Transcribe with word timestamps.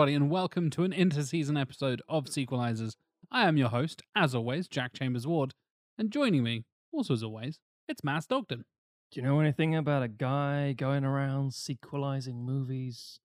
everybody, 0.00 0.16
and 0.16 0.30
welcome 0.30 0.70
to 0.70 0.82
an 0.82 0.94
inter-season 0.94 1.58
episode 1.58 2.00
of 2.08 2.24
Sequelizers. 2.24 2.96
I 3.30 3.46
am 3.46 3.58
your 3.58 3.68
host, 3.68 4.02
as 4.16 4.34
always, 4.34 4.66
Jack 4.66 4.94
Chambers 4.94 5.26
Ward, 5.26 5.52
and 5.98 6.10
joining 6.10 6.42
me, 6.42 6.64
also 6.90 7.12
as 7.12 7.22
always, 7.22 7.58
it's 7.86 8.02
Matt 8.02 8.22
Stockton. 8.22 8.64
Do 9.12 9.20
you 9.20 9.26
know 9.26 9.40
anything 9.40 9.76
about 9.76 10.02
a 10.02 10.08
guy 10.08 10.72
going 10.72 11.04
around 11.04 11.52
sequelizing 11.52 12.42
movies? 12.42 13.20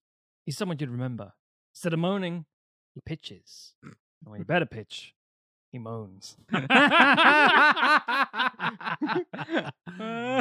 He's 0.46 0.58
someone 0.58 0.76
you'd 0.78 0.90
remember. 0.90 1.32
Instead 1.74 1.94
of 1.94 2.00
moaning, 2.00 2.44
he 2.94 3.00
pitches. 3.00 3.76
And 3.82 3.94
when 4.26 4.42
he 4.42 4.44
better 4.44 4.66
pitch, 4.66 5.14
he 5.72 5.80
moans. 5.80 6.36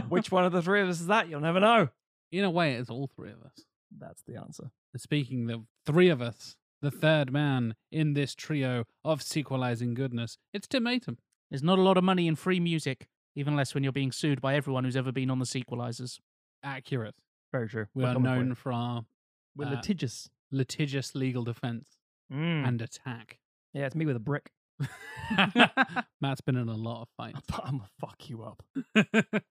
Which 0.09 0.33
one 0.33 0.45
of 0.45 0.51
the 0.51 0.63
three 0.63 0.81
of 0.83 0.89
us 0.89 0.99
is 1.01 1.07
that? 1.07 1.29
You'll 1.29 1.39
never 1.39 1.61
know. 1.61 1.91
In 2.33 2.43
a 2.43 2.51
way, 2.51 2.75
it's 2.75 2.91
all 2.91 3.09
three 3.15 3.31
of 3.31 3.41
us. 3.45 3.65
That's 3.97 4.23
the 4.27 4.35
answer. 4.35 4.73
Speaking 4.97 5.49
of 5.53 5.63
three 5.87 6.09
of 6.09 6.21
us, 6.23 6.57
the 6.83 6.91
third 6.91 7.33
man 7.33 7.75
in 7.93 8.15
this 8.15 8.35
trio 8.35 8.85
of 9.05 9.23
sequelizing 9.23 9.95
goodness, 9.95 10.39
it's 10.53 10.67
Tim 10.67 10.87
Atom. 10.87 11.19
There's 11.51 11.63
not 11.63 11.79
a 11.79 11.83
lot 11.83 11.97
of 11.97 12.05
money 12.05 12.27
in 12.27 12.37
free 12.37 12.61
music, 12.61 13.07
even 13.37 13.55
less 13.57 13.75
when 13.75 13.83
you're 13.85 13.93
being 13.93 14.13
sued 14.13 14.41
by 14.41 14.55
everyone 14.55 14.85
who's 14.85 14.97
ever 14.97 15.13
been 15.13 15.31
on 15.31 15.39
the 15.39 15.45
sequelizers. 15.45 16.19
Accurate. 16.63 17.15
Very 17.53 17.69
true. 17.69 17.87
We 17.95 18.03
We're 18.03 18.11
are 18.11 18.19
known 18.19 18.55
for 18.55 18.73
our 18.73 19.05
We're 19.57 19.67
uh, 19.67 19.71
litigious. 19.71 20.29
litigious 20.51 21.15
legal 21.15 21.45
defense 21.45 21.97
Mm. 22.33 22.67
and 22.67 22.81
attack. 22.83 23.39
yeah, 23.75 23.85
it's 23.85 23.95
me 23.95 24.07
with 24.07 24.17
a 24.17 24.21
brick. 24.21 24.51
Matt's 26.21 26.41
been 26.41 26.57
in 26.57 26.69
a 26.69 26.75
lot 26.75 27.03
of 27.03 27.09
fights. 27.17 27.41
I'm 27.63 27.79
gonna 27.79 27.89
fuck 28.01 28.29
you 28.29 28.43
up. 28.43 28.63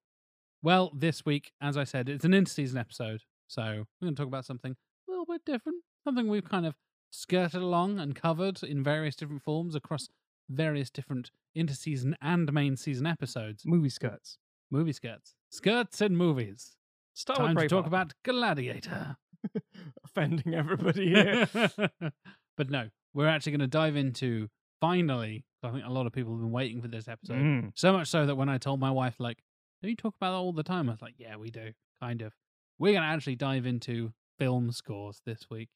well, 0.63 0.91
this 0.95 1.25
week, 1.25 1.51
as 1.61 1.77
I 1.77 1.83
said, 1.83 2.09
it's 2.09 2.25
an 2.25 2.31
interseason 2.31 2.79
episode. 2.79 3.21
So 3.47 3.61
we're 4.01 4.05
going 4.07 4.15
to 4.15 4.19
talk 4.19 4.27
about 4.27 4.45
something 4.45 4.71
a 5.07 5.11
little 5.11 5.25
bit 5.25 5.41
different, 5.45 5.83
something 6.03 6.27
we've 6.27 6.49
kind 6.49 6.65
of 6.65 6.75
skirted 7.09 7.61
along 7.61 7.99
and 7.99 8.15
covered 8.15 8.63
in 8.63 8.83
various 8.83 9.15
different 9.15 9.43
forms 9.43 9.75
across 9.75 10.09
various 10.49 10.89
different 10.89 11.31
interseason 11.55 12.13
and 12.21 12.51
main 12.51 12.75
season 12.75 13.05
episodes. 13.05 13.63
Movie 13.65 13.89
skirts. 13.89 14.37
Movie 14.71 14.93
skirts. 14.93 15.35
Skirts 15.49 16.01
and 16.01 16.17
movies. 16.17 16.75
Start 17.13 17.37
Time 17.37 17.55
with 17.55 17.65
to 17.65 17.69
talk 17.69 17.85
about 17.85 18.13
Gladiator. 18.23 19.17
offending 20.05 20.53
everybody 20.53 21.09
here. 21.09 21.47
but 22.57 22.69
no, 22.69 22.89
we're 23.13 23.27
actually 23.27 23.51
going 23.51 23.59
to 23.59 23.67
dive 23.67 23.95
into 23.95 24.49
finally. 24.81 25.45
I 25.61 25.71
think 25.71 25.85
a 25.85 25.91
lot 25.91 26.07
of 26.07 26.13
people 26.13 26.33
have 26.33 26.41
been 26.41 26.51
waiting 26.51 26.81
for 26.81 26.87
this 26.87 27.07
episode. 27.07 27.37
Mm. 27.37 27.71
So 27.75 27.93
much 27.93 28.09
so 28.09 28.25
that 28.25 28.35
when 28.35 28.49
I 28.49 28.57
told 28.57 28.79
my 28.79 28.91
wife, 28.91 29.15
like, 29.19 29.43
do 29.81 29.89
you 29.89 29.95
talk 29.95 30.15
about 30.15 30.31
that 30.31 30.37
all 30.37 30.53
the 30.53 30.63
time? 30.63 30.89
I 30.89 30.93
was 30.93 31.01
like, 31.01 31.15
yeah, 31.17 31.35
we 31.37 31.51
do, 31.51 31.71
kind 32.01 32.21
of. 32.21 32.33
We're 32.79 32.93
going 32.93 33.03
to 33.03 33.07
actually 33.07 33.35
dive 33.35 33.65
into 33.65 34.11
film 34.39 34.71
scores 34.71 35.21
this 35.25 35.49
week. 35.49 35.69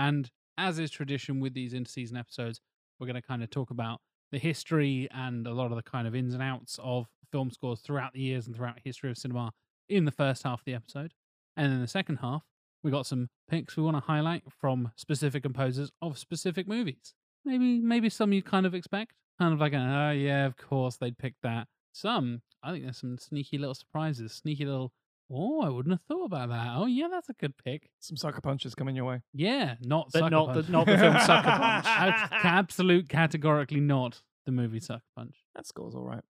And 0.00 0.30
as 0.56 0.78
is 0.78 0.90
tradition 0.90 1.40
with 1.40 1.52
these 1.52 1.74
interseason 1.74 2.18
episodes, 2.18 2.60
we're 2.98 3.06
going 3.06 3.20
to 3.20 3.22
kind 3.22 3.42
of 3.42 3.50
talk 3.50 3.70
about 3.70 4.00
the 4.32 4.38
history 4.38 5.08
and 5.12 5.46
a 5.46 5.52
lot 5.52 5.70
of 5.70 5.76
the 5.76 5.82
kind 5.82 6.08
of 6.08 6.14
ins 6.14 6.32
and 6.32 6.42
outs 6.42 6.78
of 6.82 7.06
film 7.30 7.50
scores 7.50 7.80
throughout 7.80 8.14
the 8.14 8.20
years 8.20 8.46
and 8.46 8.56
throughout 8.56 8.78
history 8.82 9.10
of 9.10 9.18
cinema 9.18 9.52
in 9.90 10.06
the 10.06 10.10
first 10.10 10.42
half 10.42 10.60
of 10.60 10.64
the 10.64 10.74
episode. 10.74 11.12
And 11.54 11.70
in 11.70 11.82
the 11.82 11.86
second 11.86 12.16
half, 12.16 12.44
we 12.82 12.90
got 12.90 13.04
some 13.04 13.28
picks 13.50 13.76
we 13.76 13.82
want 13.82 13.96
to 13.98 14.00
highlight 14.00 14.44
from 14.58 14.90
specific 14.96 15.42
composers 15.42 15.90
of 16.00 16.16
specific 16.16 16.66
movies. 16.66 17.12
Maybe 17.44 17.78
maybe 17.80 18.08
some 18.08 18.32
you 18.32 18.42
kind 18.42 18.64
of 18.64 18.74
expect. 18.74 19.12
Kind 19.38 19.52
of 19.52 19.60
like, 19.60 19.74
oh 19.74 20.12
yeah, 20.12 20.46
of 20.46 20.56
course 20.56 20.96
they'd 20.96 21.18
pick 21.18 21.34
that. 21.42 21.66
Some, 21.92 22.40
I 22.62 22.72
think 22.72 22.84
there's 22.84 22.98
some 22.98 23.18
sneaky 23.18 23.58
little 23.58 23.74
surprises, 23.74 24.32
sneaky 24.32 24.64
little, 24.64 24.92
oh, 25.32 25.62
I 25.62 25.68
wouldn't 25.68 25.92
have 25.92 26.02
thought 26.02 26.24
about 26.26 26.48
that. 26.50 26.68
Oh 26.76 26.86
yeah, 26.86 27.08
that's 27.10 27.28
a 27.28 27.32
good 27.34 27.54
pick. 27.64 27.88
Some 28.00 28.16
sucker 28.16 28.40
punches 28.40 28.74
coming 28.74 28.96
your 28.96 29.04
way. 29.04 29.22
Yeah, 29.32 29.76
not 29.82 30.08
But 30.12 30.18
Sucker 30.20 30.30
not 30.30 30.54
the- 30.54 30.70
not 30.72 30.86
the 30.86 30.98
film 30.98 31.18
Sucker 31.20 31.48
Punch. 31.50 31.86
Ab- 31.86 32.30
Absolute, 32.32 33.08
categorically 33.08 33.80
not 33.80 34.22
the 34.46 34.52
movie 34.52 34.80
Sucker 34.80 35.02
Punch. 35.16 35.36
That 35.54 35.66
score's 35.66 35.94
all 35.94 36.04
right. 36.04 36.22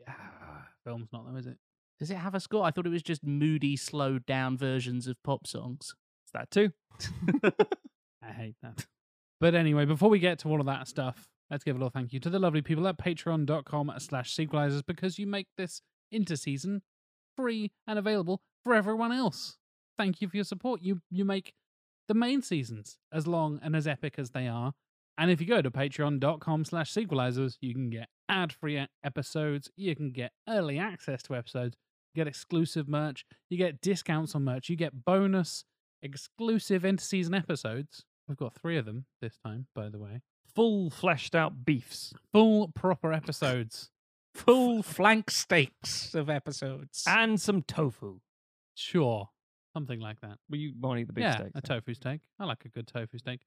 Yeah, 0.00 0.12
film's 0.84 1.08
not 1.12 1.26
though, 1.30 1.36
is 1.36 1.46
it? 1.46 1.58
Does 1.98 2.10
it 2.10 2.16
have 2.16 2.34
a 2.34 2.40
score? 2.40 2.64
I 2.64 2.70
thought 2.70 2.86
it 2.86 2.90
was 2.90 3.02
just 3.02 3.24
moody, 3.24 3.76
slowed 3.76 4.26
down 4.26 4.58
versions 4.58 5.06
of 5.06 5.16
pop 5.22 5.46
songs. 5.46 5.94
It's 6.24 6.32
that 6.32 6.50
too. 6.50 6.70
I 8.22 8.32
hate 8.32 8.56
that. 8.62 8.86
But 9.40 9.54
anyway, 9.54 9.84
before 9.84 10.08
we 10.10 10.18
get 10.18 10.38
to 10.40 10.48
all 10.48 10.60
of 10.60 10.66
that 10.66 10.88
stuff, 10.88 11.28
let's 11.50 11.62
give 11.64 11.76
a 11.76 11.78
little 11.78 11.90
thank 11.90 12.12
you 12.12 12.20
to 12.20 12.30
the 12.30 12.38
lovely 12.38 12.62
people 12.62 12.86
at 12.88 12.98
patreon.com 12.98 13.92
slash 13.98 14.34
sequelizers 14.34 14.82
because 14.86 15.18
you 15.18 15.26
make 15.26 15.46
this 15.56 15.82
interseason 16.12 16.80
free 17.36 17.72
and 17.86 17.98
available 17.98 18.42
for 18.64 18.74
everyone 18.74 19.12
else. 19.12 19.56
Thank 19.98 20.20
you 20.20 20.28
for 20.28 20.36
your 20.36 20.44
support. 20.44 20.82
You 20.82 21.00
you 21.10 21.24
make 21.24 21.54
the 22.08 22.14
main 22.14 22.42
seasons 22.42 22.98
as 23.12 23.26
long 23.26 23.60
and 23.62 23.74
as 23.74 23.86
epic 23.86 24.14
as 24.18 24.30
they 24.30 24.48
are. 24.48 24.72
And 25.16 25.30
if 25.30 25.40
you 25.40 25.46
go 25.46 25.62
to 25.62 25.70
patreon.com 25.70 26.64
slash 26.64 26.92
sequelizers, 26.92 27.56
you 27.60 27.72
can 27.72 27.88
get 27.88 28.08
ad-free 28.28 28.86
episodes, 29.04 29.70
you 29.76 29.94
can 29.94 30.10
get 30.10 30.32
early 30.48 30.78
access 30.78 31.22
to 31.24 31.36
episodes, 31.36 31.76
you 32.12 32.20
get 32.20 32.28
exclusive 32.28 32.88
merch, 32.88 33.24
you 33.48 33.56
get 33.56 33.80
discounts 33.80 34.34
on 34.34 34.44
merch, 34.44 34.68
you 34.68 34.76
get 34.76 35.04
bonus 35.04 35.64
exclusive 36.02 36.82
interseason 36.82 37.36
episodes. 37.36 38.04
We've 38.28 38.36
got 38.36 38.54
three 38.54 38.76
of 38.76 38.86
them 38.86 39.06
this 39.20 39.36
time, 39.44 39.66
by 39.74 39.88
the 39.88 39.98
way. 39.98 40.20
Full 40.54 40.90
fleshed 40.90 41.34
out 41.34 41.64
beefs. 41.64 42.12
Full 42.32 42.68
proper 42.68 43.12
episodes. 43.12 43.90
Full 44.34 44.82
flank 44.82 45.30
steaks 45.30 46.14
of 46.14 46.28
episodes. 46.28 47.04
And 47.06 47.40
some 47.40 47.62
tofu. 47.62 48.20
Sure. 48.74 49.30
Something 49.72 50.00
like 50.00 50.20
that. 50.20 50.38
Well, 50.50 50.60
you 50.60 50.72
won't 50.78 51.00
eat 51.00 51.06
the 51.06 51.12
beef 51.12 51.22
yeah, 51.22 51.36
steak. 51.36 51.52
a 51.54 51.60
so. 51.64 51.74
tofu 51.74 51.94
steak. 51.94 52.20
I 52.38 52.44
like 52.44 52.64
a 52.64 52.68
good 52.68 52.86
tofu 52.86 53.18
steak. 53.18 53.40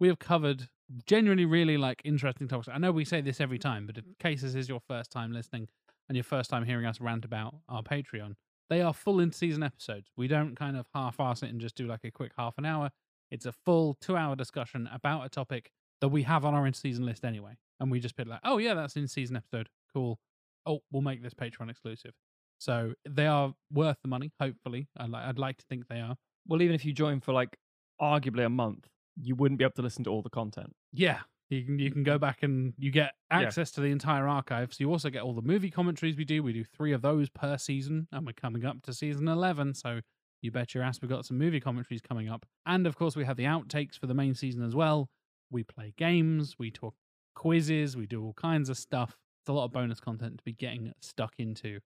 We 0.00 0.08
have 0.08 0.18
covered 0.18 0.68
genuinely 1.06 1.44
really 1.44 1.76
like 1.76 2.02
interesting 2.04 2.48
topics. 2.48 2.68
I 2.68 2.78
know 2.78 2.92
we 2.92 3.04
say 3.04 3.20
this 3.20 3.40
every 3.40 3.58
time, 3.58 3.86
but 3.86 3.98
in 3.98 4.04
case 4.18 4.42
this 4.42 4.54
is 4.54 4.68
your 4.68 4.80
first 4.80 5.10
time 5.10 5.32
listening 5.32 5.68
and 6.08 6.16
your 6.16 6.24
first 6.24 6.50
time 6.50 6.64
hearing 6.64 6.86
us 6.86 7.00
rant 7.00 7.24
about 7.24 7.54
our 7.68 7.82
Patreon, 7.82 8.34
they 8.68 8.80
are 8.80 8.92
full 8.92 9.20
in-season 9.20 9.62
episodes. 9.62 10.10
We 10.16 10.28
don't 10.28 10.56
kind 10.56 10.76
of 10.76 10.86
half-ass 10.94 11.42
it 11.42 11.50
and 11.50 11.60
just 11.60 11.76
do 11.76 11.86
like 11.86 12.04
a 12.04 12.10
quick 12.10 12.32
half 12.36 12.58
an 12.58 12.64
hour. 12.64 12.90
It's 13.30 13.46
a 13.46 13.52
full 13.52 13.94
two-hour 14.00 14.36
discussion 14.36 14.88
about 14.92 15.24
a 15.24 15.28
topic 15.28 15.70
that 16.00 16.08
we 16.08 16.24
have 16.24 16.44
on 16.44 16.54
our 16.54 16.66
in-season 16.66 17.06
list 17.06 17.24
anyway, 17.24 17.56
and 17.78 17.90
we 17.90 18.00
just 18.00 18.16
put 18.16 18.26
like, 18.26 18.40
oh 18.44 18.58
yeah, 18.58 18.74
that's 18.74 18.96
in-season 18.96 19.36
episode. 19.36 19.68
Cool. 19.94 20.18
Oh, 20.66 20.80
we'll 20.90 21.02
make 21.02 21.22
this 21.22 21.34
Patreon 21.34 21.70
exclusive. 21.70 22.12
So 22.58 22.94
they 23.08 23.26
are 23.26 23.54
worth 23.72 23.96
the 24.02 24.08
money. 24.08 24.32
Hopefully, 24.40 24.88
I'd, 24.96 25.08
li- 25.08 25.18
I'd 25.18 25.38
like 25.38 25.58
to 25.58 25.64
think 25.68 25.88
they 25.88 26.00
are. 26.00 26.16
Well, 26.46 26.62
even 26.62 26.74
if 26.74 26.84
you 26.84 26.92
join 26.92 27.20
for 27.20 27.32
like 27.32 27.56
arguably 28.00 28.44
a 28.46 28.48
month, 28.48 28.86
you 29.20 29.34
wouldn't 29.34 29.58
be 29.58 29.64
able 29.64 29.74
to 29.74 29.82
listen 29.82 30.04
to 30.04 30.10
all 30.10 30.22
the 30.22 30.30
content. 30.30 30.72
Yeah, 30.92 31.20
you 31.50 31.64
can 31.64 31.78
you 31.78 31.90
can 31.90 32.02
go 32.04 32.18
back 32.18 32.42
and 32.42 32.72
you 32.78 32.90
get 32.90 33.12
access 33.30 33.70
to 33.72 33.80
the 33.80 33.88
entire 33.88 34.28
archive. 34.28 34.72
So 34.72 34.78
you 34.80 34.90
also 34.90 35.10
get 35.10 35.22
all 35.22 35.34
the 35.34 35.42
movie 35.42 35.70
commentaries 35.70 36.16
we 36.16 36.24
do. 36.24 36.42
We 36.42 36.52
do 36.52 36.64
three 36.64 36.92
of 36.92 37.02
those 37.02 37.28
per 37.28 37.58
season, 37.58 38.06
and 38.12 38.26
we're 38.26 38.32
coming 38.32 38.64
up 38.64 38.82
to 38.82 38.92
season 38.92 39.26
eleven. 39.28 39.74
So 39.74 40.00
you 40.40 40.50
bet 40.50 40.74
your 40.74 40.82
ass 40.84 41.00
we've 41.02 41.10
got 41.10 41.26
some 41.26 41.38
movie 41.38 41.60
commentaries 41.60 42.00
coming 42.00 42.28
up. 42.28 42.46
And 42.66 42.86
of 42.86 42.96
course, 42.96 43.16
we 43.16 43.24
have 43.24 43.36
the 43.36 43.44
outtakes 43.44 43.98
for 43.98 44.06
the 44.06 44.14
main 44.14 44.34
season 44.34 44.62
as 44.62 44.74
well. 44.74 45.08
We 45.50 45.64
play 45.64 45.94
games, 45.96 46.56
we 46.58 46.70
talk 46.70 46.94
quizzes, 47.34 47.96
we 47.96 48.06
do 48.06 48.22
all 48.24 48.34
kinds 48.34 48.68
of 48.68 48.76
stuff. 48.78 49.16
It's 49.42 49.48
a 49.48 49.52
lot 49.52 49.64
of 49.64 49.72
bonus 49.72 49.98
content 49.98 50.38
to 50.38 50.44
be 50.44 50.52
getting 50.52 50.92
stuck 51.00 51.34
into. 51.38 51.80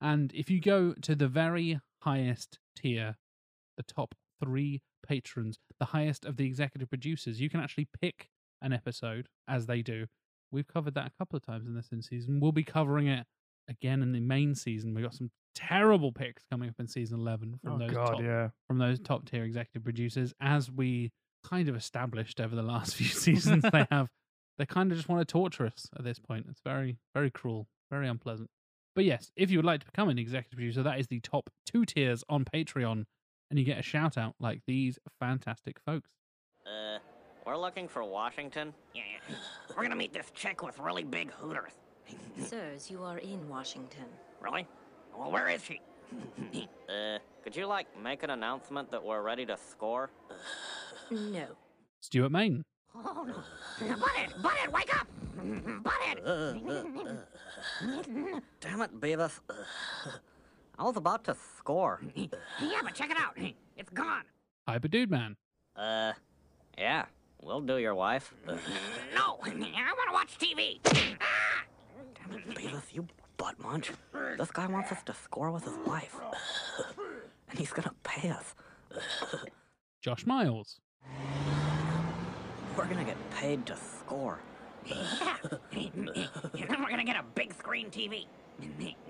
And 0.00 0.32
if 0.32 0.48
you 0.48 0.60
go 0.60 0.94
to 1.02 1.16
the 1.16 1.26
very 1.26 1.80
highest 2.02 2.60
tier, 2.76 3.16
the 3.76 3.82
top 3.82 4.14
three 4.42 4.82
patrons, 5.06 5.58
the 5.80 5.86
highest 5.86 6.24
of 6.24 6.36
the 6.36 6.46
executive 6.46 6.88
producers, 6.88 7.40
you 7.40 7.50
can 7.50 7.60
actually 7.60 7.88
pick 8.00 8.28
an 8.62 8.72
episode 8.72 9.28
as 9.48 9.66
they 9.66 9.82
do. 9.82 10.06
We've 10.52 10.68
covered 10.68 10.94
that 10.94 11.06
a 11.06 11.12
couple 11.18 11.36
of 11.36 11.44
times 11.44 11.66
in 11.66 11.74
this 11.74 11.88
in 11.90 12.00
season. 12.00 12.38
We'll 12.38 12.52
be 12.52 12.62
covering 12.62 13.08
it 13.08 13.26
again 13.68 14.02
in 14.02 14.12
the 14.12 14.20
main 14.20 14.54
season. 14.54 14.94
We've 14.94 15.04
got 15.04 15.14
some 15.14 15.30
terrible 15.54 16.12
picks 16.12 16.44
coming 16.50 16.68
up 16.68 16.76
in 16.78 16.86
season 16.86 17.18
11 17.18 17.58
from 17.62 17.72
oh, 17.72 17.78
those 17.78 17.92
top, 17.92 18.20
yeah. 18.22 18.48
from 18.68 18.78
those 18.78 19.00
top 19.00 19.28
tier 19.28 19.44
executive 19.44 19.82
producers 19.82 20.32
as 20.40 20.70
we 20.70 21.10
kind 21.44 21.68
of 21.68 21.74
established 21.74 22.40
over 22.40 22.54
the 22.54 22.62
last 22.62 22.94
few 22.96 23.06
seasons 23.06 23.64
they 23.72 23.86
have 23.90 24.08
they 24.60 24.66
kind 24.66 24.92
of 24.92 24.96
just 24.98 25.08
want 25.08 25.26
to 25.26 25.30
torture 25.30 25.66
us 25.66 25.88
at 25.98 26.04
this 26.04 26.18
point 26.18 26.46
it's 26.50 26.60
very 26.64 26.98
very 27.14 27.30
cruel 27.30 27.66
very 27.90 28.06
unpleasant 28.06 28.48
but 28.94 29.04
yes 29.04 29.32
if 29.36 29.50
you 29.50 29.58
would 29.58 29.64
like 29.64 29.80
to 29.80 29.86
become 29.86 30.08
an 30.08 30.18
executive 30.18 30.56
producer 30.56 30.82
that 30.82 31.00
is 31.00 31.06
the 31.08 31.20
top 31.20 31.48
two 31.66 31.84
tiers 31.84 32.22
on 32.28 32.44
patreon 32.44 33.04
and 33.50 33.58
you 33.58 33.64
get 33.64 33.78
a 33.78 33.82
shout 33.82 34.16
out 34.18 34.34
like 34.38 34.60
these 34.66 34.98
fantastic 35.18 35.78
folks 35.84 36.10
Uh, 36.66 36.98
we're 37.46 37.56
looking 37.56 37.88
for 37.88 38.04
Washington. 38.04 38.72
Yeah, 38.94 39.02
yeah. 39.28 39.34
we're 39.74 39.82
gonna 39.82 39.96
meet 39.96 40.12
this 40.12 40.30
chick 40.34 40.62
with 40.62 40.78
really 40.78 41.04
big 41.04 41.30
hooters. 41.32 41.72
Sirs, 42.38 42.90
you 42.90 43.02
are 43.02 43.18
in 43.18 43.48
Washington. 43.48 44.04
Really? 44.40 44.66
Well, 45.16 45.32
where 45.32 45.48
is 45.48 45.64
she? 45.64 45.80
Uh, 46.88 47.18
could 47.44 47.54
you 47.54 47.66
like 47.66 47.86
make 48.02 48.24
an 48.24 48.30
announcement 48.30 48.90
that 48.90 49.02
we're 49.02 49.22
ready 49.22 49.46
to 49.46 49.56
score? 49.56 50.10
No. 51.10 51.46
stuart 52.00 52.30
main 52.32 52.64
Oh 52.94 53.24
no! 53.26 53.34
Butthead! 53.96 54.32
Butthead, 54.42 54.72
wake 54.72 54.94
up! 54.98 55.06
Butthead! 55.38 57.22
Damn 58.60 58.82
it, 58.82 59.00
Beavis. 59.00 59.40
I 60.78 60.84
was 60.84 60.96
about 60.96 61.24
to 61.24 61.36
score. 61.58 62.00
yeah, 62.14 62.80
but 62.82 62.94
check 62.94 63.10
it 63.10 63.16
out. 63.18 63.36
It's 63.76 63.90
gone. 63.90 64.24
I 64.66 64.72
hyper 64.72 64.88
dude 64.88 65.10
man 65.10 65.36
Uh, 65.76 66.12
yeah. 66.78 67.04
We'll 67.42 67.60
do 67.62 67.78
your 67.78 67.94
wife. 67.94 68.34
No, 68.46 69.38
I 69.42 69.48
want 69.48 70.08
to 70.08 70.12
watch 70.12 70.36
TV. 70.38 70.78
Ah! 71.20 71.64
Damn 72.14 72.38
it, 72.38 72.48
Beavis, 72.54 72.92
you 72.92 73.06
butt 73.38 73.58
munch. 73.60 73.90
This 74.38 74.50
guy 74.50 74.66
wants 74.66 74.92
us 74.92 75.02
to 75.04 75.14
score 75.14 75.50
with 75.50 75.64
his 75.64 75.76
wife. 75.86 76.14
and 77.48 77.58
he's 77.58 77.72
gonna 77.72 77.94
pay 78.02 78.28
us. 78.30 78.54
Josh 80.02 80.26
Miles. 80.26 80.80
We're 82.76 82.86
gonna 82.86 83.04
get 83.04 83.16
paid 83.30 83.66
to 83.66 83.76
score. 83.76 84.38
Yeah. 84.86 85.36
and 85.72 86.10
then 86.54 86.82
we're 86.82 86.90
gonna 86.90 87.04
get 87.04 87.16
a 87.16 87.24
big 87.34 87.52
screen 87.54 87.90
TV 87.90 88.26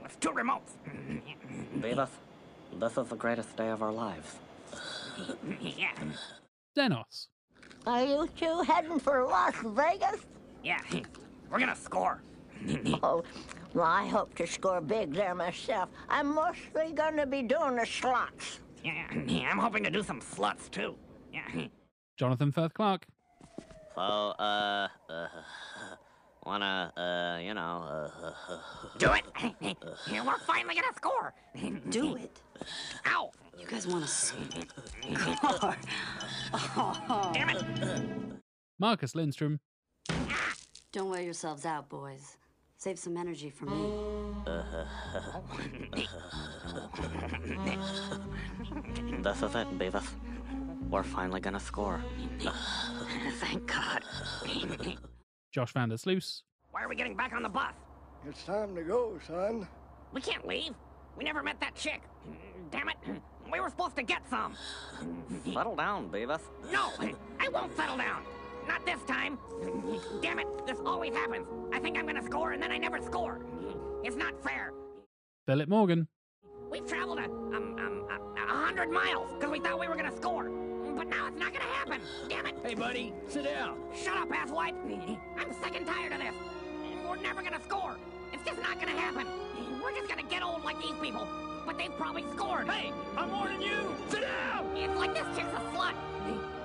with 0.03 0.19
two 0.21 0.31
remotes. 0.31 0.73
Beavis, 1.79 2.09
this 2.79 2.97
is 2.99 3.09
the 3.09 3.17
greatest 3.17 3.57
day 3.57 3.69
of 3.69 3.83
our 3.83 3.93
lives. 3.93 4.37
yeah, 5.61 5.93
Denos. 6.77 7.29
Are 7.87 8.05
you 8.05 8.29
two 8.37 8.63
heading 8.63 8.99
for 8.99 9.25
Las 9.25 9.55
Vegas? 9.65 10.21
yeah. 10.63 10.81
We're 11.51 11.59
gonna 11.59 11.77
score. 11.77 12.23
Oh, 13.03 13.25
well, 13.75 13.87
I 13.87 14.07
hope 14.07 14.35
to 14.37 14.47
score 14.47 14.81
big 14.81 15.15
there 15.15 15.35
myself. 15.35 15.89
I'm 16.09 16.35
mostly 16.35 16.93
gonna 16.95 17.27
be 17.27 17.43
doing 17.43 17.77
the 17.77 17.87
slots. 17.87 18.61
Yeah, 18.85 19.07
I'm 19.51 19.59
hoping 19.59 19.83
to 19.85 19.91
do 19.91 20.03
some 20.03 20.21
sluts 20.21 20.71
too. 20.71 20.95
Yeah. 21.33 21.67
Jonathan 22.17 22.53
Firth 22.53 22.75
Clark. 22.75 23.07
So, 23.95 24.01
uh, 24.01 24.89
uh, 25.09 25.27
wanna, 26.47 26.93
uh, 26.97 27.41
you 27.43 27.55
know, 27.55 28.11
uh, 28.21 28.31
Do 28.99 29.13
it. 29.13 29.25
We're 30.11 30.39
finally 30.47 30.75
gonna 30.75 30.95
score. 30.97 31.35
Do 31.91 32.17
it. 32.17 32.41
Ow! 33.07 33.31
You 33.59 33.67
guys 33.67 33.87
want 33.87 34.05
to 34.05 34.11
score? 34.11 35.77
oh. 37.09 37.31
Damn 37.35 37.51
it! 37.51 37.65
Marcus 38.79 39.15
Lindstrom. 39.15 39.61
Don't 40.93 41.11
wear 41.11 41.23
yourselves 41.23 41.67
out, 41.67 41.89
boys. 41.89 42.37
Save 42.79 42.99
some 42.99 43.17
energy 43.17 43.51
for 43.51 43.67
me. 43.67 43.77
this 49.23 49.43
is 49.43 49.55
it, 49.55 49.79
Beavis. 49.79 50.07
We're 50.91 51.05
finally 51.05 51.41
gonna 51.41 51.61
score. 51.61 52.03
Thank 53.39 53.67
God. 53.67 54.03
Josh 55.53 55.73
Van 55.73 55.89
der 55.89 55.97
Sluice. 55.97 56.43
Why 56.73 56.83
are 56.83 56.89
we 56.89 56.97
getting 56.97 57.17
back 57.17 57.33
on 57.33 57.43
the 57.43 57.49
bus? 57.49 57.73
It's 58.29 58.43
time 58.43 58.75
to 58.75 58.83
go, 58.83 59.19
son. 59.25 59.69
We 60.13 60.21
can't 60.21 60.47
leave. 60.47 60.75
We 61.17 61.25
never 61.25 61.43
met 61.43 61.61
that 61.61 61.77
chick. 61.77 62.03
Damn 62.73 62.89
it. 62.89 62.97
We 63.53 63.61
were 63.61 63.71
supposed 63.71 63.97
to 63.97 64.03
get 64.03 64.29
some. 64.29 64.55
Settle 65.53 65.77
down, 65.77 66.11
Beavis. 66.11 66.41
No, 66.73 66.91
I 67.39 67.49
won't 67.49 67.77
settle 67.77 67.97
down. 67.97 68.23
Not 68.67 68.85
this 68.85 69.01
time. 69.07 69.39
Damn 70.21 70.41
it, 70.41 70.47
this 70.67 70.79
always 70.85 71.15
happens. 71.15 71.47
I 71.73 71.79
think 71.79 71.99
I'm 71.99 72.07
gonna 72.07 72.25
score 72.25 72.53
and 72.53 72.63
then 72.63 72.73
I 72.73 72.79
never 72.79 73.01
score. 73.01 73.41
It's 74.03 74.17
not 74.17 74.43
fair. 74.43 74.73
Philip 75.47 75.69
Morgan. 75.69 76.09
We've 76.71 76.87
traveled 76.87 77.19
a, 77.19 77.25
um, 77.25 77.77
um, 77.79 78.07
a, 78.11 78.43
a 78.43 78.47
hundred 78.47 78.91
miles 78.91 79.33
because 79.35 79.51
we 79.51 79.61
thought 79.61 79.79
we 79.79 79.89
were 79.89 79.97
gonna 79.97 80.17
score. 80.17 80.51
But 81.01 81.09
now 81.09 81.29
it's 81.29 81.39
not 81.39 81.51
gonna 81.55 81.65
happen. 81.65 82.03
Damn 82.29 82.45
it. 82.45 82.55
Hey, 82.63 82.75
buddy, 82.75 83.15
sit 83.27 83.45
down. 83.45 83.79
Shut 84.05 84.19
up, 84.19 84.29
asswipe. 84.29 84.77
I'm 85.39 85.51
sick 85.65 85.75
and 85.75 85.87
tired 85.87 86.13
of 86.13 86.19
this. 86.19 86.35
We're 87.09 87.17
never 87.17 87.41
gonna 87.41 87.63
score. 87.63 87.97
It's 88.35 88.45
just 88.45 88.61
not 88.61 88.79
gonna 88.79 89.01
happen. 89.01 89.27
We're 89.83 89.97
just 89.97 90.11
gonna 90.11 90.29
get 90.29 90.43
old 90.43 90.63
like 90.63 90.79
these 90.83 90.99
people. 91.01 91.27
But 91.65 91.79
they've 91.79 91.97
probably 91.97 92.27
scored. 92.37 92.69
Hey, 92.69 92.93
I'm 93.17 93.33
warning 93.33 93.63
you. 93.63 93.97
Sit 94.11 94.21
down. 94.21 94.77
It's 94.77 94.95
like 94.99 95.15
this 95.15 95.25
chick's 95.35 95.49
a 95.55 95.63
slut. 95.75 95.95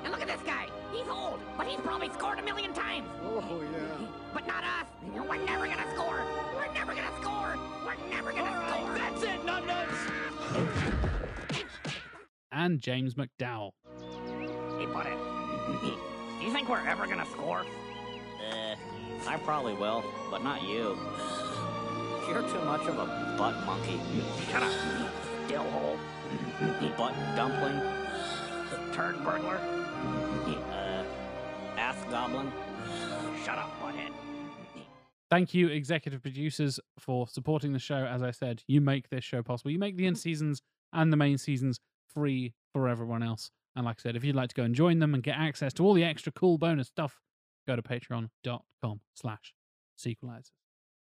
And 0.04 0.12
look 0.12 0.22
at 0.22 0.28
this 0.28 0.42
guy. 0.46 0.68
He's 0.92 1.08
old, 1.08 1.40
but 1.58 1.68
he's 1.68 1.80
probably 1.80 2.10
scored 2.10 2.38
a 2.38 2.44
million 2.44 2.74
times. 2.74 3.08
Oh, 3.24 3.62
yeah. 3.72 4.08
But 4.34 4.46
not 4.48 4.66
us. 4.66 4.88
We're 5.14 5.46
never 5.46 5.66
gonna 5.66 5.96
score. 5.96 6.20
We're 6.54 6.74
never 6.74 6.94
gonna 6.94 7.22
score. 7.22 7.56
We're 7.86 8.10
never 8.10 8.34
gonna 8.34 8.52
All 8.52 8.80
score. 8.80 8.92
right, 8.92 9.14
that's 9.14 9.24
it, 9.24 9.46
numbnuts. 9.46 10.92
And 12.56 12.80
James 12.80 13.16
McDowell. 13.16 13.72
Hey, 14.86 14.94
buddy. 14.94 15.10
Do 15.82 16.46
you 16.46 16.54
think 16.54 16.70
we're 16.70 16.86
ever 16.88 17.08
gonna 17.08 17.26
score? 17.26 17.66
Uh, 18.40 18.76
I 19.28 19.38
probably 19.38 19.74
will, 19.74 20.04
but 20.30 20.44
not 20.44 20.62
you. 20.62 20.96
You're 22.30 22.44
too 22.44 22.64
much 22.66 22.86
of 22.86 23.00
a 23.00 23.36
butt 23.36 23.66
monkey. 23.66 24.00
Shut 24.52 24.62
up. 24.62 24.72
Dillhole. 25.48 25.98
Butt 26.98 27.16
dumpling. 27.36 27.82
Turd 28.94 29.24
burglar. 29.24 29.58
Uh, 30.70 31.04
ass 31.78 31.98
goblin. 32.12 32.52
Shut 33.44 33.58
up, 33.58 33.72
butthead. 33.82 34.12
Thank 35.32 35.56
you, 35.56 35.68
executive 35.70 36.22
producers, 36.22 36.80
for 37.00 37.28
supporting 37.28 37.74
the 37.74 37.80
show. 37.80 38.06
As 38.06 38.22
I 38.22 38.30
said, 38.30 38.62
you 38.68 38.82
make 38.82 39.10
this 39.10 39.24
show 39.24 39.42
possible. 39.42 39.72
You 39.72 39.80
make 39.80 39.98
the 39.98 40.06
end 40.06 40.20
seasons 40.20 40.62
and 40.94 41.12
the 41.12 41.18
main 41.18 41.40
seasons 41.40 41.80
free 42.14 42.54
for 42.72 42.88
everyone 42.88 43.24
else. 43.24 43.50
And 43.76 43.86
like 43.86 43.98
I 44.00 44.02
said, 44.04 44.16
if 44.16 44.24
you'd 44.24 44.36
like 44.36 44.50
to 44.50 44.56
go 44.56 44.64
and 44.64 44.74
join 44.76 45.00
them 45.00 45.14
and 45.14 45.24
get 45.24 45.38
access 45.38 45.74
to 45.74 45.84
all 45.84 45.94
the 45.94 46.04
extra 46.04 46.32
cool 46.32 46.58
bonus 46.58 46.88
stuff, 46.88 47.20
go 47.68 47.76
to 47.76 47.82
patreon.com 47.82 49.02
slash 49.16 49.54
sequelizers. 49.98 50.52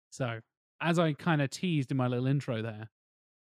So, 0.10 0.42
as 0.82 1.00
I 1.00 1.14
kind 1.14 1.42
of 1.42 1.50
teased 1.50 1.92
in 1.92 1.98
my 1.98 2.08
little 2.08 2.28
intro 2.28 2.62
there, 2.62 2.90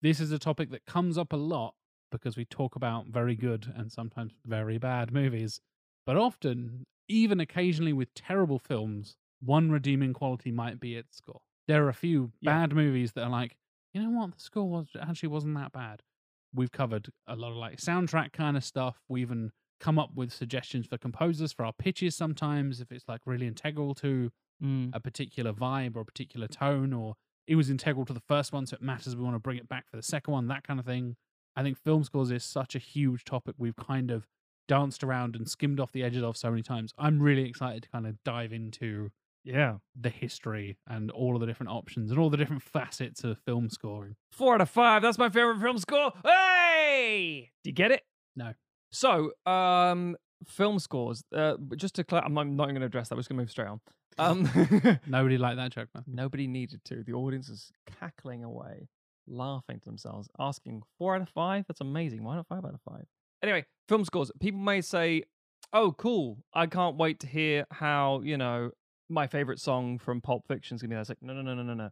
this 0.01 0.19
is 0.19 0.31
a 0.31 0.39
topic 0.39 0.71
that 0.71 0.85
comes 0.85 1.17
up 1.17 1.33
a 1.33 1.37
lot 1.37 1.75
because 2.11 2.37
we 2.37 2.45
talk 2.45 2.75
about 2.75 3.07
very 3.07 3.35
good 3.35 3.71
and 3.75 3.91
sometimes 3.91 4.33
very 4.45 4.77
bad 4.77 5.11
movies. 5.11 5.61
But 6.05 6.17
often, 6.17 6.85
even 7.07 7.39
occasionally 7.39 7.93
with 7.93 8.13
terrible 8.13 8.59
films, 8.59 9.17
one 9.41 9.71
redeeming 9.71 10.13
quality 10.13 10.51
might 10.51 10.79
be 10.79 10.95
its 10.95 11.17
score. 11.17 11.41
There 11.67 11.85
are 11.85 11.89
a 11.89 11.93
few 11.93 12.31
Yeah. 12.41 12.51
bad 12.51 12.73
movies 12.73 13.11
that 13.13 13.23
are 13.23 13.29
like, 13.29 13.57
you 13.93 14.01
know 14.01 14.09
what, 14.09 14.33
the 14.35 14.39
score 14.39 14.69
was 14.69 14.87
actually 14.99 15.29
wasn't 15.29 15.55
that 15.55 15.71
bad. 15.71 16.03
We've 16.53 16.71
covered 16.71 17.09
a 17.27 17.35
lot 17.35 17.51
of 17.51 17.57
like 17.57 17.77
soundtrack 17.77 18.33
kind 18.33 18.57
of 18.57 18.63
stuff. 18.63 18.97
We 19.07 19.21
even 19.21 19.51
come 19.79 19.97
up 19.99 20.09
with 20.15 20.33
suggestions 20.33 20.87
for 20.87 20.97
composers 20.97 21.53
for 21.53 21.63
our 21.65 21.73
pitches 21.73 22.15
sometimes 22.15 22.81
if 22.81 22.91
it's 22.91 23.07
like 23.07 23.21
really 23.25 23.47
integral 23.47 23.93
to 23.95 24.31
Mm. 24.61 24.89
a 24.93 24.99
particular 24.99 25.53
vibe 25.53 25.95
or 25.95 26.01
a 26.01 26.05
particular 26.05 26.45
tone, 26.45 26.91
or 26.91 27.15
it 27.47 27.55
was 27.55 27.69
integral 27.69 28.03
to 28.05 28.11
the 28.11 28.19
first 28.19 28.51
one, 28.51 28.65
so 28.65 28.75
it 28.75 28.81
matters. 28.81 29.15
We 29.15 29.23
want 29.23 29.35
to 29.35 29.39
bring 29.39 29.57
it 29.57 29.69
back 29.69 29.89
for 29.89 29.95
the 29.95 30.03
second 30.03 30.33
one, 30.33 30.47
that 30.49 30.63
kind 30.67 30.81
of 30.81 30.85
thing. 30.85 31.15
I 31.55 31.63
think 31.63 31.77
film 31.77 32.03
scores 32.03 32.29
is 32.29 32.43
such 32.43 32.75
a 32.75 32.77
huge 32.77 33.23
topic 33.23 33.55
we've 33.57 33.77
kind 33.77 34.11
of 34.11 34.27
danced 34.67 35.01
around 35.01 35.37
and 35.37 35.47
skimmed 35.49 35.79
off 35.79 35.93
the 35.93 36.03
edges 36.03 36.23
of 36.23 36.35
so 36.35 36.49
many 36.49 36.61
times. 36.61 36.91
I'm 36.97 37.21
really 37.21 37.43
excited 37.47 37.83
to 37.83 37.89
kind 37.89 38.05
of 38.05 38.21
dive 38.25 38.51
into 38.51 39.11
Yeah. 39.43 39.77
the 39.99 40.09
history 40.09 40.77
and 40.87 41.09
all 41.11 41.35
of 41.35 41.39
the 41.41 41.47
different 41.47 41.71
options 41.71 42.11
and 42.11 42.19
all 42.19 42.29
the 42.29 42.37
different 42.37 42.61
facets 42.63 43.23
of 43.23 43.37
film 43.45 43.69
scoring. 43.69 44.15
Four 44.31 44.55
out 44.55 44.61
of 44.61 44.69
five. 44.69 45.01
That's 45.01 45.17
my 45.17 45.29
favorite 45.29 45.59
film 45.59 45.77
score. 45.77 46.11
Hey! 46.23 47.51
Do 47.63 47.69
you 47.69 47.73
get 47.73 47.91
it? 47.91 48.03
No. 48.35 48.53
So, 48.91 49.31
um, 49.45 50.15
film 50.47 50.79
scores. 50.79 51.23
Uh, 51.35 51.55
just 51.75 51.95
to 51.95 52.03
clarify, 52.03 52.27
I'm 52.27 52.33
not, 52.33 52.47
not 52.47 52.65
going 52.69 52.79
to 52.81 52.85
address 52.85 53.09
that. 53.09 53.15
We're 53.15 53.21
just 53.21 53.29
going 53.29 53.37
to 53.37 53.43
move 53.43 53.51
straight 53.51 53.67
on. 53.67 53.79
Um, 54.17 54.99
Nobody 55.07 55.37
liked 55.37 55.57
that 55.57 55.71
joke, 55.71 55.89
man. 55.93 56.03
nobody 56.07 56.45
needed 56.47 56.81
to. 56.85 57.03
The 57.03 57.13
audience 57.13 57.47
is 57.49 57.71
cackling 57.99 58.43
away, 58.43 58.89
laughing 59.27 59.79
to 59.79 59.85
themselves, 59.85 60.27
asking 60.39 60.83
four 60.97 61.15
out 61.15 61.21
of 61.21 61.29
five. 61.29 61.65
That's 61.67 61.81
amazing. 61.81 62.23
Why 62.23 62.35
not 62.35 62.47
five 62.47 62.65
out 62.65 62.73
of 62.73 62.81
five? 62.81 63.05
Anyway, 63.41 63.65
film 63.87 64.03
scores. 64.03 64.29
People 64.41 64.59
may 64.59 64.81
say, 64.81 65.23
"Oh, 65.71 65.93
cool! 65.93 66.43
I 66.53 66.65
can't 66.65 66.97
wait 66.97 67.21
to 67.21 67.27
hear 67.27 67.65
how 67.71 68.19
you 68.25 68.37
know 68.37 68.71
my 69.09 69.27
favorite 69.27 69.59
song 69.59 69.97
from 69.99 70.21
Pulp 70.21 70.47
Fiction 70.47 70.75
is 70.75 70.81
gonna 70.81 70.89
be." 70.91 70.95
That's 70.95 71.09
like, 71.09 71.21
no, 71.21 71.33
no, 71.33 71.41
no, 71.41 71.53
no, 71.55 71.63
no, 71.63 71.73
no. 71.73 71.89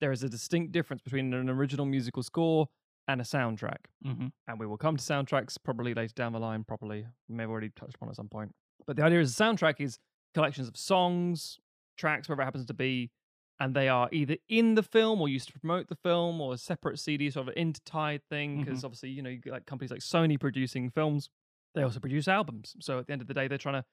There 0.00 0.12
is 0.12 0.22
a 0.22 0.28
distinct 0.28 0.72
difference 0.72 1.02
between 1.02 1.32
an 1.34 1.48
original 1.50 1.86
musical 1.86 2.22
score 2.22 2.68
and 3.08 3.20
a 3.20 3.24
soundtrack, 3.24 3.86
Mm-hmm. 4.06 4.26
and 4.46 4.60
we 4.60 4.66
will 4.66 4.76
come 4.76 4.96
to 4.96 5.02
soundtracks 5.02 5.56
probably 5.62 5.94
later 5.94 6.12
down 6.14 6.32
the 6.32 6.38
line. 6.38 6.62
Properly, 6.64 7.06
we 7.28 7.34
may 7.34 7.44
have 7.44 7.50
already 7.50 7.70
touched 7.70 7.94
upon 7.94 8.08
at 8.10 8.16
some 8.16 8.28
point. 8.28 8.54
But 8.86 8.96
the 8.96 9.02
idea 9.02 9.20
is 9.20 9.38
a 9.38 9.42
soundtrack 9.42 9.80
is 9.80 9.98
collections 10.34 10.68
of 10.68 10.76
songs, 10.76 11.58
tracks, 11.96 12.28
wherever 12.28 12.42
it 12.42 12.44
happens 12.44 12.66
to 12.66 12.74
be, 12.74 13.10
and 13.58 13.74
they 13.74 13.88
are 13.88 14.08
either 14.12 14.36
in 14.48 14.74
the 14.76 14.82
film 14.82 15.20
or 15.20 15.28
used 15.28 15.48
to 15.52 15.58
promote 15.58 15.88
the 15.88 15.96
film 15.96 16.40
or 16.40 16.52
a 16.54 16.58
separate 16.58 16.98
CD, 17.00 17.30
sort 17.30 17.48
of 17.48 17.54
an 17.56 17.60
intertied 17.60 18.20
thing. 18.30 18.62
Because 18.62 18.84
obviously, 18.84 19.08
you 19.10 19.22
know, 19.22 19.30
you 19.30 19.38
get 19.38 19.52
like 19.54 19.66
companies 19.66 19.90
like 19.90 20.00
Sony 20.00 20.38
producing 20.38 20.90
films, 20.90 21.28
they 21.74 21.82
also 21.82 21.98
produce 21.98 22.28
albums. 22.28 22.76
So 22.80 22.98
at 22.98 23.06
the 23.06 23.12
end 23.14 23.22
of 23.22 23.26
the 23.26 23.34
day, 23.34 23.48
they're 23.48 23.58
trying 23.58 23.82
to 23.82 23.84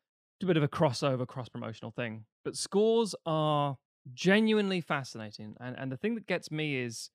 a 0.44 0.46
bit 0.46 0.58
of 0.58 0.64
a 0.64 0.68
crossover, 0.68 1.26
cross 1.28 1.50
promotional 1.50 1.92
thing. 1.92 2.26
But 2.44 2.56
scores 2.56 3.16
are 3.26 3.78
genuinely 4.14 4.82
fascinating. 4.82 5.56
And, 5.60 5.76
and 5.78 5.92
the 5.92 5.98
thing 5.98 6.16
that 6.16 6.28
gets 6.28 6.52
me 6.52 6.78
is 6.78 7.10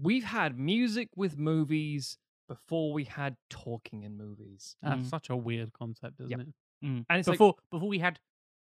we've 0.00 0.24
had 0.24 0.58
music 0.58 1.08
with 1.16 1.36
movies 1.38 2.18
before 2.48 2.92
we 2.92 3.04
had 3.04 3.36
talking 3.50 4.02
in 4.04 4.16
movies. 4.16 4.76
That's 4.82 5.02
Mm. 5.02 5.10
such 5.10 5.30
a 5.30 5.36
weird 5.36 5.72
concept, 5.72 6.20
isn't 6.20 6.30
Yep. 6.30 6.40
it? 6.40 6.54
Mm. 6.86 7.04
And 7.10 7.18
it's 7.18 7.28
like- 7.28 7.34
before 7.34 7.56
before 7.70 7.88
we 7.88 7.98
had 7.98 8.20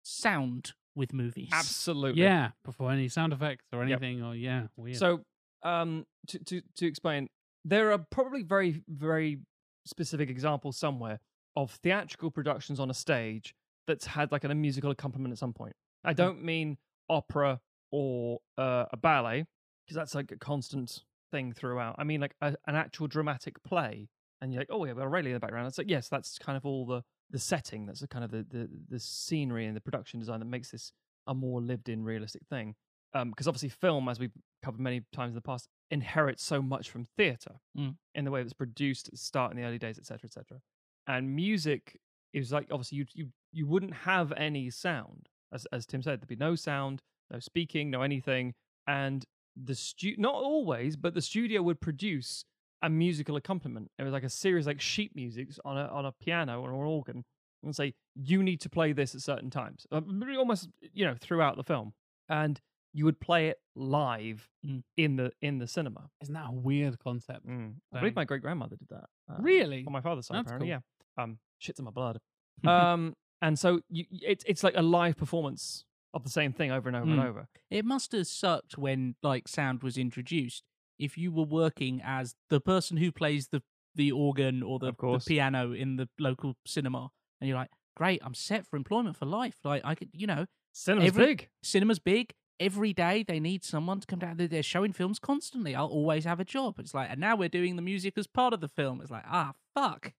sound 0.04 0.74
with 0.96 1.14
movies. 1.14 1.50
Absolutely. 1.52 2.24
Yeah, 2.24 2.52
before 2.66 2.92
any 2.92 3.08
sound 3.10 3.32
effects 3.34 3.66
or 3.72 3.84
anything, 3.84 4.22
or 4.24 4.36
yeah, 4.36 4.68
weird. 4.76 4.98
So, 4.98 5.24
um, 5.64 6.06
to, 6.28 6.40
to 6.40 6.62
to 6.78 6.88
explain, 6.88 7.30
there 7.64 7.92
are 7.92 8.00
probably 8.10 8.44
very 8.44 8.84
very 8.88 9.40
specific 9.86 10.30
examples 10.30 10.78
somewhere 10.78 11.20
of 11.56 11.72
theatrical 11.72 12.32
productions 12.32 12.80
on 12.80 12.90
a 12.90 12.94
stage 12.94 13.54
that's 13.90 14.06
had 14.06 14.32
like 14.32 14.44
a 14.46 14.56
musical 14.56 14.92
accompaniment 14.92 15.34
at 15.34 15.38
some 15.38 15.54
point. 15.54 15.74
I 16.04 16.14
don't 16.14 16.44
mean 16.44 16.78
opera 17.10 17.60
or 17.92 18.40
uh, 18.58 18.86
a 18.92 18.98
ballet 18.98 19.46
because 19.86 19.96
that's 19.96 20.16
like 20.16 20.32
a 20.32 20.38
constant 20.38 21.04
thing 21.32 21.52
throughout. 21.52 21.96
I 21.98 22.04
mean 22.04 22.22
like 22.22 22.36
a, 22.42 22.56
an 22.68 22.76
actual 22.76 23.08
dramatic 23.08 23.62
play, 23.64 24.08
and 24.42 24.54
you're 24.54 24.62
like, 24.62 24.70
oh, 24.72 24.86
yeah, 24.86 24.94
we 24.94 25.00
have 25.02 25.08
a 25.08 25.10
radio 25.10 25.32
in 25.32 25.34
the 25.34 25.40
background. 25.40 25.68
It's 25.68 25.78
like 25.78 25.90
yes, 25.90 26.08
that's 26.08 26.38
kind 26.40 26.56
of 26.56 26.66
all 26.66 26.86
the 26.86 27.04
the 27.32 27.40
setting. 27.40 27.86
That's 27.86 28.00
the 28.00 28.08
kind 28.08 28.24
of 28.24 28.32
the 28.32 28.46
the, 28.50 28.70
the 28.90 29.00
scenery 29.00 29.66
and 29.66 29.76
the 29.76 29.82
production 29.82 30.20
design 30.20 30.40
that 30.40 30.46
makes 30.46 30.72
this 30.72 30.92
a 31.28 31.34
more 31.34 31.62
lived 31.62 31.90
in, 31.90 32.04
realistic 32.04 32.44
thing. 32.50 32.76
Because 33.14 33.48
obviously, 33.48 33.70
film, 33.70 34.08
as 34.08 34.20
we've 34.20 34.32
covered 34.64 34.80
many 34.80 35.02
times 35.12 35.32
in 35.32 35.36
the 35.36 35.42
past, 35.42 35.68
inherits 35.90 36.44
so 36.44 36.62
much 36.62 36.90
from 36.92 37.06
theatre 37.18 37.56
Mm. 37.76 37.96
in 38.14 38.24
the 38.26 38.30
way 38.32 38.42
it 38.42 38.44
was 38.44 38.54
produced 38.54 39.08
at 39.08 39.14
the 39.14 39.18
start 39.18 39.52
in 39.52 39.58
the 39.58 39.64
early 39.64 39.80
days, 39.80 39.98
etc., 39.98 40.26
etc. 40.26 40.60
And 41.08 41.36
music 41.36 42.00
is 42.34 42.52
like 42.52 42.68
obviously 42.72 43.00
you 43.00 43.06
you 43.14 43.28
you 43.52 43.66
wouldn't 43.68 43.94
have 43.94 44.32
any 44.38 44.70
sound, 44.70 45.28
as 45.52 45.66
as 45.72 45.86
Tim 45.86 46.02
said, 46.02 46.20
there'd 46.22 46.28
be 46.28 46.36
no 46.36 46.56
sound, 46.56 47.02
no 47.32 47.40
speaking, 47.40 47.90
no 47.90 48.02
anything, 48.02 48.54
and 48.88 49.26
the 49.56 49.76
stu 49.76 50.16
not 50.18 50.36
always, 50.36 50.96
but 50.96 51.14
the 51.14 51.22
studio 51.22 51.62
would 51.62 51.82
produce 51.82 52.46
a 52.82 52.90
musical 52.90 53.36
accompaniment. 53.36 53.92
It 54.00 54.04
was 54.04 54.14
like 54.14 54.24
a 54.24 54.30
series 54.30 54.66
like 54.68 54.80
sheet 54.80 55.16
music 55.16 55.50
on 55.66 55.78
a 55.78 55.86
on 55.88 56.06
a 56.06 56.12
piano 56.14 56.62
or 56.62 56.70
an 56.70 56.76
organ, 56.76 57.26
and 57.64 57.76
say 57.76 57.94
you 58.16 58.42
need 58.44 58.62
to 58.62 58.70
play 58.70 58.94
this 58.94 59.14
at 59.16 59.22
certain 59.22 59.50
times, 59.50 59.86
uh, 59.92 60.02
almost 60.38 60.70
you 60.94 61.06
know 61.06 61.16
throughout 61.20 61.58
the 61.58 61.64
film, 61.64 61.94
and 62.30 62.62
you 62.94 63.06
would 63.06 63.20
play 63.20 63.48
it 63.50 63.58
live 63.76 64.48
Mm. 64.66 64.84
in 64.98 65.16
the 65.16 65.32
in 65.42 65.58
the 65.60 65.68
cinema. 65.68 66.10
Isn't 66.22 66.34
that 66.34 66.50
a 66.50 66.52
weird 66.52 67.00
concept? 67.00 67.46
Mm. 67.48 67.76
I 67.94 68.00
believe 68.00 68.12
Um, 68.14 68.16
my 68.22 68.26
great 68.26 68.42
grandmother 68.42 68.76
did 68.76 68.88
that. 68.90 69.06
um, 69.30 69.42
Really? 69.44 69.86
On 69.86 69.94
my 69.94 70.02
father's 70.02 70.26
side, 70.28 70.36
That's 70.38 70.48
apparently. 70.48 70.68
cool. 70.70 70.82
Yeah. 71.18 71.24
Um, 71.24 71.40
shit's 71.60 71.80
in 71.80 71.86
my 71.86 71.92
blood. 71.92 72.20
um, 72.68 73.14
and 73.42 73.58
so 73.58 73.82
you, 73.90 74.06
it's 74.12 74.44
it's 74.48 74.64
like 74.64 74.76
a 74.78 74.82
live 74.82 75.18
performance 75.18 75.86
of 76.14 76.24
the 76.24 76.30
same 76.30 76.52
thing 76.54 76.72
over 76.72 76.90
and 76.90 76.96
over 76.98 77.06
Mm. 77.06 77.12
and 77.12 77.22
over. 77.22 77.48
It 77.70 77.86
must 77.86 78.12
have 78.14 78.28
sucked 78.28 78.78
when 78.78 79.16
like 79.24 79.48
sound 79.48 79.84
was 79.84 79.98
introduced. 79.98 80.64
If 80.98 81.18
you 81.18 81.32
were 81.32 81.44
working 81.46 82.02
as 82.04 82.36
the 82.50 82.60
person 82.60 82.98
who 82.98 83.12
plays 83.12 83.48
the 83.50 83.62
the 83.96 84.12
organ 84.12 84.64
or 84.64 84.80
the, 84.80 84.92
the 84.94 85.24
piano 85.28 85.72
in 85.74 85.96
the 85.98 86.08
local 86.20 86.56
cinema, 86.66 87.10
and 87.42 87.48
you're 87.48 87.58
like, 87.58 87.72
great, 87.96 88.22
I'm 88.24 88.34
set 88.34 88.66
for 88.68 88.76
employment 88.78 89.18
for 89.18 89.26
life. 89.26 89.56
Like 89.64 89.82
I 89.86 89.96
could, 89.96 90.10
you 90.14 90.28
know, 90.28 90.46
Cinema's 90.74 91.08
Every- 91.08 91.26
big. 91.26 91.50
cinema's 91.64 92.00
big. 92.00 92.32
Every 92.60 92.92
day 92.94 93.24
they 93.28 93.40
need 93.40 93.64
someone 93.64 94.00
to 94.02 94.08
come 94.08 94.20
down. 94.20 94.36
They're- 94.38 94.48
They're 94.48 94.62
showing 94.64 94.92
films 94.94 95.18
constantly. 95.18 95.74
I'll 95.76 95.88
always 95.88 96.26
have 96.26 96.40
a 96.40 96.46
job. 96.46 96.76
It's 96.80 96.94
like, 96.94 97.10
and 97.10 97.20
now 97.20 97.36
we're 97.36 97.50
doing 97.50 97.76
the 97.78 97.82
music 97.82 98.18
as 98.18 98.28
part 98.28 98.54
of 98.54 98.60
the 98.62 98.68
film. 98.68 99.00
It's 99.02 99.10
like, 99.12 99.24
ah, 99.26 99.54
fuck. 99.74 100.14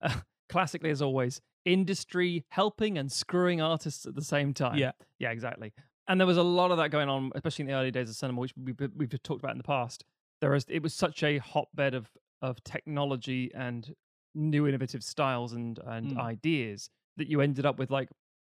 Classically, 0.48 0.90
as 0.90 1.02
always, 1.02 1.40
industry 1.64 2.44
helping 2.48 2.98
and 2.98 3.10
screwing 3.10 3.60
artists 3.60 4.06
at 4.06 4.14
the 4.14 4.22
same 4.22 4.54
time. 4.54 4.76
Yeah. 4.76 4.92
Yeah, 5.18 5.30
exactly. 5.30 5.72
And 6.08 6.18
there 6.18 6.26
was 6.26 6.38
a 6.38 6.42
lot 6.42 6.70
of 6.70 6.78
that 6.78 6.90
going 6.90 7.08
on, 7.08 7.32
especially 7.34 7.64
in 7.64 7.66
the 7.68 7.74
early 7.74 7.90
days 7.90 8.08
of 8.08 8.16
cinema, 8.16 8.40
which 8.40 8.54
we've, 8.56 8.80
we've 8.96 9.22
talked 9.22 9.42
about 9.42 9.52
in 9.52 9.58
the 9.58 9.64
past. 9.64 10.04
There 10.40 10.50
was, 10.50 10.64
it 10.68 10.82
was 10.82 10.94
such 10.94 11.22
a 11.22 11.38
hotbed 11.38 11.94
of, 11.94 12.08
of 12.40 12.62
technology 12.64 13.50
and 13.54 13.94
new 14.34 14.66
innovative 14.66 15.02
styles 15.02 15.52
and, 15.52 15.78
and 15.84 16.12
Mm. 16.12 16.20
ideas 16.20 16.90
that 17.16 17.28
you 17.28 17.40
ended 17.40 17.66
up 17.66 17.78
with, 17.78 17.90
like, 17.90 18.08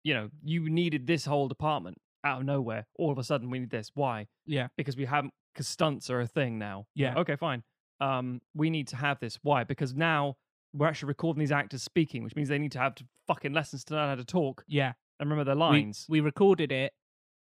you 0.04 0.14
know, 0.14 0.30
you 0.42 0.68
needed 0.68 1.06
this 1.06 1.24
whole 1.24 1.48
department 1.48 1.98
out 2.24 2.40
of 2.40 2.46
nowhere. 2.46 2.86
All 2.96 3.10
of 3.10 3.18
a 3.18 3.24
sudden, 3.24 3.50
we 3.50 3.58
need 3.58 3.70
this. 3.70 3.90
Why? 3.94 4.28
Yeah. 4.46 4.68
Because 4.76 4.96
we 4.96 5.04
haven't, 5.04 5.34
because 5.52 5.66
stunts 5.68 6.08
are 6.08 6.20
a 6.20 6.26
thing 6.26 6.58
now. 6.58 6.86
Yeah. 6.94 7.18
Okay, 7.18 7.36
fine. 7.36 7.64
Um, 8.00 8.40
we 8.54 8.70
need 8.70 8.88
to 8.88 8.96
have 8.96 9.18
this. 9.20 9.38
Why? 9.42 9.64
Because 9.64 9.94
now 9.94 10.36
we're 10.74 10.86
actually 10.86 11.08
recording 11.08 11.40
these 11.40 11.52
actors 11.52 11.82
speaking, 11.82 12.22
which 12.24 12.34
means 12.36 12.48
they 12.48 12.58
need 12.58 12.72
to 12.72 12.78
have 12.78 12.94
to 12.96 13.04
fucking 13.26 13.52
lessons 13.52 13.84
to 13.84 13.94
learn 13.94 14.08
how 14.08 14.14
to 14.14 14.24
talk 14.24 14.64
Yeah. 14.66 14.92
and 15.20 15.28
remember 15.30 15.44
their 15.44 15.54
lines. 15.54 16.06
We, 16.08 16.20
recorded 16.20 16.72
it. 16.72 16.92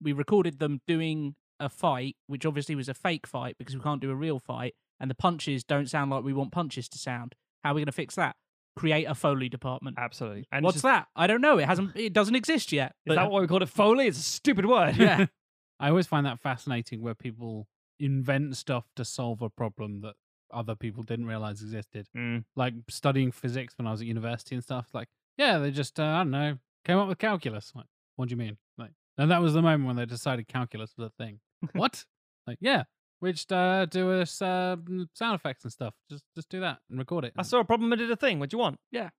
We 0.02 0.12
recorded 0.14 0.60
them 0.60 0.82
doing 0.88 1.36
a 1.60 1.70
fight, 1.70 2.16
which 2.28 2.46
obviously 2.46 2.76
was 2.76 2.90
a 2.90 2.94
fake 2.94 3.28
fight 3.28 3.56
because 3.58 3.76
we 3.76 3.82
can't 3.82 4.02
do 4.02 4.12
a 4.12 4.16
real 4.16 4.40
fight, 4.40 4.74
and 5.00 5.10
the 5.10 5.16
punches 5.16 5.64
don't 5.64 5.90
sound 5.90 6.12
like 6.12 6.24
we 6.24 6.34
want 6.34 6.52
punches 6.52 6.90
to 6.90 6.98
sound. 6.98 7.36
How 7.64 7.72
are 7.72 7.74
we 7.76 7.82
going 7.82 7.86
to 7.86 7.92
fix 7.92 8.16
that? 8.16 8.36
Create 8.76 9.06
a 9.06 9.14
foley 9.14 9.50
department. 9.50 9.98
Absolutely. 10.00 10.46
And 10.52 10.64
What's 10.64 10.76
just, 10.76 10.84
that? 10.84 11.08
I 11.16 11.28
don't 11.28 11.42
know. 11.42 11.58
It 11.60 11.66
hasn't. 11.68 11.96
It 11.96 12.14
doesn't 12.14 12.36
exist 12.36 12.72
yet. 12.72 12.96
Is 13.06 13.16
that 13.16 13.30
why 13.30 13.42
we 13.42 13.48
called 13.48 13.62
it 13.64 13.70
Foley? 13.70 14.08
It's 14.08 14.18
a 14.18 14.24
stupid 14.24 14.66
word. 14.66 14.96
Yeah. 14.98 15.26
I 15.80 15.90
always 15.90 16.08
find 16.08 16.26
that 16.26 16.40
fascinating 16.40 17.02
where 17.02 17.14
people 17.14 17.68
invent 18.00 18.56
stuff 18.58 18.86
to 18.96 19.04
solve 19.06 19.42
a 19.42 19.50
problem 19.50 20.02
that 20.02 20.16
other 20.54 20.76
people 20.76 21.04
didn't 21.04 21.26
realize 21.26 21.62
existed. 21.62 22.08
Mm. 22.16 22.44
Like 22.56 22.74
studying 22.90 23.32
physics 23.32 23.74
when 23.78 23.88
I 23.88 23.92
was 23.92 24.02
at 24.02 24.08
university 24.08 24.56
and 24.56 24.64
stuff. 24.64 24.88
Like, 24.94 25.08
yeah, 25.38 25.58
they 25.58 25.72
just 25.72 26.00
uh, 26.00 26.04
I 26.04 26.18
don't 26.20 26.32
know 26.32 26.58
came 26.86 26.98
up 26.98 27.08
with 27.08 27.18
calculus. 27.18 27.72
Like, 27.76 27.86
what 28.16 28.28
do 28.30 28.34
you 28.34 28.38
mean? 28.38 28.58
Like, 28.78 28.92
and 29.18 29.30
that 29.32 29.42
was 29.42 29.54
the 29.54 29.62
moment 29.62 29.86
when 29.86 29.96
they 29.96 30.06
decided 30.06 30.48
calculus 30.48 30.94
was 30.98 31.08
a 31.08 31.24
thing. 31.24 31.40
what? 31.74 32.06
Like, 32.48 32.58
yeah, 32.62 32.84
we 33.22 33.32
just 33.34 33.52
uh, 33.54 33.86
do 33.86 34.12
us 34.12 34.42
uh, 34.42 34.76
sound 35.14 35.36
effects 35.36 35.64
and 35.64 35.72
stuff. 35.72 35.94
Just 36.10 36.24
just 36.36 36.50
do 36.50 36.60
that 36.62 36.80
and 36.90 36.98
record 37.00 37.26
it. 37.26 37.34
I 37.38 37.44
saw 37.44 37.60
a 37.60 37.66
problem 37.66 37.92
and 37.92 38.00
did 38.00 38.12
a 38.12 38.16
thing. 38.16 38.40
What 38.40 38.50
do 38.50 38.58
you 38.58 38.62
want? 38.62 38.80
Yeah, 38.92 39.10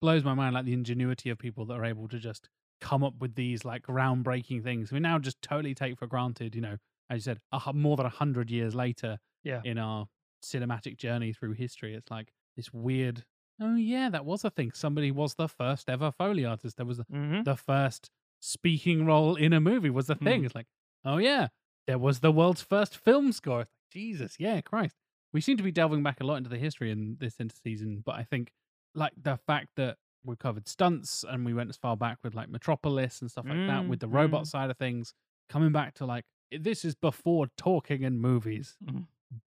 blows 0.00 0.24
my 0.24 0.34
mind 0.34 0.54
like 0.54 0.64
the 0.64 0.72
ingenuity 0.72 1.30
of 1.30 1.38
people 1.38 1.64
that 1.66 1.74
are 1.74 1.84
able 1.84 2.08
to 2.08 2.18
just 2.18 2.48
come 2.80 3.02
up 3.02 3.14
with 3.18 3.34
these 3.34 3.64
like 3.64 3.82
groundbreaking 3.82 4.62
things 4.62 4.92
we 4.92 5.00
now 5.00 5.18
just 5.18 5.42
totally 5.42 5.74
take 5.74 5.98
for 5.98 6.06
granted 6.06 6.54
you 6.54 6.60
know 6.60 6.76
as 7.10 7.16
you 7.16 7.20
said 7.22 7.38
a, 7.50 7.72
more 7.72 7.96
than 7.96 8.06
a 8.06 8.08
hundred 8.08 8.52
years 8.52 8.72
later 8.72 9.18
Yeah. 9.42 9.60
in 9.64 9.78
our 9.78 10.06
cinematic 10.42 10.96
journey 10.96 11.32
through 11.32 11.52
history 11.52 11.94
it's 11.94 12.10
like 12.10 12.32
this 12.56 12.72
weird 12.72 13.24
oh 13.60 13.74
yeah 13.76 14.08
that 14.08 14.24
was 14.24 14.44
a 14.44 14.50
thing 14.50 14.70
somebody 14.72 15.10
was 15.10 15.34
the 15.34 15.48
first 15.48 15.88
ever 15.88 16.10
foley 16.12 16.44
artist 16.44 16.76
there 16.76 16.86
was 16.86 16.98
the, 16.98 17.04
Mm-hmm. 17.12 17.42
the 17.42 17.56
first 17.56 18.10
speaking 18.40 19.04
role 19.04 19.34
in 19.36 19.52
a 19.52 19.60
movie 19.60 19.90
was 19.90 20.06
the 20.06 20.14
thing 20.14 20.42
Mhm. 20.42 20.46
it's 20.46 20.54
like 20.54 20.66
oh 21.04 21.18
yeah 21.18 21.48
there 21.86 21.98
was 21.98 22.20
the 22.20 22.30
world's 22.30 22.62
first 22.62 22.96
film 22.96 23.32
score 23.32 23.58
like, 23.58 23.68
jesus 23.92 24.36
yeah 24.38 24.60
christ 24.60 24.94
we 25.32 25.40
seem 25.40 25.56
to 25.56 25.62
be 25.62 25.72
delving 25.72 26.02
back 26.02 26.20
a 26.20 26.24
lot 26.24 26.36
into 26.36 26.48
the 26.50 26.58
history 26.58 26.90
in 26.90 27.16
this 27.18 27.36
interseason 27.36 28.02
but 28.04 28.14
i 28.14 28.22
think 28.22 28.52
like 28.94 29.12
the 29.20 29.36
fact 29.46 29.68
that 29.76 29.96
we 30.24 30.36
covered 30.36 30.68
stunts 30.68 31.24
and 31.28 31.44
we 31.44 31.54
went 31.54 31.68
as 31.70 31.76
far 31.76 31.96
back 31.96 32.18
with 32.24 32.34
like 32.34 32.48
Metropolis 32.48 33.20
and 33.20 33.30
stuff 33.30 33.44
like 33.48 33.66
that 33.68 33.84
Mm, 33.84 33.88
with 33.88 34.00
the 34.00 34.08
robot 34.08 34.42
mm. 34.42 34.46
side 34.48 34.68
of 34.68 34.76
things, 34.76 35.14
coming 35.48 35.70
back 35.70 35.94
to 35.94 36.04
like 36.06 36.24
this 36.50 36.84
is 36.84 36.96
before 36.96 37.46
talking 37.56 38.02
in 38.02 38.18
movies, 38.20 38.76
Mhm. 38.84 39.06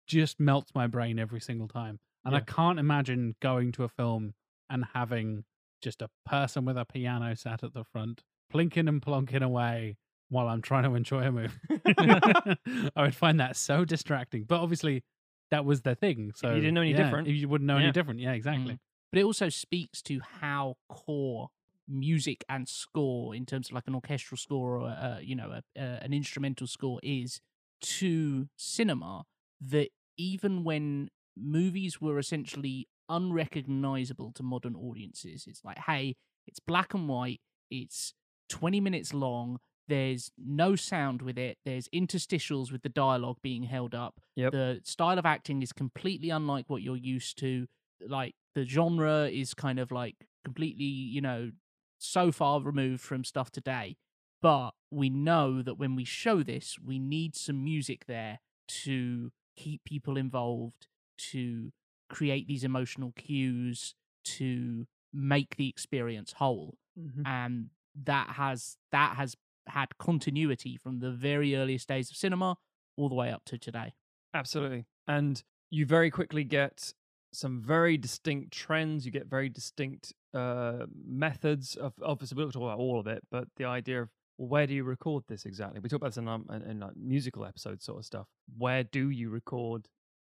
Just 0.08 0.40
melts 0.40 0.72
my 0.74 0.88
brain 0.88 1.20
every 1.20 1.42
single 1.42 1.68
time. 1.68 2.00
And 2.26 2.36
I 2.36 2.42
can't 2.42 2.78
imagine 2.78 3.36
going 3.42 3.72
to 3.74 3.86
a 3.86 3.88
film 3.88 4.34
and 4.70 4.84
having 4.94 5.46
just 5.82 6.02
a 6.02 6.10
person 6.26 6.66
with 6.66 6.78
a 6.78 6.84
piano 6.84 7.34
sat 7.36 7.64
at 7.64 7.74
the 7.74 7.86
front, 7.86 8.24
plinking 8.54 8.90
and 8.90 9.02
plonking 9.02 9.42
away 9.44 9.96
while 10.30 10.50
I'm 10.50 10.62
trying 10.62 10.84
to 10.84 10.96
enjoy 10.96 11.24
a 11.24 11.32
movie. 11.32 11.54
I 12.96 13.02
would 13.02 13.16
find 13.16 13.40
that 13.40 13.56
so 13.56 13.86
distracting. 13.86 14.44
But 14.44 14.60
obviously, 14.60 15.04
that 15.52 15.64
was 15.64 15.82
the 15.84 15.96
thing. 15.96 16.34
So 16.36 16.50
you 16.50 16.56
didn't 16.56 16.74
know 16.74 16.82
any 16.82 16.92
yeah, 16.92 17.04
different. 17.04 17.28
you 17.30 17.48
wouldn't 17.48 17.68
know 17.68 17.78
Yeah. 17.78 17.84
any 17.84 17.92
different. 17.94 18.20
Yeah, 18.20 18.34
exactly. 18.34 18.78
but 19.12 19.20
it 19.20 19.24
also 19.24 19.48
speaks 19.48 20.02
to 20.04 20.20
how 20.42 20.76
core 20.90 21.50
music 21.88 22.44
and 22.50 22.68
score 22.68 23.34
in 23.34 23.46
terms 23.46 23.70
of 23.70 23.76
like 23.76 23.88
an 23.88 23.96
orchestral 23.96 24.38
score 24.38 24.82
or 24.82 24.90
uh, 24.90 25.20
you 25.22 25.36
know 25.36 25.52
a, 25.52 25.82
uh, 25.82 26.00
an 26.02 26.14
instrumental 26.14 26.68
score 26.68 27.00
is 27.02 27.40
to 27.80 28.50
cinema 28.58 29.24
that 29.62 29.90
even 30.18 30.64
when 30.64 31.10
movies 31.36 32.02
were 32.02 32.18
essentially 32.20 32.88
unrecognizable 33.10 34.32
to 34.34 34.44
modern 34.44 34.76
audiences 34.76 35.46
it's 35.48 35.64
like 35.64 35.78
hey 35.86 36.16
it's 36.48 36.60
black 36.60 36.94
and 36.94 37.08
white 37.08 37.40
it's 37.70 38.14
20 38.50 38.80
minutes 38.82 39.14
long 39.14 39.60
there's 39.88 40.32
no 40.38 40.76
sound 40.76 41.22
with 41.22 41.38
it 41.38 41.58
there's 41.66 41.88
interstitials 41.90 42.72
with 42.72 42.82
the 42.82 42.90
dialogue 42.90 43.38
being 43.42 43.64
held 43.64 43.96
up 43.96 44.16
Yep. 44.36 44.52
the 44.52 44.82
style 44.84 45.18
of 45.18 45.26
acting 45.26 45.62
is 45.62 45.72
completely 45.72 46.30
unlike 46.30 46.66
what 46.68 46.82
you're 46.82 46.98
used 46.98 47.38
to 47.40 47.68
like 48.08 48.34
the 48.56 48.66
genre 48.66 49.28
is 49.30 49.54
kind 49.54 49.80
of 49.80 49.92
like 49.92 50.16
completely 50.44 50.86
you 50.86 51.22
know 51.22 51.52
so 52.00 52.32
far 52.32 52.60
removed 52.62 53.02
from 53.02 53.24
stuff 53.24 53.52
today 53.52 53.96
but 54.42 54.72
we 54.92 55.10
know 55.10 55.62
that 55.62 55.76
when 55.78 55.96
we 55.96 56.04
show 56.04 56.44
this 56.44 56.78
we 56.84 57.00
need 57.00 57.36
some 57.36 57.64
music 57.64 58.06
there 58.08 58.40
to 58.68 59.32
keep 59.58 59.84
people 59.84 60.18
involved 60.18 60.88
to 61.18 61.72
create 62.10 62.48
these 62.48 62.64
emotional 62.64 63.12
cues 63.14 63.96
to 64.24 64.88
make 65.14 65.56
the 65.58 65.70
experience 65.70 66.34
whole 66.34 66.78
Mhm. 66.98 67.24
and 67.26 67.70
that 67.96 68.30
has 68.36 68.78
that 68.92 69.18
has 69.18 69.36
had 69.68 69.98
continuity 69.98 70.78
from 70.78 71.00
the 71.00 71.12
very 71.12 71.56
earliest 71.56 71.88
days 71.90 72.10
of 72.12 72.18
cinema 72.18 72.58
all 72.98 73.10
the 73.10 73.16
way 73.16 73.32
up 73.32 73.44
to 73.46 73.58
today 73.58 73.94
Absolutely. 74.34 74.86
And 75.08 75.44
you 75.70 75.86
very 75.86 76.10
quickly 76.12 76.44
get 76.44 76.94
some 77.34 77.62
very 77.62 77.98
distinct 77.98 78.54
trends. 78.54 79.06
You 79.06 79.12
get 79.12 79.28
very 79.28 79.50
distinct 79.50 80.14
uh, 80.34 80.86
methods 80.94 81.76
of 81.76 81.94
obviously 82.02 82.36
we 82.38 82.44
don't 82.44 82.52
talk 82.52 82.62
about 82.64 82.80
all 82.80 83.00
of 83.00 83.08
it, 83.08 83.24
but 83.32 83.48
the 83.56 83.66
idea 83.66 84.02
of 84.02 84.10
well, 84.38 84.48
where 84.48 84.68
do 84.68 84.74
you 84.74 84.84
record 84.84 85.24
this 85.28 85.46
exactly? 85.46 85.80
We 85.80 85.90
talk 85.90 85.98
about 85.98 86.10
this 86.10 86.18
in, 86.18 86.28
um, 86.28 86.46
in, 86.52 86.62
in 86.64 86.80
like 86.80 86.96
musical 86.96 87.46
episodes, 87.46 87.84
sort 87.86 88.00
of 88.00 88.06
stuff. 88.06 88.28
Where 88.58 88.84
do 88.84 89.10
you 89.10 89.30
record 89.30 89.88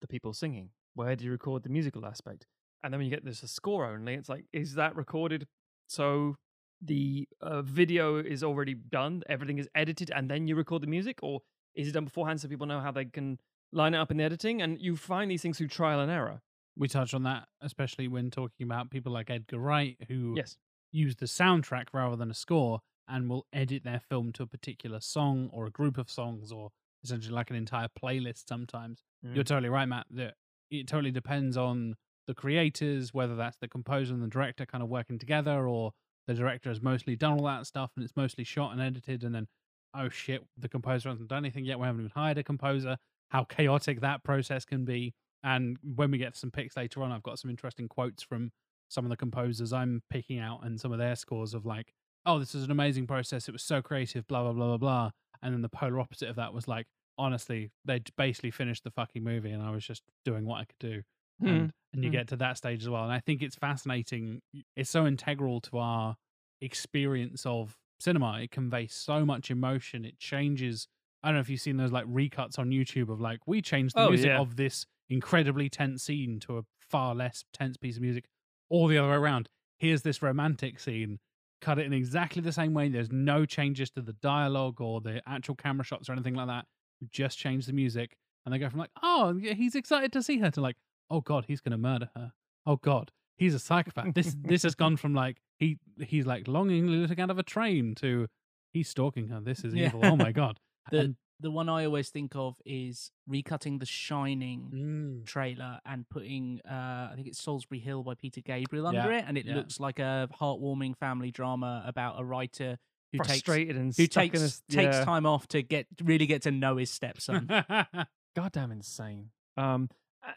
the 0.01 0.07
people 0.07 0.33
singing? 0.33 0.71
Where 0.95 1.17
do 1.17 1.25
you 1.25 1.31
record 1.31 1.63
the 1.63 1.69
musical 1.69 2.07
aspect? 2.07 2.47
And 2.83 2.93
then 2.93 2.99
when 3.01 3.07
you 3.07 3.11
get 3.15 3.25
this 3.25 3.43
a 3.43 3.49
score 3.49 3.87
only, 3.87 4.15
it's 4.15 4.29
like, 4.29 4.45
is 4.53 4.75
that 4.75 4.95
recorded 4.95 5.47
so 5.89 6.37
the 6.81 7.27
uh, 7.41 7.63
video 7.63 8.19
is 8.19 8.45
already 8.45 8.75
done, 8.75 9.23
everything 9.29 9.59
is 9.59 9.69
edited, 9.75 10.11
and 10.15 10.31
then 10.31 10.47
you 10.47 10.55
record 10.55 10.83
the 10.83 10.87
music, 10.87 11.19
or 11.23 11.41
is 11.75 11.89
it 11.89 11.93
done 11.93 12.05
beforehand 12.05 12.41
so 12.41 12.47
people 12.49 12.67
know 12.67 12.81
how 12.81 12.93
they 12.93 13.07
can 13.07 13.39
line 13.73 13.95
it 13.95 13.99
up 13.99 14.11
in 14.13 14.19
the 14.19 14.25
editing? 14.25 14.63
And 14.63 14.81
you 14.81 14.97
find 14.97 15.31
these 15.31 15.43
things 15.43 15.59
through 15.59 15.69
trial 15.69 15.99
and 15.99 16.11
error. 16.11 16.41
We 16.77 16.87
touch 16.87 17.15
on 17.15 17.25
that, 17.25 17.49
especially 17.61 18.07
when 18.07 18.31
talking 18.31 18.65
about 18.65 18.91
people 18.91 19.13
like 19.13 19.31
Edgar 19.31 19.59
Wright, 19.59 19.97
who 20.07 20.35
Yes. 20.37 20.57
use 20.93 21.17
the 21.17 21.27
soundtrack 21.27 21.87
rather 21.93 22.15
than 22.15 22.31
a 22.31 22.35
score 22.35 22.81
and 23.09 23.29
will 23.29 23.47
edit 23.53 23.85
their 23.85 24.01
film 24.01 24.33
to 24.33 24.43
a 24.43 24.47
particular 24.47 25.01
song 25.01 25.49
or 25.53 25.67
a 25.67 25.71
group 25.71 25.99
of 25.99 26.11
songs 26.11 26.53
or 26.53 26.71
essentially 27.03 27.35
like 27.35 27.51
an 27.51 27.57
entire 27.57 27.89
playlist 27.89 28.49
sometimes. 28.49 29.03
You're 29.23 29.45
Mm. 29.45 29.47
totally 29.47 29.69
right, 29.69 29.87
Matt, 29.87 30.07
that 30.11 30.35
it 30.71 30.87
totally 30.87 31.11
depends 31.11 31.57
on 31.57 31.95
the 32.27 32.35
creators, 32.35 33.15
whether 33.15 33.37
that's 33.37 33.57
the 33.57 33.69
composer 33.69 34.13
and 34.13 34.23
the 34.23 34.29
director 34.29 34.67
kind 34.67 34.83
of 34.83 34.89
working 34.91 35.19
together 35.19 35.67
or 35.67 35.93
the 36.27 36.35
director 36.35 36.69
has 36.69 36.83
mostly 36.83 37.17
done 37.17 37.39
all 37.39 37.47
that 37.47 37.67
stuff 37.67 37.91
and 37.97 38.05
it's 38.05 38.17
mostly 38.17 38.45
shot 38.45 38.73
and 38.73 38.81
edited 38.83 39.25
and 39.25 39.35
then 39.35 39.49
oh 39.95 40.11
shit, 40.11 40.47
the 40.59 40.69
composer 40.69 41.09
hasn't 41.09 41.29
done 41.29 41.45
anything 41.45 41.65
yet. 41.65 41.79
We 41.79 41.87
haven't 41.87 42.03
even 42.03 42.13
hired 42.15 42.37
a 42.37 42.43
composer. 42.45 42.99
How 43.31 43.45
chaotic 43.45 44.01
that 44.03 44.23
process 44.23 44.65
can 44.67 44.85
be. 44.85 45.15
And 45.43 45.79
when 45.83 46.11
we 46.11 46.19
get 46.19 46.37
some 46.37 46.51
picks 46.51 46.77
later 46.77 47.03
on, 47.03 47.11
I've 47.11 47.23
got 47.23 47.39
some 47.39 47.51
interesting 47.51 47.89
quotes 47.89 48.23
from 48.23 48.51
some 48.89 49.07
of 49.07 49.11
the 49.11 49.17
composers 49.17 49.73
I'm 49.73 50.03
picking 50.11 50.39
out 50.41 50.61
and 50.65 50.79
some 50.79 50.93
of 50.93 50.99
their 50.99 51.17
scores 51.17 51.55
of 51.55 51.65
like, 51.65 51.95
oh, 52.29 52.39
this 52.39 52.55
is 52.55 52.63
an 52.65 52.71
amazing 52.71 53.07
process. 53.07 53.49
It 53.49 53.53
was 53.53 53.63
so 53.63 53.83
creative, 53.83 54.27
blah, 54.29 54.43
blah, 54.43 54.53
blah, 54.53 54.67
blah, 54.67 54.77
blah. 54.77 55.11
And 55.43 55.55
then 55.55 55.63
the 55.63 55.69
polar 55.69 55.99
opposite 55.99 56.29
of 56.29 56.37
that 56.37 56.53
was 56.53 56.69
like, 56.69 56.87
honestly, 57.17 57.71
they'd 57.85 58.09
basically 58.17 58.51
finished 58.51 58.85
the 58.85 58.91
fucking 58.91 59.25
movie 59.25 59.51
and 59.51 59.63
I 59.63 59.71
was 59.71 59.85
just 59.85 60.03
doing 60.25 60.45
what 60.45 60.57
I 60.61 60.65
could 60.65 60.79
do. 60.79 61.03
Hmm. 61.41 61.47
And, 61.49 61.73
and 61.93 62.05
you 62.05 62.11
Hmm. 62.11 62.17
get 62.17 62.29
to 62.29 62.37
that 62.37 62.57
stage 62.59 62.83
as 62.83 62.89
well. 62.89 63.03
And 63.05 63.13
I 63.13 63.21
think 63.21 63.43
it's 63.43 63.57
fascinating. 63.57 64.41
It's 64.77 64.91
so 64.91 65.07
integral 65.07 65.61
to 65.63 65.79
our 65.79 66.17
experience 66.61 67.47
of 67.47 67.77
cinema. 68.01 68.41
It 68.43 68.51
conveys 68.51 68.95
so 68.95 69.25
much 69.25 69.51
emotion. 69.51 70.05
It 70.05 70.19
changes. 70.19 70.87
I 71.23 71.29
don't 71.29 71.37
know 71.37 71.41
if 71.41 71.49
you've 71.49 71.61
seen 71.61 71.77
those 71.77 71.93
like 71.93 72.07
recuts 72.07 72.59
on 72.59 72.71
YouTube 72.71 73.09
of 73.11 73.21
like, 73.21 73.41
we 73.47 73.63
changed 73.63 73.95
the 73.97 74.03
Oh, 74.03 74.09
music 74.11 74.27
yeah. 74.29 74.39
of 74.41 74.57
this 74.57 74.87
incredibly 75.09 75.69
tense 75.69 76.03
scene 76.03 76.39
to 76.41 76.59
a 76.59 76.63
far 76.81 77.15
less 77.15 77.45
tense 77.53 77.77
piece 77.77 77.97
of 77.97 78.03
music, 78.03 78.25
all 78.69 78.87
the 78.87 78.99
other 78.99 79.09
way 79.11 79.17
around. 79.17 79.49
Here's 79.79 80.03
this 80.03 80.21
romantic 80.23 80.79
scene. 80.81 81.19
Cut 81.61 81.79
it 81.79 81.87
in 81.87 81.93
exactly 81.93 82.41
the 82.43 82.53
same 82.53 82.73
way. 82.75 82.89
There's 82.89 83.11
no 83.11 83.45
changes 83.45 83.91
to 83.91 84.03
the 84.03 84.13
dialogue 84.15 84.81
or 84.81 85.01
the 85.01 85.21
actual 85.27 85.55
camera 85.57 85.85
shots 85.85 86.09
or 86.09 86.13
anything 86.13 86.35
like 86.35 86.47
that. 86.47 86.67
You 87.01 87.09
just 87.11 87.39
change 87.39 87.67
the 87.67 87.73
music. 87.73 88.17
And 88.45 88.55
they 88.55 88.59
go 88.59 88.69
from 88.71 88.79
like, 88.79 88.91
oh, 89.03 89.37
yeah, 89.41 89.55
he's 89.55 89.75
excited 89.75 90.13
to 90.13 90.23
see 90.23 90.39
her 90.39 90.51
to 90.53 90.61
like, 90.61 90.77
oh 91.11 91.21
God, 91.21 91.45
he's 91.49 91.61
going 91.61 91.73
to 91.73 91.79
murder 91.79 92.11
her. 92.15 92.33
Oh 92.65 92.77
God, 92.77 93.11
he's 93.37 93.55
a 93.55 93.59
psychopath. 93.59 94.15
This 94.15 94.37
this 94.41 94.63
has 94.63 94.75
gone 94.75 94.97
from 94.97 95.15
like, 95.15 95.39
he 95.59 95.79
he's 96.01 96.27
like 96.27 96.47
longingly 96.49 96.97
looking 96.99 97.21
out 97.21 97.31
of 97.31 97.39
a 97.39 97.43
train 97.43 97.95
to 97.97 98.29
he's 98.73 98.89
stalking 98.89 99.29
her. 99.29 99.41
This 99.41 99.65
is 99.65 99.75
Yeah. 99.75 99.87
evil. 99.87 100.01
Oh 100.05 100.17
my 100.17 100.33
God. 100.33 100.61
The 100.91 100.99
And- 101.01 101.17
the 101.41 101.51
one 101.51 101.69
I 101.69 101.85
always 101.85 102.11
think 102.11 102.35
of 102.35 102.57
is 102.65 103.11
recutting 103.31 103.79
the 103.81 103.87
Shining 103.87 104.71
Mm. 104.75 105.27
trailer 105.27 105.79
and 105.87 106.09
putting 106.09 106.61
uh, 106.69 107.11
I 107.11 107.13
think 107.15 107.29
it's 107.29 107.41
Solsbury 107.45 107.81
Hill 107.81 108.03
by 108.03 108.15
Peter 108.15 108.41
Gabriel 108.41 108.87
under 108.87 109.11
Yeah, 109.13 109.19
it, 109.19 109.25
and 109.29 109.39
it 109.39 109.47
yeah. 109.47 109.55
looks 109.55 109.79
like 109.79 109.99
a 109.99 110.29
heartwarming 110.41 110.97
family 110.97 111.31
drama 111.31 111.83
about 111.87 112.21
a 112.21 112.25
writer 112.25 112.79
who 113.13 113.19
takes 113.19 113.29
Frustrated 113.29 113.77
and 113.77 113.95
who 113.97 114.07
takes 114.07 114.41
this- 114.41 114.63
takes 114.69 114.97
yeah. 114.97 115.05
time 115.05 115.27
off 115.27 115.47
to 115.49 115.63
get 115.63 115.87
really 116.03 116.27
get 116.27 116.43
to 116.43 116.51
know 116.51 116.77
his 116.77 116.91
stepson. 116.91 117.49
goddamn 118.37 118.71
insane. 118.73 119.31
Um, 119.57 119.89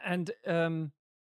and 0.04 0.30
um, 0.46 0.92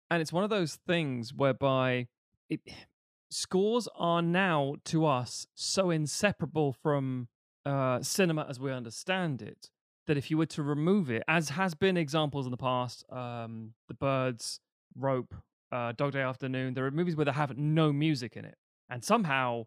and 0.09 0.21
it's 0.21 0.31
one 0.33 0.43
of 0.43 0.49
those 0.49 0.75
things 0.87 1.33
whereby 1.33 2.07
it 2.49 2.61
scores 3.29 3.87
are 3.95 4.21
now 4.21 4.75
to 4.85 5.05
us 5.05 5.47
so 5.53 5.89
inseparable 5.89 6.71
from 6.73 7.27
uh, 7.67 8.01
cinema 8.01 8.45
as 8.49 8.59
we 8.59 8.71
understand 8.71 9.41
it 9.41 9.69
that 10.07 10.17
if 10.17 10.31
you 10.31 10.37
were 10.37 10.45
to 10.45 10.63
remove 10.63 11.09
it, 11.09 11.23
as 11.27 11.49
has 11.49 11.75
been 11.75 11.97
examples 11.97 12.45
in 12.45 12.51
the 12.51 12.57
past, 12.57 13.03
um, 13.11 13.73
The 13.89 13.93
Birds, 13.93 14.59
Rope, 14.95 15.35
uh, 15.71 15.91
Dog 15.91 16.13
Day 16.13 16.21
Afternoon, 16.21 16.73
there 16.75 16.85
are 16.85 16.91
movies 16.91 17.15
where 17.17 17.25
they 17.25 17.31
have 17.33 17.57
no 17.57 17.91
music 17.91 18.37
in 18.37 18.45
it, 18.45 18.55
and 18.89 19.03
somehow 19.03 19.65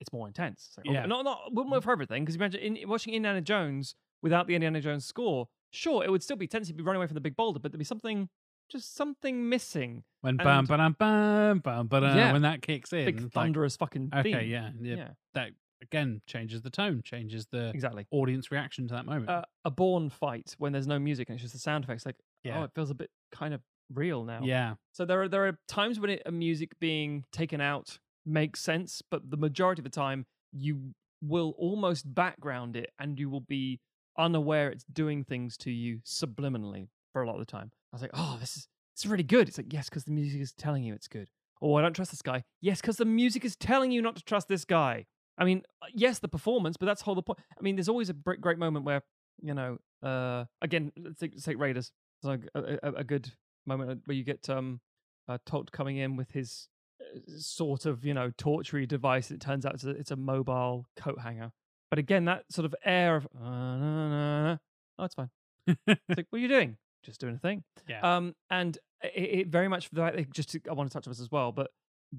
it's 0.00 0.12
more 0.12 0.26
intense. 0.26 0.66
It's 0.68 0.78
like, 0.78 0.86
oh, 0.88 0.92
Yeah. 0.92 1.06
not 1.06 1.24
not 1.24 1.52
wouldn't 1.52 1.70
work 1.72 1.84
for 1.84 1.92
everything 1.92 2.24
because 2.24 2.36
imagine 2.36 2.60
in, 2.60 2.88
watching 2.88 3.12
Indiana 3.14 3.40
Jones 3.42 3.94
without 4.22 4.46
the 4.46 4.54
Indiana 4.54 4.80
Jones 4.80 5.04
score. 5.04 5.46
Sure, 5.70 6.02
it 6.04 6.10
would 6.10 6.22
still 6.22 6.36
be 6.36 6.46
tense. 6.46 6.68
You'd 6.68 6.76
be 6.76 6.82
running 6.82 6.98
away 7.00 7.06
from 7.06 7.14
the 7.14 7.20
big 7.20 7.36
boulder, 7.36 7.58
but 7.60 7.70
there'd 7.72 7.78
be 7.78 7.84
something, 7.84 8.28
just 8.70 8.94
something 8.94 9.48
missing. 9.48 10.04
when 10.22 10.32
And- 10.32 10.38
bam, 10.38 10.64
bam, 10.66 10.92
bam, 10.98 11.58
bam, 11.58 11.86
bam, 11.88 12.02
Yeah. 12.16 12.32
when 12.32 12.42
that 12.42 12.62
kicks 12.62 12.92
in, 12.92 13.04
Big 13.06 13.16
it's 13.16 13.24
like, 13.24 13.32
thunderous 13.32 13.76
fucking 13.76 14.10
okay, 14.14 14.22
theme. 14.22 14.50
yeah, 14.50 14.70
yeah, 14.80 14.94
Yeah. 14.96 15.08
that 15.34 15.50
again 15.82 16.22
changes 16.26 16.62
the 16.62 16.70
tone, 16.70 17.02
changes 17.04 17.46
the 17.50 17.70
Exactly. 17.74 18.06
audience 18.10 18.50
reaction 18.50 18.86
to 18.88 18.94
that 18.94 19.06
moment. 19.06 19.28
Uh, 19.28 19.42
a 19.64 19.70
Bourne 19.70 20.08
fight 20.10 20.54
when 20.58 20.72
there's 20.72 20.86
no 20.86 20.98
music 20.98 21.28
and 21.28 21.34
it's 21.36 21.42
just 21.42 21.54
the 21.54 21.60
sound 21.60 21.84
effects. 21.84 22.06
Like, 22.06 22.16
Yeah. 22.44 22.60
oh, 22.60 22.64
it 22.64 22.70
feels 22.74 22.90
a 22.90 22.94
bit 22.94 23.10
kind 23.30 23.52
of 23.54 23.60
real 23.92 24.24
now. 24.24 24.40
yeah, 24.42 24.74
So 24.92 25.04
there 25.04 25.22
are 25.22 25.28
there 25.28 25.46
are 25.46 25.58
times 25.68 26.00
when 26.00 26.10
it, 26.10 26.22
a 26.24 26.32
music 26.32 26.78
being 26.80 27.24
taken 27.32 27.60
out 27.60 27.98
makes 28.24 28.60
sense, 28.60 29.02
but 29.10 29.30
the 29.30 29.36
majority 29.36 29.80
of 29.80 29.84
the 29.84 29.90
time 29.90 30.24
you 30.52 30.94
will 31.20 31.54
almost 31.58 32.14
background 32.14 32.76
it 32.76 32.90
and 32.98 33.18
you 33.18 33.28
will 33.30 33.40
be 33.40 33.80
unaware 34.18 34.70
it's 34.70 34.84
doing 34.92 35.24
things 35.24 35.56
to 35.56 35.70
you 35.70 36.00
subliminally 36.04 36.88
for 37.12 37.22
a 37.22 37.26
lot 37.26 37.34
of 37.34 37.40
the 37.40 37.46
time. 37.46 37.70
I 37.92 37.96
was 37.96 38.02
like, 38.02 38.10
oh, 38.14 38.36
this 38.40 38.56
is 38.56 38.68
it's 38.94 39.06
really 39.06 39.22
good. 39.22 39.48
It's 39.48 39.58
like 39.58 39.72
yes, 39.72 39.88
because 39.88 40.04
the 40.04 40.10
music 40.12 40.40
is 40.40 40.52
telling 40.52 40.84
you 40.84 40.94
it's 40.94 41.08
good. 41.08 41.28
Oh, 41.60 41.74
I 41.76 41.82
don't 41.82 41.94
trust 41.94 42.10
this 42.10 42.22
guy. 42.22 42.42
Yes, 42.60 42.80
because 42.80 42.96
the 42.96 43.04
music 43.04 43.44
is 43.44 43.56
telling 43.56 43.90
you 43.92 44.02
not 44.02 44.16
to 44.16 44.24
trust 44.24 44.48
this 44.48 44.64
guy. 44.64 45.06
I 45.38 45.44
mean, 45.44 45.62
uh, 45.80 45.86
yes, 45.94 46.18
the 46.18 46.28
performance, 46.28 46.76
but 46.78 46.86
that's 46.86 47.02
whole 47.02 47.14
the 47.14 47.22
point. 47.22 47.38
I 47.58 47.62
mean, 47.62 47.76
there's 47.76 47.88
always 47.88 48.10
a 48.10 48.14
great 48.14 48.58
moment 48.58 48.84
where 48.84 49.02
you 49.40 49.54
know, 49.54 49.78
uh, 50.02 50.44
again, 50.60 50.92
let's 50.96 51.44
take, 51.44 51.58
Raiders. 51.58 51.90
It's 52.20 52.26
like 52.26 52.48
a, 52.54 52.78
a, 52.82 52.92
a 52.98 53.04
good 53.04 53.32
moment 53.66 54.02
where 54.04 54.16
you 54.16 54.24
get 54.24 54.48
um, 54.48 54.80
uh, 55.28 55.38
Toht 55.46 55.72
coming 55.72 55.96
in 55.96 56.16
with 56.16 56.30
his 56.30 56.68
uh, 57.00 57.18
sort 57.38 57.86
of 57.86 58.04
you 58.04 58.14
know 58.14 58.30
tortury 58.36 58.86
device. 58.86 59.30
It 59.30 59.40
turns 59.40 59.66
out 59.66 59.74
it's 59.74 59.84
a, 59.84 59.90
it's 59.90 60.10
a 60.10 60.16
mobile 60.16 60.86
coat 60.96 61.20
hanger. 61.20 61.50
But 61.90 61.98
again, 61.98 62.24
that 62.26 62.44
sort 62.50 62.64
of 62.64 62.74
air 62.84 63.16
of 63.16 63.26
uh, 63.38 63.44
na, 63.44 64.08
na, 64.08 64.42
na. 64.44 64.56
oh, 64.98 65.04
it's 65.04 65.14
fine. 65.14 65.30
It's 65.66 65.78
like, 65.86 66.26
what 66.30 66.38
are 66.38 66.38
you 66.38 66.48
doing? 66.48 66.76
Just 67.04 67.20
doing 67.20 67.34
a 67.34 67.38
thing. 67.38 67.64
yeah, 67.88 68.16
Um, 68.16 68.34
and 68.48 68.78
it, 69.02 69.40
it 69.40 69.46
very 69.48 69.68
much 69.68 69.88
for 69.88 69.96
that. 69.96 70.30
Just 70.32 70.50
to, 70.50 70.60
I 70.70 70.72
want 70.72 70.90
to 70.90 70.94
touch 70.94 71.06
on 71.06 71.10
this 71.10 71.20
as 71.20 71.30
well, 71.30 71.52
but 71.52 71.70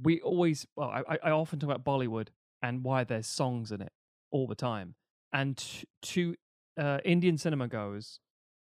we 0.02 0.21
always, 0.21 0.67
well, 0.76 0.89
I, 0.89 1.17
I 1.23 1.32
often 1.32 1.60
talk 1.60 1.69
about 1.69 1.86
Bollywood 1.86 2.28
and 2.63 2.84
why 2.84 3.04
there's 3.04 3.28
songs 3.28 3.71
in 3.71 3.82
it 3.82 3.91
all 4.32 4.47
the 4.47 4.56
time. 4.56 4.95
And 5.32 5.63
to 6.04 6.36
uh, 6.80 6.99
Indian 7.06 7.38
cinema 7.38 7.67
goes, 7.67 8.19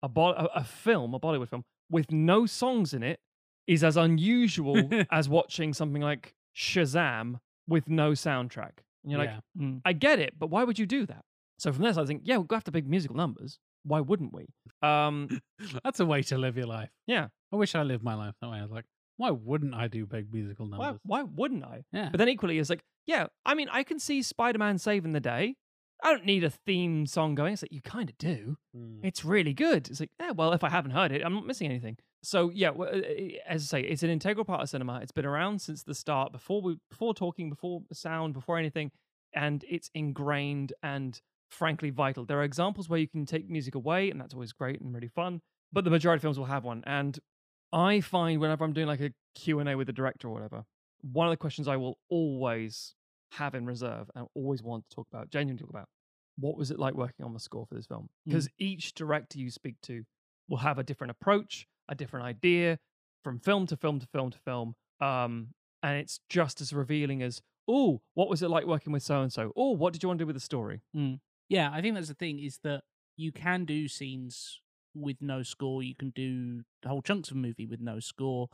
a, 0.03 0.07
bo- 0.07 0.33
a, 0.33 0.45
a 0.55 0.63
film, 0.63 1.13
a 1.13 1.19
Bollywood 1.19 1.49
film 1.49 1.63
with 1.89 2.12
no 2.12 2.45
songs 2.45 2.93
in 2.93 3.03
it, 3.03 3.19
is 3.67 3.83
as 3.83 3.97
unusual 3.97 4.89
as 5.12 5.27
watching 5.27 5.73
something 5.73 6.01
like 6.01 6.33
Shazam 6.55 7.39
with 7.67 7.89
no 7.89 8.12
soundtrack. 8.12 8.71
And 9.03 9.12
you're 9.12 9.19
like, 9.19 9.29
yeah. 9.57 9.62
Mm. 9.63 9.81
I 9.83 9.93
get 9.93 10.19
it, 10.19 10.33
but 10.38 10.49
why 10.49 10.63
would 10.63 10.79
you 10.79 10.86
do 10.86 11.05
that? 11.07 11.23
So 11.60 11.73
from 11.73 11.83
this, 11.83 11.97
I 11.97 12.05
think, 12.05 12.21
yeah, 12.23 12.38
we'll 12.38 12.45
go 12.45 12.55
after 12.55 12.71
big 12.71 12.88
musical 12.88 13.15
numbers. 13.15 13.57
Why 13.83 13.99
wouldn't 14.01 14.33
we? 14.33 14.45
Um, 14.81 15.41
That's 15.83 15.99
a 15.99 16.05
way 16.05 16.21
to 16.23 16.38
live 16.38 16.55
your 16.57 16.67
life. 16.67 16.89
yeah. 17.07 17.27
I 17.51 17.55
wish 17.55 17.75
I 17.75 17.83
lived 17.83 18.03
my 18.03 18.13
life 18.13 18.36
that 18.41 18.49
way. 18.49 18.57
I 18.57 18.62
was 18.62 18.71
like, 18.71 18.83
why 19.15 19.31
wouldn't 19.31 19.73
I 19.73 19.88
do 19.88 20.05
big 20.05 20.33
musical 20.33 20.67
Why, 20.69 20.77
numbers? 20.88 21.01
why 21.05 21.23
wouldn't 21.23 21.63
I? 21.63 21.83
Yeah, 21.93 22.10
But 22.12 22.17
then 22.17 22.27
equally, 22.27 22.60
it's 22.60 22.69
like, 22.69 22.83
yeah, 23.08 23.28
I 23.46 23.56
mean, 23.56 23.70
I 23.72 23.84
can 23.84 24.00
see 24.00 24.22
Spider 24.22 24.60
Man 24.60 24.78
saving 24.78 25.13
the 25.13 25.20
day. 25.20 25.56
I 26.04 26.12
don't 26.12 26.26
need 26.26 26.43
a 26.43 26.50
theme 26.52 27.08
song 27.08 27.34
going. 27.34 27.54
It's 27.54 27.63
like, 27.63 27.72
you 27.72 27.82
kind 27.82 28.10
of 28.10 28.17
do. 28.20 28.58
Mm. 28.76 29.00
It's 29.02 29.26
really 29.26 29.54
good. 29.54 29.89
It's 29.89 30.00
like, 30.00 30.12
yeah, 30.20 30.32
well, 30.32 30.54
if 30.54 30.63
I 30.63 30.70
haven't 30.70 30.91
heard 30.91 31.12
it, 31.12 31.24
I'm 31.26 31.34
not 31.34 31.48
missing 31.48 31.67
anything. 31.67 31.98
So, 32.22 32.52
yeah, 32.54 32.70
uh, 32.70 32.84
uh, 32.84 33.02
as 33.48 33.63
I 33.63 33.65
say, 33.65 33.82
it's 33.82 34.04
an 34.04 34.10
integral 34.10 34.46
part 34.46 34.62
of 34.62 34.70
cinema. 34.70 35.00
It's 35.02 35.12
been 35.12 35.26
around 35.26 35.62
since 35.62 35.84
the 35.84 35.96
start, 35.96 36.32
before 36.32 36.62
we, 36.62 36.78
before 36.89 37.15
talking, 37.15 37.50
before 37.50 37.82
sound, 37.93 38.34
before 38.34 38.60
anything, 38.60 38.91
and 39.34 39.63
it's 39.67 39.89
ingrained 39.96 40.74
and 40.84 41.20
frankly 41.50 41.89
vital. 41.89 42.26
There 42.26 42.39
are 42.39 42.43
examples 42.43 42.89
where 42.89 43.00
you 43.00 43.08
can 43.08 43.26
take 43.26 43.50
music 43.50 43.74
away, 43.74 44.12
and 44.12 44.20
that's 44.22 44.34
always 44.34 44.52
great 44.52 44.82
and 44.82 44.93
really 44.93 45.08
fun. 45.08 45.41
But 45.72 45.84
the 45.84 45.89
majority 45.89 46.17
of 46.17 46.22
films 46.22 46.38
will 46.38 46.46
have 46.46 46.63
one, 46.63 46.84
and 46.86 47.17
I 47.74 48.02
find 48.02 48.39
whenever 48.39 48.63
I'm 48.63 48.74
doing 48.74 48.88
like 48.88 49.02
a 49.02 49.12
Q&A 49.36 49.76
with 49.76 49.88
the 49.88 49.93
director 49.93 50.28
or 50.28 50.32
whatever, 50.32 50.63
one 51.01 51.27
of 51.27 51.31
the 51.31 51.38
questions 51.38 51.67
I 51.67 51.77
will 51.77 51.97
always 52.10 52.95
have 53.33 53.55
in 53.55 53.65
reserve 53.65 54.10
and 54.15 54.27
always 54.36 54.63
want 54.63 54.89
to 54.89 54.95
talk 54.95 55.07
about, 55.12 55.29
genuinely 55.29 55.62
talk 55.62 55.69
about, 55.69 55.89
what 56.39 56.57
was 56.57 56.71
it 56.71 56.79
like 56.79 56.93
working 56.93 57.25
on 57.25 57.33
the 57.33 57.39
score 57.39 57.65
for 57.65 57.75
this 57.75 57.88
film? 57.88 58.10
Because 58.25 58.47
each 58.57 58.93
director 58.93 59.39
you 59.39 59.49
speak 59.49 59.75
to 59.83 60.03
will 60.47 60.57
have 60.57 60.77
a 60.77 60.83
different 60.83 61.12
approach, 61.12 61.67
a 61.89 61.95
different 61.95 62.25
idea 62.25 62.79
from 63.23 63.39
film 63.39 63.65
to 63.67 63.75
film 63.75 63.99
to 63.99 64.07
film 64.07 64.31
to 64.31 64.38
film. 64.39 64.75
Um, 65.01 65.49
and 65.83 65.97
it's 65.97 66.19
just 66.29 66.62
as 66.62 66.73
revealing 66.73 67.21
as, 67.21 67.41
oh, 67.67 68.01
what 68.13 68.29
was 68.29 68.41
it 68.41 68.49
like 68.49 68.65
working 68.65 68.93
with 68.93 69.03
so 69.03 69.21
and 69.21 69.33
so? 69.33 69.51
Oh, 69.55 69.71
what 69.71 69.93
did 69.93 70.03
you 70.03 70.10
want 70.10 70.19
to 70.19 70.23
do 70.23 70.27
with 70.27 70.36
the 70.36 70.41
story? 70.41 70.81
Yeah, 71.49 71.69
I 71.73 71.81
think 71.81 71.95
that's 71.95 72.07
the 72.07 72.13
thing 72.13 72.39
is 72.39 72.60
that 72.63 72.83
you 73.15 73.31
can 73.31 73.65
do 73.65 73.88
scenes 73.88 74.62
with 74.93 75.17
no 75.21 75.43
score. 75.43 75.81
You 75.83 75.95
can 75.95 76.12
do 76.12 76.62
whole 76.86 77.01
chunks 77.01 77.31
of 77.31 77.38
a 77.38 77.39
movie 77.39 77.65
with 77.65 77.79
no 77.79 77.99
score. 77.99 78.47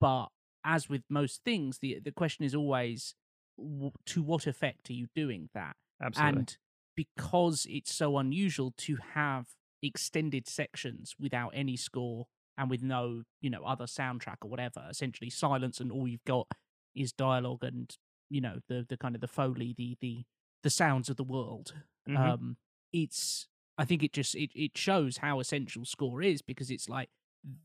But 0.00 0.28
as 0.64 0.88
with 0.88 1.02
most 1.08 1.42
things, 1.44 1.78
the 1.80 2.00
the 2.00 2.12
question 2.12 2.44
is 2.44 2.54
always 2.54 3.14
w- 3.58 3.92
to 4.06 4.22
what 4.22 4.46
effect 4.46 4.90
are 4.90 4.94
you 4.94 5.08
doing 5.14 5.50
that? 5.54 5.76
Absolutely. 6.00 6.46
And 6.46 6.56
because 6.96 7.66
it's 7.70 7.92
so 7.94 8.18
unusual 8.18 8.72
to 8.78 8.96
have 9.14 9.46
extended 9.82 10.48
sections 10.48 11.14
without 11.18 11.50
any 11.54 11.76
score 11.76 12.26
and 12.56 12.68
with 12.68 12.82
no, 12.82 13.22
you 13.40 13.50
know, 13.50 13.62
other 13.64 13.86
soundtrack 13.86 14.38
or 14.42 14.50
whatever, 14.50 14.86
essentially 14.90 15.30
silence 15.30 15.80
and 15.80 15.92
all 15.92 16.08
you've 16.08 16.24
got 16.24 16.48
is 16.94 17.12
dialogue 17.12 17.62
and, 17.62 17.96
you 18.30 18.40
know, 18.40 18.58
the 18.68 18.84
the 18.88 18.96
kind 18.96 19.14
of 19.14 19.20
the 19.20 19.28
foley, 19.28 19.74
the 19.76 19.96
the 20.00 20.24
the 20.62 20.70
sounds 20.70 21.08
of 21.08 21.16
the 21.16 21.24
world. 21.24 21.74
Mhm. 22.06 22.34
Um 22.34 22.56
it's 22.92 23.48
I 23.76 23.84
think 23.84 24.02
it 24.02 24.12
just 24.12 24.34
it, 24.34 24.50
it 24.54 24.76
shows 24.76 25.18
how 25.18 25.40
essential 25.40 25.84
score 25.84 26.22
is 26.22 26.42
because 26.42 26.70
it's 26.70 26.88
like 26.88 27.10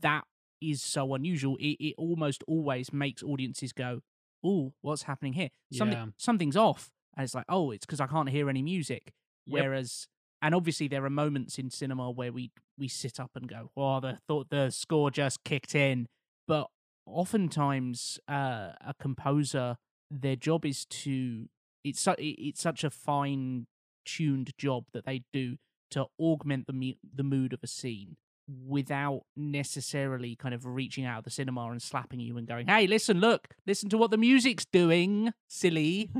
that 0.00 0.24
is 0.70 0.82
so 0.82 1.14
unusual. 1.14 1.56
It 1.58 1.76
it 1.80 1.94
almost 1.98 2.42
always 2.46 2.92
makes 2.92 3.22
audiences 3.22 3.72
go, 3.72 4.00
"Oh, 4.42 4.74
what's 4.82 5.02
happening 5.04 5.32
here? 5.34 5.50
Something 5.72 5.98
Yeah. 5.98 6.06
something's 6.16 6.56
off." 6.56 6.90
And 7.16 7.24
it's 7.24 7.34
like, 7.34 7.46
"Oh, 7.48 7.70
it's 7.70 7.86
because 7.86 8.00
I 8.00 8.06
can't 8.06 8.28
hear 8.30 8.48
any 8.50 8.62
music." 8.62 9.12
Yep. 9.46 9.62
Whereas, 9.62 10.08
and 10.42 10.54
obviously 10.54 10.88
there 10.88 11.04
are 11.04 11.10
moments 11.10 11.58
in 11.58 11.70
cinema 11.70 12.10
where 12.10 12.32
we 12.32 12.50
we 12.78 12.88
sit 12.88 13.20
up 13.20 13.30
and 13.34 13.46
go, 13.48 13.70
"Oh, 13.76 14.00
the 14.00 14.18
thought 14.28 14.50
the 14.50 14.70
score 14.70 15.10
just 15.10 15.44
kicked 15.44 15.74
in," 15.74 16.06
but 16.48 16.68
oftentimes 17.06 18.18
uh, 18.28 18.72
a 18.80 18.94
composer 19.00 19.76
their 20.10 20.36
job 20.36 20.64
is 20.64 20.84
to 20.86 21.48
it's 21.82 22.00
su- 22.00 22.14
it's 22.18 22.60
such 22.60 22.84
a 22.84 22.90
fine 22.90 23.66
tuned 24.04 24.52
job 24.58 24.84
that 24.92 25.04
they 25.06 25.22
do 25.32 25.56
to 25.90 26.06
augment 26.20 26.66
the 26.66 26.72
mu- 26.72 26.94
the 27.14 27.22
mood 27.22 27.52
of 27.52 27.60
a 27.62 27.66
scene 27.66 28.16
without 28.66 29.22
necessarily 29.36 30.36
kind 30.36 30.54
of 30.54 30.66
reaching 30.66 31.04
out 31.04 31.18
of 31.18 31.24
the 31.24 31.30
cinema 31.30 31.70
and 31.70 31.80
slapping 31.80 32.20
you 32.20 32.36
and 32.36 32.46
going, 32.46 32.66
"Hey, 32.66 32.86
listen, 32.86 33.20
look, 33.20 33.48
listen 33.66 33.88
to 33.90 33.98
what 33.98 34.10
the 34.10 34.16
music's 34.18 34.64
doing, 34.66 35.32
silly." 35.48 36.10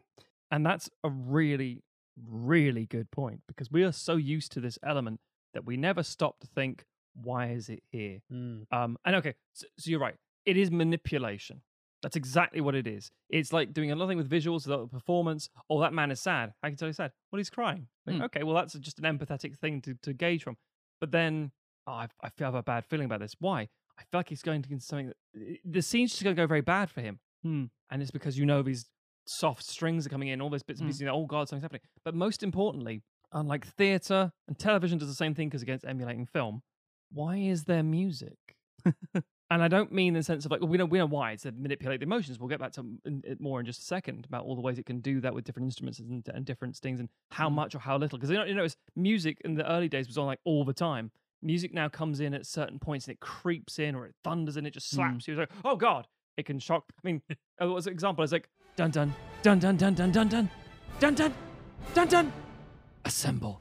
and 0.50 0.64
that's 0.64 0.90
a 1.04 1.10
really, 1.10 1.82
really 2.28 2.86
good 2.86 3.10
point 3.10 3.40
because 3.48 3.70
we 3.70 3.82
are 3.82 3.92
so 3.92 4.16
used 4.16 4.52
to 4.52 4.60
this 4.60 4.78
element 4.82 5.20
that 5.54 5.64
we 5.64 5.76
never 5.76 6.02
stop 6.02 6.38
to 6.40 6.46
think, 6.46 6.84
why 7.14 7.50
is 7.50 7.68
it 7.68 7.82
here? 7.90 8.20
Mm. 8.32 8.66
Um, 8.72 8.96
and 9.04 9.16
okay, 9.16 9.34
so, 9.52 9.66
so 9.78 9.90
you're 9.90 10.00
right. 10.00 10.14
It 10.46 10.56
is 10.56 10.70
manipulation. 10.70 11.62
That's 12.02 12.16
exactly 12.16 12.60
what 12.62 12.74
it 12.74 12.86
is. 12.86 13.10
It's 13.28 13.52
like 13.52 13.74
doing 13.74 13.90
another 13.90 14.10
thing 14.10 14.16
with 14.16 14.30
visuals, 14.30 14.64
the 14.64 14.86
performance. 14.86 15.50
Oh, 15.68 15.80
that 15.80 15.92
man 15.92 16.10
is 16.10 16.20
sad. 16.20 16.54
I 16.62 16.68
can 16.68 16.76
tell 16.76 16.88
he's 16.88 16.96
sad. 16.96 17.12
Well, 17.30 17.38
he's 17.38 17.50
crying. 17.50 17.88
Like, 18.06 18.16
Hmm. 18.16 18.22
Okay, 18.22 18.42
well, 18.42 18.54
that's 18.54 18.72
just 18.74 18.98
an 19.00 19.04
empathetic 19.04 19.58
thing 19.58 19.82
to, 19.82 19.94
to 20.02 20.12
gauge 20.14 20.42
from. 20.42 20.56
But 21.00 21.12
then, 21.12 21.50
oh, 21.86 21.92
I, 21.92 22.08
I 22.22 22.28
feel 22.30 22.46
I 22.46 22.48
have 22.48 22.54
a 22.54 22.62
bad 22.62 22.84
feeling 22.84 23.06
about 23.06 23.20
this. 23.20 23.34
Why? 23.38 23.68
I 23.98 24.02
feel 24.10 24.18
like 24.20 24.28
he's 24.28 24.42
going 24.42 24.62
to 24.62 24.68
get 24.68 24.82
something 24.82 25.08
that 25.08 25.58
the 25.64 25.82
scene's 25.82 26.10
just 26.12 26.22
going 26.24 26.34
to 26.34 26.40
go 26.42 26.46
very 26.46 26.62
bad 26.62 26.90
for 26.90 27.00
him. 27.00 27.18
Hmm. 27.42 27.64
And 27.90 28.00
it's 28.02 28.10
because 28.10 28.38
you 28.38 28.46
know 28.46 28.62
these 28.62 28.86
soft 29.26 29.64
strings 29.64 30.06
are 30.06 30.10
coming 30.10 30.28
in, 30.28 30.40
all 30.40 30.50
those 30.50 30.62
bits 30.62 30.80
and 30.80 30.86
Hmm. 30.86 30.90
pieces. 30.90 31.00
You 31.02 31.06
know, 31.06 31.14
oh 31.16 31.26
God, 31.26 31.48
something's 31.48 31.64
happening. 31.64 31.82
But 32.04 32.14
most 32.14 32.42
importantly, 32.42 33.02
unlike 33.32 33.66
theatre 33.66 34.32
and 34.48 34.58
television 34.58 34.98
does 34.98 35.08
the 35.08 35.14
same 35.14 35.34
thing 35.34 35.48
because 35.48 35.62
against 35.62 35.84
emulating 35.84 36.26
film, 36.26 36.62
why 37.12 37.36
is 37.36 37.64
there 37.64 37.82
music? 37.82 38.36
and 39.14 39.62
I 39.62 39.68
don't 39.68 39.92
mean 39.92 40.08
in 40.08 40.14
the 40.14 40.22
sense 40.22 40.44
of 40.44 40.50
like 40.50 40.60
well, 40.60 40.68
we 40.70 40.78
know 40.78 40.86
we 40.86 40.98
know 40.98 41.06
why 41.06 41.32
it's 41.32 41.42
to 41.42 41.52
manipulate 41.52 42.00
the 42.00 42.04
emotions. 42.06 42.38
We'll 42.38 42.48
get 42.48 42.60
back 42.60 42.72
to 42.72 42.80
in, 43.04 43.22
it 43.26 43.40
more 43.40 43.60
in 43.60 43.66
just 43.66 43.80
a 43.80 43.84
second 43.84 44.24
about 44.26 44.44
all 44.44 44.54
the 44.54 44.60
ways 44.62 44.78
it 44.78 44.86
can 44.86 45.00
do 45.00 45.20
that 45.20 45.34
with 45.34 45.44
different 45.44 45.66
instruments 45.66 45.98
and, 45.98 46.26
and 46.32 46.44
different 46.46 46.76
things 46.76 47.00
and 47.00 47.08
how 47.32 47.48
Mm. 47.50 47.54
much 47.54 47.74
or 47.74 47.80
how 47.80 47.98
little. 47.98 48.16
Because 48.18 48.30
you 48.30 48.36
know, 48.38 48.44
you 48.44 48.54
know, 48.54 48.64
it's 48.64 48.76
music 48.96 49.38
in 49.44 49.54
the 49.54 49.70
early 49.70 49.88
days 49.88 50.06
was 50.06 50.16
on 50.18 50.26
like 50.26 50.40
all 50.44 50.64
the 50.64 50.72
time 50.72 51.10
music 51.42 51.72
now 51.72 51.88
comes 51.88 52.20
in 52.20 52.34
at 52.34 52.46
certain 52.46 52.78
points 52.78 53.06
and 53.06 53.14
it 53.14 53.20
creeps 53.20 53.78
in 53.78 53.94
or 53.94 54.06
it 54.06 54.14
thunders 54.24 54.56
and 54.56 54.66
it 54.66 54.74
just 54.74 54.90
slaps 54.90 55.24
mm. 55.24 55.28
you. 55.28 55.34
It's 55.34 55.38
like, 55.38 55.50
oh 55.64 55.76
God, 55.76 56.06
it 56.36 56.46
can 56.46 56.58
shock. 56.58 56.84
I 57.02 57.06
mean, 57.06 57.22
as 57.60 57.86
an 57.86 57.92
example, 57.92 58.24
it's 58.24 58.32
like, 58.32 58.48
dun 58.76 58.90
dun, 58.90 59.14
dun 59.42 59.58
dun 59.58 59.76
dun 59.76 59.94
dun 59.94 60.10
dun 60.10 60.28
dun, 60.28 60.50
dun 60.98 61.14
dun, 61.14 61.34
dun 61.94 62.08
dun, 62.08 62.32
assemble. 63.04 63.60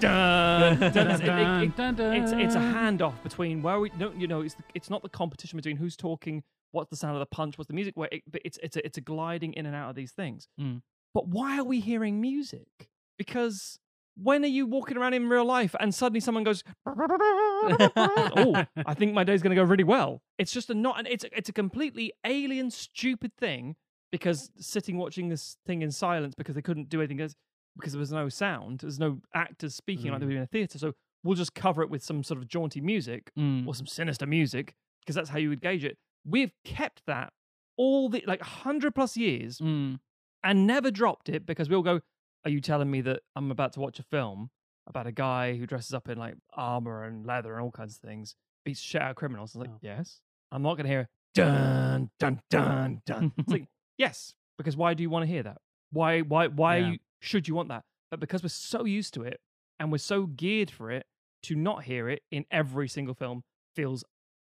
Dun, 0.00 0.78
dun, 0.78 0.92
dun, 0.92 1.72
dun, 1.76 1.94
dun. 1.96 2.14
It's, 2.14 2.30
it's 2.30 2.54
a 2.54 2.58
handoff 2.58 3.20
between 3.24 3.62
where 3.62 3.80
we 3.80 3.90
don't, 3.90 4.18
you 4.20 4.28
know, 4.28 4.42
it's, 4.42 4.54
the, 4.54 4.62
it's 4.74 4.90
not 4.90 5.02
the 5.02 5.08
competition 5.08 5.56
between 5.56 5.76
who's 5.76 5.96
talking, 5.96 6.44
what's 6.70 6.90
the 6.90 6.96
sound 6.96 7.16
of 7.16 7.20
the 7.20 7.26
punch, 7.26 7.58
what's 7.58 7.66
the 7.66 7.74
music, 7.74 7.96
where 7.96 8.08
it, 8.12 8.22
but 8.30 8.40
it's, 8.44 8.58
it's, 8.62 8.76
a, 8.76 8.86
it's 8.86 8.96
a 8.96 9.00
gliding 9.00 9.54
in 9.54 9.66
and 9.66 9.74
out 9.74 9.90
of 9.90 9.96
these 9.96 10.12
things. 10.12 10.46
Mm. 10.60 10.82
But 11.14 11.26
why 11.26 11.58
are 11.58 11.64
we 11.64 11.80
hearing 11.80 12.20
music? 12.20 12.88
Because 13.16 13.80
when 14.20 14.42
are 14.44 14.48
you 14.48 14.66
walking 14.66 14.96
around 14.96 15.14
in 15.14 15.28
real 15.28 15.44
life 15.44 15.74
and 15.80 15.94
suddenly 15.94 16.20
someone 16.20 16.42
goes 16.44 16.62
oh 16.86 18.64
i 18.86 18.94
think 18.94 19.14
my 19.14 19.24
day's 19.24 19.42
going 19.42 19.54
to 19.54 19.60
go 19.60 19.62
really 19.66 19.84
well 19.84 20.20
it's 20.38 20.52
just 20.52 20.70
a 20.70 20.74
not 20.74 21.06
it's 21.08 21.24
a- 21.24 21.36
it's 21.36 21.48
a 21.48 21.52
completely 21.52 22.12
alien 22.24 22.70
stupid 22.70 23.32
thing 23.38 23.76
because 24.10 24.50
sitting 24.58 24.96
watching 24.96 25.28
this 25.28 25.56
thing 25.66 25.82
in 25.82 25.90
silence 25.90 26.34
because 26.36 26.54
they 26.54 26.62
couldn't 26.62 26.88
do 26.88 27.00
anything 27.00 27.20
else 27.20 27.34
because 27.76 27.92
there 27.92 28.00
was 28.00 28.12
no 28.12 28.28
sound 28.28 28.80
there's 28.80 28.98
no 28.98 29.20
actors 29.34 29.74
speaking 29.74 30.10
like 30.10 30.20
they 30.20 30.26
Mm. 30.26 30.28
would 30.30 30.36
in 30.36 30.42
a 30.42 30.46
theater 30.46 30.78
so 30.78 30.92
we'll 31.24 31.36
just 31.36 31.54
cover 31.54 31.82
it 31.82 31.90
with 31.90 32.02
some 32.02 32.22
sort 32.22 32.38
of 32.38 32.48
jaunty 32.48 32.80
music 32.80 33.30
Mm. 33.38 33.66
or 33.66 33.74
some 33.74 33.86
sinister 33.86 34.26
music 34.26 34.74
because 35.00 35.14
that's 35.16 35.30
how 35.30 35.38
you 35.38 35.48
would 35.48 35.60
gauge 35.60 35.84
it. 35.84 35.96
We've 36.24 36.52
kept 36.64 37.02
that 37.06 37.32
all 37.76 38.08
the 38.08 38.22
like 38.26 38.40
100 38.40 38.94
plus 38.94 39.16
years 39.16 39.58
Mm. 39.58 39.98
and 40.44 40.66
never 40.66 40.90
dropped 40.90 41.28
it 41.28 41.46
because 41.46 41.68
we'll 41.68 41.82
go, 41.82 42.00
Are 42.44 42.50
you 42.50 42.60
telling 42.60 42.90
me 42.90 43.00
that 43.02 43.20
I'm 43.36 43.50
about 43.50 43.72
to 43.74 43.80
watch 43.80 43.98
a 43.98 44.02
film 44.04 44.50
about 44.86 45.06
a 45.06 45.12
guy 45.12 45.56
who 45.56 45.66
dresses 45.66 45.92
up 45.92 46.08
in 46.08 46.18
like 46.18 46.34
armor 46.54 47.04
and 47.04 47.26
leather 47.26 47.54
and 47.54 47.62
all 47.62 47.70
kinds 47.70 47.96
of 47.96 48.00
things, 48.00 48.36
beats 48.64 48.80
shit 48.80 49.02
out 49.02 49.10
of 49.10 49.16
criminals? 49.16 49.54
I 49.54 49.58
was 49.58 49.66
like, 49.68 49.74
Oh. 49.76 49.80
Yes. 49.82 50.20
I'm 50.50 50.62
not 50.62 50.76
going 50.76 50.84
to 50.84 50.90
hear 50.90 51.08
dun, 51.34 52.10
dun, 52.18 52.40
dun, 52.50 53.02
dun. 53.04 53.32
it's 53.38 53.50
like, 53.52 53.66
Yes, 53.98 54.32
because 54.56 54.76
why 54.76 54.94
do 54.94 55.02
you 55.02 55.10
want 55.10 55.24
to 55.24 55.26
hear 55.26 55.42
that? 55.42 55.58
Why, 55.90 56.20
why, 56.20 56.46
why 56.46 56.76
Yeah. 56.78 56.90
you, 56.92 56.98
should 57.20 57.48
you 57.48 57.54
want 57.54 57.68
that? 57.68 57.82
But 58.10 58.20
because 58.20 58.42
we're 58.42 58.48
so 58.48 58.84
used 58.84 59.12
to 59.14 59.22
it 59.22 59.40
and 59.78 59.90
we're 59.92 59.98
so 59.98 60.26
geared 60.26 60.70
for 60.70 60.90
it, 60.90 61.04
to 61.44 61.54
not 61.54 61.84
hear 61.84 62.08
it 62.08 62.22
in 62.32 62.44
every 62.50 62.88
single 62.88 63.14
film 63.14 63.42
feels 63.76 64.02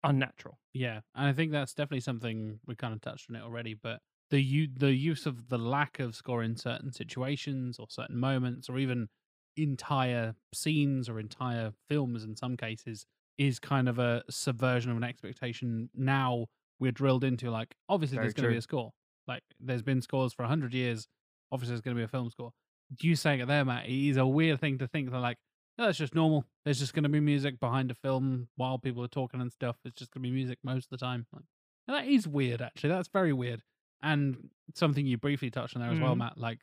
unnatural. 0.03 0.57
Yeah, 0.73 1.01
and 1.13 1.27
I 1.27 1.33
think 1.33 1.51
that's 1.51 1.73
definitely 1.73 1.99
something 1.99 2.59
we 2.65 2.75
kind 2.75 2.93
of 2.93 3.01
touched 3.01 3.29
on 3.29 3.35
it 3.35 3.43
already. 3.43 3.73
But 3.75 3.99
the 4.29 4.41
u- 4.41 4.69
the 4.75 4.93
use 4.93 5.25
of 5.25 5.49
the 5.49 5.57
lack 5.57 5.99
of 5.99 6.15
score 6.15 6.43
in 6.43 6.55
certain 6.55 6.91
situations 6.91 7.79
or 7.79 7.87
certain 7.89 8.17
moments, 8.17 8.69
or 8.69 8.77
even 8.77 9.07
entire 9.57 10.35
scenes 10.53 11.09
or 11.09 11.19
entire 11.19 11.71
films, 11.87 12.23
in 12.23 12.35
some 12.35 12.55
cases, 12.55 13.05
is 13.37 13.59
kind 13.59 13.89
of 13.89 13.99
a 13.99 14.23
subversion 14.29 14.91
of 14.91 14.97
an 14.97 15.03
expectation. 15.03 15.89
Now 15.95 16.47
we're 16.79 16.91
drilled 16.91 17.23
into 17.23 17.49
like, 17.49 17.75
obviously 17.89 18.15
Very 18.15 18.25
there's 18.25 18.33
going 18.33 18.49
to 18.49 18.53
be 18.53 18.57
a 18.57 18.61
score. 18.61 18.91
Like 19.27 19.43
there's 19.59 19.83
been 19.83 20.01
scores 20.01 20.33
for 20.33 20.43
hundred 20.43 20.73
years. 20.73 21.07
Obviously 21.51 21.73
there's 21.73 21.81
going 21.81 21.95
to 21.95 21.99
be 21.99 22.05
a 22.05 22.07
film 22.07 22.29
score. 22.29 22.51
You 23.01 23.15
saying 23.15 23.41
it 23.41 23.47
there, 23.47 23.65
Matt, 23.65 23.85
it 23.85 24.09
is 24.09 24.17
a 24.17 24.25
weird 24.25 24.59
thing 24.59 24.77
to 24.79 24.87
think 24.87 25.11
that 25.11 25.19
like 25.19 25.37
no, 25.79 25.85
that's 25.85 25.97
just 25.97 26.13
normal. 26.13 26.43
There's 26.65 26.79
just 26.79 26.93
going 26.93 27.03
to 27.03 27.09
be 27.09 27.21
music 27.21 27.57
behind 27.57 27.89
a 27.89 27.95
film 27.95 28.49
while 28.57 28.77
people 28.77 29.01
are 29.01 29.07
talking 29.07 29.39
and 29.39 29.49
stuff. 29.49 29.77
It's 29.85 29.97
just 29.97 30.11
going 30.11 30.23
to 30.23 30.27
be 30.27 30.35
music 30.35 30.57
most 30.61 30.91
of 30.91 30.99
the 30.99 31.05
time. 31.05 31.25
Like, 31.31 31.45
that 31.87 32.05
is 32.05 32.27
weird, 32.27 32.61
actually. 32.61 32.89
That's 32.89 33.07
very 33.07 33.31
weird. 33.31 33.61
And 34.01 34.49
something 34.75 35.05
you 35.05 35.17
briefly 35.17 35.49
touched 35.49 35.75
on 35.75 35.81
there 35.81 35.91
as 35.91 35.99
well, 35.99 36.15
Mhm. 36.15 36.19
Matt. 36.19 36.37
Like, 36.37 36.59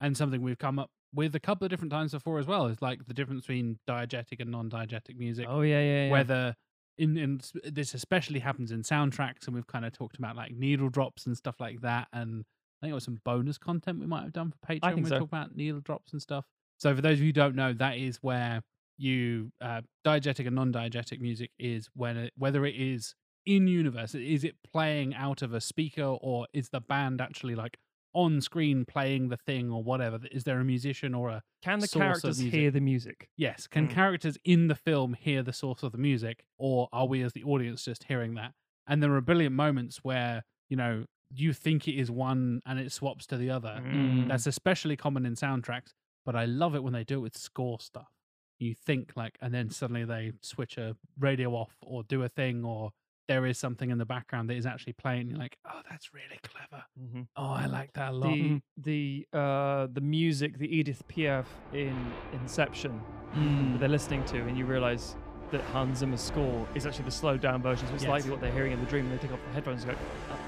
and 0.00 0.16
something 0.16 0.42
we've 0.42 0.58
come 0.58 0.78
up 0.78 0.90
with 1.12 1.34
a 1.34 1.40
couple 1.40 1.64
of 1.64 1.70
different 1.70 1.92
times 1.92 2.12
before 2.12 2.38
as 2.38 2.46
well 2.46 2.66
is 2.66 2.80
like 2.80 3.04
the 3.06 3.14
difference 3.14 3.42
between 3.42 3.78
diegetic 3.88 4.40
and 4.40 4.50
non-diegetic 4.50 5.16
music. 5.16 5.46
Oh 5.48 5.60
yeah, 5.62 5.80
yeah, 5.80 6.04
yeah. 6.06 6.10
Whether 6.10 6.54
in 6.98 7.16
in 7.16 7.40
this 7.64 7.94
especially 7.94 8.40
happens 8.40 8.70
in 8.70 8.82
soundtracks, 8.82 9.46
and 9.46 9.54
we've 9.54 9.66
kind 9.66 9.84
of 9.84 9.92
talked 9.92 10.18
about 10.18 10.36
like 10.36 10.52
needle 10.52 10.88
drops 10.88 11.26
and 11.26 11.36
stuff 11.36 11.56
like 11.60 11.80
that. 11.80 12.08
And 12.12 12.44
I 12.80 12.86
think 12.86 12.92
it 12.92 12.94
was 12.94 13.04
some 13.04 13.20
bonus 13.24 13.58
content 13.58 14.00
we 14.00 14.06
might 14.06 14.22
have 14.22 14.32
done 14.32 14.52
for 14.52 14.58
Patreon. 14.66 15.02
we 15.02 15.04
so. 15.04 15.18
talk 15.18 15.28
about 15.28 15.56
needle 15.56 15.80
drops 15.80 16.12
and 16.12 16.22
stuff. 16.22 16.44
So 16.78 16.94
for 16.94 17.02
those 17.02 17.14
of 17.14 17.20
you 17.20 17.26
who 17.26 17.32
don't 17.32 17.56
know, 17.56 17.72
that 17.74 17.98
is 17.98 18.18
where 18.22 18.62
you 18.96 19.50
uh, 19.60 19.80
diegetic 20.04 20.46
and 20.46 20.54
non-diegetic 20.54 21.20
music 21.20 21.50
is 21.58 21.88
when 21.94 22.16
it, 22.16 22.32
whether 22.36 22.64
it 22.66 22.74
is 22.76 23.14
in 23.56 23.66
universe, 23.66 24.14
is 24.14 24.44
it 24.44 24.54
playing 24.72 25.14
out 25.14 25.42
of 25.42 25.52
a 25.52 25.60
speaker 25.60 26.02
or 26.28 26.46
is 26.52 26.68
the 26.70 26.80
band 26.80 27.20
actually 27.20 27.54
like 27.54 27.78
on 28.12 28.40
screen 28.40 28.84
playing 28.84 29.28
the 29.28 29.36
thing 29.36 29.70
or 29.70 29.82
whatever? 29.82 30.18
Is 30.32 30.44
there 30.44 30.60
a 30.60 30.64
musician 30.64 31.14
or 31.14 31.30
a 31.30 31.42
Can 31.62 31.78
the 31.80 31.88
characters 31.88 32.38
hear 32.38 32.70
the 32.70 32.80
music? 32.80 33.28
Yes. 33.36 33.66
Can 33.66 33.86
Mm. 33.88 33.90
characters 33.94 34.36
in 34.44 34.68
the 34.68 34.74
film 34.74 35.14
hear 35.14 35.42
the 35.42 35.52
source 35.52 35.82
of 35.82 35.92
the 35.92 35.98
music, 35.98 36.44
or 36.58 36.88
are 36.92 37.06
we 37.06 37.22
as 37.22 37.32
the 37.32 37.44
audience 37.44 37.84
just 37.84 38.04
hearing 38.04 38.34
that? 38.34 38.52
And 38.86 39.02
there 39.02 39.14
are 39.14 39.20
brilliant 39.20 39.54
moments 39.54 39.98
where, 40.02 40.42
you 40.68 40.76
know, 40.76 41.04
you 41.32 41.52
think 41.52 41.86
it 41.86 41.94
is 41.94 42.10
one 42.10 42.60
and 42.66 42.78
it 42.80 42.90
swaps 42.92 43.26
to 43.28 43.36
the 43.36 43.50
other. 43.50 43.80
Mm. 43.84 44.28
That's 44.28 44.46
especially 44.46 44.96
common 44.96 45.24
in 45.26 45.34
soundtracks, 45.34 45.92
but 46.26 46.34
I 46.34 46.44
love 46.44 46.74
it 46.74 46.82
when 46.82 46.92
they 46.92 47.04
do 47.04 47.18
it 47.18 47.22
with 47.22 47.36
score 47.38 47.78
stuff. 47.80 48.10
You 48.58 48.74
think 48.74 49.12
like, 49.16 49.38
and 49.40 49.54
then 49.54 49.70
suddenly 49.70 50.04
they 50.04 50.32
switch 50.42 50.76
a 50.76 50.96
radio 51.18 51.52
off 51.54 51.76
or 51.82 52.02
do 52.02 52.22
a 52.24 52.28
thing, 52.28 52.64
or 52.64 52.90
there 53.30 53.46
is 53.46 53.56
something 53.58 53.90
in 53.90 53.98
the 53.98 54.04
background 54.16 54.50
that 54.50 54.56
is 54.56 54.66
actually 54.66 54.92
playing. 54.94 55.28
You're 55.28 55.38
like, 55.46 55.56
oh, 55.72 55.80
that's 55.88 56.12
really 56.12 56.38
clever. 56.50 56.82
Mhm. 57.00 57.28
Oh, 57.36 57.52
I 57.64 57.66
like 57.66 57.92
that 57.92 58.08
a 58.10 58.16
lot. 58.22 58.32
The 58.34 58.60
the 58.88 59.26
uh 59.42 59.86
the 59.98 60.00
music, 60.00 60.58
the 60.58 60.70
Edith 60.78 61.02
Piaf 61.08 61.46
in 61.72 61.96
Inception 62.32 63.00
Mm. 63.36 63.72
that 63.72 63.78
they're 63.80 63.88
listening 63.98 64.24
to, 64.32 64.38
and 64.48 64.58
you 64.58 64.64
realize 64.66 65.14
that 65.52 65.60
Hans 65.72 65.98
Zimmer's 65.98 66.20
score 66.20 66.66
is 66.74 66.84
actually 66.86 67.04
the 67.04 67.12
slowed 67.12 67.40
down 67.40 67.62
version. 67.62 67.86
So 67.88 67.94
it's 67.94 68.02
Yes. 68.02 68.10
likely 68.10 68.30
what 68.32 68.40
they're 68.40 68.50
hearing 68.58 68.72
in 68.72 68.80
the 68.84 68.90
dream. 68.92 69.04
and 69.06 69.12
They 69.16 69.22
take 69.22 69.32
off 69.32 69.40
the 69.46 69.52
headphones 69.52 69.84
and 69.84 69.92
go, 69.92 69.98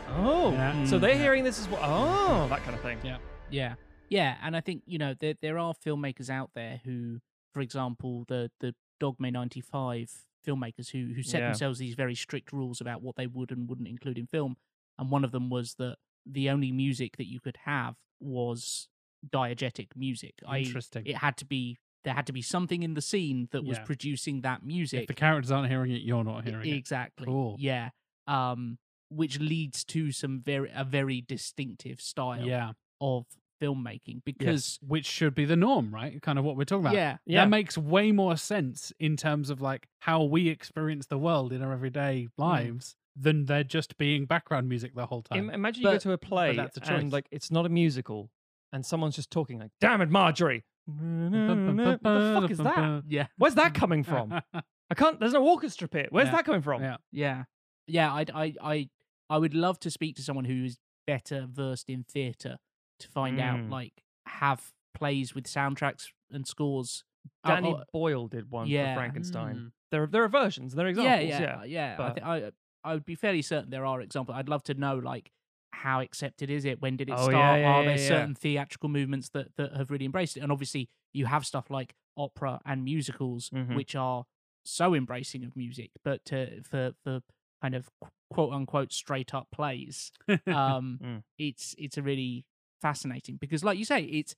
oh, 0.08 0.50
Yeah. 0.52 0.84
so 0.84 0.96
Mm. 0.96 1.00
they're 1.02 1.18
hearing 1.24 1.44
this 1.44 1.60
as 1.60 1.68
well. 1.68 1.80
Oh, 1.84 2.48
that 2.48 2.60
kind 2.64 2.74
of 2.74 2.82
thing. 2.82 2.98
Yeah. 3.04 3.18
Yeah, 3.50 3.74
yeah, 4.08 4.38
and 4.42 4.56
I 4.56 4.60
think 4.60 4.82
you 4.86 4.98
know 4.98 5.14
there 5.22 5.34
there 5.44 5.58
are 5.58 5.72
filmmakers 5.74 6.28
out 6.28 6.50
there 6.54 6.80
who, 6.84 7.20
for 7.54 7.60
example, 7.60 8.24
the 8.26 8.50
the 8.58 8.74
Dogme 9.00 9.30
ninety 9.30 9.60
five 9.60 10.10
filmmakers 10.46 10.90
who 10.90 11.12
who 11.14 11.22
set 11.22 11.40
Yeah. 11.40 11.48
themselves 11.48 11.78
these 11.78 11.94
very 11.94 12.14
strict 12.14 12.52
rules 12.52 12.80
about 12.80 13.02
what 13.02 13.16
they 13.16 13.26
would 13.26 13.50
and 13.50 13.68
wouldn't 13.68 13.88
include 13.88 14.18
in 14.18 14.26
film, 14.26 14.56
and 14.98 15.10
one 15.10 15.24
of 15.24 15.30
them 15.32 15.48
was 15.50 15.74
that 15.74 15.96
the 16.26 16.48
only 16.50 16.70
music 16.72 17.16
that 17.16 17.26
you 17.28 17.40
could 17.40 17.58
have 17.64 17.96
was 18.20 18.88
diegetic 19.28 19.88
music. 19.96 20.34
Interesting. 20.52 21.06
it 21.06 21.16
had 21.16 21.36
to 21.38 21.44
be 21.44 21.78
there 22.04 22.14
had 22.14 22.26
to 22.26 22.32
be 22.32 22.42
something 22.42 22.82
in 22.82 22.94
the 22.94 23.00
scene 23.02 23.48
that 23.52 23.62
was 23.64 23.78
Yeah. 23.78 23.84
producing 23.84 24.40
that 24.40 24.64
music. 24.64 25.02
If 25.02 25.06
the 25.06 25.14
characters 25.14 25.52
aren't 25.52 25.68
hearing 25.70 25.92
it, 25.92 26.02
you're 26.02 26.24
not 26.24 26.44
hearing 26.44 26.68
it. 26.68 26.74
exactly. 26.74 27.26
Cool. 27.26 27.54
Yeah. 27.60 27.90
Um, 28.26 28.78
which 29.08 29.38
leads 29.38 29.84
to 29.84 30.10
some 30.10 30.40
very 30.40 30.68
a 30.74 30.82
very 30.84 31.20
distinctive 31.20 32.00
style 32.00 32.44
Yeah. 32.44 32.72
of 33.00 33.26
filmmaking 33.62 34.22
because 34.24 34.78
Which 34.86 35.06
should 35.06 35.34
be 35.34 35.44
the 35.44 35.56
norm, 35.56 35.94
right? 35.94 36.20
Kind 36.20 36.38
of 36.38 36.44
what 36.44 36.56
we're 36.56 36.64
talking 36.64 36.86
about. 36.86 36.94
yeah, 36.94 37.18
Yeah. 37.26 37.42
That 37.44 37.50
makes 37.50 37.78
way 37.78 38.12
more 38.12 38.36
sense 38.36 38.92
in 38.98 39.16
terms 39.16 39.50
of 39.50 39.60
like 39.60 39.88
how 40.00 40.22
we 40.24 40.48
experience 40.48 41.06
the 41.06 41.18
world 41.18 41.52
in 41.52 41.62
our 41.62 41.72
everyday 41.72 42.28
mm. 42.28 42.30
lives 42.36 42.96
than 43.16 43.44
they're 43.44 43.64
just 43.64 43.96
being 43.98 44.24
background 44.24 44.68
music 44.68 44.94
the 44.94 45.06
whole 45.06 45.22
time. 45.22 45.38
Im- 45.38 45.50
imagine 45.50 45.82
you 45.82 45.90
go 45.90 45.98
to 45.98 46.12
a 46.12 46.18
play 46.18 46.56
that's 46.56 46.78
a 46.78 46.94
and 46.94 47.12
like 47.12 47.26
it's 47.30 47.50
not 47.50 47.66
a 47.66 47.68
musical, 47.68 48.30
and 48.72 48.84
someone's 48.84 49.16
just 49.16 49.30
talking 49.30 49.58
like, 49.58 49.70
"Damn 49.80 50.00
it, 50.00 50.08
Marjorie! 50.10 50.64
what 50.86 52.02
the 52.02 52.38
fuck 52.40 52.50
is 52.50 52.58
that? 52.58 53.02
yeah, 53.08 53.26
Where's 53.36 53.54
that 53.56 53.74
coming 53.82 54.02
from? 54.02 54.40
I 54.54 54.94
can't. 54.94 55.20
There's 55.20 55.34
no 55.34 55.46
orchestra 55.46 55.88
pit. 55.88 56.08
Where's 56.10 56.26
Yeah. 56.28 56.32
that 56.32 56.44
coming 56.44 56.62
from? 56.62 56.82
Yeah. 56.82 56.96
yeah, 57.10 57.44
yeah. 57.86 58.12
I 58.12 58.24
I 58.34 58.54
I 58.62 58.88
I 59.30 59.38
would 59.38 59.54
love 59.54 59.78
to 59.80 59.90
speak 59.90 60.16
to 60.16 60.22
someone 60.22 60.44
who 60.46 60.64
is 60.64 60.78
better 61.06 61.46
versed 61.50 61.90
in 61.90 62.04
theatre 62.04 62.58
to 63.02 63.08
find 63.08 63.38
out 63.40 63.58
Mm. 63.60 63.70
like 63.70 64.02
have 64.26 64.72
plays 64.94 65.34
with 65.34 65.44
soundtracks 65.44 66.08
and 66.30 66.46
scores. 66.46 67.04
Oh, 67.44 67.48
Danny 67.50 67.72
oh, 67.74 67.82
Boyle 67.92 68.26
did 68.28 68.50
one 68.50 68.66
yeah. 68.66 68.94
for 68.94 69.00
Frankenstein. 69.00 69.56
Mm. 69.56 69.72
There, 69.90 70.02
are, 70.04 70.06
there 70.06 70.24
are 70.24 70.28
versions. 70.28 70.74
There 70.74 70.86
are 70.86 70.90
yeah, 70.90 71.16
examples. 71.16 71.68
yeah, 71.68 71.96
yeah. 71.96 71.96
I, 71.98 72.08
but- 72.08 72.22
I 72.24 72.50
I 72.84 72.94
would 72.94 73.04
be 73.04 73.14
fairly 73.14 73.42
certain 73.42 73.70
there 73.70 73.86
are 73.86 74.00
examples. 74.00 74.36
I'd 74.36 74.48
love 74.48 74.64
to 74.64 74.74
know 74.74 74.96
like 74.96 75.30
how 75.72 76.00
accepted 76.00 76.50
is 76.50 76.64
it? 76.64 76.80
When 76.82 76.96
did 76.96 77.08
it 77.08 77.12
Oh, 77.16 77.28
start? 77.28 77.60
yeah, 77.60 77.68
are 77.72 77.84
there 77.84 77.98
yeah. 77.98 78.08
certain 78.08 78.34
theatrical 78.34 78.88
movements 78.88 79.28
that 79.30 79.54
that 79.56 79.76
have 79.76 79.90
really 79.90 80.04
embraced 80.04 80.36
it? 80.36 80.40
And 80.40 80.50
obviously, 80.50 80.88
you 81.12 81.26
have 81.26 81.46
stuff 81.46 81.70
like 81.70 81.94
opera 82.16 82.60
and 82.66 82.84
musicals, 82.84 83.50
Mhm. 83.50 83.76
which 83.76 83.94
are 83.94 84.24
so 84.64 84.94
embracing 84.94 85.44
of 85.44 85.56
music, 85.56 85.90
but 86.04 86.24
to, 86.26 86.62
for 86.62 86.92
for 87.04 87.20
kind 87.62 87.74
of 87.76 87.88
quote 88.30 88.52
unquote 88.52 88.92
straight 88.92 89.32
up 89.32 89.48
plays, 89.52 90.10
um, 90.46 90.98
Mm. 91.02 91.22
it's 91.38 91.74
it's 91.78 91.96
a 91.96 92.02
really 92.02 92.44
fascinating 92.82 93.36
because, 93.40 93.64
like 93.64 93.78
you 93.78 93.84
say, 93.84 94.02
it's 94.02 94.34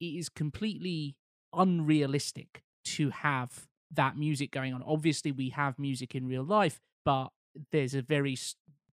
it 0.00 0.06
is 0.06 0.28
completely 0.28 1.16
unrealistic 1.52 2.62
to 2.84 3.10
have 3.10 3.66
that 3.92 4.16
music 4.16 4.50
going 4.50 4.72
on. 4.72 4.82
Obviously, 4.86 5.32
we 5.32 5.50
have 5.50 5.78
music 5.78 6.14
in 6.14 6.26
real 6.26 6.44
life, 6.44 6.80
but 7.04 7.28
there's 7.72 7.94
a 7.94 8.02
very 8.02 8.36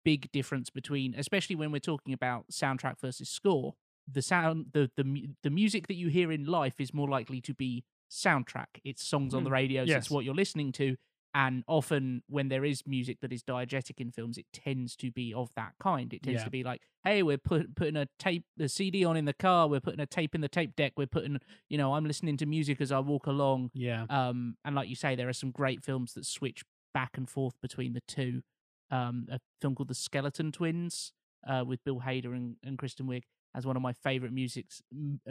big 0.05 0.31
difference 0.31 0.69
between, 0.69 1.15
especially 1.17 1.55
when 1.55 1.71
we're 1.71 1.79
talking 1.79 2.13
about 2.13 2.45
soundtrack 2.51 2.99
versus 2.99 3.29
score. 3.29 3.73
The 4.11 4.21
sound, 4.21 4.67
the 4.73 4.91
the 4.95 5.29
the 5.43 5.49
music 5.49 5.87
that 5.87 5.95
you 5.95 6.07
hear 6.09 6.31
in 6.31 6.45
life 6.45 6.75
is 6.79 6.93
more 6.93 7.09
likely 7.09 7.41
to 7.41 7.53
be 7.53 7.83
soundtrack. 8.09 8.79
It's 8.83 9.03
songs 9.03 9.33
on 9.33 9.43
the 9.43 9.49
hmm. 9.49 9.53
radio. 9.53 9.81
radios. 9.81 9.89
yes. 9.89 9.97
It's 10.03 10.11
what 10.11 10.25
you're 10.25 10.35
listening 10.35 10.71
to. 10.73 10.95
And 11.33 11.63
often, 11.67 12.23
when 12.27 12.49
there 12.49 12.65
is 12.65 12.83
music 12.85 13.19
that 13.21 13.31
is 13.31 13.41
diegetic 13.41 14.01
in 14.01 14.11
films, 14.11 14.37
it 14.37 14.45
tends 14.51 14.97
to 14.97 15.11
be 15.11 15.33
of 15.33 15.49
that 15.55 15.73
kind. 15.79 16.13
It 16.13 16.23
tends 16.23 16.41
Yeah. 16.41 16.43
to 16.45 16.49
be 16.49 16.63
like, 16.63 16.81
"Hey, 17.05 17.23
we're 17.23 17.37
put, 17.37 17.73
putting 17.75 17.95
a 17.95 18.07
tape, 18.19 18.43
the 18.57 18.67
CD 18.67 19.05
on 19.05 19.15
in 19.15 19.23
the 19.25 19.33
car. 19.33 19.69
We're 19.69 19.79
putting 19.79 20.01
a 20.01 20.05
tape 20.05 20.35
in 20.35 20.41
the 20.41 20.49
tape 20.49 20.75
deck. 20.75 20.93
We're 20.97 21.07
putting, 21.07 21.39
you 21.69 21.77
know, 21.77 21.93
I'm 21.93 22.03
listening 22.05 22.35
to 22.37 22.45
music 22.45 22.81
as 22.81 22.91
I 22.91 22.99
walk 22.99 23.27
along." 23.27 23.71
yeah. 23.73 24.05
Um, 24.09 24.57
and 24.65 24.75
like 24.75 24.89
you 24.89 24.95
say, 24.95 25.15
there 25.15 25.29
are 25.29 25.33
some 25.33 25.51
great 25.51 25.83
films 25.83 26.13
that 26.15 26.25
switch 26.25 26.63
back 26.93 27.11
and 27.17 27.29
forth 27.29 27.55
between 27.61 27.93
the 27.93 28.01
two. 28.07 28.41
Um, 28.89 29.27
a 29.31 29.39
film 29.61 29.73
called 29.75 29.87
The 29.87 29.95
Skeleton 29.95 30.51
Twins 30.51 31.13
uh, 31.47 31.63
with 31.65 31.81
Bill 31.85 32.01
Hader 32.01 32.35
and, 32.35 32.57
and 32.61 32.77
Kristen 32.77 33.07
Wiig 33.07 33.23
as 33.55 33.65
one 33.65 33.77
of 33.77 33.81
my 33.81 33.93
favorite 33.93 34.33
music 34.33 34.65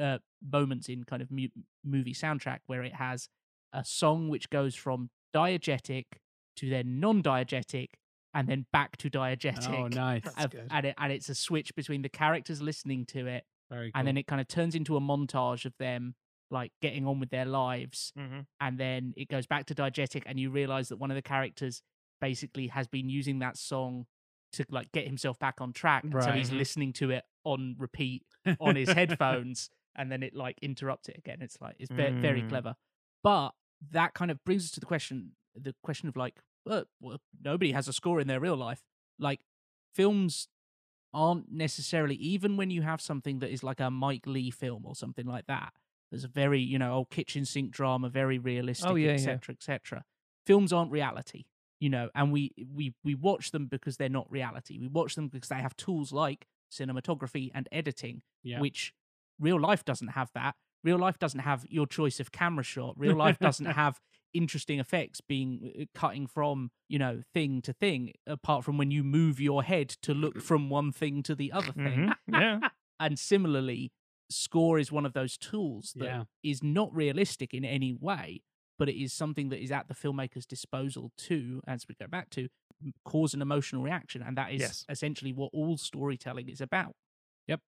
uh, 0.01 0.17
moments 0.43 0.89
in 0.89 1.05
kind 1.05 1.21
of 1.21 1.31
mu- 1.31 1.49
movie 1.85 2.15
soundtrack, 2.15 2.61
where 2.67 2.83
it 2.83 2.95
has 2.95 3.29
a 3.75 3.85
song 3.85 4.31
which 4.31 4.49
goes 4.49 4.75
from 4.75 5.11
diegetic 5.35 6.05
to 6.57 6.69
then 6.71 7.01
non-diegetic 7.01 7.89
and 8.35 8.49
then 8.49 8.67
back 8.73 8.97
to 8.99 9.11
diegetic. 9.11 9.69
Oh, 9.77 9.89
nice. 9.89 10.23
Uh, 10.37 10.47
and, 10.71 10.87
it, 10.87 10.95
and 10.99 11.13
it's 11.13 11.29
a 11.29 11.35
switch 11.35 11.75
between 11.75 12.03
the 12.03 12.09
characters 12.09 12.63
listening 12.63 13.05
to 13.07 13.27
it 13.27 13.45
Very 13.71 13.91
cool. 13.91 13.99
and 13.99 14.07
then 14.09 14.17
it 14.17 14.27
kind 14.27 14.41
of 14.41 14.49
turns 14.49 14.75
into 14.75 14.97
a 14.97 15.01
montage 15.01 15.65
of 15.65 15.73
them 15.79 16.15
like 16.53 16.73
getting 16.83 17.07
on 17.07 17.21
with 17.21 17.31
their 17.31 17.45
lives 17.45 18.13
Mhm. 18.19 18.47
and 18.61 18.79
then 18.79 19.15
it 19.17 19.29
goes 19.29 19.47
back 19.47 19.67
to 19.67 19.75
diegetic 19.75 20.23
and 20.27 20.39
you 20.39 20.51
realize 20.51 20.89
that 20.89 20.97
one 20.99 21.11
of 21.11 21.15
the 21.15 21.23
characters 21.23 21.83
basically 22.21 22.67
has 22.69 22.87
been 22.89 23.09
using 23.09 23.39
that 23.39 23.57
song 23.57 24.07
to 24.53 24.65
like 24.69 24.91
get 24.93 25.07
himself 25.07 25.39
back 25.39 25.61
on 25.61 25.73
track 25.73 26.03
and 26.05 26.23
so 26.23 26.33
he's 26.33 26.51
listening 26.53 26.93
to 26.93 27.11
it 27.11 27.25
on 27.45 27.77
repeat 27.79 28.25
on 28.61 28.75
his 28.77 28.89
headphones 29.01 29.71
and 29.97 30.11
then 30.11 30.23
it 30.25 30.35
like 30.35 30.59
interrupts 30.61 31.09
it 31.09 31.17
again 31.17 31.39
it's 31.41 31.57
like 31.61 31.77
it's 31.79 31.91
ve- 31.91 32.11
very 32.21 32.43
Mm. 32.43 32.49
clever 32.49 32.75
but 33.23 33.51
that 33.91 34.15
kind 34.15 34.31
of 34.31 34.43
brings 34.45 34.65
us 34.65 34.71
to 34.73 34.81
the 34.81 34.87
question 34.87 35.33
the 35.55 35.75
question 35.83 36.09
of 36.09 36.17
like 36.17 36.41
well, 36.67 36.85
well 37.01 37.19
nobody 37.43 37.73
has 37.73 37.89
a 37.89 37.93
score 37.93 38.21
in 38.21 38.29
their 38.29 38.41
real 38.41 38.57
life 38.57 38.83
like 39.19 39.41
films 39.95 40.49
aren't 41.13 41.51
necessarily 41.51 42.15
even 42.17 42.57
when 42.57 42.71
you 42.71 42.83
have 42.83 43.01
something 43.01 43.41
that 43.41 43.51
is 43.51 43.63
like 43.63 43.81
a 43.81 43.91
Mike 43.91 44.27
Lee 44.27 44.51
film 44.51 44.85
or 44.87 44.95
something 44.95 45.27
like 45.27 45.47
that. 45.47 45.73
There's 46.11 46.25
a 46.25 46.29
very 46.29 46.61
you 46.61 46.79
know 46.79 46.93
old 46.95 47.11
kitchen 47.11 47.45
sink 47.45 47.71
drama, 47.73 48.09
very 48.09 48.39
oh, 48.39 48.43
realistic, 48.43 48.91
Oh, 48.91 48.95
yeah, 48.95 49.09
yeah. 49.09 49.15
etc. 49.15 49.55
etc. 49.55 50.05
Films 50.47 50.73
aren't 50.73 50.91
reality, 50.91 51.45
you 51.81 51.89
know, 51.89 52.11
and 52.15 52.33
we 52.33 52.53
we 52.75 52.95
we 53.05 53.15
watch 53.15 53.51
them 53.51 53.67
because 53.67 53.97
they're 53.97 54.09
not 54.09 54.31
reality. 54.31 54.79
We 54.79 54.89
watch 54.89 55.15
them 55.15 55.29
because 55.29 55.49
they 55.49 55.57
have 55.57 55.77
tools 55.77 56.13
like 56.13 56.47
cinematography 56.73 57.51
and 57.55 57.69
editing, 57.73 58.23
Yeah. 58.43 58.61
which 58.61 58.93
real 59.39 59.61
life 59.61 59.85
doesn't 59.85 60.09
have 60.09 60.31
that. 60.35 60.55
Real 60.83 60.99
life 60.99 61.19
doesn't 61.19 61.41
have 61.41 61.67
your 61.69 61.87
choice 61.87 62.21
of 62.21 62.33
camera 62.33 62.65
shot. 62.65 62.95
Real 62.99 63.17
life 63.17 63.39
doesn't 63.41 63.67
have 63.67 64.01
interesting 64.33 64.79
effects 64.79 65.21
being 65.21 65.73
uh, 65.81 65.85
cutting 65.95 66.27
from 66.27 66.71
you 66.89 66.99
know 66.99 67.21
thing 67.35 67.61
to 67.61 67.73
thing 67.73 68.13
apart 68.29 68.65
from 68.65 68.79
when 68.79 68.91
you 68.91 69.03
move 69.03 69.41
your 69.41 69.65
head 69.65 69.89
to 69.89 70.15
look 70.15 70.41
from 70.41 70.71
one 70.71 70.93
thing 70.93 71.21
to 71.21 71.35
the 71.35 71.51
other 71.51 71.73
thing 71.73 72.09
Mhm. 72.09 72.15
Yeah. 72.29 72.61
and 73.01 73.19
similarly 73.19 73.91
score 74.31 74.79
is 74.79 74.93
one 74.93 75.05
of 75.05 75.15
those 75.15 75.37
tools 75.37 75.93
that 75.97 76.29
is 76.45 76.61
Yeah. 76.63 76.71
not 76.73 76.95
realistic 76.95 77.53
in 77.53 77.65
any 77.65 77.93
way 77.93 78.43
but 78.79 78.89
it 78.89 78.95
is 79.03 79.13
something 79.13 79.49
that 79.49 79.61
is 79.61 79.73
at 79.73 79.89
the 79.89 79.95
filmmaker's 79.95 80.47
disposal 80.47 81.11
to 81.17 81.61
as 81.67 81.89
we 81.89 81.97
go 81.97 82.07
back 82.07 82.31
to 82.31 82.49
cause 83.05 83.35
an 83.35 83.43
emotional 83.43 83.83
reaction 83.83 84.23
and 84.23 84.39
that 84.39 84.53
is 84.53 84.61
Yes. 84.61 84.85
essentially 84.89 85.33
what 85.33 85.51
all 85.53 85.77
storytelling 85.77 86.49
is 86.49 86.61
about. 86.61 86.95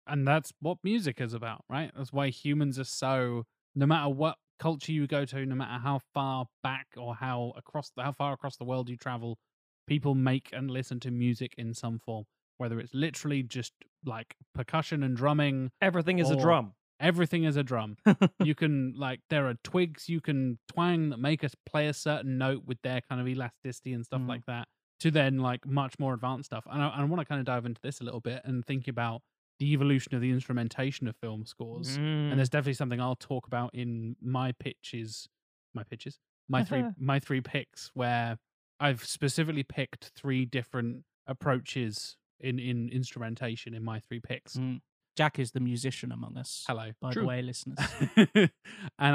And 0.06 0.26
that's 0.26 0.52
what 0.60 0.78
music 0.82 1.20
is 1.20 1.32
about, 1.34 1.64
right? 1.68 1.90
That's 1.96 2.12
why 2.12 2.28
humans 2.28 2.78
are 2.78 2.84
so 2.84 3.44
no 3.74 3.86
matter 3.86 4.08
what 4.08 4.36
culture 4.58 4.92
you 4.92 5.06
go 5.06 5.24
to, 5.24 5.46
no 5.46 5.54
matter 5.54 5.80
how 5.82 6.00
far 6.14 6.46
back 6.62 6.86
or 6.96 7.14
how 7.14 7.52
across 7.56 7.90
how 7.98 8.12
far 8.12 8.32
across 8.32 8.56
the 8.56 8.64
world 8.64 8.88
you 8.88 8.96
travel, 8.96 9.38
people 9.86 10.14
make 10.14 10.50
and 10.52 10.70
listen 10.70 11.00
to 11.00 11.10
music 11.10 11.54
in 11.58 11.74
some 11.74 11.98
form. 11.98 12.24
Whether 12.58 12.78
it's 12.80 12.94
literally 12.94 13.42
just 13.42 13.72
like 14.04 14.34
percussion 14.54 15.02
and 15.02 15.16
drumming, 15.16 15.70
Everything 15.80 16.18
is 16.18 16.30
a 16.30 16.36
drum. 16.36 16.74
everything 17.00 17.44
is 17.44 17.56
a 17.56 17.62
drum. 17.62 17.96
you 18.44 18.54
can 18.54 18.94
like 18.96 19.20
there 19.30 19.48
are 19.48 19.54
twigs 19.64 20.08
you 20.08 20.20
can 20.20 20.58
twang 20.68 21.10
that 21.10 21.18
make 21.18 21.42
us 21.42 21.54
play 21.66 21.88
a 21.88 21.94
certain 21.94 22.38
note 22.38 22.62
with 22.66 22.78
their 22.82 23.00
kind 23.08 23.20
of 23.20 23.26
elasticity 23.28 23.92
and 23.92 24.04
stuff 24.04 24.20
Mm. 24.20 24.28
like 24.28 24.46
that 24.46 24.68
to 25.00 25.10
then 25.10 25.38
like 25.38 25.66
much 25.66 25.98
more 25.98 26.14
advanced 26.14 26.46
stuff 26.46 26.64
and 26.70 26.80
i, 26.80 26.88
I 26.88 27.02
want 27.04 27.18
to 27.20 27.24
kind 27.24 27.40
of 27.40 27.44
dive 27.44 27.66
into 27.66 27.80
this 27.82 28.00
a 28.00 28.04
little 28.04 28.20
bit 28.20 28.40
and 28.44 28.64
think 28.64 28.86
about 28.86 29.20
the 29.58 29.72
evolution 29.72 30.14
of 30.14 30.20
the 30.20 30.30
instrumentation 30.30 31.06
of 31.08 31.16
film 31.16 31.44
scores 31.46 31.96
Mm. 31.98 32.30
and 32.30 32.38
there's 32.38 32.48
definitely 32.50 32.74
something 32.74 33.00
i'll 33.00 33.14
talk 33.16 33.46
about 33.46 33.74
in 33.74 34.16
my 34.20 34.52
pitches 34.52 35.28
my 35.74 35.82
pitches 35.84 36.18
my 36.48 36.64
three 36.64 36.84
my 36.98 37.18
three 37.20 37.40
picks 37.40 37.90
where 37.94 38.38
i've 38.80 39.04
specifically 39.04 39.62
picked 39.62 40.10
three 40.16 40.44
different 40.44 41.04
approaches 41.26 42.16
in 42.40 42.58
in 42.58 42.88
instrumentation 42.88 43.74
in 43.74 43.84
my 43.84 44.00
three 44.00 44.20
picks 44.20 44.56
Mm. 44.56 44.80
jack 45.16 45.38
is 45.38 45.52
the 45.52 45.60
musician 45.60 46.10
among 46.12 46.36
us 46.36 46.64
hello 46.66 46.90
by 47.00 47.12
True. 47.12 47.22
the 47.22 47.28
way 47.28 47.42
listeners 47.42 47.78
and 48.34 48.50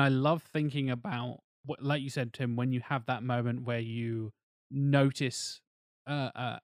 I 0.02 0.08
love 0.10 0.44
thinking 0.44 0.90
about 0.90 1.40
what, 1.66 1.84
like 1.84 2.02
you 2.02 2.10
said, 2.10 2.32
Tim, 2.32 2.56
when 2.56 2.72
you 2.72 2.80
have 2.80 3.06
that 3.08 3.24
moment 3.24 3.64
where 3.64 3.80
you 3.80 4.32
notice 4.72 5.60
uh, 6.08 6.30
a 6.36 6.60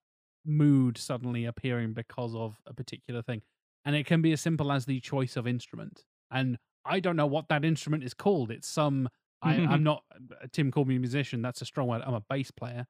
mood 0.46 0.98
suddenly 0.98 1.44
appearing 1.46 1.94
because 1.94 2.34
of 2.36 2.56
a 2.66 2.74
particular 2.74 3.22
thing, 3.22 3.42
and 3.86 3.96
it 3.96 4.06
can 4.06 4.22
be 4.22 4.32
as 4.34 4.42
simple 4.42 4.72
as 4.72 4.86
the 4.86 5.00
choice 5.00 5.36
of 5.36 5.46
instrument. 5.48 6.04
And 6.32 6.58
I 6.86 7.00
don't 7.00 7.16
know 7.16 7.28
what 7.28 7.48
that 7.50 7.64
instrument 7.66 8.04
is 8.04 8.14
called. 8.14 8.52
It's 8.52 8.68
some 8.68 9.10
I, 9.42 9.56
I'm 9.56 9.84
not. 9.92 10.04
uh, 10.14 10.48
Tim 10.54 10.72
called 10.72 10.88
me 10.88 10.96
a 10.96 11.00
musician. 11.00 11.42
That's 11.42 11.62
a 11.62 11.66
strong 11.66 11.88
word. 11.88 12.02
I'm 12.06 12.14
a 12.14 12.24
bass 12.30 12.50
player. 12.52 12.86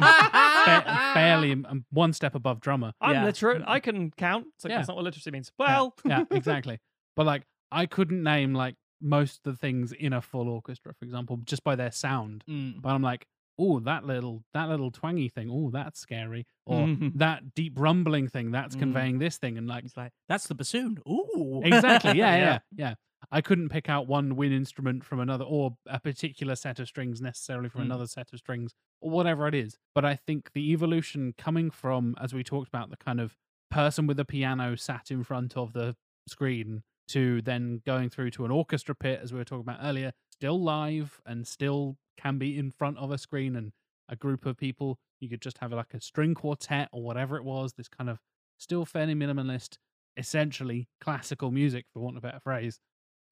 Ba- 0.00 1.10
barely, 1.14 1.52
I'm 1.52 1.84
one 1.90 2.12
step 2.12 2.34
above 2.34 2.60
drummer. 2.60 2.92
I'm 3.00 3.14
Yeah. 3.14 3.24
literate. 3.24 3.62
I 3.66 3.80
can 3.80 4.10
count. 4.12 4.46
It's 4.56 4.64
like, 4.64 4.70
Yeah. 4.70 4.76
That's 4.78 4.88
not 4.88 4.96
what 4.96 5.04
literacy 5.04 5.30
means. 5.30 5.52
Yeah, 5.58 5.66
Well, 5.66 5.94
yeah, 6.04 6.24
exactly. 6.30 6.78
But 7.14 7.26
like, 7.26 7.42
I 7.70 7.86
couldn't 7.86 8.22
name 8.22 8.54
like 8.54 8.76
most 9.00 9.46
of 9.46 9.52
the 9.52 9.58
things 9.58 9.92
in 9.92 10.12
a 10.12 10.22
full 10.22 10.48
orchestra, 10.48 10.94
for 10.98 11.04
example, 11.04 11.38
just 11.44 11.62
by 11.64 11.76
their 11.76 11.90
sound. 11.92 12.44
Mm. 12.48 12.80
But 12.80 12.90
I'm 12.90 13.02
like, 13.02 13.26
oh, 13.58 13.80
that 13.80 14.04
little 14.04 14.44
that 14.54 14.68
little 14.68 14.90
twangy 14.90 15.28
thing. 15.28 15.48
Oh, 15.50 15.70
that's 15.70 15.98
scary. 16.00 16.46
Or 16.66 16.86
that 17.16 17.54
deep 17.54 17.74
rumbling 17.78 18.28
thing. 18.28 18.50
That's 18.50 18.76
Mm. 18.76 18.80
conveying 18.80 19.18
this 19.18 19.38
thing. 19.38 19.56
And 19.58 19.66
like, 19.66 19.84
It's 19.84 19.96
like 19.96 20.12
that's 20.28 20.46
the 20.46 20.54
bassoon. 20.54 20.98
Ooh, 21.08 21.62
exactly. 21.64 22.18
Yeah, 22.18 22.36
Yeah. 22.36 22.44
yeah, 22.44 22.58
yeah. 22.76 22.94
I 23.32 23.40
couldn't 23.40 23.70
pick 23.70 23.88
out 23.88 24.06
one 24.06 24.36
wind 24.36 24.52
instrument 24.54 25.02
from 25.04 25.20
another, 25.20 25.44
or 25.44 25.76
a 25.86 25.98
particular 25.98 26.54
set 26.54 26.78
of 26.78 26.86
strings 26.86 27.20
necessarily 27.20 27.68
from 27.68 27.80
Mm. 27.82 27.86
another 27.86 28.06
set 28.06 28.32
of 28.32 28.38
strings, 28.38 28.72
or 29.00 29.10
whatever 29.10 29.48
it 29.48 29.54
is. 29.54 29.78
But 29.94 30.04
I 30.04 30.14
think 30.16 30.52
the 30.52 30.70
evolution 30.72 31.34
coming 31.36 31.70
from, 31.70 32.14
as 32.20 32.32
we 32.34 32.44
talked 32.44 32.68
about, 32.68 32.90
the 32.90 32.96
kind 32.98 33.20
of 33.20 33.34
person 33.70 34.06
with 34.06 34.20
a 34.20 34.24
piano 34.24 34.76
sat 34.76 35.10
in 35.10 35.24
front 35.24 35.56
of 35.56 35.72
the 35.72 35.96
screen 36.28 36.82
to 37.08 37.42
then 37.42 37.82
going 37.84 38.10
through 38.10 38.30
to 38.32 38.44
an 38.44 38.50
orchestra 38.50 38.94
pit, 38.94 39.20
as 39.22 39.32
we 39.32 39.38
were 39.38 39.44
talking 39.44 39.60
about 39.68 39.80
earlier, 39.82 40.12
still 40.30 40.60
live 40.60 41.20
and 41.24 41.46
still 41.46 41.96
can 42.16 42.38
be 42.38 42.58
in 42.58 42.70
front 42.70 42.98
of 42.98 43.10
a 43.10 43.18
screen 43.18 43.56
and 43.56 43.72
a 44.08 44.16
group 44.16 44.46
of 44.46 44.56
people. 44.56 44.98
You 45.20 45.28
could 45.28 45.42
just 45.42 45.58
have 45.58 45.72
like 45.72 45.94
a 45.94 46.00
string 46.00 46.34
quartet 46.34 46.88
or 46.92 47.02
whatever 47.02 47.36
it 47.36 47.44
was, 47.44 47.72
this 47.74 47.88
kind 47.88 48.10
of 48.10 48.18
still 48.58 48.84
fairly 48.84 49.14
minimalist, 49.14 49.78
essentially 50.16 50.88
classical 51.00 51.50
music, 51.50 51.86
for 51.92 52.00
want 52.00 52.16
of 52.16 52.24
a 52.24 52.26
better 52.28 52.40
phrase. 52.40 52.80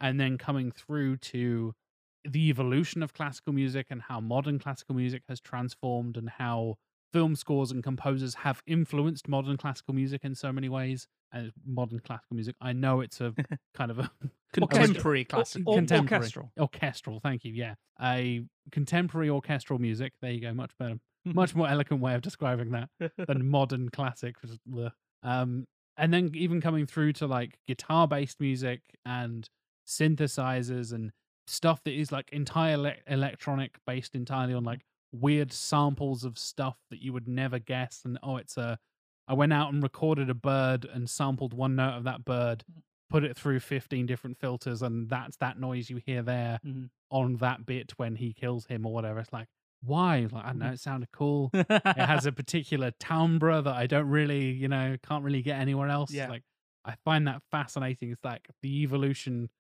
And 0.01 0.21
then 0.21 0.39
coming 0.39 0.71
through 0.71 1.19
to 1.19 1.75
the 2.25 2.49
evolution 2.49 3.03
of 3.03 3.13
classical 3.13 3.53
music 3.53 3.87
and 3.91 4.03
how 4.03 4.21
modern 4.21 4.59
classical 4.59 4.95
music 4.95 5.23
has 5.29 5.41
transformed 5.41 6.17
and 6.17 6.31
how 6.31 6.77
film 7.13 7.37
scores 7.37 7.71
and 7.71 7.83
composers 7.83 8.35
have 8.35 8.63
influenced 8.67 9.29
modern 9.29 9.57
classical 9.57 9.95
music 9.95 10.25
in 10.25 10.35
so 10.35 10.53
many 10.53 10.69
ways. 10.69 11.07
And 11.35 11.53
modern 11.67 11.99
classical 12.01 12.37
music, 12.37 12.55
I 12.61 12.73
know 12.73 13.01
it's 13.01 13.21
a 13.21 13.35
kind 13.75 13.91
of 13.91 13.99
a 13.99 14.11
contemporary 14.53 15.27
Or- 15.33 15.41
or- 15.41 15.75
contemporary. 15.75 16.21
orchestral. 16.23 16.53
orchestral 16.59 17.21
thank 17.21 17.45
you 17.45 17.53
yeah. 17.53 17.75
A 18.01 18.43
contemporary 18.71 19.29
orchestral 19.29 19.79
music 19.81 20.13
there 20.23 20.31
you 20.31 20.41
go 20.41 20.55
much 20.55 20.71
better 20.79 20.95
much 21.25 21.55
more 21.55 21.69
eloquent 21.69 22.01
way 22.03 22.15
of 22.15 22.23
describing 22.23 22.71
that 22.71 22.89
than 23.27 23.49
modern 23.49 23.89
classic 23.89 24.37
which 24.43 24.53
is 24.53 24.59
bleh. 24.71 24.91
um 25.25 25.65
and 25.97 26.13
then 26.15 26.31
even 26.35 26.61
coming 26.61 26.87
through 26.87 27.13
to 27.15 27.27
like 27.27 27.59
guitar 27.67 28.07
based 28.09 28.41
music 28.41 28.81
and 29.05 29.49
synthesizers 29.87 30.93
and 30.93 31.11
stuff 31.47 31.83
that 31.85 31.93
is 31.93 32.11
like 32.13 32.29
entire 32.33 32.75
ele- 32.75 32.95
electronic 33.07 33.77
based 33.87 34.15
entirely 34.15 34.55
on 34.55 34.65
like 34.65 34.81
weird 35.13 35.53
samples 35.53 36.25
of 36.25 36.39
stuff 36.39 36.77
that 36.91 37.01
you 37.03 37.13
would 37.13 37.29
never 37.29 37.59
guess 37.59 38.03
and 38.05 38.19
oh 38.23 38.37
it's 38.37 38.57
a 38.57 38.79
i 39.29 39.33
went 39.35 39.53
out 39.53 39.73
and 39.73 39.83
recorded 39.83 40.29
a 40.31 40.35
bird 40.35 40.85
and 40.93 41.09
sampled 41.09 41.53
one 41.55 41.77
note 41.77 41.95
of 41.97 42.05
that 42.05 42.25
bird 42.25 42.65
put 43.11 43.23
it 43.25 43.37
through 43.37 43.61
15 43.61 44.07
different 44.07 44.37
filters 44.39 44.83
and 44.83 45.09
that's 45.09 45.37
that 45.37 45.59
noise 45.59 45.89
you 45.91 46.01
hear 46.05 46.23
there 46.23 46.59
Mhm. 46.65 46.89
on 47.11 47.37
that 47.37 47.65
bit 47.67 47.93
when 47.97 48.17
he 48.17 48.33
kills 48.33 48.67
him 48.67 48.85
or 48.87 48.93
whatever. 48.93 49.21
It's 49.21 49.33
like 49.33 49.47
why? 49.83 50.27
Like 50.33 50.45
i 50.45 50.49
don't 50.49 50.59
know 50.59 50.73
it 50.73 50.81
sounded 50.81 51.11
cool. 51.13 51.51
It 51.53 51.67
it 51.71 51.97
has 51.99 52.25
a 52.27 52.33
particular 52.33 52.91
timbre 52.99 53.61
that 53.63 53.75
i 53.75 53.87
don't 53.87 54.09
really 54.09 54.51
you 54.51 54.67
know 54.69 54.97
can't 55.07 55.23
really 55.23 55.43
get 55.43 55.61
anywhere 55.61 55.89
else. 55.91 56.11
Yeah. 56.11 56.29
like 56.29 56.43
i 56.85 56.95
find 57.05 57.27
that 57.29 57.43
fascinating. 57.53 58.11
It's 58.11 58.25
like 58.25 58.49
the 58.63 58.83
evolution 58.83 59.51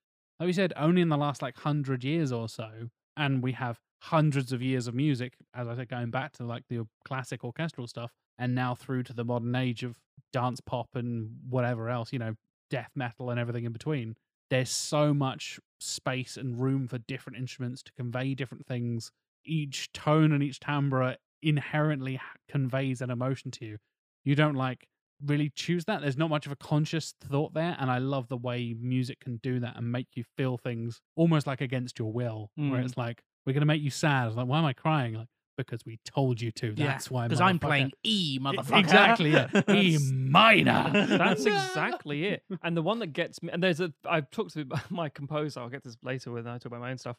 like 0.41 0.47
we 0.47 0.53
said 0.53 0.73
only 0.77 1.03
in 1.03 1.11
the 1.11 1.17
last 1.19 1.41
like 1.43 1.57
100 1.57 2.03
years 2.03 2.33
or 2.33 2.49
so 2.49 2.89
and 3.17 3.43
we 3.43 3.53
have 3.53 3.79
hundreds 4.03 4.53
of 4.53 4.61
years 4.63 4.87
of 4.89 4.95
music 4.95 5.35
as 5.55 5.69
i 5.69 5.75
said 5.77 5.89
going 5.89 6.11
back 6.11 6.33
to 6.33 6.45
like 6.45 6.65
the 6.69 6.85
classic 7.07 7.45
orchestral 7.45 7.87
stuff 7.87 8.11
and 8.39 8.55
now 8.55 8.75
through 8.75 9.03
to 9.03 9.13
the 9.13 9.25
modern 9.25 9.55
age 9.55 9.83
of 9.83 9.97
dance 10.33 10.61
pop 10.61 10.89
and 10.95 11.31
whatever 11.49 11.89
else 11.89 12.13
you 12.13 12.19
know 12.19 12.35
death 12.71 12.91
metal 12.95 13.31
and 13.31 13.39
everything 13.39 13.65
in 13.65 13.73
between 13.73 14.17
there's 14.51 14.71
so 14.71 15.15
much 15.15 15.59
space 15.81 16.37
and 16.37 16.61
room 16.61 16.87
for 16.89 16.99
different 16.99 17.39
instruments 17.39 17.83
to 17.83 17.91
convey 17.93 18.35
different 18.35 18.67
things. 18.67 19.11
Each 19.45 19.91
tone 19.93 20.33
and 20.33 20.43
each 20.43 20.61
timbre 20.61 21.17
inherently 21.43 22.21
conveys 22.49 23.01
an 23.01 23.11
emotion 23.11 23.51
to 23.53 23.65
you. 23.65 23.79
You 24.25 24.35
don't 24.35 24.55
like 24.55 24.87
really 25.25 25.51
choose 25.55 25.87
that. 25.87 26.03
There's 26.03 26.17
not 26.19 26.31
much 26.31 26.45
of 26.47 26.53
a 26.53 26.57
conscious 26.57 27.15
thought 27.21 27.55
there 27.55 27.77
and 27.79 27.91
i 27.91 27.99
love 27.99 28.29
the 28.29 28.37
way 28.37 28.75
music 28.79 29.21
can 29.21 29.37
do 29.43 29.61
that 29.61 29.77
and 29.77 29.91
make 29.91 30.09
you 30.15 30.25
feel 30.37 30.59
things 30.59 31.01
almost 31.17 31.47
like 31.47 31.61
against 31.61 31.99
your 31.99 32.13
will 32.13 32.51
where 32.57 32.81
Mm. 32.81 32.85
it's 32.85 32.97
like 32.97 33.23
we're 33.47 33.53
going 33.55 33.61
to 33.61 33.67
make 33.67 33.83
you 33.83 33.91
sad. 33.91 34.29
It's 34.29 34.37
like 34.37 34.47
why 34.47 34.59
am 34.59 34.65
i 34.67 34.73
crying? 34.73 35.15
Like 35.15 35.29
because 35.57 35.85
we 35.87 35.99
told 36.05 36.41
you 36.41 36.51
to 36.53 36.75
Yeah, 36.77 36.87
that's 36.87 37.11
why 37.11 37.27
because 37.29 37.41
I'm 37.41 37.59
playing 37.59 37.93
E, 38.05 38.39
motherfucker. 38.41 38.79
exactly 38.79 39.31
yeah 39.31 39.49
e 39.71 39.99
minor 40.13 40.91
That's 41.07 41.45
exactly 41.47 42.27
it. 42.27 42.43
And 42.63 42.77
the 42.77 42.83
one 42.83 42.99
that 43.01 43.09
gets 43.09 43.43
me, 43.43 43.51
and 43.53 43.63
there's 43.63 43.81
a, 43.81 43.93
I've 44.09 44.31
talked 44.31 44.55
to 44.55 44.67
my 44.91 45.09
composer, 45.09 45.61
I'll 45.61 45.69
get 45.69 45.83
this 45.85 45.97
later 46.03 46.33
when 46.33 46.47
I 46.47 46.59
talk 46.59 46.67
about 46.67 46.81
my 46.81 46.91
own 46.91 46.99
stuff. 46.99 47.17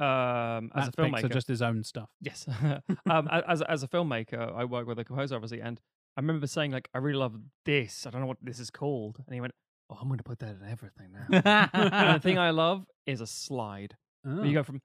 Um, 0.00 0.72
as 0.74 0.88
a 0.88 0.92
filmmaker, 0.92 1.32
just 1.32 1.46
his 1.46 1.62
own 1.62 1.84
stuff 1.84 2.08
yes. 2.20 2.48
um, 3.08 3.28
as, 3.46 3.62
as 3.62 3.84
a 3.84 3.88
filmmaker, 3.88 4.52
I 4.52 4.64
work 4.64 4.88
with 4.88 4.98
a 4.98 5.04
composer, 5.04 5.36
obviously, 5.36 5.60
and 5.60 5.80
I 6.16 6.20
remember 6.20 6.46
saying, 6.48 6.72
like, 6.72 6.88
I 6.94 6.98
really 6.98 7.18
love 7.18 7.36
this. 7.64 8.06
I 8.06 8.10
don't 8.10 8.20
know 8.20 8.26
what 8.26 8.38
this 8.42 8.58
is 8.58 8.70
called. 8.70 9.18
And 9.26 9.34
he 9.34 9.40
went, 9.40 9.52
Oh, 9.90 9.98
I'm 10.00 10.08
going 10.08 10.18
to 10.18 10.24
put 10.24 10.38
that 10.38 10.56
in 10.60 10.68
everything 10.68 11.12
now. 11.12 11.70
and 11.74 12.16
the 12.16 12.20
thing 12.20 12.38
I 12.38 12.50
love 12.50 12.86
is 13.06 13.20
a 13.20 13.26
slide. 13.26 13.96
Oh. 14.26 14.42
you 14.42 14.54
go 14.54 14.62
from, 14.62 14.80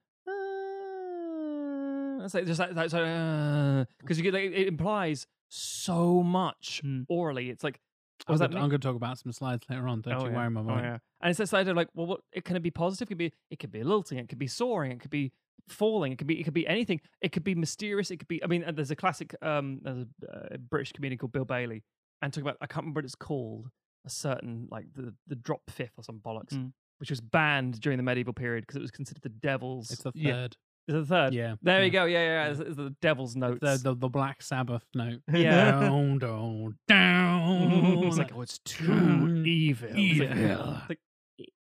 it's 2.25 2.33
like 2.33 2.45
just 2.45 2.59
like, 2.59 2.75
like 2.75 2.91
because 3.99 4.17
you 4.17 4.23
get 4.23 4.33
like, 4.33 4.43
it 4.51 4.67
implies 4.67 5.25
so 5.49 6.21
much 6.23 6.81
Mm. 6.83 7.05
orally. 7.09 7.49
It's 7.49 7.63
like, 7.63 7.79
I'm 8.27 8.37
gonna. 8.37 8.55
I'm 8.57 8.69
gonna 8.69 8.77
talk 8.79 8.95
about 8.95 9.17
some 9.17 9.31
slides 9.31 9.65
later 9.69 9.87
on. 9.87 10.01
Don't 10.01 10.13
Oh, 10.13 10.25
you 10.25 10.31
yeah. 10.31 10.37
worry, 10.37 10.49
my 10.49 10.61
Oh, 10.61 10.77
yeah. 10.77 10.97
And 11.21 11.29
it's 11.31 11.37
this 11.39 11.53
idea 11.53 11.71
of 11.71 11.77
like, 11.77 11.89
well, 11.93 12.05
what 12.05 12.21
it 12.31 12.43
can 12.45 12.55
it 12.55 12.61
be 12.63 12.71
positive? 12.71 13.07
It 13.07 13.09
could 13.09 13.17
be 13.17 13.33
it 13.49 13.59
could 13.59 13.71
be 13.71 13.83
lilting, 13.83 14.17
it 14.19 14.29
could 14.29 14.39
be 14.39 14.47
soaring, 14.47 14.91
it 14.91 14.99
could 14.99 15.09
be 15.11 15.31
falling, 15.67 16.11
it 16.11 16.17
could 16.17 16.27
be 16.27 16.39
it 16.39 16.43
could 16.43 16.53
be 16.53 16.67
anything. 16.67 17.01
It 17.21 17.31
could 17.31 17.43
be 17.43 17.55
mysterious. 17.55 18.11
It 18.11 18.17
could 18.17 18.27
be. 18.27 18.43
I 18.43 18.47
mean, 18.47 18.63
uh, 18.63 18.71
there's 18.71 18.91
a 18.91 18.95
classic 18.95 19.35
um, 19.41 19.79
there's 19.83 20.05
a 20.29 20.53
uh, 20.53 20.57
British 20.57 20.91
comedian 20.91 21.17
called 21.17 21.31
Bill 21.31 21.45
Bailey, 21.45 21.83
and 22.21 22.31
talking 22.33 22.43
about 22.43 22.57
I 22.61 22.67
can't 22.67 22.83
remember 22.83 22.99
what 22.99 23.05
it's 23.05 23.15
called. 23.15 23.69
A 24.05 24.09
certain 24.09 24.67
like 24.71 24.85
the 24.95 25.13
the 25.27 25.35
drop 25.35 25.61
fifth 25.69 25.91
or 25.97 26.03
some 26.03 26.19
bollocks, 26.19 26.53
Mm. 26.53 26.71
which 26.99 27.09
was 27.09 27.19
banned 27.21 27.79
during 27.81 27.97
the 27.97 28.03
medieval 28.03 28.33
period 28.33 28.63
because 28.63 28.77
it 28.77 28.81
was 28.81 28.91
considered 28.91 29.23
the 29.23 29.29
devil's. 29.29 29.91
It's 29.91 30.03
the 30.03 30.11
Yeah. 30.15 30.47
Third. 30.89 30.93
Is 30.93 30.95
it 30.95 30.99
the 30.99 31.05
third? 31.05 31.33
Yeah. 31.33 31.55
There 31.61 31.79
yeah. 31.79 31.85
you 31.85 31.91
go. 31.91 32.05
Yeah, 32.05 32.19
yeah. 32.19 32.45
yeah. 32.45 32.51
It's, 32.51 32.59
it's 32.59 32.75
the 32.75 32.95
devil's 33.01 33.35
notes. 33.35 33.59
The, 33.61 33.79
the 33.81 33.95
the 33.95 34.09
Black 34.09 34.41
Sabbath 34.41 34.85
note. 34.93 35.21
Yeah. 35.31 35.71
Down, 35.71 36.19
down, 36.19 36.77
down. 36.87 38.03
it's 38.03 38.17
like, 38.17 38.31
oh, 38.35 38.41
it's 38.41 38.59
too 38.59 39.43
evil. 39.45 39.97
Evil. 39.97 40.27
it's 40.31 40.89
like, 40.89 40.99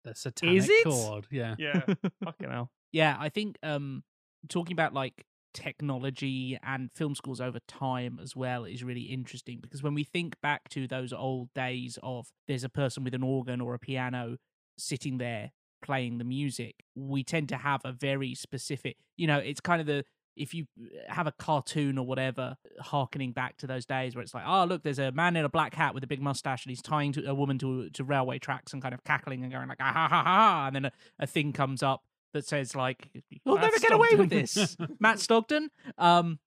the 0.04 0.16
satanic 0.16 0.64
it? 0.68 0.84
chord. 0.84 1.28
Yeah. 1.32 1.56
yeah. 1.58 1.82
Fucking 2.24 2.50
hell. 2.50 2.72
Yeah, 2.92 3.16
I 3.20 3.30
think 3.30 3.58
um 3.64 4.04
talking 4.48 4.74
about 4.74 4.94
like 4.94 5.26
technology 5.54 6.58
and 6.64 6.92
film 6.96 7.16
scores 7.16 7.42
over 7.42 7.60
time 7.68 8.20
as 8.22 8.36
well 8.36 8.66
is 8.66 8.84
really 8.84 9.02
interesting 9.02 9.60
because 9.60 9.82
when 9.82 9.94
we 9.94 10.04
think 10.04 10.40
back 10.42 10.70
to 10.70 10.88
those 10.88 11.12
old 11.12 11.52
days 11.54 11.98
of 12.04 12.28
there's 12.48 12.64
a 12.64 12.70
person 12.70 13.04
with 13.04 13.14
an 13.14 13.24
organ 13.24 13.60
or 13.60 13.74
a 13.74 13.80
piano 13.80 14.38
sitting 14.78 15.18
there 15.18 15.52
playing 15.82 16.18
the 16.18 16.24
music, 16.24 16.84
we 16.96 17.23
tend 17.23 17.50
to 17.50 17.58
have 17.58 17.82
a 17.86 17.92
very 17.92 18.36
specific, 18.36 18.98
you 19.17 19.27
know, 19.27 19.38
it's 19.38 19.60
kind 19.60 19.82
of 19.82 19.88
the 19.88 20.04
if 20.40 20.54
you 20.54 20.65
have 21.10 21.27
a 21.27 21.34
cartoon 21.34 21.98
or 21.98 22.06
whatever, 22.06 22.56
harkening 22.80 23.34
back 23.34 23.58
to 23.58 23.67
those 23.67 23.86
days 23.86 24.15
where 24.15 24.21
it's 24.21 24.34
like, 24.34 24.46
oh 24.48 24.63
look, 24.63 24.84
there's 24.84 25.00
a 25.00 25.12
man 25.12 25.36
in 25.36 25.44
a 25.44 25.50
black 25.50 25.75
hat 25.75 25.94
with 25.94 26.04
a 26.04 26.08
big 26.08 26.21
mustache 26.21 26.65
and 26.65 26.71
he's 26.71 26.82
tying 26.82 27.12
to, 27.12 27.25
a 27.30 27.34
woman 27.34 27.58
to 27.60 27.90
to 27.90 28.04
railway 28.04 28.40
tracks 28.40 28.71
and 28.71 28.82
kind 28.82 28.94
of 28.94 29.04
cackling 29.04 29.44
and 29.44 29.52
going 29.52 29.67
like, 29.67 29.80
ah 29.82 29.92
ha 29.92 30.08
ha 30.08 30.23
ha, 30.23 30.63
and 30.67 30.75
then 30.75 30.86
a, 30.86 30.92
a 31.19 31.27
thing 31.27 31.52
comes 31.52 31.84
up 31.84 32.04
that 32.34 32.46
says 32.46 32.75
like, 32.75 33.10
you'll 33.46 33.56
Matt 33.56 33.65
never 33.65 33.80
get 33.80 33.92
away 33.92 34.10
with 34.15 34.30
this, 34.30 34.77
Matt 35.00 35.19
Stockton. 35.19 35.71
Um, 35.98 36.40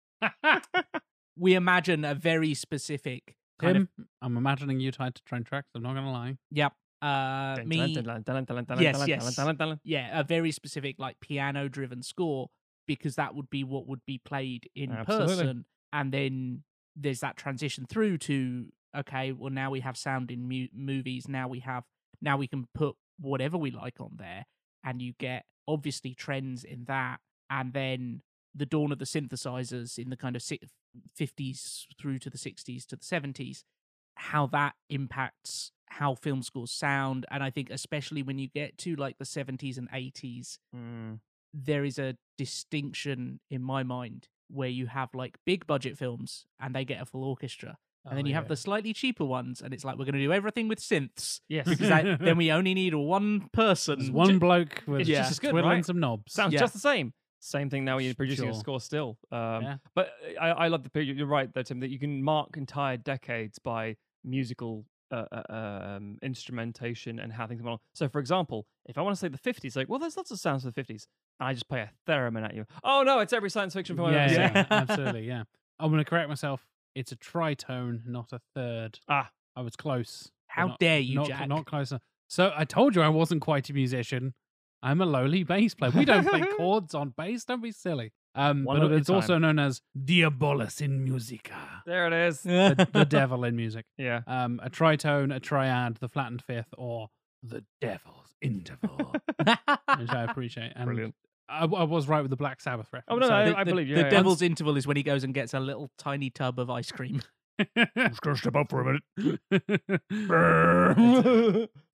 we 1.37 1.55
imagine 1.55 2.05
a 2.05 2.14
very 2.14 2.55
specific 2.55 3.37
kind 3.59 3.74
Tim, 3.74 4.09
I'm 4.20 4.37
imagining 4.37 4.80
you 4.80 4.91
tied 4.91 5.14
to 5.16 5.22
train 5.24 5.45
tracks. 5.45 5.68
I'm 5.74 5.83
not 5.83 5.95
gonna 5.95 6.12
lie. 6.12 6.37
yep. 6.51 6.72
Uh, 7.03 7.57
me, 7.66 7.76
Yes, 8.84 8.94
yes. 9.09 9.22
yeah, 9.84 10.20
a 10.20 10.22
very 10.22 10.53
specific 10.53 10.96
like 10.98 11.18
piano 11.20 11.68
driven 11.68 12.03
score 12.03 12.48
because 12.86 13.16
that 13.16 13.34
would 13.34 13.50
be 13.50 13.64
what 13.64 13.86
would 13.88 14.00
be 14.07 14.18
played 14.18 14.68
in 14.74 14.92
Absolutely. 14.92 15.34
person, 15.36 15.64
and 15.92 16.12
then 16.12 16.62
there's 16.94 17.20
that 17.20 17.36
transition 17.36 17.86
through 17.86 18.18
to 18.18 18.66
okay, 18.96 19.32
well 19.32 19.50
now 19.50 19.70
we 19.70 19.80
have 19.80 19.96
sound 19.96 20.30
in 20.30 20.46
mu- 20.48 20.68
movies. 20.72 21.26
Now 21.28 21.48
we 21.48 21.61
have 21.61 21.84
now 22.20 22.36
we 22.36 22.46
can 22.46 22.66
put 22.74 22.94
whatever 23.18 23.59
we 23.59 23.70
like 23.72 24.00
on 24.00 24.12
there, 24.18 24.46
and 24.84 25.03
you 25.03 25.12
get 25.18 25.44
obviously 25.66 26.14
trends 26.14 26.62
in 26.64 26.84
that, 26.84 27.18
and 27.50 27.72
then 27.72 28.20
the 28.55 28.66
dawn 28.66 28.92
of 28.92 28.98
the 28.98 29.07
synthesizers 29.07 29.98
in 29.98 30.11
the 30.11 30.16
kind 30.16 30.36
of 30.36 30.42
si- 30.42 30.61
50s 31.18 31.86
through 31.98 32.18
to 32.18 32.28
the 32.30 32.38
60s 32.38 32.84
to 32.86 32.96
the 32.96 33.05
70s 33.05 33.64
how 34.15 34.47
that 34.47 34.75
impacts 34.91 35.73
how 35.89 36.15
film 36.15 36.43
scores 36.43 36.71
sound 36.71 37.27
and 37.31 37.43
i 37.43 37.51
think 37.51 37.69
especially 37.71 38.23
when 38.23 38.39
you 38.39 38.49
get 38.49 38.79
to 38.79 38.95
like 38.97 39.19
the 39.19 39.25
70s 39.25 39.77
and 39.79 39.91
80s 39.91 40.59
Mm. 40.75 41.19
there 41.53 41.85
is 41.85 41.99
a 41.99 42.17
distinction 42.39 43.41
in 43.51 43.63
my 43.63 43.83
mind 43.83 44.29
where 44.49 44.69
you 44.69 44.87
have 44.87 45.09
like 45.15 45.37
big 45.47 45.67
budget 45.67 45.97
films 45.99 46.45
and 46.61 46.75
they 46.75 46.85
get 46.85 47.01
a 47.01 47.07
full 47.07 47.25
orchestra. 47.25 47.79
And 48.05 48.19
then 48.19 48.25
Oh, 48.27 48.29
you 48.29 48.35
have 48.35 48.49
the 48.49 48.57
slightly 48.57 48.93
cheaper 48.93 49.25
ones, 49.25 49.63
and 49.63 49.73
it's 49.73 49.85
like 49.85 49.97
we're 49.97 50.05
going 50.05 50.15
to 50.15 50.21
do 50.21 50.33
everything 50.33 50.67
with 50.69 50.81
synths 50.81 51.41
Yes. 51.49 51.69
because 51.69 51.89
that, 51.89 52.19
then 52.21 52.37
we 52.43 52.51
only 52.51 52.75
need 52.75 52.95
one 52.95 53.49
person. 53.53 53.99
There's 54.01 54.11
one 54.11 54.39
bloke 54.41 54.83
with 54.87 55.03
it's 55.03 55.09
just 55.09 55.21
as 55.21 55.29
just 55.29 55.41
good, 55.41 55.51
twiddling 55.53 55.73
right? 55.77 55.87
some 55.87 56.01
knobs. 56.01 56.33
Sounds 56.33 56.53
Yeah. 56.53 56.61
just 56.61 56.73
the 56.75 56.81
same. 56.81 57.15
Same 57.45 57.68
thing 57.68 57.84
now 57.84 57.99
you're 57.99 58.14
producing 58.14 58.49
a 58.49 58.55
score 58.55 58.80
still. 58.80 59.18
Um, 59.32 59.62
Yeah. 59.62 59.76
But 59.97 60.12
I, 60.40 60.51
I 60.51 60.68
love 60.68 60.84
the 60.84 60.90
period. 60.90 61.16
You're 61.16 61.26
right, 61.26 61.53
though, 61.53 61.62
Tim, 61.62 61.80
that 61.80 61.90
you 61.90 61.99
can 61.99 62.22
mark 62.22 62.57
entire 62.57 62.97
decades 62.97 63.59
by 63.59 63.97
musical 64.22 64.84
uh, 65.11 65.24
uh, 65.32 65.43
um, 65.51 66.18
instrumentation 66.22 67.18
and 67.18 67.32
how 67.32 67.49
things 67.49 67.61
come 67.61 67.66
along. 67.66 67.80
So, 67.95 68.09
for 68.09 68.20
example, 68.20 68.66
if 68.86 68.97
I 68.97 69.03
want 69.03 69.16
to 69.16 69.20
say 69.20 69.26
the 69.26 69.38
50s, 69.38 69.74
like, 69.74 69.88
well, 69.88 69.99
there's 69.99 70.16
lots 70.16 70.30
of 70.30 70.38
sounds 70.38 70.62
for 70.62 70.70
the 70.70 70.80
50s. 70.80 71.07
And 71.40 71.49
I 71.49 71.53
just 71.53 71.68
play 71.68 71.80
a 71.80 71.90
theremin 72.09 72.45
at 72.45 72.55
you. 72.55 72.64
Oh, 72.84 73.03
no, 73.03 73.18
it's 73.18 73.32
every 73.32 73.51
science 73.51 73.74
fiction 73.74 73.97
film 73.97 74.09
I've 74.09 74.14
yeah, 74.14 74.22
ever 74.22 74.32
yeah, 74.34 74.53
seen. 74.55 74.66
absolutely. 74.70 75.26
Yeah, 75.26 75.43
I'm 75.80 75.90
going 75.90 76.03
to 76.03 76.09
correct 76.09 76.28
myself. 76.28 76.64
It's 76.95 77.11
a 77.11 77.16
tritone, 77.16 78.07
not 78.07 78.32
a 78.32 78.40
third. 78.55 79.01
Ah. 79.09 79.30
I 79.57 79.62
was 79.62 79.74
close. 79.74 80.30
How 80.47 80.68
not- 80.68 80.78
dare 80.78 81.01
you, 81.01 81.16
not, 81.16 81.26
Jack? 81.26 81.49
Not 81.49 81.66
close. 81.66 81.90
enough. 81.90 82.03
So 82.28 82.53
I 82.57 82.64
told 82.64 82.95
you 82.95 83.03
I 83.03 83.09
wasn't 83.09 83.43
quite 83.43 83.68
a 83.68 83.74
musician. 83.74 84.32
I'm 84.83 85.01
a 85.01 85.07
lowly 85.07 85.45
bass 85.45 85.74
player. 85.74 85.93
We 85.95 86.05
don't 86.05 86.26
play 86.26 86.43
chords 86.57 86.95
on 86.95 87.14
bass. 87.16 87.45
Don't 87.45 87.62
be 87.62 87.70
silly. 87.72 88.12
Um, 88.35 88.64
One 88.64 88.78
but 88.80 88.87
at 88.87 88.93
a 88.93 88.95
it's 88.97 89.11
also 89.11 89.39
known 89.39 89.59
as 89.59 89.83
diabolus 89.97 90.80
in 90.80 91.05
musica, 91.05 91.83
There 91.87 92.07
it 92.07 92.12
is. 92.12 92.41
the, 92.43 92.89
the 92.93 93.05
devil 93.09 93.45
in 93.45 93.57
music. 93.57 93.85
yeah. 93.99 94.22
Um, 94.26 94.59
a 94.62 94.70
tritone, 94.70 95.35
a 95.35 95.39
triad, 95.39 95.99
the 96.01 96.09
flattened 96.09 96.43
fifth, 96.43 96.72
or 96.78 97.09
the 97.43 97.62
devil's 97.80 98.35
interval, 98.41 99.14
which 99.39 100.11
I 100.11 100.24
appreciate. 100.28 100.72
And 100.76 100.87
Brilliant. 100.87 101.14
I, 101.49 101.64
I 101.64 101.83
was 101.85 102.09
right 102.09 102.22
with 102.22 102.30
the 102.30 102.37
Black 102.37 102.61
Sabbath 102.62 102.87
reference. 102.93 103.05
Oh, 103.09 103.16
no, 103.18 103.28
so- 103.28 103.35
I- 103.35 103.51
the, 103.51 103.59
I 103.59 103.64
the- 103.64 103.70
believe 103.72 103.89
you, 103.89 103.95
the 103.97 104.01
yeah, 104.01 104.07
yeah. 104.07 104.11
devil's 104.11 104.41
interval 104.43 104.76
is 104.78 104.87
when 104.87 104.97
he 104.97 105.03
goes 105.03 105.24
and 105.24 105.35
gets 105.35 105.53
a 105.53 105.61
little 105.61 105.91
tiny 105.99 106.30
tub 106.30 106.59
of 106.59 106.70
ice 106.70 106.91
cream. 106.91 107.20
Just 107.96 108.20
going 108.20 108.34
to 108.34 108.36
step 108.36 108.57
up 108.57 108.68
for 108.70 108.80
a 108.80 108.84
minute. 108.84 109.03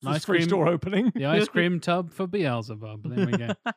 Ice 0.05 0.17
ice 0.17 0.25
cream 0.25 0.39
cream- 0.41 0.49
store 0.49 0.69
opening. 0.69 1.13
the 1.15 1.27
ice 1.27 1.49
cream 1.55 1.81
tub 1.81 2.13
for 2.13 2.27
Beelzebub. 2.27 3.09
There 3.15 3.27
we 3.27 3.33
go. 3.37 3.49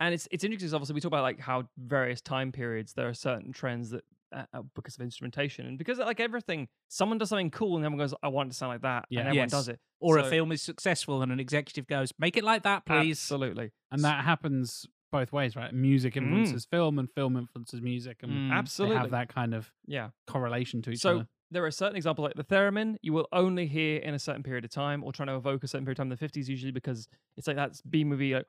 and 0.00 0.14
it's 0.14 0.28
it's 0.30 0.44
interesting. 0.44 0.68
'cause 0.68 0.74
Obviously, 0.74 0.94
we 0.94 1.00
talk 1.00 1.10
about 1.10 1.22
like 1.22 1.40
how 1.40 1.68
various 1.78 2.20
time 2.20 2.52
periods 2.52 2.92
there 2.94 3.08
are 3.08 3.14
certain 3.14 3.52
trends 3.52 3.90
that 3.90 4.04
uh, 4.34 4.44
uh, 4.54 4.62
because 4.74 4.96
of 4.96 5.02
instrumentation 5.02 5.66
and 5.66 5.78
because 5.78 5.98
like 5.98 6.20
everything, 6.20 6.68
someone 6.88 7.18
does 7.18 7.28
something 7.30 7.50
cool 7.50 7.76
and 7.76 7.84
everyone 7.84 8.04
goes, 8.04 8.14
"I 8.22 8.28
want 8.28 8.48
it 8.48 8.52
to 8.52 8.56
sound 8.56 8.72
like 8.72 8.82
that," 8.82 9.06
Yeah. 9.10 9.20
and 9.20 9.28
everyone 9.28 9.44
Yes. 9.46 9.50
does 9.50 9.68
it. 9.68 9.80
or 10.00 10.18
a 10.18 10.24
film 10.24 10.52
is 10.52 10.62
successful 10.62 11.22
and 11.22 11.32
an 11.32 11.40
executive 11.40 11.86
goes, 11.86 12.12
"Make 12.18 12.36
it 12.36 12.44
like 12.44 12.62
that, 12.64 12.84
please." 12.86 13.18
Absolutely, 13.18 13.72
And 13.90 14.02
that 14.04 14.24
happens 14.24 14.86
both 15.12 15.30
ways, 15.32 15.54
right? 15.54 15.72
Music 15.72 16.16
influences 16.16 16.64
film, 16.64 16.98
and 16.98 17.08
film 17.12 17.36
influences 17.36 17.80
music, 17.80 18.22
and 18.24 18.32
Mm. 18.32 18.52
absolutely. 18.52 18.96
have 18.98 19.10
that 19.12 19.28
kind 19.28 19.54
of 19.54 19.70
Yeah. 19.86 20.10
correlation 20.26 20.82
to 20.82 20.90
each 20.90 21.00
So 21.00 21.16
other. 21.18 21.28
there 21.52 21.64
are 21.64 21.70
certain 21.70 21.94
examples 21.96 22.24
like 22.24 22.34
the 22.34 22.44
theremin 22.44 22.96
you 23.02 23.12
will 23.12 23.28
only 23.30 23.66
hear 23.68 23.98
in 24.00 24.14
a 24.14 24.18
certain 24.18 24.42
period 24.42 24.64
of 24.64 24.70
time 24.72 25.04
or 25.04 25.12
trying 25.12 25.28
to 25.28 25.36
evoke 25.36 25.62
a 25.62 25.68
certain 25.68 25.84
period 25.84 25.98
of 26.00 26.04
time 26.04 26.06
in 26.10 26.16
the 26.18 26.24
50s 26.28 26.48
usually 26.48 26.72
because 26.72 27.08
it's 27.36 27.46
like 27.46 27.56
that's 27.56 27.80
B 27.82 28.02
movie 28.04 28.34
like 28.34 28.46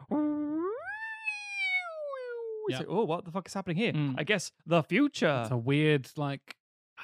it's 2.70 2.72
Yeah. 2.72 2.78
like, 2.80 2.88
oh 2.90 3.04
what 3.04 3.26
the 3.26 3.32
fuck 3.32 3.46
is 3.48 3.54
happening 3.54 3.78
here 3.78 3.94
Mm. 3.94 4.16
I 4.18 4.24
guess 4.24 4.52
the 4.66 4.82
future 4.84 5.42
It's 5.44 5.52
a 5.52 5.58
weird, 5.58 6.10
like, 6.18 6.56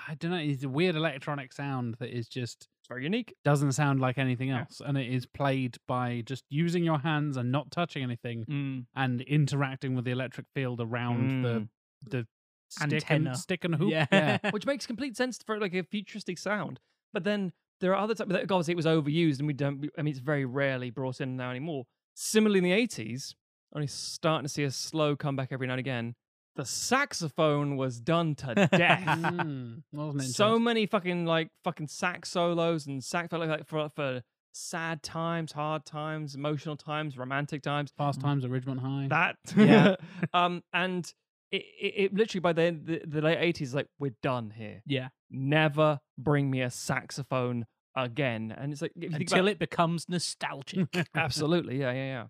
I 0.08 0.16
don't 0.16 0.32
know, 0.32 0.38
it's 0.38 0.64
a 0.64 0.70
weird 0.70 0.96
electronic 0.96 1.52
sound 1.52 1.96
that 2.00 2.10
is 2.18 2.28
just 2.30 2.70
very 2.90 3.04
unique 3.04 3.34
doesn't 3.46 3.72
sound 3.74 4.00
like 4.02 4.18
anything 4.18 4.50
Yeah. 4.50 4.62
else, 4.62 4.82
and 4.86 4.98
it 4.98 5.08
is 5.14 5.26
played 5.26 5.78
by 5.88 6.22
just 6.26 6.44
using 6.50 6.84
your 6.84 7.00
hands 7.00 7.38
and 7.38 7.52
not 7.52 7.72
touching 7.72 8.04
anything, 8.04 8.44
Mm. 8.46 8.86
and 8.96 9.22
interacting 9.22 9.96
with 9.96 10.06
the 10.06 10.12
electric 10.12 10.48
field 10.54 10.82
around 10.82 11.44
the 11.44 11.70
the 12.02 12.28
stick 12.70 12.94
Antenna. 12.94 13.30
and 13.32 13.38
stick 13.40 13.64
and 13.64 13.76
hoop. 13.76 13.92
Yeah. 13.92 14.38
which 14.52 14.66
makes 14.66 14.86
complete 14.88 15.16
sense 15.18 15.38
for 15.46 15.60
like 15.60 15.74
a 15.74 15.84
futuristic 15.84 16.38
sound. 16.38 16.80
But 17.14 17.24
then 17.24 17.52
there 17.80 17.92
are 17.94 17.98
other 18.04 18.14
times. 18.16 18.30
but 18.32 18.42
Obviously, 18.52 18.74
it 18.74 18.78
was 18.78 18.86
overused, 18.86 19.40
and 19.40 19.48
we 19.48 19.54
don't. 19.54 19.90
I 19.98 20.02
mean, 20.02 20.12
it's 20.12 20.20
very 20.20 20.46
rarely 20.46 20.90
brought 20.90 21.22
in 21.22 21.36
now 21.38 21.50
anymore. 21.52 21.86
Similarly, 22.16 22.58
in 22.60 22.64
the 22.64 22.72
eighties, 22.72 23.36
only 23.74 23.88
starting 23.88 24.44
to 24.46 24.50
see 24.50 24.64
a 24.64 24.72
slow 24.72 25.16
comeback 25.16 25.52
every 25.52 25.68
now 25.68 25.74
and 25.74 25.80
again. 25.80 26.16
The 26.60 26.66
saxophone 26.66 27.78
was 27.78 28.02
done 28.02 28.36
to 28.36 28.54
death. 28.72 29.06
Mm, 29.08 29.82
so 30.24 30.60
many 30.60 30.88
fucking 30.88 31.26
like 31.26 31.52
fucking 31.64 31.88
sax 31.88 32.30
solos 32.32 32.86
and 32.86 33.02
sax 33.02 33.32
like, 33.32 33.48
like 33.48 33.66
for 33.66 33.90
for 33.96 34.22
sad 34.52 35.02
times, 35.02 35.54
hard 35.54 35.86
times, 35.86 36.36
emotional 36.36 36.76
times, 36.76 37.18
romantic 37.18 37.62
times. 37.62 37.94
Fast 37.98 38.20
Times 38.20 38.44
at 38.44 38.52
Ridgemont 38.52 38.80
High. 38.80 39.08
That 39.10 39.38
Yeah. 39.56 39.96
um, 40.34 40.62
and 40.74 41.10
it, 41.50 41.64
it, 41.80 41.94
it 41.96 42.14
literally 42.14 42.42
by 42.42 42.52
the, 42.52 42.62
end- 42.64 42.86
the 42.86 43.02
the 43.08 43.22
late 43.22 43.38
eighties, 43.40 43.74
like 43.74 43.88
we're 43.98 44.16
done 44.22 44.50
here 44.50 44.82
Yeah. 44.86 45.08
never 45.32 46.02
bring 46.18 46.52
me 46.52 46.62
a 46.62 46.70
saxophone 46.70 47.68
again. 47.96 48.54
And 48.56 48.74
it's 48.74 48.82
like 48.82 48.92
if 48.98 49.04
you 49.04 49.10
think 49.12 49.22
Until 49.22 49.46
about, 49.46 49.52
it 49.52 49.60
becomes 49.60 50.10
nostalgic. 50.10 50.90
absolutely, 51.16 51.80
yeah, 51.80 51.94
yeah, 51.94 52.06
yeah. 52.06 52.24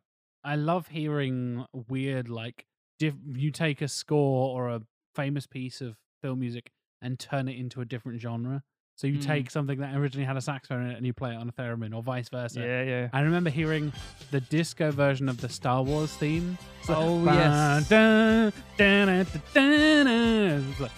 I 0.43 0.55
love 0.55 0.87
hearing 0.89 1.65
weird 1.73 2.29
like 2.29 2.67
diff- 2.99 3.15
you 3.35 3.49
take 3.51 3.81
a 3.81 3.87
score 3.87 4.55
or 4.55 4.69
a 4.69 4.81
famous 5.15 5.47
piece 5.47 5.81
of 5.81 5.95
film 6.21 6.39
music 6.41 6.69
and 7.01 7.17
turn 7.17 7.47
it 7.47 7.57
into 7.57 7.81
a 7.81 7.85
different 7.85 8.19
genre. 8.21 8.61
So 8.97 9.07
you 9.07 9.19
Mm. 9.19 9.25
take 9.25 9.49
something 9.49 9.79
that 9.79 9.95
originally 9.95 10.25
had 10.25 10.35
a 10.35 10.41
saxophone 10.41 10.83
in 10.85 10.91
it 10.91 10.97
and 10.97 11.05
you 11.05 11.13
play 11.13 11.31
it 11.33 11.37
on 11.37 11.47
a 11.47 11.53
theremin 11.53 11.95
or 11.95 12.03
vice 12.03 12.27
versa. 12.27 12.59
Yeah, 12.59 12.83
yeah. 12.83 13.09
I 13.13 13.21
remember 13.21 13.49
hearing 13.49 13.93
the 14.31 14.41
disco 14.41 14.91
version 14.91 15.29
of 15.29 15.39
the 15.39 15.47
Star 15.47 15.81
Wars 15.83 16.13
theme. 16.15 16.57
Like, 16.89 16.97
Oh, 16.97 17.23
"Ba- 17.23 17.33
yes. 17.33 17.89
da- 17.89 18.49
da- 18.77 19.23
da." 19.53 20.61
Like, 20.79 20.91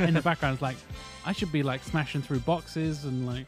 in 0.00 0.14
the 0.14 0.20
background. 0.22 0.54
It's 0.54 0.62
like 0.62 0.76
I 1.24 1.32
should 1.32 1.52
be 1.52 1.62
like 1.62 1.82
smashing 1.84 2.22
through 2.22 2.40
boxes 2.40 3.04
and 3.04 3.26
like 3.26 3.46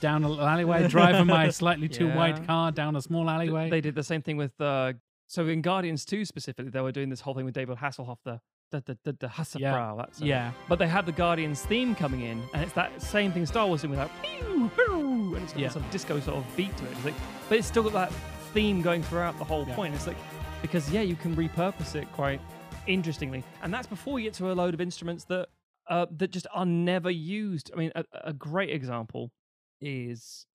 down 0.00 0.24
an 0.24 0.38
alleyway, 0.38 0.86
driving 0.88 1.26
my 1.26 1.48
slightly 1.50 1.88
too 1.88 2.06
Yeah. 2.06 2.16
wide 2.16 2.46
car 2.46 2.70
down 2.72 2.94
a 2.96 3.02
small 3.02 3.28
alleyway. 3.28 3.68
They 3.70 3.80
did 3.80 3.94
the 3.94 4.04
same 4.04 4.22
thing 4.22 4.36
with 4.36 4.58
uh 4.60 4.92
so 5.32 5.46
in 5.46 5.62
Guardians 5.62 6.04
2 6.04 6.24
specifically, 6.26 6.70
they 6.70 6.80
were 6.82 6.92
doing 6.92 7.08
this 7.08 7.20
whole 7.22 7.32
thing 7.34 7.46
with 7.46 7.54
David 7.54 7.78
Hasselhoff, 7.78 8.18
the 8.24 8.40
the 8.70 8.80
the, 8.86 8.98
the, 9.04 9.12
the 9.20 9.26
Hasselfrau, 9.28 9.96
that's 9.96 10.20
uh, 10.20 10.24
yeah. 10.26 10.52
But 10.68 10.78
they 10.78 10.86
had 10.88 11.04
the 11.06 11.12
Guardians 11.12 11.62
theme 11.62 11.94
coming 11.94 12.20
in, 12.22 12.42
and 12.52 12.62
it's 12.62 12.72
that 12.74 13.00
same 13.00 13.32
thing 13.32 13.46
Star 13.46 13.66
Wars 13.66 13.80
doing 13.82 13.90
with 13.92 13.98
like, 14.00 14.10
pew, 14.22 14.70
pew, 14.76 15.34
and 15.34 15.42
it's 15.44 15.52
got 15.54 15.60
Yeah. 15.62 15.68
some 15.70 15.84
disco 15.90 16.20
sort 16.20 16.36
of 16.36 16.56
beat 16.56 16.76
to 16.76 16.84
it. 16.84 16.92
It's 16.92 17.04
like, 17.04 17.14
but 17.48 17.58
it's 17.58 17.66
still 17.66 17.82
got 17.82 17.92
that 17.94 18.12
theme 18.54 18.82
going 18.82 19.02
throughout 19.02 19.38
the 19.38 19.44
whole 19.44 19.66
Yeah. 19.66 19.74
point. 19.74 19.94
It's 19.94 20.06
like 20.06 20.16
because 20.62 20.90
yeah, 20.90 21.00
you 21.02 21.16
can 21.16 21.34
repurpose 21.34 21.94
it 21.94 22.06
quite 22.12 22.40
interestingly, 22.86 23.42
and 23.62 23.72
that's 23.72 23.86
before 23.86 24.18
you 24.20 24.24
get 24.28 24.34
to 24.34 24.52
a 24.52 24.54
load 24.54 24.74
of 24.74 24.80
instruments 24.80 25.24
that 25.24 25.48
uh, 25.88 26.06
that 26.18 26.30
just 26.30 26.46
are 26.54 26.66
never 26.66 27.10
used. 27.10 27.70
I 27.74 27.76
mean, 27.76 27.92
a, 27.94 28.04
a 28.24 28.32
great 28.32 28.70
example 28.70 29.32
is 29.80 30.46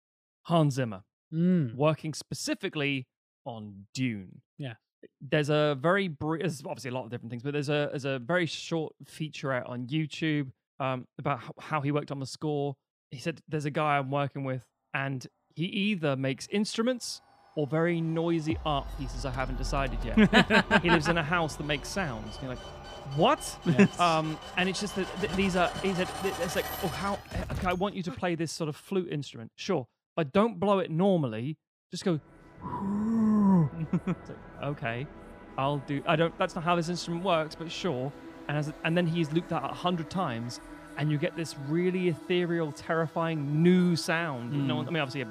Hans 0.43 0.75
Zimmer 0.75 1.03
Mm. 1.33 1.75
working 1.75 2.13
specifically 2.13 3.05
on 3.47 3.85
Dune. 3.93 4.41
Yeah. 4.57 4.73
There's 5.21 5.49
a 5.49 5.77
very 5.79 6.07
brief, 6.07 6.41
there's 6.41 6.61
obviously 6.65 6.89
a 6.89 6.93
lot 6.93 7.05
of 7.05 7.11
different 7.11 7.31
things, 7.31 7.43
but 7.43 7.53
there's 7.53 7.69
a 7.69 7.87
there's 7.91 8.05
a 8.05 8.19
very 8.19 8.45
short 8.45 8.93
featurette 9.05 9.69
on 9.69 9.87
YouTube 9.87 10.51
um, 10.79 11.07
about 11.17 11.39
how, 11.39 11.53
how 11.59 11.81
he 11.81 11.91
worked 11.91 12.11
on 12.11 12.19
the 12.19 12.25
score. 12.25 12.75
He 13.11 13.19
said 13.19 13.41
there's 13.47 13.65
a 13.65 13.71
guy 13.71 13.97
I'm 13.97 14.11
working 14.11 14.43
with, 14.43 14.63
and 14.93 15.25
he 15.55 15.65
either 15.65 16.15
makes 16.15 16.47
instruments 16.51 17.21
or 17.55 17.65
very 17.65 17.99
noisy 18.01 18.57
art 18.65 18.85
pieces. 18.99 19.25
I 19.25 19.31
haven't 19.31 19.57
decided 19.57 19.97
yet. 20.03 20.81
he 20.83 20.89
lives 20.89 21.07
in 21.07 21.17
a 21.17 21.23
house 21.23 21.55
that 21.55 21.65
makes 21.65 21.89
sounds. 21.89 22.35
And 22.35 22.43
you're 22.43 22.51
like, 22.51 22.63
what? 23.15 23.57
Yes. 23.65 23.99
Um, 23.99 24.37
and 24.57 24.69
it's 24.69 24.79
just 24.79 24.95
that 24.95 25.07
th- 25.21 25.31
these 25.33 25.55
are. 25.55 25.69
He 25.81 25.93
said 25.93 26.07
it's 26.23 26.55
like, 26.55 26.65
oh, 26.83 26.87
how? 26.87 27.17
Okay, 27.51 27.67
I 27.67 27.73
want 27.73 27.95
you 27.95 28.03
to 28.03 28.11
play 28.11 28.35
this 28.35 28.51
sort 28.51 28.69
of 28.69 28.75
flute 28.75 29.11
instrument, 29.11 29.51
sure, 29.55 29.87
but 30.15 30.31
don't 30.31 30.59
blow 30.59 30.79
it 30.79 30.91
normally. 30.91 31.57
Just 31.91 32.05
go. 32.05 32.19
Okay, 34.63 35.05
I'll 35.57 35.77
do. 35.79 36.01
I 36.07 36.15
don't. 36.15 36.37
That's 36.37 36.55
not 36.55 36.63
how 36.63 36.75
this 36.75 36.89
instrument 36.89 37.23
works, 37.23 37.55
but 37.55 37.71
sure. 37.71 38.11
And 38.47 38.57
as 38.57 38.71
and 38.83 38.97
then 38.97 39.05
he's 39.07 39.31
looped 39.31 39.49
that 39.49 39.63
a 39.63 39.67
hundred 39.73 40.09
times, 40.09 40.59
and 40.97 41.11
you 41.11 41.17
get 41.17 41.35
this 41.35 41.55
really 41.67 42.07
ethereal, 42.09 42.71
terrifying 42.71 43.61
new 43.61 43.95
sound. 43.95 44.51
that 44.51 44.57
No 44.57 44.73
Mm. 44.73 44.77
one. 44.77 44.87
I 44.87 44.91
mean, 44.91 45.01
obviously, 45.03 45.25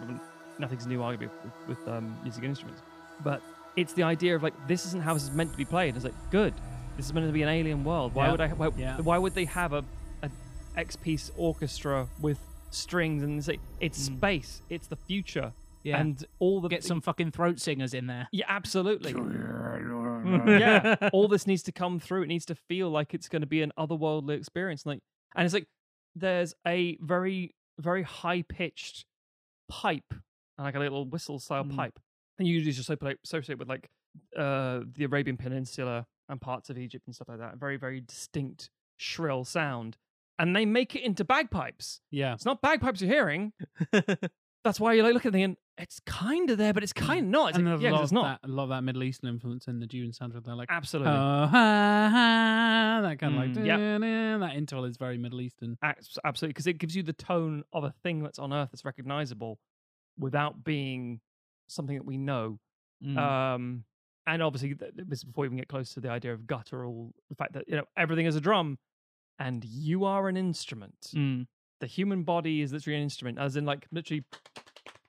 nothing's 0.59 0.87
new, 0.87 1.01
arguably, 1.01 1.31
with, 1.67 1.79
with 1.79 1.89
um, 1.89 2.17
music 2.23 2.45
instruments, 2.45 2.83
but 3.25 3.43
it's 3.77 3.93
the 3.93 4.03
idea 4.03 4.35
of 4.37 4.43
like 4.43 4.55
this 4.69 4.87
isn't 4.87 5.03
how 5.03 5.15
this 5.15 5.25
is 5.25 5.31
meant 5.33 5.51
to 5.53 5.57
be 5.59 5.65
played. 5.65 5.97
It's 5.97 6.05
like 6.05 6.15
good. 6.31 6.55
This 6.97 7.07
is 7.07 7.13
meant 7.13 7.27
to 7.27 7.33
be 7.33 7.43
an 7.43 7.49
alien 7.49 7.85
world. 7.85 8.15
Why 8.15 8.27
Yeah. 8.27 8.31
would 8.33 8.41
I? 8.41 8.49
Why, 8.49 8.71
Yeah. 8.77 9.01
why 9.01 9.19
would 9.19 9.35
they 9.35 9.45
have 9.47 9.73
a, 9.73 9.85
a 10.23 10.31
X 10.77 10.97
piece 10.97 11.31
orchestra 11.37 12.09
with 12.21 12.39
strings 12.71 13.23
and 13.23 13.39
it's 13.39 13.49
like 13.49 13.61
it's 13.81 14.09
Mm. 14.09 14.17
space. 14.19 14.63
It's 14.71 14.87
the 14.87 14.97
future. 14.97 15.53
Yeah. 15.87 16.01
And 16.01 16.23
all 16.41 16.61
the 16.61 16.69
Get 16.69 16.83
some 16.85 17.01
fucking 17.01 17.31
throat 17.31 17.61
singers 17.61 17.95
in 17.95 18.07
there. 18.09 18.29
yeah, 18.33 18.45
absolutely. 18.49 19.13
yeah, 20.59 20.97
all 21.13 21.29
this 21.29 21.47
needs 21.47 21.63
to 21.65 21.73
come 21.73 22.01
through. 22.01 22.23
It 22.25 22.27
needs 22.27 22.45
to 22.47 22.55
feel 22.55 22.91
like 22.91 23.15
it's 23.15 23.29
going 23.29 23.43
to 23.43 23.47
be 23.47 23.63
an 23.63 23.73
otherworldly 23.79 24.37
experience. 24.37 24.85
Like, 24.85 24.99
and 25.37 25.45
it's 25.45 25.55
like 25.55 25.67
there's 26.17 26.55
a 26.67 26.99
very, 27.01 27.55
very 27.79 28.03
high 28.03 28.43
pitched 28.43 29.05
pipe, 29.69 30.13
like 30.59 30.75
a 30.75 30.79
little 30.81 31.05
whistle 31.05 31.39
style 31.39 31.65
Mm. 31.65 31.77
pipe, 31.77 31.99
and 32.39 32.49
you 32.49 32.55
usually 32.55 32.73
just 32.73 32.89
associate 32.91 33.19
associate 33.25 33.59
with 33.59 33.69
like 33.69 33.89
uh, 34.37 34.81
the 34.95 35.05
Arabian 35.05 35.37
Peninsula 35.37 36.07
and 36.29 36.41
parts 36.41 36.71
of 36.71 36.79
Egypt 36.79 37.07
and 37.07 37.15
stuff 37.15 37.29
like 37.29 37.39
that. 37.39 37.57
Very, 37.59 37.77
very 37.77 38.01
distinct, 38.01 38.71
shrill 38.97 39.45
sound. 39.45 39.97
And 40.39 40.55
they 40.55 40.67
make 40.67 40.95
it 40.97 41.03
into 41.03 41.25
bagpipes. 41.25 42.01
Yeah. 42.11 42.35
It's 42.35 42.45
not 42.45 42.61
bagpipes 42.61 43.01
you're 43.01 43.11
hearing. 43.11 43.53
That's 44.65 44.81
why 44.81 44.93
you're 44.95 45.05
like 45.05 45.15
looking 45.15 45.29
at 45.29 45.33
the 45.33 45.39
thinking, 45.39 45.57
it's 45.79 46.01
kind 46.07 46.49
of 46.51 46.59
there, 46.59 46.73
but 46.73 46.83
it's 46.83 46.93
kind 46.93 47.27
of 47.27 47.31
not. 47.31 47.49
It's 47.51 47.59
and 47.59 47.71
like, 47.71 47.81
yeah, 47.81 47.89
a 47.89 47.93
'cause 47.93 47.99
lot 47.99 48.03
it's 48.05 48.13
not. 48.13 48.43
that, 48.43 48.49
a 48.49 48.53
lot 48.53 48.63
of 48.65 48.69
that 48.71 48.83
Middle 48.83 49.03
Eastern 49.03 49.29
influence 49.29 49.67
in 49.69 49.79
the 49.79 49.87
Dune 49.87 50.11
soundtrack. 50.11 50.45
They're 50.45 50.55
like, 50.55 50.69
Absolutely. 50.71 51.13
oh, 51.13 51.47
ha, 51.47 52.09
ha, 52.11 53.01
that 53.03 53.19
kind 53.19 53.35
of 53.35 53.57
like, 53.57 53.67
yeah. 53.67 53.99
That 54.39 54.53
interval 54.57 54.85
is 54.87 54.97
very 54.97 55.19
Middle 55.19 55.41
Eastern. 55.41 55.77
Absolutely, 55.83 56.49
because 56.49 56.67
it 56.67 56.79
gives 56.79 56.97
you 56.97 57.03
the 57.03 57.13
tone 57.13 57.63
of 57.73 57.85
a 57.85 57.93
thing 58.03 58.23
that's 58.23 58.39
on 58.39 58.53
Earth 58.53 58.71
that's 58.73 58.85
recognizable 58.85 59.59
without 60.19 60.65
being 60.65 61.21
something 61.69 61.97
that 61.97 62.07
we 62.07 62.17
know. 62.17 62.59
Mm. 63.05 63.19
Um, 63.19 63.85
and 64.27 64.43
obviously, 64.43 64.75
th- 64.75 64.95
th- 64.97 65.07
this 65.09 65.19
is 65.21 65.25
before 65.25 65.43
we 65.43 65.49
even 65.49 65.59
get 65.59 65.69
close 65.69 65.93
to 65.95 66.01
the 66.01 66.09
idea 66.09 66.33
of 66.33 66.47
guttural, 66.47 67.13
the 67.29 67.35
fact 67.35 67.53
that 67.53 67.65
you 67.69 67.77
know 67.77 67.85
everything 67.97 68.27
is 68.27 68.35
a 68.35 68.41
drum, 68.41 68.79
and 69.39 69.65
you 69.65 70.05
are 70.05 70.29
an 70.29 70.37
instrument. 70.39 70.97
Mm. 71.15 71.47
The 71.81 71.87
human 71.87 72.23
body 72.23 72.63
is 72.63 72.73
literally 72.73 72.97
an 72.97 73.03
instrument, 73.03 73.39
as 73.39 73.57
in 73.57 73.67
like 73.67 73.87
literally 73.93 74.25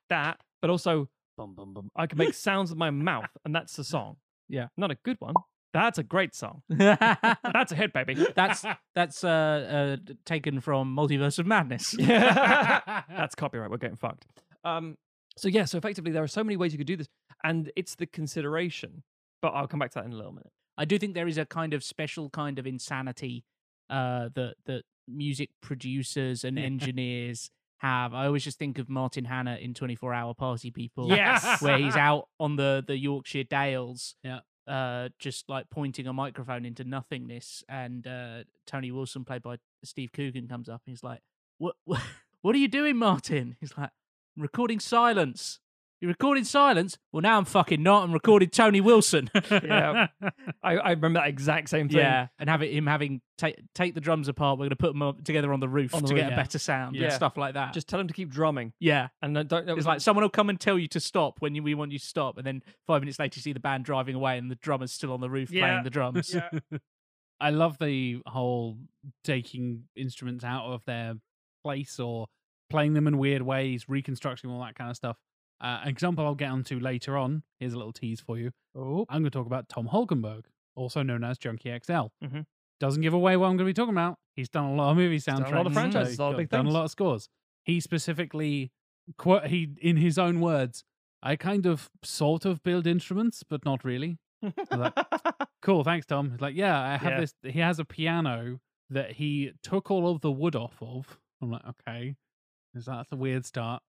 that, 0.09 0.39
but 0.61 0.69
also 0.69 1.09
bum 1.37 1.55
bum 1.55 1.73
bum. 1.73 1.89
I 1.95 2.07
can 2.07 2.17
make 2.17 2.33
sounds 2.33 2.69
with 2.69 2.77
my 2.77 2.89
mouth, 2.89 3.29
and 3.45 3.55
that's 3.55 3.75
the 3.75 3.83
song. 3.83 4.17
Yeah. 4.49 4.67
not 4.77 4.91
a 4.91 4.95
good 5.03 5.17
one. 5.19 5.35
That's 5.73 5.97
a 5.97 6.03
great 6.03 6.33
song. 6.33 6.63
That's 6.69 7.71
a 7.71 7.75
hit, 7.75 7.93
baby. 7.93 8.25
that's 8.35 8.65
that's 8.95 9.23
uh, 9.23 9.97
uh 9.99 10.13
taken 10.25 10.61
from 10.61 10.95
Multiverse 10.95 11.37
of 11.37 11.45
Madness. 11.45 11.91
That's 11.99 13.35
copyright. 13.35 13.69
We're 13.69 13.77
getting 13.77 13.97
fucked. 13.97 14.25
Um, 14.63 14.97
so 15.37 15.49
yeah, 15.49 15.65
so 15.65 15.77
effectively 15.77 16.11
there 16.11 16.23
are 16.23 16.27
so 16.27 16.43
many 16.43 16.57
ways 16.57 16.71
you 16.71 16.77
could 16.77 16.87
do 16.87 16.95
this, 16.95 17.09
and 17.43 17.71
it's 17.75 17.95
the 17.95 18.07
consideration. 18.07 19.03
But 19.41 19.49
I'll 19.49 19.67
come 19.67 19.79
back 19.79 19.91
to 19.91 19.99
that 19.99 20.05
in 20.05 20.13
a 20.13 20.15
little 20.15 20.31
minute. 20.31 20.51
I 20.77 20.85
do 20.85 20.97
think 20.97 21.13
there 21.13 21.27
is 21.27 21.37
a 21.37 21.45
kind 21.45 21.73
of 21.73 21.83
special 21.83 22.29
kind 22.29 22.57
of 22.57 22.65
insanity 22.65 23.43
uh, 23.89 24.29
that 24.35 24.55
that 24.65 24.83
music 25.07 25.49
producers 25.61 26.43
and 26.43 26.57
engineers 26.57 27.51
have. 27.79 28.13
I 28.13 28.25
always 28.25 28.43
just 28.43 28.57
think 28.59 28.79
of 28.79 28.89
Martin 28.89 29.25
Hannett 29.25 29.61
in 29.61 29.73
Twenty 29.73 29.95
Four 29.95 30.13
Hour 30.13 30.33
Party 30.33 30.71
People, 30.71 31.09
Yes. 31.09 31.61
where 31.61 31.77
he's 31.77 31.95
out 31.95 32.27
on 32.39 32.55
the 32.55 32.83
the 32.85 32.97
Yorkshire 32.97 33.43
Dales, 33.43 34.15
Yeah. 34.23 34.39
uh, 34.67 35.09
just 35.19 35.47
like 35.49 35.69
pointing 35.69 36.07
a 36.07 36.13
microphone 36.13 36.65
into 36.65 36.83
nothingness, 36.83 37.63
and 37.69 38.05
uh, 38.07 38.43
Tony 38.65 38.91
Wilson, 38.91 39.25
played 39.25 39.41
by 39.43 39.57
Steve 39.83 40.11
Coogan, 40.11 40.47
comes 40.47 40.69
up 40.69 40.81
and 40.85 40.91
he's 40.91 41.03
like, 41.03 41.21
"What? 41.57 41.75
What, 41.85 42.01
what 42.41 42.55
are 42.55 42.59
you 42.59 42.67
doing, 42.67 42.97
Martin?" 42.97 43.55
He's 43.59 43.77
like, 43.77 43.91
recording 44.35 44.79
silence." 44.79 45.59
You're 45.99 46.09
recording 46.09 46.43
silence? 46.43 46.95
Well, 47.11 47.21
now 47.21 47.39
I'm 47.39 47.45
fucking 47.45 47.81
not. 47.81 48.03
I'm 48.03 48.11
recording 48.11 48.49
Tony 48.49 48.81
Wilson. 48.81 49.31
Yeah. 49.49 50.07
I, 50.61 50.77
I 50.77 50.89
remember 50.91 51.19
that 51.19 51.27
exact 51.29 51.69
same 51.69 51.89
thing. 51.89 51.97
Yeah, 51.99 52.27
and 52.37 52.49
have 52.49 52.61
it, 52.61 52.71
him 52.71 52.85
having 52.85 53.21
take 53.37 53.59
take 53.73 53.95
the 53.95 54.01
drums 54.01 54.27
apart. 54.27 54.59
We're 54.59 54.63
going 54.65 54.69
to 54.71 54.75
put 54.75 54.93
them 54.93 55.01
up 55.01 55.23
together 55.23 55.51
on 55.53 55.59
the 55.59 55.67
roof 55.69 55.95
On 55.95 56.01
the 56.01 56.09
to 56.09 56.13
roof, 56.13 56.23
get 56.23 56.33
a 56.33 56.35
better 56.35 56.59
sound 56.59 56.95
Yeah. 56.95 57.05
and 57.05 57.13
stuff 57.13 57.35
like 57.37 57.55
that. 57.55 57.73
Just 57.73 57.87
tell 57.87 57.99
him 57.99 58.07
to 58.07 58.13
keep 58.13 58.29
drumming, 58.29 58.73
yeah, 58.79 59.07
and 59.21 59.35
then 59.35 59.47
don't. 59.47 59.67
it's 59.69 59.87
like 59.87 60.01
someone 60.01 60.23
will 60.23 60.29
come 60.29 60.49
and 60.49 60.59
tell 60.59 60.77
you 60.77 60.87
to 60.89 60.99
stop 60.99 61.37
when 61.39 61.55
you, 61.55 61.63
we 61.63 61.73
want 61.73 61.91
you 61.91 61.99
to 61.99 62.05
stop, 62.05 62.37
and 62.37 62.45
then 62.45 62.61
five 62.85 63.01
minutes 63.01 63.17
later 63.17 63.37
you 63.37 63.41
see 63.41 63.53
the 63.53 63.59
band 63.59 63.85
driving 63.85 64.15
away 64.15 64.37
and 64.37 64.51
the 64.51 64.55
drummer's 64.55 64.91
still 64.91 65.13
on 65.13 65.21
the 65.21 65.29
roof 65.29 65.49
Yeah. 65.51 65.67
playing 65.67 65.83
the 65.83 65.89
drums. 65.89 66.33
Yeah. 66.35 66.77
I 67.39 67.49
love 67.51 67.77
the 67.79 68.19
whole 68.25 68.77
taking 69.23 69.83
instruments 69.95 70.43
out 70.43 70.65
of 70.65 70.83
their 70.85 71.13
place 71.63 71.99
or 71.99 72.27
playing 72.69 72.93
them 72.93 73.07
in 73.07 73.17
weird 73.17 73.41
ways, 73.41 73.85
reconstructing 73.87 74.49
all 74.49 74.61
that 74.63 74.75
kind 74.75 74.89
of 74.89 74.95
stuff. 74.95 75.17
Uh, 75.61 75.79
an 75.83 75.87
example 75.89 76.25
I'll 76.25 76.35
get 76.35 76.49
onto 76.51 76.79
later 76.79 77.17
on. 77.17 77.43
Here's 77.59 77.73
a 77.73 77.77
little 77.77 77.93
tease 77.93 78.19
for 78.19 78.37
you. 78.37 78.51
oh, 78.75 79.05
I'm 79.09 79.21
going 79.21 79.25
to 79.25 79.29
talk 79.31 79.47
about 79.47 79.67
Tom 79.69 79.87
Holkenborg, 79.91 80.43
also 80.75 81.01
known 81.03 81.23
as 81.23 81.37
Junkie 81.37 81.69
XL. 81.83 82.07
Mhm. 82.23 82.45
Doesn't 82.79 83.01
give 83.01 83.13
away 83.13 83.35
what 83.37 83.47
I'm 83.47 83.57
going 83.57 83.65
to 83.67 83.73
be 83.73 83.73
talking 83.73 83.93
about. 83.95 84.19
He's 84.35 84.49
done 84.49 84.65
a 84.65 84.75
lot 84.75 84.91
of 84.91 84.97
movie 84.97 85.17
done 85.19 85.41
a 85.41 85.45
soundtracks, 85.45 85.51
lot 85.55 85.65
of 85.65 85.73
franchises, 85.73 86.19
a 86.19 86.21
lot 86.23 86.31
of 86.31 86.37
big 86.37 86.49
done 86.49 86.65
things. 86.65 86.73
a 86.73 86.77
lot 86.77 86.83
of 86.85 86.91
scores. 86.91 87.27
He 87.65 87.79
specifically, 87.79 88.71
quote, 89.17 89.47
he 89.47 89.69
in 89.81 89.97
his 89.97 90.19
own 90.19 90.39
words, 90.41 90.83
I 91.23 91.35
kind 91.37 91.65
of 91.65 91.89
sort 92.03 92.45
of 92.45 92.61
build 92.61 92.85
instruments, 92.85 93.41
but 93.49 93.65
not 93.65 93.83
really. 93.83 94.19
Like, 94.69 94.93
cool, 95.63 95.83
thanks, 95.83 96.05
Tom. 96.05 96.29
He's 96.31 96.41
like, 96.41 96.55
yeah, 96.55 96.79
I 96.79 96.97
have 96.97 97.13
Yeah. 97.13 97.19
this. 97.21 97.33
He 97.41 97.59
has 97.59 97.79
a 97.79 97.85
piano 97.85 98.59
that 98.91 99.13
he 99.13 99.53
took 99.63 99.89
all 99.89 100.07
of 100.11 100.21
the 100.21 100.31
wood 100.31 100.55
off 100.55 100.77
of. 100.81 101.19
I'm 101.41 101.49
like, 101.51 101.63
okay, 101.87 102.15
is 102.75 102.85
that's 102.85 103.11
a 103.11 103.15
weird 103.15 103.43
start. 103.45 103.81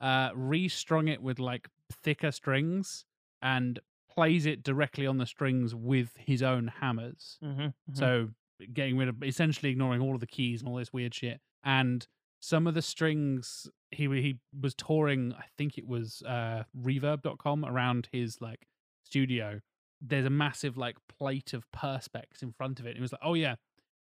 Uh, 0.00 0.30
restrung 0.34 1.08
it 1.08 1.22
with 1.22 1.38
like 1.38 1.68
thicker 1.90 2.30
strings 2.30 3.04
and 3.40 3.78
plays 4.10 4.44
it 4.46 4.62
directly 4.62 5.06
on 5.06 5.18
the 5.18 5.26
strings 5.26 5.74
with 5.74 6.14
his 6.16 6.42
own 6.42 6.68
hammers. 6.68 7.38
Mhm, 7.42 7.72
mhm. 7.90 7.96
So 7.96 8.30
getting 8.72 8.96
rid 8.98 9.08
of 9.08 9.22
essentially 9.22 9.70
ignoring 9.70 10.00
all 10.00 10.14
of 10.14 10.20
the 10.20 10.26
keys 10.26 10.60
and 10.60 10.68
all 10.68 10.76
this 10.76 10.92
weird 10.92 11.14
shit. 11.14 11.40
And 11.64 12.06
some 12.40 12.66
of 12.66 12.74
the 12.74 12.82
strings 12.82 13.68
he 13.90 14.04
he 14.20 14.38
was 14.58 14.74
touring, 14.74 15.32
I 15.34 15.46
think 15.56 15.78
it 15.78 15.86
was 15.86 16.22
uh 16.22 16.64
reverb.com 16.78 17.64
around 17.64 18.08
his 18.12 18.40
like 18.40 18.66
studio. 19.04 19.60
There's 20.00 20.26
a 20.26 20.30
massive 20.30 20.76
like 20.76 20.96
plate 21.08 21.54
of 21.54 21.70
perspex 21.72 22.42
in 22.42 22.52
front 22.52 22.80
of 22.80 22.86
it. 22.86 22.96
It 22.96 23.00
was 23.00 23.12
like, 23.12 23.22
oh 23.24 23.34
yeah, 23.34 23.56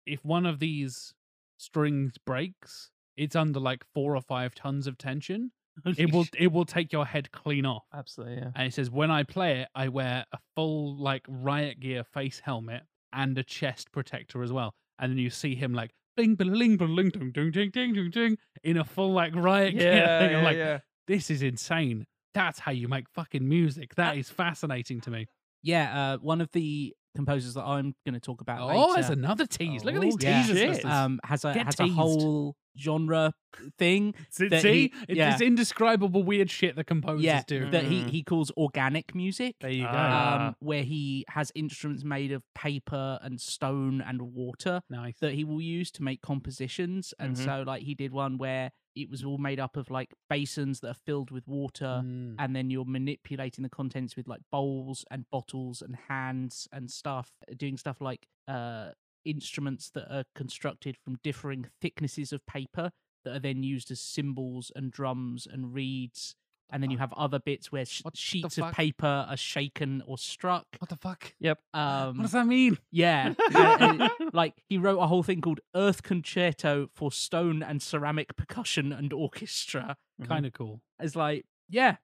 if 0.06 0.24
one 0.24 0.46
of 0.46 0.58
these 0.60 1.14
strings 1.58 2.16
breaks, 2.18 2.90
it's 3.16 3.36
under 3.36 3.60
like 3.60 3.84
four 3.92 4.16
or 4.16 4.22
five 4.22 4.54
tons 4.54 4.86
of 4.86 4.96
tension. 4.98 5.52
It 5.96 6.12
will 6.12 6.26
it 6.38 6.52
will 6.52 6.64
take 6.64 6.92
your 6.92 7.04
head 7.06 7.30
clean 7.32 7.66
off. 7.66 7.84
absolutely, 7.92 8.36
yeah. 8.36 8.50
And 8.54 8.66
it 8.68 8.74
says, 8.74 8.90
when 8.90 9.10
I 9.10 9.22
play 9.22 9.60
it, 9.60 9.68
I 9.74 9.88
wear 9.88 10.24
a 10.32 10.38
full 10.54 10.96
like 10.96 11.24
riot 11.28 11.80
gear 11.80 12.04
face 12.04 12.40
helmet 12.44 12.82
and 13.12 13.36
a 13.38 13.42
chest 13.44 13.92
protector 13.92 14.42
as 14.42 14.52
well. 14.52 14.74
And 14.98 15.10
then 15.10 15.18
you 15.18 15.30
see 15.30 15.54
him 15.54 15.72
like 15.74 15.90
bling 16.16 16.36
bling 16.36 16.76
bling 16.76 16.76
bling 16.76 17.10
ding 17.10 17.30
ding 17.32 17.50
ding 17.50 17.70
ding 17.70 17.92
ding 17.92 18.10
ding 18.10 18.36
in 18.62 18.76
a 18.76 18.84
full 18.84 19.12
like 19.12 19.34
riot 19.34 19.76
gear 19.78 19.92
Yeah, 19.94 20.18
thing. 20.26 20.36
I'm 20.36 20.44
like, 20.44 20.56
yeah. 20.56 20.78
this 21.08 21.30
is 21.30 21.42
insane. 21.42 22.06
That's 22.34 22.58
how 22.58 22.72
you 22.72 22.88
make 22.88 23.08
fucking 23.14 23.48
music. 23.48 23.94
That 23.96 24.16
is 24.16 24.28
fascinating 24.30 25.00
to 25.02 25.10
me. 25.10 25.26
Yeah, 25.62 26.14
uh, 26.14 26.18
one 26.18 26.40
of 26.40 26.50
the 26.52 26.94
composers 27.14 27.54
that 27.54 27.64
I'm 27.64 27.94
going 28.04 28.14
to 28.14 28.20
talk 28.20 28.40
about 28.40 28.60
Oh, 28.60 28.66
later, 28.66 28.92
there's 28.94 29.10
another 29.10 29.46
tease. 29.46 29.84
Look 29.84 29.94
at 29.94 30.00
these 30.00 30.14
Oh, 30.14 30.18
yeah, 30.20 30.42
teasers. 30.46 30.84
um, 30.84 31.20
has 31.24 31.44
a 31.44 31.54
Get 31.54 31.66
has 31.66 31.76
teased. 31.76 31.92
a 31.92 31.94
whole 31.94 32.56
genre 32.76 33.32
thing 33.78 34.14
See, 34.30 34.48
he- 34.48 34.92
It's 35.08 35.16
yeah. 35.16 35.38
indescribable 35.40 36.24
weird 36.24 36.50
shit 36.50 36.74
that 36.74 36.84
composers 36.88 37.22
yeah, 37.24 37.42
do. 37.46 37.70
that 37.70 37.84
he 37.84 38.02
Mm. 38.02 38.10
he 38.10 38.22
calls 38.24 38.50
organic 38.56 39.14
music. 39.14 39.54
there 39.60 39.70
you 39.70 39.84
go. 39.84 39.88
Um, 39.90 40.56
where 40.58 40.82
he 40.82 41.24
has 41.28 41.52
instruments 41.54 42.02
made 42.02 42.32
of 42.32 42.42
paper 42.56 43.18
and 43.22 43.40
stone 43.40 44.00
and 44.00 44.20
water 44.22 44.82
nice. 44.90 45.16
that 45.20 45.34
he 45.34 45.44
will 45.44 45.60
use 45.62 45.92
to 45.92 46.02
make 46.02 46.20
compositions. 46.20 47.14
And 47.20 47.36
Mhm. 47.36 47.44
so, 47.44 47.62
like, 47.64 47.82
he 47.84 47.94
did 47.94 48.12
one 48.12 48.38
where 48.38 48.72
it 48.96 49.10
was 49.10 49.24
all 49.24 49.38
made 49.38 49.58
up 49.58 49.76
of 49.76 49.90
like 49.90 50.14
basins 50.30 50.80
that 50.80 50.90
are 50.90 51.00
filled 51.06 51.30
with 51.30 51.46
water, 51.48 52.02
Mm. 52.04 52.36
and 52.38 52.54
then 52.54 52.70
you're 52.70 52.84
manipulating 52.84 53.62
the 53.62 53.68
contents 53.68 54.16
with 54.16 54.28
like 54.28 54.42
bowls 54.52 55.04
and 55.10 55.28
bottles 55.30 55.82
and 55.82 55.96
hands 56.08 56.68
and 56.72 56.90
stuff, 56.90 57.32
doing 57.56 57.76
stuff 57.76 58.00
like 58.00 58.26
uh, 58.46 58.90
instruments 59.24 59.90
that 59.90 60.06
are 60.14 60.24
constructed 60.34 60.96
from 60.96 61.18
differing 61.22 61.66
thicknesses 61.80 62.32
of 62.32 62.44
paper 62.46 62.90
that 63.24 63.34
are 63.36 63.40
then 63.40 63.62
used 63.62 63.90
as 63.90 64.00
cymbals 64.00 64.70
and 64.76 64.90
drums 64.92 65.46
and 65.50 65.72
reeds. 65.74 66.36
And 66.70 66.82
then 66.82 66.90
you 66.90 66.98
have 66.98 67.12
other 67.12 67.38
bits 67.38 67.70
where 67.70 67.84
sh- 67.84 68.02
sheets 68.14 68.58
of 68.58 68.72
paper 68.72 69.26
are 69.28 69.36
shaken 69.36 70.02
or 70.06 70.18
struck. 70.18 70.66
What 70.78 70.88
the 70.88 70.96
fuck? 70.96 71.34
Yep. 71.38 71.58
Um, 71.72 72.16
what 72.16 72.22
does 72.22 72.32
that 72.32 72.46
mean? 72.46 72.78
yeah, 72.90 73.34
and- 73.54 74.02
and, 74.02 74.10
like 74.32 74.54
he 74.68 74.78
wrote 74.78 74.98
a 74.98 75.06
whole 75.06 75.22
thing 75.22 75.40
called 75.40 75.60
Earth 75.76 76.02
Concerto 76.02 76.88
for 76.94 77.12
Stone 77.12 77.62
and 77.62 77.80
Ceramic 77.80 78.34
Percussion 78.36 78.92
and 78.92 79.12
Orchestra. 79.12 79.96
Kind 80.26 80.46
of 80.46 80.52
cool. 80.52 80.80
It's 81.00 81.14
like, 81.14 81.44
yeah, 81.68 81.96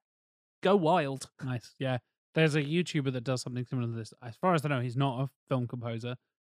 go 0.62 0.76
wild. 0.76 1.30
Nice. 1.42 1.74
Yeah. 1.78 1.98
There's 2.34 2.54
a 2.54 2.62
YouTuber 2.62 3.12
that 3.12 3.24
does 3.24 3.42
something 3.42 3.64
similar 3.64 3.88
to 3.88 3.94
this. 3.94 4.12
As 4.22 4.36
far 4.36 4.54
as 4.54 4.64
I 4.64 4.68
know, 4.68 4.80
he's 4.80 4.96
not 4.96 5.20
a 5.22 5.30
film 5.48 5.66
composer, 5.66 6.14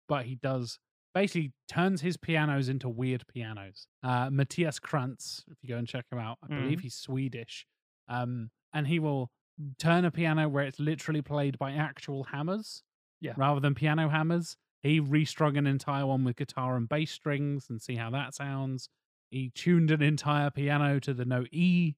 but 0.09 0.25
he 0.27 0.35
does 0.35 0.79
basically 1.15 1.53
turns 1.69 2.01
his 2.01 2.17
pianos 2.17 2.69
into 2.69 2.89
weird 2.89 3.25
pianos. 3.33 3.87
Uh, 4.03 4.29
Mattias 4.31 4.81
Krantz, 4.81 5.45
if 5.51 5.59
you 5.63 5.69
go 5.69 5.77
and 5.77 5.87
check 5.87 6.07
him 6.11 6.19
out, 6.19 6.39
I 6.43 6.49
believe 6.49 6.81
he's 6.81 6.95
Swedish. 6.95 7.67
Um, 8.11 8.51
and 8.75 8.87
he 8.87 8.99
will 8.99 9.31
turn 9.79 10.05
a 10.05 10.11
piano 10.11 10.49
where 10.49 10.65
it's 10.65 10.79
literally 10.81 11.23
played 11.23 11.59
by 11.59 11.73
actual 11.73 12.25
hammers 12.25 12.83
Yeah. 13.21 13.35
rather 13.37 13.61
than 13.61 13.75
piano 13.75 14.09
hammers. 14.09 14.57
He 14.83 14.99
restrung 15.01 15.57
an 15.57 15.67
entire 15.67 16.07
one 16.07 16.25
with 16.25 16.37
guitar 16.37 16.77
and 16.77 16.89
bass 16.89 17.11
strings 17.13 17.67
and 17.71 17.81
see 17.81 17.97
how 17.97 18.11
that 18.11 18.35
sounds. 18.35 18.89
He 19.31 19.51
tuned 19.55 19.91
an 19.91 20.03
entire 20.03 20.51
piano 20.51 20.99
to 21.01 21.15
the 21.15 21.25
note 21.25 21.49
E, 21.53 21.95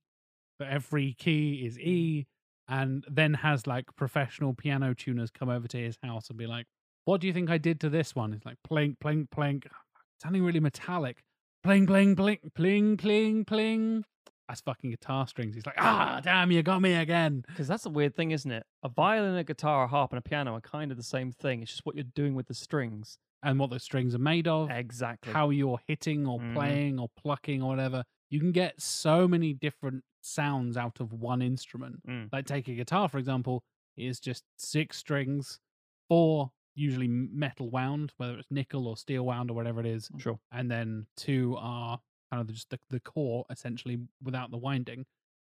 but 0.59 0.69
every 0.69 1.15
key 1.15 1.65
is 1.67 1.79
E, 1.79 2.27
and 2.69 3.05
then 3.09 3.35
has 3.35 3.67
like 3.67 3.87
professional 3.97 4.53
piano 4.55 4.95
tuners 4.95 5.31
come 5.31 5.49
over 5.49 5.67
to 5.69 5.79
his 5.79 5.97
house 6.03 6.29
and 6.29 6.39
be 6.39 6.47
like, 6.47 6.67
What 7.05 7.21
do 7.21 7.27
you 7.27 7.33
think 7.33 7.49
I 7.51 7.59
did 7.59 7.81
to 7.81 7.89
this 7.89 8.15
one? 8.15 8.33
It's 8.33 8.45
like 8.45 8.59
plink, 8.69 8.97
plink, 8.99 9.29
plink, 9.29 9.67
sounding 10.21 10.43
really 10.45 10.61
metallic. 10.61 11.23
Pling, 11.63 11.87
pling, 11.87 12.17
pling, 12.17 12.39
pling, 12.55 12.97
pling, 12.97 13.45
pling. 13.45 14.05
As 14.49 14.61
fucking 14.61 14.91
guitar 14.91 15.27
strings. 15.27 15.55
He's 15.55 15.65
like, 15.67 15.77
ah, 15.79 16.21
damn, 16.23 16.51
you 16.51 16.63
got 16.63 16.81
me 16.83 16.95
again. 16.95 17.45
Because 17.47 17.69
that's 17.69 17.85
the 17.85 17.91
weird 17.91 18.15
thing, 18.15 18.33
isn't 18.33 18.51
it? 18.51 18.65
A 18.83 18.89
violin, 18.89 19.37
a 19.37 19.45
guitar, 19.45 19.85
a 19.85 19.89
harp, 19.89 20.13
and 20.13 20.19
a 20.19 20.23
piano 20.23 20.55
are 20.55 20.61
kind 20.61 20.91
of 20.91 20.97
the 20.97 21.03
same 21.03 21.33
thing. 21.33 21.63
It's 21.63 21.71
just 21.71 21.87
what 21.87 21.95
you're 21.95 22.05
doing 22.15 22.35
with 22.35 22.49
the 22.49 22.55
strings. 22.55 23.19
And 23.45 23.59
what 23.59 23.71
those 23.71 23.83
strings 23.83 24.15
are 24.15 24.19
made 24.21 24.47
of, 24.47 24.71
Exactly. 24.71 25.33
how 25.33 25.51
you're 25.51 25.81
hitting 25.89 26.27
or 26.29 26.39
Mhm. 26.39 26.55
playing 26.55 26.99
or 27.01 27.09
plucking 27.17 27.61
or 27.61 27.69
whatever. 27.71 28.05
You 28.31 28.39
can 28.39 28.53
get 28.53 28.81
so 28.81 29.27
many 29.27 29.53
different 29.53 30.05
sounds 30.21 30.77
out 30.77 31.01
of 31.01 31.13
one 31.13 31.43
instrument. 31.43 32.07
Mm. 32.07 32.29
Like 32.33 32.47
take 32.47 32.69
a 32.69 32.75
guitar, 32.75 33.09
for 33.09 33.19
example, 33.19 33.65
is 33.97 34.21
just 34.21 34.45
six 34.59 34.97
strings, 34.99 35.59
four 36.09 36.53
usually 36.75 37.09
metal 37.09 37.69
wound, 37.69 38.13
whether 38.17 38.39
it's 38.39 38.51
nickel 38.51 38.87
or 38.87 38.97
steel 38.97 39.27
wound 39.27 39.51
or 39.51 39.55
whatever 39.55 39.81
it 39.81 39.87
is. 39.87 40.09
Sure. 40.19 40.39
And 40.53 40.71
then 40.71 41.07
two 41.17 41.57
are 41.59 42.01
kind 42.33 42.41
of 42.41 42.53
just 42.55 42.71
the, 42.71 42.79
the 42.89 42.99
core, 43.01 43.45
essentially, 43.51 43.99
without 44.23 44.51
the 44.51 44.57
winding, 44.57 45.05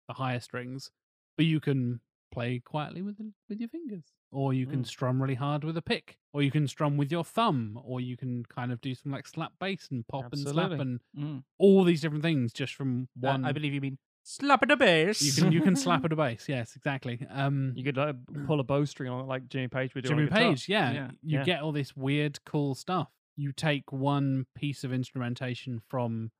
the 0.06 0.14
higher 0.14 0.38
strings. 0.40 0.90
But 1.36 1.46
you 1.46 1.58
can 1.60 2.00
play 2.30 2.60
quietly 2.64 3.00
with 3.00 3.16
the, 3.16 3.32
with 3.48 3.58
your 3.58 3.70
fingers, 3.70 4.04
or 4.30 4.52
you 4.52 4.66
can 4.66 4.82
Mm. 4.82 4.86
strum 4.86 5.22
really 5.22 5.34
hard 5.36 5.64
with 5.64 5.76
a 5.78 5.82
pick, 5.82 6.18
or 6.34 6.42
you 6.42 6.50
can 6.50 6.68
strum 6.68 6.96
with 6.98 7.10
your 7.10 7.24
thumb, 7.24 7.80
or 7.82 8.00
you 8.02 8.16
can 8.16 8.44
kind 8.44 8.70
of 8.70 8.80
do 8.82 8.94
some 8.94 9.10
like 9.12 9.26
slap 9.26 9.52
bass 9.58 9.88
and 9.90 10.06
pop 10.08 10.32
and 10.32 10.46
slap 10.46 10.72
and 10.72 11.00
Mm. 11.16 11.42
all 11.58 11.84
these 11.84 12.02
different 12.02 12.22
things 12.22 12.52
just 12.52 12.74
from 12.74 13.08
Uh, 13.16 13.28
one. 13.28 13.44
I 13.46 13.52
believe 13.52 13.72
you 13.72 13.80
mean 13.80 13.98
slap 14.24 14.62
at 14.62 14.68
the 14.68 14.76
bass. 14.76 15.22
you 15.22 15.32
can 15.32 15.52
you 15.52 15.62
can 15.62 15.74
slap 15.76 16.04
at 16.04 16.12
a 16.12 16.16
bass. 16.16 16.48
Yes, 16.48 16.76
exactly. 16.76 17.24
Um, 17.30 17.72
You 17.76 17.84
could 17.84 17.96
like, 17.96 18.16
pull 18.46 18.60
a 18.60 18.64
bowstring 18.74 19.10
on 19.10 19.20
it 19.20 19.26
like 19.28 19.48
Jimmy 19.48 19.68
Page 19.68 19.94
would 19.94 20.02
do 20.04 20.08
Jimmy. 20.10 20.26
Page, 20.28 20.68
yeah, 20.68 20.92
Yeah. 20.92 21.10
you 21.22 21.38
Yeah. 21.38 21.44
get 21.44 21.62
all 21.62 21.72
this 21.72 21.96
weird, 21.96 22.44
cool 22.44 22.74
stuff. 22.74 23.08
You 23.36 23.52
take 23.52 23.90
one 23.92 24.46
piece 24.54 24.84
of 24.84 24.92
instrumentation 24.92 25.80
from 25.88 26.30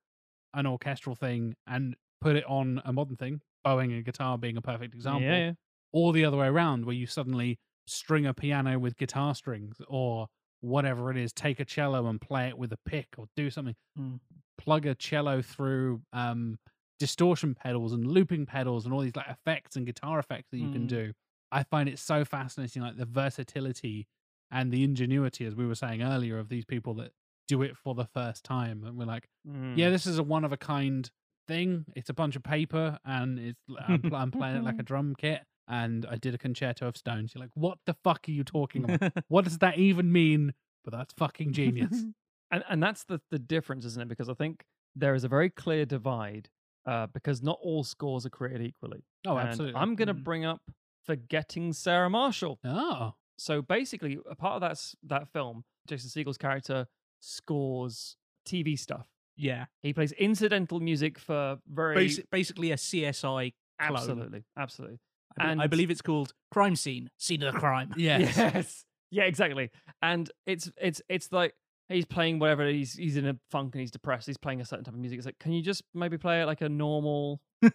an 0.55 0.65
orchestral 0.65 1.15
thing 1.15 1.55
and 1.67 1.95
put 2.21 2.35
it 2.35 2.45
on 2.47 2.81
a 2.85 2.91
modern 2.93 3.15
thing, 3.15 3.41
bowing 3.63 3.93
a 3.93 4.01
guitar 4.01 4.37
being 4.37 4.57
a 4.57 4.61
perfect 4.61 4.95
example, 4.95 5.21
Yeah, 5.23 5.37
yeah. 5.37 5.51
or 5.91 6.13
the 6.13 6.25
other 6.25 6.37
way 6.37 6.47
around, 6.47 6.85
where 6.85 6.95
you 6.95 7.05
suddenly 7.07 7.59
string 7.87 8.25
a 8.25 8.33
piano 8.33 8.79
with 8.79 8.97
guitar 8.97 9.35
strings 9.35 9.77
or 9.87 10.27
whatever 10.61 11.11
it 11.11 11.17
is, 11.17 11.31
take 11.33 11.59
a 11.59 11.65
cello 11.65 12.07
and 12.07 12.19
play 12.19 12.47
it 12.47 12.57
with 12.57 12.71
a 12.73 12.77
pick 12.85 13.09
or 13.17 13.27
do 13.35 13.49
something. 13.51 13.75
Mm. 13.99 14.19
Plug 14.57 14.85
a 14.87 14.95
cello 14.95 15.41
through 15.41 16.01
um, 16.13 16.57
distortion 16.97 17.53
pedals 17.53 17.93
and 17.93 18.07
looping 18.07 18.45
pedals 18.47 18.85
and 18.85 18.93
all 18.93 19.01
these 19.01 19.15
like 19.15 19.27
effects 19.29 19.75
and 19.75 19.85
guitar 19.85 20.17
effects 20.17 20.49
that 20.51 20.57
you 20.59 20.71
can 20.71 20.85
Mm. 20.85 20.87
do. 20.87 21.13
I 21.51 21.63
find 21.63 21.87
it 21.87 21.99
so 21.99 22.25
fascinating, 22.25 22.81
like 22.81 22.97
the 22.97 23.05
versatility 23.05 24.07
and 24.51 24.71
the 24.71 24.83
ingenuity, 24.83 25.45
as 25.45 25.55
we 25.55 25.67
were 25.67 25.75
saying 25.75 26.01
earlier, 26.01 26.39
of 26.39 26.49
these 26.49 26.65
people 26.65 26.93
that 26.95 27.11
do 27.47 27.61
it 27.61 27.75
for 27.77 27.93
the 27.95 28.05
first 28.05 28.43
time. 28.43 28.83
And 28.83 28.97
we're 28.97 29.05
like, 29.05 29.27
Mm. 29.47 29.77
yeah, 29.77 29.89
this 29.89 30.05
is 30.07 30.17
a 30.17 30.23
one 30.23 30.43
of 30.43 30.51
a 30.51 30.57
kind 30.57 31.09
thing. 31.47 31.85
It's 31.95 32.09
a 32.09 32.13
bunch 32.13 32.35
of 32.35 32.43
paper 32.43 32.97
and 33.05 33.37
it's 33.39 33.59
I'm, 33.87 34.01
I'm 34.13 34.31
playing 34.31 34.57
it 34.57 34.63
like 34.63 34.79
a 34.79 34.83
drum 34.91 35.15
kit. 35.17 35.41
And 35.67 36.05
I 36.09 36.15
did 36.17 36.33
a 36.35 36.37
concerto 36.37 36.87
of 36.87 36.95
Stones. 36.97 37.33
You're 37.33 37.41
like, 37.43 37.51
what 37.55 37.79
the 37.87 37.95
fuck 38.03 38.27
are 38.27 38.31
you 38.31 38.43
talking 38.43 38.83
about? 38.89 39.13
what 39.29 39.43
does 39.45 39.57
that 39.59 39.77
even 39.79 40.11
mean? 40.11 40.53
But 40.83 40.93
that's 40.93 41.13
fucking 41.13 41.53
genius. 41.53 42.03
and 42.51 42.63
and 42.69 42.81
that's 42.83 43.03
the 43.05 43.19
the 43.31 43.39
difference, 43.39 43.83
isn't 43.85 44.01
it? 44.01 44.07
Because 44.07 44.29
I 44.29 44.33
think 44.35 44.63
there 44.95 45.15
is 45.15 45.23
a 45.23 45.27
very 45.27 45.49
clear 45.49 45.85
divide 45.85 46.49
uh, 46.85 47.07
because 47.07 47.41
not 47.41 47.57
all 47.63 47.83
scores 47.83 48.25
are 48.27 48.29
created 48.29 48.61
equally. 48.61 49.03
Oh, 49.27 49.37
And 49.37 49.49
absolutely. 49.49 49.79
I'm 49.81 49.95
going 49.95 50.07
to 50.07 50.13
Mm. 50.13 50.23
bring 50.23 50.45
up 50.45 50.61
Forgetting 51.03 51.73
Sarah 51.73 52.09
Marshall. 52.09 52.59
oh, 52.63 53.13
So 53.37 53.61
basically, 53.61 54.17
a 54.29 54.35
part 54.35 54.55
of 54.55 54.61
that 54.61 54.79
that 55.03 55.27
film, 55.29 55.63
Jason 55.87 56.09
Segel's 56.09 56.37
character 56.37 56.87
scores 57.25 58.15
TV 58.47 58.77
stuff. 58.77 59.07
yeah, 59.35 59.65
He 59.83 59.93
plays 59.93 60.11
incidental 60.13 60.79
music 60.79 61.17
for 61.19 61.57
very 61.67 62.07
Basi- 62.07 62.25
basically 62.31 62.71
a 62.71 62.75
CSI 62.77 63.53
clone. 63.79 63.97
absolutely, 63.97 64.43
absolutely. 64.57 64.99
I, 65.37 65.53
be- 65.55 65.61
I 65.61 65.67
believe 65.67 65.91
it's 65.91 66.01
called 66.01 66.33
crime 66.51 66.75
scene, 66.75 67.09
scene 67.17 67.43
of 67.43 67.53
the 67.53 67.59
crime. 67.59 67.93
yes. 67.97 68.37
Yes. 68.37 68.85
Yeah, 69.11 69.23
exactly. 69.23 69.71
And 70.01 70.29
it's 70.45 70.71
it's 70.81 71.01
it's 71.09 71.31
like 71.31 71.53
he's 71.89 72.05
playing 72.05 72.39
whatever 72.39 72.67
he's 72.67 72.93
he's 72.93 73.17
in 73.17 73.27
a 73.27 73.37
funk 73.51 73.73
and 73.75 73.81
he's 73.81 73.91
depressed. 73.91 74.27
He's 74.27 74.37
playing 74.37 74.61
a 74.61 74.65
certain 74.65 74.85
type 74.85 74.93
of 74.93 74.99
music. 74.99 75.17
It's 75.17 75.25
like, 75.25 75.39
can 75.39 75.51
you 75.51 75.61
just 75.61 75.83
maybe 75.93 76.17
play 76.17 76.41
it 76.41 76.45
like 76.45 76.61
a 76.61 76.69
normal 76.69 77.41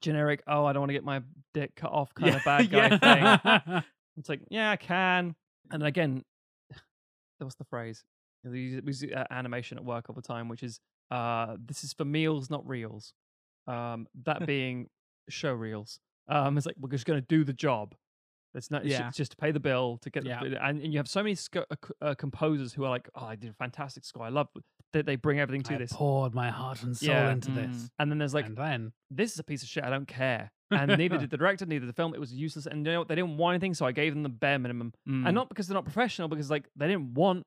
generic, 0.00 0.42
oh, 0.46 0.64
I 0.64 0.72
don't 0.72 0.80
want 0.80 0.90
to 0.90 0.94
get 0.94 1.04
my 1.04 1.22
dick 1.54 1.74
cut 1.76 1.92
off 1.92 2.12
kind 2.14 2.34
of 2.34 2.44
bad 2.44 2.70
guy 2.70 2.96
thing. 3.68 3.82
It's 4.16 4.28
like, 4.28 4.40
yeah, 4.50 4.70
I 4.70 4.76
can. 4.76 5.34
And 5.70 5.82
again, 5.84 6.24
what's 7.38 7.54
the 7.56 7.64
phrase? 7.64 8.04
We 8.44 8.60
use, 8.84 9.04
uh, 9.04 9.24
animation 9.30 9.78
at 9.78 9.84
work 9.84 10.06
all 10.08 10.14
the 10.14 10.22
time, 10.22 10.48
which 10.48 10.62
is, 10.62 10.80
uh, 11.10 11.56
this 11.64 11.84
is 11.84 11.92
for 11.92 12.04
meals, 12.04 12.48
not 12.50 12.66
reels. 12.66 13.12
Um, 13.66 14.06
that 14.24 14.46
being 14.46 14.88
show 15.28 15.52
reels. 15.52 16.00
Um, 16.28 16.56
it's 16.56 16.66
like 16.66 16.76
we're 16.78 16.90
just 16.90 17.06
going 17.06 17.20
to 17.20 17.26
do 17.28 17.44
the 17.44 17.52
job. 17.52 17.94
It's 18.54 18.70
not. 18.70 18.84
Yeah. 18.84 19.08
it's 19.08 19.16
just 19.16 19.30
to 19.32 19.36
pay 19.36 19.52
the 19.52 19.60
bill 19.60 19.98
to 20.02 20.10
get. 20.10 20.24
Yeah. 20.24 20.40
The, 20.42 20.64
and, 20.64 20.80
and 20.82 20.92
you 20.92 20.98
have 20.98 21.06
so 21.08 21.22
many 21.22 21.34
sco- 21.36 21.66
uh, 21.70 21.76
uh, 22.02 22.14
composers 22.14 22.72
who 22.72 22.84
are 22.84 22.90
like, 22.90 23.08
"Oh, 23.14 23.24
I 23.26 23.36
did 23.36 23.50
a 23.50 23.54
fantastic 23.54 24.04
score. 24.04 24.24
I 24.24 24.28
love 24.28 24.48
that 24.92 25.06
they 25.06 25.14
bring 25.14 25.38
everything 25.38 25.62
to 25.64 25.74
I 25.74 25.78
this." 25.78 25.92
poured 25.92 26.34
my 26.34 26.50
heart 26.50 26.82
and 26.82 26.96
soul 26.96 27.10
Yeah. 27.10 27.30
into 27.30 27.50
Mm. 27.50 27.54
this. 27.72 27.90
And 28.00 28.10
then 28.10 28.18
there's 28.18 28.34
like, 28.34 28.46
and 28.46 28.56
then 28.56 28.92
"This 29.08 29.32
is 29.32 29.38
a 29.38 29.44
piece 29.44 29.62
of 29.62 29.68
shit. 29.68 29.84
I 29.84 29.90
don't 29.90 30.08
care." 30.08 30.50
And 30.72 30.96
neither 30.98 31.18
did 31.18 31.30
the 31.30 31.36
director, 31.36 31.64
neither 31.66 31.86
the 31.86 31.92
film. 31.92 32.12
It 32.12 32.18
was 32.20 32.32
useless. 32.32 32.66
And 32.66 32.84
you 32.84 32.92
know 32.92 32.98
what? 33.00 33.08
They 33.08 33.14
didn't 33.14 33.36
want 33.36 33.54
anything, 33.54 33.74
so 33.74 33.86
I 33.86 33.92
gave 33.92 34.14
them 34.14 34.24
the 34.24 34.28
bare 34.28 34.58
minimum. 34.58 34.94
Mm. 35.08 35.26
And 35.26 35.34
not 35.34 35.48
because 35.48 35.68
they're 35.68 35.74
not 35.76 35.84
professional, 35.84 36.26
because 36.26 36.50
like 36.50 36.68
they 36.74 36.88
didn't 36.88 37.14
want 37.14 37.44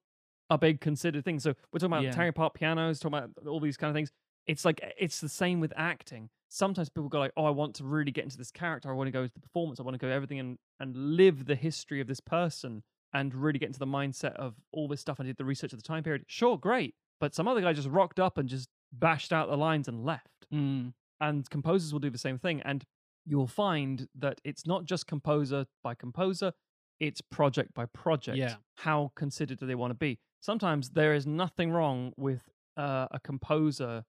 a 0.53 0.57
big 0.57 0.81
considered 0.81 1.23
thing. 1.25 1.39
So 1.39 1.53
we're 1.71 1.79
talking 1.79 1.93
about 1.93 2.03
Yeah. 2.03 2.11
prepared 2.15 2.53
pianos, 2.53 2.99
talking 2.99 3.17
about 3.17 3.31
all 3.47 3.59
these 3.59 3.77
kind 3.77 3.89
of 3.89 3.95
things. 3.95 4.11
It's 4.45 4.65
like 4.65 4.81
it's 4.99 5.19
the 5.21 5.29
same 5.29 5.59
with 5.59 5.73
acting. 5.75 6.29
Sometimes 6.49 6.89
people 6.89 7.09
go 7.09 7.19
like, 7.19 7.31
"Oh, 7.37 7.45
I 7.45 7.49
want 7.49 7.75
to 7.75 7.83
really 7.85 8.11
get 8.11 8.25
into 8.25 8.37
this 8.37 8.51
character. 8.51 8.89
I 8.89 8.93
want 8.93 9.07
to 9.07 9.11
go 9.11 9.23
into 9.23 9.33
the 9.33 9.39
performance. 9.39 9.79
I 9.79 9.83
want 9.83 9.95
to 9.95 9.99
go 9.99 10.09
everything 10.09 10.39
and 10.39 10.57
and 10.79 10.95
live 11.17 11.45
the 11.45 11.55
history 11.55 11.99
of 12.01 12.07
this 12.07 12.19
person 12.19 12.83
and 13.13 13.33
really 13.33 13.59
get 13.59 13.67
into 13.67 13.79
the 13.79 13.85
mindset 13.87 14.33
of 14.33 14.55
all 14.71 14.87
this 14.87 15.01
stuff." 15.01 15.19
I 15.19 15.23
did 15.23 15.37
the 15.37 15.45
research 15.45 15.73
of 15.73 15.79
the 15.79 15.87
time 15.87 16.03
period. 16.03 16.25
Sure, 16.27 16.57
great. 16.57 16.95
But 17.19 17.33
some 17.33 17.47
other 17.47 17.61
guy 17.61 17.73
just 17.73 17.87
rocked 17.87 18.19
up 18.19 18.37
and 18.37 18.49
just 18.49 18.69
bashed 18.91 19.31
out 19.33 19.47
the 19.49 19.57
lines 19.57 19.87
and 19.87 20.03
left 20.05 20.45
Mm. 20.51 20.93
and 21.19 21.49
composers 21.49 21.91
will 21.93 21.99
do 21.99 22.09
the 22.11 22.17
same 22.17 22.37
thing 22.37 22.61
and 22.61 22.83
you 23.25 23.37
will 23.37 23.47
find 23.47 24.07
that 24.13 24.39
it's 24.43 24.67
not 24.67 24.83
just 24.85 25.07
composer 25.07 25.65
by 25.81 25.95
composer 25.95 26.53
it's 26.99 27.21
project 27.21 27.73
by 27.73 27.85
project 27.87 28.37
Yeah. 28.37 28.57
how 28.75 29.11
considered 29.15 29.57
do 29.57 29.65
they 29.65 29.73
want 29.73 29.91
to 29.91 29.95
be 29.95 30.19
sometimes 30.49 30.83
there 30.99 31.13
is 31.19 31.25
nothing 31.25 31.69
wrong 31.71 32.11
with 32.17 32.41
uh, 32.77 33.07
a 33.11 33.19
composer 33.19 34.03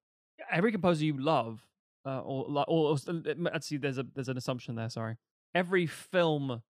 every 0.50 0.72
composer 0.72 1.04
you 1.04 1.16
love 1.34 1.54
uh, 2.06 2.20
or, 2.20 2.40
or, 2.48 2.64
or 2.68 2.96
uh, 3.08 3.48
actually 3.56 3.78
there's 3.84 3.98
a 3.98 4.06
there's 4.14 4.28
an 4.28 4.36
assumption 4.42 4.74
there 4.74 4.88
sorry 4.90 5.14
every 5.54 5.86
film 5.86 6.62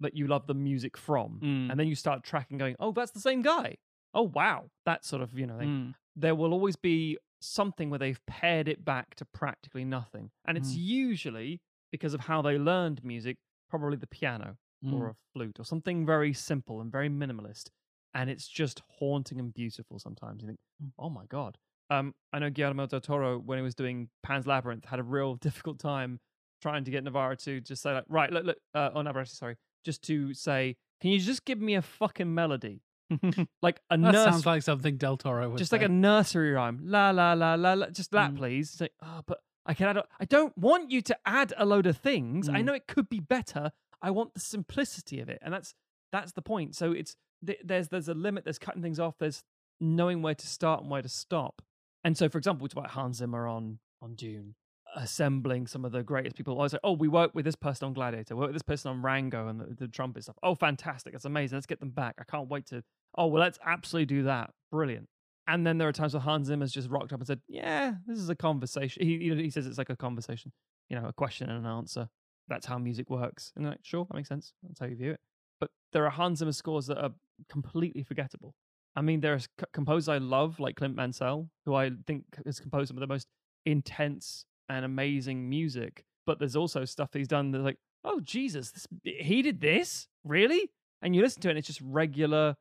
that 0.00 0.16
you 0.18 0.26
love 0.26 0.44
the 0.46 0.54
music 0.70 0.96
from 0.96 1.30
Mm. 1.42 1.70
and 1.70 1.74
then 1.78 1.86
you 1.86 1.94
start 1.94 2.18
tracking 2.24 2.56
going 2.58 2.74
oh 2.80 2.92
that's 2.92 3.12
the 3.12 3.20
same 3.28 3.42
guy 3.42 3.76
oh 4.14 4.22
wow 4.38 4.58
that 4.86 5.04
sort 5.04 5.22
of 5.22 5.38
you 5.38 5.46
know 5.46 5.58
thing 5.58 5.68
Mm. 5.90 5.94
there 6.24 6.34
will 6.40 6.52
always 6.52 6.76
be 6.76 7.18
something 7.40 7.90
where 7.90 7.98
they've 7.98 8.24
pared 8.26 8.66
it 8.68 8.84
back 8.84 9.16
to 9.16 9.24
practically 9.24 9.84
nothing. 9.84 10.30
And 10.46 10.56
it's 10.56 10.74
Mm. 10.76 10.84
usually 11.08 11.60
because 11.90 12.14
of 12.14 12.20
how 12.20 12.40
they 12.40 12.56
learned 12.56 13.02
music, 13.02 13.36
probably 13.68 13.96
the 13.96 14.06
piano 14.06 14.48
or 14.92 15.00
Mm. 15.08 15.10
a 15.10 15.14
flute 15.32 15.58
or 15.58 15.64
something 15.64 16.06
very 16.06 16.32
simple 16.32 16.80
and 16.80 16.92
very 16.92 17.08
minimalist. 17.08 17.70
And 18.14 18.28
it's 18.28 18.46
just 18.46 18.82
haunting 18.98 19.38
and 19.40 19.52
beautiful 19.54 19.98
sometimes. 19.98 20.42
You 20.42 20.48
think, 20.48 20.60
Mm. 20.82 20.92
oh 20.98 21.08
my 21.10 21.24
God. 21.26 21.56
Um, 21.90 22.14
I 22.32 22.38
know 22.38 22.50
Guillermo 22.50 22.86
del 22.86 23.00
Toro, 23.00 23.38
when 23.38 23.58
he 23.58 23.62
was 23.62 23.74
doing 23.74 24.08
Pan's 24.22 24.46
Labyrinth, 24.46 24.84
had 24.86 24.98
a 24.98 25.02
real 25.02 25.34
difficult 25.46 25.78
time 25.78 26.20
trying 26.60 26.84
to 26.84 26.90
get 26.90 27.04
Navarro 27.04 27.34
to 27.36 27.60
just 27.60 27.82
say, 27.82 27.92
like, 27.92 28.04
right, 28.08 28.30
look, 28.32 28.44
look, 28.44 28.58
uh, 28.74 28.90
oh, 28.94 29.02
Navarro, 29.02 29.24
sorry, 29.24 29.56
just 29.84 30.02
to 30.02 30.32
say, 30.34 30.76
can 31.00 31.10
you 31.10 31.18
just 31.18 31.44
give 31.44 31.60
me 31.60 31.74
a 31.74 31.82
fucking 31.82 32.32
melody? 32.32 32.82
like 33.62 33.80
a 33.90 33.96
that 33.96 33.98
nurse 33.98 34.24
sounds 34.24 34.46
like 34.46 34.62
something 34.62 34.96
Del 34.96 35.16
Toro 35.18 35.50
would 35.50 35.58
just 35.58 35.70
say. 35.70 35.78
like 35.78 35.84
a 35.86 35.88
nursery 35.88 36.52
rhyme. 36.52 36.80
La 36.84 37.10
la 37.10 37.32
la 37.34 37.54
la 37.56 37.74
la. 37.74 37.86
Just 37.90 38.10
that, 38.12 38.32
Mm. 38.32 38.36
please. 38.38 38.72
It's 38.72 38.80
like, 38.80 38.92
oh, 39.02 39.20
but 39.26 39.38
I 39.66 39.74
can 39.74 39.88
add. 39.88 39.96
A, 39.98 40.04
I 40.18 40.24
don't 40.24 40.56
want 40.56 40.90
you 40.90 41.02
to 41.02 41.18
add 41.26 41.52
a 41.58 41.66
load 41.66 41.86
of 41.86 41.98
things. 41.98 42.48
I 42.48 42.60
Mm. 42.60 42.64
know 42.64 42.74
it 42.74 42.86
could 42.86 43.08
be 43.10 43.20
better. 43.20 43.72
I 44.00 44.10
want 44.12 44.32
the 44.34 44.40
simplicity 44.40 45.20
of 45.20 45.28
it, 45.28 45.38
and 45.42 45.52
that's 45.52 45.74
that's 46.10 46.32
the 46.32 46.42
point. 46.42 46.74
So 46.74 46.92
it's 46.92 47.16
th- 47.44 47.60
there's 47.64 47.88
there's 47.88 48.08
a 48.08 48.14
limit. 48.14 48.44
There's 48.44 48.58
cutting 48.58 48.82
things 48.82 48.98
off. 49.00 49.14
There's 49.18 49.44
knowing 49.80 50.22
where 50.22 50.34
to 50.34 50.46
start 50.46 50.82
and 50.82 50.90
where 50.90 51.02
to 51.02 51.08
stop. 51.08 51.62
And 52.04 52.16
so, 52.16 52.28
for 52.28 52.38
example, 52.38 52.64
we 52.64 52.68
talk 52.68 52.78
about 52.78 52.90
Hans 52.92 53.18
Zimmer 53.18 53.46
on 53.46 53.78
on 54.00 54.14
Dune, 54.14 54.54
assembling 54.96 55.66
some 55.66 55.84
of 55.84 55.92
the 55.92 56.02
greatest 56.02 56.36
people. 56.36 56.58
I 56.58 56.62
was 56.62 56.72
like, 56.72 56.80
oh, 56.84 56.92
we 56.92 57.08
work 57.08 57.34
with 57.34 57.44
this 57.44 57.54
person 57.54 57.86
on 57.86 57.92
Gladiator. 57.92 58.34
We 58.34 58.40
work 58.40 58.48
with 58.48 58.56
this 58.56 58.62
person 58.62 58.90
on 58.90 59.02
Rango 59.02 59.48
and 59.48 59.60
the, 59.60 59.74
the 59.78 59.88
trumpet 59.88 60.24
stuff. 60.24 60.36
Oh, 60.42 60.54
fantastic! 60.54 61.12
That's 61.12 61.24
amazing. 61.24 61.56
Let's 61.56 61.66
get 61.66 61.80
them 61.80 61.90
back. 61.90 62.16
I 62.18 62.24
can't 62.24 62.48
wait 62.48 62.66
to. 62.66 62.82
Oh, 63.16 63.26
well, 63.26 63.42
let's 63.42 63.58
absolutely 63.64 64.06
do 64.06 64.22
that. 64.24 64.50
Brilliant. 64.70 65.08
And 65.46 65.66
then 65.66 65.78
there 65.78 65.88
are 65.88 65.92
times 65.92 66.14
where 66.14 66.20
Hans 66.20 66.46
Zimmer's 66.46 66.72
just 66.72 66.88
rocked 66.88 67.12
up 67.12 67.20
and 67.20 67.26
said, 67.26 67.40
"Yeah, 67.48 67.94
this 68.06 68.18
is 68.18 68.28
a 68.28 68.36
conversation." 68.36 69.04
He 69.04 69.16
you 69.16 69.34
know, 69.34 69.42
he 69.42 69.50
says 69.50 69.66
it's 69.66 69.78
like 69.78 69.90
a 69.90 69.96
conversation, 69.96 70.52
you 70.88 70.98
know, 70.98 71.06
a 71.06 71.12
question 71.12 71.50
and 71.50 71.66
an 71.66 71.70
answer. 71.70 72.08
That's 72.48 72.66
how 72.66 72.78
music 72.78 73.08
works. 73.08 73.52
And 73.56 73.64
like, 73.64 73.78
sure, 73.82 74.04
that 74.04 74.16
makes 74.16 74.28
sense. 74.28 74.52
That's 74.62 74.80
how 74.80 74.86
you 74.86 74.96
view 74.96 75.12
it. 75.12 75.20
But 75.62 75.70
there 75.92 76.04
are 76.04 76.10
Hans 76.10 76.40
Zimmer 76.40 76.50
scores 76.50 76.88
that 76.88 76.98
are 76.98 77.12
completely 77.48 78.02
forgettable. 78.02 78.56
I 78.96 79.00
mean, 79.00 79.20
there 79.20 79.34
are 79.34 79.66
composers 79.72 80.08
I 80.08 80.18
love, 80.18 80.58
like 80.58 80.74
Clint 80.74 80.96
Mansell, 80.96 81.50
who 81.64 81.76
I 81.76 81.92
think 82.04 82.24
has 82.44 82.58
composed 82.58 82.88
some 82.88 82.96
of 82.96 83.00
the 83.00 83.06
most 83.06 83.28
intense 83.64 84.44
and 84.68 84.84
amazing 84.84 85.48
music, 85.48 86.02
but 86.26 86.40
there's 86.40 86.56
also 86.56 86.84
stuff 86.84 87.10
he's 87.12 87.28
done 87.28 87.52
that's 87.52 87.62
like, 87.62 87.78
oh 88.02 88.18
Jesus, 88.18 88.72
this, 88.72 88.88
he 89.04 89.40
did 89.40 89.60
this 89.60 90.08
really, 90.24 90.68
and 91.00 91.14
you 91.14 91.22
listen 91.22 91.42
to 91.42 91.48
it, 91.48 91.52
and 91.52 91.58
it's 91.58 91.68
just 91.68 91.80
regular 91.80 92.56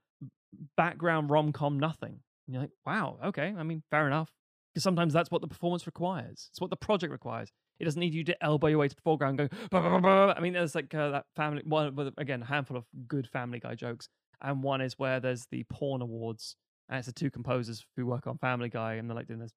background 0.78 1.32
rom 1.32 1.52
com 1.52 1.80
nothing. 1.80 2.20
And 2.46 2.54
you're 2.54 2.62
like, 2.62 2.72
wow, 2.86 3.18
okay, 3.26 3.56
I 3.58 3.64
mean, 3.64 3.82
fair 3.90 4.06
enough, 4.06 4.30
because 4.74 4.84
sometimes 4.84 5.12
that's 5.12 5.32
what 5.32 5.42
the 5.42 5.48
performance 5.48 5.88
requires. 5.88 6.50
It's 6.52 6.62
what 6.62 6.70
the 6.70 6.76
project 6.76 7.12
requires. 7.12 7.52
It 7.82 7.86
doesn't 7.86 8.00
need 8.00 8.14
you 8.14 8.24
to 8.26 8.44
elbow 8.44 8.68
your 8.68 8.78
way 8.78 8.88
to 8.88 8.96
the 8.96 9.02
foreground, 9.02 9.38
going. 9.38 9.50
"Bah, 9.70 9.82
bah, 9.82 9.90
bah, 9.90 10.00
bah." 10.00 10.34
I 10.38 10.40
mean, 10.40 10.54
there's 10.54 10.76
like 10.76 10.94
uh, 10.94 11.10
that 11.10 11.26
family. 11.36 11.64
One 11.66 11.96
with 11.96 12.14
again, 12.18 12.44
a 12.44 12.46
handful 12.46 12.78
of 12.78 12.86
good 13.08 13.28
Family 13.28 13.60
Guy 13.60 13.76
jokes, 13.76 14.08
and 14.42 14.64
one 14.64 14.82
is 14.82 15.00
where 15.00 15.20
there's 15.20 15.48
the 15.52 15.64
porn 15.64 16.02
awards, 16.02 16.56
and 16.90 17.00
it's 17.00 17.08
the 17.08 17.14
two 17.14 17.32
composers 17.32 17.86
who 17.98 18.06
work 18.06 18.28
on 18.28 18.38
Family 18.38 18.70
Guy, 18.70 18.94
and 18.94 19.10
they're 19.10 19.16
like 19.16 19.28
doing 19.28 19.40
this, 19.40 19.52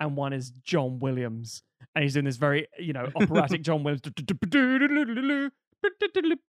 and 0.00 0.16
one 0.16 0.32
is 0.32 0.50
John 0.50 0.98
Williams, 0.98 1.62
and 1.94 2.02
he's 2.02 2.14
doing 2.14 2.24
this 2.24 2.36
very, 2.36 2.66
you 2.78 2.92
know, 2.92 3.08
operatic 3.14 3.62
John 3.62 3.84
Williams, 3.84 4.02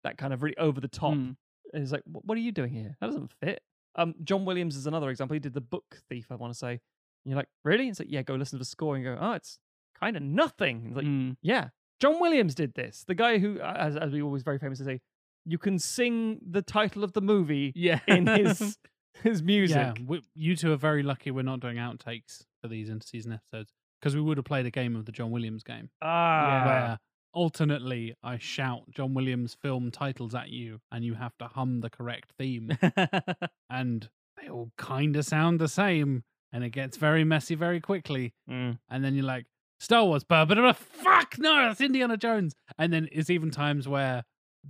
that 0.03 0.17
kind 0.17 0.33
of 0.33 0.43
really 0.43 0.57
over 0.57 0.81
the 0.81 0.87
top. 0.87 1.13
Mm. 1.13 1.35
And 1.71 1.83
he's 1.83 1.91
like, 1.91 2.01
what 2.05 2.37
are 2.37 2.41
you 2.41 2.51
doing 2.51 2.71
here? 2.71 2.97
That 2.99 3.07
doesn't 3.07 3.31
fit. 3.41 3.61
Um, 3.95 4.15
John 4.23 4.45
Williams 4.45 4.75
is 4.75 4.87
another 4.87 5.09
example. 5.09 5.35
He 5.35 5.39
did 5.39 5.53
the 5.53 5.61
Book 5.61 6.01
Thief, 6.09 6.27
I 6.31 6.35
want 6.35 6.53
to 6.53 6.57
say. 6.57 6.79
And 7.25 7.31
you're 7.31 7.37
like, 7.37 7.49
really? 7.63 7.87
It's 7.89 7.99
like, 7.99 8.09
yeah, 8.11 8.21
go 8.21 8.35
listen 8.35 8.57
to 8.57 8.61
the 8.61 8.65
score 8.65 8.95
and 8.95 9.03
go, 9.03 9.17
oh, 9.19 9.33
it's 9.33 9.59
kind 9.99 10.15
of 10.17 10.23
nothing. 10.23 10.83
It's 10.87 10.95
like, 10.95 11.05
Mm. 11.05 11.35
yeah, 11.41 11.69
John 11.99 12.19
Williams 12.19 12.55
did 12.55 12.73
this. 12.75 13.03
The 13.07 13.15
guy 13.15 13.39
who, 13.39 13.59
as, 13.59 13.95
as 13.97 14.11
we 14.11 14.21
always 14.21 14.43
very 14.43 14.57
famously 14.59 14.85
say, 14.85 15.01
you 15.45 15.57
can 15.57 15.79
sing 15.79 16.39
the 16.47 16.61
title 16.61 17.03
of 17.03 17.13
the 17.13 17.21
movie 17.21 17.71
Yeah. 17.75 17.99
in 18.07 18.27
his 18.27 18.77
his 19.23 19.41
music. 19.43 19.75
Yeah, 19.77 19.93
we, 20.05 20.21
you 20.35 20.55
two 20.55 20.71
are 20.71 20.77
very 20.77 21.03
lucky 21.03 21.31
we're 21.31 21.41
not 21.41 21.59
doing 21.59 21.77
outtakes 21.77 22.43
for 22.61 22.67
these 22.67 22.89
interseason 22.89 23.33
episodes 23.33 23.71
because 23.99 24.15
we 24.15 24.21
would 24.21 24.37
have 24.37 24.45
played 24.45 24.65
a 24.65 24.71
game 24.71 24.95
of 24.95 25.05
the 25.05 25.11
John 25.11 25.31
Williams 25.31 25.63
game 25.63 25.89
Ah, 26.01 26.63
where 26.65 26.99
alternately 27.33 28.15
I 28.23 28.37
shout 28.37 28.83
John 28.91 29.13
Williams 29.13 29.55
film 29.61 29.91
titles 29.91 30.35
at 30.35 30.49
you 30.49 30.79
and 30.91 31.03
you 31.03 31.15
have 31.15 31.37
to 31.39 31.47
hum 31.47 31.81
the 31.81 31.89
correct 31.89 32.31
theme 32.37 32.69
and 33.69 34.09
they 34.41 34.49
all 34.49 34.71
kind 34.77 35.15
of 35.15 35.25
sound 35.25 35.59
the 35.59 35.67
same 35.67 36.23
and 36.51 36.63
it 36.63 36.69
gets 36.71 36.97
very 36.97 37.23
messy 37.23 37.55
very 37.55 37.79
quickly 37.79 38.33
Mm. 38.49 38.79
and 38.89 39.03
then 39.03 39.15
you're 39.15 39.25
like 39.25 39.45
Star 39.79 40.03
Wars, 40.05 40.23
but 40.23 40.45
but 40.45 40.75
fuck 40.75 41.37
no, 41.37 41.55
that's 41.67 41.79
Indiana 41.81 42.17
Jones. 42.17 42.53
And 42.77 42.91
then 42.91 43.07
it's 43.11 43.29
even 43.29 43.49
times 43.51 43.87
where 43.87 44.23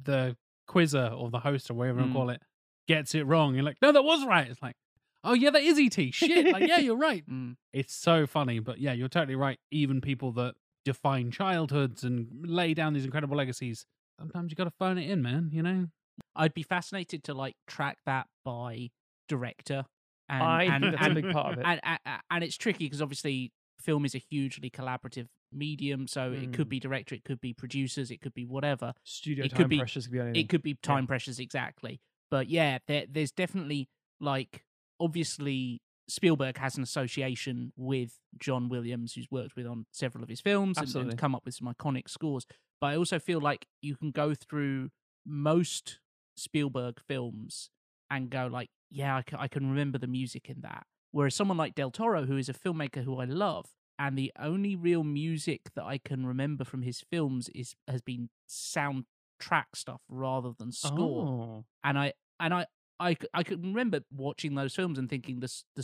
the 0.04 0.38
quizzer 0.68 1.08
or 1.18 1.30
the 1.32 1.40
host 1.40 1.72
or 1.72 1.74
whatever 1.74 2.02
you 2.02 2.08
Mm. 2.08 2.14
call 2.14 2.30
it 2.30 2.42
gets 2.88 3.16
it 3.16 3.24
wrong. 3.26 3.56
You're 3.56 3.64
like, 3.64 3.78
no, 3.82 3.92
that 3.92 4.04
was 4.04 4.24
right. 4.26 4.48
It's 4.48 4.62
like, 4.62 4.76
oh 5.24 5.34
yeah, 5.34 5.50
that 5.50 5.64
is 5.64 5.80
ET. 5.80 6.12
Shit, 6.14 6.52
like 6.54 6.68
yeah, 6.68 6.78
you're 6.80 6.96
right. 6.96 7.24
Mm. 7.30 7.56
It's 7.74 7.94
so 7.96 8.28
funny, 8.28 8.60
but 8.60 8.80
yeah, 8.80 8.94
you're 8.94 9.10
totally 9.10 9.36
right. 9.36 9.60
Even 9.72 10.00
people 10.00 10.32
that 10.34 10.56
define 10.86 11.32
childhoods 11.32 12.04
and 12.04 12.28
lay 12.46 12.74
down 12.74 12.94
these 12.94 13.06
incredible 13.06 13.36
legacies, 13.38 13.86
sometimes 14.20 14.52
you 14.52 14.56
got 14.56 14.66
to 14.66 14.74
phone 14.80 14.98
it 15.00 15.10
in, 15.10 15.22
man. 15.22 15.50
You 15.52 15.64
know, 15.64 15.88
I'd 16.36 16.54
be 16.54 16.64
fascinated 16.64 17.24
to 17.26 17.34
like 17.34 17.56
track 17.68 17.98
that 18.06 18.28
by 18.46 18.90
director. 19.28 19.86
And, 20.30 20.44
I 20.44 20.64
and, 20.66 20.84
that's 20.94 21.08
a 21.08 21.14
big 21.14 21.32
part 21.32 21.54
of 21.54 21.60
it. 21.60 21.66
and, 21.66 21.80
and, 21.84 22.00
and 22.30 22.44
it's 22.44 22.56
tricky 22.58 22.86
because 22.86 23.02
obviously 23.02 23.52
film 23.82 24.06
is 24.06 24.14
a 24.14 24.20
hugely 24.30 24.70
collaborative 24.70 25.28
medium 25.52 26.08
so 26.08 26.32
it 26.32 26.54
could 26.54 26.68
Mm. 26.68 26.70
be 26.70 26.80
director 26.80 27.16
it 27.16 27.24
could 27.24 27.42
be 27.42 27.54
producers 27.54 28.12
it 28.12 28.22
could 28.22 28.34
be 28.36 28.46
whatever 28.46 28.94
Studio 29.04 29.46
it 29.46 29.50
time 29.50 29.58
could 29.58 29.70
be- 29.70 29.78
pressures 29.80 30.06
could 30.06 30.14
be 30.14 30.20
anything. 30.20 30.36
it 30.42 30.50
could 30.50 30.62
be 30.62 30.76
time 30.76 31.08
pressures 31.08 31.40
exactly 31.40 32.00
but 32.30 32.50
yeah 32.50 32.78
there, 32.88 33.06
there's 33.10 33.32
definitely 33.32 33.90
like 34.20 34.64
obviously 35.00 35.82
spielberg 36.08 36.58
has 36.58 36.78
an 36.78 36.84
association 36.84 37.72
with 37.76 38.18
john 38.38 38.70
williams 38.70 39.14
who's 39.14 39.28
worked 39.32 39.56
with 39.56 39.66
on 39.66 39.86
several 39.92 40.24
of 40.24 40.30
his 40.30 40.42
films 40.42 40.78
and, 40.78 40.94
and 40.96 41.18
come 41.18 41.34
up 41.34 41.44
with 41.46 41.56
some 41.56 41.68
iconic 41.74 42.08
scores 42.10 42.46
but 42.80 42.88
i 42.88 42.96
also 42.96 43.18
feel 43.18 43.40
like 43.40 43.66
you 43.82 43.96
can 43.96 44.12
go 44.12 44.36
through 44.36 44.90
most 45.26 45.98
spielberg 46.38 47.00
films 47.08 47.70
and 48.12 48.30
go 48.30 48.48
like 48.52 48.70
yeah 48.90 49.18
I 49.18 49.22
ca- 49.24 49.38
I 49.40 49.48
can 49.48 49.70
remember 49.70 49.98
the 49.98 50.08
music 50.08 50.50
in 50.50 50.62
that 50.62 50.86
whereas 51.12 51.36
someone 51.36 51.58
like 51.58 51.76
del 51.76 51.92
toro 51.92 52.26
who 52.26 52.38
is 52.38 52.50
a 52.50 52.54
filmmaker 52.54 53.04
who 53.04 53.18
i 53.20 53.26
love 53.26 53.66
and 53.98 54.18
the 54.18 54.32
only 54.40 54.76
real 54.76 55.04
music 55.04 55.62
that 55.76 55.84
i 55.84 55.98
can 55.98 56.26
remember 56.26 56.64
from 56.64 56.82
his 56.84 57.02
films 57.12 57.50
is 57.56 57.76
has 57.88 58.02
been 58.02 58.30
soundtrack 58.48 59.66
stuff 59.76 60.02
rather 60.10 60.52
than 60.58 60.72
score 60.72 61.28
Oh. 61.28 61.66
and 61.84 61.98
I 61.98 62.14
and 62.40 62.54
I 62.54 62.66
I 63.00 63.16
I 63.34 63.44
could 63.44 63.64
remember 63.64 64.02
watching 64.12 64.56
those 64.56 64.76
films 64.76 64.98
and 65.00 65.10
thinking 65.10 65.40
this 65.40 65.64
the 65.76 65.84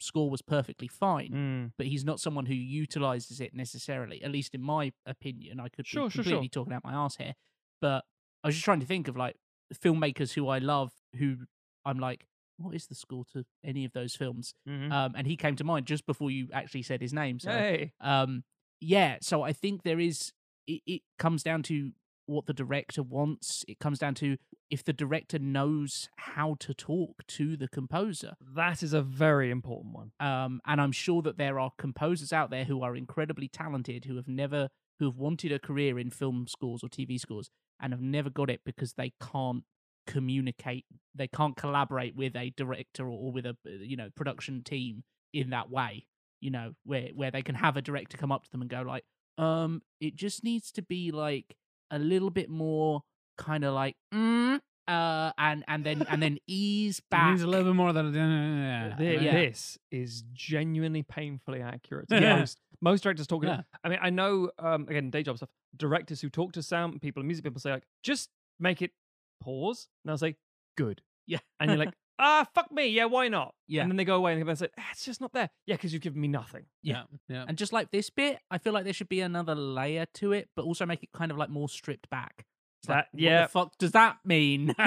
score 0.00 0.28
was 0.28 0.42
perfectly 0.42 0.88
fine, 0.88 1.30
Mm. 1.32 1.72
but 1.78 1.86
he's 1.86 2.04
not 2.04 2.20
someone 2.20 2.46
who 2.46 2.54
utilizes 2.54 3.40
it 3.40 3.54
necessarily. 3.54 4.22
At 4.22 4.30
least 4.30 4.54
in 4.54 4.60
my 4.62 4.92
opinion, 5.06 5.58
I 5.58 5.68
could 5.68 5.86
Sure, 5.86 6.08
be 6.08 6.10
sure, 6.10 6.10
sure. 6.10 6.22
completely 6.24 6.48
talking 6.50 6.72
out 6.74 6.84
my 6.84 6.92
ass 6.92 7.16
here, 7.16 7.34
but 7.80 8.04
I 8.44 8.48
was 8.48 8.54
just 8.56 8.64
trying 8.64 8.80
to 8.80 8.86
think 8.86 9.08
of 9.08 9.16
like 9.16 9.36
filmmakers 9.74 10.34
who 10.34 10.48
I 10.48 10.58
love 10.58 10.92
who 11.18 11.36
I'm 11.84 11.98
like, 11.98 12.26
what 12.58 12.74
is 12.74 12.86
the 12.86 12.94
score 12.94 13.24
to 13.32 13.44
any 13.64 13.84
of 13.84 13.92
those 13.92 14.14
films? 14.16 14.54
Mhm. 14.68 14.90
Um, 14.90 15.14
and 15.16 15.26
he 15.26 15.36
came 15.36 15.56
to 15.56 15.64
mind 15.64 15.86
just 15.86 16.06
before 16.06 16.30
you 16.30 16.48
actually 16.52 16.82
said 16.82 17.00
his 17.00 17.12
name. 17.12 17.38
So 17.38 17.50
Hey. 17.50 17.92
um 18.00 18.44
yeah 18.78 19.16
so 19.22 19.40
i 19.42 19.54
think 19.54 19.82
there 19.84 19.98
is 19.98 20.32
it, 20.66 20.82
it 20.86 21.02
comes 21.18 21.42
down 21.42 21.62
to 21.62 21.92
what 22.26 22.44
the 22.44 22.52
director 22.52 23.02
wants 23.02 23.64
it 23.68 23.78
comes 23.78 23.98
down 23.98 24.14
to 24.14 24.36
if 24.68 24.84
the 24.84 24.92
director 24.92 25.38
knows 25.38 26.10
how 26.16 26.56
to 26.60 26.74
talk 26.74 27.26
to 27.26 27.56
the 27.56 27.68
composer 27.68 28.34
That 28.54 28.82
is 28.82 28.92
a 28.92 29.00
very 29.00 29.50
important 29.50 29.94
one. 29.94 30.12
um 30.20 30.60
and 30.66 30.78
i'm 30.78 30.92
sure 30.92 31.22
that 31.22 31.38
there 31.38 31.58
are 31.58 31.70
composers 31.78 32.34
out 32.34 32.50
there 32.50 32.64
who 32.64 32.82
are 32.82 32.94
incredibly 32.94 33.48
talented 33.48 34.04
who 34.04 34.16
have 34.16 34.28
never 34.28 34.68
who 34.98 35.06
have 35.06 35.16
wanted 35.16 35.52
a 35.52 35.58
career 35.58 35.98
in 35.98 36.10
film 36.10 36.46
scores 36.46 36.82
or 36.84 36.88
tv 36.90 37.18
scores 37.18 37.48
and 37.80 37.94
have 37.94 38.02
never 38.02 38.28
got 38.28 38.50
it 38.50 38.60
because 38.66 38.92
they 38.94 39.14
can't 39.32 39.64
communicate 40.06 40.84
they 41.14 41.28
can't 41.28 41.56
collaborate 41.56 42.14
with 42.16 42.36
a 42.36 42.50
director 42.56 43.06
or, 43.08 43.32
with 43.32 43.46
a 43.46 43.50
uh, 43.66 43.70
you 43.80 43.96
know 43.96 44.08
production 44.14 44.62
team 44.62 45.02
in 45.32 45.50
that 45.50 45.70
way 45.70 46.06
you 46.40 46.50
know 46.50 46.72
where 46.84 47.08
where 47.14 47.30
they 47.30 47.42
can 47.42 47.54
have 47.54 47.76
a 47.76 47.82
director 47.82 48.16
come 48.16 48.30
up 48.32 48.44
to 48.44 48.50
them 48.50 48.60
and 48.60 48.70
go 48.70 48.82
like 48.82 49.04
um 49.38 49.82
it 50.00 50.14
just 50.16 50.44
needs 50.44 50.70
to 50.70 50.82
be 50.82 51.10
like 51.10 51.56
a 51.90 51.98
little 51.98 52.30
bit 52.30 52.48
more 52.48 53.02
kind 53.38 53.64
of 53.64 53.74
like 53.74 53.94
mm, 54.14 54.58
uh 54.88 55.32
and 55.38 55.64
and 55.68 55.84
then 55.84 56.02
and 56.08 56.22
then 56.22 56.38
ease 56.46 56.98
it 56.98 57.04
back 57.10 57.30
needs 57.30 57.42
a 57.42 57.46
little 57.46 57.66
bit 57.66 57.74
more 57.76 57.92
than 57.92 58.12
yeah, 58.14 58.96
Thi- 58.96 59.18
Yeah. 59.24 59.32
This 59.32 59.78
is 59.90 60.22
genuinely 60.32 61.02
painfully 61.02 61.60
accurate. 61.62 62.08
To 62.08 62.20
Yeah. 62.20 62.38
most 62.38 62.58
most 62.80 63.02
directors 63.02 63.26
talking. 63.26 63.48
Yeah. 63.48 63.62
I 63.82 63.88
mean, 63.88 63.98
I 64.02 64.10
know 64.10 64.50
um, 64.58 64.86
again 64.88 65.10
day 65.10 65.22
job 65.22 65.36
stuff. 65.38 65.48
Directors 65.76 66.20
who 66.20 66.28
talk 66.30 66.52
to 66.52 66.62
sound 66.62 67.00
people 67.00 67.20
and 67.20 67.26
music 67.28 67.44
people 67.44 67.60
say 67.60 67.72
like, 67.72 67.84
just 68.02 68.30
make 68.60 68.80
it 68.82 68.92
pause, 69.40 69.88
and 70.04 70.10
I'll 70.10 70.18
say 70.18 70.36
good. 70.76 71.02
Yeah. 71.26 71.38
and 71.60 71.70
you're 71.70 71.78
like, 71.78 71.94
ah, 72.18 72.46
fuck 72.54 72.70
me, 72.72 72.86
yeah, 72.88 73.06
why 73.06 73.28
not? 73.28 73.54
Yeah. 73.68 73.82
and 73.82 73.90
then 73.90 73.96
they 73.96 74.04
go 74.04 74.14
away 74.16 74.32
and 74.38 74.48
they 74.48 74.54
say, 74.54 74.68
ah, 74.78 74.84
it's 74.92 75.04
just 75.04 75.20
not 75.20 75.32
there. 75.32 75.50
Yeah, 75.66 75.74
because 75.76 75.92
you've 75.92 76.02
given 76.02 76.20
me 76.20 76.28
nothing. 76.28 76.66
yeah, 76.82 77.02
yeah. 77.28 77.44
And 77.48 77.58
just 77.58 77.72
like 77.72 77.90
this 77.90 78.10
bit, 78.10 78.38
I 78.50 78.58
feel 78.58 78.72
like 78.72 78.84
there 78.84 78.92
should 78.92 79.08
be 79.08 79.20
another 79.20 79.54
layer 79.54 80.06
to 80.14 80.32
it, 80.32 80.48
but 80.54 80.64
also 80.64 80.86
make 80.86 81.02
it 81.02 81.10
kind 81.12 81.30
of 81.30 81.36
like 81.38 81.50
more 81.50 81.68
stripped 81.68 82.08
back. 82.10 82.44
It's 82.82 82.88
like, 82.88 82.98
That- 82.98 83.08
what 83.12 83.20
yeah. 83.22 83.42
the 83.42 83.48
fuck 83.48 83.78
does 83.78 83.92
that 83.92 84.18
mean? 84.24 84.74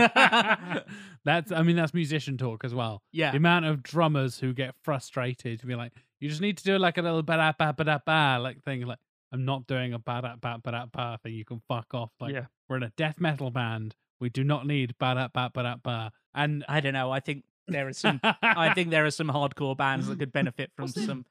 that's 1.26 1.52
I 1.52 1.64
mean 1.64 1.76
that's 1.76 1.93
musician 1.93 2.38
talk 2.38 2.64
as 2.64 2.74
well. 2.74 3.02
yeah. 3.12 3.32
The 3.32 3.38
amount 3.38 3.66
of 3.66 3.84
drummers 3.84 4.39
who 4.39 4.54
get 4.54 4.76
frustrated 4.84 5.60
to 5.60 5.66
be 5.66 5.76
like, 5.76 5.93
you 6.20 6.30
just 6.30 6.41
need 6.41 6.58
to 6.58 6.64
do 6.64 6.78
like 6.78 6.97
a 6.97 7.02
little 7.02 7.24
ba 7.24 7.38
da 7.38 7.52
ba 7.58 7.74
ba 7.74 7.84
da 7.84 8.00
ba 8.06 8.39
like 8.41 8.62
thing. 8.64 8.82
Like 8.86 9.00
I'm 9.32 9.45
not 9.45 9.68
doing 9.68 9.93
a 9.93 10.00
ba 10.00 10.22
da 10.22 10.36
ba 10.39 10.60
ba 10.64 10.72
da 10.72 10.86
ba 10.91 11.20
thing. 11.24 11.34
You 11.34 11.45
can 11.45 11.62
fuck 11.68 11.88
off. 11.93 12.12
Like 12.20 12.34
yeah, 12.34 12.45
we're 12.68 12.78
in 12.78 12.84
a 12.84 12.91
death 12.97 13.20
metal 13.20 13.52
band. 13.52 13.95
We 14.20 14.30
do 14.30 14.43
not 14.43 14.65
need 14.67 14.95
ba 14.99 15.15
da 15.15 15.28
ba 15.28 15.49
ba 15.53 15.63
da 15.63 15.76
ba. 15.82 16.11
And 16.34 16.63
I 16.70 16.80
don't 16.82 16.93
know. 16.93 17.11
I 17.11 17.20
think 17.20 17.43
there 17.67 17.88
are 17.88 17.93
some. 17.93 18.20
I 18.24 18.74
think 18.76 18.89
there 18.89 19.05
are 19.05 19.11
some 19.11 19.28
hardcore 19.30 19.76
bands 19.78 20.07
that 20.07 20.20
could 20.20 20.32
benefit 20.32 20.72
from 20.76 20.84
Wasn't- 20.86 21.05
some. 21.07 21.26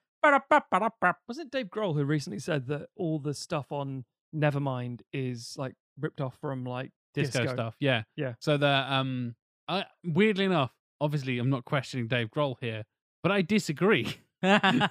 wasn't 1.28 1.46
it 1.46 1.50
Dave 1.52 1.66
Grohl 1.68 1.94
who 1.94 2.04
recently 2.04 2.38
said 2.40 2.66
that 2.66 2.88
all 2.96 3.18
the 3.18 3.34
stuff 3.34 3.70
on 3.70 4.04
Nevermind 4.34 5.00
is 5.12 5.54
like 5.56 5.74
ripped 6.00 6.20
off 6.20 6.36
from 6.40 6.64
like 6.64 6.90
disco, 7.14 7.40
disco. 7.42 7.54
stuff. 7.54 7.76
Yeah, 7.80 8.02
Yeah. 8.16 8.34
So 8.40 8.56
the 8.56 8.68
um, 8.68 9.36
I 9.68 9.84
weirdly 10.04 10.44
enough, 10.44 10.72
obviously 11.00 11.38
I'm 11.38 11.50
not 11.50 11.64
questioning 11.64 12.08
Dave 12.08 12.30
Grohl 12.30 12.56
here, 12.60 12.84
but 13.22 13.32
I 13.32 13.42
disagree. 13.42 14.16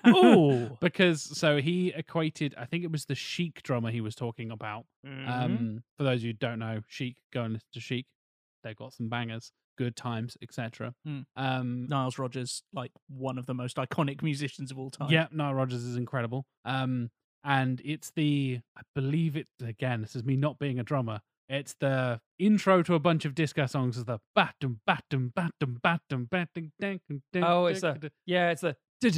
Ooh. 0.08 0.78
because 0.82 1.22
so 1.38 1.58
he 1.58 1.90
equated 1.96 2.54
i 2.58 2.66
think 2.66 2.84
it 2.84 2.92
was 2.92 3.06
the 3.06 3.16
chic 3.16 3.64
drummer 3.64 3.92
he 3.92 4.02
was 4.02 4.16
talking 4.16 4.52
about 4.52 4.86
Mhm. 5.06 5.28
um 5.30 5.84
for 5.98 6.04
those 6.04 6.22
who 6.24 6.34
don't 6.34 6.60
know 6.60 6.82
chic 6.88 7.18
go 7.32 7.44
and 7.44 7.54
listen 7.54 7.68
to 7.74 7.80
chic 7.80 8.06
they've 8.64 8.76
got 8.76 8.94
some 8.94 9.08
bangers 9.10 9.52
good 9.78 9.96
times 9.96 10.36
etc 10.42 10.94
Hmm. 11.06 11.22
um 11.36 11.88
Niles 11.88 12.18
Rodgers, 12.18 12.64
like 12.74 12.92
one 13.08 13.38
of 13.38 13.46
the 13.46 13.54
most 13.54 13.78
iconic 13.78 14.22
musicians 14.24 14.72
of 14.72 14.80
all 14.80 14.90
time. 14.90 15.10
yeah 15.12 15.28
Nile 15.32 15.54
Rodgers 15.54 15.84
is 15.84 15.96
incredible 15.96 16.46
um 16.66 17.10
and 17.44 17.82
it's 17.86 18.12
the 18.16 18.60
i 18.76 18.82
believe 18.96 19.38
it 19.38 19.48
again 19.64 20.02
this 20.02 20.16
is 20.16 20.24
me 20.24 20.36
not 20.36 20.58
being 20.60 20.80
a 20.80 20.84
drummer 20.84 21.22
it's 21.48 21.76
the 21.80 22.20
intro 22.40 22.84
to 22.84 22.94
a 22.96 23.00
bunch 23.00 23.24
of 23.24 23.34
disco 23.34 23.66
songs 23.68 23.96
is 23.98 24.04
the 24.06 24.20
batum 24.36 24.82
batum 24.86 25.32
batum 25.34 25.78
batum 25.82 26.26
batum 26.30 26.74
dang, 26.80 27.00
dang, 27.32 27.44
Oh, 27.44 27.68
it's 27.68 27.84
a- 27.84 27.98
Yeah, 28.26 28.50
it's 28.50 28.62
the 28.62 28.76
because 29.02 29.18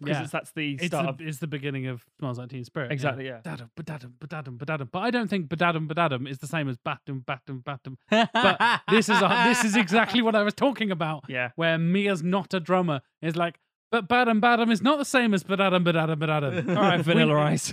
Yeah. 0.00 0.26
that's 0.30 0.52
the 0.52 0.74
It's 0.74 0.86
start 0.86 1.04
the, 1.04 1.08
of 1.10 1.20
it's 1.20 1.38
the 1.38 1.46
beginning 1.46 1.86
of 1.86 2.04
Smells 2.18 2.38
Like 2.38 2.50
Teen 2.50 2.64
Spirit. 2.64 2.92
exactly 2.92 3.26
yeah. 3.26 3.40
Badum, 3.44 3.70
badum, 3.76 4.12
badum, 4.18 4.58
badum. 4.58 4.88
But 4.92 5.00
I 5.00 5.10
don't 5.10 5.28
think 5.28 5.48
badadum, 5.48 5.88
badadum 5.88 6.28
is 6.28 6.38
the 6.38 6.46
same 6.46 6.68
as 6.68 6.76
batum, 6.76 7.24
batum, 7.26 7.60
batum. 7.64 7.98
But 8.10 8.80
this 8.90 9.08
is 9.08 9.20
a, 9.20 9.44
this 9.48 9.64
is 9.64 9.76
exactly 9.76 10.22
what 10.22 10.34
I 10.34 10.42
was 10.42 10.54
talking 10.54 10.90
about. 10.90 11.24
Yeah. 11.34 11.50
Where 11.56 11.78
Mia's 11.78 12.22
not 12.22 12.54
a 12.54 12.60
drummer 12.60 13.00
is 13.20 13.34
like, 13.34 13.58
but 13.90 14.08
badum, 14.08 14.40
badum 14.40 14.70
is 14.70 14.82
not 14.82 14.98
the 14.98 15.04
same 15.04 15.34
as 15.34 15.42
badadum, 15.42 15.84
badadum, 15.84 16.16
badadum. 16.16 16.68
All 16.76 16.82
right, 16.82 17.00
Vanilla 17.00 17.34
Ice. 17.52 17.72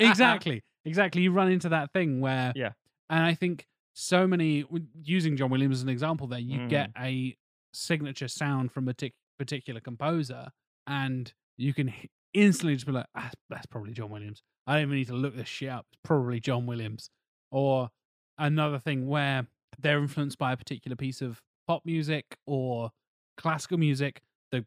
exactly, 0.00 0.62
exactly. 0.84 1.22
You 1.22 1.32
run 1.32 1.50
into 1.50 1.68
that 1.70 1.92
thing 1.92 2.20
where, 2.20 2.52
Yeah. 2.54 2.72
and 3.08 3.24
I 3.24 3.34
think 3.34 3.66
so 3.94 4.26
many 4.26 4.64
using 5.02 5.36
John 5.36 5.50
Williams 5.50 5.78
as 5.78 5.82
an 5.82 5.88
example. 5.88 6.26
There, 6.26 6.38
you 6.38 6.58
Mm. 6.60 6.68
get 6.68 6.90
a 6.98 7.36
signature 7.72 8.28
sound 8.28 8.72
from 8.72 8.88
a 8.88 8.94
tic- 8.94 9.14
particular 9.38 9.80
composer, 9.80 10.48
and 10.86 11.32
you 11.56 11.72
can 11.74 11.92
instantly 12.34 12.74
just 12.74 12.86
be 12.86 12.92
like, 12.92 13.06
ah, 13.14 13.30
"That's 13.50 13.66
probably 13.66 13.92
John 13.92 14.10
Williams." 14.10 14.42
I 14.66 14.74
don't 14.74 14.82
even 14.82 14.96
need 14.96 15.08
to 15.08 15.14
look 15.14 15.36
this 15.36 15.48
shit 15.48 15.68
up. 15.70 15.86
It's 15.92 16.00
probably 16.04 16.38
John 16.40 16.66
Williams. 16.66 17.10
Or 17.50 17.90
another 18.38 18.78
thing 18.78 19.06
where 19.08 19.46
they're 19.78 19.98
influenced 19.98 20.38
by 20.38 20.52
a 20.52 20.56
particular 20.56 20.96
piece 20.96 21.20
of 21.20 21.40
pop 21.66 21.84
music 21.84 22.36
or 22.46 22.90
classical 23.36 23.78
music. 23.78 24.22
The 24.52 24.64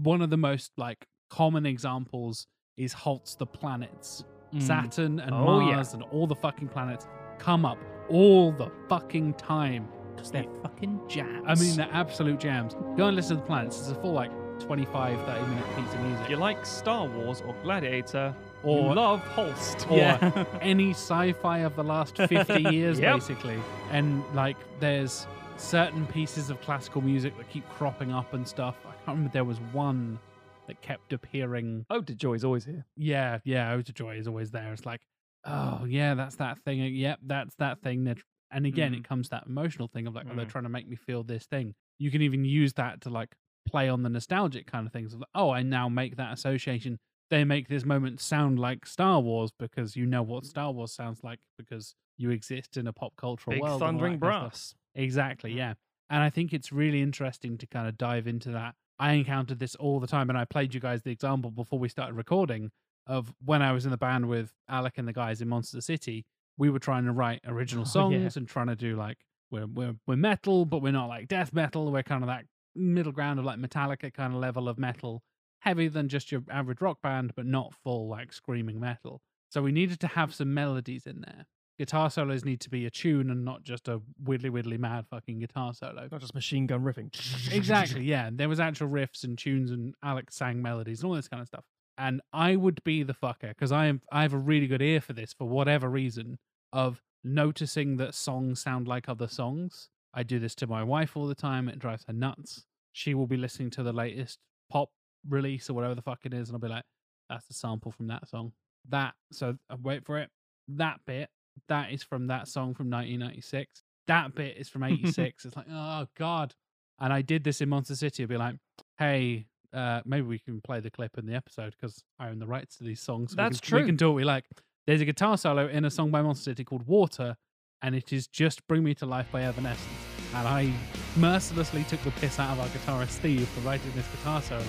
one 0.00 0.22
of 0.22 0.30
the 0.30 0.36
most 0.38 0.72
like 0.76 1.06
common 1.30 1.66
examples 1.66 2.46
is 2.76 2.92
Holst's 2.92 3.34
The 3.36 3.46
Planets. 3.46 4.24
Mm. 4.54 4.62
Saturn 4.62 5.20
and 5.20 5.34
Oh, 5.34 5.60
yeah. 5.60 5.74
Mars 5.76 5.92
and 5.92 6.02
all 6.04 6.26
the 6.26 6.34
fucking 6.34 6.68
planets 6.68 7.06
come 7.38 7.66
up 7.66 7.78
all 8.08 8.50
the 8.52 8.70
fucking 8.88 9.34
time. 9.34 9.86
Because 10.18 10.30
they're 10.32 10.46
fucking 10.62 11.00
jams. 11.08 11.44
I 11.46 11.54
mean, 11.54 11.76
they're 11.76 11.88
absolute 11.92 12.40
jams. 12.40 12.74
Go 12.96 13.06
and 13.06 13.16
listen 13.16 13.36
to 13.36 13.40
the 13.42 13.46
planets. 13.46 13.78
It's 13.80 13.88
a 13.90 13.94
full 13.94 14.12
like 14.12 14.30
25, 14.60 15.18
30 15.26 15.46
minute 15.46 15.64
piece 15.76 15.94
of 15.94 16.00
music. 16.00 16.24
If 16.24 16.30
you 16.30 16.36
like 16.36 16.66
Star 16.66 17.06
Wars 17.06 17.40
or 17.46 17.54
Gladiator, 17.62 18.34
Or- 18.64 18.88
you 18.88 18.94
love 18.94 19.20
Holst. 19.20 19.86
or 19.90 19.96
yeah. 19.98 20.44
any 20.60 20.90
sci-fi 20.90 21.58
of 21.58 21.76
the 21.76 21.84
last 21.84 22.16
50 22.28 22.62
years 22.74 22.98
Yep. 22.98 23.14
basically 23.14 23.58
and 23.92 24.24
like 24.34 24.56
there's 24.80 25.26
certain 25.56 26.06
pieces 26.06 26.50
of 26.50 26.60
classical 26.60 27.00
music 27.00 27.36
that 27.38 27.48
keep 27.50 27.68
cropping 27.68 28.12
up 28.12 28.32
and 28.34 28.46
stuff 28.46 28.74
i 28.84 28.90
can't 28.90 29.06
remember 29.08 29.30
there 29.32 29.44
was 29.44 29.58
one 29.72 30.18
that 30.66 30.80
kept 30.82 31.12
appearing 31.12 31.84
oh, 31.90 32.00
the 32.00 32.14
joy's 32.14 32.42
always 32.44 32.64
here. 32.64 32.84
yeah 32.96 33.38
yeah 33.44 33.72
ode 33.72 33.86
to 33.86 33.92
joy 33.92 34.16
is 34.16 34.26
always 34.28 34.50
there 34.50 34.72
it's 34.72 34.84
like 34.86 35.00
oh 35.46 35.84
yeah 35.88 36.14
that's 36.14 36.36
that 36.36 36.58
thing 36.64 36.80
yep 36.94 37.18
that's 37.26 37.54
that 37.56 37.80
thing 37.80 38.04
that 38.04 38.18
and 38.50 38.66
again 38.66 38.92
Mm. 38.92 38.98
it 38.98 39.04
comes 39.04 39.28
that 39.28 39.46
emotional 39.46 39.88
thing 39.88 40.06
of 40.06 40.14
like 40.14 40.26
oh, 40.30 40.34
they're 40.34 40.46
Mm. 40.46 40.50
trying 40.50 40.64
to 40.64 40.70
make 40.70 40.88
me 40.88 40.96
feel 40.96 41.22
this 41.22 41.46
thing 41.46 41.74
you 41.98 42.10
can 42.10 42.22
even 42.22 42.44
use 42.44 42.72
that 42.74 43.00
to 43.02 43.10
like 43.10 43.34
play 43.66 43.88
on 43.88 44.02
the 44.02 44.08
nostalgic 44.08 44.66
kind 44.66 44.86
of 44.86 44.92
things 44.92 45.12
of 45.12 45.20
like, 45.20 45.28
oh 45.34 45.50
i 45.50 45.62
now 45.62 45.88
make 45.88 46.16
that 46.16 46.32
association 46.32 46.98
they 47.30 47.44
make 47.44 47.68
this 47.68 47.84
moment 47.84 48.20
sound 48.20 48.58
like 48.58 48.86
star 48.86 49.20
wars 49.20 49.50
because 49.58 49.94
you 49.96 50.06
know 50.06 50.22
what 50.22 50.46
star 50.46 50.72
wars 50.72 50.92
sounds 50.92 51.22
like 51.22 51.40
because 51.58 51.94
you 52.16 52.30
exist 52.30 52.76
in 52.78 52.86
a 52.86 52.92
pop 52.92 53.14
cultural 53.16 53.54
Big 53.54 53.62
world 53.62 53.80
thundering 53.80 54.18
that 54.18 54.20
kind 54.26 54.44
of 54.46 54.54
stuff. 54.54 54.74
brass. 54.94 55.04
Exactly, 55.04 55.52
yeah. 55.52 55.74
And 56.10 56.22
I 56.22 56.30
think 56.30 56.52
it's 56.54 56.72
really 56.72 57.00
interesting 57.02 57.58
to 57.58 57.66
kind 57.66 57.86
of 57.86 57.96
dive 57.98 58.26
into 58.26 58.50
that. 58.52 58.74
I 58.98 59.12
encountered 59.12 59.58
this 59.60 59.74
all 59.76 60.00
the 60.00 60.06
time, 60.08 60.28
and 60.30 60.36
I 60.38 60.44
played 60.46 60.74
you 60.74 60.80
guys 60.80 61.02
the 61.02 61.10
example 61.12 61.50
before 61.52 61.78
we 61.78 61.88
started 61.88 62.14
recording 62.14 62.70
of 63.06 63.32
when 63.44 63.62
I 63.62 63.70
was 63.72 63.84
in 63.84 63.90
the 63.92 63.98
band 63.98 64.26
with 64.28 64.52
Alec 64.68 64.94
and 64.96 65.06
the 65.06 65.12
guys 65.12 65.40
in 65.42 65.48
Monster 65.48 65.80
City. 65.82 66.24
We 66.58 66.68
were 66.70 66.78
trying 66.80 67.04
to 67.06 67.12
write 67.12 67.40
original 67.46 67.84
Oh, 67.84 68.10
yeah. 68.10 68.18
songs 68.18 68.36
and 68.36 68.46
trying 68.48 68.66
to 68.66 68.76
do 68.76 68.96
like 68.96 69.18
we're 69.50 69.66
we're 69.66 69.94
we're 70.06 70.16
metal, 70.16 70.64
but 70.66 70.82
we're 70.82 70.92
not 70.92 71.06
like 71.08 71.28
death 71.28 71.52
metal. 71.54 71.90
We're 71.90 72.02
kind 72.02 72.22
of 72.22 72.28
that 72.28 72.44
middle 72.74 73.12
ground 73.12 73.38
of 73.38 73.44
like 73.44 73.58
Metallica 73.58 74.12
kind 74.12 74.34
of 74.34 74.40
level 74.40 74.68
of 74.68 74.78
metal, 74.78 75.22
heavier 75.60 75.88
than 75.88 76.08
just 76.08 76.30
your 76.30 76.42
average 76.50 76.80
rock 76.80 76.98
band, 77.02 77.32
but 77.36 77.46
not 77.46 77.72
full 77.82 78.08
like 78.08 78.32
screaming 78.32 78.78
metal. 78.78 79.22
So 79.50 79.62
we 79.62 79.72
needed 79.72 80.00
to 80.00 80.08
have 80.08 80.34
some 80.34 80.52
melodies 80.52 81.06
in 81.06 81.22
there. 81.22 81.46
Guitar 81.78 82.10
solos 82.10 82.44
need 82.44 82.60
to 82.62 82.70
be 82.70 82.84
a 82.86 82.90
tune 82.90 83.30
and 83.30 83.44
not 83.44 83.62
just 83.62 83.86
a 83.86 84.02
widdly 84.22 84.50
widdly 84.50 84.76
mad 84.76 85.06
fucking 85.08 85.38
guitar 85.38 85.72
solo. 85.72 86.08
Not 86.10 86.20
just 86.20 86.34
machine 86.34 86.66
gun 86.66 86.82
riffing. 86.82 87.14
Exactly, 87.54 88.02
yeah. 88.04 88.30
There 88.32 88.48
was 88.48 88.58
actual 88.60 88.88
riffs 88.88 89.22
and 89.22 89.38
tunes 89.38 89.70
and 89.70 89.94
Alex 90.02 90.34
sang 90.34 90.60
melodies 90.60 91.00
and 91.02 91.08
all 91.08 91.14
this 91.14 91.28
kind 91.28 91.40
of 91.40 91.46
stuff. 91.46 91.64
And 91.98 92.20
I 92.32 92.56
would 92.56 92.82
be 92.84 93.02
the 93.02 93.14
fucker 93.14 93.48
because 93.48 93.72
I 93.72 93.86
am 93.86 94.00
I 94.12 94.22
have 94.22 94.32
a 94.32 94.38
really 94.38 94.66
good 94.66 94.82
ear 94.82 95.00
for 95.00 95.12
this 95.12 95.32
for 95.32 95.48
whatever 95.48 95.88
reason 95.88 96.38
of 96.72 97.02
noticing 97.24 97.96
that 97.96 98.14
songs 98.14 98.62
sound 98.62 98.86
like 98.86 99.08
other 99.08 99.28
songs. 99.28 99.88
I 100.14 100.22
do 100.22 100.38
this 100.38 100.54
to 100.56 100.66
my 100.66 100.82
wife 100.84 101.16
all 101.16 101.26
the 101.26 101.34
time. 101.34 101.68
It 101.68 101.78
drives 101.78 102.04
her 102.06 102.12
nuts. 102.12 102.64
She 102.92 103.14
will 103.14 103.26
be 103.26 103.36
listening 103.36 103.70
to 103.70 103.82
the 103.82 103.92
latest 103.92 104.38
pop 104.70 104.90
release 105.28 105.68
or 105.68 105.74
whatever 105.74 105.94
the 105.94 106.02
fuck 106.02 106.20
it 106.24 106.32
is, 106.32 106.48
and 106.48 106.56
I'll 106.56 106.60
be 106.60 106.68
like, 106.68 106.84
"That's 107.28 107.50
a 107.50 107.52
sample 107.52 107.90
from 107.90 108.06
that 108.08 108.28
song." 108.28 108.52
That 108.88 109.14
so 109.32 109.56
I 109.68 109.74
wait 109.74 110.06
for 110.06 110.18
it. 110.18 110.30
That 110.68 111.00
bit 111.06 111.30
that 111.68 111.92
is 111.92 112.02
from 112.02 112.28
that 112.28 112.48
song 112.48 112.74
from 112.74 112.90
1996. 112.90 113.82
That 114.06 114.34
bit 114.34 114.56
is 114.56 114.68
from 114.68 114.82
86. 114.84 115.44
it's 115.44 115.56
like, 115.56 115.66
oh 115.70 116.06
god. 116.16 116.54
And 117.00 117.12
I 117.12 117.22
did 117.22 117.44
this 117.44 117.60
in 117.60 117.68
Monster 117.68 117.94
City. 117.94 118.22
I'd 118.22 118.28
be 118.28 118.36
like, 118.36 118.56
hey, 118.98 119.46
uh, 119.72 120.00
maybe 120.04 120.26
we 120.26 120.38
can 120.38 120.60
play 120.60 120.80
the 120.80 120.90
clip 120.90 121.18
in 121.18 121.26
the 121.26 121.34
episode 121.34 121.74
because 121.78 122.02
I 122.18 122.28
own 122.28 122.38
the 122.38 122.46
rights 122.46 122.76
to 122.78 122.84
these 122.84 123.00
songs. 123.00 123.32
We 123.32 123.36
That's 123.36 123.60
can- 123.60 123.76
We 123.78 123.84
can 123.84 123.96
do 123.96 124.08
what 124.08 124.16
we 124.16 124.24
like. 124.24 124.44
There's 124.86 125.00
a 125.00 125.04
guitar 125.04 125.36
solo 125.36 125.66
in 125.68 125.84
a 125.84 125.90
song 125.90 126.10
by 126.10 126.22
Monster 126.22 126.50
City 126.52 126.64
called 126.64 126.86
Water, 126.86 127.36
and 127.82 127.94
it 127.94 128.12
is 128.12 128.26
just 128.26 128.66
Bring 128.66 128.82
Me 128.84 128.94
to 128.94 129.06
Life 129.06 129.30
by 129.30 129.42
Evanescence. 129.42 129.86
And 130.34 130.48
I 130.48 130.72
mercilessly 131.16 131.84
took 131.84 132.02
the 132.02 132.10
piss 132.12 132.38
out 132.38 132.52
of 132.56 132.60
our 132.60 132.68
guitarist 132.68 133.10
Steve 133.10 133.46
for 133.48 133.60
writing 133.60 133.92
this 133.94 134.06
guitar 134.08 134.40
solo. 134.42 134.64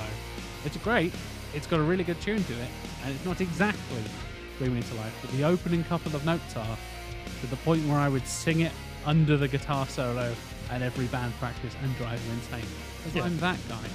It's 0.66 0.76
great. 0.78 1.14
It's 1.54 1.68
got 1.68 1.80
a 1.80 1.84
really 1.84 2.04
good 2.04 2.20
tune 2.22 2.44
to 2.44 2.54
it, 2.54 2.70
and 3.04 3.14
it's 3.16 3.26
not 3.26 3.40
exactly 3.42 4.04
Bring 4.58 4.76
Me 4.76 4.82
to 4.82 4.94
Life, 4.96 5.18
but 5.22 5.32
the 5.32 5.44
opening 5.46 5.84
couple 5.86 6.14
of 6.16 6.26
notes 6.26 6.56
are 6.58 6.78
to 7.42 7.48
the 7.48 7.56
point 7.58 7.86
where 7.88 7.98
I 7.98 8.10
would 8.10 8.28
sing 8.28 8.60
it 8.62 8.74
under 9.06 9.38
the 9.38 9.48
guitar 9.48 9.88
solo 9.88 10.36
at 10.70 10.82
every 10.82 11.06
band 11.08 11.34
practice 11.40 11.74
and 11.82 11.96
drive 11.96 12.24
them 12.28 12.36
insane. 12.36 12.70
'Cause 13.04 13.16
Yeah. 13.16 13.24
I'm 13.24 13.38
that 13.40 13.58
guy. 13.70 13.88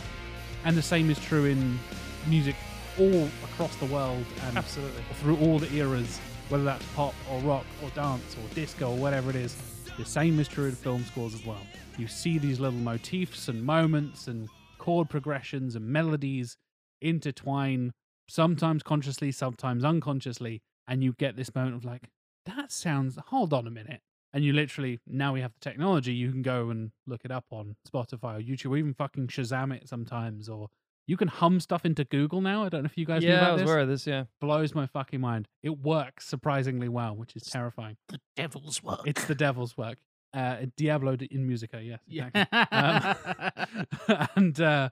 And 0.65 0.77
the 0.77 0.83
same 0.83 1.11
is 1.11 1.19
true 1.19 1.45
in 1.45 1.79
music 2.27 2.57
all 2.99 3.29
across 3.45 3.75
the 3.77 3.87
world 3.87 4.25
and 4.47 4.57
Absolutely. 4.57 5.03
through 5.15 5.37
all 5.39 5.59
the 5.59 5.73
eras, 5.75 6.19
whether 6.49 6.65
that's 6.65 6.85
pop 6.95 7.15
or 7.31 7.41
rock 7.41 7.67
or 7.83 7.91
dance 7.91 8.37
or 8.37 8.55
disco 8.55 8.91
or 8.91 8.97
whatever 8.97 9.31
it 9.31 9.37
is. 9.37 9.57
The 9.99 10.05
same 10.05 10.41
is 10.41 10.49
true 10.49 10.67
in 10.67 10.73
film 10.73 11.05
scores 11.05 11.35
as 11.35 11.45
well. 11.45 11.61
You 11.99 12.07
see 12.07 12.39
these 12.39 12.61
little 12.61 12.79
motifs 12.79 13.49
and 13.49 13.63
moments 13.63 14.27
and 14.27 14.49
chord 14.79 15.09
progressions 15.09 15.77
and 15.77 15.87
melodies 15.87 16.57
intertwine, 17.01 17.93
sometimes 18.29 18.83
consciously, 18.83 19.31
sometimes 19.33 19.85
unconsciously, 19.85 20.63
and 20.89 21.05
you 21.05 21.15
get 21.19 21.37
this 21.37 21.55
moment 21.55 21.77
of 21.77 21.85
like, 21.85 22.09
that 22.47 22.73
sounds, 22.73 23.19
hold 23.27 23.53
on 23.53 23.67
a 23.67 23.71
minute. 23.71 24.01
And 24.35 24.45
you 24.45 24.53
literally, 24.53 24.99
now 25.07 25.33
we 25.33 25.41
have 25.41 25.53
the 25.55 25.61
technology, 25.61 26.13
you 26.13 26.33
can 26.33 26.43
go 26.43 26.71
and 26.71 26.91
look 27.07 27.25
it 27.25 27.31
up 27.31 27.45
on 27.51 27.77
Spotify 27.89 28.39
or 28.39 28.41
YouTube 28.41 28.73
or 28.73 28.77
even 28.77 28.93
fucking 28.93 29.29
Shazam 29.29 29.73
it 29.73 29.89
sometimes. 29.89 30.49
Or 30.49 30.69
you 31.07 31.17
can 31.17 31.29
hum 31.29 31.61
stuff 31.61 31.85
into 31.85 32.05
Google 32.05 32.41
now. 32.41 32.65
I 32.65 32.69
don't 32.69 32.83
know 32.83 32.87
if 32.91 32.99
you 32.99 33.07
guys 33.07 33.23
knew 33.23 33.29
yeah, 33.29 33.39
about 33.39 33.51
I 33.51 33.53
was 33.53 33.63
this 33.63 33.71
aware 33.71 33.81
of 33.81 33.89
this. 33.89 34.07
Yeah. 34.09 34.25
blows 34.41 34.75
my 34.75 34.87
fucking 34.87 35.21
mind. 35.21 35.47
It 35.63 35.79
works 35.79 36.27
surprisingly 36.27 36.89
well, 36.89 37.15
which 37.15 37.37
is 37.37 37.45
terrifying. 37.45 37.97
the 38.09 38.21
devil's 38.35 38.83
work. 38.83 39.03
It's 39.07 39.25
the 39.27 39.37
devil's 39.37 39.77
work. 39.77 39.99
Uh, 40.35 40.67
Diablo 40.77 41.17
in 41.31 41.47
musica, 41.47 41.81
yes. 41.81 42.01
Exactly. 42.11 42.45
Um, 44.11 44.29
and 44.37 44.61
uh, 44.61 44.89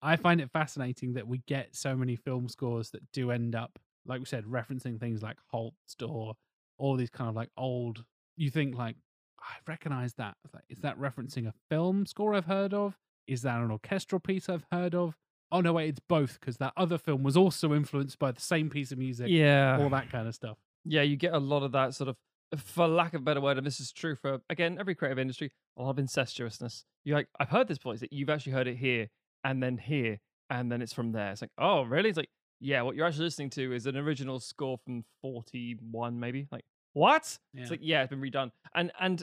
I 0.00 0.16
find 0.16 0.40
it 0.40 0.50
fascinating 0.52 1.14
that 1.14 1.26
we 1.26 1.38
get 1.48 1.74
so 1.74 1.96
many 1.96 2.14
film 2.14 2.48
scores 2.48 2.90
that 2.90 3.10
do 3.12 3.32
end 3.32 3.56
up, 3.56 3.78
like 4.06 4.20
we 4.20 4.26
said, 4.26 4.44
referencing 4.44 5.00
things 5.00 5.20
like 5.20 5.38
Holst 5.48 6.02
or 6.02 6.34
all 6.78 6.96
these 6.96 7.10
kind 7.10 7.28
of 7.28 7.34
like 7.34 7.50
old. 7.56 8.04
You 8.36 8.50
think 8.50 8.76
like, 8.76 8.96
I 9.40 9.54
recognize 9.66 10.14
that. 10.14 10.36
Like, 10.52 10.64
is 10.68 10.78
that 10.80 10.98
referencing 10.98 11.46
a 11.46 11.52
film 11.70 12.06
score 12.06 12.34
I've 12.34 12.46
heard 12.46 12.72
of? 12.74 12.96
Is 13.26 13.42
that 13.42 13.60
an 13.60 13.70
orchestral 13.70 14.20
piece 14.20 14.48
I've 14.48 14.66
heard 14.72 14.94
of? 14.94 15.16
Oh 15.52 15.60
no, 15.60 15.74
wait, 15.74 15.90
it's 15.90 16.00
both 16.08 16.40
because 16.40 16.56
that 16.56 16.72
other 16.76 16.98
film 16.98 17.22
was 17.22 17.36
also 17.36 17.74
influenced 17.74 18.18
by 18.18 18.32
the 18.32 18.40
same 18.40 18.70
piece 18.70 18.90
of 18.90 18.98
music. 18.98 19.26
Yeah. 19.28 19.78
all 19.80 19.88
that 19.90 20.10
kind 20.10 20.26
of 20.26 20.34
stuff. 20.34 20.56
yeah, 20.84 21.02
you 21.02 21.16
get 21.16 21.32
a 21.32 21.38
lot 21.38 21.62
of 21.62 21.72
that 21.72 21.94
sort 21.94 22.08
of, 22.08 22.16
for 22.56 22.86
lack 22.88 23.14
of 23.14 23.20
a 23.22 23.24
better 23.24 23.40
word, 23.40 23.56
and 23.58 23.66
this 23.66 23.80
is 23.80 23.92
true 23.92 24.16
for 24.16 24.38
again 24.50 24.76
every 24.80 24.94
creative 24.94 25.18
industry, 25.18 25.50
a 25.76 25.82
lot 25.82 25.90
of 25.90 25.96
incestuousness. 25.96 26.84
You 27.04 27.14
like, 27.14 27.28
I've 27.38 27.50
heard 27.50 27.68
this 27.68 27.78
voice 27.78 28.00
that 28.00 28.12
you've 28.12 28.30
actually 28.30 28.52
heard 28.52 28.66
it 28.66 28.76
here, 28.76 29.08
and 29.44 29.62
then 29.62 29.78
here, 29.78 30.18
and 30.50 30.70
then 30.72 30.82
it's 30.82 30.92
from 30.92 31.12
there. 31.12 31.30
It's 31.32 31.40
like, 31.42 31.50
oh, 31.58 31.82
really? 31.82 32.08
It's 32.08 32.16
like, 32.18 32.30
yeah, 32.60 32.82
what 32.82 32.96
you're 32.96 33.06
actually 33.06 33.24
listening 33.26 33.50
to 33.50 33.72
is 33.74 33.86
an 33.86 33.96
original 33.96 34.40
score 34.40 34.78
from 34.84 35.04
'41, 35.22 36.18
maybe. 36.18 36.46
Like, 36.50 36.64
what? 36.94 37.38
Yeah. 37.52 37.62
It's 37.62 37.70
like, 37.70 37.80
yeah, 37.82 38.02
it's 38.02 38.10
been 38.10 38.20
redone, 38.20 38.50
and 38.74 38.90
and 38.98 39.22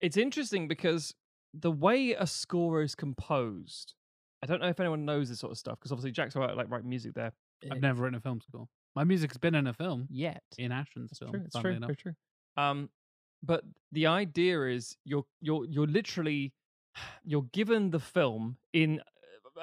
it's 0.00 0.16
interesting 0.16 0.68
because 0.68 1.14
the 1.54 1.70
way 1.70 2.12
a 2.12 2.26
score 2.26 2.82
is 2.82 2.94
composed. 2.94 3.94
I 4.42 4.46
don't 4.46 4.60
know 4.60 4.68
if 4.68 4.78
anyone 4.80 5.04
knows 5.04 5.28
this 5.28 5.40
sort 5.40 5.52
of 5.52 5.58
stuff 5.58 5.78
because 5.78 5.92
obviously 5.92 6.12
Jack's 6.12 6.36
right, 6.36 6.56
like 6.56 6.70
writing 6.70 6.88
music 6.88 7.14
there. 7.14 7.32
I've 7.70 7.80
never 7.80 8.02
written 8.02 8.16
a 8.16 8.20
film 8.20 8.40
score. 8.40 8.68
My 8.94 9.04
music's 9.04 9.36
been 9.36 9.54
in 9.54 9.66
a 9.66 9.72
film 9.72 10.06
Yet. 10.10 10.42
in 10.58 10.72
Ashton's 10.72 11.18
film. 11.18 11.32
true. 11.32 11.42
It's 11.44 11.58
true. 11.58 11.70
enough. 11.72 11.88
Very 11.88 11.96
true. 11.96 12.14
Um, 12.56 12.88
but 13.42 13.64
the 13.92 14.06
idea 14.06 14.62
is 14.66 14.96
you're 15.04 15.24
you're 15.40 15.64
you're 15.66 15.86
literally 15.86 16.52
you're 17.24 17.46
given 17.52 17.90
the 17.90 18.00
film 18.00 18.56
in 18.72 19.00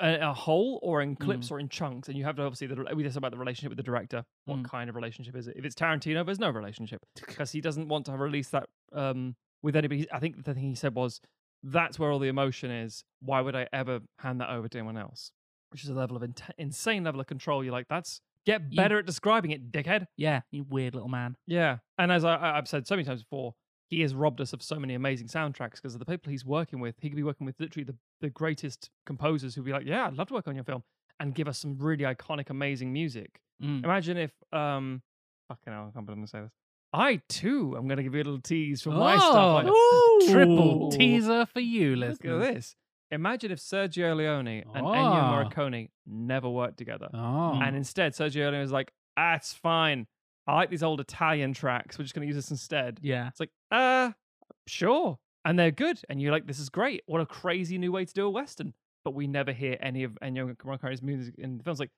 a, 0.01 0.29
a 0.29 0.33
whole 0.33 0.79
or 0.83 1.01
in 1.01 1.15
clips 1.15 1.51
or 1.51 1.59
in 1.59 1.69
chunks, 1.69 2.07
and 2.07 2.17
you 2.17 2.23
have 2.25 2.35
to 2.37 2.43
obviously 2.43 2.67
the, 2.67 2.85
we 2.95 3.03
just 3.03 3.17
about 3.17 3.31
the 3.31 3.37
relationship 3.37 3.69
with 3.69 3.77
the 3.77 3.83
director. 3.83 4.23
What 4.45 4.59
Mm. 4.59 4.69
kind 4.69 4.89
of 4.89 4.95
relationship 4.95 5.35
is 5.35 5.47
it? 5.47 5.55
If 5.57 5.65
it's 5.65 5.75
Tarantino, 5.75 6.25
there's 6.25 6.39
no 6.39 6.49
relationship 6.49 7.01
because 7.15 7.51
he 7.51 7.61
doesn't 7.61 7.87
want 7.87 8.05
to 8.07 8.13
release 8.17 8.49
that 8.49 8.67
um, 8.93 9.35
with 9.63 9.75
anybody. 9.75 10.07
I 10.11 10.19
think 10.19 10.43
the 10.43 10.53
thing 10.53 10.63
he 10.63 10.75
said 10.75 10.95
was 10.95 11.21
that's 11.63 11.97
where 11.97 12.11
all 12.11 12.19
the 12.19 12.27
emotion 12.27 12.69
is. 12.71 13.03
Why 13.21 13.41
would 13.41 13.55
I 13.55 13.67
ever 13.73 14.01
hand 14.19 14.39
that 14.41 14.49
over 14.49 14.67
to 14.67 14.77
anyone 14.77 14.97
else? 14.97 15.31
Which 15.71 15.83
is 15.83 15.89
a 15.89 15.93
level 15.93 16.15
of 16.15 16.23
int- 16.23 16.41
insane 16.57 17.03
level 17.03 17.19
of 17.19 17.27
control. 17.27 17.63
You're 17.63 17.73
like, 17.73 17.87
that's 17.89 18.21
get 18.45 18.61
You- 18.69 18.77
better 18.77 18.99
at 18.99 19.05
describing 19.05 19.51
it, 19.51 19.71
dickhead. 19.71 20.05
Yeah, 20.15 20.41
you 20.51 20.63
weird 20.69 20.93
little 20.93 21.09
man. 21.09 21.35
Yeah, 21.47 21.77
and 21.97 22.11
as 22.11 22.23
I- 22.23 22.57
I've 22.57 22.67
said 22.67 22.85
so 22.87 22.95
many 22.95 23.05
times 23.05 23.23
before, 23.23 23.55
he 23.89 24.01
has 24.01 24.13
robbed 24.15 24.41
us 24.41 24.51
of 24.53 24.61
so 24.63 24.79
many 24.79 24.93
amazing 24.95 25.27
soundtracks 25.27 25.75
because 25.75 25.93
of 25.93 25.99
the 25.99 26.05
people 26.05 26.31
he's 26.31 26.45
working 26.45 26.79
with. 26.79 26.95
He 26.99 27.09
could 27.09 27.15
be 27.15 27.23
working 27.23 27.45
with 27.45 27.55
literally 27.59 27.83
the, 27.83 27.95
the 28.21 28.29
greatest 28.29 28.89
composers 29.05 29.55
who'd 29.55 29.65
be 29.65 29.71
like, 29.71 29.86
"Yeah, 29.86 30.07
I'd 30.07 30.13
love 30.17 30.27
to 30.29 30.33
work 30.33 30.47
on 30.47 30.55
your 30.55 30.63
film," 30.63 30.83
and 31.19 31.33
give 31.36 31.47
us 31.47 31.57
some 31.59 31.77
really 31.77 32.03
iconic, 32.03 32.49
amazing 32.49 32.91
music. 32.91 33.39
Mm. 33.63 33.83
Imagine 33.83 34.17
if, 34.17 34.31
um, 34.51 35.01
fucking 35.47 35.71
hell, 35.71 35.88
I 35.89 35.91
can't 35.93 36.05
believe 36.05 36.17
I'm 36.17 36.21
gonna 36.21 36.27
say 36.27 36.41
this. 36.41 36.51
I 36.93 37.21
too 37.29 37.75
am 37.77 37.88
gonna 37.88 38.03
give 38.03 38.13
you 38.15 38.21
a 38.21 38.23
little 38.23 38.41
tease 38.41 38.81
from 38.81 38.95
my 38.95 39.17
stuff. 39.17 39.63
Like, 39.65 39.67
Oh, 39.69 40.27
triple 40.31 40.91
teaser 40.91 41.45
for 41.45 41.59
you, 41.59 41.95
Look 41.95 42.09
listeners. 42.23 42.47
at 42.47 42.53
this. 42.55 42.75
Imagine 43.11 43.51
if 43.51 43.59
Sergio 43.59 44.15
Leone 44.15 44.47
and 44.47 44.65
Ennio 44.86 44.95
Ah. 44.95 45.31
Morricone 45.49 45.89
never 46.07 46.49
worked 46.49 46.77
together. 46.77 47.09
Oh, 47.13 47.59
And 47.61 47.75
instead, 47.75 48.13
Sergio 48.13 48.49
Leone 48.49 48.61
was 48.61 48.71
like, 48.71 48.91
ah, 49.15 49.36
it's 49.36 49.53
fine. 49.53 50.07
I 50.47 50.55
like 50.55 50.69
these 50.69 50.83
old 50.83 50.99
Italian 50.99 51.53
tracks. 51.53 51.97
We're 51.97 52.03
just 52.03 52.13
going 52.13 52.27
to 52.27 52.27
use 52.27 52.35
this 52.35 52.51
instead. 52.51 52.99
Yeah. 53.01 53.27
It's 53.29 53.39
like, 53.39 53.51
uh, 53.71 54.11
sure. 54.67 55.17
And 55.43 55.57
they're 55.57 55.71
good. 55.71 55.99
And 56.09 56.21
you're 56.21 56.31
like, 56.31 56.45
this 56.47 56.59
is 56.59 56.69
great. 56.69 57.01
What 57.07 57.21
a 57.21 57.25
crazy 57.25 57.77
new 57.77 57.91
way 57.91 58.05
to 58.05 58.13
do 58.13 58.25
a 58.25 58.29
Western. 58.29 58.73
But 59.03 59.13
we 59.13 59.27
never 59.27 59.51
hear 59.51 59.77
any 59.81 60.03
of 60.03 60.13
Ennio 60.23 60.55
Morricone's 60.63 61.01
music 61.01 61.35
in 61.37 61.57
the 61.57 61.63
films. 61.63 61.79
Like, 61.79 61.91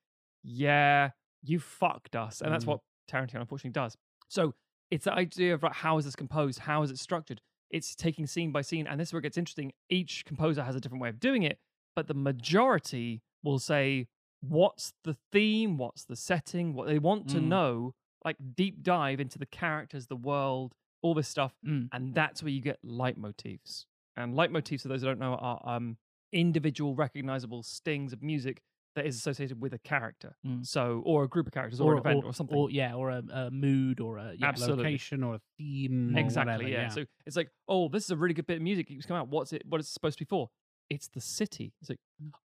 yeah, 0.44 1.12
you 1.44 1.60
fucked 1.60 2.16
us. 2.16 2.42
And 2.42 2.52
that's 2.54 2.66
Mm. 2.66 2.70
what 2.70 2.80
Tarantino 3.10 3.42
unfortunately 3.42 3.72
does. 3.72 3.98
So 4.30 4.54
it's 4.92 5.06
the 5.06 5.14
idea 5.14 5.54
of 5.54 5.64
like, 5.64 5.74
how 5.74 5.98
is 5.98 6.06
this 6.06 6.16
composed? 6.16 6.60
How 6.60 6.84
is 6.84 6.92
it 6.92 7.00
structured? 7.00 7.42
It's 7.70 7.96
taking 7.96 8.26
scene 8.28 8.52
by 8.52 8.62
scene. 8.62 8.88
And 8.88 9.00
this 9.00 9.10
is 9.10 9.14
where 9.14 9.20
it 9.20 9.24
gets 9.24 9.38
interesting. 9.38 9.74
Each 9.90 10.24
composer 10.26 10.64
has 10.64 10.76
a 10.76 10.80
different 10.82 11.02
way 11.02 11.10
of 11.10 11.20
doing 11.20 11.44
it. 11.44 11.60
But 11.96 12.08
the 12.08 12.14
majority 12.14 13.22
will 13.44 13.60
say, 13.60 14.08
what's 14.42 14.94
the 15.04 15.18
theme? 15.32 15.78
What's 15.78 16.06
the 16.06 16.16
setting? 16.16 16.74
What 16.74 16.88
they 16.88 17.00
want 17.00 17.30
to 17.30 17.38
Mm. 17.38 17.44
know, 17.48 17.94
like 18.26 18.38
deep 18.56 18.84
dive 18.84 19.20
into 19.20 19.40
the 19.40 19.46
characters, 19.46 20.08
the 20.08 20.16
world, 20.16 20.74
all 21.02 21.14
this 21.14 21.28
stuff. 21.28 21.54
Mm. 21.66 21.90
And 21.92 22.14
that's 22.14 22.44
where 22.44 22.52
you 22.52 22.62
get 22.62 22.80
leitmotifs. 22.86 23.86
And 24.16 24.34
leitmotifs, 24.34 24.82
for 24.82 24.88
those 24.88 25.02
who 25.02 25.08
don't 25.08 25.20
know, 25.20 25.36
are 25.36 25.62
um, 25.64 25.98
individual 26.34 26.96
recognizable 26.96 27.64
stings 27.64 28.14
of 28.14 28.22
music 28.22 28.62
that 28.96 29.06
is 29.06 29.16
associated 29.16 29.62
with 29.62 29.74
a 29.74 29.78
character. 29.78 30.36
Mm. 30.46 30.66
So, 30.66 31.04
or 31.06 31.24
a 31.24 31.28
group 31.28 31.46
of 31.46 31.54
characters, 31.54 31.80
or, 31.80 31.94
an 31.94 32.00
event, 32.00 32.26
or, 32.26 32.34
something. 32.34 32.58
Or, 32.58 32.72
yeah, 32.72 32.96
or 32.96 33.12
a, 33.12 33.24
a 33.32 33.52
mood, 33.52 34.00
or 34.00 34.18
a 34.18 34.34
yeah. 34.36 34.54
Location 34.58 35.24
or 35.24 35.36
a 35.36 35.42
theme. 35.58 36.18
exactly. 36.18 36.54
whatever, 36.54 36.70
yeah. 36.70 36.90
So 36.90 37.06
it's 37.28 37.36
like, 37.36 37.52
oh, 37.70 37.90
this 37.90 38.06
is 38.06 38.12
a 38.12 38.16
really 38.16 38.34
good 38.34 38.48
bit 38.48 38.58
of 38.58 38.64
music. 38.64 38.88
It's 38.90 39.06
come 39.06 39.18
out. 39.18 39.28
What's 39.30 39.54
it? 39.54 39.62
What 39.68 39.80
is 39.80 39.88
it 39.88 39.92
supposed 39.92 40.18
to 40.18 40.26
be 40.26 40.28
for? 40.28 40.50
It's 40.90 41.10
the 41.10 41.22
city. 41.22 41.74
It's 41.80 41.92
like, 41.92 42.00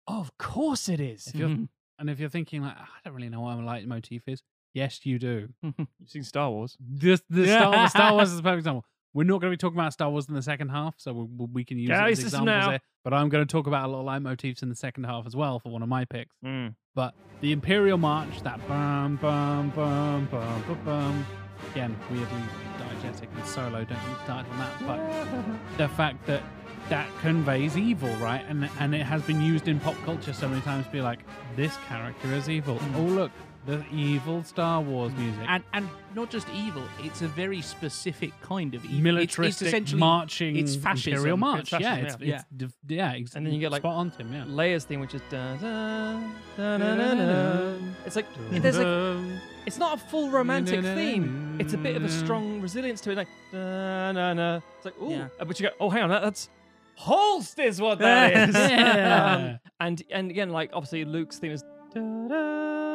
of 0.07 0.37
course 0.37 0.89
it 0.89 0.99
is. 0.99 1.27
If 1.27 1.35
you're, 1.35 1.47
and 1.99 2.09
if 2.09 2.19
you're 2.19 2.29
thinking 2.29 2.63
like, 2.63 2.75
"Ah, 2.77 2.89
I 2.97 2.99
don't 3.05 3.15
really 3.15 3.29
know 3.29 3.41
what 3.41 3.57
my 3.57 3.63
leitmotif 3.63 4.23
is, 4.27 4.43
yes, 4.73 5.05
you 5.05 5.19
do. 5.19 5.49
You've 5.61 5.87
seen 6.07 6.23
Star 6.23 6.49
Wars. 6.49 6.77
This 6.79 7.21
the 7.29 7.45
Star, 7.45 7.89
Star 7.89 8.13
Wars 8.13 8.31
is 8.31 8.39
a 8.39 8.43
perfect 8.43 8.59
example. 8.59 8.85
We're 9.13 9.23
not 9.25 9.41
going 9.41 9.51
to 9.51 9.57
be 9.57 9.59
talking 9.59 9.77
about 9.77 9.91
Star 9.91 10.09
Wars 10.09 10.29
in 10.29 10.35
the 10.35 10.41
second 10.41 10.69
half, 10.69 10.95
so 10.97 11.11
we, 11.13 11.45
we- 11.51 11.65
can 11.65 11.77
use 11.77 11.89
Get 11.89 12.07
it 12.07 12.11
as 12.13 12.19
examples 12.19 12.67
there. 12.67 12.79
But 13.03 13.13
I'm 13.13 13.29
going 13.29 13.45
to 13.45 13.51
talk 13.51 13.67
about 13.67 13.89
a 13.89 13.91
lot 13.91 13.99
of 14.01 14.23
leitmotifs 14.23 14.61
in 14.63 14.69
the 14.69 14.75
second 14.75 15.03
half 15.05 15.25
as 15.25 15.35
well 15.35 15.59
for 15.59 15.69
one 15.69 15.81
of 15.81 15.89
my 15.89 16.05
picks. 16.05 16.35
Mm. 16.45 16.75
But 16.95 17.13
the 17.41 17.51
Imperial 17.51 17.97
March, 17.97 18.41
that 18.43 18.65
bum 18.67 19.17
bum 19.17 19.71
bum 19.71 20.27
bum 20.31 20.63
bum 20.67 20.79
bum, 20.85 21.25
again 21.71 21.97
weirdly 22.09 22.41
diegetic 22.77 23.27
and 23.35 23.45
solo. 23.45 23.83
Don't 23.83 23.97
started 24.23 24.49
on 24.51 24.57
that. 24.59 24.87
But 24.87 25.77
the 25.77 25.89
fact 25.89 26.25
that 26.27 26.43
that 26.89 27.09
conveys 27.21 27.77
evil, 27.77 28.13
right? 28.15 28.43
And 28.47 28.69
and 28.79 28.93
it 28.93 29.03
has 29.03 29.21
been 29.23 29.41
used 29.41 29.67
in 29.67 29.79
pop 29.79 29.95
culture 30.05 30.33
so 30.33 30.47
many 30.47 30.61
times 30.61 30.85
to 30.85 30.91
be 30.91 31.01
like, 31.01 31.19
this 31.55 31.75
character 31.87 32.33
is 32.33 32.49
evil. 32.49 32.77
Oh 32.95 33.01
look, 33.01 33.31
the 33.65 33.83
evil 33.93 34.43
Star 34.43 34.81
Wars 34.81 35.13
music. 35.13 35.45
and 35.47 35.63
and 35.73 35.87
not 36.15 36.29
just 36.31 36.47
evil. 36.49 36.83
It's 37.03 37.21
a 37.21 37.27
very 37.27 37.61
specific 37.61 38.31
kind 38.41 38.73
of 38.75 38.83
evil. 38.85 39.17
It's- 39.19 39.37
it's, 39.39 39.61
essentially 39.61 39.99
marching 39.99 40.55
it's 40.57 40.75
fascism. 40.75 41.13
imperial 41.13 41.37
march. 41.37 41.69
fascism, 41.69 41.81
yeah, 41.81 41.97
yeah. 41.99 42.07
it's, 42.13 42.21
Yeah. 42.21 42.35
it's 42.35 42.45
div- 42.57 42.73
yeah, 42.87 43.11
ex- 43.13 43.35
And 43.35 43.45
then 43.45 43.53
you 43.53 43.59
get, 43.59 43.71
like, 43.71 43.81
spot 43.81 43.95
on 43.95 44.11
Tim. 44.11 44.33
Yeah, 44.33 44.43
Leia's 44.45 44.83
theme, 44.85 44.99
which 44.99 45.13
is 45.13 45.21
da 45.29 45.55
da 45.57 46.19
da 46.57 46.77
da 46.77 46.95
da 46.95 47.13
da. 47.15 47.73
It's 48.05 48.15
like 48.15 48.25
there's 48.49 48.77
like 48.77 49.41
it's 49.67 49.77
not 49.77 49.97
a 49.97 50.01
full 50.09 50.29
romantic 50.31 50.81
theme. 50.83 51.57
It's 51.59 51.73
a 51.73 51.77
bit 51.77 51.95
of 51.95 52.03
a 52.03 52.09
strong 52.09 52.61
resilience 52.61 52.99
to 53.01 53.11
it, 53.11 53.15
like 53.17 53.27
da 53.51 54.11
na 54.11 54.33
na. 54.33 54.59
It's 54.77 54.85
like 54.85 54.99
ooh, 55.01 55.11
Yeah. 55.11 55.27
but 55.37 55.59
you 55.59 55.67
go, 55.69 55.73
oh, 55.79 55.89
hang 55.89 56.03
on, 56.03 56.09
that, 56.09 56.23
that's 56.23 56.49
Holst 56.95 57.57
is 57.59 57.79
what 57.79 57.99
that 57.99 58.33
is. 58.49 58.55
Yeah. 58.55 59.35
um, 59.59 59.59
and 59.79 60.03
and 60.11 60.29
again, 60.31 60.49
like 60.49 60.71
obviously 60.73 61.05
Luke's 61.05 61.37
theme 61.39 61.51
is 61.53 61.63
da 61.93 62.01
da. 62.27 62.90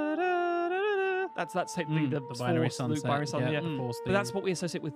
That's 1.37 1.53
that's 1.55 1.75
technically 1.75 2.07
Mm, 2.09 2.11
the, 2.11 2.21
the 2.21 2.39
binary 2.39 2.69
Force, 2.69 2.81
Luke 2.81 2.89
sunset, 2.97 3.09
binary 3.09 3.27
sun, 3.27 3.41
yeah, 3.43 3.51
yeah. 3.51 3.61
Mm. 3.61 3.77
Force 3.79 4.01
But 4.05 4.13
that's 4.13 4.33
what 4.33 4.43
we 4.43 4.51
associate 4.53 4.83
with 4.83 4.95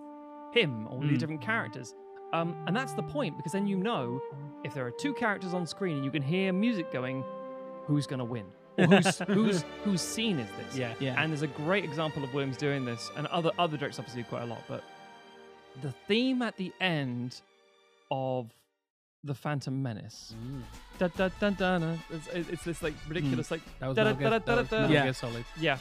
him 0.52 0.86
or 0.90 0.98
with 0.98 1.08
these 1.08 1.16
Mm. 1.18 1.20
different 1.20 1.40
characters. 1.42 1.94
Um, 2.32 2.56
and 2.66 2.74
that's 2.76 2.92
the 2.92 3.02
point 3.02 3.36
because 3.36 3.52
then 3.52 3.66
you 3.66 3.76
know 3.76 4.20
if 4.64 4.72
there 4.74 4.86
are 4.86 4.90
two 4.92 5.12
characters 5.14 5.52
on 5.52 5.66
screen 5.66 5.96
and 5.96 6.04
you 6.04 6.10
can 6.10 6.22
hear 6.22 6.52
music 6.52 6.92
going, 6.92 7.24
who's 7.86 8.06
going 8.06 8.20
to 8.20 8.24
win? 8.24 8.46
Or 8.78 8.86
who's, 8.86 9.18
who's, 9.26 9.64
whose 9.84 10.00
scene 10.00 10.38
is 10.38 10.48
this? 10.56 10.76
Yeah. 10.78 10.94
yeah. 11.00 11.20
And 11.20 11.32
there's 11.32 11.42
a 11.42 11.48
great 11.48 11.82
example 11.84 12.22
of 12.22 12.32
Williams 12.32 12.56
doing 12.56 12.84
this, 12.84 13.10
and 13.16 13.26
other 13.28 13.50
other 13.58 13.76
directors 13.76 13.98
obviously 13.98 14.22
do 14.22 14.28
quite 14.28 14.42
a 14.42 14.46
lot. 14.46 14.62
But 14.68 14.84
the 15.82 15.92
theme 16.06 16.40
at 16.42 16.56
the 16.56 16.72
end 16.80 17.40
of 18.12 18.48
the 19.22 19.34
Phantom 19.34 19.82
Menace, 19.82 20.34
da, 20.98 21.08
da, 21.08 21.28
da, 21.40 21.50
da, 21.50 21.78
da, 21.78 21.94
it's, 22.10 22.26
it's 22.48 22.64
this 22.64 22.82
like 22.82 22.94
ridiculous 23.06 23.50
like 23.50 23.60
That 23.78 23.88
was 23.88 23.96
da, 23.96 24.04
da, 24.04 24.10
Metal 24.14 24.30
Gear- 24.30 24.38
that 24.40 24.46
was 24.56 24.70
Metal 24.70 24.78
da. 24.80 24.88
Gear 24.88 25.04
Yeah. 25.06 25.12
Solid. 25.12 25.44
yeah, 25.60 25.78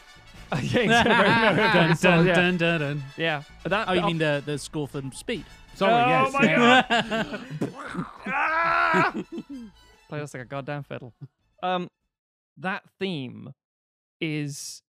yeah, 0.62 1.72
Dun, 1.74 1.96
dun, 2.02 2.26
yeah. 2.28 2.34
dun, 2.34 2.58
dun, 2.58 2.80
dun. 2.82 3.04
yeah. 3.18 3.44
That 3.64 3.88
oh, 3.88 3.94
you 3.94 4.02
that- 4.02 4.08
mean 4.08 4.18
the 4.18 4.44
the 4.46 4.58
score 4.58 4.88
from 4.88 5.12
Speed? 5.14 5.46
Sorry, 5.76 5.94
Oh 5.94 6.08
yes. 6.08 6.34
my 6.34 6.44
yeah. 6.44 7.38
Ah! 8.28 9.14
Play 10.10 10.22
us 10.22 10.34
like 10.34 10.44
a 10.44 10.46
goddamn 10.46 10.84
fiddle. 10.84 11.14
Um, 11.64 11.88
that 12.58 12.84
theme 13.00 13.54
is 14.20 14.82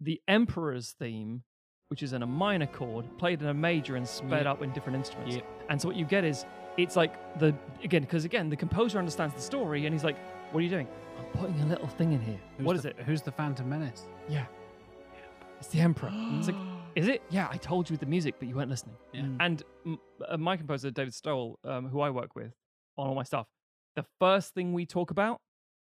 the 0.00 0.20
Emperor's 0.28 0.94
theme, 0.98 1.42
which 1.88 2.02
is 2.02 2.12
in 2.12 2.22
a 2.22 2.26
minor 2.26 2.66
chord, 2.66 3.04
played 3.18 3.42
in 3.42 3.48
a 3.48 3.54
major 3.54 3.96
and 3.96 4.06
sped 4.08 4.44
Yep. 4.44 4.46
up 4.46 4.62
in 4.62 4.72
different 4.72 4.96
instruments. 4.96 5.34
Yep. 5.36 5.46
And 5.68 5.82
so 5.82 5.88
what 5.88 5.96
you 5.96 6.04
get 6.06 6.24
is 6.24 6.46
it's 6.76 6.96
like 6.96 7.12
the 7.38 7.54
again 7.84 8.02
because 8.02 8.24
again 8.24 8.48
the 8.48 8.56
composer 8.56 8.98
understands 8.98 9.34
the 9.34 9.40
story 9.40 9.86
and 9.86 9.94
he's 9.94 10.04
like, 10.04 10.16
"What 10.52 10.60
are 10.60 10.62
you 10.62 10.70
doing? 10.70 10.88
I'm 11.18 11.24
putting 11.38 11.60
a 11.60 11.66
little 11.66 11.88
thing 11.88 12.12
in 12.12 12.20
here. 12.20 12.40
Who's 12.56 12.66
what 12.66 12.76
is 12.76 12.82
the- 12.82 12.90
it? 12.90 13.00
Who's 13.00 13.22
the 13.22 13.32
Phantom 13.32 13.68
Menace? 13.68 14.06
Yeah, 14.28 14.46
it's 15.58 15.68
the 15.68 15.80
Emperor." 15.80 16.10
it's 16.38 16.48
like, 16.48 16.56
"Is 16.94 17.08
it? 17.08 17.22
Yeah, 17.30 17.48
I 17.50 17.56
told 17.56 17.88
you 17.88 17.94
with 17.94 18.00
the 18.00 18.06
music, 18.06 18.36
but 18.38 18.48
you 18.48 18.54
weren't 18.56 18.70
listening." 18.70 18.96
Yeah. 19.12 19.22
Mm. 19.22 19.36
And 19.40 19.62
m- 19.86 19.98
uh, 20.28 20.36
my 20.36 20.56
composer, 20.56 20.90
David 20.90 21.14
Stoll, 21.14 21.58
um, 21.64 21.88
who 21.88 22.00
I 22.00 22.10
work 22.10 22.34
with 22.34 22.52
on 22.96 23.08
all 23.08 23.14
my 23.14 23.22
stuff, 23.24 23.46
the 23.96 24.04
first 24.18 24.54
thing 24.54 24.72
we 24.72 24.86
talk 24.86 25.10
about 25.10 25.40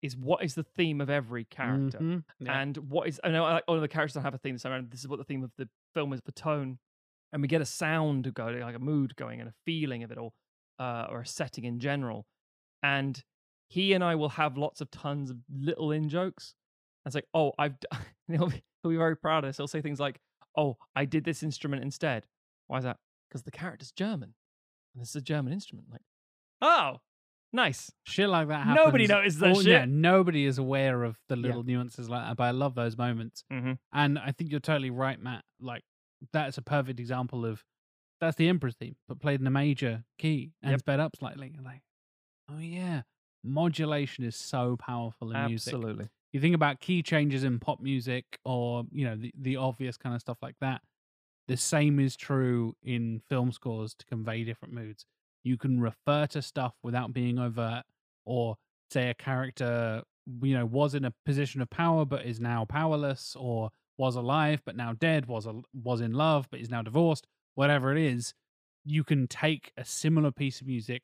is 0.00 0.16
what 0.16 0.44
is 0.44 0.54
the 0.54 0.62
theme 0.62 1.00
of 1.00 1.10
every 1.10 1.44
character. 1.44 1.98
Mhm. 1.98 2.22
Yeah. 2.38 2.60
And 2.60 2.76
what 2.88 3.08
is, 3.08 3.20
I 3.24 3.30
know 3.30 3.42
like, 3.42 3.64
all 3.66 3.74
of 3.74 3.80
the 3.80 3.88
characters 3.88 4.14
don't 4.14 4.22
have 4.22 4.34
a 4.34 4.38
theme, 4.38 4.56
so 4.56 4.70
around 4.70 4.90
this 4.92 5.00
is 5.00 5.08
what 5.08 5.16
the 5.18 5.24
theme 5.24 5.42
of 5.42 5.50
the 5.58 5.68
film 5.92 6.12
is 6.12 6.20
for 6.24 6.30
tone. 6.32 6.78
And 7.32 7.42
we 7.42 7.48
get 7.48 7.60
a 7.60 7.64
sound 7.66 8.32
going, 8.32 8.60
like 8.60 8.76
a 8.76 8.78
mood 8.78 9.16
going 9.16 9.40
and 9.40 9.48
a 9.50 9.54
feeling 9.66 10.04
of 10.04 10.12
it 10.12 10.16
all, 10.16 10.32
uh, 10.78 11.06
or 11.10 11.20
a 11.20 11.26
setting 11.26 11.64
in 11.64 11.78
general. 11.80 12.26
And 12.82 13.22
he 13.68 13.92
and 13.92 14.02
I 14.04 14.14
will 14.14 14.30
have 14.30 14.56
lots 14.56 14.80
of 14.80 14.90
tons 14.90 15.30
of 15.30 15.36
little 15.52 15.90
in 15.92 16.08
jokes. 16.08 16.54
And 17.04 17.10
it's 17.10 17.14
like, 17.14 17.26
oh, 17.34 17.52
I've, 17.58 17.78
d-, 17.80 17.86
and 17.92 18.06
he'll, 18.38 18.48
be, 18.48 18.62
he'll 18.82 18.90
be 18.92 18.96
very 18.96 19.16
proud 19.16 19.44
of 19.44 19.48
this. 19.48 19.56
He'll 19.56 19.66
say 19.68 19.80
things 19.82 20.00
like, 20.00 20.20
oh, 20.56 20.76
I 20.96 21.04
did 21.04 21.24
this 21.24 21.42
instrument 21.42 21.82
instead. 21.82 22.24
Why 22.66 22.78
is 22.78 22.84
that? 22.84 22.96
Because 23.28 23.42
the 23.42 23.50
character's 23.50 23.92
German. 23.92 24.34
And 24.94 25.02
this 25.02 25.10
is 25.10 25.16
a 25.16 25.20
German 25.20 25.52
instrument. 25.52 25.88
Like, 25.90 26.00
oh, 26.62 26.98
nice. 27.52 27.90
Shit 28.04 28.28
like 28.28 28.48
that 28.48 28.66
happens. 28.66 28.76
Nobody 28.84 29.06
notices 29.06 29.38
that 29.40 29.50
all- 29.50 29.62
Yeah, 29.62 29.80
shit. 29.82 29.88
nobody 29.90 30.46
is 30.46 30.58
aware 30.58 31.04
of 31.04 31.18
the 31.28 31.36
Yeah. 31.36 31.42
little 31.42 31.62
nuances 31.62 32.08
like 32.08 32.26
that. 32.26 32.36
But 32.36 32.44
I 32.44 32.50
love 32.52 32.74
those 32.74 32.96
moments. 32.96 33.44
Mm-hmm. 33.52 33.72
And 33.92 34.18
I 34.18 34.32
think 34.32 34.50
you're 34.50 34.60
totally 34.60 34.90
right, 34.90 35.20
Matt. 35.20 35.44
Like 35.60 35.82
that's 36.32 36.58
a 36.58 36.62
perfect 36.62 36.98
example 37.00 37.44
of 37.44 37.62
that's 38.20 38.36
the 38.36 38.48
Emperor's 38.48 38.74
theme, 38.76 38.96
but 39.06 39.20
played 39.20 39.40
in 39.40 39.46
a 39.46 39.50
major 39.50 40.04
key 40.18 40.52
and 40.62 40.72
Yep. 40.72 40.80
sped 40.80 41.00
up 41.00 41.16
slightly. 41.16 41.52
And 41.56 41.64
like, 41.64 41.82
oh 42.50 42.58
yeah, 42.58 43.02
modulation 43.44 44.24
is 44.24 44.36
so 44.36 44.76
powerful 44.76 45.30
in 45.32 45.46
music. 45.46 45.74
Absolutely. 45.74 46.08
You 46.32 46.40
think 46.40 46.54
about 46.54 46.80
key 46.80 47.02
changes 47.02 47.42
in 47.44 47.58
pop 47.58 47.80
music, 47.80 48.38
or 48.44 48.84
you 48.92 49.04
know 49.04 49.16
the 49.16 49.32
the 49.38 49.56
obvious 49.56 49.96
kind 49.96 50.14
of 50.14 50.20
stuff 50.20 50.38
like 50.42 50.56
that. 50.60 50.82
The 51.46 51.56
same 51.56 51.98
is 51.98 52.14
true 52.16 52.74
in 52.82 53.22
film 53.30 53.52
scores 53.52 53.94
to 53.94 54.04
convey 54.04 54.44
different 54.44 54.74
moods. 54.74 55.06
You 55.44 55.56
can 55.56 55.80
refer 55.80 56.26
to 56.26 56.42
stuff 56.42 56.74
without 56.82 57.14
being 57.14 57.38
overt, 57.38 57.84
or 58.26 58.56
say 58.90 59.08
a 59.10 59.14
character 59.14 60.02
you 60.42 60.52
know 60.54 60.66
was 60.66 60.94
in 60.94 61.06
a 61.06 61.14
position 61.24 61.62
of 61.62 61.70
power 61.70 62.04
but 62.04 62.26
is 62.26 62.38
now 62.40 62.66
powerless, 62.66 63.34
or 63.38 63.70
was 63.96 64.14
alive 64.14 64.60
but 64.66 64.76
now 64.76 64.92
dead, 64.92 65.26
was 65.26 65.46
a, 65.46 65.54
was 65.72 66.00
in 66.02 66.12
love 66.12 66.46
but 66.50 66.60
is 66.60 66.68
now 66.70 66.82
divorced, 66.82 67.26
whatever 67.58 67.90
it 67.90 67.98
is, 67.98 68.34
you 68.84 69.02
can 69.02 69.26
take 69.26 69.72
a 69.76 69.84
similar 69.84 70.30
piece 70.30 70.60
of 70.60 70.66
music, 70.68 71.02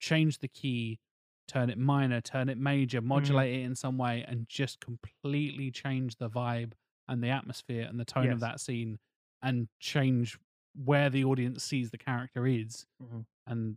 change 0.00 0.38
the 0.38 0.48
key, 0.48 0.98
turn 1.46 1.68
it 1.68 1.76
minor, 1.76 2.22
turn 2.22 2.48
it 2.48 2.56
major, 2.56 3.02
modulate 3.02 3.54
it 3.54 3.62
in 3.64 3.74
some 3.74 3.98
way, 3.98 4.24
and 4.26 4.48
just 4.48 4.80
completely 4.80 5.70
change 5.70 6.16
the 6.16 6.30
vibe 6.30 6.72
and 7.06 7.22
the 7.22 7.28
atmosphere 7.28 7.86
and 7.86 8.00
the 8.00 8.04
tone 8.06 8.24
Yes. 8.24 8.32
of 8.34 8.40
that 8.40 8.60
scene, 8.60 8.98
and 9.42 9.68
change 9.78 10.38
where 10.84 11.10
the 11.10 11.22
audience 11.24 11.62
sees 11.62 11.90
the 11.90 11.98
character 11.98 12.46
is. 12.46 12.86
Mhm. 13.02 13.26
And 13.46 13.76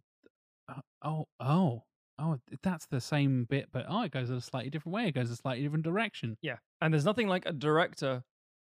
uh, 0.69 0.81
oh, 1.01 1.27
oh, 1.41 1.83
oh, 2.19 2.39
that's 2.61 2.85
the 2.85 3.01
same 3.01 3.43
bit, 3.43 3.67
but 3.73 3.85
oh, 3.89 4.03
it 4.03 4.11
goes 4.13 4.29
in 4.29 4.37
a 4.37 4.41
slightly 4.41 4.69
different 4.69 4.93
way. 4.93 5.07
It 5.09 5.15
goes 5.15 5.29
a 5.29 5.35
slightly 5.35 5.61
different 5.63 5.83
direction. 5.83 6.37
Yeah, 6.41 6.59
and 6.79 6.93
there's 6.93 7.03
nothing 7.05 7.27
like 7.27 7.45
a 7.45 7.51
director 7.51 8.23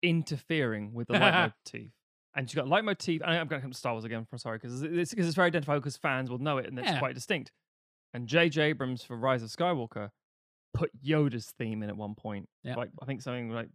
interfering 0.02 0.94
with 0.94 1.08
the 1.10 1.14
leitmotif. 1.14 1.92
And 2.36 2.48
you've 2.52 2.56
got 2.56 2.68
leitmotif. 2.68 3.22
And 3.22 3.32
I'm 3.32 3.48
going 3.48 3.60
to 3.62 3.64
come 3.64 3.72
to 3.72 3.78
Star 3.78 3.94
Wars 3.94 4.04
again. 4.04 4.28
I'm 4.32 4.38
sorry 4.38 4.58
because 4.58 4.82
it's, 4.84 5.14
it's 5.14 5.36
very 5.36 5.48
identifiable 5.48 5.80
because 5.82 5.98
fans 5.98 6.30
will 6.30 6.38
know 6.40 6.58
it 6.58 6.66
and 6.68 6.78
it's 6.78 6.90
Yeah. 6.90 7.00
quite 7.00 7.16
distinct. 7.16 7.52
And 8.14 8.28
J.J. 8.28 8.62
Abrams 8.62 9.04
for 9.04 9.16
Rise 9.18 9.42
of 9.44 9.50
Skywalker 9.50 10.10
put 10.74 10.92
Yoda's 11.02 11.54
theme 11.58 11.82
in 11.84 11.90
at 11.90 11.96
one 11.98 12.16
point. 12.16 12.50
Yep. 12.64 12.78
Like 12.78 12.90
I 13.02 13.06
think 13.06 13.22
something 13.22 13.50
like 13.52 13.70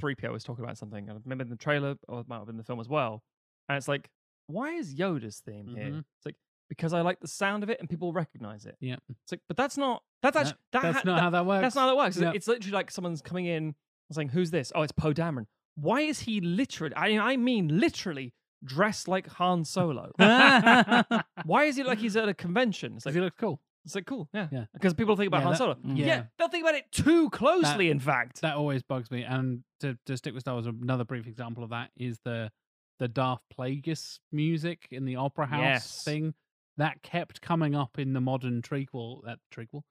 3PO 0.00 0.30
was 0.32 0.44
talking 0.44 0.64
about 0.64 0.78
something. 0.78 1.10
I 1.10 1.14
remember 1.24 1.42
in 1.42 1.50
the 1.50 1.56
trailer 1.56 1.96
or 2.08 2.20
it 2.20 2.28
might 2.28 2.38
have 2.38 2.46
been 2.46 2.56
the 2.56 2.64
film 2.64 2.80
as 2.80 2.88
well. 2.88 3.22
And 3.68 3.76
it's 3.76 3.88
like, 3.88 4.08
why 4.46 4.70
is 4.72 4.94
Yoda's 4.94 5.40
theme 5.44 5.66
here? 5.66 5.86
Mhm. 5.90 5.98
It's 5.98 6.24
like 6.26 6.36
because 6.68 6.92
I 6.92 7.00
like 7.00 7.20
the 7.20 7.28
sound 7.28 7.62
of 7.62 7.70
it 7.70 7.78
and 7.80 7.88
people 7.88 8.12
recognize 8.12 8.64
it. 8.66 8.76
Yeah. 8.80 8.96
It's 9.08 9.32
like, 9.32 9.40
but 9.48 9.56
that's 9.56 9.76
not 9.76 10.02
that's 10.22 10.36
actually 10.36 10.56
that 10.72 10.82
that's 10.82 10.96
ha- 10.98 11.02
not 11.04 11.20
how 11.20 11.30
that 11.30 11.46
works. 11.46 11.62
That's 11.62 11.74
not 11.74 11.82
how 11.82 11.86
that 11.88 11.96
works. 11.96 12.16
It's- 12.16 12.28
Yep. 12.28 12.34
It's 12.36 12.48
literally 12.48 12.72
like 12.74 12.90
someone's 12.90 13.22
coming 13.22 13.46
in 13.46 13.74
saying, 14.12 14.28
"Who's 14.30 14.50
this?" 14.52 14.72
Oh, 14.74 14.82
it's 14.82 14.92
Poe 14.92 15.12
Dameron. 15.12 15.46
Why 15.76 16.00
is 16.00 16.20
he 16.20 16.40
literally? 16.40 16.94
I 16.96 17.08
mean, 17.08 17.20
I 17.20 17.36
mean 17.36 17.78
literally 17.80 18.32
dressed 18.64 19.06
like 19.08 19.26
Han 19.28 19.64
Solo. 19.64 20.10
Why 20.18 21.64
is 21.64 21.76
he 21.76 21.82
like 21.84 21.98
he's 21.98 22.16
at 22.16 22.28
a 22.28 22.34
convention? 22.34 22.94
It's 22.96 23.06
like 23.06 23.14
he 23.14 23.20
looks 23.20 23.36
cool. 23.38 23.60
It's 23.84 23.94
like 23.94 24.06
cool, 24.06 24.28
yeah, 24.34 24.48
Yeah. 24.50 24.64
Because 24.74 24.94
people 24.94 25.14
think 25.14 25.28
about 25.28 25.38
Yeah, 25.38 25.42
Han 25.44 25.52
that- 25.52 25.58
Solo. 25.58 25.74
mm. 25.74 25.96
Yeah. 25.96 26.06
Yeah. 26.06 26.22
they'll 26.38 26.48
think 26.48 26.64
about 26.64 26.74
it 26.74 26.90
too 26.90 27.30
closely. 27.30 27.88
in 27.90 28.00
fact, 28.00 28.40
that 28.40 28.56
always 28.56 28.82
bugs 28.82 29.10
me. 29.12 29.22
And 29.22 29.62
to, 29.80 29.96
to 30.06 30.16
stick 30.16 30.34
with 30.34 30.40
Star 30.40 30.54
Wars, 30.54 30.66
another 30.66 31.04
brief 31.04 31.26
example 31.28 31.62
of 31.62 31.70
that 31.70 31.90
is 31.96 32.18
the 32.24 32.50
the 32.98 33.06
Darth 33.08 33.42
Plagueis 33.56 34.18
music 34.32 34.88
in 34.90 35.04
the 35.04 35.16
Opera 35.16 35.46
House 35.46 35.60
Yes. 35.60 36.02
thing 36.02 36.32
that 36.78 37.02
kept 37.02 37.40
coming 37.42 37.74
up 37.74 37.98
in 37.98 38.12
the 38.14 38.20
modern 38.22 38.62
trequel. 38.62 39.20
That 39.24 39.38
trequel, 39.54 39.82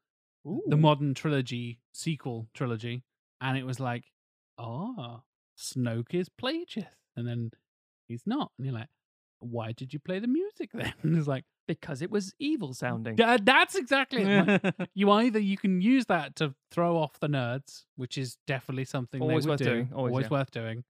the 0.67 0.75
modern 0.75 1.13
trilogy 1.13 1.79
sequel 1.93 2.47
trilogy, 2.55 3.03
and 3.39 3.57
it 3.57 3.63
was 3.65 3.79
like, 3.79 4.05
oh, 4.57 5.21
Snoke 5.57 6.13
is 6.13 6.29
Plagueis, 6.29 6.85
and 7.15 7.27
then 7.27 7.51
he's 8.07 8.23
not, 8.25 8.51
and 8.57 8.65
you're 8.65 8.75
like, 8.75 8.87
why 9.39 9.71
did 9.71 9.93
you 9.93 9.99
play 9.99 10.19
the 10.19 10.27
music 10.27 10.69
then? 10.73 10.93
And 11.03 11.17
it's 11.17 11.27
like. 11.27 11.43
because 11.67 12.01
it 12.01 12.09
was 12.09 12.33
evil 12.39 12.73
sounding. 12.73 13.15
Yeah, 13.17 13.37
that's 13.41 13.75
exactly 13.75 14.23
it. 14.23 14.47
Like, 14.63 14.89
you 14.95 15.11
either 15.11 15.39
you 15.39 15.57
can 15.57 15.81
use 15.81 16.05
that 16.07 16.35
to 16.37 16.53
throw 16.71 16.97
off 16.97 17.19
the 17.19 17.27
nerds, 17.27 17.83
which 17.95 18.17
is 18.17 18.37
definitely 18.47 18.85
something 18.85 19.21
Always 19.21 19.47
worth 19.47 19.59
do, 19.59 19.65
doing, 19.65 19.89
always, 19.93 20.23
yeah. 20.23 20.29
worth 20.29 20.51
doing, 20.51 20.83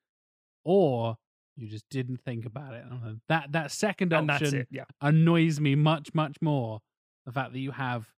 or 0.64 1.18
you 1.58 1.68
just 1.68 1.86
didn't 1.90 2.22
think 2.22 2.46
about 2.46 2.74
it. 2.74 2.84
And 2.90 3.22
That 3.30 3.52
that 3.54 3.72
second 3.72 4.14
option 4.14 4.56
it, 4.56 4.68
yeah. 4.72 4.84
annoys 5.02 5.60
me 5.60 5.76
much 5.76 6.14
much 6.14 6.38
more. 6.42 6.82
The 7.26 7.32
fact 7.32 7.54
that 7.54 7.60
you 7.60 7.72
have 7.72 8.12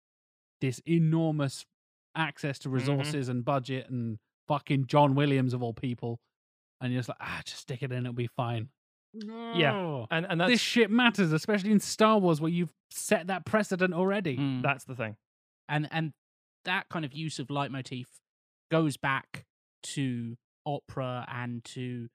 this 0.61 0.80
enormous 0.86 1.64
access 2.14 2.59
Mm-hmm. 2.59 2.62
to 2.70 2.74
resources 2.74 3.28
and 3.28 3.44
budget 3.44 3.88
and 3.90 4.18
fucking 4.49 4.86
John 4.86 5.14
Williams 5.14 5.53
of 5.55 5.62
all 5.62 5.74
people, 5.74 6.18
and 6.81 6.93
you're 6.93 7.01
just 7.01 7.09
like, 7.09 7.18
ah, 7.20 7.41
just 7.45 7.61
stick 7.62 7.83
it 7.83 7.93
in, 7.93 7.99
it'll 8.07 8.12
be 8.12 8.27
fine. 8.29 8.68
Yeah, 9.14 10.05
and 10.11 10.27
and 10.29 10.41
that's 10.41 10.51
this 10.51 10.61
shit 10.61 10.91
matters, 10.91 11.33
especially 11.33 11.70
in 11.72 11.81
Star 11.81 12.18
Wars 12.18 12.41
where 12.41 12.51
you've 12.51 12.72
set 12.91 13.29
that 13.29 13.47
precedent 13.47 13.95
already. 13.95 14.37
Mm. 14.37 14.62
that's 14.62 14.85
the 14.85 14.95
thing. 14.95 15.16
and 15.68 15.89
and 15.91 16.12
that 16.64 16.89
kind 16.91 17.05
of 17.05 17.12
use 17.14 17.39
of 17.39 17.47
leitmotif 17.49 18.07
goes 18.70 18.97
back 18.97 19.45
to 19.85 20.37
opera 20.66 21.24
and 21.33 21.62
to 21.64 22.09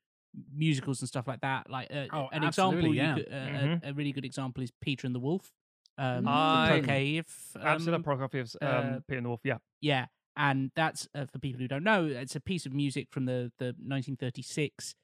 musicals 0.53 1.01
and 1.01 1.07
stuff 1.07 1.27
like 1.27 1.41
that. 1.41 1.69
Like 1.69 1.87
uh, 1.91 2.05
Oh, 2.11 2.27
an 2.31 2.43
example, 2.43 2.93
yeah. 2.93 3.15
you 3.15 3.23
could, 3.23 3.33
uh, 3.33 3.37
Mhm. 3.37 3.83
a, 3.85 3.89
a 3.89 3.93
really 3.93 4.11
good 4.11 4.25
example 4.25 4.61
is 4.63 4.71
Peter 4.81 5.07
and 5.07 5.15
the 5.15 5.19
Wolf. 5.19 5.51
Um, 5.97 6.27
I- 6.27 6.81
Prokofiev, 6.81 7.25
Absolute 7.61 7.95
um, 7.95 8.03
Prokofiev's 8.03 8.55
um, 8.61 8.67
uh, 8.67 8.99
Peter 9.07 9.17
and 9.17 9.25
the 9.25 9.29
Wolf. 9.29 9.41
Yeah, 9.43 9.57
yeah, 9.81 10.05
and 10.35 10.71
that's 10.75 11.07
uh, 11.13 11.25
for 11.25 11.39
people 11.39 11.61
who 11.61 11.67
don't 11.67 11.83
know. 11.83 12.05
It's 12.05 12.35
a 12.35 12.39
piece 12.39 12.65
of 12.65 12.73
music 12.73 13.07
from 13.11 13.25
the 13.25 13.51
the 13.59 13.75
1936, 13.77 14.95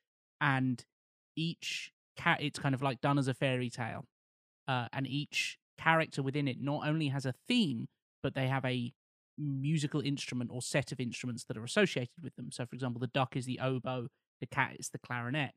and 0.42 0.84
each 1.36 1.92
cat. 2.16 2.40
It's 2.42 2.60
kind 2.60 2.76
of 2.76 2.82
like 2.82 3.02
done 3.02 3.18
as 3.18 3.28
a 3.28 3.34
fairy 3.34 3.70
tale, 3.70 4.06
uh, 4.68 4.88
and 4.94 5.08
each 5.08 5.58
character 5.78 6.24
within 6.24 6.48
it 6.48 6.58
not 6.60 6.88
only 6.88 7.10
has 7.10 7.26
a 7.26 7.34
theme, 7.48 7.88
but 8.24 8.34
they 8.34 8.48
have 8.48 8.66
a 8.66 8.94
musical 9.38 10.02
instrument 10.02 10.50
or 10.52 10.62
set 10.62 10.92
of 10.92 11.00
instruments 11.00 11.44
that 11.46 11.58
are 11.58 11.64
associated 11.64 12.24
with 12.24 12.36
them. 12.36 12.52
So, 12.52 12.66
for 12.66 12.76
example, 12.76 13.00
the 13.00 13.08
duck 13.08 13.36
is 13.36 13.46
the 13.46 13.60
oboe, 13.60 14.08
the 14.40 14.48
cat 14.48 14.76
is 14.80 14.90
the 14.90 14.98
clarinet, 14.98 15.52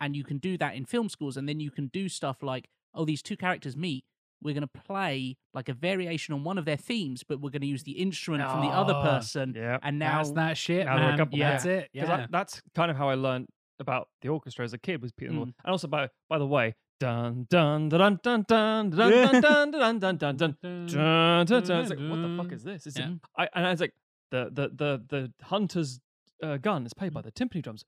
and 0.00 0.16
you 0.16 0.24
can 0.24 0.38
do 0.38 0.58
that 0.58 0.74
in 0.74 0.84
film 0.84 1.08
scores, 1.08 1.36
and 1.36 1.48
then 1.48 1.60
you 1.60 1.70
can 1.70 1.88
do 1.88 2.08
stuff 2.08 2.42
like, 2.42 2.68
oh, 2.94 3.04
these 3.04 3.22
two 3.22 3.36
characters 3.36 3.76
meet. 3.76 4.04
We're 4.44 4.54
going 4.54 4.68
to 4.68 4.80
play 4.84 5.36
like 5.54 5.68
a 5.68 5.74
variation 5.74 6.34
on 6.34 6.44
one 6.44 6.58
of 6.58 6.64
their 6.66 6.76
themes, 6.76 7.24
but 7.26 7.40
we're 7.40 7.50
going 7.50 7.62
to 7.62 7.66
use 7.66 7.82
the 7.82 7.92
instrument 7.92 8.48
from 8.50 8.60
the 8.60 8.68
other 8.68 8.94
Oh, 8.94 9.02
person. 9.02 9.54
yeah. 9.56 9.78
And 9.82 9.98
now, 9.98 10.18
That's 10.18 10.30
that 10.32 10.56
shit, 10.58 10.84
Now 10.86 10.96
they're 10.96 11.04
a 11.04 11.08
man. 11.08 11.18
couple, 11.18 11.38
yeah. 11.38 11.44
yeah. 11.46 11.50
That's 11.52 11.64
it. 11.64 11.90
because 11.92 12.08
Yeah. 12.08 12.26
that's 12.30 12.62
kind 12.76 12.90
of 12.90 12.96
how 12.96 13.08
I 13.08 13.14
learned 13.14 13.46
about 13.80 14.08
the 14.22 14.28
orchestra 14.28 14.64
as 14.64 14.72
a 14.72 14.78
kid 14.78 15.02
was 15.02 15.10
Peter 15.12 15.32
and 15.32 15.40
the 15.40 15.46
Mm. 15.46 15.54
And 15.64 15.70
also 15.72 15.88
by 15.88 16.08
by 16.28 16.38
the 16.38 16.46
way, 16.46 16.74
dun 17.00 17.46
dun 17.50 17.88
dun 17.88 18.20
dun 18.22 18.44
dun 18.46 18.90
dun 18.90 18.90
dun 18.90 19.40
dun 19.40 19.40
dun 19.40 19.70
dun 19.72 19.98
dun 19.98 19.98
dun 19.98 20.16
dun 20.18 20.36
dun 20.36 20.56
dun 20.62 20.86
dun. 20.86 21.80
It's 21.80 21.90
like 21.90 21.98
what 21.98 22.22
the 22.22 22.34
fuck 22.40 22.52
is 22.52 22.62
this? 22.62 22.86
It's 22.86 22.98
Yeah. 22.98 23.14
I, 23.36 23.48
and 23.54 23.66
I 23.66 23.70
was 23.70 23.80
like 23.80 23.94
the 24.30 24.50
the 24.52 24.68
the 24.68 25.02
the 25.08 25.32
hunter's 25.46 26.00
uh, 26.42 26.56
gun 26.58 26.84
is 26.86 26.92
played 26.94 27.12
by 27.14 27.22
the 27.22 27.32
timpani 27.32 27.62
drums. 27.62 27.84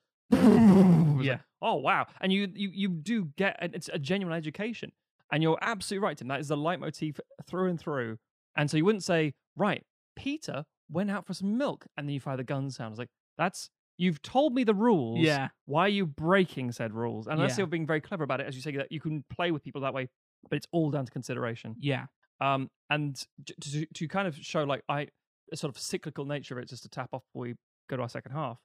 Yeah. 1.22 1.39
oh 1.62 1.76
wow! 1.76 2.06
And 2.20 2.32
you 2.32 2.48
you 2.55 2.70
you 2.72 2.89
do 2.89 3.26
get 3.36 3.56
and 3.60 3.74
it's 3.74 3.89
a 3.93 3.98
genuine 3.98 4.36
education. 4.36 4.93
And 5.32 5.43
you're 5.43 5.59
absolutely 5.61 6.05
right, 6.07 6.16
Tim. 6.16 6.28
That 6.28 6.40
is 6.40 6.48
the 6.48 6.57
leitmotif 6.57 7.19
through 7.47 7.69
and 7.70 7.81
through. 7.81 8.19
And 8.57 8.70
so 8.70 8.77
you 8.77 8.85
wouldn't 8.85 9.05
say, 9.05 9.35
right, 9.57 9.85
Peter 10.16 10.65
went 10.90 11.11
out 11.11 11.27
for 11.27 11.35
some 11.35 11.59
milk, 11.59 11.86
and 11.97 12.09
then 12.09 12.15
you 12.15 12.20
fire 12.20 12.36
the 12.36 12.44
gun 12.44 12.70
sound. 12.70 12.93
It's 12.93 12.98
like 12.98 13.11
that's 13.36 13.69
you've 13.98 14.23
told 14.23 14.55
me 14.55 14.62
the 14.65 14.74
rules. 14.74 15.20
Yeah. 15.20 15.48
Why 15.65 15.86
are 15.86 15.89
you 15.89 16.07
breaking 16.07 16.73
said 16.73 16.93
rules? 16.93 17.27
And 17.27 17.35
unless 17.39 17.53
Yeah. 17.57 17.62
you're 17.62 17.66
being 17.66 17.86
very 17.86 18.01
clever 18.01 18.24
about 18.24 18.40
it, 18.40 18.47
as 18.47 18.55
you 18.55 18.62
say 18.62 18.73
that 18.77 18.93
you 18.93 19.01
can 19.01 19.24
play 19.31 19.51
with 19.51 19.62
people 19.65 19.81
that 19.82 19.94
way, 19.94 20.09
but 20.48 20.57
it's 20.57 20.66
all 20.70 20.90
down 20.90 21.07
to 21.07 21.12
consideration. 21.12 21.74
yeah, 21.81 22.07
Um, 22.40 22.70
and 22.90 23.16
to 23.62 23.86
to 23.86 24.09
kind 24.09 24.28
of 24.28 24.36
show 24.36 24.65
like 24.65 24.82
I 24.89 25.09
a 25.53 25.57
sort 25.57 25.74
of 25.74 25.81
cyclical 25.81 26.24
nature 26.24 26.57
of 26.59 26.62
it, 26.62 26.69
just 26.69 26.82
to 26.85 26.89
tap 26.89 27.09
off 27.12 27.23
before 27.32 27.43
we 27.43 27.55
go 27.89 27.97
to 27.97 28.03
our 28.03 28.09
second 28.09 28.32
half. 28.32 28.59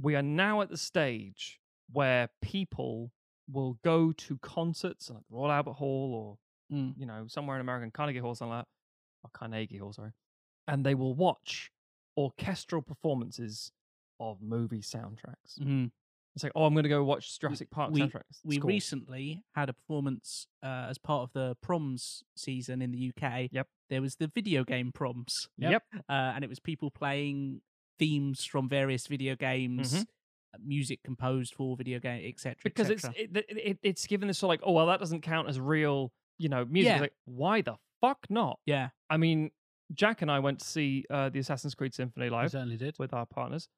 We 0.00 0.14
are 0.14 0.22
now 0.22 0.60
at 0.60 0.68
the 0.70 0.76
stage 0.76 1.58
where 1.92 2.28
people 2.42 3.12
will 3.50 3.78
go 3.84 4.12
to 4.12 4.38
concerts 4.38 5.10
like 5.10 5.22
Royal 5.30 5.52
Albert 5.52 5.74
Hall 5.74 6.14
or 6.14 6.38
Mm. 6.76 6.94
you 6.98 7.06
know 7.06 7.26
somewhere 7.28 7.54
in 7.56 7.60
American 7.60 7.92
Carnegie 7.92 8.18
Hall, 8.18 8.34
something 8.34 8.50
like 8.56 8.64
that, 8.64 8.68
or 9.22 9.30
Carnegie 9.32 9.76
Hall, 9.78 9.92
sorry, 9.92 10.10
and 10.66 10.84
they 10.84 10.96
will 10.96 11.14
watch 11.14 11.70
orchestral 12.16 12.82
performances 12.82 13.70
of 14.18 14.42
movie 14.42 14.80
soundtracks. 14.80 15.58
Mhm. 15.60 15.92
It's 16.34 16.42
like, 16.42 16.52
oh, 16.56 16.64
I'm 16.64 16.74
going 16.74 16.82
to 16.82 16.88
go 16.90 17.04
watch 17.04 17.38
Jurassic 17.40 17.70
Park 17.70 17.92
we, 17.92 18.00
soundtracks. 18.02 18.40
we 18.44 18.58
recently 18.58 19.42
had 19.54 19.68
a 19.68 19.72
performance 19.74 20.48
uh, 20.62 20.86
as 20.90 20.98
part 20.98 21.22
of 21.22 21.32
the 21.34 21.56
proms 21.62 22.24
season 22.36 22.82
in 22.82 22.90
the 22.92 22.98
UK. 23.16 23.48
Yep. 23.52 23.68
There 23.88 24.02
was 24.02 24.16
the 24.16 24.26
video 24.26 24.64
game 24.64 24.90
proms. 24.92 25.48
Yep. 25.56 25.82
Uh, 25.94 26.02
and 26.12 26.42
it 26.44 26.48
was 26.50 26.58
people 26.60 26.90
playing 26.90 27.62
themes 27.98 28.44
from 28.44 28.68
various 28.68 29.06
video 29.06 29.34
games, 29.36 29.94
Mhm. 29.94 30.06
Music 30.64 31.00
composed 31.04 31.54
for 31.54 31.76
video 31.76 31.98
game, 31.98 32.24
etc. 32.28 32.56
because 32.64 32.90
it's 32.90 33.04
it, 33.04 33.30
it, 33.36 33.44
it- 33.48 33.78
it's 33.82 34.06
given 34.06 34.28
this 34.28 34.38
sort 34.38 34.48
of 34.54 34.60
like, 34.60 34.68
oh 34.68 34.72
well, 34.72 34.86
that 34.86 35.00
doesn't 35.00 35.20
count 35.22 35.48
as 35.48 35.58
real, 35.60 36.12
you 36.38 36.48
know, 36.48 36.64
music. 36.64 36.94
Yeah. 36.94 37.00
like, 37.00 37.12
why 37.24 37.60
the 37.62 37.74
fuck 38.00 38.18
not? 38.30 38.58
yeah. 38.66 38.88
I 39.10 39.16
mean, 39.16 39.50
Jack 39.94 40.22
and 40.22 40.30
I 40.30 40.38
went 40.40 40.58
to 40.60 40.66
see 40.66 41.04
uh, 41.10 41.28
the 41.28 41.38
Assassin's 41.38 41.74
Creed 41.74 41.94
Symphony 41.94 42.28
live 42.30 42.50
certainly 42.50 42.76
did. 42.76 42.96
with 42.98 43.12
our 43.14 43.26
partners, 43.26 43.68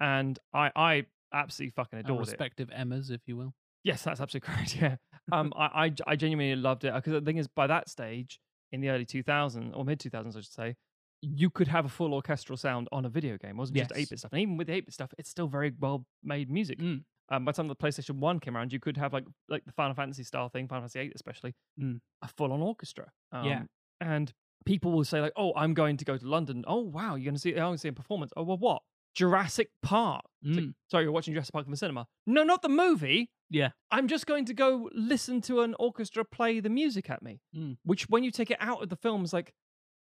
and 0.00 0.38
I 0.54 0.70
I 0.76 1.06
absolutely 1.32 1.72
fucking 1.76 1.98
Our 1.98 2.00
adored 2.04 2.18
it. 2.20 2.30
respective 2.30 2.70
Emmas, 2.72 3.10
if 3.10 3.20
you 3.26 3.36
will. 3.36 3.54
Yes, 3.84 4.02
that's 4.02 4.20
absolutely 4.20 4.48
correct. 4.54 4.76
Yeah, 4.76 4.96
um, 5.32 5.52
I, 5.56 5.86
I 5.86 5.92
I 6.06 6.16
genuinely 6.16 6.54
loved 6.60 6.84
it 6.84 6.94
because 6.94 7.12
the 7.12 7.20
thing 7.20 7.36
is, 7.38 7.48
by 7.48 7.66
that 7.66 7.88
stage 7.88 8.38
in 8.72 8.80
the 8.80 8.88
early 8.90 9.04
2000s 9.06 9.76
or 9.76 9.84
mid 9.84 10.00
2000s, 10.00 10.36
I 10.36 10.40
should 10.40 10.52
say, 10.52 10.74
you 11.22 11.50
could 11.50 11.68
have 11.68 11.84
a 11.84 11.88
full 11.88 12.12
orchestral 12.14 12.56
sound 12.56 12.88
on 12.92 13.04
a 13.04 13.08
video 13.08 13.36
game. 13.38 13.52
It 13.52 13.56
wasn't 13.56 13.78
just 13.78 13.92
8 13.94 14.10
bit 14.10 14.18
stuff, 14.18 14.32
and 14.32 14.40
even 14.42 14.56
with 14.56 14.66
the 14.68 14.74
8 14.74 14.86
bit 14.86 14.94
stuff, 14.94 15.12
it's 15.18 15.30
still 15.30 15.48
very 15.48 15.72
well 15.78 16.06
made 16.22 16.50
music. 16.50 16.78
Mm. 16.78 17.04
Um, 17.28 17.44
by 17.44 17.50
the 17.52 17.56
time 17.56 17.66
the 17.68 17.74
PlayStation 17.74 18.18
One 18.20 18.38
came 18.38 18.56
around, 18.56 18.72
you 18.72 18.78
could 18.78 18.96
have 18.96 19.12
like 19.12 19.24
like 19.48 19.64
the 19.64 19.72
Final 19.72 19.94
Fantasy 19.94 20.22
style 20.22 20.48
thing, 20.48 20.68
Final 20.68 20.82
Fantasy 20.82 21.00
Eight 21.00 21.12
especially, 21.14 21.54
Mm. 21.80 22.00
a 22.22 22.28
full 22.28 22.52
on 22.52 22.60
orchestra. 22.62 23.10
Um, 23.32 23.46
Yeah. 23.46 23.62
and 24.00 24.32
people 24.64 24.92
will 24.92 25.04
say 25.04 25.20
like, 25.20 25.32
"Oh, 25.36 25.52
I'm 25.56 25.74
going 25.74 25.96
to 25.96 26.04
go 26.04 26.16
to 26.16 26.26
London. 26.28 26.64
Oh, 26.66 26.80
wow, 26.80 27.14
you're 27.14 27.24
going 27.24 27.34
to 27.34 27.40
see, 27.40 27.50
I'm 27.52 27.56
going 27.58 27.74
to 27.74 27.78
see 27.78 27.88
a 27.88 27.92
performance. 27.92 28.32
Oh, 28.36 28.42
well, 28.42 28.58
what? 28.58 28.82
Jurassic 29.14 29.70
Park. 29.82 30.24
It's 30.42 30.56
like, 30.56 30.66
Mm. 30.66 30.74
Sorry, 30.90 31.04
you're 31.04 31.12
watching 31.12 31.32
Jurassic 31.34 31.52
Park 31.52 31.66
in 31.66 31.70
the 31.70 31.76
cinema. 31.76 32.06
No, 32.26 32.42
not 32.42 32.62
the 32.62 32.68
movie. 32.68 33.30
Yeah. 33.48 33.70
I'm 33.90 34.08
just 34.08 34.26
going 34.26 34.44
to 34.46 34.54
go 34.54 34.90
listen 34.92 35.40
to 35.42 35.60
an 35.62 35.74
orchestra 35.78 36.24
play 36.24 36.60
the 36.60 36.68
music 36.68 37.08
at 37.10 37.22
me. 37.22 37.40
Mm. 37.56 37.78
Which, 37.84 38.08
when 38.10 38.24
you 38.24 38.30
take 38.30 38.50
it 38.50 38.58
out 38.60 38.82
of 38.82 38.88
the 38.90 38.96
film, 38.96 39.24
is 39.24 39.32
like, 39.32 39.54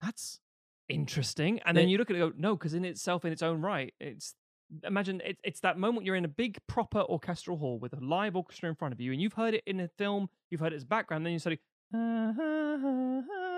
that's 0.01 0.39
interesting. 0.89 1.59
And 1.65 1.77
then 1.77 1.85
The- 1.85 1.91
you 1.91 1.97
look 1.97 2.09
at 2.09 2.15
it 2.15 2.21
and 2.21 2.33
go, 2.33 2.37
no, 2.37 2.55
because 2.55 2.73
in 2.73 2.83
itself, 2.85 3.23
in 3.25 3.31
its 3.31 3.41
own 3.41 3.61
right, 3.61 3.93
it's 3.99 4.35
imagine 4.83 5.19
it, 5.25 5.37
it's 5.43 5.61
that 5.61 5.79
moment 5.79 6.05
you're 6.05 6.15
in 6.15 6.25
a 6.25 6.27
big 6.29 6.57
proper 6.67 6.99
orchestral 7.01 7.57
hall 7.57 7.79
with 7.79 7.91
a 7.93 7.99
live 7.99 8.35
orchestra 8.35 8.69
in 8.69 8.75
front 8.75 8.93
of 8.93 8.99
you, 8.99 9.11
and 9.11 9.19
you've 9.21 9.33
heard 9.33 9.53
it 9.55 9.63
in 9.65 9.79
a 9.79 9.87
film, 9.97 10.29
you've 10.51 10.61
heard 10.61 10.73
it 10.73 10.75
as 10.75 10.83
background, 10.85 11.25
then 11.25 11.33
you 11.33 11.39
suddenly 11.39 11.59
ah, 11.95 11.99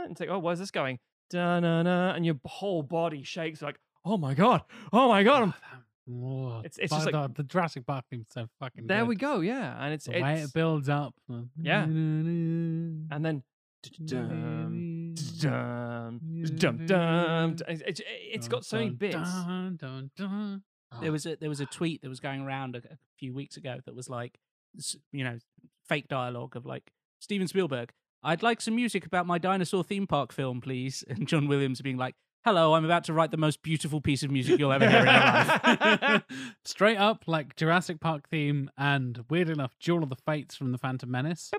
and 0.04 0.12
it's 0.12 0.20
like, 0.20 0.30
oh, 0.30 0.40
where's 0.40 0.60
this 0.60 0.72
going? 0.72 1.00
Da-na-na, 1.30 2.14
and 2.14 2.26
your 2.26 2.36
whole 2.46 2.82
body 2.84 3.24
shakes 3.24 3.62
like, 3.62 3.78
oh 4.06 4.18
my 4.18 4.34
god, 4.34 4.62
oh 4.94 5.08
my 5.10 5.24
god, 5.24 5.54
Whoa. 6.08 6.60
It's- 6.60 6.78
it's 6.80 6.90
But 6.90 6.96
just 7.04 7.12
like- 7.14 7.36
the, 7.36 7.44
the 7.44 7.48
Jurassic 7.48 7.86
Park 7.86 8.06
theme's 8.10 8.28
so 8.32 8.48
fucking 8.60 8.88
there 8.88 9.02
good. 9.02 9.08
we 9.10 9.16
go, 9.16 9.40
yeah, 9.42 9.84
and 9.84 9.94
it's 9.94 10.06
The 10.06 10.22
way 10.22 10.42
it 10.42 10.54
builds 10.54 10.88
up. 10.90 11.14
Yeah. 11.62 11.84
and 11.84 13.08
then 13.10 13.44
dum, 15.40 16.20
dum, 16.56 16.86
dum, 16.86 16.86
dum, 16.86 17.56
it's, 17.68 17.82
it's, 17.86 18.02
it's 18.06 18.48
got 18.48 18.66
so 18.66 18.78
many 18.78 18.92
bits. 18.92 19.16
Dun, 19.16 19.78
dun, 19.80 20.12
dun. 20.16 20.64
There 21.02 21.12
was 21.12 21.26
a 21.26 21.38
there 21.38 21.50
was 21.50 21.62
a 21.62 21.66
tweet 21.66 22.02
that 22.02 22.10
was 22.10 22.20
going 22.20 22.42
around 22.42 22.76
a, 22.76 22.80
a 22.80 22.98
few 23.18 23.34
weeks 23.34 23.56
ago 23.58 23.78
that 23.86 23.96
was 23.96 24.10
like, 24.10 24.40
you 25.12 25.24
know, 25.24 25.38
fake 25.88 26.08
dialogue 26.08 26.56
of 26.56 26.66
like 26.66 26.92
Steven 27.20 27.48
Spielberg. 27.48 27.92
I'd 28.24 28.44
like 28.44 28.62
some 28.62 28.76
music 28.76 29.06
about 29.06 29.26
my 29.26 29.38
dinosaur 29.38 29.84
theme 29.84 30.06
park 30.06 30.32
film, 30.32 30.62
please. 30.62 31.04
And 31.10 31.28
John 31.28 31.48
Williams 31.48 31.82
being 31.82 31.98
like, 31.98 32.16
"Hello, 32.44 32.74
I'm 32.74 32.86
about 32.86 33.04
to 33.06 33.14
write 33.14 33.32
the 33.32 33.38
most 33.38 33.62
beautiful 33.62 34.02
piece 34.02 34.24
of 34.24 34.32
music 34.32 34.60
you'll 34.60 34.72
ever 34.72 34.90
hear 34.90 35.00
in 35.00 35.06
your 35.06 35.14
life." 35.16 36.24
Straight 36.66 36.98
up, 36.98 37.24
like 37.28 37.56
Jurassic 37.56 38.00
Park 38.00 38.30
theme 38.30 38.70
and 38.78 39.24
weird 39.30 39.50
enough, 39.50 39.76
Duel 39.80 40.04
of 40.04 40.10
the 40.10 40.16
Fates 40.16 40.56
from 40.56 40.72
the 40.72 40.78
Phantom 40.78 41.10
Menace 41.10 41.52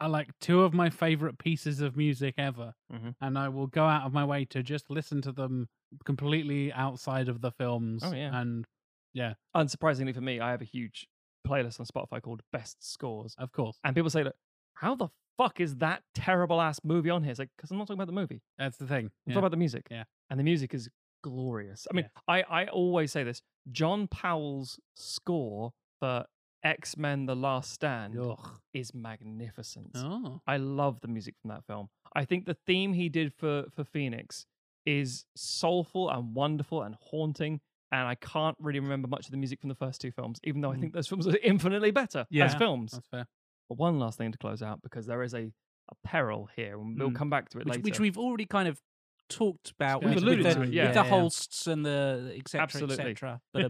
are 0.00 0.08
like 0.08 0.28
two 0.40 0.62
of 0.62 0.72
my 0.72 0.88
favorite 0.90 1.38
pieces 1.38 1.80
of 1.80 1.96
music 1.96 2.34
ever. 2.38 2.74
Mhm. 2.92 3.16
And 3.20 3.36
I 3.38 3.48
will 3.48 3.66
go 3.66 3.84
out 3.86 4.04
of 4.06 4.12
my 4.12 4.24
way 4.24 4.44
to 4.46 4.62
just 4.62 4.90
listen 4.90 5.20
to 5.22 5.32
them 5.32 5.68
completely 6.04 6.72
outside 6.72 7.28
of 7.28 7.40
the 7.40 7.50
films. 7.50 8.02
Oh, 8.04 8.12
yeah. 8.12 8.38
And 8.40 8.64
yeah. 9.12 9.34
Unsurprisingly 9.56 10.14
for 10.14 10.20
me, 10.20 10.38
I 10.38 10.52
have 10.52 10.60
a 10.62 10.64
huge 10.66 11.08
playlist 11.46 11.80
on 11.80 11.86
Spotify 11.86 12.22
called 12.22 12.42
Best 12.52 12.76
Scores, 12.88 13.34
of 13.38 13.50
course, 13.52 13.78
and 13.82 13.94
people 13.96 14.10
say 14.10 14.22
that, 14.22 14.36
how 14.80 14.94
the 14.94 15.08
fuck 15.36 15.60
is 15.60 15.76
that 15.76 16.02
terrible 16.14 16.60
ass 16.60 16.80
movie 16.84 17.10
on 17.10 17.22
here? 17.22 17.30
It's 17.30 17.38
like 17.38 17.50
because 17.56 17.70
I'm 17.70 17.78
not 17.78 17.86
talking 17.86 17.98
about 18.00 18.06
the 18.06 18.12
movie. 18.20 18.40
that's 18.58 18.76
the 18.76 18.86
thing. 18.86 19.06
I'm 19.06 19.10
Yeah. 19.26 19.34
talking 19.34 19.38
about 19.44 19.50
the 19.52 19.56
music. 19.56 19.86
Yeah. 19.90 20.04
And 20.30 20.38
the 20.38 20.44
music 20.44 20.74
is 20.74 20.88
glorious. 21.22 21.86
I 21.90 21.94
mean, 21.94 22.08
I, 22.26 22.42
I 22.42 22.66
always 22.66 23.12
say 23.12 23.24
this 23.24 23.42
John 23.70 24.06
Powell's 24.08 24.78
score 24.94 25.72
for 26.00 26.26
X 26.62 26.96
Men 26.96 27.26
The 27.26 27.36
Last 27.36 27.72
Stand 27.72 28.18
Ugh. 28.18 28.60
is 28.72 28.92
magnificent. 28.94 29.90
Oh. 29.96 30.40
I 30.46 30.56
love 30.56 31.00
the 31.00 31.08
music 31.08 31.34
from 31.40 31.50
that 31.50 31.64
film. 31.66 31.88
I 32.14 32.24
think 32.24 32.46
the 32.46 32.54
theme 32.66 32.92
he 32.92 33.08
did 33.08 33.32
for, 33.34 33.64
for 33.74 33.84
Phoenix 33.84 34.46
is 34.86 35.24
soulful 35.36 36.08
and 36.10 36.34
wonderful 36.34 36.82
and 36.82 36.96
haunting. 37.00 37.60
And 37.90 38.06
I 38.06 38.16
can't 38.16 38.56
really 38.60 38.80
remember 38.80 39.08
much 39.08 39.26
of 39.26 39.30
the 39.30 39.36
music 39.38 39.60
from 39.60 39.68
the 39.70 39.74
first 39.74 40.00
two 40.00 40.10
films, 40.10 40.40
even 40.44 40.60
though 40.60 40.70
I 40.72 40.76
Mm. 40.76 40.80
think 40.80 40.92
those 40.94 41.08
films 41.08 41.26
are 41.26 41.36
infinitely 41.42 41.90
better 41.90 42.26
as 42.40 42.54
films. 42.54 42.92
That's 42.92 43.08
fair. 43.08 43.26
But 43.68 43.78
one 43.78 43.98
last 43.98 44.18
thing 44.18 44.32
to 44.32 44.38
close 44.38 44.62
out 44.62 44.80
because 44.82 45.06
there 45.06 45.22
is 45.22 45.34
a, 45.34 45.50
a 45.90 45.94
peril 46.04 46.48
here, 46.56 46.78
and 46.80 46.98
we'll 46.98 47.10
Mm. 47.10 47.14
come 47.16 47.30
back 47.30 47.48
to 47.50 47.58
it 47.58 47.64
which, 47.66 47.68
later. 47.74 47.82
which 47.82 48.00
we've 48.00 48.18
already 48.18 48.46
kind 48.46 48.68
of 48.68 48.80
talked 49.28 49.70
about 49.72 50.02
We've 50.02 50.14
with, 50.14 50.22
alluded 50.22 50.44
with 50.46 50.54
to 50.54 50.58
the, 50.60 50.62
it, 50.64 50.66
with 50.68 50.74
yeah. 50.74 50.88
the 50.88 50.94
Yeah, 51.00 51.04
yeah. 51.04 51.10
Holsts 51.10 51.66
and 51.66 51.84
the 51.84 52.32
etc. 52.38 52.62
Absolutely. 52.62 52.94
etc. 53.12 53.40
But 53.52 53.64
uh, 53.66 53.68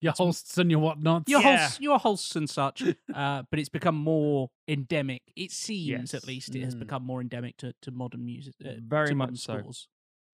Your 0.00 0.12
holsts 0.12 0.58
and 0.58 0.70
your 0.70 0.80
whatnots. 0.80 1.30
your 1.30 1.40
Yeah. 1.40 1.56
Holsts, 1.58 1.80
your 1.80 1.98
Holsts 1.98 2.36
and 2.36 2.50
such. 2.50 2.82
Uh, 3.14 3.42
but 3.50 3.58
it's 3.60 3.68
become 3.70 3.94
more 3.94 4.50
endemic. 4.68 5.22
It 5.36 5.52
seems, 5.52 6.12
Yes. 6.12 6.14
at 6.14 6.26
least, 6.26 6.54
it 6.54 6.62
has 6.64 6.74
Mm. 6.74 6.80
become 6.80 7.02
more 7.04 7.20
endemic 7.20 7.56
to, 7.58 7.72
to 7.82 7.90
modern 7.90 8.24
music. 8.26 8.54
Uh, 8.64 8.72
Very 8.80 9.08
to 9.08 9.14
much 9.14 9.48
modern 9.48 9.72
so. 9.72 9.72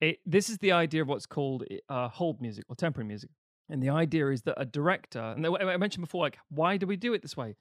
it, 0.00 0.18
this 0.26 0.48
is 0.50 0.58
the 0.58 0.72
idea 0.72 1.02
of 1.02 1.08
what's 1.08 1.26
called 1.26 1.64
uh, 1.88 2.08
hold 2.08 2.40
music 2.40 2.64
or 2.68 2.74
temporary 2.76 3.06
music. 3.06 3.30
And 3.68 3.80
the 3.82 3.90
idea 3.90 4.28
is 4.30 4.42
that 4.42 4.54
a 4.60 4.64
director, 4.64 5.20
and 5.20 5.46
I 5.46 5.50
I 5.50 5.76
mentioned 5.76 6.02
before, 6.02 6.22
like, 6.22 6.38
why 6.48 6.76
do 6.76 6.86
we 6.86 6.96
do 6.96 7.12
it 7.14 7.22
this 7.22 7.36
way? 7.36 7.54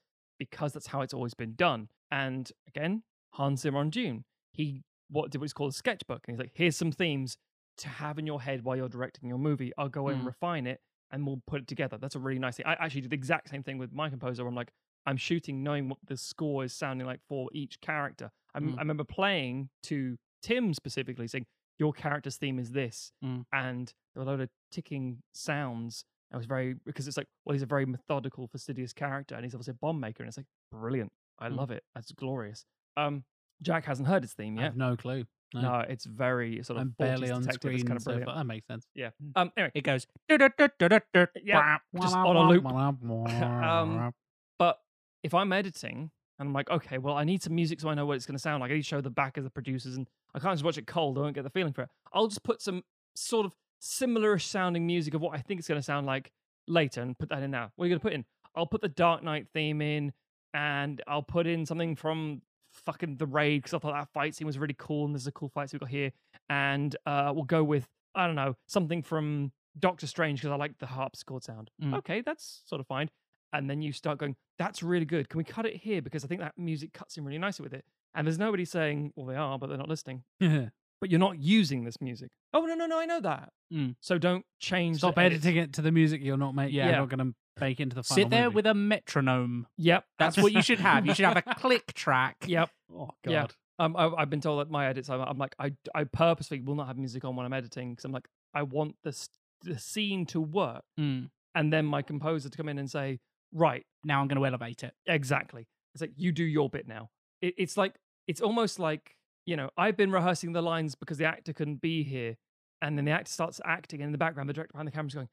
Because 0.49 0.73
that's 0.73 0.87
how 0.87 1.01
it's 1.01 1.13
always 1.13 1.35
been 1.35 1.53
done. 1.53 1.87
And 2.09 2.51
again, 2.67 3.03
Hans 3.33 3.61
Zimmer 3.61 3.77
on 3.79 3.89
Dune, 3.91 4.23
he 4.53 4.83
what 5.09 5.29
did 5.29 5.39
what's 5.39 5.53
called 5.53 5.71
a 5.71 5.75
sketchbook, 5.75 6.21
and 6.27 6.33
he's 6.35 6.39
like, 6.39 6.51
here's 6.55 6.75
some 6.75 6.91
themes 6.91 7.37
to 7.77 7.87
have 7.89 8.17
in 8.17 8.25
your 8.25 8.41
head 8.41 8.63
while 8.63 8.75
you're 8.75 8.89
directing 8.89 9.29
your 9.29 9.37
movie. 9.37 9.71
I'll 9.77 9.87
go 9.89 10.07
and 10.07 10.23
Mm. 10.23 10.25
refine 10.25 10.65
it, 10.67 10.79
and 11.11 11.27
we'll 11.27 11.41
put 11.45 11.61
it 11.61 11.67
together. 11.67 11.97
That's 11.99 12.15
a 12.15 12.19
really 12.19 12.39
nice 12.39 12.55
thing. 12.57 12.65
I 12.65 12.73
actually 12.73 13.01
did 13.01 13.11
the 13.11 13.15
exact 13.15 13.49
same 13.49 13.61
thing 13.61 13.77
with 13.77 13.91
my 13.93 14.09
composer. 14.09 14.43
Where 14.43 14.49
I'm 14.49 14.55
like, 14.55 14.71
I'm 15.05 15.17
shooting 15.17 15.61
knowing 15.63 15.89
what 15.89 15.99
the 16.07 16.17
score 16.17 16.63
is 16.63 16.73
sounding 16.73 17.05
like 17.05 17.19
for 17.27 17.49
each 17.53 17.79
character. 17.81 18.31
I'm, 18.55 18.71
Mm. 18.73 18.77
I 18.77 18.81
remember 18.81 19.03
playing 19.03 19.69
to 19.83 20.17
Tim 20.41 20.73
specifically 20.73 21.27
saying, 21.27 21.45
your 21.77 21.93
character's 21.93 22.37
theme 22.37 22.57
is 22.59 22.71
this. 22.71 23.11
Mm. 23.23 23.45
And 23.53 23.93
there 24.13 24.23
were 24.23 24.29
a 24.29 24.31
load 24.33 24.41
of 24.41 24.49
ticking 24.71 25.21
sounds. 25.33 26.03
I 26.33 26.37
was 26.37 26.45
very, 26.45 26.75
because 26.85 27.07
it's 27.07 27.17
like, 27.17 27.27
well, 27.45 27.53
he's 27.53 27.61
a 27.61 27.65
very 27.67 27.85
methodical, 27.85 28.47
fastidious 28.47 28.93
character, 28.93 29.35
and 29.35 29.43
he's 29.43 29.53
obviously 29.53 29.71
a 29.71 29.79
bomb 29.81 29.99
maker. 29.99 30.23
And 30.23 30.29
it's 30.29 30.37
like, 30.37 30.45
brilliant. 30.71 31.11
I 31.39 31.49
Mm. 31.49 31.57
love 31.57 31.71
it. 31.71 31.83
That's 31.95 32.11
glorious. 32.11 32.65
Um, 32.97 33.23
Jack 33.61 33.85
hasn't 33.85 34.07
heard 34.07 34.23
his 34.23 34.33
theme 34.33 34.57
I 34.57 34.61
yet. 34.61 34.67
have 34.69 34.77
no 34.77 34.95
clue. 34.95 35.25
No. 35.53 35.61
No, 35.61 35.79
it's 35.81 36.05
very 36.05 36.63
sort 36.63 36.77
of 36.77 36.81
I'm 36.83 36.95
barely 36.97 37.29
on 37.29 37.41
detective. 37.41 37.61
screen, 37.61 37.75
It's 37.75 37.83
kind 37.83 37.97
of 37.97 38.03
so 38.03 38.17
that 38.35 38.45
makes 38.45 38.65
sense. 38.67 38.85
yeah. 38.95 39.09
Um. 39.35 39.51
Anyway, 39.57 39.71
It 39.75 39.83
goes. 39.83 40.07
yeah, 40.29 41.77
just 42.01 42.15
on 42.15 42.35
a 42.37 42.47
loop. 42.47 42.63
Um, 43.41 44.13
But 44.57 44.79
if 45.23 45.33
I'm 45.33 45.51
editing 45.51 46.11
and 46.39 46.47
I'm 46.47 46.53
like, 46.53 46.69
okay, 46.69 46.97
well, 46.97 47.15
I 47.17 47.23
need 47.25 47.43
some 47.43 47.53
music 47.55 47.81
so 47.81 47.89
I 47.89 47.93
know 47.95 48.05
what 48.05 48.15
it's 48.15 48.25
going 48.25 48.35
to 48.35 48.39
sound 48.41 48.61
like. 48.61 48.71
I 48.71 48.75
need 48.75 48.81
to 48.83 48.87
show 48.87 49.01
the 49.01 49.09
back 49.09 49.37
of 49.37 49.43
the 49.43 49.49
producers, 49.49 49.95
and 49.97 50.07
I 50.33 50.39
can't 50.39 50.53
just 50.53 50.63
watch 50.63 50.77
it 50.77 50.87
cold. 50.87 51.17
I 51.17 51.21
won't 51.21 51.35
get 51.35 51.43
the 51.43 51.49
feeling 51.49 51.73
for 51.73 51.81
it. 51.83 51.89
I'll 52.13 52.27
just 52.27 52.43
put 52.43 52.61
some 52.61 52.83
sort 53.15 53.45
of 53.45 53.53
similar 53.81 54.39
sounding 54.39 54.85
music 54.85 55.13
of 55.13 55.21
what 55.21 55.35
I 55.35 55.41
think 55.41 55.59
it's 55.59 55.67
going 55.67 55.79
to 55.79 55.83
sound 55.83 56.05
like 56.05 56.31
later 56.67 57.01
and 57.01 57.17
put 57.17 57.29
that 57.29 57.43
in 57.43 57.51
now. 57.51 57.71
What 57.75 57.85
are 57.85 57.87
you 57.87 57.91
going 57.91 57.99
to 57.99 58.03
put 58.03 58.13
in? 58.13 58.25
I'll 58.55 58.67
put 58.67 58.81
the 58.81 58.89
Dark 58.89 59.23
Knight 59.23 59.47
theme 59.53 59.81
in, 59.81 60.13
and 60.53 61.01
I'll 61.07 61.23
put 61.23 61.47
in 61.47 61.65
something 61.65 61.95
from 61.95 62.41
fucking 62.71 63.17
The 63.17 63.25
Raid 63.25 63.63
because 63.63 63.73
I 63.73 63.79
thought 63.79 63.93
that 63.93 64.09
fight 64.13 64.35
scene 64.35 64.47
was 64.47 64.57
really 64.57 64.75
cool, 64.77 65.05
and 65.05 65.13
there's 65.13 65.27
a 65.27 65.31
cool 65.31 65.49
fight 65.49 65.69
scene 65.69 65.79
we 65.81 65.85
got 65.85 65.89
here. 65.89 66.11
And 66.49 66.95
uh, 67.05 67.31
we'll 67.33 67.43
go 67.43 67.63
with 67.63 67.87
I 68.13 68.27
don't 68.27 68.35
know 68.35 68.55
something 68.67 69.03
from 69.03 69.51
Doctor 69.79 70.05
Strange 70.05 70.41
because 70.41 70.51
I 70.51 70.57
like 70.57 70.77
the 70.79 70.85
harpsichord 70.85 71.43
sound. 71.43 71.71
Mm. 71.81 71.95
Okay, 71.97 72.21
that's 72.21 72.61
sort 72.65 72.81
of 72.81 72.87
fine 72.87 73.09
and 73.53 73.69
then 73.69 73.81
you 73.81 73.91
start 73.91 74.17
going, 74.17 74.35
"That's 74.57 74.83
really 74.83 75.05
good. 75.05 75.29
Can 75.29 75.37
we 75.37 75.43
cut 75.43 75.65
it 75.65 75.75
here 75.75 76.01
because 76.01 76.23
I 76.23 76.27
think 76.27 76.41
that 76.41 76.57
music 76.57 76.93
cuts 76.93 77.17
in 77.17 77.25
really 77.25 77.37
nicely 77.37 77.63
with 77.63 77.73
it." 77.73 77.85
And 78.13 78.27
there's 78.27 78.39
nobody 78.39 78.65
saying, 78.65 79.13
"Well, 79.15 79.25
they 79.25 79.35
are, 79.35 79.57
but 79.59 79.67
they're 79.67 79.77
not 79.77 79.89
listening." 79.89 80.23
But 81.01 81.09
you're 81.09 81.19
not 81.19 81.39
using 81.39 81.83
this 81.83 81.99
music. 81.99 82.29
Oh 82.53 82.61
no, 82.65 82.75
no, 82.75 82.85
no! 82.85 82.99
I 82.99 83.05
know 83.05 83.19
that. 83.21 83.49
Mm. 83.73 83.95
So 84.01 84.17
don't 84.17 84.45
change. 84.59 84.97
Stop 84.97 85.15
the 85.15 85.21
editing 85.21 85.57
it 85.57 85.73
to 85.73 85.81
the 85.81 85.91
music 85.91 86.21
you're 86.23 86.37
not 86.37 86.53
making. 86.55 86.75
Yeah. 86.75 86.89
You're 86.89 86.97
not 86.97 87.09
going 87.09 87.27
to 87.31 87.35
bake 87.59 87.79
into 87.79 87.95
the 87.95 88.03
final 88.03 88.23
Sit 88.23 88.29
there 88.29 88.43
movie. 88.45 88.55
with 88.55 88.67
a 88.67 88.73
metronome. 88.75 89.67
Yep, 89.77 90.05
That's 90.19 90.37
what 90.37 90.51
you 90.53 90.61
should 90.61 90.79
have. 90.79 91.05
You 91.05 91.13
should 91.13 91.25
have 91.25 91.37
a 91.37 91.41
click 91.57 91.93
track. 91.93 92.37
Yep. 92.47 92.69
Oh 92.95 93.09
god. 93.25 93.31
Yeah. 93.31 93.47
Um, 93.79 93.95
I, 93.97 94.09
I've 94.15 94.29
been 94.29 94.41
told 94.41 94.59
that 94.61 94.69
my 94.69 94.85
edits. 94.87 95.09
I'm, 95.09 95.21
I'm 95.21 95.37
like, 95.39 95.55
I, 95.57 95.71
I 95.95 96.03
purposely 96.03 96.59
will 96.61 96.75
not 96.75 96.85
have 96.87 96.97
music 96.97 97.25
on 97.25 97.35
when 97.35 97.45
I'm 97.47 97.53
editing 97.53 97.91
because 97.91 98.05
I'm 98.05 98.11
like, 98.11 98.27
I 98.53 98.61
want 98.63 98.95
the 99.03 99.17
the 99.63 99.79
scene 99.79 100.25
to 100.27 100.39
work, 100.41 100.83
Mm. 100.99 101.29
and 101.55 101.73
then 101.73 101.85
my 101.85 102.01
composer 102.03 102.49
to 102.49 102.57
come 102.57 102.69
in 102.69 102.77
and 102.77 102.89
say, 102.89 103.19
right, 103.53 103.83
Now 104.03 104.21
I'm 104.21 104.27
going 104.27 104.39
to 104.39 104.45
elevate 104.45 104.83
it. 104.83 104.93
Exactly. 105.07 105.65
It's 105.95 106.01
like 106.01 106.11
you 106.15 106.31
do 106.31 106.43
your 106.43 106.69
bit 106.69 106.87
now. 106.87 107.09
It, 107.41 107.55
it's 107.57 107.75
like 107.77 107.95
it's 108.27 108.41
almost 108.41 108.77
like 108.79 109.15
you 109.45 109.55
know 109.55 109.69
I've 109.77 109.97
been 109.97 110.11
rehearsing 110.11 110.53
the 110.53 110.61
lines 110.61 110.95
because 110.95 111.17
the 111.17 111.25
actor 111.25 111.53
couldn't 111.53 111.81
be 111.81 112.03
here, 112.03 112.35
and 112.81 112.97
then 112.97 113.05
the 113.05 113.11
actor 113.11 113.31
starts 113.31 113.59
acting, 113.65 114.01
and 114.01 114.07
in 114.07 114.11
the 114.11 114.17
background 114.17 114.49
the 114.49 114.53
director 114.53 114.73
behind 114.73 114.87
the 114.87 114.91
camera's 114.91 115.13
going. 115.15 115.29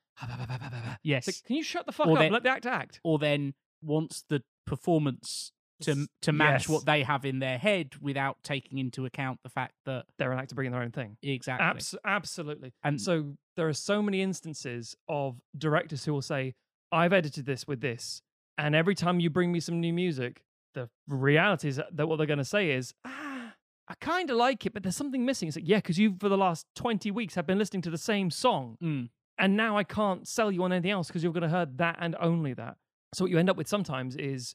Yes. 1.02 1.26
Like, 1.26 1.36
can 1.46 1.56
you 1.56 1.62
shut 1.62 1.86
the 1.86 1.92
fuck 1.92 2.06
Or 2.08 2.16
up? 2.18 2.24
and 2.24 2.32
Let 2.32 2.42
the 2.42 2.50
actor 2.50 2.68
act. 2.68 3.00
or 3.04 3.18
then 3.18 3.54
wants 3.82 4.24
the 4.28 4.42
performance 4.66 5.52
to 5.82 6.08
to 6.22 6.32
match 6.32 6.62
Yes. 6.62 6.68
what 6.68 6.84
they 6.86 7.04
have 7.04 7.24
in 7.24 7.38
their 7.38 7.56
head 7.58 7.94
without 8.00 8.42
taking 8.42 8.78
into 8.78 9.06
account 9.06 9.38
the 9.44 9.48
fact 9.48 9.74
that 9.84 10.06
They're 10.18 10.32
an 10.32 10.38
actor 10.40 10.54
bringing 10.56 10.72
their 10.72 10.82
own 10.82 10.90
thing. 10.90 11.16
exactly 11.22 11.64
Abs- 11.66 11.94
absolutely. 12.04 12.72
and 12.82 13.00
So 13.00 13.36
there 13.56 13.68
are 13.68 13.72
so 13.72 14.02
many 14.02 14.20
instances 14.20 14.96
of 15.08 15.40
directors 15.56 16.04
who 16.04 16.12
will 16.12 16.22
say, 16.22 16.54
"I've 16.90 17.12
edited 17.12 17.46
this 17.46 17.66
with 17.68 17.80
this," 17.80 18.22
and 18.56 18.74
every 18.74 18.96
time 18.96 19.20
you 19.20 19.30
bring 19.30 19.52
me 19.52 19.60
some 19.60 19.78
new 19.80 19.92
music, 19.92 20.42
the 20.74 20.90
reality 21.06 21.68
is 21.68 21.76
that 21.76 22.08
what 22.08 22.16
they're 22.16 22.26
going 22.26 22.38
to 22.38 22.44
say 22.44 22.70
is, 22.72 22.92
"Ah, 23.04 23.27
I 23.88 23.94
kind 24.00 24.28
of 24.30 24.36
like 24.36 24.66
it, 24.66 24.74
but 24.74 24.82
there's 24.82 24.96
something 24.96 25.24
missing." 25.24 25.48
It's 25.48 25.56
like, 25.56 25.68
yeah, 25.68 25.78
because 25.78 25.98
you 25.98 26.16
for 26.20 26.28
the 26.28 26.36
last 26.36 26.66
twenty 26.74 27.10
weeks 27.10 27.34
have 27.34 27.46
been 27.46 27.58
listening 27.58 27.82
to 27.82 27.90
the 27.90 27.98
same 27.98 28.30
song, 28.30 28.76
Mm. 28.82 29.08
and 29.38 29.56
now 29.56 29.76
I 29.76 29.84
can't 29.84 30.26
sell 30.28 30.52
you 30.52 30.62
on 30.64 30.72
anything 30.72 30.90
else 30.90 31.08
because 31.08 31.22
you're 31.22 31.32
going 31.32 31.42
to 31.42 31.48
heard 31.48 31.78
that 31.78 31.96
and 32.00 32.14
only 32.20 32.54
that. 32.54 32.76
So 33.14 33.24
what 33.24 33.30
you 33.30 33.38
end 33.38 33.48
up 33.48 33.56
with 33.56 33.68
sometimes 33.68 34.14
is, 34.16 34.54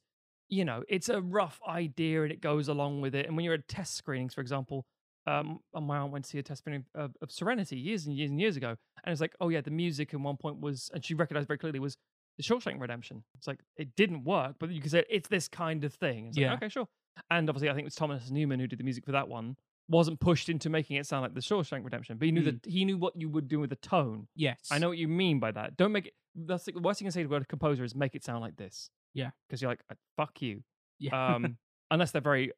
you 0.49 0.63
know, 0.65 0.83
it's 0.87 1.09
a 1.09 1.21
rough 1.21 1.59
idea 1.67 2.21
and 2.23 2.31
it 2.31 2.41
goes 2.41 2.67
along 2.67 3.01
with 3.01 3.15
it. 3.15 3.25
And 3.25 3.35
when 3.35 3.43
you're 3.45 3.55
at 3.55 3.67
test 3.67 3.95
screenings, 3.95 4.33
for 4.35 4.41
example, 4.41 4.85
um, 5.25 5.59
my 5.73 5.97
aunt 5.97 6.11
went 6.11 6.25
to 6.25 6.29
see 6.31 6.37
a 6.37 6.43
testimony 6.43 6.83
of, 6.93 7.15
of 7.21 7.31
Serenity 7.31 7.77
years 7.77 8.05
and 8.05 8.15
years 8.15 8.29
and 8.29 8.39
years 8.39 8.55
ago, 8.57 8.75
and 9.03 9.11
it's 9.11 9.21
like, 9.21 9.33
oh 9.41 9.49
yeah, 9.49 9.61
the 9.61 9.71
music 9.71 10.13
in 10.13 10.21
one 10.21 10.37
point 10.37 10.59
was, 10.59 10.91
and 10.93 11.03
she 11.03 11.13
recognized 11.15 11.47
very 11.47 11.57
clearly 11.57 11.79
was 11.79 11.97
the 12.37 12.43
Shawshank 12.43 12.79
Redemption. 12.79 13.23
It's 13.35 13.47
like 13.47 13.59
it 13.77 13.95
didn't 13.95 14.25
work, 14.25 14.57
but 14.59 14.69
you 14.69 14.81
could 14.81 14.91
say 14.91 15.03
it's 15.09 15.29
this 15.29 15.47
kind 15.47 15.83
of 15.83 15.93
thing. 15.93 16.27
It's 16.27 16.37
like, 16.37 16.43
Yeah. 16.43 16.53
okay, 16.55 16.69
sure. 16.69 16.87
And 17.29 17.49
obviously, 17.49 17.69
I 17.69 17.73
think 17.73 17.83
it 17.83 17.85
was 17.85 17.95
Thomas 17.95 18.29
Newman 18.31 18.59
who 18.59 18.67
did 18.67 18.79
the 18.79 18.83
music 18.83 19.05
for 19.05 19.11
that 19.11 19.27
one. 19.27 19.55
Wasn't 19.89 20.19
pushed 20.19 20.49
into 20.49 20.69
making 20.69 20.95
it 20.97 21.05
sound 21.05 21.23
like 21.23 21.33
the 21.33 21.41
Shawshank 21.41 21.83
Redemption, 21.83 22.17
but 22.17 22.25
he 22.25 22.31
knew 22.31 22.41
Mm. 22.41 22.61
that 22.61 22.71
he 22.71 22.85
knew 22.85 22.97
what 22.97 23.15
you 23.15 23.29
would 23.29 23.47
do 23.47 23.59
with 23.59 23.69
the 23.69 23.75
tone. 23.75 24.27
Yes. 24.35 24.59
I 24.71 24.79
know 24.79 24.87
what 24.89 24.97
you 24.97 25.07
mean 25.07 25.39
by 25.39 25.51
that. 25.51 25.75
Don't 25.77 25.91
make 25.91 26.07
it. 26.07 26.13
That's 26.35 26.63
the 26.65 26.71
worst 26.79 26.99
thing 26.99 27.05
you 27.05 27.11
can 27.11 27.21
say 27.21 27.23
to 27.27 27.35
a 27.35 27.45
composer 27.45 27.83
is 27.83 27.93
make 27.93 28.15
it 28.15 28.23
sound 28.23 28.41
like 28.41 28.55
this. 28.55 28.89
Yeah. 29.13 29.29
because 29.47 29.61
you're 29.61 29.69
like, 29.69 29.83
"Uh, 29.91 29.95
fuck 30.17 30.41
you. 30.41 30.63
Yeah. 30.99 31.35
Um, 31.35 31.57
unless 31.91 32.09
they're 32.11 32.21
very 32.21 32.51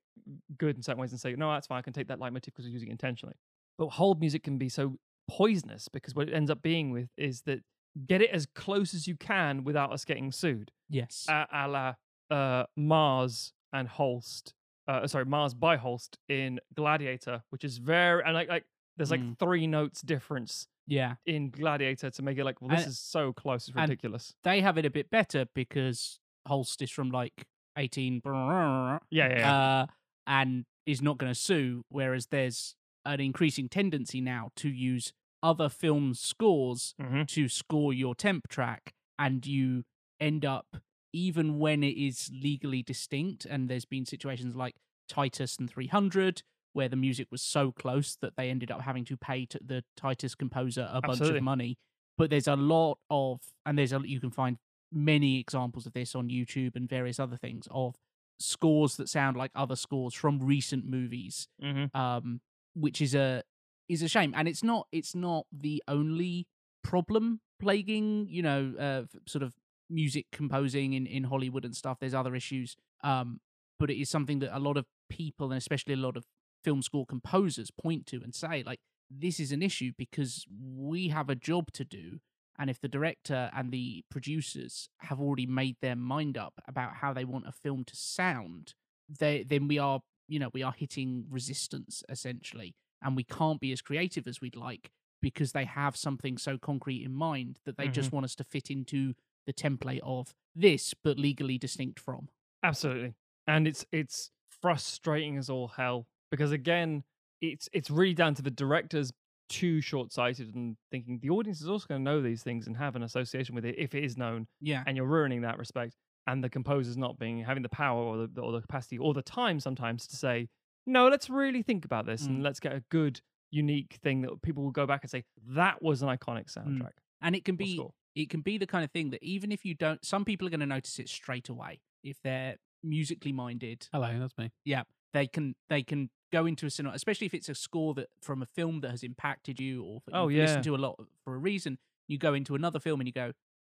good 0.57 0.77
in 0.77 0.81
certain 0.83 1.01
ways 1.01 1.11
and 1.11 1.19
say, 1.19 1.35
no, 1.35 1.51
that's 1.51 1.67
fine. 1.67 1.79
I 1.79 1.81
can 1.81 1.91
take 1.91 2.07
that 2.07 2.19
leitmotif 2.19 2.53
because 2.53 2.63
we're 2.65 2.71
using 2.71 2.87
it 2.87 2.91
intentionally. 2.93 3.35
But 3.77 3.89
hold 3.89 4.21
music 4.21 4.43
can 4.43 4.57
be 4.57 4.69
so 4.69 4.97
poisonous 5.27 5.89
because 5.89 6.15
what 6.15 6.29
it 6.29 6.33
ends 6.33 6.49
up 6.49 6.61
being 6.61 6.91
with 6.91 7.09
is 7.17 7.41
that 7.41 7.59
get 8.07 8.21
it 8.21 8.29
as 8.29 8.45
close 8.45 8.93
as 8.93 9.07
you 9.07 9.17
can 9.17 9.65
without 9.65 9.91
us 9.91 10.05
getting 10.05 10.31
sued. 10.31 10.71
yes. 10.89 11.25
A, 11.27 11.45
a 11.51 11.67
la 11.67 11.95
uh, 12.31 12.65
Mars 12.77 13.51
and 13.75 13.87
Holst. 13.87 14.53
Uh, 14.87 15.07
sorry, 15.07 15.25
Mars 15.25 15.53
by 15.53 15.77
Holst 15.77 16.17
in 16.29 16.59
Gladiator, 16.75 17.43
which 17.49 17.63
is 17.63 17.77
very 17.79 18.21
and 18.23 18.33
like 18.33 18.49
like 18.49 18.65
there's 18.97 19.11
like 19.11 19.19
Mm. 19.21 19.37
three 19.39 19.67
notes 19.67 20.01
difference 20.01 20.67
yeah. 20.87 21.15
in 21.25 21.49
Gladiator 21.49 22.09
to 22.11 22.21
make 22.21 22.37
it 22.37 22.45
like, 22.45 22.61
well, 22.61 22.69
this 22.69 22.83
And- 22.83 22.89
is 22.91 22.99
so 22.99 23.33
close, 23.33 23.67
it's 23.67 23.75
ridiculous. 23.75 24.33
They 24.43 24.61
have 24.61 24.77
it 24.77 24.85
a 24.85 24.89
bit 24.89 25.09
better 25.09 25.45
because 25.53 26.19
Holst 26.47 26.81
is 26.81 26.91
from 26.91 27.09
like 27.09 27.45
18 27.77 28.21
Yeah, 28.25 28.99
yeah, 29.11 29.27
yeah. 29.39 29.53
uh, 29.81 29.85
and 30.27 30.65
is 30.85 31.01
not 31.01 31.17
going 31.17 31.31
to 31.33 31.39
sue. 31.39 31.83
Whereas 31.89 32.27
there's 32.27 32.75
an 33.03 33.19
increasing 33.19 33.67
tendency 33.67 34.21
now 34.21 34.51
to 34.57 34.69
use 34.69 35.11
other 35.43 35.67
film 35.69 36.13
scores 36.13 36.93
Mhm. 37.01 37.27
to 37.27 37.47
score 37.49 37.91
your 37.93 38.15
temp 38.15 38.47
track, 38.47 38.93
and 39.19 39.45
you 39.45 39.83
end 40.19 40.45
up 40.45 40.77
even 41.15 41.57
when 41.59 41.83
it 41.83 41.97
is 41.97 42.29
legally 42.33 42.83
distinct. 42.83 43.45
And 43.45 43.69
there's 43.69 43.85
been 43.85 44.05
situations 44.05 44.55
like 44.55 44.75
Titus 45.07 45.57
and 45.57 45.69
300 45.69 46.43
where 46.73 46.89
the 46.89 46.95
music 46.97 47.27
was 47.31 47.41
so 47.41 47.71
close 47.71 48.17
that 48.21 48.33
they 48.35 48.49
ended 48.49 48.69
up 48.69 48.81
having 48.81 49.05
to 49.05 49.15
pay 49.15 49.45
to 49.45 49.59
the 49.63 49.83
Titus 49.95 50.35
composer 50.35 50.89
a 50.91 50.99
bunch 51.01 51.19
of 51.37 51.43
money. 51.43 51.77
But 52.17 52.29
there's 52.29 52.47
a 52.47 52.55
lot 52.55 52.97
of, 53.09 53.39
and 53.65 53.77
there's 53.77 53.93
a 53.93 54.01
you 54.05 54.19
can 54.19 54.31
find 54.31 54.57
many 54.91 55.39
examples 55.39 55.85
of 55.85 55.93
this 55.93 56.15
on 56.15 56.29
YouTube 56.29 56.75
and 56.75 56.87
various 56.89 57.19
other 57.19 57.37
things 57.37 57.67
of 57.71 57.95
scores 58.39 58.97
that 58.97 59.07
sound 59.09 59.37
like 59.37 59.51
other 59.55 59.75
scores 59.77 60.13
from 60.13 60.39
recent 60.39 60.85
movies 60.85 61.47
Mhm. 61.61 61.89
um 61.95 62.41
which 62.73 63.01
is 63.01 63.15
a 63.15 63.41
is 63.87 64.01
a 64.01 64.09
shame 64.09 64.33
and 64.35 64.45
it's 64.49 64.61
not 64.63 64.87
it's 64.91 65.15
not 65.15 65.45
the 65.53 65.81
only 65.87 66.45
problem 66.83 67.39
plaguing 67.61 68.27
you 68.29 68.41
know 68.41 68.73
uh 68.77 69.03
sort 69.25 69.41
of 69.43 69.53
music 69.89 70.25
composing 70.31 70.93
in 70.93 71.05
in 71.05 71.25
Hollywood 71.25 71.65
and 71.65 71.75
stuff 71.75 71.97
there's 71.99 72.13
other 72.13 72.35
issues 72.35 72.75
um 73.03 73.39
but 73.79 73.89
it 73.89 73.99
is 73.99 74.09
something 74.09 74.39
that 74.39 74.55
a 74.55 74.59
lot 74.59 74.77
of 74.77 74.85
people 75.09 75.51
and 75.51 75.57
especially 75.57 75.93
a 75.93 75.97
lot 75.97 76.17
of 76.17 76.25
film 76.63 76.81
score 76.81 77.05
composers 77.05 77.69
point 77.71 78.05
to 78.07 78.21
and 78.23 78.33
say 78.33 78.63
like 78.65 78.79
this 79.09 79.39
is 79.39 79.51
an 79.51 79.61
issue 79.61 79.91
because 79.97 80.45
we 80.59 81.09
have 81.09 81.29
a 81.29 81.35
job 81.35 81.71
to 81.71 81.83
do 81.83 82.19
and 82.57 82.69
if 82.69 82.79
the 82.79 82.87
director 82.87 83.51
and 83.55 83.71
the 83.71 84.03
producers 84.09 84.89
have 85.01 85.19
already 85.19 85.45
made 85.45 85.75
their 85.81 85.95
mind 85.95 86.37
up 86.37 86.53
about 86.67 86.95
how 86.95 87.13
they 87.13 87.25
want 87.25 87.47
a 87.47 87.51
film 87.51 87.83
to 87.83 87.95
sound 87.95 88.73
they 89.07 89.43
then 89.43 89.67
we 89.67 89.77
are 89.77 89.99
you 90.27 90.39
know 90.39 90.49
we 90.53 90.63
are 90.63 90.73
hitting 90.75 91.25
resistance 91.29 92.03
essentially 92.09 92.73
and 93.03 93.15
we 93.15 93.23
can't 93.23 93.59
be 93.59 93.71
as 93.71 93.81
creative 93.81 94.27
as 94.27 94.41
we'd 94.41 94.55
like 94.55 94.89
because 95.21 95.51
they 95.51 95.65
have 95.65 95.95
something 95.95 96.37
so 96.37 96.57
concrete 96.57 97.03
in 97.03 97.13
mind 97.13 97.59
that 97.65 97.77
they 97.77 97.87
just 97.87 98.11
want 98.11 98.25
us 98.25 98.35
to 98.35 98.43
fit 98.43 98.69
into 98.69 99.13
the 99.45 99.53
template 99.53 99.99
of 100.03 100.33
this 100.55 100.93
but 100.93 101.17
legally 101.19 101.57
distinct 101.57 101.99
from 101.99 102.29
Absolutely. 102.63 103.13
And 103.47 103.67
it's 103.67 103.85
it's 103.91 104.31
frustrating 104.61 105.37
as 105.37 105.49
all 105.49 105.67
hell 105.67 106.07
because 106.31 106.51
again, 106.51 107.03
it's 107.41 107.69
it's 107.73 107.91
really 107.91 108.13
down 108.15 108.33
to 108.35 108.41
the 108.41 108.49
directors 108.49 109.11
too 109.47 109.79
short-sighted 109.81 110.55
and 110.55 110.75
thinking 110.89 111.19
the 111.21 111.29
audience 111.29 111.61
is 111.61 111.69
also 111.69 111.85
going 111.87 112.01
to 112.01 112.03
know 112.03 112.19
these 112.19 112.41
things 112.41 112.65
and 112.65 112.75
have 112.75 112.95
an 112.95 113.03
association 113.03 113.53
with 113.53 113.63
it 113.63 113.75
if 113.77 113.93
it 113.93 114.03
is 114.03 114.17
known 114.17 114.47
yeah 114.59 114.83
and 114.87 114.97
you're 114.97 115.05
ruining 115.05 115.41
that 115.41 115.59
respect 115.59 115.93
and 116.25 116.43
the 116.43 116.49
composers 116.49 116.97
not 116.97 117.19
being 117.19 117.43
having 117.43 117.61
the 117.61 117.69
power 117.69 118.01
or 118.01 118.25
the 118.25 118.41
or 118.41 118.51
the 118.51 118.61
capacity 118.61 118.97
or 118.97 119.13
the 119.13 119.21
time 119.21 119.59
sometimes 119.59 120.07
to 120.07 120.15
say 120.15 120.47
no 120.87 121.07
let's 121.09 121.29
really 121.29 121.61
think 121.61 121.85
about 121.85 122.07
this 122.07 122.25
and 122.25 122.39
Mm. 122.39 122.43
let's 122.43 122.59
get 122.59 122.73
a 122.73 122.83
good 122.89 123.21
unique 123.51 123.99
thing 124.01 124.21
that 124.21 124.41
people 124.41 124.63
will 124.63 124.71
go 124.71 124.87
back 124.87 125.03
and 125.03 125.11
say 125.11 125.23
that 125.49 125.79
was 125.83 126.01
an 126.01 126.09
iconic 126.09 126.51
soundtrack 126.51 126.93
and 127.21 127.35
it 127.35 127.45
can 127.45 127.55
be 127.55 127.75
score." 127.75 127.93
It 128.15 128.29
can 128.29 128.41
be 128.41 128.57
the 128.57 128.65
kind 128.67 128.83
of 128.83 128.91
thing 128.91 129.09
that 129.11 129.21
even 129.23 129.51
if 129.51 129.65
you 129.65 129.73
don't 129.73 130.03
some 130.05 130.25
people 130.25 130.47
are 130.47 130.49
going 130.49 130.59
to 130.59 130.65
notice 130.65 130.97
it 130.99 131.09
straight 131.09 131.49
away 131.49 131.79
if 132.03 132.17
they're 132.23 132.55
musically 132.83 133.31
minded 133.31 133.87
Hello, 133.91 134.17
that's 134.19 134.37
me. 134.37 134.51
yeah 134.63 134.83
they 135.13 135.27
can 135.27 135.55
they 135.69 135.81
can 135.83 136.09
go 136.31 136.45
into 136.45 136.65
a 136.65 136.69
cinema 136.69 136.93
especially 136.95 137.25
if 137.27 137.33
it's 137.33 137.49
a 137.49 137.55
score 137.55 137.93
that 137.95 138.07
from 138.21 138.41
a 138.41 138.45
film 138.45 138.81
that 138.81 138.91
has 138.91 139.03
impacted 139.03 139.59
you 139.59 139.83
or 139.83 140.01
that 140.07 140.15
Oh, 140.15 140.25
listened 140.25 140.65
yeah. 140.65 140.71
to 140.71 140.75
a 140.75 140.77
lot 140.77 140.99
for 141.23 141.35
a 141.35 141.37
reason 141.37 141.77
you 142.07 142.17
go 142.17 142.33
into 142.33 142.55
another 142.55 142.79
film 142.79 142.99
and 142.99 143.07
you 143.07 143.13
go 143.13 143.31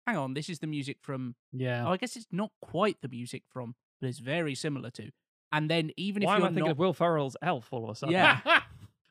hang 0.05 0.17
on 0.17 0.33
this 0.33 0.49
is 0.49 0.59
the 0.59 0.67
music 0.67 0.97
from 1.01 1.35
Yeah. 1.53 1.87
oh 1.87 1.91
i 1.93 1.97
guess 1.97 2.15
it's 2.15 2.27
not 2.31 2.51
quite 2.61 2.97
the 3.01 3.07
music 3.07 3.43
from 3.51 3.75
but 4.01 4.09
it's 4.09 4.19
very 4.19 4.55
similar 4.55 4.89
to 4.91 5.09
and 5.51 5.69
then 5.69 5.91
even 5.97 6.23
why 6.23 6.33
if 6.35 6.39
you're 6.39 6.45
I 6.45 6.49
thinking 6.49 6.63
not 6.65 6.71
of 6.71 6.77
Will 6.79 6.93
Ferrell's 6.93 7.35
Elf 7.41 7.67
all 7.71 7.83
of 7.85 7.89
a 7.89 7.95
sudden 7.95 8.13
Yeah. 8.13 8.39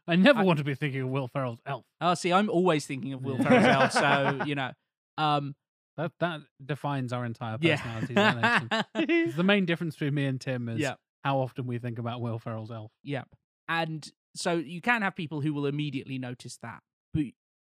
I 0.06 0.16
never 0.16 0.40
I- 0.40 0.44
want 0.44 0.58
to 0.58 0.64
be 0.64 0.74
thinking 0.74 1.02
of 1.02 1.08
Will 1.08 1.28
Ferrell's 1.28 1.58
Elf. 1.66 1.84
oh 2.00 2.14
see 2.14 2.32
i'm 2.32 2.48
always 2.50 2.86
thinking 2.86 3.12
of 3.12 3.22
will 3.24 3.36
ferrell's 3.42 3.64
elf 3.66 3.92
so 3.92 4.44
you 4.46 4.54
know 4.54 4.70
um 5.18 5.54
That 5.96 6.12
that 6.20 6.40
defines 6.64 7.12
our 7.12 7.24
entire 7.24 7.58
yeah 7.60 7.76
personalities. 7.76 8.68
It's 8.94 9.36
the 9.36 9.42
main 9.52 9.66
difference 9.66 9.94
between 9.96 10.14
me 10.14 10.26
and 10.26 10.40
Tim 10.40 10.68
is 10.68 10.78
Yeah. 10.80 10.94
how 11.24 11.38
often 11.40 11.66
we 11.66 11.78
think 11.78 11.98
about 11.98 12.20
Will 12.20 12.38
Ferrell's 12.38 12.70
Elf. 12.70 12.92
Yep. 13.02 13.28
And 13.68 14.10
so 14.34 14.52
you 14.54 14.80
can 14.80 15.02
have 15.02 15.14
people 15.16 15.40
who 15.40 15.52
will 15.52 15.66
immediately 15.66 16.18
notice 16.18 16.56
that. 16.62 16.80
But 17.12 17.24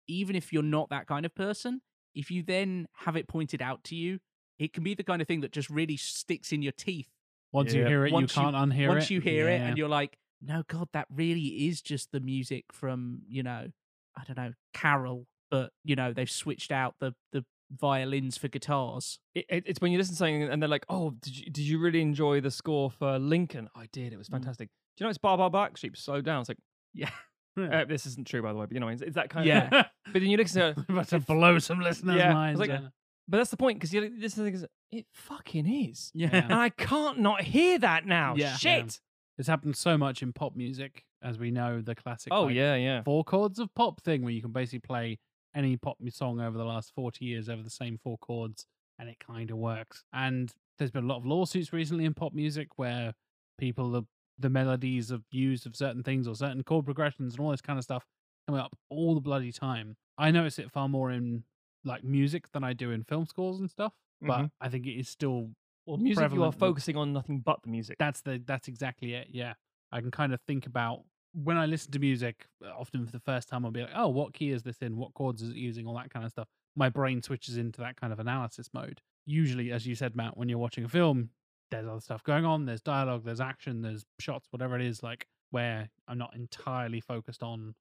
even 0.08 0.36
if 0.36 0.54
you're 0.54 0.64
not 0.64 0.90
that 0.90 1.08
kind 1.08 1.26
of 1.26 1.34
person, 1.36 1.82
if 2.16 2.30
you 2.32 2.44
then 2.44 2.88
have 3.06 3.16
it 3.16 3.28
pointed 3.28 3.62
out 3.62 3.84
to 3.86 3.96
you, 3.96 4.20
it 4.60 4.74
can 4.74 4.84
be 4.84 4.94
the 4.94 5.04
kind 5.04 5.22
of 5.22 5.28
thing 5.28 5.42
that 5.42 5.52
just 5.52 5.70
really 5.70 5.98
sticks 5.98 6.52
in 6.52 6.62
your 6.62 6.72
teeth. 6.74 7.10
Once 7.52 7.74
you 7.74 7.86
hear 7.86 8.06
it, 8.06 8.14
Once 8.14 8.36
you 8.36 8.42
can't 8.42 8.56
unhear 8.56 8.86
it. 8.86 8.90
Once 8.90 9.10
you 9.10 9.20
hear 9.22 9.50
it 9.50 9.62
and 9.62 9.78
you're 9.78 9.90
like, 9.90 10.18
no, 10.42 10.64
God, 10.68 10.90
that 10.94 11.08
really 11.14 11.68
is 11.68 11.82
just 11.82 12.12
the 12.12 12.20
music 12.20 12.66
from, 12.72 13.22
you 13.28 13.42
know, 13.44 13.68
I 14.16 14.24
don't 14.26 14.38
know, 14.38 14.54
Carol, 14.74 15.26
but, 15.52 15.72
you 15.84 15.96
know, 15.96 16.14
they've 16.14 16.30
switched 16.30 16.72
out 16.72 16.96
the, 17.00 17.14
the 17.34 17.44
violins 17.72 18.38
for 18.38 18.48
guitars. 18.48 19.20
it, 19.36 19.46
it- 19.50 19.64
it's 19.68 19.82
when 19.82 19.92
you 19.92 19.98
listen 19.98 20.14
to 20.14 20.18
something 20.18 20.44
and 20.44 20.62
they're 20.62 20.70
like, 20.70 20.86
"Oh, 20.90 21.12
did 21.22 21.38
you 21.38 21.46
did 21.52 21.62
you 21.64 21.80
really 21.80 22.02
enjoy 22.02 22.42
the 22.42 22.52
score 22.52 22.90
for 22.90 23.20
Lincoln?" 23.20 23.70
I 23.76 23.88
did. 23.92 24.12
It 24.14 24.18
was 24.18 24.28
Mm. 24.30 24.34
fantastic. 24.34 24.70
Do 24.98 25.04
you 25.04 25.06
know 25.06 25.10
it's 25.10 25.18
Bar 25.20 25.38
Bar 25.38 25.50
Black 25.50 25.78
Sheep? 25.78 25.96
Slow 25.96 26.22
down. 26.22 26.42
It's 26.42 26.50
like, 26.50 26.58
Yeah. 26.94 27.10
uh, 27.58 27.86
this 27.86 28.06
isn't 28.06 28.28
true, 28.28 28.42
by 28.42 28.52
the 28.54 28.58
way, 28.60 28.66
but 28.66 28.74
you 28.74 28.80
know, 28.80 28.88
it's, 28.88 29.02
it's 29.02 29.16
that 29.16 29.30
kind 29.30 29.46
Yeah. 29.46 29.70
of. 29.72 29.86
But 30.14 30.22
then 30.22 30.30
you 30.32 30.38
listen 30.38 30.62
to 30.62 30.68
it, 30.82 30.86
about 30.90 31.08
to 31.10 31.20
blow 31.20 31.60
some 31.60 31.80
listeners' 31.82 32.16
Yeah, 32.18 32.34
minds. 32.34 32.60
like, 32.60 32.70
yeah. 32.70 32.88
but 33.28 33.38
that's 33.38 33.52
the 33.52 33.58
point 33.58 33.78
because 33.80 33.94
you 33.94 34.20
this 34.20 34.34
thing 34.34 34.54
is 34.54 34.66
it 34.92 35.06
fucking 35.14 35.68
is, 35.68 36.12
Yeah. 36.16 36.30
and 36.34 36.54
I 36.54 36.70
can't 36.70 37.20
not 37.20 37.42
hear 37.42 37.78
that 37.78 38.08
now. 38.08 38.34
Yeah. 38.36 38.56
Shit. 38.56 39.00
It's 39.38 39.48
happened 39.48 39.78
so 39.78 39.98
much 40.00 40.24
in 40.24 40.34
pop 40.34 40.56
music, 40.56 41.06
as 41.22 41.38
we 41.38 41.52
know, 41.52 41.80
the 41.82 41.94
classic 41.96 42.34
Oh 42.34 42.46
like, 42.46 42.56
yeah, 42.56 42.74
yeah. 42.76 43.04
four 43.04 43.24
chords 43.24 43.60
of 43.60 43.74
pop 43.76 44.02
thing 44.02 44.24
where 44.24 44.34
you 44.34 44.42
can 44.42 44.52
basically 44.52 44.80
play 44.80 45.20
any 45.56 45.78
pop 45.78 45.98
song 46.10 46.40
over 46.42 46.58
the 46.58 46.66
last 46.66 46.94
40 46.94 47.26
years 47.26 47.50
over 47.50 47.64
the 47.64 47.70
same 47.70 47.98
four 47.98 48.18
chords 48.20 48.66
and 48.98 49.10
it 49.10 49.20
kind 49.20 49.52
of 49.52 49.58
works. 49.58 50.04
And 50.14 50.54
there's 50.78 50.92
been 50.92 51.04
a 51.06 51.08
lot 51.08 51.18
of 51.18 51.26
lawsuits 51.26 51.74
recently 51.74 52.06
in 52.06 52.14
pop 52.14 52.34
music 52.34 52.78
where 52.78 53.14
people, 53.58 53.92
the, 53.92 54.04
the 54.38 54.50
melodies 54.50 55.12
of 55.12 55.24
used 55.32 55.66
of 55.66 55.76
certain 55.76 56.04
things 56.04 56.28
or 56.28 56.36
certain 56.36 56.64
chord 56.64 56.86
progressions 56.86 57.34
and 57.36 57.44
all 57.44 57.52
this 57.52 57.62
kind 57.62 57.78
of 57.78 57.84
stuff 57.84 58.06
coming 58.48 58.62
up 58.62 58.76
all 58.90 59.16
the 59.16 59.22
bloody 59.22 59.52
time. 59.52 59.96
I 60.18 60.32
notice 60.32 60.60
it 60.60 60.72
far 60.72 60.90
more 60.90 61.12
in 61.12 61.44
like 61.84 62.04
music 62.04 62.52
than 62.52 62.64
I 62.64 62.74
do 62.74 62.92
in 62.92 63.04
film 63.04 63.26
scores 63.26 63.60
and 63.60 63.70
stuff, 63.70 63.94
but 64.28 64.46
Mhm. 64.46 64.52
I 64.60 64.70
think 64.70 64.86
it 64.86 64.94
is 65.00 65.10
still 65.10 65.52
Well, 65.86 65.98
music 65.98 66.32
you 66.32 66.44
are 66.44 66.52
focusing 66.54 66.96
on 66.96 67.12
nothing 67.14 67.42
but 67.42 67.62
the 67.64 67.70
music. 67.70 67.98
that's 67.98 68.22
the 68.22 68.42
that's 68.46 68.68
exactly 68.68 69.14
it. 69.14 69.28
Yeah, 69.32 69.54
I 69.92 70.02
can 70.02 70.12
kind 70.12 70.34
of 70.34 70.42
think 70.48 70.66
about 70.66 71.04
when 71.34 71.58
I 71.58 71.66
listen 71.66 71.92
to 71.92 72.00
music. 72.00 72.48
uh, 72.66 72.70
Often 72.78 73.06
for 73.06 73.12
the 73.12 73.20
first 73.20 73.50
time, 73.50 73.66
I'll 73.66 73.72
be 73.72 73.82
like, 73.82 73.92
"Oh, 73.96 74.08
what 74.10 74.34
key 74.34 74.52
is 74.52 74.64
this 74.64 74.78
in? 74.82 74.98
What 74.98 75.14
chords 75.14 75.42
is 75.42 75.50
it 75.50 75.56
using? 75.56 75.86
All 75.88 75.96
that 75.96 76.10
kind 76.12 76.26
of 76.26 76.32
stuff." 76.32 76.48
My 76.76 76.90
brain 76.90 77.22
switches 77.22 77.58
into 77.58 77.82
that 77.82 77.96
kind 78.00 78.14
of 78.14 78.20
analysis 78.20 78.70
mode. 78.74 79.02
Usually, 79.26 79.72
as 79.72 79.86
you 79.86 79.96
said, 79.96 80.16
Matt, 80.16 80.38
when 80.38 80.50
you're 80.50 80.58
watching 80.60 80.84
a 80.86 80.90
film, 80.90 81.30
there's 81.72 81.88
other 81.88 82.00
stuff 82.00 82.24
going 82.24 82.46
on. 82.46 82.66
There's 82.66 82.82
dialogue, 82.82 83.24
there's 83.26 83.42
action, 83.42 83.82
there's 83.82 84.06
shots, 84.20 84.48
whatever 84.52 84.76
it 84.76 84.82
is. 84.82 85.04
Like 85.04 85.28
where 85.52 85.90
I'm 86.08 86.18
not 86.18 86.36
entirely 86.36 87.02
focused 87.02 87.44
on 87.44 87.76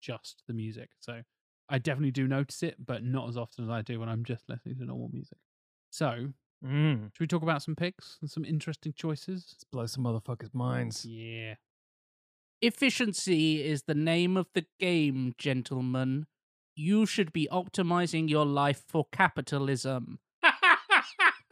just 0.00 0.42
the 0.46 0.52
music. 0.54 0.90
So 1.00 1.22
I 1.68 1.78
definitely 1.78 2.10
do 2.10 2.26
notice 2.28 2.62
it, 2.62 2.76
but 2.84 3.02
not 3.04 3.28
as 3.28 3.36
often 3.36 3.64
as 3.64 3.70
I 3.70 3.82
do 3.82 4.00
when 4.00 4.08
I'm 4.08 4.24
just 4.24 4.48
listening 4.48 4.76
to 4.78 4.84
normal 4.84 5.08
music. 5.12 5.38
So 5.90 6.32
Mm. 6.64 7.06
should 7.12 7.20
we 7.20 7.26
talk 7.26 7.42
about 7.42 7.60
some 7.62 7.74
picks 7.74 8.18
and 8.20 8.30
some 8.30 8.44
interesting 8.44 8.92
choices? 8.92 9.46
Let's 9.52 9.64
blow 9.64 9.86
some 9.86 10.04
motherfuckers' 10.04 10.54
minds. 10.54 11.04
Yeah. 11.04 11.54
Efficiency 12.62 13.60
is 13.60 13.82
the 13.82 13.94
name 13.94 14.36
of 14.36 14.46
the 14.54 14.64
game, 14.78 15.34
gentlemen. 15.36 16.26
You 16.76 17.06
should 17.06 17.32
be 17.32 17.48
optimizing 17.50 18.30
your 18.30 18.46
life 18.46 18.84
for 18.86 19.06
capitalism. 19.10 20.20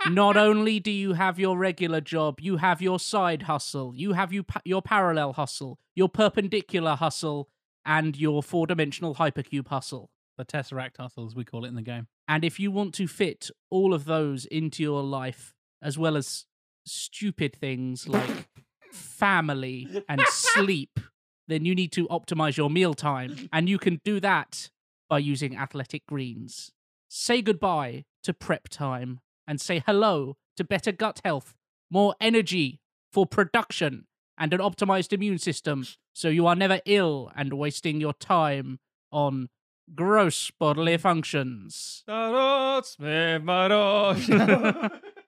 Not 0.07 0.37
only 0.37 0.78
do 0.78 0.93
you 0.93 1.15
have 1.15 1.41
your 1.41 1.59
regular 1.59 2.01
job, 2.01 2.39
you 2.41 2.59
have 2.59 2.81
your 2.81 3.01
side 3.01 3.43
hustle, 3.43 3.93
you 3.97 4.12
have 4.12 4.32
you 4.32 4.45
pa- 4.45 4.62
your 4.65 4.82
parallel 4.82 5.32
hustle, 5.32 5.81
your 5.97 6.09
perpendicular 6.09 6.95
hustle, 6.95 7.49
and 7.85 8.16
your 8.16 8.41
four 8.41 8.69
dimensional 8.69 9.16
hypercube 9.16 9.66
hustle. 9.66 10.11
The 10.39 10.45
Tesseract 10.45 10.99
hustle, 10.99 11.27
as 11.27 11.35
we 11.35 11.45
call 11.45 11.65
it 11.65 11.69
in 11.69 11.74
the 11.74 11.82
game. 11.82 12.07
And 12.28 12.45
if 12.45 12.61
you 12.61 12.70
want 12.70 12.95
to 12.95 13.09
fit 13.09 13.51
all 13.69 13.93
of 13.93 14.05
those 14.05 14.45
into 14.45 14.85
your 14.85 15.03
life, 15.03 15.55
as 15.82 15.99
well 15.99 16.16
as 16.16 16.47
stupid 16.87 17.57
things 17.57 18.09
like 18.09 18.47
family 18.93 20.05
and 20.09 20.21
sleep, 20.29 21.01
then 21.49 21.65
you 21.65 21.75
need 21.75 21.93
to 21.93 22.07
optimize 22.09 22.57
your 22.57 22.71
meal 22.71 22.95
time. 22.95 23.49
And 23.53 23.69
you 23.69 23.79
can 23.79 24.01
do 24.05 24.21
that 24.21 24.71
by 25.09 25.19
using 25.19 25.57
Athletic 25.57 26.07
Greens. 26.07 26.71
Say 27.09 27.43
goodbye 27.43 28.05
to 28.23 28.33
prep 28.33 28.69
time 28.69 29.21
and 29.47 29.61
say 29.61 29.83
hello 29.85 30.37
to 30.57 30.65
better 30.65 30.93
gut 30.93 31.21
health, 31.25 31.55
more 31.91 32.15
energy 32.21 32.81
for 33.12 33.27
production, 33.27 34.07
and 34.39 34.55
an 34.55 34.61
optimized 34.61 35.12
immune 35.12 35.39
system 35.39 35.85
so 36.12 36.29
you 36.29 36.47
are 36.47 36.55
never 36.55 36.81
ill 36.87 37.31
and 37.37 37.53
wasting 37.53 38.01
your 38.01 38.15
time 38.15 38.79
on 39.11 39.49
gross 39.95 40.51
bodily 40.51 40.97
functions. 40.97 42.05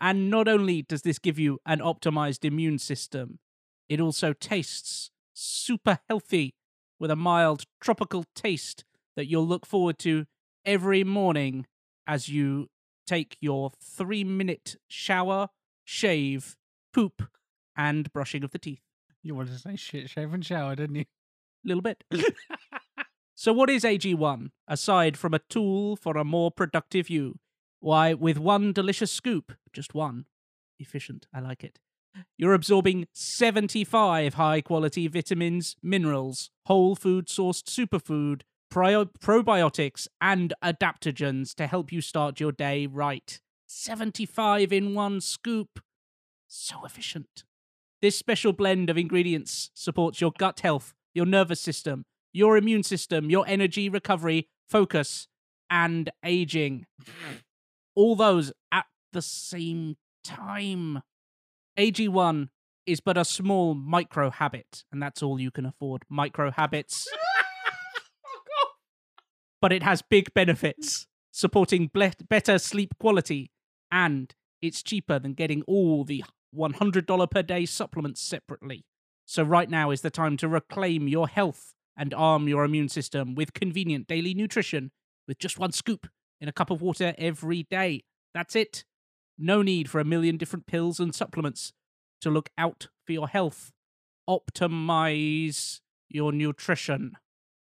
And 0.00 0.30
not 0.30 0.46
only 0.48 0.82
does 0.82 1.02
this 1.02 1.18
give 1.18 1.38
you 1.38 1.58
an 1.66 1.80
optimized 1.80 2.44
immune 2.44 2.78
system, 2.78 3.38
it 3.88 4.00
also 4.00 4.32
tastes 4.32 5.10
super 5.34 5.98
healthy 6.08 6.54
with 6.98 7.10
a 7.10 7.16
mild 7.16 7.64
tropical 7.80 8.24
taste 8.34 8.84
that 9.16 9.26
you'll 9.26 9.46
look 9.46 9.66
forward 9.66 9.98
to 10.00 10.26
every 10.64 11.04
morning 11.04 11.66
as 12.06 12.28
you 12.28 12.68
take 13.06 13.36
your 13.40 13.70
three 13.82 14.24
minute 14.24 14.76
shower, 14.88 15.48
shave, 15.84 16.56
poop, 16.92 17.28
and 17.76 18.12
brushing 18.12 18.44
of 18.44 18.50
the 18.50 18.58
teeth. 18.58 18.82
You 19.22 19.34
wanted 19.34 19.52
to 19.52 19.58
say 19.58 19.76
shit, 19.76 20.10
shave, 20.10 20.32
and 20.32 20.44
shower, 20.44 20.76
didn't 20.76 20.96
you? 20.96 21.04
A 21.64 21.68
little 21.68 21.82
bit. 21.82 22.04
so, 23.34 23.52
what 23.52 23.70
is 23.70 23.84
AG1 23.84 24.50
aside 24.68 25.16
from 25.16 25.34
a 25.34 25.40
tool 25.40 25.96
for 25.96 26.16
a 26.16 26.24
more 26.24 26.50
productive 26.50 27.10
you? 27.10 27.38
Why, 27.80 28.14
with 28.14 28.38
one 28.38 28.72
delicious 28.72 29.12
scoop, 29.12 29.52
just 29.72 29.94
one, 29.94 30.26
efficient, 30.78 31.26
I 31.32 31.40
like 31.40 31.62
it, 31.62 31.78
you're 32.36 32.54
absorbing 32.54 33.06
75 33.12 34.34
high 34.34 34.60
quality 34.60 35.06
vitamins, 35.08 35.76
minerals, 35.82 36.50
whole 36.66 36.96
food 36.96 37.26
sourced 37.26 37.62
superfood, 37.64 38.42
probiotics, 38.72 40.08
and 40.20 40.52
adaptogens 40.62 41.54
to 41.54 41.66
help 41.66 41.92
you 41.92 42.00
start 42.00 42.40
your 42.40 42.52
day 42.52 42.86
right. 42.86 43.40
75 43.66 44.72
in 44.72 44.94
one 44.94 45.20
scoop. 45.20 45.80
So 46.48 46.84
efficient. 46.84 47.44
This 48.00 48.16
special 48.16 48.52
blend 48.52 48.90
of 48.90 48.96
ingredients 48.96 49.70
supports 49.74 50.20
your 50.20 50.32
gut 50.38 50.60
health, 50.60 50.94
your 51.14 51.26
nervous 51.26 51.60
system, 51.60 52.04
your 52.32 52.56
immune 52.56 52.82
system, 52.82 53.30
your 53.30 53.44
energy 53.46 53.88
recovery, 53.88 54.48
focus, 54.68 55.28
and 55.70 56.10
aging. 56.24 56.86
All 57.98 58.14
those 58.14 58.52
at 58.70 58.86
the 59.12 59.20
same 59.20 59.96
time. 60.22 61.02
AG1 61.76 62.48
is 62.86 63.00
but 63.00 63.18
a 63.18 63.24
small 63.24 63.74
micro 63.74 64.30
habit, 64.30 64.84
and 64.92 65.02
that's 65.02 65.20
all 65.20 65.40
you 65.40 65.50
can 65.50 65.66
afford. 65.66 66.04
Micro 66.08 66.52
habits. 66.52 67.08
but 69.60 69.72
it 69.72 69.82
has 69.82 70.00
big 70.00 70.32
benefits, 70.32 71.08
supporting 71.32 71.90
ble- 71.92 72.12
better 72.28 72.60
sleep 72.60 72.94
quality, 73.00 73.50
and 73.90 74.32
it's 74.62 74.80
cheaper 74.84 75.18
than 75.18 75.32
getting 75.32 75.62
all 75.62 76.04
the 76.04 76.22
$100 76.56 77.30
per 77.32 77.42
day 77.42 77.66
supplements 77.66 78.22
separately. 78.22 78.84
So, 79.26 79.42
right 79.42 79.68
now 79.68 79.90
is 79.90 80.02
the 80.02 80.10
time 80.10 80.36
to 80.36 80.46
reclaim 80.46 81.08
your 81.08 81.26
health 81.26 81.74
and 81.96 82.14
arm 82.14 82.46
your 82.46 82.62
immune 82.62 82.90
system 82.90 83.34
with 83.34 83.54
convenient 83.54 84.06
daily 84.06 84.34
nutrition 84.34 84.92
with 85.26 85.40
just 85.40 85.58
one 85.58 85.72
scoop 85.72 86.06
in 86.40 86.48
a 86.48 86.52
cup 86.52 86.70
of 86.70 86.82
water 86.82 87.14
every 87.18 87.64
day. 87.64 88.04
That's 88.34 88.56
it. 88.56 88.84
No 89.38 89.62
need 89.62 89.88
for 89.88 90.00
a 90.00 90.04
million 90.04 90.36
different 90.36 90.66
pills 90.66 90.98
and 90.98 91.14
supplements 91.14 91.72
to 92.20 92.30
look 92.30 92.50
out 92.58 92.88
for 93.06 93.12
your 93.12 93.28
health. 93.28 93.72
Optimize 94.28 95.80
your 96.08 96.32
nutrition. 96.32 97.12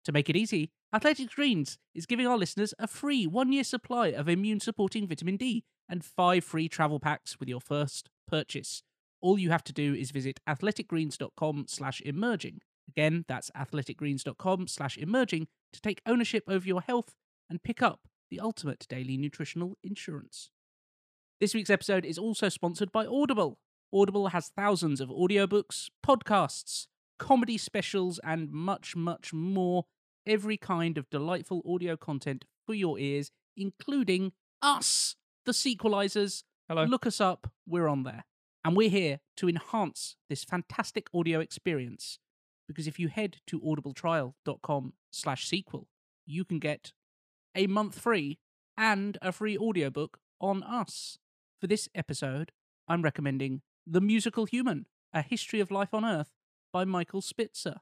To 0.05 0.11
make 0.11 0.29
it 0.29 0.35
easy, 0.35 0.71
Athletic 0.93 1.31
Greens 1.31 1.77
is 1.93 2.05
giving 2.05 2.25
our 2.25 2.37
listeners 2.37 2.73
a 2.79 2.87
free 2.87 3.27
one 3.27 3.51
year 3.51 3.63
supply 3.63 4.07
of 4.07 4.29
immune 4.29 4.59
supporting 4.59 5.07
vitamin 5.07 5.37
D 5.37 5.63
and 5.89 6.03
five 6.03 6.43
free 6.43 6.69
travel 6.69 6.99
packs 6.99 7.39
with 7.39 7.49
your 7.49 7.61
first 7.61 8.09
purchase. 8.27 8.83
All 9.21 9.37
you 9.37 9.49
have 9.49 9.63
to 9.65 9.73
do 9.73 9.93
is 9.93 10.11
visit 10.11 10.39
athleticgreens.com 10.47 11.65
slash 11.67 12.01
emerging. 12.01 12.61
Again, 12.87 13.25
that's 13.27 13.51
athleticgreens.com 13.51 14.67
slash 14.67 14.97
emerging 14.97 15.47
to 15.73 15.81
take 15.81 16.01
ownership 16.05 16.43
over 16.47 16.65
your 16.65 16.81
health 16.81 17.13
and 17.49 17.61
pick 17.61 17.81
up 17.81 18.07
the 18.29 18.39
ultimate 18.39 18.85
daily 18.89 19.17
nutritional 19.17 19.77
insurance. 19.83 20.49
This 21.39 21.53
week's 21.53 21.69
episode 21.69 22.05
is 22.05 22.17
also 22.17 22.49
sponsored 22.49 22.91
by 22.91 23.05
Audible. 23.05 23.59
Audible 23.93 24.29
has 24.29 24.49
thousands 24.49 24.99
of 24.99 25.09
audiobooks, 25.09 25.89
podcasts, 26.05 26.87
comedy 27.19 27.57
specials, 27.57 28.19
and 28.23 28.51
much, 28.51 28.95
much 28.95 29.33
more. 29.33 29.85
Every 30.25 30.57
kind 30.57 30.97
of 30.97 31.09
delightful 31.09 31.61
audio 31.65 31.95
content 31.95 32.45
for 32.65 32.73
your 32.73 32.99
ears, 32.99 33.31
including 33.55 34.33
us, 34.61 35.15
the 35.45 35.51
sequelizers. 35.51 36.43
Hello. 36.67 36.83
Look 36.83 37.05
us 37.05 37.21
up, 37.21 37.51
we're 37.65 37.87
on 37.87 38.03
there. 38.03 38.25
And 38.65 38.75
we're 38.75 38.89
here 38.89 39.19
to 39.37 39.47
enhance 39.47 40.17
this 40.29 40.43
fantastic 40.43 41.07
audio 41.13 41.39
experience. 41.39 42.19
Because 42.67 42.87
if 42.87 42.99
you 42.99 43.07
head 43.07 43.37
to 43.47 43.61
audibletrial.com 43.61 44.93
slash 45.11 45.47
sequel, 45.47 45.87
you 46.25 46.43
can 46.43 46.59
get 46.59 46.91
a 47.57 47.67
month 47.67 47.99
free 47.99 48.37
and 48.77 49.17
a 49.21 49.31
free 49.31 49.57
audiobook 49.57 50.19
on 50.39 50.63
us. 50.63 51.17
For 51.59 51.67
this 51.67 51.89
episode, 51.95 52.51
I'm 52.87 53.01
recommending 53.01 53.61
The 53.87 53.99
Musical 54.01 54.45
Human, 54.45 54.85
A 55.13 55.21
History 55.23 55.59
of 55.59 55.71
Life 55.71 55.93
on 55.93 56.05
Earth 56.05 56.31
by 56.71 56.85
Michael 56.85 57.21
Spitzer. 57.21 57.77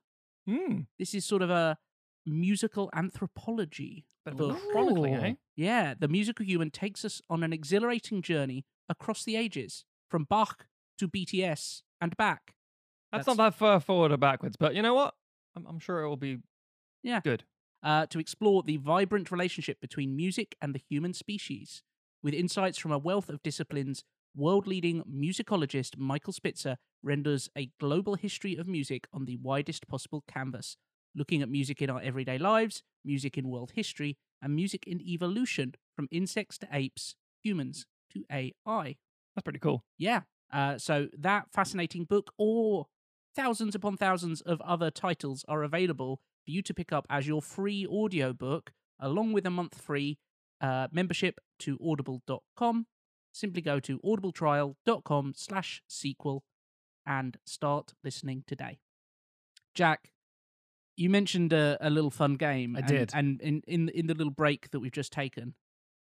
Hmm. 0.47 0.81
This 0.97 1.13
is 1.13 1.25
sort 1.25 1.41
of 1.41 1.49
a 1.49 1.77
musical 2.25 2.89
anthropology 2.95 4.05
Bit 4.23 4.31
of 4.33 4.37
book. 4.37 4.59
chronicling, 4.71 5.15
eh? 5.15 5.33
Yeah, 5.57 5.93
The 5.99 6.07
Musical 6.07 6.45
Human 6.45 6.71
takes 6.71 7.03
us 7.03 7.21
on 7.29 7.43
an 7.43 7.51
exhilarating 7.51 8.21
journey 8.21 8.65
across 8.87 9.23
the 9.23 9.35
ages, 9.35 9.83
from 10.09 10.23
Bach 10.29 10.67
to 10.99 11.07
BTS 11.09 11.81
and 11.99 12.15
back. 12.15 12.53
That's, 13.11 13.27
not 13.27 13.37
that 13.37 13.55
far 13.55 13.79
forward 13.79 14.11
or 14.11 14.17
backwards, 14.17 14.55
but 14.57 14.75
you 14.75 14.81
know 14.81 14.93
what? 14.93 15.13
I'm, 15.55 15.65
I'm 15.67 15.79
sure 15.79 16.01
it 16.01 16.07
will 16.09 16.17
be 16.17 16.37
Yeah. 17.03 17.19
good. 17.23 17.43
Uh, 17.85 18.07
to 18.07 18.19
explore 18.19 18.63
the 18.63 18.77
vibrant 18.77 19.31
relationship 19.31 19.79
between 19.79 20.15
music 20.15 20.55
and 20.59 20.73
the 20.73 20.81
human 20.89 21.13
species. 21.13 21.83
With 22.23 22.33
insights 22.33 22.79
from 22.79 22.91
a 22.91 22.97
wealth 22.97 23.29
of 23.29 23.43
disciplines, 23.43 24.03
world 24.35 24.65
leading 24.65 25.03
musicologist 25.03 25.95
Michael 25.97 26.33
Spitzer 26.33 26.77
renders 27.03 27.47
a 27.55 27.69
global 27.79 28.15
history 28.15 28.55
of 28.55 28.67
music 28.67 29.07
on 29.13 29.25
the 29.25 29.37
widest 29.37 29.87
possible 29.87 30.23
canvas, 30.27 30.75
looking 31.15 31.43
at 31.43 31.49
music 31.49 31.81
in 31.81 31.89
our 31.91 32.01
everyday 32.01 32.39
lives, 32.39 32.81
music 33.05 33.37
in 33.37 33.47
world 33.47 33.73
history, 33.75 34.17
and 34.41 34.55
music 34.55 34.85
in 34.87 34.99
evolution 34.99 35.75
from 35.95 36.07
insects 36.11 36.57
to 36.57 36.67
apes, 36.73 37.15
humans 37.43 37.85
to 38.11 38.23
AI. 38.31 38.95
That's 39.35 39.43
pretty 39.43 39.59
cool. 39.59 39.83
Yeah. 39.97 40.21
Uh, 40.51 40.79
so 40.79 41.07
that 41.17 41.51
fascinating 41.53 42.05
book, 42.05 42.31
or 42.37 42.87
thousands 43.35 43.75
upon 43.75 43.97
thousands 43.97 44.41
of 44.41 44.59
other 44.61 44.89
titles, 44.89 45.45
are 45.47 45.63
available 45.63 46.19
for 46.45 46.51
you 46.51 46.61
to 46.61 46.73
pick 46.73 46.91
up 46.93 47.05
as 47.09 47.27
your 47.27 47.41
free 47.41 47.85
audiobook, 47.87 48.71
along 48.99 49.33
with 49.33 49.45
a 49.45 49.49
month 49.49 49.79
free 49.81 50.17
uh, 50.61 50.87
membership 50.91 51.39
to 51.59 51.77
audible.com. 51.85 52.85
Simply 53.33 53.61
go 53.61 53.79
to 53.81 53.99
audibletrial.com 53.99 55.33
slash 55.35 55.81
sequel 55.89 56.43
and 57.05 57.37
start 57.45 57.93
listening 58.03 58.43
today. 58.47 58.79
Jack, 59.73 60.11
you 60.95 61.09
mentioned 61.09 61.51
a, 61.51 61.77
a 61.81 61.89
little 61.89 62.11
fun 62.11 62.35
game. 62.35 62.75
I 62.75 62.79
and- 62.79 62.87
did. 62.87 63.11
And 63.13 63.41
in, 63.41 63.61
in, 63.67 63.89
in 63.89 64.07
the 64.07 64.13
little 64.13 64.31
break 64.31 64.71
that 64.71 64.79
we've 64.79 64.91
just 64.91 65.11
taken 65.11 65.55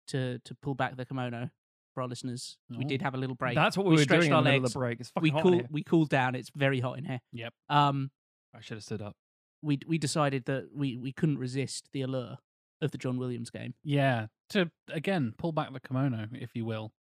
to, 0.08 0.38
to 0.44 0.54
pull 0.54 0.74
back 0.74 0.96
the 0.96 1.04
kimono 1.04 1.50
for 1.94 2.02
our 2.02 2.08
listeners, 2.08 2.56
we 2.70 2.84
Oh. 2.84 2.88
did 2.88 3.02
have 3.02 3.14
a 3.14 3.18
little 3.18 3.34
break. 3.36 3.54
That's 3.56 3.76
what 3.76 3.86
we, 3.86 3.94
were 3.94 3.98
stretched 4.02 4.22
doing 4.28 4.32
in 4.32 4.36
the 4.36 4.42
middle 4.42 4.56
of 4.58 4.62
legs. 4.64 4.72
the 4.74 4.78
break. 4.78 5.00
It's 5.00 5.10
fucking 5.10 5.22
we 5.24 5.30
hot 5.30 5.42
cool 5.42 5.60
we 5.70 5.82
cooled 5.82 6.10
down. 6.10 6.34
It's 6.36 6.50
very 6.54 6.78
hot 6.80 6.98
in 6.98 7.04
here. 7.04 7.20
Yep. 7.32 7.52
Um, 7.68 8.10
I 8.54 8.60
should 8.60 8.76
have 8.76 8.84
stood 8.84 9.02
up. 9.02 9.16
We 9.64 9.78
we 9.86 9.98
decided 9.98 10.44
that 10.46 10.68
we 10.74 10.96
we 10.96 11.12
couldn't 11.12 11.38
resist 11.38 11.88
the 11.92 12.02
allure 12.02 12.36
of 12.82 12.90
the 12.90 12.98
John 12.98 13.16
Williams 13.18 13.50
game. 13.50 13.74
Yeah. 13.82 14.26
To 14.50 14.70
again 14.92 15.34
pull 15.38 15.52
back 15.52 15.72
the 15.72 15.80
kimono, 15.80 16.26
if 16.32 16.50
you 16.54 16.64
will, 16.64 16.92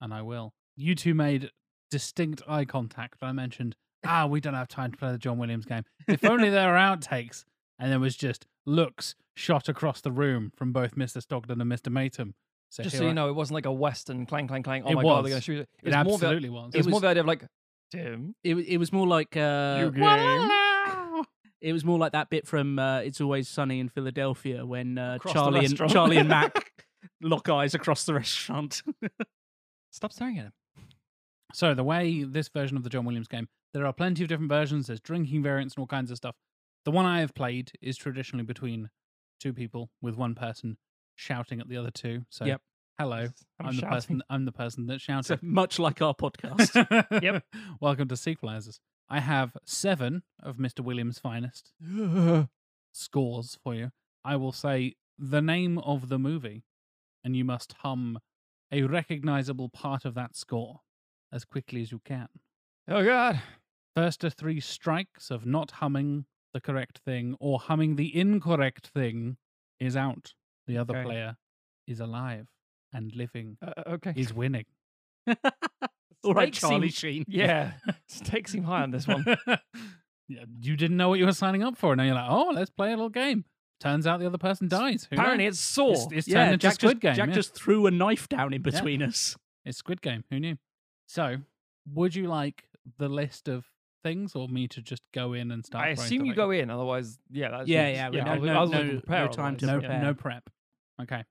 and 0.00 0.14
I 0.14 0.22
will. 0.22 0.54
You 0.76 0.94
two 0.94 1.14
made 1.14 1.50
distinct 1.90 2.42
eye 2.48 2.64
contact. 2.64 3.16
I 3.22 3.32
mentioned 3.32 3.74
ah, 4.06 4.26
we 4.26 4.40
don't 4.40 4.54
have 4.54 4.68
time 4.68 4.92
to 4.92 4.98
play 4.98 5.12
the 5.12 5.18
John 5.18 5.38
Williams 5.38 5.64
game. 5.64 5.82
If 6.06 6.24
only 6.24 6.50
there 6.50 6.68
were 6.70 6.76
outtakes 6.76 7.44
and 7.78 7.90
there 7.90 7.98
was 8.00 8.16
just 8.16 8.46
looks 8.66 9.14
shot 9.34 9.68
across 9.68 10.00
the 10.02 10.12
room 10.12 10.52
from 10.56 10.72
both 10.72 10.94
Mr. 10.94 11.20
Stockton 11.22 11.60
and 11.60 11.70
Mr. 11.72 11.90
Matum. 11.90 12.34
So 12.70 12.82
Just 12.82 12.94
here 12.94 13.00
so 13.00 13.04
I- 13.06 13.08
you 13.08 13.14
know, 13.14 13.28
it 13.28 13.34
wasn't 13.34 13.54
like 13.54 13.66
a 13.66 13.72
Western 13.72 14.26
clang, 14.26 14.46
clang, 14.46 14.62
clang. 14.62 14.82
Oh 14.84 14.90
It 14.90 14.94
my 14.96 15.02
god, 15.02 15.24
they're 15.24 15.30
going 15.30 15.40
to 15.40 15.44
shoot 15.44 15.60
it. 15.60 15.68
it 15.82 15.86
was 15.86 15.94
more 16.04 16.18
the- 16.18 16.26
absolutely 16.26 16.50
was. 16.50 16.70
It 16.74 16.78
was, 16.78 16.86
It 16.86 16.90
more 16.90 17.00
the 17.00 17.08
idea 17.08 17.20
of 17.22 17.26
like, 17.26 17.44
Tim, 17.90 18.34
It, 18.44 18.54
it 18.56 18.76
was 18.78 18.92
more 18.92 19.06
like 19.06 19.36
uh, 19.36 19.78
you 19.80 19.90
game. 19.90 20.50
It 21.64 21.72
was 21.72 21.84
more 21.84 21.98
like 21.98 22.12
that 22.12 22.28
bit 22.30 22.46
from 22.46 22.78
uh, 22.78 22.98
It's 22.98 23.20
Always 23.20 23.48
Sunny 23.48 23.80
in 23.80 23.88
Philadelphia 23.88 24.66
when 24.66 24.98
uh, 24.98 25.14
Across 25.16 25.32
the 25.34 25.40
Charlie 25.40 25.58
and 25.60 25.70
restaurant. 25.70 25.92
Charlie 25.92 26.16
and 26.18 26.28
Mac 26.28 26.72
lock 27.22 27.48
eyes 27.48 27.74
across 27.74 28.04
the 28.04 28.12
restaurant. 28.14 28.82
Stop 29.90 30.12
staring 30.12 30.38
at 30.38 30.44
him. 30.46 30.52
So 31.54 31.72
the 31.74 31.84
way 31.84 32.24
this 32.24 32.48
version 32.48 32.76
of 32.76 32.82
the 32.82 32.90
John 32.90 33.04
Williams 33.04 33.28
game, 33.28 33.48
there 33.72 33.86
are 33.86 33.92
plenty 33.92 34.22
of 34.22 34.28
different 34.28 34.50
versions. 34.50 34.88
There's 34.88 35.00
drinking 35.00 35.42
variants 35.42 35.74
and 35.74 35.80
all 35.82 35.86
kinds 35.86 36.10
of 36.10 36.16
stuff. 36.18 36.34
The 36.84 36.90
one 36.90 37.06
I 37.06 37.20
have 37.20 37.34
played 37.34 37.72
is 37.80 37.96
traditionally 37.96 38.44
between 38.44 38.90
two 39.40 39.52
people 39.54 39.88
with 40.02 40.16
one 40.16 40.34
person 40.34 40.76
shouting 41.16 41.60
at 41.60 41.68
the 41.68 41.76
other 41.78 41.90
two. 41.90 42.26
So 42.28 42.44
Yep. 42.44 42.60
hello, 42.98 43.16
I'm, 43.58 43.66
I'm, 43.66 43.66
the 43.76 43.80
shouting. 43.80 43.88
person. 43.90 44.22
I'm 44.28 44.44
the 44.44 44.52
person 44.52 44.86
that 44.88 45.00
so 45.24 45.38
much 45.40 45.78
like 45.78 46.02
our 46.02 46.14
podcast. 46.20 47.22
Yep. 47.22 47.42
Welcome 47.80 48.08
to 48.08 48.16
Sequelizers. 48.16 48.80
I 49.08 49.20
have 49.20 49.56
seven 49.64 50.22
of 50.42 50.56
Mr. 50.56 50.80
Williams' 50.80 51.18
finest 51.18 51.72
scores 52.92 53.58
for 53.62 53.74
you. 53.74 53.90
I 54.24 54.36
will 54.36 54.52
say 54.52 54.94
the 55.18 55.42
name 55.42 55.78
of 55.78 56.08
the 56.08 56.18
movie, 56.18 56.64
and 57.22 57.36
you 57.36 57.44
must 57.44 57.74
hum 57.74 58.18
a 58.72 58.82
recognizable 58.82 59.68
part 59.68 60.04
of 60.04 60.14
that 60.14 60.34
score 60.34 60.80
as 61.32 61.44
quickly 61.44 61.82
as 61.82 61.92
you 61.92 62.00
can. 62.04 62.28
Oh 62.88 63.04
god. 63.04 63.40
First 63.94 64.20
to 64.22 64.30
three 64.30 64.60
strikes 64.60 65.30
of 65.30 65.46
not 65.46 65.70
humming 65.72 66.26
the 66.52 66.60
correct 66.60 66.98
thing 67.04 67.36
or 67.40 67.58
humming 67.60 67.96
the 67.96 68.16
incorrect 68.16 68.88
thing 68.88 69.36
is 69.78 69.96
out. 69.96 70.34
The 70.66 70.78
other 70.78 70.94
Okay. 70.94 71.04
player 71.04 71.36
is 71.86 72.00
alive 72.00 72.48
and 72.92 73.14
living, 73.14 73.58
Uh, 73.62 73.72
okay. 73.86 74.12
is 74.16 74.32
winning. 74.32 74.66
All 76.24 76.34
right, 76.34 76.52
Charlie 76.52 76.90
Sheen. 76.90 77.24
Yeah. 77.28 77.72
Stakes 78.08 78.52
seem 78.52 78.64
high 78.64 78.82
on 78.82 78.90
this 78.90 79.06
one. 79.06 79.24
yeah, 80.28 80.44
you 80.60 80.76
didn't 80.76 80.96
know 80.96 81.08
what 81.08 81.18
you 81.18 81.26
were 81.26 81.32
signing 81.32 81.62
up 81.62 81.76
for. 81.76 81.92
And 81.92 81.98
now 81.98 82.04
you're 82.04 82.14
like, 82.14 82.28
oh, 82.28 82.52
let's 82.54 82.70
play 82.70 82.88
a 82.88 82.96
little 82.96 83.08
game. 83.10 83.44
Turns 83.80 84.06
out 84.06 84.20
the 84.20 84.26
other 84.26 84.38
person 84.38 84.68
dies. 84.68 85.06
Who 85.10 85.16
Apparently 85.16 85.44
knows? 85.44 85.54
it's 85.54 85.60
Saw. 85.60 85.92
It's, 85.92 86.06
it's 86.12 86.28
Yeah, 86.28 86.34
turned 86.36 86.52
into 86.54 86.62
Jack, 86.66 86.74
Squid 86.74 86.92
just, 86.92 87.02
Game. 87.02 87.14
Jack 87.14 87.28
yeah. 87.28 87.34
just 87.34 87.54
threw 87.54 87.86
a 87.86 87.90
knife 87.90 88.28
down 88.28 88.54
in 88.54 88.62
between 88.62 89.02
us. 89.02 89.36
It's 89.64 89.78
Squid 89.78 90.00
Game. 90.00 90.24
Who 90.30 90.40
knew? 90.40 90.56
So, 91.06 91.36
would 91.92 92.14
you 92.14 92.26
like 92.28 92.64
the 92.98 93.08
list 93.08 93.48
of 93.48 93.64
things 94.02 94.34
or 94.34 94.48
me 94.48 94.68
to 94.68 94.80
just 94.80 95.02
go 95.12 95.32
in 95.32 95.50
and 95.50 95.64
start? 95.64 95.84
I 95.84 95.88
assume 95.90 96.24
you 96.24 96.34
go 96.34 96.50
in, 96.50 96.70
otherwise, 96.70 97.18
yeah, 97.30 97.50
that's 97.50 97.68
Yeah, 97.68 97.88
yeah, 98.12 98.24
I 98.24 98.38
no- 98.38 98.64
no- 98.64 98.90
prepare 99.00 99.26
no 99.26 99.32
time 99.32 99.56
to 99.56 99.66
no, 99.66 99.80
yeah. 99.80 100.00
no 100.00 100.14
prep. 100.14 100.48
Okay. 101.02 101.24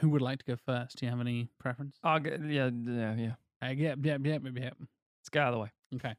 Who 0.00 0.10
would 0.10 0.22
like 0.22 0.38
to 0.40 0.44
go 0.44 0.56
first? 0.56 0.98
Do 0.98 1.06
you 1.06 1.10
have 1.10 1.20
any 1.20 1.48
preference? 1.58 1.98
I'll 2.02 2.20
get, 2.20 2.40
yeah, 2.44 2.70
yeah, 2.72 3.14
yeah. 3.16 3.32
Uh, 3.62 3.68
yeah, 3.68 3.94
yeah, 4.00 4.16
yeah, 4.22 4.38
yeah, 4.42 4.50
yeah. 4.54 4.70
Let's 4.78 5.28
get 5.30 5.42
out 5.42 5.48
of 5.48 5.54
the 5.54 5.60
way. 5.60 5.70
Okay. 5.96 6.14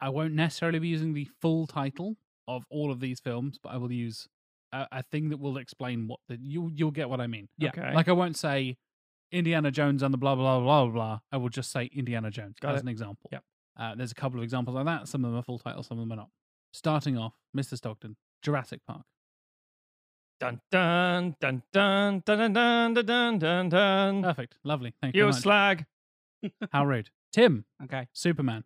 I 0.00 0.08
won't 0.10 0.34
necessarily 0.34 0.78
be 0.78 0.88
using 0.88 1.12
the 1.12 1.26
full 1.40 1.66
title 1.66 2.16
of 2.46 2.64
all 2.70 2.90
of 2.92 3.00
these 3.00 3.20
films, 3.20 3.58
but 3.62 3.70
I 3.70 3.76
will 3.78 3.90
use 3.92 4.26
a, 4.72 4.86
a 4.92 5.02
thing 5.02 5.30
that 5.30 5.38
will 5.40 5.58
explain 5.58 6.06
what 6.08 6.20
the 6.28 6.38
you 6.40 6.70
you'll 6.74 6.90
get 6.92 7.10
what 7.10 7.20
I 7.20 7.26
mean. 7.26 7.48
Yeah. 7.58 7.70
Okay. 7.70 7.92
Like 7.94 8.08
I 8.08 8.12
won't 8.12 8.36
say 8.36 8.76
Indiana 9.32 9.70
Jones 9.70 10.02
and 10.02 10.14
the 10.14 10.18
blah 10.18 10.34
blah 10.36 10.60
blah 10.60 10.84
blah 10.84 10.92
blah. 10.92 11.18
I 11.32 11.36
will 11.36 11.48
just 11.48 11.70
say 11.72 11.90
Indiana 11.92 12.30
Jones 12.30 12.56
Got 12.60 12.74
as 12.74 12.80
it. 12.80 12.84
an 12.84 12.88
example. 12.88 13.28
Yep. 13.32 13.42
Uh, 13.78 13.94
there's 13.96 14.12
a 14.12 14.14
couple 14.14 14.38
of 14.38 14.44
examples 14.44 14.74
like 14.76 14.86
that. 14.86 15.08
Some 15.08 15.24
of 15.24 15.30
them 15.32 15.38
are 15.40 15.42
full 15.42 15.58
titles, 15.58 15.86
some 15.88 15.98
of 15.98 16.02
them 16.02 16.12
are 16.12 16.16
not. 16.16 16.28
Starting 16.72 17.16
off, 17.18 17.34
Mr. 17.56 17.76
Stockton, 17.76 18.16
Jurassic 18.42 18.80
Park. 18.86 19.02
Dun 20.40 20.60
dun 20.70 21.34
dun 21.40 21.62
dun 21.72 22.22
dun 22.24 22.38
dun 22.38 22.52
dun 22.52 22.94
dun 22.94 23.04
dun 23.04 23.38
dun 23.38 23.68
dun. 23.68 24.22
Perfect. 24.22 24.58
Lovely. 24.62 24.94
Thank 25.02 25.14
you 25.16 25.20
You 25.20 25.24
very 25.24 25.32
much. 25.32 25.42
slag. 25.42 25.86
How 26.72 26.84
rude. 26.84 27.10
Tim, 27.32 27.64
Okay. 27.84 28.06
Superman. 28.12 28.64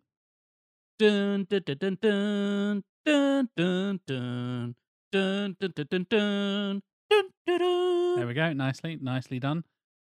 Dun 0.99 1.45
dun 1.49 1.61
dun 1.65 1.77
dun 1.79 1.97
dun 2.01 2.83
dun 3.05 3.49
dun 3.55 3.99
dun 4.05 4.05
dun 4.07 4.75
dun 5.11 5.55
dun 5.55 5.55
dun 5.59 5.73
dun 5.75 5.85
dun 5.89 6.05
dun 6.09 6.81
dun. 7.47 8.15
There 8.17 8.27
we 8.27 8.33
go. 8.33 8.53
Nicely, 8.53 8.97
nicely 9.01 9.39
done. 9.39 9.63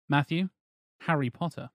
Matthew, 0.09 0.49
Harry 1.01 1.29
Potter. 1.29 1.69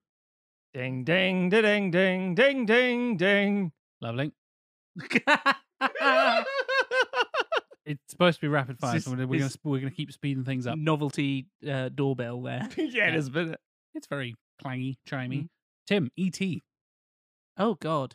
Ding 0.75 1.05
ding 1.05 1.49
da 1.49 1.63
ding 1.63 1.91
ding 1.91 2.35
ding 2.35 2.67
ding 2.67 3.17
ding. 3.17 3.73
Lovely. 4.01 4.33
It's 7.87 8.03
supposed 8.11 8.37
to 8.37 8.41
be 8.43 8.49
rapid 8.49 8.79
fire, 8.79 8.95
This 8.95 9.05
so 9.05 9.13
we're, 9.13 9.27
we're 9.27 9.39
going 9.39 9.51
to 9.51 9.59
we're 9.65 9.81
going 9.81 9.91
to 9.91 9.97
keep 9.97 10.13
speeding 10.13 10.45
things 10.45 10.67
up. 10.67 10.77
Novelty 10.77 11.47
uh, 11.69 11.89
doorbell 11.89 12.43
there. 12.43 12.69
yeah, 12.77 13.09
it 13.09 13.15
is 13.15 13.29
a 13.29 13.31
bit. 13.31 13.61
It's 13.95 14.07
very 14.07 14.35
clangy, 14.63 14.97
chimey. 15.09 15.49
Mhm. 15.89 15.95
Tim, 15.97 16.11
E.T. 16.17 16.63
Oh 17.57 17.75
God. 17.75 18.15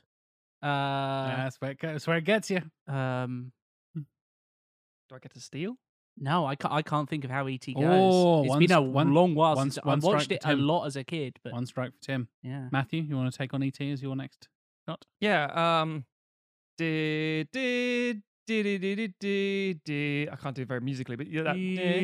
Uh, 0.62 1.28
that's 1.38 1.58
where 1.60 1.72
it 1.72 1.80
goes. 1.80 1.92
That's 1.92 2.08
where 2.08 2.18
it 2.18 2.24
gets 2.24 2.50
you. 2.50 2.62
um. 2.88 3.52
Do 3.96 5.16
I 5.16 5.20
get 5.20 5.34
to 5.34 5.40
steal? 5.42 5.76
No, 6.18 6.46
I 6.46 6.56
can't. 6.56 6.74
I 6.74 6.82
can't 6.82 7.10
think 7.10 7.26
of 7.26 7.32
how 7.32 7.48
ET 7.48 7.66
goes. 7.66 7.76
Oh, 7.84 8.42
it's 8.44 8.50
one 8.50 8.60
been 8.60 8.72
a 8.72 8.82
one- 8.82 9.14
long 9.14 9.36
while 9.36 9.56
one 9.56 9.72
since 9.72 9.84
I 9.84 9.88
one 9.88 10.00
watched 10.00 10.28
for 10.28 10.34
it 10.36 10.42
a 10.46 10.56
lot 10.56 10.86
as 10.86 10.96
a 10.96 11.04
kid. 11.04 11.38
But 11.44 11.54
One 11.54 11.66
strike 11.66 11.92
for 11.94 12.00
Tim. 12.02 12.30
yeah, 12.44 12.70
Matthew, 12.72 13.02
you 13.02 13.18
want 13.18 13.32
to 13.32 13.38
take 13.38 13.54
on 13.54 13.62
E.T. 13.64 13.92
as 13.92 14.02
your 14.02 14.16
next 14.16 14.48
shot? 14.88 15.06
Yeah. 15.20 15.82
Um. 15.82 16.06
Did 16.78 17.50
did 17.52 18.22
did 18.48 18.64
did 18.64 18.82
did 18.96 19.14
did 19.20 19.84
did. 19.84 20.30
I 20.30 20.36
can't 20.38 20.56
do 20.56 20.62
it 20.62 20.68
very 20.68 20.82
musically, 20.82 21.16
but 21.16 21.28
yeah. 21.28 21.44
That, 21.44 21.58
yeah, 21.58 22.00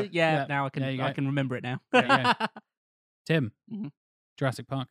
yeah. 0.00 0.06
Yeah, 0.10 0.46
Now 0.48 0.66
I 0.66 0.70
can 0.70 0.82
there 0.82 1.04
I 1.06 1.12
can 1.12 1.26
remember 1.26 1.56
it 1.56 1.62
now. 1.62 1.80
Yeah, 1.92 2.34
Tim, 3.26 3.52
Mhm. 3.72 3.90
Jurassic 4.38 4.66
Park. 4.68 4.88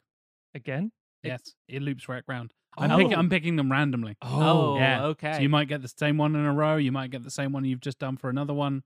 Again. 0.56 0.92
Yes, 1.24 1.54
it 1.68 1.82
loops 1.82 2.08
right 2.10 2.24
round. 2.28 2.54
I'm, 2.78 2.90
picking, 2.98 3.14
Oh. 3.16 3.20
I'm 3.20 3.30
picking 3.30 3.56
them 3.56 3.72
randomly. 3.72 4.18
oh, 4.24 4.78
yeah. 4.78 5.06
okay. 5.06 5.34
So 5.34 5.40
you 5.40 5.50
might 5.50 5.68
get 5.68 5.82
the 5.82 5.88
same 5.88 6.18
one 6.18 6.36
in 6.36 6.44
a 6.46 6.54
row. 6.54 6.76
You 6.78 6.92
might 6.92 7.12
get 7.12 7.24
the 7.24 7.30
same 7.32 7.52
one 7.54 7.64
you've 7.66 7.80
just 7.82 8.00
done 8.00 8.18
for 8.18 8.30
another 8.30 8.54
one. 8.54 8.84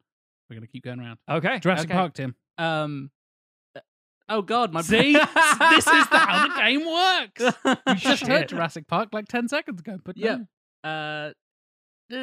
We're 0.49 0.55
going 0.55 0.67
to 0.67 0.71
keep 0.71 0.83
going 0.83 0.99
around. 0.99 1.19
Okay. 1.29 1.59
Jurassic 1.59 1.89
Okay. 1.89 1.97
Park, 1.97 2.13
Tim. 2.13 2.35
um. 2.57 3.11
uh, 3.75 3.79
Oh 4.29 4.41
God, 4.41 4.73
my 4.73 4.81
See, 4.83 5.13
this 5.13 5.23
is 5.87 6.09
the, 6.09 6.17
how 6.17 6.47
the 6.49 6.53
game 6.61 6.85
works. 6.85 7.57
You 7.65 7.75
game. 7.85 7.95
just 7.97 8.27
heard 8.27 8.49
Jurassic 8.49 8.87
Park 8.87 9.09
like 9.13 9.27
ten 9.27 9.47
seconds 9.47 9.79
ago, 9.79 9.97
but 10.03 10.17
Yeah. 10.17 10.39
no. 10.83 10.89
Uh, 10.89 11.31
I'll 12.11 12.19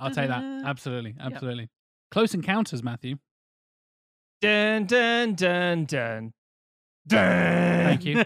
I'll 0.00 0.10
take 0.10 0.28
that. 0.28 0.62
Absolutely, 0.64 1.14
absolutely. 1.20 1.68
Close 2.10 2.34
Encounters, 2.34 2.82
Matthew. 2.82 3.16
Dun 4.40 4.86
dun 4.86 5.34
dun 5.34 5.84
dun. 5.86 6.32
Dun. 7.06 7.18
Thank 7.18 8.04
you. 8.04 8.24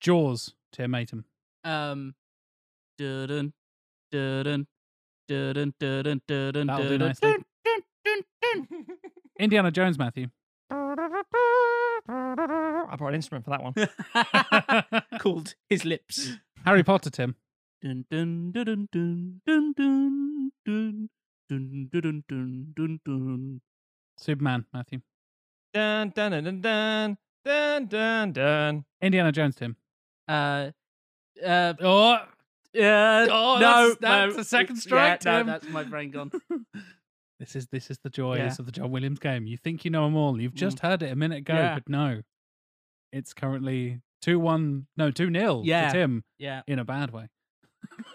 Jaws, 0.00 0.54
Tim 0.72 0.90
Matum. 0.92 1.24
um, 1.64 2.14
dun 2.96 3.26
dun 3.28 3.52
dun 4.10 4.66
dun 5.28 5.74
dun 5.78 6.20
dun 6.26 6.66
That'll 6.66 6.88
do 6.88 6.98
dun 6.98 7.08
nicely. 7.08 7.30
dun 7.32 7.44
dun 7.64 7.82
dun 8.04 8.22
dun. 8.42 8.66
Indiana 9.38 9.70
Jones, 9.70 9.98
Matthew. 9.98 10.28
I 10.70 10.74
brought 12.96 13.08
an 13.10 13.14
instrument 13.16 13.44
for 13.44 13.50
that 13.50 13.62
one. 13.62 13.74
Called 15.20 15.54
his 15.68 15.84
lips. 15.84 16.30
Harry 16.64 16.82
Potter, 16.82 17.10
Tim. 17.10 17.36
Dun 17.82 18.06
dun 18.10 18.50
dun 18.52 18.88
dun 18.90 19.40
dun 19.46 19.72
dun 19.76 20.50
dun 20.66 20.66
dun 20.66 21.08
dun 21.48 21.90
dun 21.92 22.24
dun 22.28 22.72
dun 22.74 23.00
dun. 23.04 23.60
Superman, 24.18 24.64
Matthew. 24.72 25.00
Dun 25.74 26.10
dun 26.14 26.32
dun 26.32 26.44
dun 26.44 26.60
dun 26.62 27.16
dun 27.44 27.86
dun 27.86 28.32
dun. 28.32 28.84
Indiana 29.02 29.32
Jones, 29.32 29.56
Tim. 29.56 29.76
Uh, 30.26 30.70
uh, 31.44 31.74
Oh, 31.80 32.12
uh, 32.12 32.26
Oh, 32.74 32.74
no, 32.74 33.58
that's- 33.60 33.96
that's 34.00 34.34
no, 34.34 34.40
a 34.40 34.44
second 34.44 34.76
yeah, 34.76 34.80
strike, 34.80 35.24
no, 35.24 35.38
Tim. 35.38 35.46
that's 35.46 35.68
my 35.68 35.84
brain 35.84 36.10
gone. 36.10 36.30
this 37.40 37.56
is 37.56 37.66
this 37.68 37.90
is 37.90 37.98
the 38.02 38.10
joys 38.10 38.38
Yeah. 38.38 38.54
of 38.58 38.66
the 38.66 38.72
John 38.72 38.90
Williams 38.90 39.18
game. 39.18 39.46
You 39.46 39.56
think 39.56 39.84
you 39.84 39.90
know 39.90 40.04
them 40.04 40.16
all. 40.16 40.40
You've 40.40 40.54
just 40.54 40.80
heard 40.80 41.02
it 41.02 41.12
a 41.12 41.16
minute 41.16 41.38
ago, 41.38 41.54
Yeah. 41.54 41.74
but 41.74 41.88
no. 41.88 42.22
It's 43.12 43.32
currently 43.32 44.00
two 44.20 44.38
one, 44.38 44.86
no 44.96 45.10
two 45.10 45.30
nil 45.30 45.62
Yeah. 45.64 45.88
to 45.88 45.92
Tim 45.98 46.24
Yeah. 46.38 46.62
in 46.66 46.78
a 46.78 46.84
bad 46.84 47.10
way. 47.12 47.28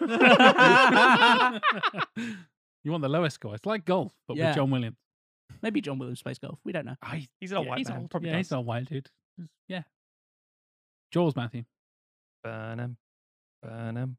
you 0.00 0.06
want 2.90 3.02
the 3.02 3.08
lowest 3.08 3.34
score? 3.36 3.54
It's 3.54 3.66
like 3.66 3.84
golf, 3.84 4.12
but 4.28 4.36
Yeah. 4.36 4.48
with 4.48 4.56
John 4.56 4.70
Williams. 4.70 4.96
Maybe 5.62 5.80
John 5.80 5.98
Williams 5.98 6.22
plays 6.22 6.38
golf. 6.38 6.58
We 6.64 6.72
don't 6.72 6.84
know. 6.86 6.96
I, 7.02 7.26
He's 7.40 7.52
an 7.52 7.58
old 7.58 7.66
yeah, 7.66 7.70
white 7.70 7.78
he's 7.78 7.88
man. 7.88 7.98
old. 8.00 8.10
Probably 8.10 8.28
yeah, 8.30 8.36
does. 8.36 8.46
he's 8.46 8.52
an 8.52 8.58
old 8.58 8.66
white 8.66 8.84
dude. 8.88 9.08
Yeah. 9.68 9.82
Jaws, 11.12 11.36
Matthew. 11.36 11.64
Burnham, 12.42 12.96
Burnham, 13.62 14.16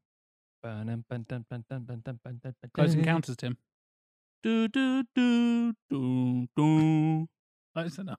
Burnham, 0.62 1.04
bun 1.08 1.24
dun 1.28 1.44
bun 1.48 1.64
dun 1.70 1.84
bun 1.84 2.02
dun 2.04 2.18
bun 2.24 2.40
dun 2.42 2.54
bun 2.62 2.70
Close. 2.74 2.94
Encounters, 2.94 3.36
Tim. 3.36 3.56
Do 4.42 4.66
do 4.68 5.04
do 5.14 5.72
do 5.90 6.46
do. 6.56 7.28
Close 7.74 7.98
enough. 7.98 8.18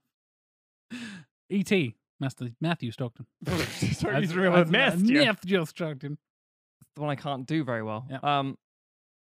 E.T. 1.49 1.95
Master 2.19 2.49
Matthew 2.61 2.91
Stockton. 2.91 3.25
Sorry, 3.45 4.13
That's- 4.13 4.34
real 4.34 4.51
that's- 4.51 4.67
word, 4.67 4.69
Matthew. 4.71 5.23
Matthew 5.25 5.65
Stockton. 5.65 6.17
the 6.95 7.01
one 7.01 7.09
I 7.09 7.15
can't 7.15 7.45
do 7.45 7.63
very 7.63 7.84
well. 7.84 8.05
Yeah. 8.09 8.19
Um, 8.23 8.57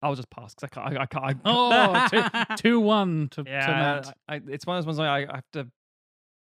I'll 0.03 0.15
just 0.15 0.31
pass 0.31 0.55
because 0.55 0.69
I 0.71 0.75
can't. 0.75 0.99
I, 0.99 1.03
I 1.03 1.07
can't. 1.07 1.25
I, 1.25 1.35
oh, 1.45 2.55
two, 2.57 2.63
two 2.63 2.81
one 2.81 3.29
to, 3.33 3.45
yeah, 3.47 3.67
to 3.67 3.73
Matt. 3.73 4.17
I, 4.29 4.41
it's 4.49 4.67
one 4.67 4.77
of 4.77 4.85
those 4.85 4.97
ones 4.97 4.99
I, 4.99 5.23
I 5.23 5.35
have 5.37 5.45
to. 5.55 5.67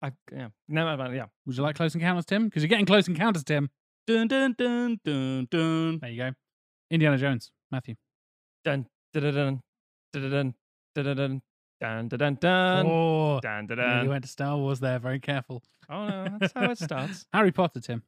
I 0.02 0.12
yeah. 0.32 0.48
No, 0.68 0.96
no, 0.96 1.10
yeah. 1.10 1.26
Would 1.46 1.56
you 1.56 1.62
like 1.62 1.76
close 1.76 1.94
encounters, 1.94 2.24
Tim? 2.24 2.44
Because 2.46 2.62
you're 2.62 2.68
getting 2.68 2.86
close 2.86 3.08
encounters, 3.08 3.44
Tim. 3.44 3.68
Dun 4.06 4.28
dun 4.28 4.54
dun 4.56 4.98
dun 5.04 5.48
dun. 5.50 5.98
There 6.00 6.10
you 6.10 6.16
go. 6.16 6.30
Indiana 6.90 7.18
Jones, 7.18 7.50
Matthew. 7.70 7.96
Dun 8.64 8.86
dun 9.12 9.22
dun 9.22 9.34
dun 9.34 9.60
dun 10.12 10.54
dun 10.94 11.16
dun. 11.16 11.42
Dun 11.80 12.08
dun 12.08 12.18
dun 12.18 12.34
dun. 12.40 12.86
Oh, 12.86 13.40
dun, 13.40 13.66
dun, 13.66 13.78
dun. 13.78 14.04
You 14.04 14.10
went 14.10 14.24
to 14.24 14.30
Star 14.30 14.56
Wars 14.56 14.80
there. 14.80 14.98
Very 14.98 15.20
careful. 15.20 15.62
Oh 15.88 16.06
no, 16.06 16.38
that's 16.38 16.52
how 16.54 16.70
it 16.70 16.78
starts. 16.78 17.26
Harry 17.32 17.52
Potter, 17.52 17.80
Tim. 17.80 18.02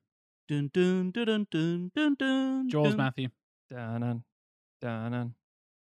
Dun 0.48 0.70
dun 0.72 1.10
dun 1.10 1.46
dun 1.50 1.90
dun 1.94 2.14
dun. 2.18 2.68
Jaws, 2.70 2.90
dun. 2.90 2.96
Matthew. 2.96 3.28
Dun 3.70 4.00
dun 4.00 4.24
dun 4.82 5.12
dun. 5.12 5.34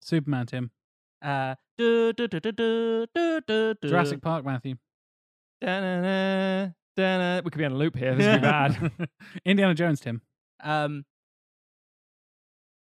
Superman, 0.03 0.47
Tim. 0.47 0.71
Uh, 1.23 1.55
du- 1.77 2.13
du- 2.13 2.29
du- 2.29 2.41
du- 2.41 2.53
du- 2.53 3.07
du- 3.47 3.75
du. 3.81 3.89
Jurassic 3.89 4.23
Park, 4.23 4.45
Matthew. 4.45 4.77
Dun 5.61 6.75
dun. 6.97 7.45
We 7.45 7.51
could 7.51 7.59
be 7.59 7.65
on 7.65 7.73
a 7.73 7.77
loop 7.77 7.97
here. 7.97 8.15
This 8.15 8.27
would 8.27 8.41
be 8.41 8.47
bad. 8.47 8.93
Indiana 9.45 9.75
Jones, 9.75 10.01
Tim. 10.01 10.21
Um. 10.63 11.05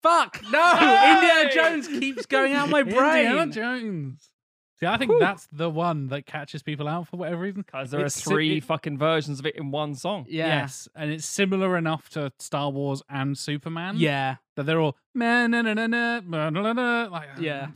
Fuck 0.03 0.41
no! 0.49 0.71
Indiana 0.73 1.51
Jones 1.53 1.87
keeps 1.87 2.25
going 2.25 2.53
out 2.53 2.69
my 2.69 2.81
brain. 2.97 3.27
Indiana 3.27 3.51
Jones. 3.51 4.30
See, 4.81 4.87
I 4.87 4.97
think 4.97 5.11
Whew. 5.11 5.19
that's 5.19 5.47
the 5.51 5.69
one 5.69 6.07
that 6.07 6.25
catches 6.25 6.63
people 6.63 6.87
out 6.87 7.07
for 7.07 7.17
whatever 7.17 7.41
reason. 7.43 7.61
Because 7.61 7.91
there 7.91 8.01
are 8.01 8.05
It's 8.05 8.15
si- 8.15 8.29
three 8.29 8.57
it- 8.57 8.63
fucking 8.63 8.97
versions 8.97 9.39
of 9.39 9.45
it 9.45 9.55
in 9.55 9.69
one 9.69 9.93
song. 9.93 10.25
Yeah. 10.27 10.47
Yes, 10.47 10.87
and 10.95 11.11
it's 11.11 11.25
similar 11.25 11.77
enough 11.77 12.09
to 12.09 12.33
Star 12.39 12.71
Wars 12.71 13.03
and 13.07 13.37
Superman. 13.37 13.95
Yeah. 13.97 14.37
that 14.55 14.63
they're 14.65 14.79
all 14.79 14.97
"Meh, 15.13 15.47
na, 15.47 15.61
na, 15.61 15.73
na, 15.73 15.87
na, 15.87 16.19
na, 16.21 16.49
na, 16.49 16.73
na," 16.73 17.07
like 17.11 17.29
Yeah. 17.39 17.67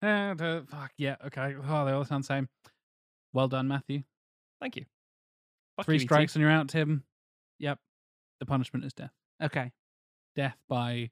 fuck 0.00 0.92
yeah 0.96 1.16
okay 1.26 1.54
oh 1.56 1.84
they 1.86 1.92
all 1.92 2.04
sound 2.04 2.22
the 2.24 2.26
same. 2.28 2.48
Well 3.32 3.48
done, 3.48 3.66
Matthew. 3.68 4.04
Thank 4.60 4.76
you. 4.76 4.84
Fuck 5.76 5.86
Three 5.86 5.96
you, 5.96 6.00
E.T. 6.02 6.06
strikes 6.06 6.36
and 6.36 6.42
you're 6.42 6.50
out, 6.52 6.68
Tim. 6.68 7.02
Yep. 7.58 7.80
The 8.38 8.46
punishment 8.46 8.84
is 8.84 8.92
death. 8.92 9.10
Okay. 9.42 9.72
Death 10.36 10.56
by 10.68 11.10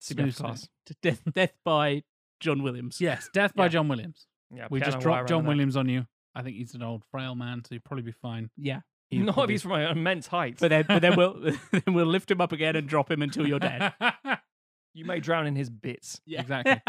Super 0.00 0.30
class. 0.32 0.68
Death, 1.02 1.20
death 1.32 1.52
by 1.64 2.04
John 2.40 2.62
Williams. 2.62 3.00
Yes, 3.00 3.28
death 3.34 3.54
by 3.54 3.64
Yeah. 3.64 3.68
John 3.68 3.88
Williams. 3.88 4.26
Yeah, 4.54 4.68
we 4.70 4.80
just 4.80 5.00
dropped 5.00 5.28
John. 5.28 5.44
Williams 5.44 5.76
on 5.76 5.88
you. 5.88 6.06
I 6.34 6.42
think 6.42 6.56
he's 6.56 6.74
an 6.74 6.82
old 6.82 7.04
frail 7.10 7.34
man, 7.34 7.62
so 7.64 7.74
he'd 7.74 7.84
probably 7.84 8.04
be 8.04 8.12
fine. 8.12 8.50
Yeah. 8.56 8.80
He'd 9.10 9.24
Not 9.24 9.38
if 9.38 9.50
he's 9.50 9.62
from 9.62 9.72
an 9.72 9.90
immense 9.90 10.26
height. 10.26 10.58
But 10.60 10.68
then, 10.68 10.84
but 10.86 11.00
then 11.00 11.16
we'll 11.16 11.34
then 11.72 11.94
we'll 11.94 12.06
lift 12.06 12.30
him 12.30 12.40
up 12.40 12.52
again 12.52 12.76
and 12.76 12.86
drop 12.86 13.10
him 13.10 13.22
until 13.22 13.46
you're 13.46 13.58
dead. 13.58 13.92
you 14.94 15.04
may 15.04 15.20
drown 15.20 15.46
in 15.46 15.56
his 15.56 15.70
bits. 15.70 16.20
Yeah. 16.26 16.42
Exactly. 16.42 16.80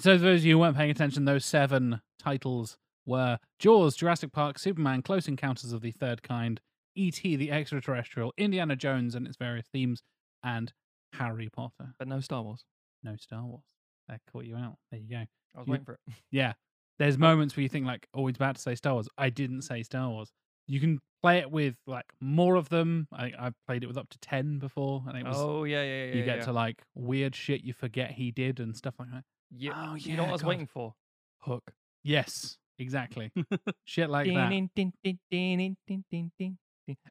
So, 0.00 0.16
for 0.16 0.22
those 0.22 0.40
of 0.40 0.44
you 0.46 0.54
who 0.54 0.60
weren't 0.60 0.76
paying 0.76 0.90
attention, 0.90 1.24
those 1.24 1.44
seven 1.44 2.00
titles 2.20 2.78
were 3.04 3.38
Jaws, 3.58 3.96
Jurassic 3.96 4.30
Park, 4.32 4.58
Superman, 4.58 5.02
Close 5.02 5.26
Encounters 5.26 5.72
of 5.72 5.80
the 5.80 5.90
Third 5.90 6.22
Kind, 6.22 6.60
E.T. 6.94 7.34
the 7.34 7.50
Extraterrestrial, 7.50 8.32
Indiana 8.36 8.76
Jones 8.76 9.16
and 9.16 9.26
its 9.26 9.36
various 9.36 9.66
themes, 9.72 10.02
and 10.44 10.72
Harry 11.14 11.48
Potter. 11.52 11.94
But 11.98 12.06
no 12.06 12.20
Star 12.20 12.42
Wars. 12.42 12.64
No 13.02 13.16
Star 13.16 13.44
Wars. 13.44 13.64
That 14.08 14.20
caught 14.30 14.44
you 14.44 14.56
out. 14.56 14.76
There 14.92 15.00
you 15.00 15.08
go. 15.08 15.24
I 15.54 15.60
was 15.60 15.66
you, 15.66 15.72
waiting 15.72 15.84
for 15.84 15.92
it. 15.94 16.00
Yeah. 16.30 16.54
There's 16.98 17.16
moments 17.16 17.56
where 17.56 17.62
you 17.62 17.68
think 17.68 17.86
like, 17.86 18.08
oh, 18.12 18.26
he's 18.26 18.36
about 18.36 18.56
to 18.56 18.60
say 18.60 18.74
Star 18.74 18.94
Wars. 18.94 19.08
I 19.16 19.30
didn't 19.30 19.62
say 19.62 19.82
Star 19.82 20.08
Wars. 20.08 20.32
You 20.66 20.80
can 20.80 20.98
play 21.22 21.38
it 21.38 21.50
with 21.50 21.76
like 21.86 22.06
more 22.20 22.56
of 22.56 22.68
them. 22.68 23.06
I 23.12 23.32
I've 23.38 23.54
played 23.66 23.84
it 23.84 23.86
with 23.86 23.96
up 23.96 24.08
to 24.10 24.18
ten 24.18 24.58
before, 24.58 25.04
and 25.06 25.16
it 25.16 25.24
was. 25.24 25.36
Oh 25.38 25.64
yeah, 25.64 25.82
yeah, 25.82 26.04
yeah. 26.06 26.14
You 26.14 26.24
get 26.24 26.38
yeah. 26.38 26.44
to 26.46 26.52
like 26.52 26.82
weird 26.94 27.34
shit 27.36 27.62
you 27.62 27.72
forget 27.72 28.10
he 28.10 28.32
did 28.32 28.58
and 28.60 28.76
stuff 28.76 28.94
like 28.98 29.10
that. 29.12 29.24
Yeah. 29.50 29.72
Oh 29.76 29.94
yeah. 29.94 30.10
You 30.10 30.16
know 30.16 30.24
what 30.24 30.30
I 30.30 30.32
was 30.32 30.44
waiting 30.44 30.66
for? 30.66 30.94
Hook. 31.42 31.72
Yes, 32.02 32.58
exactly. 32.78 33.30
shit 33.84 34.10
like 34.10 34.26
that. 34.26 34.32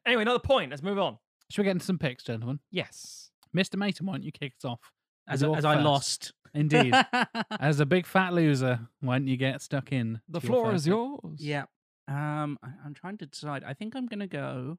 Anyway, 0.06 0.22
another 0.22 0.38
point. 0.38 0.70
Let's 0.70 0.82
move 0.82 0.98
on. 0.98 1.18
Should 1.50 1.62
we 1.62 1.64
get 1.64 1.72
into 1.72 1.86
some 1.86 1.98
picks, 1.98 2.24
gentlemen? 2.24 2.60
Yes. 2.70 3.30
Mr. 3.56 3.76
Mason, 3.76 4.04
why 4.06 4.14
don't 4.14 4.22
you 4.22 4.32
kick 4.32 4.52
us 4.58 4.64
off? 4.64 4.80
As, 5.26 5.42
as, 5.42 5.58
as 5.58 5.64
I 5.64 5.80
lost 5.80 6.32
Indeed. 6.54 6.94
As 7.60 7.80
a 7.80 7.86
big 7.86 8.06
fat 8.06 8.32
loser, 8.32 8.80
why 9.00 9.18
don't 9.18 9.28
you 9.28 9.36
get 9.36 9.62
stuck 9.62 9.92
in? 9.92 10.20
The 10.28 10.40
to 10.40 10.46
your 10.46 10.52
floor 10.54 10.74
is 10.74 10.86
yours. 10.86 11.38
yeah. 11.38 11.64
Um, 12.08 12.58
I, 12.62 12.68
I'm 12.84 12.94
trying 12.94 13.18
to 13.18 13.26
decide. 13.26 13.64
I 13.64 13.74
think 13.74 13.94
I'm 13.94 14.06
gonna 14.06 14.26
go 14.26 14.78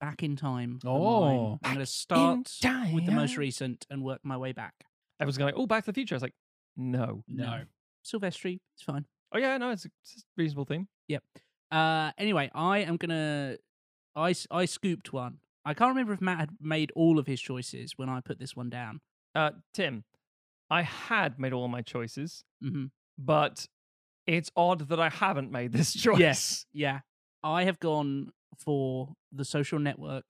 back 0.00 0.22
in 0.22 0.34
time. 0.36 0.78
Oh. 0.84 1.58
I'm 1.62 1.74
gonna 1.74 1.86
start 1.86 2.50
with 2.92 3.06
the 3.06 3.12
most 3.12 3.36
recent 3.36 3.86
and 3.90 4.02
work 4.02 4.20
my 4.24 4.36
way 4.36 4.52
back. 4.52 4.74
Everyone's 5.20 5.36
going, 5.36 5.54
oh, 5.56 5.66
Back 5.66 5.84
to 5.84 5.90
the 5.90 5.94
Future. 5.94 6.14
I 6.14 6.16
was 6.16 6.22
like, 6.22 6.34
no. 6.76 7.22
No. 7.28 7.62
Silvestri, 8.04 8.60
it's 8.74 8.82
fine. 8.82 9.04
Oh 9.32 9.38
yeah, 9.38 9.58
no, 9.58 9.70
it's 9.70 9.84
a, 9.84 9.90
it's 10.02 10.22
a 10.22 10.40
reasonable 10.40 10.64
theme. 10.64 10.88
Uh, 11.70 12.10
anyway, 12.18 12.50
I 12.54 12.78
am 12.78 12.96
gonna. 12.96 13.56
I 14.16 14.34
I 14.50 14.64
scooped 14.64 15.12
one. 15.12 15.38
I 15.64 15.74
can't 15.74 15.90
remember 15.90 16.12
if 16.12 16.20
Matt 16.20 16.38
had 16.38 16.50
made 16.60 16.90
all 16.96 17.18
of 17.18 17.26
his 17.26 17.40
choices 17.40 17.92
when 17.96 18.08
I 18.08 18.20
put 18.20 18.38
this 18.38 18.56
one 18.56 18.70
down. 18.70 19.00
Uh, 19.34 19.50
Tim, 19.74 20.04
I 20.70 20.82
had 20.82 21.38
made 21.38 21.52
all 21.52 21.68
my 21.68 21.82
choices, 21.82 22.44
hmm 22.62 22.86
but 23.18 23.66
it's 24.26 24.50
odd 24.56 24.88
that 24.88 24.98
I 24.98 25.10
haven't 25.10 25.50
made 25.50 25.72
this 25.72 25.92
choice. 26.04 26.18
Yes, 26.18 26.66
yeah. 26.72 27.00
I 27.42 27.64
have 27.64 27.78
gone 27.80 28.30
for 28.56 29.14
the 29.32 29.44
Social 29.44 29.78
Network 29.78 30.24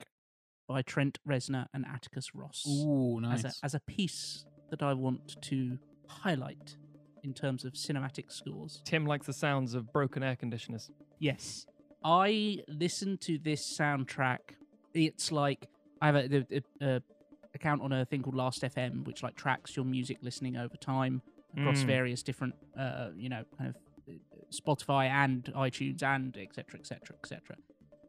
by 0.68 0.82
Trent 0.82 1.18
Reznor 1.28 1.66
and 1.74 1.84
Atticus 1.86 2.34
Ross 2.34 2.64
Ooh, 2.68 3.20
nice. 3.20 3.44
as 3.44 3.62
a 3.62 3.64
as 3.66 3.74
a 3.74 3.80
piece 3.80 4.44
that 4.70 4.82
I 4.82 4.94
want 4.94 5.36
to 5.42 5.78
highlight 6.08 6.76
in 7.22 7.34
terms 7.34 7.64
of 7.64 7.74
cinematic 7.74 8.32
scores. 8.32 8.80
Tim 8.84 9.04
likes 9.06 9.26
the 9.26 9.32
sounds 9.32 9.74
of 9.74 9.92
broken 9.92 10.22
air 10.22 10.36
conditioners. 10.36 10.90
Yes. 11.18 11.66
I 12.02 12.58
listened 12.66 13.20
to 13.22 13.38
this 13.38 13.76
soundtrack. 13.78 14.38
It's 14.94 15.30
like 15.30 15.68
I 16.00 16.06
have 16.06 16.16
a, 16.16 16.46
a, 16.50 16.62
a 16.80 17.02
account 17.54 17.82
on 17.82 17.92
a 17.92 18.04
thing 18.04 18.22
called 18.22 18.34
Last 18.36 18.62
FM, 18.62 19.04
which 19.06 19.22
like 19.22 19.34
tracks 19.36 19.76
your 19.76 19.84
music 19.84 20.18
listening 20.22 20.56
over 20.56 20.76
time 20.76 21.22
across 21.56 21.82
Mm. 21.82 21.86
various 21.86 22.22
different, 22.22 22.54
uh, 22.78 23.08
you 23.16 23.28
know, 23.28 23.42
kind 23.58 23.70
of 23.70 23.76
uh, 24.08 24.12
Spotify 24.52 25.08
and 25.08 25.44
iTunes 25.54 26.02
and 26.02 26.36
etc. 26.36 26.78
etc. 26.78 27.16
etc. 27.22 27.56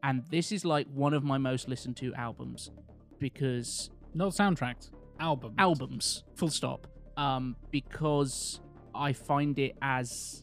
And 0.04 0.24
this 0.30 0.52
is 0.52 0.64
like 0.64 0.86
one 0.92 1.12
of 1.14 1.22
my 1.24 1.38
most 1.38 1.68
listened 1.68 1.96
to 1.98 2.12
albums 2.14 2.70
because 3.18 3.90
Not 4.14 4.32
soundtracks, 4.32 4.90
albums. 5.20 5.54
albums 5.58 6.24
full 6.34 6.48
stop 6.50 6.86
um 7.16 7.56
because 7.70 8.60
i 8.94 9.12
find 9.12 9.58
it 9.58 9.76
as 9.82 10.42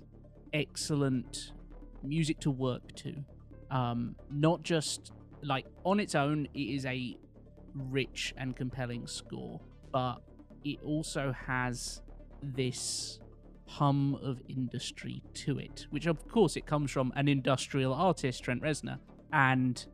excellent 0.53 1.51
music 2.03 2.39
to 2.39 2.51
work 2.51 2.83
to 2.95 3.13
um 3.71 4.15
not 4.31 4.61
just 4.63 5.11
like 5.41 5.65
on 5.83 5.99
its 5.99 6.13
own 6.15 6.47
it 6.53 6.59
is 6.59 6.85
a 6.85 7.17
rich 7.73 8.33
and 8.37 8.55
compelling 8.55 9.07
score 9.07 9.59
but 9.91 10.17
it 10.63 10.79
also 10.83 11.33
has 11.47 12.01
this 12.41 13.19
hum 13.67 14.17
of 14.23 14.41
industry 14.47 15.21
to 15.33 15.59
it 15.59 15.85
which 15.91 16.05
of 16.07 16.27
course 16.27 16.55
it 16.55 16.65
comes 16.65 16.89
from 16.89 17.13
an 17.15 17.27
industrial 17.27 17.93
artist 17.93 18.43
trent 18.43 18.61
reznor 18.61 18.97
and 19.31 19.85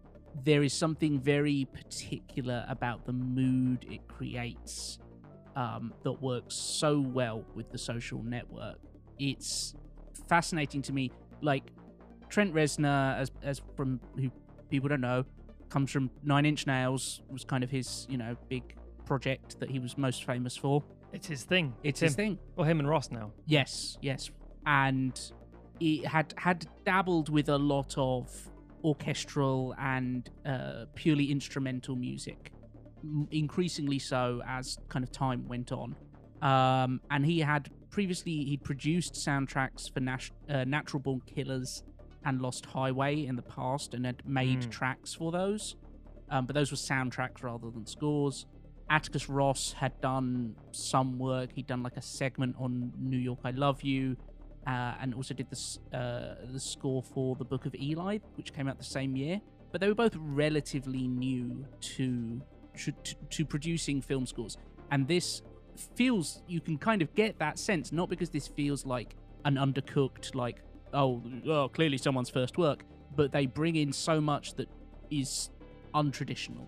there 0.43 0.63
is 0.63 0.73
something 0.73 1.19
very 1.19 1.67
particular 1.73 2.65
about 2.67 3.05
the 3.05 3.13
mood 3.13 3.85
it 3.89 4.05
creates 4.07 4.99
um, 5.55 5.93
that 6.03 6.21
works 6.21 6.55
so 6.55 6.99
well 6.99 7.45
with 7.55 7.71
the 7.71 7.77
social 7.77 8.21
network. 8.23 8.77
It's 9.17 9.73
fascinating 10.27 10.81
to 10.83 10.93
me. 10.93 11.11
Like 11.41 11.63
Trent 12.29 12.53
Reznor, 12.53 13.17
as 13.17 13.31
as 13.41 13.61
from 13.75 13.99
who 14.15 14.31
people 14.69 14.89
don't 14.89 15.01
know, 15.01 15.25
comes 15.69 15.91
from 15.91 16.09
Nine 16.23 16.45
Inch 16.45 16.67
Nails. 16.67 17.21
Was 17.29 17.43
kind 17.43 17.63
of 17.63 17.69
his 17.69 18.05
you 18.09 18.17
know 18.17 18.35
big 18.49 18.75
project 19.05 19.59
that 19.59 19.69
he 19.69 19.79
was 19.79 19.97
most 19.97 20.23
famous 20.25 20.55
for. 20.57 20.83
It's 21.13 21.27
his 21.27 21.43
thing. 21.43 21.73
It's 21.83 22.01
him. 22.01 22.07
his 22.07 22.15
thing. 22.15 22.39
Well, 22.55 22.67
him 22.67 22.79
and 22.79 22.89
Ross 22.89 23.11
now. 23.11 23.31
Yes, 23.45 23.97
yes, 24.01 24.29
and 24.65 25.19
he 25.79 26.03
had 26.03 26.33
had 26.37 26.67
dabbled 26.85 27.29
with 27.29 27.49
a 27.49 27.57
lot 27.57 27.93
of 27.97 28.29
orchestral 28.83 29.73
and 29.79 30.29
uh, 30.45 30.85
purely 30.95 31.31
instrumental 31.31 31.95
music, 31.95 32.51
increasingly 33.31 33.99
so 33.99 34.41
as 34.47 34.77
kind 34.89 35.03
of 35.03 35.11
time 35.11 35.47
went 35.47 35.71
on. 35.71 35.95
Um, 36.41 37.01
and 37.09 37.25
he 37.25 37.39
had 37.39 37.69
previously 37.89 38.43
he'd 38.43 38.63
produced 38.63 39.13
soundtracks 39.13 39.91
for 39.91 40.01
Nas- 40.01 40.31
uh, 40.49 40.65
Natural 40.65 40.99
Born 41.01 41.21
Killers 41.25 41.83
and 42.25 42.41
Lost 42.41 42.65
Highway 42.65 43.25
in 43.25 43.35
the 43.35 43.41
past, 43.43 43.93
and 43.93 44.05
had 44.05 44.25
made 44.27 44.61
Mm. 44.61 44.69
tracks 44.71 45.13
for 45.13 45.31
those. 45.31 45.75
Um, 46.29 46.45
but 46.47 46.55
those 46.55 46.71
were 46.71 46.77
soundtracks 46.77 47.43
rather 47.43 47.69
than 47.69 47.85
scores. 47.85 48.45
Atticus 48.89 49.29
Ross 49.29 49.73
had 49.73 49.99
done 50.01 50.55
some 50.71 51.17
work. 51.19 51.51
He'd 51.53 51.67
done 51.67 51.83
like 51.83 51.97
a 51.97 52.01
segment 52.01 52.55
on 52.59 52.91
New 52.99 53.17
York, 53.17 53.39
I 53.43 53.51
Love 53.51 53.81
You, 53.83 54.15
uh, 54.67 54.95
and 54.99 55.13
also 55.13 55.33
did 55.33 55.47
the 55.49 55.97
uh, 55.97 56.35
the 56.51 56.59
score 56.59 57.01
for 57.03 57.35
the 57.35 57.45
Book 57.45 57.65
of 57.65 57.73
Eli, 57.75 58.19
which 58.35 58.53
came 58.53 58.67
out 58.67 58.77
the 58.77 58.83
same 58.83 59.15
year. 59.15 59.41
but 59.71 59.81
they 59.81 59.89
were 59.89 59.95
both 59.95 60.15
relatively 60.15 61.05
new 61.07 61.65
to 61.81 62.41
to, 62.77 62.91
to, 63.03 63.15
to 63.29 63.45
producing 63.45 64.01
film 64.01 64.25
scores. 64.25 64.57
And 64.91 65.05
this 65.07 65.41
feels 65.95 66.41
you 66.47 66.61
can 66.61 66.77
kind 66.77 67.01
of 67.01 67.13
get 67.15 67.39
that 67.39 67.59
sense, 67.59 67.91
not 67.91 68.09
because 68.09 68.29
this 68.29 68.47
feels 68.47 68.85
like 68.85 69.15
an 69.43 69.55
undercooked, 69.55 70.33
like 70.35 70.61
oh, 70.93 71.69
clearly 71.73 71.97
someone's 71.97 72.29
first 72.29 72.57
work, 72.57 72.83
but 73.15 73.31
they 73.31 73.45
bring 73.45 73.75
in 73.75 73.91
so 73.91 74.21
much 74.21 74.55
that 74.55 74.69
is 75.09 75.49
untraditional 75.93 76.67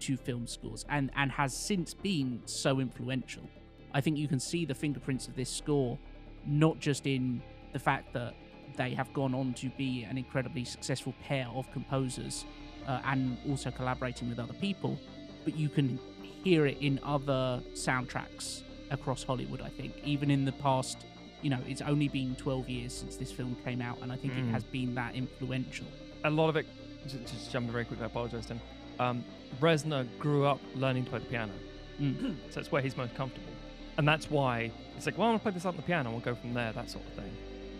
to 0.00 0.16
film 0.16 0.46
scores 0.46 0.84
and 0.88 1.10
and 1.14 1.30
has 1.30 1.56
since 1.56 1.94
been 1.94 2.42
so 2.46 2.80
influential. 2.80 3.48
I 3.94 4.00
think 4.00 4.16
you 4.16 4.28
can 4.28 4.40
see 4.40 4.64
the 4.64 4.74
fingerprints 4.74 5.28
of 5.28 5.36
this 5.36 5.50
score 5.50 5.98
not 6.46 6.78
just 6.80 7.06
in 7.06 7.42
the 7.72 7.78
fact 7.78 8.12
that 8.14 8.34
they 8.76 8.94
have 8.94 9.12
gone 9.12 9.34
on 9.34 9.54
to 9.54 9.68
be 9.70 10.04
an 10.04 10.18
incredibly 10.18 10.64
successful 10.64 11.14
pair 11.22 11.46
of 11.54 11.70
composers 11.72 12.44
uh, 12.86 13.00
and 13.04 13.36
also 13.48 13.70
collaborating 13.70 14.28
with 14.28 14.38
other 14.38 14.54
people, 14.54 14.98
but 15.44 15.56
you 15.56 15.68
can 15.68 15.98
hear 16.42 16.66
it 16.66 16.78
in 16.80 16.98
other 17.04 17.62
soundtracks 17.74 18.62
across 18.90 19.22
Hollywood, 19.22 19.60
I 19.60 19.68
think. 19.68 19.94
Even 20.04 20.30
in 20.30 20.44
the 20.44 20.52
past, 20.52 21.04
you 21.42 21.50
know, 21.50 21.58
it's 21.68 21.82
only 21.82 22.08
been 22.08 22.34
12 22.36 22.68
years 22.68 22.92
since 22.92 23.16
this 23.16 23.30
film 23.32 23.56
came 23.64 23.80
out, 23.82 23.98
and 24.02 24.12
I 24.12 24.16
think 24.16 24.32
it 24.34 24.44
Mm. 24.44 24.50
has 24.52 24.64
been 24.64 24.94
that 24.94 25.14
influential. 25.14 25.86
a 26.24 26.30
lot 26.30 26.48
of 26.48 26.56
it. 26.56 26.66
Just, 27.02 27.18
just 27.26 27.50
jumping 27.50 27.72
very 27.72 27.84
quickly, 27.84 28.04
I 28.04 28.06
apologize, 28.06 28.46
Tim. 28.46 28.60
Um, 29.00 29.24
Reznor 29.60 30.06
grew 30.20 30.44
up 30.46 30.60
learning 30.76 31.04
to 31.04 31.10
play 31.10 31.18
the 31.18 31.24
piano, 31.26 31.52
Mm. 32.00 32.36
so 32.50 32.60
it's 32.60 32.70
where 32.70 32.80
he's 32.80 32.96
most 32.96 33.14
comfortable, 33.16 33.52
and 33.98 34.06
that's 34.06 34.30
why 34.30 34.70
it's 34.96 35.04
like, 35.06 35.18
well, 35.18 35.26
I'm 35.26 35.32
gonna 35.32 35.40
play 35.40 35.50
this 35.52 35.66
out 35.66 35.70
on 35.70 35.76
the 35.78 35.82
piano, 35.82 36.10
we'll 36.12 36.20
go 36.20 36.36
from 36.36 36.54
there, 36.54 36.72
that 36.72 36.88
sort 36.90 37.04
of 37.06 37.12
thing. 37.14 37.32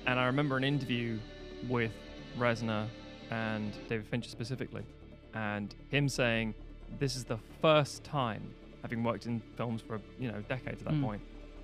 And 0.06 0.18
I 0.18 0.26
remember 0.26 0.56
an 0.56 0.64
interview 0.64 1.18
with 1.68 1.93
Reznor 2.36 2.89
and 3.30 3.72
David 3.89 4.06
Fincher 4.09 4.28
specifically, 4.30 4.82
and 5.34 5.72
him 5.90 6.09
saying, 6.09 6.55
"This 6.98 7.14
is 7.14 7.22
the 7.24 7.39
first 7.60 8.02
time, 8.02 8.43
having 8.82 9.05
worked 9.05 9.26
in 9.26 9.40
films 9.56 9.80
for 9.82 10.01
you 10.18 10.32
know 10.32 10.40
decades 10.48 10.82
at 10.82 10.89
that 10.89 10.94
Mm. 10.94 11.02
point, 11.05 11.22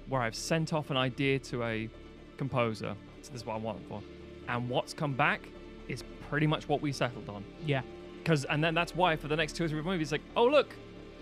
where 0.09 0.21
I've 0.23 0.35
sent 0.35 0.73
off 0.73 0.91
an 0.91 0.97
idea 0.97 1.39
to 1.41 1.63
a 1.65 1.89
composer. 2.37 2.95
So 3.23 3.33
this 3.33 3.43
is 3.43 3.47
what 3.47 3.55
I 3.55 3.59
want 3.59 3.81
it 3.81 3.89
for, 3.89 4.03
and 4.49 4.69
what's 4.69 4.93
come 4.95 5.15
back 5.15 5.49
is 5.89 6.05
pretty 6.31 6.47
much 6.47 6.69
what 6.69 6.81
we 6.81 6.93
settled 6.93 7.29
on. 7.29 7.45
Yeah. 7.67 7.83
Because 8.23 8.45
and 8.45 8.63
then 8.63 8.75
that's 8.75 8.95
why 8.95 9.17
for 9.17 9.29
the 9.29 9.37
next 9.37 9.57
two 9.57 9.65
or 9.65 9.69
three 9.69 9.81
movies, 9.83 10.13
like, 10.13 10.21
oh 10.37 10.45
look, 10.47 10.75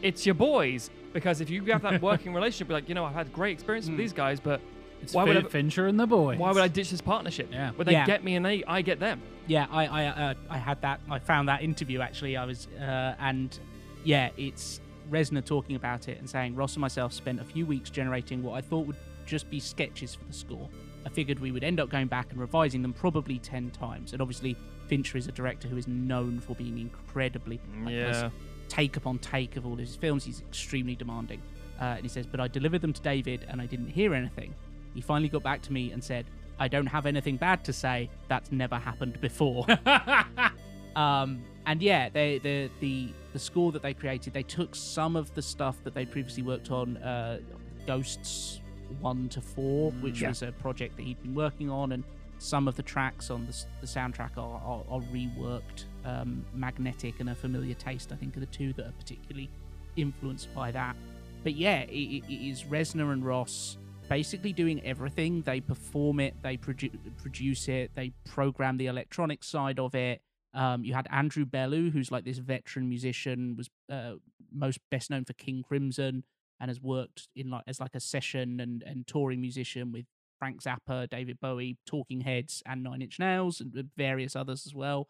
it's 0.02 0.26
your 0.26 0.34
boys. 0.34 0.90
Because 1.12 1.40
if 1.40 1.48
you 1.48 1.62
have 1.66 1.82
that 1.82 2.02
working 2.02 2.34
relationship, 2.38 2.68
you're 2.68 2.76
like, 2.78 2.88
you 2.88 2.94
know, 2.94 3.04
I've 3.04 3.14
had 3.14 3.32
great 3.32 3.52
experience 3.52 3.88
with 3.88 3.96
these 3.96 4.12
guys, 4.12 4.38
but 4.40 4.60
It's 5.02 5.14
why 5.14 5.24
would 5.24 5.36
I, 5.36 5.42
Fincher 5.42 5.86
and 5.86 5.98
the 5.98 6.06
boys. 6.06 6.38
why 6.38 6.52
would 6.52 6.62
I 6.62 6.68
ditch 6.68 6.90
this 6.90 7.00
partnership? 7.00 7.48
Yeah. 7.52 7.70
Where 7.72 7.84
they 7.84 7.92
Yeah. 7.92 8.04
get 8.06 8.24
me 8.24 8.34
and 8.36 8.44
they 8.44 8.64
I 8.64 8.82
get 8.82 8.98
them. 9.00 9.22
Yeah, 9.46 9.66
I 9.70 9.86
I 9.86 10.06
uh, 10.06 10.34
I 10.50 10.58
had 10.58 10.82
that. 10.82 11.00
I 11.08 11.18
found 11.20 11.48
that 11.48 11.62
interview 11.62 12.00
actually. 12.00 12.36
I 12.36 12.44
was 12.44 12.66
uh, 12.78 13.14
and 13.20 13.56
yeah, 14.04 14.30
it's 14.36 14.80
Reznor 15.10 15.44
talking 15.44 15.76
about 15.76 16.08
it 16.08 16.18
and 16.18 16.28
saying 16.28 16.54
Ross 16.54 16.74
and 16.74 16.80
myself 16.80 17.12
spent 17.12 17.40
a 17.40 17.44
few 17.44 17.66
weeks 17.66 17.90
generating 17.90 18.42
what 18.42 18.54
I 18.54 18.60
thought 18.60 18.86
would 18.86 18.96
just 19.26 19.48
be 19.50 19.60
sketches 19.60 20.14
for 20.14 20.24
the 20.24 20.32
score. 20.32 20.68
I 21.04 21.08
figured 21.08 21.38
we 21.38 21.52
would 21.52 21.62
end 21.64 21.78
up 21.80 21.88
going 21.88 22.08
back 22.08 22.30
and 22.32 22.40
revising 22.40 22.82
them 22.82 22.92
probably 22.92 23.38
ten 23.38 23.70
times. 23.70 24.12
And 24.12 24.20
obviously, 24.20 24.56
Fincher 24.88 25.18
is 25.18 25.26
a 25.28 25.32
director 25.32 25.68
who 25.68 25.76
is 25.76 25.86
known 25.86 26.40
for 26.40 26.54
being 26.54 26.78
incredibly 26.78 27.60
like, 27.84 27.94
Yeah. 27.94 28.30
take 28.68 28.96
upon 28.96 29.18
take 29.18 29.56
of 29.56 29.66
all 29.66 29.76
his 29.76 29.94
films. 29.96 30.24
He's 30.24 30.40
extremely 30.40 30.96
demanding. 30.96 31.40
Uh, 31.80 31.84
and 31.84 32.02
he 32.02 32.08
says, 32.08 32.26
but 32.26 32.40
I 32.40 32.48
delivered 32.48 32.80
them 32.80 32.92
to 32.92 33.02
David 33.02 33.44
and 33.48 33.60
I 33.60 33.66
didn't 33.66 33.88
hear 33.88 34.14
anything. 34.14 34.54
He 34.94 35.00
finally 35.00 35.28
got 35.28 35.42
back 35.42 35.60
to 35.62 35.72
me 35.72 35.92
and 35.92 36.02
said, 36.02 36.24
I 36.58 36.68
don't 36.68 36.86
have 36.86 37.04
anything 37.04 37.36
bad 37.36 37.62
to 37.64 37.72
say. 37.72 38.08
That's 38.28 38.50
never 38.50 38.76
happened 38.76 39.20
before. 39.20 39.66
um, 40.96 41.42
and 41.66 41.82
yeah, 41.82 42.08
they, 42.08 42.38
the 42.38 42.70
the 42.80 43.08
the 43.32 43.38
score 43.38 43.72
that 43.72 43.82
they 43.82 43.92
created, 43.92 44.32
they 44.32 44.42
took 44.42 44.74
some 44.74 45.16
of 45.16 45.34
the 45.34 45.42
stuff 45.42 45.82
that 45.84 45.94
they 45.94 46.06
previously 46.06 46.42
worked 46.42 46.70
on, 46.70 46.96
uh, 46.98 47.38
Ghosts 47.86 48.60
one 49.00 49.28
to 49.30 49.40
four, 49.40 49.90
which 50.00 50.22
Yeah. 50.22 50.28
was 50.28 50.42
a 50.42 50.52
project 50.52 50.96
that 50.96 51.02
he'd 51.02 51.20
been 51.22 51.34
working 51.34 51.68
on, 51.70 51.92
and 51.92 52.04
some 52.38 52.68
of 52.68 52.76
the 52.76 52.82
tracks 52.82 53.30
on 53.30 53.46
the, 53.46 53.64
the 53.80 53.86
soundtrack 53.86 54.36
are, 54.36 54.60
are, 54.62 54.84
are 54.88 55.00
reworked. 55.12 55.84
Um, 56.04 56.44
Magnetic 56.54 57.18
and 57.20 57.30
A 57.30 57.34
Familiar 57.34 57.74
Taste, 57.74 58.12
I 58.12 58.16
think, 58.16 58.36
are 58.36 58.40
the 58.40 58.46
two 58.46 58.72
that 58.74 58.86
are 58.86 58.92
particularly 58.92 59.50
influenced 59.96 60.54
by 60.54 60.70
that. 60.70 60.96
But 61.42 61.54
yeah, 61.54 61.80
it, 61.80 62.24
it, 62.28 62.48
is 62.48 62.64
Reznor 62.64 63.12
and 63.12 63.24
Ross 63.24 63.78
basically 64.08 64.52
doing 64.52 64.84
everything. 64.84 65.42
They 65.42 65.60
perform 65.60 66.20
it, 66.20 66.34
they 66.42 66.56
produ- 66.56 66.96
produce 67.16 67.68
it, 67.68 67.90
they 67.94 68.12
program 68.24 68.76
the 68.76 68.86
electronic 68.86 69.42
side 69.42 69.78
of 69.78 69.94
it. 69.94 70.20
Um, 70.56 70.84
you 70.84 70.94
had 70.94 71.06
Andrew 71.10 71.44
Belew, 71.44 71.90
who's 71.90 72.10
like 72.10 72.24
this 72.24 72.38
veteran 72.38 72.88
musician, 72.88 73.56
was 73.56 73.68
uh, 73.92 74.14
most 74.50 74.78
best 74.90 75.10
known 75.10 75.26
for 75.26 75.34
King 75.34 75.62
Crimson, 75.62 76.24
and 76.58 76.70
has 76.70 76.80
worked 76.80 77.28
in 77.36 77.50
like 77.50 77.64
as 77.66 77.78
like 77.78 77.94
a 77.94 78.00
session 78.00 78.58
and, 78.58 78.82
and 78.82 79.06
touring 79.06 79.40
musician 79.40 79.92
with 79.92 80.06
Frank 80.38 80.62
Zappa, 80.62 81.08
David 81.08 81.38
Bowie, 81.40 81.76
Talking 81.86 82.22
Heads, 82.22 82.62
and 82.64 82.82
Nine 82.82 83.02
Inch 83.02 83.18
Nails, 83.18 83.60
and 83.60 83.90
various 83.96 84.34
others 84.34 84.64
as 84.66 84.74
well, 84.74 85.08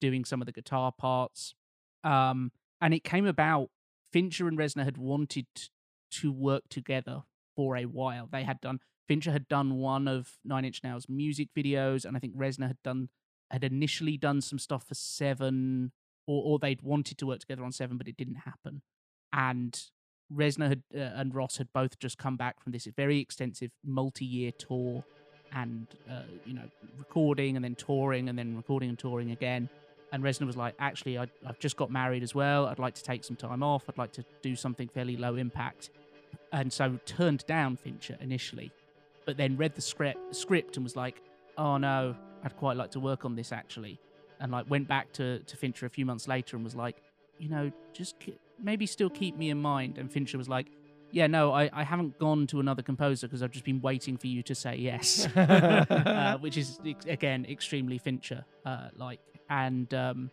doing 0.00 0.24
some 0.24 0.40
of 0.40 0.46
the 0.46 0.52
guitar 0.52 0.92
parts. 0.92 1.54
Um, 2.02 2.50
and 2.80 2.94
it 2.94 3.04
came 3.04 3.26
about. 3.26 3.68
Fincher 4.12 4.48
and 4.48 4.56
Reznor 4.56 4.84
had 4.84 4.96
wanted 4.96 5.46
to 6.10 6.32
work 6.32 6.62
together 6.70 7.24
for 7.54 7.76
a 7.76 7.84
while. 7.84 8.28
They 8.30 8.44
had 8.44 8.60
done 8.62 8.80
Fincher 9.08 9.30
had 9.32 9.46
done 9.48 9.74
one 9.74 10.08
of 10.08 10.38
Nine 10.44 10.64
Inch 10.64 10.82
Nails 10.82 11.06
music 11.08 11.48
videos, 11.56 12.04
and 12.04 12.16
I 12.16 12.20
think 12.20 12.36
Reznor 12.36 12.68
had 12.68 12.82
done 12.82 13.08
had 13.50 13.64
initially 13.64 14.16
done 14.16 14.40
some 14.40 14.58
stuff 14.58 14.86
for 14.86 14.94
Seven, 14.94 15.92
or 16.26 16.42
or 16.44 16.58
they'd 16.58 16.82
wanted 16.82 17.18
to 17.18 17.26
work 17.26 17.40
together 17.40 17.64
on 17.64 17.72
Seven, 17.72 17.96
but 17.96 18.08
it 18.08 18.16
didn't 18.16 18.36
happen. 18.36 18.82
And 19.32 19.80
Reznor 20.32 20.68
had, 20.68 20.82
uh, 20.94 20.98
and 20.98 21.34
Ross 21.34 21.58
had 21.58 21.68
both 21.72 21.98
just 21.98 22.18
come 22.18 22.36
back 22.36 22.62
from 22.62 22.72
this 22.72 22.86
very 22.96 23.20
extensive 23.20 23.70
multi-year 23.84 24.52
tour, 24.52 25.04
and 25.52 25.86
uh, 26.10 26.22
you 26.44 26.54
know 26.54 26.68
recording 26.98 27.56
and 27.56 27.64
then 27.64 27.74
touring 27.74 28.28
and 28.28 28.38
then 28.38 28.56
recording 28.56 28.88
and 28.88 28.98
touring 28.98 29.30
again. 29.30 29.68
And 30.12 30.22
Reznor 30.22 30.46
was 30.46 30.56
like, 30.56 30.74
actually, 30.78 31.18
I, 31.18 31.26
I've 31.44 31.58
just 31.58 31.76
got 31.76 31.90
married 31.90 32.22
as 32.22 32.34
well. 32.34 32.66
I'd 32.66 32.78
like 32.78 32.94
to 32.94 33.02
take 33.02 33.24
some 33.24 33.36
time 33.36 33.62
off. 33.62 33.84
I'd 33.88 33.98
like 33.98 34.12
to 34.12 34.24
do 34.40 34.54
something 34.54 34.88
fairly 34.88 35.16
low 35.16 35.34
impact. 35.34 35.90
And 36.52 36.72
so 36.72 36.98
turned 37.06 37.44
down 37.46 37.76
Fincher 37.76 38.16
initially, 38.20 38.70
but 39.24 39.36
then 39.36 39.56
read 39.56 39.74
the 39.74 39.80
script, 39.82 40.34
script 40.34 40.76
and 40.76 40.84
was 40.84 40.94
like, 40.94 41.20
oh 41.58 41.76
no, 41.76 42.14
I'd 42.46 42.56
quite 42.56 42.76
like 42.76 42.92
to 42.92 43.00
work 43.00 43.24
on 43.24 43.34
this 43.34 43.50
actually. 43.50 43.98
And 44.38 44.52
like 44.52 44.70
went 44.70 44.86
back 44.86 45.12
to, 45.14 45.40
to 45.40 45.56
Fincher 45.56 45.84
a 45.84 45.90
few 45.90 46.06
months 46.06 46.28
later 46.28 46.56
and 46.56 46.64
was 46.64 46.76
like, 46.76 47.02
you 47.38 47.48
know, 47.48 47.72
just 47.92 48.20
k- 48.20 48.38
maybe 48.62 48.86
still 48.86 49.10
keep 49.10 49.36
me 49.36 49.50
in 49.50 49.60
mind. 49.60 49.98
And 49.98 50.10
Fincher 50.12 50.38
was 50.38 50.48
like, 50.48 50.68
yeah, 51.10 51.26
no, 51.26 51.52
I, 51.52 51.68
I 51.72 51.82
haven't 51.82 52.18
gone 52.20 52.46
to 52.48 52.60
another 52.60 52.82
composer 52.82 53.26
because 53.26 53.42
I've 53.42 53.50
just 53.50 53.64
been 53.64 53.80
waiting 53.80 54.16
for 54.16 54.28
you 54.28 54.44
to 54.44 54.54
say 54.54 54.76
yes, 54.76 55.26
uh, 55.36 56.36
which 56.40 56.56
is 56.56 56.78
again 57.08 57.46
extremely 57.46 57.98
Fincher 57.98 58.44
uh, 58.64 58.88
like. 58.96 59.20
And 59.50 59.92
um, 59.94 60.30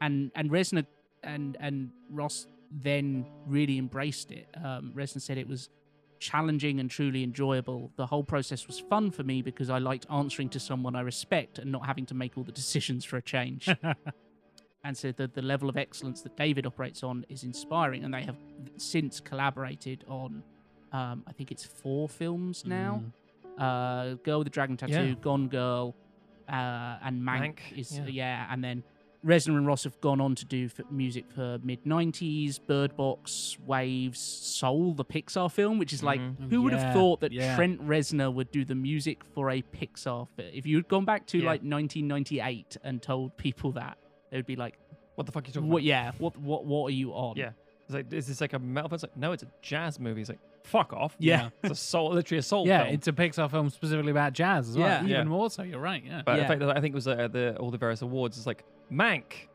and 0.00 0.30
and 0.34 0.50
Reznor 0.50 0.86
and 1.22 1.56
and 1.60 1.90
Ross 2.10 2.46
then 2.70 3.26
really 3.46 3.78
embraced 3.78 4.30
it. 4.30 4.46
Um, 4.62 4.92
Reznor 4.94 5.20
said 5.20 5.38
it 5.38 5.48
was 5.48 5.68
challenging 6.24 6.80
and 6.80 6.90
truly 6.90 7.22
enjoyable. 7.22 7.92
The 7.96 8.06
whole 8.06 8.24
process 8.24 8.66
was 8.66 8.80
fun 8.80 9.10
for 9.10 9.22
me 9.22 9.42
because 9.42 9.68
I 9.68 9.78
liked 9.78 10.06
answering 10.10 10.48
to 10.50 10.60
someone 10.60 10.96
I 10.96 11.02
respect 11.02 11.58
and 11.58 11.70
not 11.70 11.84
having 11.84 12.06
to 12.06 12.14
make 12.14 12.38
all 12.38 12.44
the 12.44 12.52
decisions 12.52 13.04
for 13.04 13.18
a 13.18 13.22
change. 13.22 13.68
and 14.84 14.96
so 14.96 15.12
the, 15.12 15.26
the 15.28 15.42
level 15.42 15.68
of 15.68 15.76
excellence 15.76 16.22
that 16.22 16.34
David 16.36 16.64
operates 16.66 17.02
on 17.02 17.26
is 17.28 17.44
inspiring. 17.44 18.04
And 18.04 18.14
they 18.14 18.22
have 18.22 18.38
since 18.78 19.20
collaborated 19.20 20.04
on, 20.08 20.42
um, 20.92 21.24
I 21.26 21.32
think 21.32 21.52
it's 21.52 21.64
four 21.64 22.08
films 22.08 22.64
now. 22.64 23.02
Uh, 23.58 24.14
Girl 24.24 24.38
with 24.38 24.46
the 24.46 24.50
Dragon 24.50 24.76
Tattoo, 24.78 24.92
Yeah. 25.10 25.14
Gone 25.20 25.48
Girl, 25.48 25.94
uh, 26.48 26.96
and 27.04 27.20
Mank, 27.22 27.58
Mank, 27.58 27.78
is 27.78 27.98
yeah. 27.98 28.06
yeah. 28.06 28.46
and 28.50 28.64
then 28.64 28.82
Reznor 29.24 29.56
and 29.56 29.66
Ross 29.66 29.84
have 29.84 29.98
gone 30.00 30.20
on 30.20 30.34
to 30.34 30.44
do 30.44 30.68
music 30.90 31.30
for 31.30 31.58
mid 31.62 31.84
'90s, 31.84 32.58
Bird 32.66 32.94
Box, 32.96 33.56
Waves, 33.66 34.20
Soul, 34.20 34.92
the 34.94 35.04
Pixar 35.04 35.50
film, 35.50 35.78
which 35.78 35.92
is 35.92 36.02
like 36.02 36.20
Mhm. 36.20 36.50
who 36.50 36.62
would 36.62 36.72
Yeah, 36.72 36.80
have 36.80 36.94
thought 36.94 37.20
that 37.20 37.32
yeah. 37.32 37.56
Trent 37.56 37.80
Reznor 37.86 38.32
would 38.34 38.50
do 38.50 38.64
the 38.64 38.74
music 38.74 39.24
for 39.24 39.50
a 39.50 39.62
Pixar 39.62 40.28
film? 40.36 40.50
If 40.52 40.66
you'd 40.66 40.88
gone 40.88 41.04
back 41.04 41.26
to 41.28 41.38
Yeah. 41.38 41.46
like 41.46 41.62
1998 41.62 42.76
and 42.84 43.00
told 43.02 43.36
people 43.36 43.72
that, 43.72 43.98
they 44.30 44.36
would 44.38 44.46
be 44.46 44.56
like, 44.56 44.78
What 45.16 45.26
the 45.26 45.32
fuck 45.32 45.44
are 45.44 45.46
you 45.46 45.52
talking 45.52 45.68
"What? 45.68 45.76
about? 45.78 45.84
Yeah, 45.84 46.10
what? 46.18 46.36
What? 46.36 46.64
What 46.66 46.88
are 46.88 46.94
you 46.94 47.12
on?" 47.12 47.36
Yeah. 47.36 47.50
It's 47.84 47.94
like, 47.94 48.12
is 48.12 48.26
this 48.26 48.40
like 48.40 48.52
a 48.52 48.58
metal 48.58 48.88
film? 48.88 48.94
It's 48.96 49.04
like, 49.04 49.16
no, 49.16 49.30
it's 49.30 49.44
a 49.44 49.48
jazz 49.62 50.00
movie. 50.00 50.22
It's 50.22 50.28
like, 50.30 50.40
fuck 50.64 50.92
off. 50.92 51.14
Yeah. 51.20 51.50
It's 51.62 51.70
a 51.72 51.74
soul, 51.76 52.12
literally 52.14 52.38
a 52.40 52.42
soul 52.42 52.66
Yeah, 52.66 52.82
film. 52.82 52.94
it's 52.94 53.06
a 53.06 53.12
Pixar 53.12 53.48
film 53.50 53.70
specifically 53.70 54.10
about 54.10 54.32
jazz 54.32 54.68
as 54.70 54.76
well. 54.76 54.88
Yeah. 54.88 54.98
Even 55.00 55.10
Yeah. 55.10 55.22
more 55.24 55.50
so, 55.50 55.62
you're 55.62 55.78
right. 55.78 56.02
Yeah. 56.04 56.22
But 56.26 56.36
Yeah. 56.36 56.42
in 56.42 56.48
fact, 56.48 56.62
I 56.76 56.80
think 56.80 56.94
it 56.94 56.96
was 56.96 57.06
uh, 57.06 57.28
the 57.28 57.56
all 57.58 57.70
the 57.70 57.78
various 57.78 58.02
awards. 58.02 58.36
It's 58.38 58.46
like 58.46 58.64
Mank, 58.92 59.48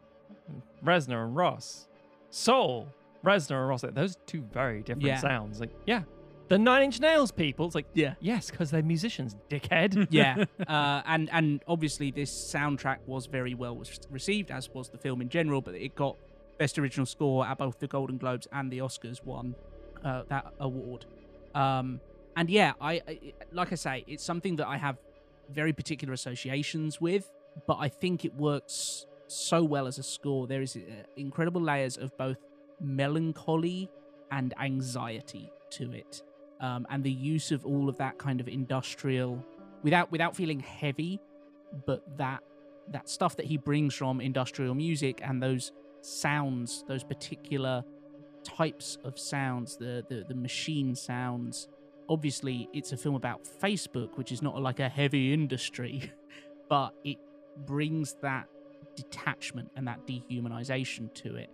Reznor 0.84 1.24
and 1.26 1.36
Ross, 1.36 1.88
Soul, 2.30 2.88
Reznor 3.24 3.60
and 3.62 3.70
Ross. 3.70 3.84
Like, 3.84 3.96
those 3.96 4.18
two 4.26 4.42
very 4.54 4.82
different 4.82 5.04
Yeah. 5.06 5.18
sounds. 5.20 5.60
Like, 5.60 5.72
yeah, 5.86 6.04
The 6.48 6.58
Nine 6.58 6.84
Inch 6.84 7.00
Nails 7.00 7.32
people. 7.32 7.66
It's 7.68 7.76
like, 7.76 7.88
Yeah. 7.94 8.16
yes, 8.20 8.50
because 8.50 8.72
they're 8.72 8.82
musicians, 8.84 9.36
dickhead. 9.50 10.08
yeah, 10.12 10.46
uh, 10.68 11.02
and 11.06 11.30
and 11.32 11.62
obviously 11.68 12.12
this 12.12 12.32
soundtrack 12.32 12.98
was 13.06 13.26
very 13.28 13.54
well 13.54 13.84
received, 14.10 14.50
as 14.52 14.70
was 14.74 14.90
the 14.90 14.98
film 14.98 15.22
in 15.22 15.30
general. 15.30 15.62
But 15.62 15.76
it 15.76 15.96
got 15.96 16.18
best 16.58 16.78
original 16.80 17.06
score 17.06 17.46
at 17.46 17.58
both 17.58 17.80
the 17.80 17.88
Golden 17.88 18.18
Globes 18.18 18.48
and 18.52 18.72
the 18.72 18.80
Oscars 18.80 19.24
won 19.24 19.56
uh, 20.04 20.24
that 20.30 20.54
award. 20.60 21.06
Um, 21.56 22.02
and 22.36 22.50
yeah, 22.50 22.74
I, 22.82 22.94
I 23.08 23.20
like 23.52 23.72
I 23.72 23.76
say, 23.76 24.04
it's 24.08 24.24
something 24.24 24.56
that 24.58 24.68
I 24.68 24.78
have 24.78 24.98
very 25.52 25.74
particular 25.74 26.14
associations 26.14 27.00
with, 27.02 27.30
but 27.68 27.78
I 27.80 27.90
think 27.90 28.24
it 28.26 28.36
works 28.36 29.06
so 29.30 29.64
well 29.64 29.88
as 29.88 29.98
a 29.98 30.04
score. 30.04 30.48
There 30.48 30.62
is 30.62 30.76
uh, 30.76 31.04
incredible 31.18 31.62
layers 31.62 31.98
of 31.98 32.16
both 32.18 32.38
melancholy 32.82 33.90
and 34.32 34.54
anxiety 34.60 35.52
to 35.72 35.92
it, 35.92 36.24
um, 36.62 36.86
and 36.90 37.04
the 37.04 37.12
use 37.12 37.52
of 37.52 37.66
all 37.66 37.90
of 37.90 37.98
that 37.98 38.18
kind 38.18 38.42
of 38.42 38.48
industrial, 38.48 39.44
without 39.84 40.12
without 40.12 40.36
feeling 40.36 40.60
heavy, 40.60 41.20
but 41.86 42.04
that 42.18 42.42
that 42.92 43.10
stuff 43.10 43.36
that 43.38 43.46
he 43.46 43.58
brings 43.58 43.94
from 43.94 44.20
industrial 44.20 44.74
music 44.74 45.22
and 45.24 45.42
those 45.42 45.72
sounds, 46.02 46.84
those 46.88 47.04
particular 47.04 47.84
types 48.44 48.98
of 49.04 49.20
sounds, 49.20 49.78
the 49.78 50.04
the, 50.10 50.26
the 50.28 50.36
machine 50.36 50.96
sounds. 50.96 51.68
Obviously, 52.08 52.68
it's 52.74 52.92
a 52.92 52.98
film 52.98 53.14
about 53.14 53.44
Facebook, 53.62 54.18
which 54.18 54.32
is 54.32 54.42
not 54.42 54.60
like 54.60 54.80
a 54.80 54.90
heavy 54.90 55.32
industry, 55.32 56.12
but 56.70 56.96
it 57.04 57.18
brings 57.68 58.16
that 58.24 58.48
detachment 59.04 59.70
and 59.76 59.88
that 59.88 60.06
dehumanization 60.08 61.14
to 61.16 61.36
it, 61.36 61.50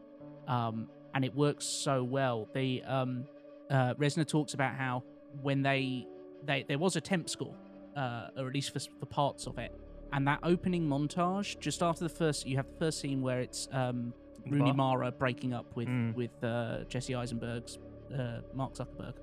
um, 0.47 0.87
and 1.13 1.23
it 1.25 1.33
works 1.35 1.65
so 1.65 2.03
well. 2.03 2.47
The 2.53 2.83
um, 2.83 3.25
uh, 3.69 3.93
Reznor 3.95 4.27
talks 4.27 4.53
about 4.53 4.75
how 4.75 5.03
when 5.41 5.61
they 5.61 6.05
they 6.45 6.63
there 6.67 6.77
was 6.79 6.95
a 6.95 7.01
temp 7.01 7.29
score, 7.29 7.55
uh, 7.95 8.27
or 8.37 8.47
at 8.47 8.53
least 8.53 8.73
for, 8.73 8.79
for 8.99 9.05
parts 9.05 9.47
of 9.47 9.57
it, 9.57 9.71
and 10.13 10.27
that 10.27 10.39
opening 10.43 10.87
montage 10.87 11.59
just 11.59 11.81
after 11.81 12.03
the 12.03 12.09
first, 12.09 12.45
you 12.47 12.57
have 12.57 12.67
the 12.67 12.77
first 12.77 12.99
scene 12.99 13.21
where 13.21 13.39
it's 13.41 13.67
um, 13.71 14.13
Rooney? 14.47 14.73
Mara 14.73 15.11
breaking 15.11 15.53
up 15.53 15.75
with 15.75 15.87
Mm. 15.87 16.13
with 16.15 16.43
uh, 16.43 16.83
Jesse 16.87 17.13
Eisenberg's 17.13 17.79
uh, 18.13 18.41
Mark 18.53 18.73
Zuckerberg, 18.73 19.15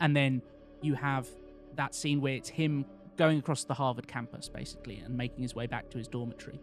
and 0.00 0.14
then 0.14 0.42
you 0.82 0.94
have 0.94 1.26
that 1.76 1.94
scene 1.94 2.20
where 2.20 2.34
it's 2.34 2.48
him 2.48 2.84
going 3.16 3.38
across 3.38 3.64
the 3.64 3.72
Harvard 3.74 4.06
campus 4.06 4.48
basically 4.50 4.98
and 4.98 5.16
making 5.16 5.40
his 5.42 5.54
way 5.54 5.66
back 5.66 5.88
to 5.90 5.96
his 5.98 6.06
dormitory. 6.06 6.60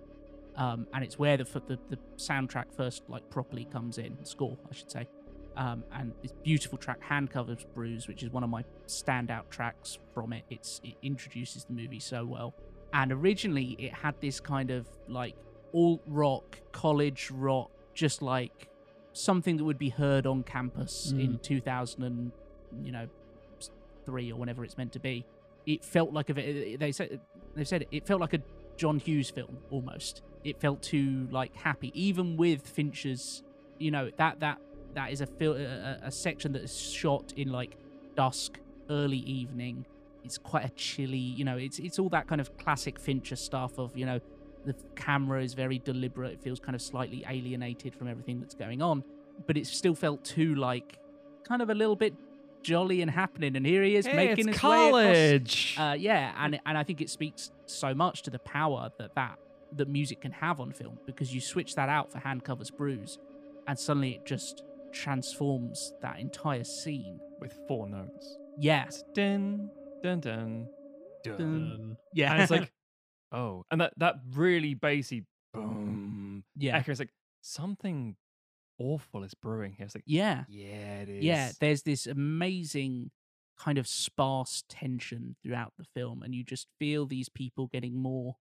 Um, 0.55 0.87
and 0.93 1.03
it's 1.03 1.17
where 1.17 1.37
the, 1.37 1.45
the 1.45 1.79
the 1.89 1.97
soundtrack 2.17 2.65
first 2.75 3.03
like 3.07 3.29
properly 3.29 3.65
comes 3.65 3.97
in, 3.97 4.23
score 4.25 4.57
I 4.69 4.73
should 4.73 4.91
say. 4.91 5.07
Um, 5.55 5.83
and 5.93 6.13
this 6.21 6.31
beautiful 6.43 6.77
track, 6.77 7.01
Hand 7.01 7.29
Covers 7.29 7.65
Bruise, 7.75 8.07
which 8.07 8.23
is 8.23 8.31
one 8.31 8.43
of 8.43 8.49
my 8.49 8.63
standout 8.87 9.49
tracks 9.49 9.99
from 10.13 10.33
it. 10.33 10.43
It's 10.49 10.81
it 10.83 10.95
introduces 11.01 11.65
the 11.65 11.73
movie 11.73 11.99
so 11.99 12.25
well. 12.25 12.53
And 12.93 13.11
originally, 13.11 13.75
it 13.79 13.93
had 13.93 14.15
this 14.19 14.39
kind 14.39 14.71
of 14.71 14.87
like 15.07 15.35
alt 15.73 16.01
rock, 16.07 16.59
college 16.71 17.29
rock, 17.31 17.71
just 17.93 18.21
like 18.21 18.69
something 19.13 19.57
that 19.57 19.63
would 19.63 19.77
be 19.77 19.89
heard 19.89 20.25
on 20.25 20.43
campus 20.43 21.11
in 21.11 21.37
2000 21.39 22.03
and 22.03 22.31
you 22.83 22.91
know 22.91 23.07
three 24.05 24.31
or 24.31 24.35
whenever 24.35 24.63
it's 24.63 24.77
meant 24.77 24.91
to 24.93 24.99
be. 24.99 25.25
It 25.65 25.85
felt 25.85 26.11
like 26.13 26.29
a 26.29 26.75
they 26.75 26.91
said 26.91 27.19
they 27.55 27.63
said 27.63 27.85
it 27.91 28.07
felt 28.07 28.21
like 28.21 28.33
a 28.33 28.39
John 28.75 28.99
Hughes 28.99 29.29
film 29.29 29.57
almost. 29.69 30.23
It 30.43 30.59
felt 30.59 30.81
too 30.81 31.27
like 31.31 31.55
happy, 31.55 31.91
even 31.93 32.37
with 32.37 32.67
Fincher's. 32.67 33.43
You 33.79 33.91
know 33.91 34.09
that 34.17 34.39
that 34.41 34.59
that 34.93 35.11
is 35.11 35.21
a 35.21 35.25
fil- 35.25 35.55
a, 35.57 35.99
a- 36.03 36.11
section 36.11 36.51
that 36.53 36.63
is 36.63 36.77
shot 36.79 37.33
in 37.35 37.51
like 37.51 37.77
dusk, 38.15 38.59
early 38.89 39.17
evening. 39.17 39.85
It's 40.23 40.37
quite 40.37 40.65
a 40.65 40.69
chilly. 40.69 41.17
You 41.17 41.43
know, 41.45 41.57
it's 41.57 41.79
it's 41.79 41.99
all 41.99 42.09
that 42.09 42.27
kind 42.27 42.39
of 42.41 42.57
classic 42.57 42.99
Fincher 42.99 43.35
stuff 43.35 43.77
of 43.79 43.95
you 43.97 44.05
know 44.05 44.19
the 44.65 44.75
camera 44.95 45.43
is 45.43 45.53
very 45.53 45.79
deliberate. 45.79 46.33
It 46.33 46.41
feels 46.41 46.59
kind 46.59 46.75
of 46.75 46.81
slightly 46.81 47.25
alienated 47.27 47.93
from 47.95 48.07
everything 48.07 48.39
that's 48.39 48.55
going 48.55 48.81
on, 48.81 49.03
but 49.47 49.57
it 49.57 49.67
still 49.67 49.95
felt 49.95 50.23
too 50.23 50.55
like 50.55 50.97
kind 51.47 51.61
of 51.61 51.69
a 51.69 51.73
little 51.73 51.97
bit 51.97 52.13
jolly 52.61 53.01
and 53.01 53.11
happening. 53.11 53.57
And 53.57 53.65
here 53.65 53.83
he 53.83 53.97
is 53.97 54.05
Hey, 54.05 54.15
making 54.15 54.47
his 54.47 54.55
way 54.63 54.87
across 54.87 54.91
college. 54.91 55.75
uh, 55.77 55.95
yeah, 55.99 56.33
and 56.37 56.59
and 56.65 56.77
I 56.77 56.83
think 56.83 57.01
it 57.01 57.09
speaks 57.09 57.51
so 57.65 57.93
much 57.93 58.21
to 58.23 58.29
the 58.29 58.39
power 58.39 58.89
that 58.99 59.15
that 59.15 59.37
that 59.77 59.87
music 59.87 60.21
can 60.21 60.31
have 60.31 60.59
on 60.59 60.71
film 60.71 60.99
because 61.05 61.33
you 61.33 61.41
switch 61.41 61.75
that 61.75 61.89
out 61.89 62.11
for 62.11 62.19
hand 62.19 62.43
covers 62.43 62.69
bruise, 62.71 63.17
and 63.67 63.77
suddenly 63.77 64.11
it 64.11 64.25
just 64.25 64.63
transforms 64.91 65.93
that 66.01 66.19
entire 66.19 66.63
scene. 66.63 67.19
With 67.39 67.53
four 67.67 67.89
notes. 67.89 68.37
Yeah, 68.57 68.85
It's 68.85 69.03
dun, 69.13 69.69
dun, 70.01 70.21
dun, 70.21 70.67
dun. 71.25 71.37
Dun. 71.37 71.97
yeah, 72.13 72.31
And 72.31 72.41
it's 72.41 72.51
like, 72.51 72.71
oh. 73.33 73.65
And 73.69 73.81
that, 73.81 73.91
that 73.97 74.15
really 74.33 74.75
bassy 74.75 75.25
boom 75.53 76.45
yeah, 76.55 76.77
echo. 76.77 76.91
It's 76.91 76.99
like, 76.99 77.13
something 77.41 78.15
awful 78.79 79.23
is 79.23 79.33
brewing 79.33 79.73
here. 79.77 79.85
It's 79.85 79.95
like, 79.95 80.05
yeah, 80.07 80.45
yeah, 80.47 81.01
it 81.01 81.09
is. 81.09 81.23
yeah. 81.23 81.51
There's 81.59 81.83
this 81.83 82.07
amazing 82.07 83.11
kind 83.59 83.77
of 83.77 83.87
sparse 83.87 84.63
tension 84.69 85.35
throughout 85.43 85.73
the 85.77 85.85
film, 85.93 86.23
and 86.23 86.33
you 86.33 86.43
just 86.45 86.67
feel 86.79 87.05
these 87.05 87.27
people 87.27 87.67
getting 87.67 87.95
more 87.97 88.37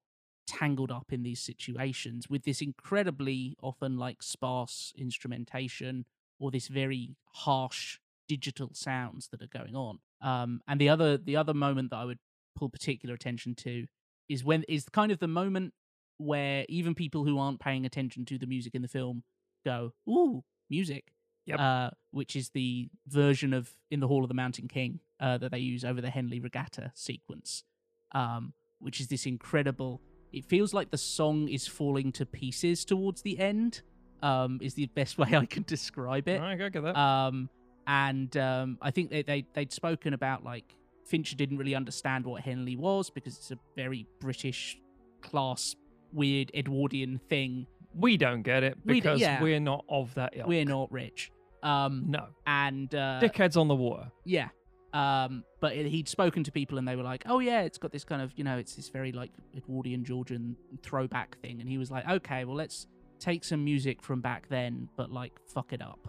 tangled 0.47 0.91
up 0.91 1.13
in 1.13 1.23
these 1.23 1.41
situations 1.41 2.29
with 2.29 2.45
this 2.45 2.61
incredibly 2.61 3.57
often 3.63 3.97
like 3.99 4.23
sparse 4.23 4.93
instrumentation 4.97 6.05
or 6.39 6.51
this 6.51 6.69
very 6.69 7.17
harsh 7.35 7.99
digital 8.29 8.71
sounds 8.73 9.29
that 9.29 9.43
are 9.43 9.47
going 9.47 9.77
on. 9.77 9.99
Um, 10.21 10.61
and 10.67 10.81
the 10.81 10.89
other 10.89 11.17
the 11.17 11.37
other 11.37 11.55
moment 11.55 11.91
that 11.91 11.97
I 11.97 12.05
would 12.05 12.19
pull 12.57 12.69
particular 12.69 13.15
attention 13.15 13.55
to 13.57 13.87
is 14.29 14.45
when 14.45 14.65
is 14.69 14.89
kind 14.89 15.13
of 15.13 15.19
the 15.19 15.29
moment 15.29 15.75
where 16.19 16.65
even 16.69 16.95
people 16.95 17.25
who 17.25 17.39
aren't 17.39 17.61
paying 17.61 17.85
attention 17.85 18.25
to 18.27 18.39
the 18.39 18.47
music 18.47 18.75
in 18.75 18.83
the 18.83 18.89
film 18.89 19.25
go, 19.65 19.93
"Ooh, 20.09 20.45
music!" 20.71 21.13
Yep. 21.47 21.59
Uh, 21.59 21.91
which 22.13 22.37
is 22.37 22.51
the 22.51 22.89
version 23.09 23.53
of 23.53 23.75
"In 23.91 24.01
the 24.01 24.07
Hall 24.07 24.23
of 24.23 24.29
the 24.29 24.35
Mountain 24.35 24.69
King" 24.69 25.01
uh, 25.19 25.39
that 25.39 25.51
they 25.51 25.59
use 25.59 25.85
over 25.85 26.01
the 26.01 26.11
Henley 26.11 26.39
Regatta 26.41 26.93
sequence, 26.95 27.65
um, 28.13 28.55
which 28.79 29.01
is 29.01 29.09
this 29.09 29.27
incredible. 29.27 30.01
It 30.33 30.45
feels 30.47 30.73
like 30.73 30.91
the 30.91 30.99
song 30.99 31.49
is 31.49 31.67
falling 31.67 32.13
to 32.13 32.27
pieces 32.27 32.85
towards 32.85 33.23
the 33.23 33.39
end. 33.39 33.83
Um, 34.23 34.59
is 34.63 34.75
the 34.75 34.87
best 34.87 35.19
way 35.23 35.35
I 35.35 35.47
can 35.47 35.65
describe 35.65 36.29
it. 36.29 36.41
I 36.41 36.55
get 36.57 36.73
that. 36.75 36.97
Um, 36.97 37.49
and 37.87 38.35
um, 38.37 38.79
I 38.81 38.91
think 38.93 39.11
they, 39.11 39.23
they 39.23 39.45
they'd 39.53 39.73
spoken 39.73 40.15
about 40.15 40.45
like 40.45 40.77
Fincher 41.05 41.35
didn't 41.35 41.59
really 41.59 41.75
understand 41.75 42.25
what 42.25 42.41
Henley 42.43 42.77
was 42.77 43.11
because 43.11 43.37
it's 43.37 43.51
a 43.51 43.59
very 43.77 44.07
British 44.21 44.79
class, 45.21 45.75
weird 46.13 46.51
Edwardian 46.55 47.21
thing. 47.29 47.67
we 47.95 48.17
don't 48.17 48.43
get 48.43 48.63
it 48.63 48.79
We 48.85 48.95
because 48.95 49.21
yeah. 49.21 49.43
we're 49.43 49.61
not 49.61 49.85
of 49.89 50.15
that 50.15 50.35
ilk. 50.37 50.47
We're 50.47 50.65
not 50.65 50.91
rich. 50.93 51.31
Um, 51.65 52.05
No. 52.09 52.27
and 52.47 52.93
uh, 52.95 53.21
Dickheads 53.21 53.57
on 53.57 53.67
the 53.69 53.75
water. 53.75 54.11
yeah. 54.25 54.49
Um, 54.93 55.45
but 55.61 55.75
he'd 55.75 56.09
spoken 56.09 56.45
to 56.45 56.53
people 56.53 56.77
and 56.77 56.87
they 56.87 56.97
were 56.97 57.03
like, 57.03 57.25
"Oh 57.27 57.39
yeah, 57.39 57.63
it's 57.63 57.79
got 57.79 57.93
this 57.93 58.05
kind 58.05 58.21
of, 58.21 58.33
you 58.37 58.45
know, 58.45 58.59
it's 58.59 58.75
this 58.75 58.91
very 58.91 59.11
like 59.13 59.31
Edwardian 59.57 60.05
Georgian 60.05 60.57
throwback 60.83 61.39
thing." 61.41 61.61
And 61.61 61.69
he 61.69 61.79
was 61.79 61.91
like, 61.91 62.07
"Okay, 62.09 62.45
well 62.45 62.57
let's 62.57 62.87
take 63.19 63.43
some 63.45 63.65
music 63.65 64.03
from 64.03 64.21
back 64.21 64.49
then, 64.49 64.89
but 64.97 65.11
like 65.11 65.33
fuck 65.49 65.73
it 65.73 65.81
up." 65.81 66.09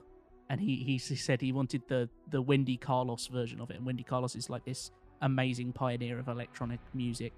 And 0.50 0.60
he 0.60 0.76
he 0.78 0.98
said 0.98 1.40
he 1.40 1.54
wanted 1.54 1.84
the 1.88 2.10
the 2.30 2.42
Wendy 2.42 2.76
Carlos 2.76 3.28
version 3.28 3.62
of 3.62 3.70
it. 3.70 3.78
And 3.78 3.86
Wendy 3.86 4.04
Carlos 4.04 4.36
is 4.36 4.50
like 4.50 4.66
this 4.66 4.92
amazing 5.22 5.72
pioneer 5.72 6.20
of 6.20 6.28
electronic 6.28 6.82
music. 6.94 7.32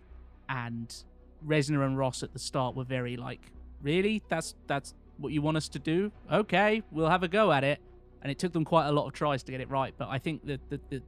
And 0.49 0.93
Reznor 1.45 1.85
and 1.85 1.97
Ross 1.97 2.23
at 2.23 2.33
the 2.33 2.39
start 2.39 2.75
were 2.75 2.85
very 2.85 3.17
like, 3.17 3.51
"Really? 3.83 4.23
That's 4.29 4.55
that's 4.65 4.95
what 5.17 5.31
you 5.31 5.43
want 5.43 5.57
us 5.57 5.69
to 5.69 5.79
do? 5.79 6.11
Okay, 6.31 6.81
we'll 6.91 7.09
have 7.09 7.21
a 7.21 7.27
go 7.27 7.51
at 7.51 7.63
it." 7.63 7.79
And 8.23 8.31
it 8.31 8.39
took 8.39 8.51
them 8.53 8.65
quite 8.65 8.87
a 8.87 8.91
lot 8.91 9.05
of 9.05 9.13
tries 9.13 9.43
to 9.43 9.51
get 9.51 9.61
it 9.61 9.69
right, 9.69 9.93
but 9.95 10.07
I 10.09 10.17
think 10.17 10.43
that 10.47 10.59
the, 10.71 10.79
the 10.89 11.03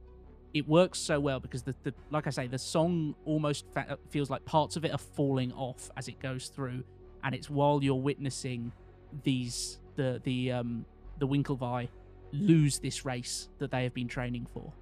it 0.54 0.66
works 0.68 0.98
so 0.98 1.20
well 1.20 1.40
because 1.40 1.62
the, 1.62 1.74
the 1.82 1.92
like 2.10 2.26
I 2.26 2.30
say, 2.30 2.46
the 2.46 2.58
song 2.58 3.14
almost 3.24 3.66
fa- 3.72 3.98
feels 4.10 4.30
like 4.30 4.44
parts 4.44 4.76
of 4.76 4.84
it 4.84 4.92
are 4.92 4.98
falling 4.98 5.52
off 5.52 5.90
as 5.96 6.08
it 6.08 6.18
goes 6.20 6.48
through, 6.48 6.84
and 7.24 7.34
it's 7.34 7.50
while 7.50 7.82
you're 7.82 7.94
witnessing 8.00 8.72
these 9.22 9.78
the 9.96 10.20
the 10.24 10.52
um 10.52 10.84
the 11.18 11.26
Winklevi 11.26 11.88
lose 12.32 12.78
this 12.78 13.04
race 13.04 13.48
that 13.58 13.70
they 13.70 13.82
have 13.84 13.94
been 13.94 14.08
training 14.08 14.46
for, 14.52 14.72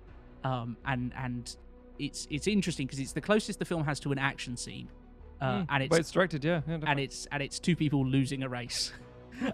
um 0.45 0.77
and 0.85 1.13
and 1.17 1.57
it's 1.99 2.27
it's 2.31 2.47
interesting 2.47 2.87
because 2.87 2.99
it's 3.01 3.13
the 3.13 3.21
closest 3.21 3.59
the 3.59 3.65
film 3.65 3.85
has 3.85 3.99
to 4.01 4.13
an 4.13 4.19
action 4.19 4.57
scene, 4.57 4.89
uh, 5.41 5.45
Mm, 5.61 5.67
and 5.71 5.83
it's 5.85 5.91
but 5.91 6.01
it's 6.01 6.11
directed, 6.11 6.45
yeah. 6.45 6.61
yeah 6.69 6.79
and 6.87 7.01
it's 7.01 7.27
and 7.33 7.43
it's 7.43 7.59
two 7.59 7.75
people 7.77 8.05
losing 8.07 8.43
a 8.43 8.49
race. 8.49 8.93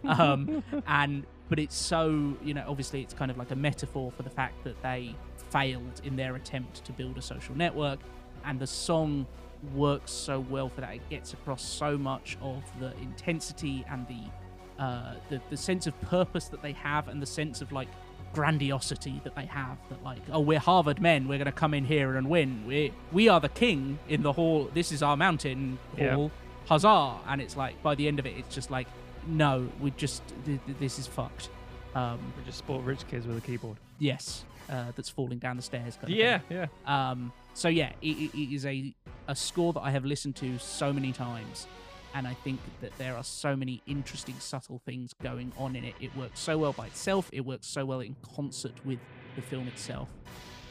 Um 0.04 0.62
and 0.86 1.26
but 1.48 1.58
it's 1.58 1.74
so 1.76 2.36
you 2.44 2.54
know 2.54 2.64
obviously 2.68 3.02
it's 3.02 3.12
kind 3.14 3.30
of 3.32 3.36
like 3.36 3.50
a 3.50 3.56
metaphor 3.56 4.12
for 4.12 4.22
the 4.22 4.30
fact 4.30 4.62
that 4.62 4.80
they 4.80 5.12
failed 5.52 6.00
in 6.04 6.16
their 6.16 6.34
attempt 6.36 6.84
to 6.86 6.92
build 6.92 7.16
a 7.18 7.22
social 7.22 7.54
network 7.56 7.98
and 8.44 8.58
the 8.58 8.66
song 8.66 9.26
works 9.74 10.10
so 10.10 10.40
well 10.40 10.68
for 10.68 10.80
that. 10.80 10.94
It 10.94 11.08
gets 11.10 11.32
across 11.34 11.62
so 11.62 11.96
much 11.96 12.36
of 12.42 12.62
the 12.80 12.90
intensity 12.98 13.84
and 13.90 14.06
the 14.08 14.82
uh 14.82 15.14
the, 15.30 15.40
the 15.50 15.56
sense 15.56 15.86
of 15.86 15.94
purpose 16.02 16.46
that 16.48 16.62
they 16.62 16.72
have 16.72 17.08
and 17.08 17.20
the 17.22 17.26
sense 17.26 17.60
of 17.60 17.70
like 17.72 17.88
grandiosity 18.32 19.20
that 19.24 19.34
they 19.36 19.44
have 19.46 19.76
that 19.90 20.02
like 20.02 20.18
oh 20.32 20.40
we're 20.40 20.58
harvard 20.58 21.00
men 21.00 21.28
we're 21.28 21.36
going 21.38 21.44
to 21.46 21.52
come 21.52 21.74
in 21.74 21.84
here 21.84 22.16
and 22.16 22.28
win. 22.28 22.64
We 22.66 22.92
we 23.12 23.28
are 23.28 23.40
the 23.40 23.50
king 23.50 23.98
in 24.08 24.22
the 24.22 24.32
hall 24.32 24.70
this 24.74 24.90
is 24.90 25.02
our 25.02 25.16
mountain 25.16 25.78
Yeah. 25.96 26.14
hall 26.14 26.30
huzzah! 26.66 27.18
And 27.28 27.40
it's 27.42 27.56
like 27.56 27.80
by 27.82 27.94
the 27.94 28.08
end 28.08 28.18
of 28.18 28.26
it 28.26 28.34
it's 28.38 28.54
just 28.54 28.70
like 28.70 28.88
no 29.26 29.68
we 29.80 29.90
just 29.92 30.22
th- 30.46 30.60
th- 30.66 30.78
this 30.78 30.98
is 30.98 31.06
fucked. 31.06 31.50
Um 31.94 32.18
We 32.38 32.44
just 32.46 32.58
sport 32.58 32.82
rich 32.84 33.06
kids 33.06 33.26
with 33.26 33.36
a 33.36 33.40
keyboard. 33.42 33.76
yes 33.98 34.44
uh, 34.70 34.92
that's 34.94 35.08
falling 35.08 35.38
down 35.38 35.56
the 35.56 35.62
stairs 35.62 35.96
kind 35.96 36.12
of 36.12 36.18
Yeah, 36.18 36.38
thing. 36.38 36.68
yeah. 36.86 37.10
Um, 37.10 37.32
so 37.54 37.68
yeah, 37.68 37.92
it, 38.00 38.06
it, 38.16 38.34
it 38.34 38.54
is 38.54 38.64
a 38.66 38.94
a 39.28 39.36
score 39.36 39.72
that 39.72 39.80
I 39.80 39.90
have 39.90 40.04
listened 40.04 40.36
to 40.36 40.58
so 40.58 40.92
many 40.92 41.12
times, 41.12 41.66
and 42.14 42.26
I 42.26 42.34
think 42.34 42.60
that 42.80 42.96
there 42.98 43.16
are 43.16 43.22
so 43.24 43.54
many 43.54 43.82
interesting, 43.86 44.34
subtle 44.40 44.80
things 44.84 45.12
going 45.22 45.52
on 45.56 45.76
in 45.76 45.84
it. 45.84 45.94
It 46.00 46.14
works 46.16 46.40
so 46.40 46.58
well 46.58 46.72
by 46.72 46.86
itself. 46.86 47.30
It 47.32 47.42
works 47.42 47.66
so 47.66 47.84
well 47.84 48.00
in 48.00 48.16
concert 48.34 48.72
with 48.84 48.98
the 49.36 49.42
film 49.42 49.68
itself. 49.68 50.08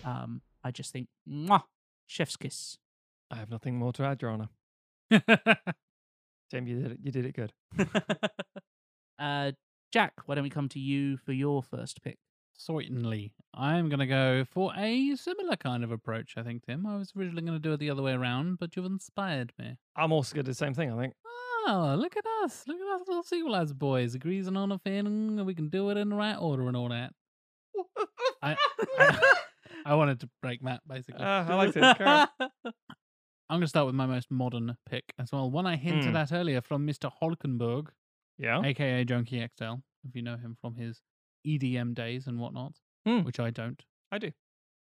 Um, 0.03 0.41
I 0.63 0.71
just 0.71 0.91
think, 0.91 1.07
mwah, 1.29 1.63
chef's 2.07 2.35
kiss. 2.35 2.77
I 3.31 3.35
have 3.37 3.49
nothing 3.49 3.77
more 3.77 3.93
to 3.93 4.03
add, 4.03 4.21
Your 4.21 4.31
Honor. 4.31 4.49
Tim, 6.49 6.67
you 6.67 6.81
did 6.81 6.91
it. 6.91 6.99
You 7.01 7.11
did 7.11 7.25
it 7.25 7.33
good. 7.35 7.53
uh, 9.19 9.51
Jack, 9.91 10.13
why 10.25 10.35
don't 10.35 10.43
we 10.43 10.49
come 10.49 10.69
to 10.69 10.79
you 10.79 11.17
for 11.17 11.31
your 11.31 11.63
first 11.63 12.01
pick? 12.01 12.17
Certainly. 12.65 13.33
I'm 13.55 13.89
going 13.89 13.99
to 13.99 14.05
go 14.07 14.45
for 14.45 14.71
a 14.77 15.15
similar 15.15 15.55
kind 15.55 15.83
of 15.83 15.91
approach, 15.91 16.33
I 16.37 16.43
think, 16.43 16.63
Tim. 16.65 16.85
I 16.85 16.95
was 16.97 17.11
originally 17.17 17.41
going 17.41 17.53
to 17.57 17.59
do 17.59 17.73
it 17.73 17.77
the 17.79 17.89
other 17.89 18.01
way 18.03 18.13
around, 18.13 18.59
but 18.59 18.75
you've 18.75 18.85
inspired 18.85 19.51
me. 19.57 19.77
I'm 19.95 20.11
also 20.11 20.35
going 20.35 20.45
to 20.45 20.49
do 20.49 20.51
the 20.51 20.55
same 20.55 20.73
thing, 20.73 20.91
I 20.91 20.97
think. 21.01 21.13
Oh, 21.67 21.95
look 21.97 22.15
at 22.15 22.25
us. 22.43 22.63
Look 22.67 22.77
at 22.79 23.01
us 23.01 23.07
little 23.07 23.23
sequelizer 23.23 23.73
boys. 23.77 24.13
Agrees 24.15 24.47
on 24.47 24.71
a 24.71 24.77
thing, 24.77 24.97
and 25.07 25.45
we 25.45 25.55
can 25.55 25.69
do 25.69 25.89
it 25.89 25.97
in 25.97 26.09
the 26.09 26.15
right 26.15 26.35
order 26.35 26.67
and 26.67 26.77
all 26.77 26.89
that. 26.89 27.13
I, 28.43 28.55
I, 28.99 29.33
I 29.85 29.95
wanted 29.95 30.19
to 30.21 30.29
break 30.41 30.61
Matt, 30.61 30.81
basically. 30.87 31.21
Ah, 31.23 31.47
I 31.49 31.55
liked 31.55 31.77
it. 31.77 31.83
I'm 33.49 33.57
going 33.57 33.61
to 33.61 33.67
start 33.67 33.85
with 33.87 33.95
my 33.95 34.05
most 34.05 34.29
modern 34.31 34.77
pick 34.89 35.13
as 35.19 35.31
well. 35.31 35.49
One 35.51 35.65
I 35.65 35.75
hinted 35.75 36.11
Hmm. 36.11 36.15
at 36.15 36.31
earlier 36.31 36.61
from 36.61 36.87
Mr. 36.87 37.11
Holkenborg, 37.21 37.87
Yeah. 38.37 38.61
aka 38.63 39.03
Junkie 39.03 39.39
XL, 39.57 39.75
if 40.07 40.15
you 40.15 40.21
know 40.21 40.37
him 40.37 40.57
from 40.61 40.75
his 40.75 41.01
EDM 41.45 41.93
days 41.93 42.27
and 42.27 42.39
whatnot, 42.39 42.73
Hmm. 43.05 43.19
which 43.23 43.39
I 43.39 43.49
don't. 43.49 43.81
I 44.11 44.17
do. 44.17 44.31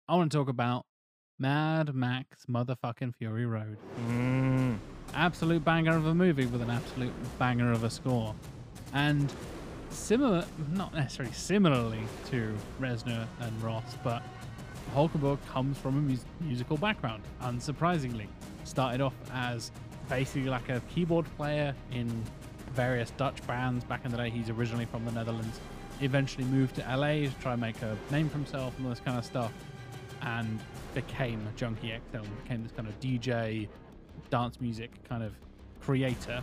I 0.09 0.15
want 0.17 0.31
to 0.33 0.39
talk 0.39 0.49
about 0.49 0.87
Mad 1.39 1.95
Max 1.95 2.47
motherfucking 2.47 3.15
Fury 3.17 3.47
Road. 3.47 3.77
Mm. 4.09 4.79
Absolute 5.15 5.65
banger 5.65 5.97
of 5.97 6.07
a 6.07 6.15
movie 6.15 6.47
with 6.47 6.61
an 6.63 6.71
absolute 6.71 7.13
banger 7.39 7.71
of 7.73 7.85
a 7.85 7.91
score. 7.91 8.35
And 8.93 9.33
similar, 9.91 10.45
not 10.73 10.95
necessarily 10.95 11.33
similarly 11.35 12.01
to 12.31 12.55
Reznor 12.81 13.27
and 13.41 13.63
Ross, 13.63 13.97
but 14.03 14.23
Holkenborg 14.95 15.39
comes 15.47 15.79
from 15.79 15.99
a 15.99 16.01
mus- 16.01 16.25
musical 16.41 16.77
background, 16.77 17.23
unsurprisingly. 17.43 18.27
Started 18.65 19.01
off 19.01 19.15
as 19.33 19.71
basically 20.09 20.49
like 20.49 20.69
a 20.71 20.81
keyboard 20.93 21.27
player 21.37 21.75
in 21.93 22.09
various 22.73 23.11
Dutch 23.13 23.47
bands 23.47 23.85
back 23.85 24.05
in 24.05 24.11
the 24.11 24.17
day. 24.17 24.31
He's 24.31 24.49
originally 24.51 24.87
from 24.87 25.05
the 25.05 25.13
Netherlands. 25.13 25.61
Eventually 26.01 26.45
moved 26.45 26.77
to 26.77 26.83
LA 26.83 27.29
to 27.29 27.31
try 27.41 27.53
and 27.53 27.61
make 27.61 27.81
a 27.83 27.97
name 28.11 28.29
for 28.29 28.37
himself 28.37 28.77
and 28.77 28.87
all 28.87 28.91
this 28.91 29.01
kind 29.01 29.19
of 29.19 29.25
stuff. 29.25 29.53
And 30.23 30.59
became 30.95 31.41
a 31.47 31.57
Junkie 31.59 31.93
XL, 32.13 32.19
became 32.43 32.63
this 32.63 32.73
kind 32.73 32.89
of 32.89 32.99
DJ, 33.01 33.69
dance 34.31 34.61
music 34.61 34.91
kind 35.09 35.23
of 35.23 35.33
creator. 35.81 36.43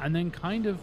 And 0.00 0.14
then 0.14 0.30
kind 0.30 0.66
of 0.66 0.78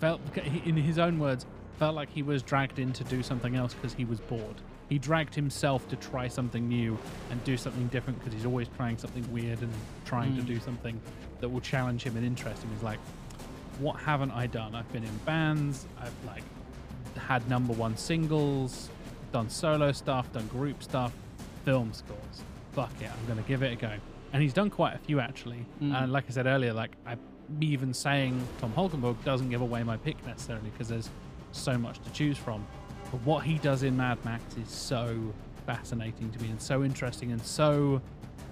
felt, 0.00 0.20
in 0.64 0.76
his 0.76 0.98
own 0.98 1.18
words, 1.18 1.46
felt 1.78 1.94
like 1.94 2.10
he 2.10 2.22
was 2.22 2.42
dragged 2.42 2.78
in 2.78 2.92
to 2.92 3.04
do 3.04 3.22
something 3.22 3.56
else 3.56 3.74
because 3.74 3.94
he 3.94 4.04
was 4.04 4.20
bored. 4.20 4.56
He 4.88 4.98
dragged 4.98 5.34
himself 5.34 5.88
to 5.88 5.96
try 5.96 6.28
something 6.28 6.68
new 6.68 6.98
and 7.30 7.42
do 7.44 7.56
something 7.56 7.86
different 7.88 8.18
because 8.18 8.34
he's 8.34 8.44
always 8.46 8.68
trying 8.76 8.98
something 8.98 9.30
weird 9.32 9.60
and 9.62 9.72
trying 10.04 10.36
to 10.36 10.42
Mm. 10.42 10.46
do 10.46 10.60
something 10.60 11.00
that 11.40 11.48
will 11.48 11.60
challenge 11.62 12.02
him 12.02 12.16
and 12.16 12.24
interest 12.26 12.62
him. 12.62 12.70
He's 12.74 12.82
like, 12.82 12.98
what 13.78 13.96
haven't 14.00 14.32
I 14.32 14.46
done? 14.46 14.74
I've 14.74 14.90
been 14.92 15.02
in 15.02 15.16
bands, 15.24 15.86
I've 15.98 16.12
like 16.26 16.44
had 17.16 17.48
number 17.48 17.72
one 17.72 17.96
singles, 17.96 18.88
done 19.32 19.48
solo 19.48 19.92
stuff, 19.92 20.32
done 20.32 20.46
group 20.48 20.82
stuff, 20.82 21.12
film 21.64 21.92
scores. 21.92 22.42
Fuck 22.72 22.92
it, 23.00 23.10
I'm 23.10 23.26
gonna 23.26 23.46
give 23.46 23.62
it 23.62 23.72
a 23.72 23.76
go. 23.76 23.92
And 24.32 24.42
he's 24.42 24.52
done 24.54 24.70
quite 24.70 24.94
a 24.94 24.98
few 24.98 25.20
actually. 25.20 25.66
Mm. 25.82 26.02
And 26.02 26.12
like 26.12 26.24
I 26.28 26.32
said 26.32 26.46
earlier, 26.46 26.72
like 26.72 26.92
I 27.06 27.16
even 27.60 27.92
saying 27.92 28.46
Tom 28.60 28.72
Holkenborg 28.72 29.22
doesn't 29.24 29.50
give 29.50 29.60
away 29.60 29.82
my 29.82 29.96
pick 29.96 30.24
necessarily 30.26 30.70
because 30.70 30.88
there's 30.88 31.10
so 31.52 31.76
much 31.76 32.00
to 32.02 32.10
choose 32.12 32.38
from. 32.38 32.64
But 33.10 33.20
what 33.22 33.44
he 33.44 33.58
does 33.58 33.82
in 33.82 33.96
Mad 33.96 34.24
Max 34.24 34.56
is 34.56 34.70
so 34.70 35.34
fascinating 35.66 36.30
to 36.30 36.42
me 36.42 36.48
and 36.48 36.60
so 36.60 36.82
interesting 36.82 37.32
and 37.32 37.42
so 37.44 38.00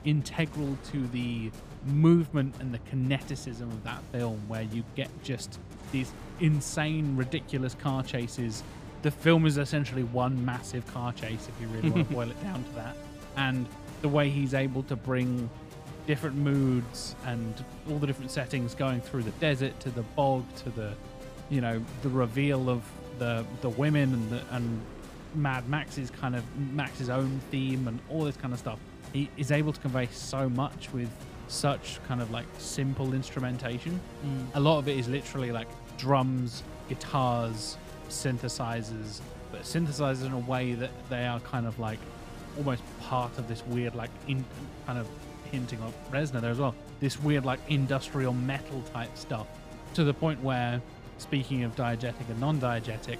integral 0.04 0.76
to 0.92 1.06
the 1.08 1.50
movement 1.86 2.54
and 2.60 2.72
the 2.72 2.78
kineticism 2.78 3.62
of 3.62 3.82
that 3.84 4.02
film 4.12 4.40
where 4.48 4.62
you 4.62 4.84
get 4.94 5.08
just 5.22 5.58
these 5.92 6.12
insane 6.40 7.16
ridiculous 7.16 7.74
car 7.74 8.02
chases 8.02 8.62
the 9.02 9.10
film 9.10 9.46
is 9.46 9.56
essentially 9.56 10.02
one 10.02 10.44
massive 10.44 10.86
car 10.92 11.12
chase 11.12 11.48
if 11.48 11.60
you 11.60 11.68
really 11.68 11.90
want 11.90 12.08
to 12.08 12.14
boil 12.14 12.30
it 12.30 12.42
down 12.42 12.62
to 12.64 12.70
that 12.70 12.96
and 13.36 13.66
the 14.02 14.08
way 14.08 14.30
he's 14.30 14.54
able 14.54 14.82
to 14.84 14.96
bring 14.96 15.48
different 16.06 16.36
moods 16.36 17.14
and 17.26 17.64
all 17.88 17.98
the 17.98 18.06
different 18.06 18.30
settings 18.30 18.74
going 18.74 19.00
through 19.00 19.22
the 19.22 19.30
desert 19.32 19.78
to 19.80 19.90
the 19.90 20.02
bog 20.02 20.44
to 20.56 20.70
the 20.70 20.92
you 21.50 21.60
know 21.60 21.82
the 22.02 22.08
reveal 22.08 22.70
of 22.70 22.82
the 23.18 23.44
the 23.60 23.68
women 23.70 24.14
and 24.14 24.30
the 24.30 24.42
and 24.52 24.80
Mad 25.34 25.68
Max's 25.68 26.10
kind 26.10 26.34
of 26.34 26.44
Max's 26.72 27.08
own 27.08 27.40
theme 27.50 27.86
and 27.88 28.00
all 28.08 28.24
this 28.24 28.36
kind 28.36 28.52
of 28.52 28.58
stuff. 28.58 28.78
He 29.12 29.28
is 29.36 29.50
able 29.50 29.72
to 29.72 29.80
convey 29.80 30.08
so 30.12 30.48
much 30.48 30.92
with 30.92 31.08
such 31.48 32.00
kind 32.06 32.20
of 32.20 32.30
like 32.30 32.46
simple 32.58 33.12
instrumentation. 33.12 34.00
Mm. 34.24 34.46
A 34.54 34.60
lot 34.60 34.78
of 34.78 34.88
it 34.88 34.96
is 34.96 35.08
literally 35.08 35.52
like 35.52 35.68
drums, 36.00 36.62
guitars, 36.88 37.76
synthesizers, 38.08 39.20
but 39.52 39.62
synthesizers 39.62 40.24
in 40.26 40.32
a 40.32 40.38
way 40.38 40.72
that 40.74 40.90
they 41.08 41.26
are 41.26 41.40
kind 41.40 41.66
of 41.66 41.78
like 41.78 41.98
almost 42.56 42.82
part 43.00 43.36
of 43.38 43.48
this 43.48 43.64
weird 43.66 43.94
like 43.94 44.10
in 44.28 44.44
kind 44.86 44.98
of 44.98 45.06
hinting 45.50 45.80
of 45.82 45.92
Reznor 46.10 46.40
there 46.40 46.50
as 46.50 46.58
well. 46.58 46.74
This 47.00 47.20
weird 47.20 47.44
like 47.44 47.60
industrial 47.68 48.32
metal 48.32 48.82
type 48.92 49.16
stuff 49.16 49.46
to 49.94 50.04
the 50.04 50.14
point 50.14 50.42
where 50.42 50.80
speaking 51.18 51.64
of 51.64 51.74
diegetic 51.76 52.28
and 52.28 52.40
non-diegetic, 52.40 53.18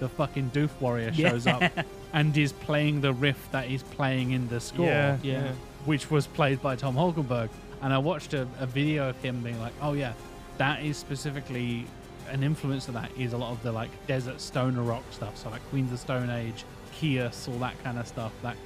the 0.00 0.08
fucking 0.08 0.50
Doof 0.50 0.70
Warrior 0.80 1.12
shows 1.12 1.46
up 1.46 1.62
and 2.12 2.36
is 2.36 2.52
playing 2.52 3.00
the 3.00 3.12
riff 3.12 3.48
that 3.52 3.66
he's 3.66 3.82
playing 3.82 4.30
in 4.32 4.48
the 4.48 4.60
score, 4.60 4.86
Yeah, 4.86 5.18
Yeah. 5.22 5.42
yeah. 5.44 5.52
which 5.84 6.10
was 6.10 6.26
played 6.26 6.62
by 6.62 6.76
Tom 6.76 6.94
Holkenborg. 6.96 7.50
And 7.82 7.92
I 7.92 7.98
watched 7.98 8.32
a, 8.32 8.46
a 8.60 8.66
video 8.66 9.08
of 9.08 9.20
him 9.22 9.42
being 9.42 9.60
like, 9.60 9.72
"Oh 9.82 9.92
yeah, 9.94 10.12
that 10.58 10.84
is 10.84 10.96
specifically 10.96 11.84
an 12.32 12.42
influence 12.42 12.88
of 12.88 12.94
that 12.94 13.10
is 13.18 13.32
a 13.34 13.36
lot 13.36 13.52
of 13.52 13.62
the 13.62 13.70
like 13.70 13.90
desert 14.06 14.40
stoner 14.40 14.82
rock 14.82 15.04
stuff. 15.10 15.36
So 15.36 15.50
like 15.50 15.62
Queens 15.70 15.92
of 15.92 16.00
Stone 16.00 16.30
Age, 16.30 16.64
Kyuss, 16.98 17.48
all 17.48 17.58
that 17.58 17.80
kind 17.84 17.98
of 17.98 18.08
stuff. 18.08 18.32
That 18.42 18.56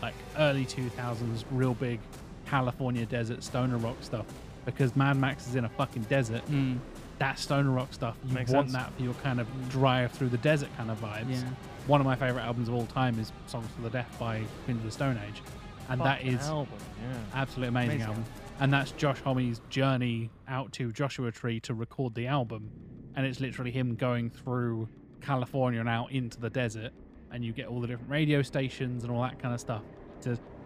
like 0.00 0.14
early 0.38 0.64
2000s, 0.64 1.44
real 1.50 1.74
big 1.74 2.00
California 2.46 3.04
desert 3.04 3.42
stoner 3.42 3.76
rock 3.76 3.96
stuff. 4.00 4.26
Because 4.64 4.96
Mad 4.96 5.16
Max 5.16 5.46
is 5.46 5.54
in 5.56 5.64
a 5.64 5.68
fucking 5.68 6.02
desert. 6.04 6.44
Mm. 6.46 6.78
That 7.18 7.38
stoner 7.38 7.70
rock 7.70 7.92
stuff, 7.94 8.16
you 8.26 8.34
Makes 8.34 8.50
want 8.50 8.70
sense. 8.70 8.84
that 8.84 8.92
for 8.96 9.02
your 9.02 9.14
kind 9.14 9.40
of 9.40 9.68
drive 9.70 10.12
through 10.12 10.28
the 10.28 10.38
desert 10.38 10.68
kind 10.76 10.90
of 10.90 11.00
vibes. 11.00 11.30
Yeah. 11.30 11.48
One 11.86 12.00
of 12.00 12.06
my 12.06 12.16
favorite 12.16 12.42
albums 12.42 12.68
of 12.68 12.74
all 12.74 12.86
time 12.86 13.18
is 13.18 13.32
Songs 13.46 13.66
for 13.74 13.82
the 13.82 13.90
Deaf 13.90 14.18
by 14.18 14.42
Queens 14.64 14.80
of 14.80 14.84
the 14.84 14.90
Stone 14.90 15.20
Age, 15.26 15.40
and 15.88 16.00
that 16.00 16.22
is 16.24 16.40
album. 16.42 16.74
Yeah. 17.00 17.16
absolutely 17.32 17.68
amazing, 17.68 17.90
Amazing 18.02 18.08
album. 18.08 18.24
And 18.58 18.72
that's 18.72 18.90
Josh 18.92 19.20
Homme's 19.22 19.60
journey 19.70 20.30
out 20.48 20.72
to 20.72 20.90
Joshua 20.92 21.30
Tree 21.30 21.60
to 21.60 21.74
record 21.74 22.14
the 22.14 22.26
album, 22.26 22.70
and 23.16 23.26
it's 23.26 23.40
literally 23.40 23.70
him 23.70 23.94
going 23.96 24.30
through 24.30 24.88
California 25.20 25.80
and 25.80 25.88
out 25.88 26.12
into 26.12 26.38
the 26.38 26.50
desert, 26.50 26.92
and 27.32 27.44
you 27.44 27.52
get 27.52 27.66
all 27.66 27.80
the 27.80 27.86
different 27.86 28.10
radio 28.10 28.42
stations 28.42 29.02
and 29.02 29.12
all 29.12 29.22
that 29.22 29.38
kind 29.38 29.52
of 29.54 29.60
stuff. 29.60 29.82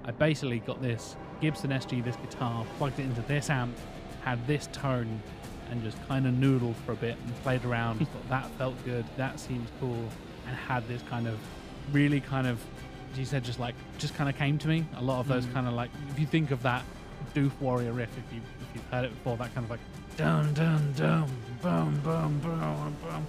I 0.04 0.10
basically 0.12 0.60
got 0.60 0.80
this 0.80 1.16
Gibson 1.40 1.70
SG, 1.70 2.02
this 2.02 2.16
guitar, 2.16 2.64
plugged 2.78 2.98
it 2.98 3.02
into 3.04 3.20
this 3.22 3.50
amp, 3.50 3.76
had 4.22 4.44
this 4.46 4.68
tone, 4.72 5.20
and 5.70 5.82
just 5.84 6.02
kind 6.08 6.26
of 6.26 6.34
noodled 6.34 6.74
for 6.86 6.92
a 6.92 6.96
bit 6.96 7.16
and 7.24 7.42
played 7.42 7.64
around. 7.64 7.98
thought 7.98 8.28
that 8.30 8.50
felt 8.52 8.82
good, 8.84 9.04
that 9.16 9.38
seems 9.38 9.68
cool, 9.78 10.08
and 10.46 10.56
had 10.56 10.86
this 10.88 11.02
kind 11.10 11.28
of 11.28 11.38
really 11.92 12.20
kind 12.20 12.46
of, 12.46 12.58
as 13.12 13.18
you 13.18 13.24
said, 13.26 13.44
just 13.44 13.60
like 13.60 13.74
just 13.98 14.14
kind 14.14 14.28
of 14.30 14.36
came 14.36 14.56
to 14.58 14.68
me. 14.68 14.86
A 14.96 15.02
lot 15.02 15.20
of 15.20 15.28
those 15.28 15.44
Mm. 15.46 15.52
kind 15.52 15.68
of 15.68 15.74
like 15.74 15.90
if 16.10 16.18
you 16.18 16.26
think 16.26 16.50
of 16.50 16.62
that 16.62 16.82
Doof 17.34 17.52
Warrior 17.60 17.92
riff, 17.92 18.10
if 18.16 18.32
you 18.32 18.40
if 18.60 18.74
you've 18.74 18.84
heard 18.90 19.04
it 19.04 19.10
before, 19.10 19.36
that 19.36 19.54
kind 19.54 19.64
of 19.64 19.70
like 19.70 19.80
dun 20.16 20.52
dun 20.54 20.92
dun 20.96 21.30
boom 21.62 22.00
boom 22.04 22.38
boom 22.40 22.96
boom. 23.02 23.26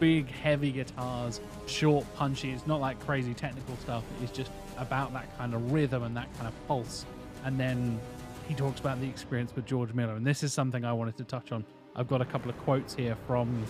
Big 0.00 0.28
heavy 0.28 0.72
guitars, 0.72 1.40
short 1.66 2.04
punchy. 2.16 2.50
It's 2.50 2.66
not 2.66 2.80
like 2.80 2.98
crazy 3.06 3.32
technical 3.32 3.76
stuff. 3.76 4.02
It's 4.22 4.32
just 4.32 4.50
about 4.76 5.12
that 5.12 5.36
kind 5.38 5.54
of 5.54 5.72
rhythm 5.72 6.02
and 6.02 6.16
that 6.16 6.32
kind 6.34 6.48
of 6.48 6.68
pulse. 6.68 7.06
And 7.44 7.58
then 7.58 8.00
he 8.48 8.54
talks 8.54 8.80
about 8.80 9.00
the 9.00 9.08
experience 9.08 9.54
with 9.54 9.66
George 9.66 9.94
Miller, 9.94 10.14
and 10.14 10.26
this 10.26 10.42
is 10.42 10.52
something 10.52 10.84
I 10.84 10.92
wanted 10.92 11.16
to 11.18 11.24
touch 11.24 11.52
on. 11.52 11.64
I've 11.96 12.08
got 12.08 12.20
a 12.20 12.24
couple 12.24 12.50
of 12.50 12.58
quotes 12.58 12.94
here 12.94 13.16
from 13.26 13.64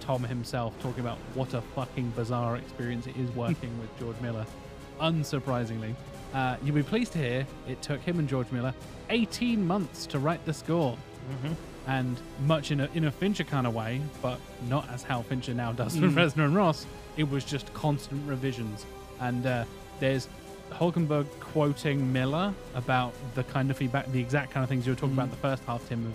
Tom 0.00 0.22
himself 0.22 0.78
talking 0.80 1.00
about 1.00 1.18
what 1.34 1.54
a 1.54 1.60
fucking 1.60 2.10
bizarre 2.10 2.56
experience 2.56 3.06
it 3.06 3.16
is 3.16 3.30
working 3.32 3.76
with 3.80 3.98
George 3.98 4.20
Miller. 4.20 4.46
Unsurprisingly, 5.00 5.94
uh, 6.34 6.56
you'll 6.62 6.74
be 6.74 6.82
pleased 6.82 7.12
to 7.12 7.18
hear 7.18 7.46
it 7.68 7.80
took 7.82 8.00
him 8.00 8.18
and 8.18 8.28
George 8.28 8.50
Miller 8.52 8.74
18 9.10 9.64
months 9.66 10.06
to 10.06 10.18
write 10.18 10.44
the 10.44 10.52
score. 10.52 10.96
And 11.86 12.18
much 12.46 12.70
in 12.70 12.80
a, 12.80 12.88
in 12.94 13.04
a 13.04 13.10
Fincher 13.10 13.44
kind 13.44 13.66
of 13.66 13.74
way, 13.74 14.00
but 14.22 14.38
not 14.70 14.88
as 14.90 15.02
how 15.02 15.20
Fincher 15.22 15.52
now 15.52 15.72
does 15.72 15.98
with 15.98 16.14
Reznor 16.14 16.46
and 16.46 16.56
Ross, 16.56 16.86
it 17.18 17.28
was 17.30 17.44
just 17.44 17.72
constant 17.74 18.26
revisions. 18.26 18.86
And 19.20 19.44
uh, 19.46 19.64
there's 20.00 20.28
Holkenborg 20.72 21.26
quoting 21.40 22.10
Miller 22.10 22.54
about 22.74 23.12
the 23.34 23.44
kind 23.44 23.70
of 23.70 23.76
feedback, 23.76 24.10
the 24.12 24.20
exact 24.20 24.50
kind 24.50 24.64
of 24.64 24.70
things 24.70 24.86
you 24.86 24.92
were 24.92 24.98
talking 24.98 25.12
about 25.14 25.24
in 25.24 25.30
the 25.30 25.36
first 25.36 25.62
half, 25.64 25.86
Tim. 25.88 26.12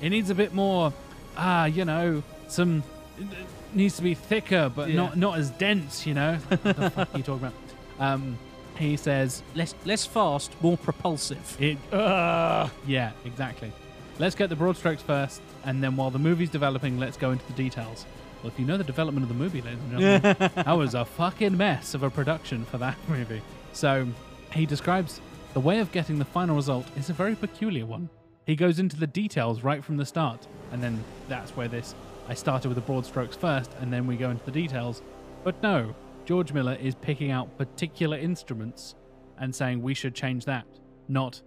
It 0.00 0.10
needs 0.10 0.30
a 0.30 0.34
bit 0.36 0.54
more, 0.54 0.92
ah, 1.36 1.64
you 1.66 1.84
know, 1.84 2.22
some 2.46 2.84
it 3.18 3.26
needs 3.74 3.96
to 3.96 4.02
be 4.02 4.14
thicker, 4.14 4.70
but 4.74 4.88
Yeah. 4.88 4.94
not 4.96 5.16
not 5.16 5.38
as 5.38 5.50
dense. 5.50 6.06
You 6.06 6.14
know, 6.14 6.34
what 6.48 6.62
the 6.62 6.90
fuck 6.90 7.12
are 7.12 7.18
you 7.18 7.24
talking 7.24 7.46
about? 7.48 7.54
Um, 7.98 8.38
he 8.78 8.96
says 8.96 9.42
Less 9.54 9.74
less 9.84 10.06
fast, 10.06 10.52
more 10.62 10.76
propulsive. 10.76 11.56
it. 11.60 11.76
Uh, 11.92 12.68
yeah, 12.86 13.12
exactly. 13.24 13.72
Let's 14.18 14.34
get 14.34 14.48
the 14.48 14.56
broad 14.56 14.76
strokes 14.76 15.02
first, 15.02 15.40
and 15.64 15.82
then 15.82 15.94
while 15.96 16.10
the 16.10 16.18
movie's 16.18 16.50
developing, 16.50 16.98
let's 16.98 17.16
go 17.16 17.30
into 17.30 17.46
the 17.46 17.52
details. 17.52 18.04
Well, 18.42 18.52
if 18.52 18.58
you 18.58 18.66
know 18.66 18.76
the 18.76 18.84
development 18.84 19.22
of 19.24 19.28
the 19.28 19.34
movie, 19.34 19.60
ladies 19.62 19.78
and 19.90 20.00
gentlemen, 20.00 20.50
that 20.64 20.76
was 20.76 20.94
a 20.94 21.04
fucking 21.04 21.56
mess 21.56 21.94
of 21.94 22.02
a 22.02 22.10
production 22.10 22.64
for 22.64 22.78
that 22.78 22.96
movie. 23.08 23.42
So 23.72 24.06
he 24.52 24.64
describes 24.66 25.20
the 25.54 25.60
way 25.60 25.78
of 25.80 25.90
getting 25.92 26.18
the 26.18 26.24
final 26.24 26.56
result 26.56 26.86
is 26.96 27.10
a 27.10 27.12
very 27.12 27.34
peculiar 27.34 27.86
one. 27.86 28.08
He 28.46 28.56
goes 28.56 28.78
into 28.78 28.96
the 28.96 29.06
details 29.06 29.62
right 29.62 29.84
from 29.84 29.96
the 29.98 30.06
start, 30.06 30.46
and 30.72 30.82
then 30.82 31.02
that's 31.28 31.50
where 31.56 31.68
this. 31.68 31.94
I 32.28 32.34
started 32.34 32.68
with 32.68 32.76
the 32.76 32.82
broad 32.82 33.06
strokes 33.06 33.36
first, 33.36 33.70
and 33.80 33.92
then 33.92 34.06
we 34.06 34.16
go 34.16 34.30
into 34.30 34.44
the 34.44 34.50
details. 34.52 35.02
But 35.44 35.62
no, 35.62 35.94
George 36.28 36.52
Miller 36.52 36.76
is 36.78 36.94
picking 36.94 37.30
out 37.30 37.56
particular 37.56 38.18
instruments 38.18 38.96
and 39.38 39.54
saying 39.54 39.80
we 39.80 39.94
should 39.94 40.14
change 40.14 40.44
that, 40.44 40.66
not 41.08 41.40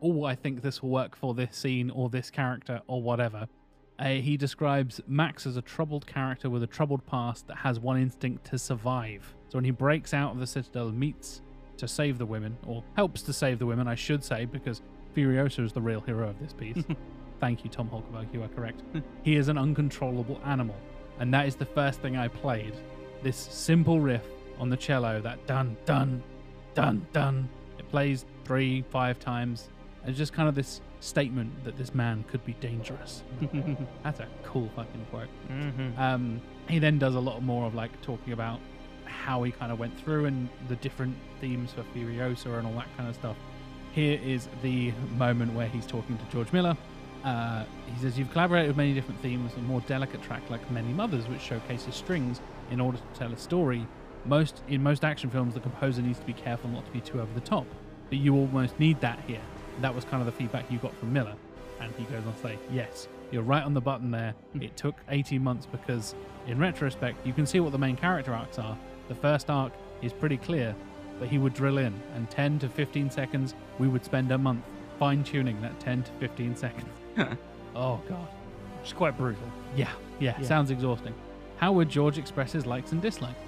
oh, 0.00 0.22
I 0.22 0.36
think 0.36 0.62
this 0.62 0.80
will 0.80 0.90
work 0.90 1.16
for 1.16 1.34
this 1.34 1.56
scene 1.56 1.90
or 1.90 2.08
this 2.08 2.30
character 2.30 2.80
or 2.86 3.02
whatever. 3.02 3.48
Uh, 3.98 4.10
he 4.10 4.36
describes 4.36 5.00
Max 5.08 5.44
as 5.44 5.56
a 5.56 5.62
troubled 5.62 6.06
character 6.06 6.48
with 6.48 6.62
a 6.62 6.68
troubled 6.68 7.04
past 7.04 7.48
that 7.48 7.56
has 7.56 7.80
one 7.80 8.00
instinct 8.00 8.44
to 8.44 8.58
survive. 8.58 9.34
So 9.48 9.58
when 9.58 9.64
he 9.64 9.72
breaks 9.72 10.14
out 10.14 10.34
of 10.34 10.38
the 10.38 10.46
Citadel 10.46 10.86
and 10.86 11.00
meets 11.00 11.42
to 11.76 11.88
save 11.88 12.16
the 12.16 12.26
women, 12.26 12.56
or 12.64 12.84
helps 12.94 13.22
to 13.22 13.32
save 13.32 13.58
the 13.58 13.66
women, 13.66 13.88
I 13.88 13.96
should 13.96 14.22
say, 14.22 14.44
because 14.44 14.82
Furiosa 15.16 15.64
is 15.64 15.72
the 15.72 15.82
real 15.82 16.00
hero 16.00 16.28
of 16.28 16.38
this 16.38 16.52
piece. 16.52 16.84
Thank 17.40 17.64
you, 17.64 17.70
Tom 17.70 17.90
Holkenborg, 17.90 18.32
you 18.32 18.44
are 18.44 18.48
correct. 18.48 18.84
he 19.24 19.34
is 19.34 19.48
an 19.48 19.58
uncontrollable 19.58 20.40
animal, 20.44 20.76
and 21.18 21.34
that 21.34 21.48
is 21.48 21.56
the 21.56 21.66
first 21.66 22.00
thing 22.02 22.16
I 22.16 22.28
played. 22.28 22.74
This 23.22 23.36
simple 23.36 24.00
riff 24.00 24.22
on 24.58 24.70
the 24.70 24.76
cello, 24.76 25.20
that 25.20 25.46
dun 25.46 25.76
dun 25.86 26.22
dun 26.74 27.06
dun. 27.12 27.48
It 27.78 27.88
plays 27.90 28.24
three, 28.44 28.82
five 28.90 29.18
times. 29.18 29.68
It's 30.04 30.16
just 30.16 30.32
kind 30.32 30.48
of 30.48 30.54
this 30.54 30.80
statement 31.00 31.64
that 31.64 31.76
this 31.76 31.94
man 31.94 32.24
could 32.28 32.44
be 32.44 32.54
dangerous. 32.54 33.22
That's 34.02 34.20
a 34.20 34.28
cool 34.44 34.70
fucking 34.74 35.06
quote. 35.10 35.28
Mm-hmm. 35.50 36.00
Um, 36.00 36.40
he 36.68 36.78
then 36.78 36.98
does 36.98 37.14
a 37.14 37.20
lot 37.20 37.42
more 37.42 37.66
of 37.66 37.74
like 37.74 38.00
talking 38.02 38.32
about 38.32 38.60
how 39.04 39.42
he 39.42 39.52
kind 39.52 39.72
of 39.72 39.78
went 39.78 39.98
through 40.00 40.26
and 40.26 40.48
the 40.68 40.76
different 40.76 41.16
themes 41.40 41.72
for 41.72 41.82
Furiosa 41.94 42.58
and 42.58 42.66
all 42.66 42.74
that 42.74 42.88
kind 42.96 43.08
of 43.08 43.14
stuff. 43.14 43.36
Here 43.92 44.20
is 44.22 44.48
the 44.62 44.92
moment 45.16 45.54
where 45.54 45.68
he's 45.68 45.86
talking 45.86 46.18
to 46.18 46.24
George 46.30 46.52
Miller. 46.52 46.76
Uh, 47.24 47.64
he 47.86 48.00
says, 48.00 48.18
You've 48.18 48.30
collaborated 48.30 48.68
with 48.68 48.76
many 48.76 48.94
different 48.94 49.20
themes, 49.20 49.52
a 49.56 49.60
more 49.60 49.80
delicate 49.82 50.22
track 50.22 50.42
like 50.50 50.70
Many 50.70 50.92
Mothers, 50.92 51.26
which 51.28 51.40
showcases 51.40 51.94
strings 51.94 52.40
in 52.70 52.80
order 52.80 52.98
to 52.98 53.18
tell 53.18 53.32
a 53.32 53.36
story. 53.38 53.86
Most 54.24 54.62
In 54.68 54.82
most 54.82 55.04
action 55.04 55.30
films, 55.30 55.54
the 55.54 55.60
composer 55.60 56.02
needs 56.02 56.18
to 56.18 56.26
be 56.26 56.32
careful 56.32 56.68
not 56.70 56.84
to 56.86 56.92
be 56.92 57.00
too 57.00 57.20
over 57.20 57.32
the 57.34 57.40
top, 57.40 57.66
but 58.10 58.18
you 58.18 58.34
almost 58.34 58.78
need 58.78 59.00
that 59.00 59.18
here. 59.26 59.40
That 59.80 59.94
was 59.94 60.04
kind 60.04 60.20
of 60.20 60.26
the 60.26 60.32
feedback 60.32 60.70
you 60.70 60.78
got 60.78 60.94
from 60.98 61.12
Miller. 61.12 61.34
And 61.80 61.92
he 61.96 62.04
goes 62.04 62.24
on 62.26 62.32
to 62.34 62.38
say, 62.40 62.58
Yes, 62.72 63.08
you're 63.30 63.42
right 63.44 63.62
on 63.62 63.74
the 63.74 63.80
button 63.80 64.10
there. 64.10 64.34
Hmm. 64.52 64.62
It 64.62 64.76
took 64.76 64.96
18 65.08 65.42
months 65.42 65.66
because, 65.66 66.14
in 66.46 66.58
retrospect, 66.58 67.24
you 67.26 67.32
can 67.32 67.46
see 67.46 67.60
what 67.60 67.72
the 67.72 67.78
main 67.78 67.96
character 67.96 68.34
arcs 68.34 68.58
are. 68.58 68.76
The 69.08 69.14
first 69.14 69.48
arc 69.50 69.72
is 70.02 70.12
pretty 70.12 70.36
clear, 70.36 70.74
but 71.20 71.28
he 71.28 71.38
would 71.38 71.54
drill 71.54 71.78
in, 71.78 71.94
and 72.14 72.28
10 72.30 72.58
to 72.60 72.68
15 72.68 73.10
seconds, 73.10 73.54
we 73.78 73.88
would 73.88 74.04
spend 74.04 74.30
a 74.32 74.38
month 74.38 74.64
fine 74.98 75.22
tuning 75.22 75.60
that 75.62 75.78
10 75.80 76.02
to 76.02 76.10
15 76.18 76.56
seconds. 76.56 76.88
oh, 77.76 78.00
God. 78.08 78.28
It's 78.82 78.92
quite 78.92 79.16
brutal. 79.16 79.42
Yeah, 79.76 79.90
yeah, 80.18 80.34
Yeah. 80.40 80.46
sounds 80.46 80.70
exhausting. 80.70 81.14
How 81.58 81.72
would 81.72 81.88
George 81.88 82.18
express 82.18 82.52
his 82.52 82.66
likes 82.66 82.92
and 82.92 83.02
dislikes? 83.02 83.38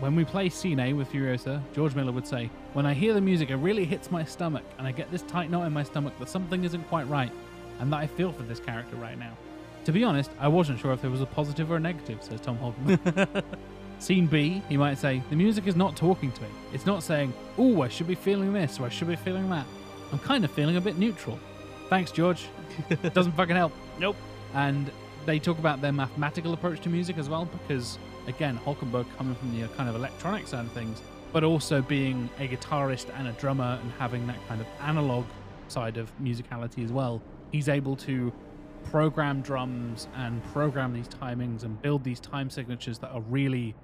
When 0.00 0.14
we 0.14 0.24
play 0.24 0.48
Cine 0.48 0.96
with 0.96 1.12
Furiosa, 1.12 1.60
George 1.74 1.94
Miller 1.94 2.12
would 2.12 2.26
say, 2.26 2.50
When 2.72 2.86
I 2.86 2.94
hear 2.94 3.12
the 3.14 3.20
music, 3.20 3.50
it 3.50 3.56
really 3.56 3.84
hits 3.84 4.10
my 4.10 4.24
stomach, 4.24 4.64
and 4.78 4.86
I 4.86 4.92
get 4.92 5.10
this 5.10 5.22
tight 5.22 5.50
knot 5.50 5.66
in 5.66 5.72
my 5.72 5.82
stomach 5.82 6.14
that 6.18 6.28
something 6.28 6.64
isn't 6.64 6.88
quite 6.88 7.08
right, 7.08 7.32
and 7.80 7.92
that 7.92 7.98
I 7.98 8.06
feel 8.06 8.32
for 8.32 8.44
this 8.44 8.60
character 8.60 8.96
right 8.96 9.18
now. 9.18 9.36
To 9.84 9.92
be 9.92 10.04
honest, 10.04 10.30
I 10.38 10.48
wasn't 10.48 10.78
sure 10.78 10.92
if 10.92 11.02
there 11.02 11.10
was 11.10 11.20
a 11.20 11.26
positive 11.26 11.70
or 11.70 11.76
a 11.76 11.80
negative, 11.80 12.22
says 12.22 12.40
Tom 12.40 12.56
Holcomb. 12.58 12.98
Scene 13.98 14.26
B, 14.26 14.62
he 14.68 14.76
might 14.76 14.98
say, 14.98 15.22
The 15.30 15.36
music 15.36 15.66
is 15.66 15.76
not 15.76 15.96
talking 15.96 16.30
to 16.30 16.42
me. 16.42 16.48
It's 16.72 16.86
not 16.86 17.02
saying, 17.02 17.34
Oh, 17.58 17.82
I 17.82 17.88
should 17.88 18.06
be 18.06 18.14
feeling 18.14 18.52
this, 18.52 18.78
or 18.78 18.86
I 18.86 18.88
should 18.88 19.08
be 19.08 19.16
feeling 19.16 19.50
that. 19.50 19.66
I'm 20.12 20.20
kind 20.20 20.44
of 20.44 20.50
feeling 20.52 20.76
a 20.76 20.80
bit 20.80 20.96
neutral. 20.96 21.38
Thanks, 21.88 22.12
George. 22.12 22.46
Doesn't 23.12 23.32
fucking 23.32 23.56
help. 23.56 23.72
Nope. 23.98 24.16
And 24.54 24.90
they 25.28 25.38
talk 25.38 25.58
about 25.58 25.82
their 25.82 25.92
mathematical 25.92 26.54
approach 26.54 26.80
to 26.80 26.88
music 26.88 27.18
as 27.18 27.28
well, 27.28 27.44
because 27.44 27.98
again, 28.28 28.58
Holkenborg 28.64 29.04
coming 29.18 29.34
from 29.34 29.54
the 29.54 29.66
uh, 29.66 29.68
kind 29.76 29.86
of 29.86 29.94
electronic 29.94 30.48
side 30.48 30.64
of 30.64 30.72
things, 30.72 31.02
but 31.34 31.44
also 31.44 31.82
being 31.82 32.30
a 32.38 32.48
guitarist 32.48 33.10
and 33.18 33.28
a 33.28 33.32
drummer 33.32 33.78
and 33.82 33.92
having 33.98 34.26
that 34.26 34.38
kind 34.48 34.58
of 34.58 34.66
analog 34.80 35.26
side 35.68 35.98
of 35.98 36.10
musicality 36.18 36.82
as 36.82 36.92
well, 36.92 37.20
he's 37.52 37.68
able 37.68 37.94
to 37.94 38.32
program 38.84 39.42
drums 39.42 40.08
and 40.16 40.42
program 40.44 40.94
these 40.94 41.08
timings 41.08 41.62
and 41.62 41.82
build 41.82 42.02
these 42.04 42.20
time 42.20 42.48
signatures 42.48 42.98
that 42.98 43.10
are 43.10 43.20
really 43.20 43.74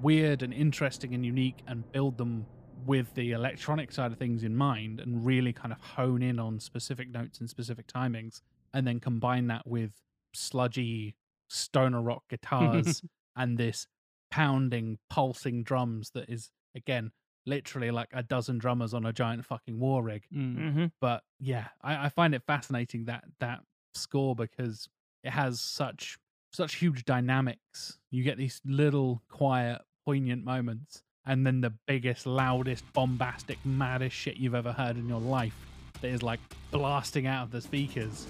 weird 0.00 0.44
and 0.44 0.54
interesting 0.54 1.14
and 1.14 1.26
unique 1.26 1.64
and 1.66 1.90
build 1.90 2.16
them 2.16 2.46
with 2.86 3.12
the 3.14 3.32
electronic 3.32 3.90
side 3.90 4.12
of 4.12 4.18
things 4.18 4.44
in 4.44 4.54
mind 4.54 5.00
and 5.00 5.26
really 5.26 5.52
kind 5.52 5.72
of 5.72 5.80
hone 5.80 6.22
in 6.22 6.38
on 6.38 6.60
specific 6.60 7.10
notes 7.10 7.40
and 7.40 7.50
specific 7.50 7.88
timings 7.88 8.40
and 8.72 8.86
then 8.86 9.00
combine 9.00 9.48
that 9.48 9.66
with 9.66 9.90
sludgy 10.34 11.14
stoner 11.48 12.00
rock 12.02 12.22
guitars 12.30 13.02
and 13.36 13.58
this 13.58 13.86
pounding 14.30 14.98
pulsing 15.10 15.62
drums 15.62 16.10
that 16.14 16.28
is 16.30 16.50
again 16.74 17.10
literally 17.44 17.90
like 17.90 18.08
a 18.12 18.22
dozen 18.22 18.56
drummers 18.56 18.94
on 18.94 19.04
a 19.04 19.12
giant 19.12 19.44
fucking 19.44 19.78
war 19.78 20.02
rig 20.02 20.22
Mm. 20.34 20.56
Mm-hmm. 20.58 20.84
but 21.00 21.22
yeah 21.40 21.68
I, 21.82 22.06
I 22.06 22.08
find 22.08 22.34
it 22.34 22.42
fascinating 22.46 23.04
that 23.06 23.24
that 23.40 23.60
score 23.94 24.34
because 24.34 24.88
it 25.22 25.30
has 25.30 25.60
such 25.60 26.16
such 26.52 26.76
huge 26.76 27.04
dynamics 27.04 27.98
you 28.10 28.22
get 28.22 28.38
these 28.38 28.60
little 28.64 29.22
quiet 29.30 29.82
poignant 30.06 30.44
moments 30.44 31.02
and 31.26 31.46
then 31.46 31.60
the 31.60 31.72
biggest 31.86 32.26
loudest 32.26 32.84
bombastic 32.94 33.58
maddest 33.64 34.16
shit 34.16 34.36
you've 34.36 34.54
ever 34.54 34.72
heard 34.72 34.96
in 34.96 35.06
your 35.08 35.20
life 35.20 35.54
that 36.00 36.08
is 36.08 36.22
like 36.22 36.40
blasting 36.70 37.26
out 37.26 37.44
of 37.44 37.50
the 37.50 37.60
speakers 37.60 38.26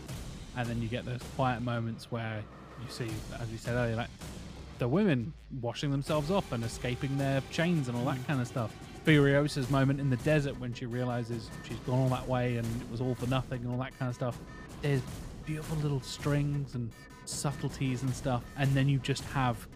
and 0.57 0.69
then 0.69 0.83
you 0.83 0.89
get 0.89 1.05
those 1.05 1.21
quiet 1.37 1.63
moments 1.63 2.11
where 2.11 2.43
you 2.81 2.89
see 2.89 3.09
as 3.41 3.49
we 3.51 3.57
said 3.57 3.75
earlier 3.75 3.97
like 3.97 4.11
the 4.79 4.89
women 4.89 5.33
washing 5.61 5.93
themselves 5.93 6.31
off 6.31 6.51
and 6.51 6.65
escaping 6.65 7.17
their 7.17 7.41
chains 7.51 7.87
and 7.87 7.97
all 7.97 8.05
that 8.05 8.17
mm. 8.17 8.27
kind 8.27 8.41
of 8.41 8.49
stuff. 8.49 8.75
Furiosa's 9.05 9.71
moment 9.71 10.01
in 10.01 10.11
the 10.11 10.17
desert 10.19 10.59
when 10.59 10.75
she 10.75 10.87
realizes 10.87 11.51
she's 11.67 11.79
gone 11.87 12.01
all 12.01 12.09
that 12.09 12.27
way 12.27 12.57
and 12.57 12.67
it 12.81 12.91
was 12.91 13.01
all 13.01 13.15
for 13.15 13.27
nothing 13.27 13.63
and 13.63 13.71
all 13.71 13.79
that 13.79 13.97
kind 13.99 14.09
of 14.09 14.15
stuff. 14.17 14.39
There's 14.81 15.01
beautiful 15.47 15.77
little 15.79 16.01
strings 16.01 16.75
and 16.75 16.91
subtleties 17.25 18.03
and 18.03 18.13
stuff, 18.13 18.43
and 18.57 18.71
then 18.75 18.89
you 18.89 18.99
just 18.99 19.25
have 19.27 19.69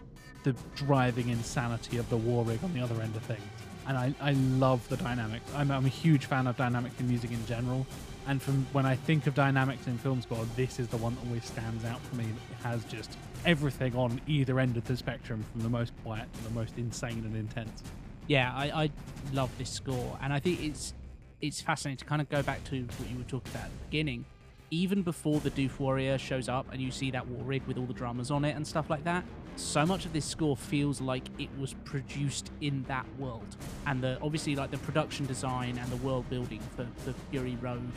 the 0.43 0.53
driving 0.75 1.29
insanity 1.29 1.97
of 1.97 2.09
the 2.09 2.17
war 2.17 2.43
rig 2.43 2.61
on 2.63 2.73
the 2.73 2.81
other 2.81 3.01
end 3.01 3.15
of 3.15 3.21
things. 3.23 3.41
And 3.87 3.97
I, 3.97 4.13
I 4.19 4.33
love 4.33 4.87
the 4.89 4.97
dynamics. 4.97 5.49
I'm, 5.55 5.71
I'm 5.71 5.85
a 5.85 5.89
huge 5.89 6.25
fan 6.25 6.47
of 6.47 6.57
dynamics 6.57 6.99
in 6.99 7.07
music 7.07 7.31
in 7.31 7.45
general. 7.45 7.85
And 8.27 8.41
from 8.41 8.67
when 8.73 8.85
I 8.85 8.95
think 8.95 9.25
of 9.25 9.33
dynamics 9.35 9.87
in 9.87 9.97
film 9.97 10.21
score, 10.21 10.45
this 10.55 10.79
is 10.79 10.87
the 10.89 10.97
one 10.97 11.15
that 11.15 11.25
always 11.27 11.45
stands 11.45 11.85
out 11.85 12.01
for 12.01 12.15
me. 12.15 12.25
It 12.25 12.63
has 12.63 12.83
just 12.85 13.17
everything 13.45 13.95
on 13.95 14.19
either 14.27 14.59
end 14.59 14.75
of 14.75 14.85
the 14.85 14.97
spectrum, 14.97 15.45
from 15.51 15.61
the 15.61 15.69
most 15.69 15.93
quiet 16.03 16.31
to 16.33 16.43
the 16.43 16.49
most 16.49 16.77
insane 16.77 17.23
and 17.25 17.35
intense. 17.35 17.83
yeah, 18.27 18.51
I, 18.53 18.83
I 18.83 18.91
love 19.33 19.49
this 19.57 19.69
score, 19.69 20.17
and 20.21 20.33
I 20.33 20.39
think 20.39 20.61
it's 20.61 20.93
it's 21.39 21.61
fascinating 21.61 21.97
to 21.99 22.05
kind 22.05 22.21
of 22.21 22.29
go 22.29 22.41
back 22.41 22.63
to 22.65 22.81
what 22.81 23.09
you 23.09 23.17
were 23.17 23.23
talking 23.23 23.51
about 23.53 23.65
at 23.65 23.71
the 23.71 23.85
beginning. 23.89 24.25
Even 24.71 25.01
before 25.03 25.39
the 25.39 25.51
Doof 25.51 25.79
Warrior 25.79 26.17
shows 26.17 26.49
up 26.49 26.65
and 26.73 26.81
you 26.81 26.91
see 26.91 27.11
that 27.11 27.27
war 27.27 27.43
rig 27.45 27.63
with 27.67 27.77
all 27.77 27.85
the 27.85 27.93
dramas 27.93 28.31
on 28.31 28.43
it 28.43 28.55
and 28.55 28.67
stuff 28.67 28.89
like 28.89 29.03
that, 29.05 29.23
so 29.59 29.85
much 29.85 30.05
of 30.05 30.13
this 30.13 30.25
score 30.25 30.55
feels 30.55 31.01
like 31.01 31.23
it 31.39 31.49
was 31.59 31.73
produced 31.83 32.51
in 32.61 32.83
that 32.83 33.05
world. 33.17 33.55
And 33.85 34.01
the 34.01 34.17
obviously 34.21 34.55
like 34.55 34.71
the 34.71 34.77
production 34.79 35.25
design 35.25 35.77
and 35.77 35.91
the 35.91 35.97
world 35.97 36.29
building 36.29 36.61
for, 36.75 36.87
for 37.03 37.13
Fury 37.31 37.57
Road 37.61 37.91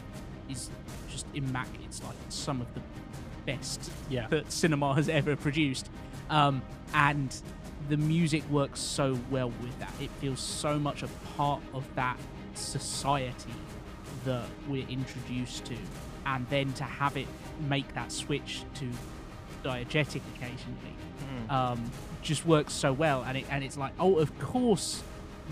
is 0.49 0.71
just 1.09 1.27
immaculate. 1.35 1.87
It's 1.87 2.03
like 2.03 2.17
some 2.29 2.61
of 2.61 2.73
the 2.75 2.81
best 3.47 3.91
Yeah. 4.09 4.27
that 4.29 4.51
cinema 4.53 4.95
has 4.95 5.09
ever 5.09 5.37
produced. 5.37 5.89
Um, 6.29 6.63
and 6.95 7.35
the 7.89 7.97
music 7.97 8.49
works 8.51 8.81
so 8.81 9.19
well 9.31 9.51
with 9.61 9.79
that. 9.81 9.93
It 10.01 10.11
feels 10.21 10.41
so 10.41 10.79
much 10.79 11.03
a 11.03 11.09
part 11.37 11.63
of 11.75 11.85
that 11.95 12.19
society 12.55 13.53
that 14.25 14.47
we're 14.69 14.87
introduced 14.89 15.65
to. 15.67 15.77
And 16.27 16.47
then 16.49 16.73
to 16.75 16.85
have 16.85 17.17
it 17.17 17.27
make 17.69 17.93
that 17.95 18.13
switch 18.13 18.63
to 18.75 18.89
diegetic 19.65 20.23
occasionally 20.37 20.95
um, 21.51 21.91
just 22.23 22.47
works 22.47 22.73
so 22.73 22.93
well. 22.93 23.23
And, 23.27 23.37
it, 23.37 23.45
and 23.51 23.63
it's 23.63 23.77
like, 23.77 23.93
oh, 24.01 24.19
of 24.19 24.37
course, 24.39 25.03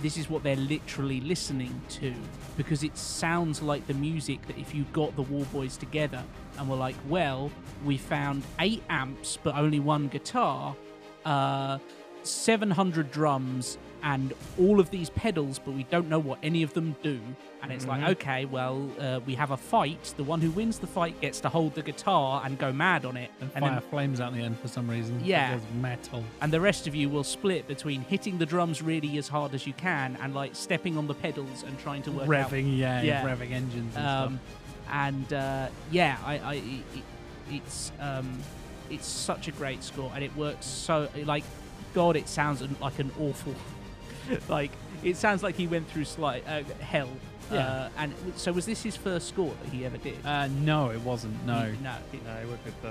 this 0.01 0.17
is 0.17 0.31
what 0.31 0.43
they're 0.43 0.57
literally 0.57 1.21
listening 1.21 1.81
to 1.89 2.15
because 2.57 2.83
it 2.83 2.97
sounds 2.97 3.61
like 3.61 3.87
the 3.87 3.95
music 3.95 4.47
that 4.47 4.57
if 4.57 4.75
you 4.75 4.85
got 4.93 5.15
the 5.17 5.23
War 5.23 5.45
Boys 5.53 5.77
together 5.77 6.23
and 6.57 6.69
were 6.69 6.77
like, 6.77 6.97
well, 7.09 7.51
we 7.85 7.97
found 7.97 8.43
eight 8.61 8.83
amps 8.89 9.39
but 9.43 9.57
only 9.57 9.81
one 9.81 10.09
guitar, 10.09 10.75
uh, 11.25 11.79
700 12.23 13.11
drums, 13.11 13.79
and 14.03 14.33
all 14.61 14.79
of 14.81 14.91
these 14.91 15.11
pedals, 15.11 15.59
but 15.59 15.73
we 15.73 15.83
don't 15.85 16.09
know 16.09 16.19
what 16.19 16.39
any 16.43 16.63
of 16.63 16.73
them 16.75 16.95
do. 17.03 17.21
And 17.61 17.73
it's 17.73 17.87
like, 17.87 18.03
okay, 18.11 18.45
well, 18.45 18.89
uh, 19.01 19.19
we 19.27 19.35
have 19.35 19.51
a 19.51 19.57
fight. 19.57 20.15
The 20.17 20.23
one 20.23 20.41
who 20.41 20.51
wins 20.53 20.79
the 20.79 20.87
fight 20.87 21.21
gets 21.21 21.41
to 21.41 21.49
hold 21.49 21.75
the 21.75 21.83
guitar 21.83 22.41
and 22.45 22.57
go 22.57 22.73
mad 22.73 23.05
on 23.05 23.17
it. 23.17 23.31
And 23.41 23.51
and 23.57 23.65
fire 23.65 23.73
then 23.81 23.91
flames 23.91 24.21
out 24.21 24.33
the 24.33 24.41
end 24.41 24.59
for 24.61 24.69
some 24.69 24.89
reason. 24.89 25.21
Yeah. 25.25 25.57
It 25.57 25.63
metal. 25.81 26.23
and 26.41 26.53
the 26.53 26.61
rest 26.61 26.87
of 26.87 26.95
you 26.95 27.09
will 27.09 27.25
split 27.25 27.67
between 27.67 28.03
hitting 28.03 28.39
the 28.39 28.47
drums 28.47 28.81
really 28.81 29.19
as 29.19 29.27
hard 29.27 29.55
as 29.55 29.67
you 29.67 29.73
can 29.73 30.17
and 30.23 30.35
like 30.35 30.55
stepping 30.55 30.97
on 30.97 31.09
the 31.09 31.15
pedals 31.15 31.65
and 31.65 31.77
trying 31.81 32.03
to 32.03 32.13
work 32.13 32.23
out 32.29 32.51
Revving, 32.51 32.79
yeah, 32.79 33.03
Yeah. 33.03 33.25
revving 33.25 33.51
engines 33.51 33.97
and 33.97 34.07
um, 34.07 34.41
and 34.93 35.33
uh, 35.33 35.69
yeah, 35.91 36.17
I, 36.25 36.39
I 36.39 36.55
it- 36.55 37.03
it's 37.51 37.93
um, 38.01 38.39
it's 38.91 39.07
such 39.07 39.49
a 39.49 39.53
great 39.53 39.83
score, 39.83 40.11
and 40.15 40.23
it 40.23 40.35
works 40.37 40.65
so 40.67 41.09
like 41.25 41.45
God, 41.95 42.15
it 42.17 42.29
sounds 42.29 42.63
like 42.81 42.99
an 42.99 43.11
awful, 43.21 43.55
like 44.49 44.71
it 45.03 45.17
sounds 45.17 45.43
like 45.43 45.55
he 45.57 45.67
went 45.67 45.89
through 45.91 46.05
slight 46.05 46.45
uh, 46.47 46.63
hell. 46.81 47.09
Yeah. 47.51 47.59
Uh, 47.67 47.89
and 47.97 48.15
so 48.37 48.53
was 48.53 48.67
this 48.67 48.83
his 48.83 48.95
first 48.95 49.29
score 49.29 49.55
that 49.63 49.73
he 49.73 49.87
ever 49.87 49.97
did? 49.97 50.19
Uh, 50.25 50.49
no, 50.49 50.91
it 50.91 51.01
wasn't. 51.01 51.35
No. 51.47 51.63
He- 51.63 51.83
no. 51.83 51.95
he- 52.13 52.19
No, 52.19 52.31
I 52.31 52.45
worked 52.45 52.65
with 52.67 52.83
the 52.83 52.89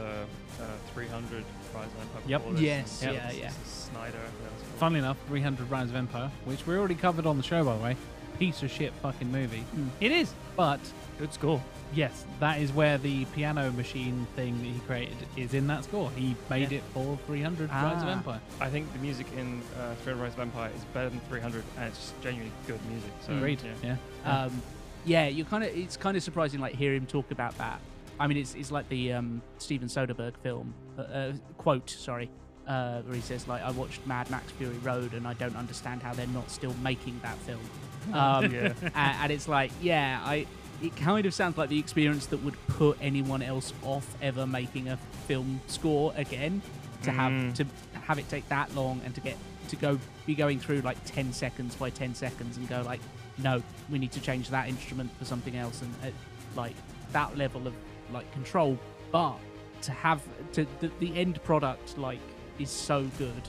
uh, 0.64 0.66
300 0.96 1.44
Rise 1.76 1.86
of 1.86 2.02
Empire. 2.02 2.22
Yep. 2.26 2.44
before 2.46 2.60
Yes, 2.62 3.04
and 3.04 3.14
yeah, 3.14 3.32
yeah. 3.32 3.52
Snyder. 3.66 4.14
that 4.14 4.50
cool. 4.50 4.78
Funnily 4.80 5.00
enough, 5.00 5.18
300 5.28 5.70
Rise 5.70 5.90
of 5.90 5.96
Empire, 5.96 6.32
which 6.46 6.66
we 6.66 6.76
already 6.76 6.96
covered 6.96 7.28
on 7.28 7.38
the 7.38 7.44
show, 7.44 7.64
by 7.64 7.78
the 7.78 7.84
way. 7.84 7.96
Piece 8.40 8.64
of 8.64 8.72
shit 8.72 8.94
fucking 9.04 9.32
movie. 9.32 9.64
Mm. 9.76 9.90
It 10.00 10.12
is. 10.12 10.34
But 10.56 10.80
Good 11.20 11.34
score. 11.34 11.62
yes, 11.96 12.26
that 12.40 12.60
is 12.60 12.72
where 12.74 12.98
the 12.98 13.26
piano 13.26 13.72
machine 13.72 14.28
thing 14.36 14.58
that 14.60 14.68
he 14.68 14.80
created 14.82 15.16
is 15.36 15.54
in 15.54 15.66
that 15.68 15.84
score. 15.86 16.12
He 16.16 16.36
made 16.50 16.72
Yeah. 16.72 16.80
it 16.80 16.84
for 16.94 17.18
300 17.26 17.70
Rise 17.70 18.02
of 18.04 18.10
Ah. 18.10 18.12
Empire. 18.12 18.42
I 18.60 18.70
think 18.70 18.92
the 18.94 19.00
music 19.00 19.26
in 19.38 19.62
uh, 19.80 19.96
300 20.04 20.22
Rise 20.22 20.34
of 20.34 20.40
Empire 20.42 20.70
is 20.76 20.84
better 20.94 21.10
than 21.10 21.20
300, 21.30 21.64
and 21.78 21.86
it's 21.88 21.98
just 21.98 22.22
genuinely 22.22 22.52
good 22.68 22.80
music. 22.90 23.12
So, 23.26 23.34
Agreed. 23.36 23.60
yeah. 23.84 23.96
Yeah. 24.26 24.44
um, 24.44 24.62
yeah, 25.06 25.28
you 25.28 25.46
kind 25.46 25.64
of 25.64 25.70
it's 25.76 25.96
kind 25.98 26.18
of 26.18 26.24
surprising 26.24 26.60
like 26.60 26.76
hear 26.76 26.94
him 26.94 27.06
talk 27.06 27.32
about 27.32 27.58
that. 27.58 27.80
I 28.20 28.28
mean, 28.28 28.38
it's 28.38 28.54
it's 28.56 28.72
like 28.72 28.90
the 28.90 29.14
um, 29.14 29.42
Steven 29.58 29.88
Soderbergh 29.88 30.36
film 30.44 30.74
uh, 30.98 31.02
uh, 31.02 31.34
quote, 31.58 31.90
sorry, 31.90 32.30
uh, 32.68 33.02
where 33.04 33.16
he 33.16 33.22
says 33.22 33.48
like, 33.48 33.62
"I 33.62 33.72
watched 33.72 34.06
Mad 34.06 34.30
Max 34.30 34.52
Fury 34.54 34.78
Road 34.80 35.14
and 35.14 35.26
I 35.28 35.34
don't 35.36 35.56
understand 35.56 36.04
how 36.04 36.14
they're 36.14 36.28
not 36.28 36.52
still 36.52 36.74
making 36.84 37.20
that 37.24 37.38
film." 37.40 37.62
Um, 38.14 38.52
Yeah. 38.54 38.72
and, 38.84 38.94
and 38.96 39.32
it's 39.34 39.48
like, 39.50 39.70
yeah, 39.82 40.22
I. 40.24 40.46
It 40.82 40.96
kind 40.96 41.26
of 41.26 41.34
sounds 41.34 41.58
like 41.58 41.70
the 41.70 41.80
experience 41.80 42.28
that 42.28 42.44
would 42.44 42.56
put 42.68 42.98
anyone 43.02 43.42
else 43.42 43.74
off 43.84 44.16
ever 44.22 44.46
making 44.46 44.90
a 44.90 44.98
film 45.28 45.60
score 45.68 46.14
again. 46.16 46.62
To 47.04 47.12
have 47.12 47.32
Mm. 47.32 47.54
to 47.56 47.66
have 48.08 48.18
it 48.18 48.28
take 48.28 48.48
that 48.50 48.74
long 48.76 49.02
and 49.06 49.14
to 49.16 49.22
get 49.22 49.38
to 49.70 49.76
go 49.76 50.00
be 50.26 50.34
going 50.34 50.60
through 50.60 50.82
like 50.82 50.98
10 51.06 51.32
seconds 51.32 51.76
by 51.76 51.90
10 51.92 52.16
seconds 52.16 52.58
and 52.58 52.68
go 52.68 52.82
like 52.82 53.02
no 53.38 53.62
we 53.92 54.00
need 54.00 54.12
to 54.14 54.20
change 54.22 54.50
that 54.50 54.68
instrument 54.68 55.12
for 55.20 55.26
something 55.26 55.56
else 55.58 55.82
and 55.84 55.94
uh, 56.04 56.08
like 56.56 56.74
that 57.12 57.38
level 57.38 57.68
of 57.68 57.74
like 58.12 58.30
control 58.34 58.80
but 59.12 59.36
to 59.84 59.92
have 59.92 60.22
to 60.54 60.66
the, 60.80 60.90
the 61.00 61.16
end 61.16 61.42
product 61.44 61.98
like 62.00 62.20
is 62.58 62.70
so 62.72 63.04
good 63.20 63.44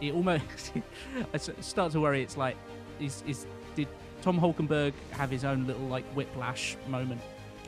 it 0.00 0.12
almost 0.12 0.72
i 1.34 1.36
start 1.36 1.92
to 1.92 2.00
worry 2.00 2.20
it's 2.22 2.36
like 2.36 2.56
is 2.98 3.22
is 3.28 3.46
did 3.76 3.86
tom 4.22 4.38
Holkenborg 4.40 4.92
have 5.10 5.30
his 5.30 5.44
own 5.44 5.66
little 5.66 5.86
like 5.86 6.04
whiplash 6.14 6.76
moment 6.88 7.20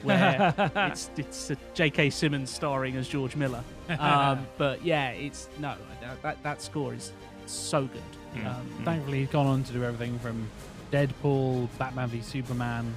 where 0.02 0.55
it's 0.77 1.10
it's 1.16 1.51
uh, 1.51 1.55
J.K. 1.74 2.10
Simmons 2.10 2.51
starring 2.51 2.97
as 2.97 3.09
George 3.09 3.36
Miller. 3.36 3.62
Um, 3.98 4.47
but 4.56 4.85
yeah, 4.85 5.10
it's 5.10 5.48
no 5.59 5.74
that- 6.01 6.22
that 6.22 6.43
that 6.44 6.62
score 6.62 6.94
is 6.94 7.12
so 7.47 7.86
good. 7.86 8.02
Mm. 8.36 8.47
Um, 8.47 8.66
Thankfully, 8.85 9.18
he's 9.20 9.28
gone 9.28 9.47
on 9.48 9.64
to 9.64 9.72
do 9.72 9.82
everything 9.85 10.16
from 10.20 10.48
Deadpool, 10.93 11.68
Batman 11.77 12.09
v 12.09 12.20
Superman, 12.22 12.94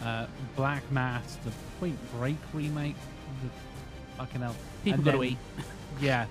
the 0.00 0.06
uh, 0.06 0.26
Black 0.56 0.82
Mass, 0.90 1.36
the 1.44 1.52
Point 1.78 1.96
Break 2.18 2.36
remake. 2.52 2.96
The 3.44 3.50
fucking 4.18 4.40
hell. 4.40 4.56
people 4.82 4.96
And 4.96 5.04
got 5.04 5.12
to 5.12 5.18
then- 5.18 5.26
eat. 5.28 5.38
Yeah. 6.00 6.26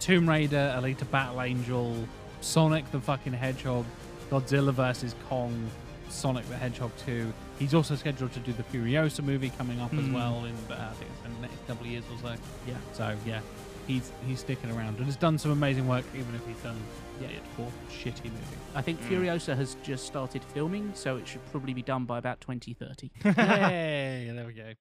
Tomb 0.00 0.26
Raider, 0.28 0.74
Alita 0.80 1.08
Battle 1.10 1.42
Angel, 1.42 1.94
Sonic 2.40 2.90
the 2.90 3.00
fucking 3.00 3.34
Hedgehog, 3.34 3.84
Godzilla 4.30 4.72
vs. 4.72 5.14
Kong, 5.28 5.70
Sonic 6.08 6.46
the 6.48 6.56
Hedgehog 6.56 6.90
2. 7.06 7.32
He's 7.58 7.74
also 7.74 7.94
scheduled 7.96 8.32
to 8.32 8.40
do 8.40 8.52
the 8.52 8.62
Furiosa 8.64 9.22
movie 9.24 9.50
coming 9.58 9.80
up 9.80 9.92
as 9.94 10.00
Hmm. 10.06 10.12
well 10.12 10.44
in, 10.44 10.54
uh, 10.70 10.90
I 10.90 10.94
think 10.94 11.10
it's 11.10 11.24
in 11.26 11.34
the 11.34 11.40
next 11.48 11.66
couple 11.66 11.84
of 11.86 11.90
years 11.92 12.04
or 12.12 12.18
so. 12.18 12.34
Yeah. 12.66 12.74
So, 12.92 13.16
yeah, 13.26 13.40
he's 13.86 14.10
he's 14.26 14.40
sticking 14.40 14.70
around 14.70 14.96
and 14.96 15.06
has 15.06 15.16
done 15.16 15.38
some 15.38 15.50
amazing 15.50 15.86
work, 15.88 16.04
even 16.14 16.34
if 16.34 16.46
he's 16.46 16.56
done 16.62 16.76
yeah, 17.20 17.28
poor, 17.56 17.66
shitty 17.90 18.24
movie. 18.26 18.56
I 18.76 18.80
think 18.82 19.00
Mm. 19.02 19.08
Furiosa 19.08 19.56
has 19.56 19.76
just 19.82 20.06
started 20.06 20.44
filming, 20.44 20.92
so 20.94 21.16
it 21.16 21.26
should 21.26 21.44
probably 21.50 21.74
be 21.74 21.82
done 21.82 22.04
by 22.04 22.16
about 22.18 22.40
2030. 22.40 23.10
Yay! 23.24 24.30
There 24.34 24.46
we 24.46 24.52
go. 24.52 24.72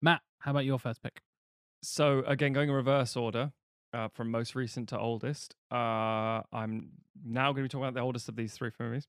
Matt, 0.00 0.20
how 0.38 0.52
about 0.52 0.64
your 0.64 0.78
first 0.78 1.02
pick? 1.02 1.20
So 1.82 2.22
again, 2.26 2.52
going 2.52 2.68
in 2.68 2.74
reverse 2.74 3.16
order 3.16 3.52
uh, 3.94 4.08
from 4.08 4.30
most 4.30 4.54
recent 4.54 4.88
to 4.90 4.98
oldest. 4.98 5.54
Uh, 5.70 6.42
I'm 6.52 6.90
now 7.24 7.52
going 7.52 7.56
to 7.56 7.62
be 7.62 7.68
talking 7.68 7.84
about 7.84 7.94
the 7.94 8.00
oldest 8.00 8.28
of 8.28 8.36
these 8.36 8.52
three 8.52 8.70
movies. 8.78 9.06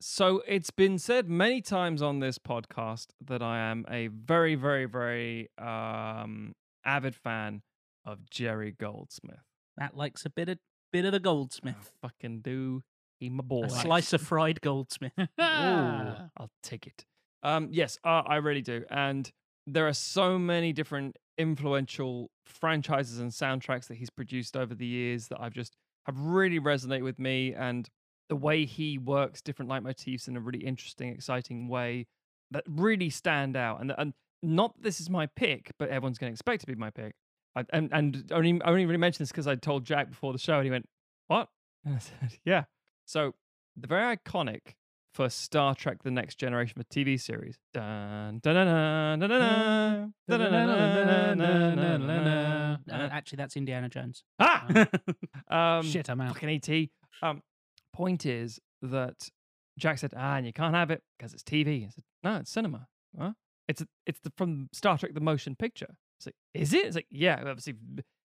So 0.00 0.42
it's 0.46 0.70
been 0.70 0.98
said 0.98 1.28
many 1.28 1.60
times 1.60 2.02
on 2.02 2.20
this 2.20 2.38
podcast 2.38 3.08
that 3.26 3.42
I 3.42 3.58
am 3.58 3.84
a 3.90 4.06
very, 4.06 4.54
very, 4.54 4.84
very 4.84 5.50
um, 5.58 6.54
avid 6.84 7.16
fan 7.16 7.62
of 8.04 8.30
Jerry 8.30 8.70
Goldsmith. 8.78 9.42
Matt 9.76 9.96
likes 9.96 10.24
a 10.24 10.30
bit 10.30 10.48
of 10.48 10.58
bit 10.92 11.04
of 11.04 11.12
the 11.12 11.18
I 11.18 11.20
goldsmith, 11.20 11.92
fucking 12.00 12.40
do. 12.40 12.82
He 13.18 13.28
my 13.28 13.42
boy. 13.42 13.64
a 13.64 13.70
slice 13.70 14.12
of 14.12 14.22
fried 14.22 14.60
goldsmith. 14.60 15.12
Ooh, 15.18 15.24
I'll 15.40 16.50
take 16.62 16.86
it. 16.86 17.04
Um, 17.42 17.68
yes, 17.72 17.98
uh, 18.04 18.22
I 18.24 18.36
really 18.36 18.62
do. 18.62 18.84
And 18.88 19.30
there 19.66 19.88
are 19.88 19.92
so 19.92 20.38
many 20.38 20.72
different 20.72 21.16
influential 21.38 22.30
franchises 22.44 23.18
and 23.20 23.30
soundtracks 23.30 23.86
that 23.86 23.96
he's 23.96 24.10
produced 24.10 24.56
over 24.56 24.74
the 24.74 24.86
years 24.86 25.28
that 25.28 25.40
I've 25.40 25.54
just 25.54 25.76
have 26.06 26.18
really 26.18 26.58
resonate 26.58 27.02
with 27.02 27.18
me. 27.18 27.54
And 27.54 27.88
the 28.28 28.36
way 28.36 28.64
he 28.64 28.98
works 28.98 29.40
different 29.40 29.70
leitmotifs 29.70 30.28
in 30.28 30.36
a 30.36 30.40
really 30.40 30.64
interesting, 30.64 31.08
exciting 31.10 31.68
way 31.68 32.06
that 32.50 32.64
really 32.68 33.10
stand 33.10 33.56
out. 33.56 33.80
And 33.80 33.94
and 33.96 34.12
not 34.42 34.74
this 34.80 35.00
is 35.00 35.08
my 35.08 35.26
pick, 35.26 35.72
but 35.78 35.88
everyone's 35.88 36.18
going 36.18 36.30
to 36.30 36.34
expect 36.34 36.60
to 36.60 36.66
be 36.66 36.74
my 36.74 36.90
pick. 36.90 37.14
I, 37.56 37.64
and 37.70 37.88
and 37.92 38.30
only 38.32 38.60
I 38.62 38.68
only 38.70 38.86
really 38.86 38.98
mentioned 38.98 39.24
this 39.24 39.32
because 39.32 39.46
I 39.46 39.54
told 39.54 39.84
Jack 39.84 40.10
before 40.10 40.32
the 40.32 40.38
show, 40.38 40.56
and 40.56 40.64
he 40.64 40.70
went, 40.70 40.88
"What?" 41.28 41.48
And 41.84 41.94
I 41.94 41.98
said, 41.98 42.38
"Yeah." 42.44 42.64
So 43.06 43.34
the 43.76 43.86
very 43.86 44.16
iconic 44.16 44.74
for 45.12 45.28
Star 45.28 45.74
Trek: 45.74 46.02
The 46.02 46.10
Next 46.10 46.36
Generation, 46.36 46.74
the 46.76 46.84
TV 46.84 47.20
series. 47.20 47.58
Actually, 52.90 53.36
that's 53.36 53.56
Indiana 53.56 53.88
Jones. 53.88 54.24
Ah, 54.38 55.78
um, 55.78 55.84
shit, 55.84 56.08
I'm 56.08 56.20
out. 56.20 56.34
Fucking 56.34 56.48
ET. 56.48 56.88
Um, 57.22 57.42
point 57.92 58.26
is 58.26 58.60
that 58.82 59.28
Jack 59.78 59.98
said, 59.98 60.12
"Ah, 60.16 60.36
and 60.36 60.46
you 60.46 60.52
can't 60.52 60.74
have 60.74 60.90
it 60.90 61.02
because 61.18 61.34
it's 61.34 61.42
TV." 61.42 61.86
I 61.86 61.90
said, 61.90 62.04
"No, 62.22 62.36
it's 62.36 62.50
cinema. 62.50 62.86
Huh? 63.18 63.32
It's 63.66 63.80
a, 63.80 63.86
it's 64.06 64.20
the, 64.20 64.32
from 64.36 64.68
Star 64.72 64.98
Trek: 64.98 65.14
The 65.14 65.20
Motion 65.20 65.56
Picture." 65.56 65.96
It's 66.18 66.26
like, 66.26 66.36
is 66.54 66.72
it? 66.72 66.86
It's 66.86 66.96
like, 66.96 67.06
yeah, 67.10 67.42
obviously 67.46 67.74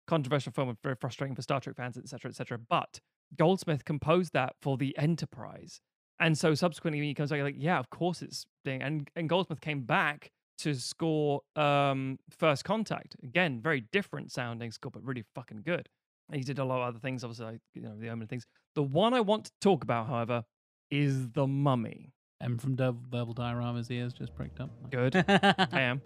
controversial 0.07 0.51
film 0.51 0.69
and 0.69 0.77
very 0.81 0.95
frustrating 0.99 1.35
for 1.35 1.41
Star 1.41 1.59
Trek 1.59 1.75
fans, 1.75 1.97
etc., 1.97 2.29
etc. 2.29 2.57
But 2.57 2.99
Goldsmith 3.35 3.85
composed 3.85 4.33
that 4.33 4.55
for 4.61 4.77
the 4.77 4.97
Enterprise 4.97 5.81
and 6.19 6.37
so 6.37 6.53
subsequently, 6.53 6.99
when 6.99 7.07
he 7.07 7.13
comes 7.13 7.29
back, 7.29 7.41
like, 7.41 7.55
"Yeah, 7.57 7.79
of 7.79 7.89
course 7.89 8.21
it's 8.21 8.45
thing." 8.65 8.81
And 8.81 9.09
and 9.15 9.27
Goldsmith 9.29 9.61
came 9.61 9.81
back 9.81 10.31
to 10.59 10.73
score 10.73 11.41
um 11.55 12.17
First 12.29 12.63
Contact 12.65 13.15
again, 13.23 13.61
very 13.61 13.81
different 13.91 14.31
sounding 14.31 14.71
score, 14.71 14.91
but 14.91 15.03
really 15.03 15.23
fucking 15.35 15.61
good. 15.65 15.87
He 16.33 16.41
did 16.41 16.59
a 16.59 16.65
lot 16.65 16.81
of 16.81 16.87
other 16.89 16.99
things, 16.99 17.23
obviously, 17.23 17.45
like, 17.45 17.59
you 17.73 17.81
know, 17.83 17.95
the 17.97 18.09
Omen 18.09 18.27
things. 18.27 18.45
The 18.75 18.83
one 18.83 19.13
I 19.13 19.21
want 19.21 19.45
to 19.45 19.51
talk 19.61 19.83
about, 19.83 20.07
however, 20.07 20.43
is 20.91 21.29
the 21.29 21.47
Mummy. 21.47 22.11
M 22.41 22.57
from 22.57 22.75
Devil, 22.75 23.01
Devil 23.11 23.33
Diorama's 23.33 23.89
ears 23.89 24.13
just 24.13 24.35
pricked 24.35 24.59
up. 24.59 24.69
Good, 24.91 25.15
I 25.27 25.67
am. 25.81 26.01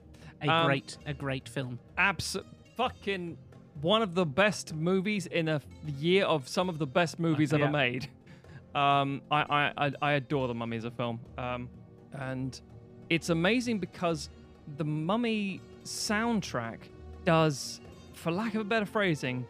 Um, 0.47 0.65
great, 0.65 0.97
a 1.05 1.13
great 1.13 1.49
film. 1.49 1.79
Abs- 1.97 2.38
fucking 2.77 3.38
one 3.81 4.01
of 4.01 4.13
the 4.15 4.25
best 4.25 4.73
movies 4.73 5.25
in 5.27 5.47
a 5.47 5.61
year 5.85 6.25
of 6.25 6.47
some 6.47 6.69
of 6.69 6.77
the 6.77 6.85
best 6.88 7.19
movies 7.19 7.51
ever 7.53 7.63
Yeah. 7.63 7.69
made. 7.71 8.09
Um, 8.73 9.22
I, 9.30 9.73
I, 9.77 9.91
I, 10.02 10.14
adore 10.14 10.48
The 10.48 10.53
Mummy 10.53 10.77
as 10.77 10.85
a 10.85 10.91
film. 10.91 11.19
Um, 11.38 11.69
and 12.14 12.60
it's 13.10 13.30
amazing 13.30 13.80
because 13.80 14.30
the 14.77 14.85
Mummy 14.85 15.60
soundtrack 15.84 16.77
does, 17.26 17.81
for 18.14 18.31
lack 18.31 18.56
of 18.56 18.61
a 18.61 18.64
better 18.64 18.85
phrasing, 18.85 19.45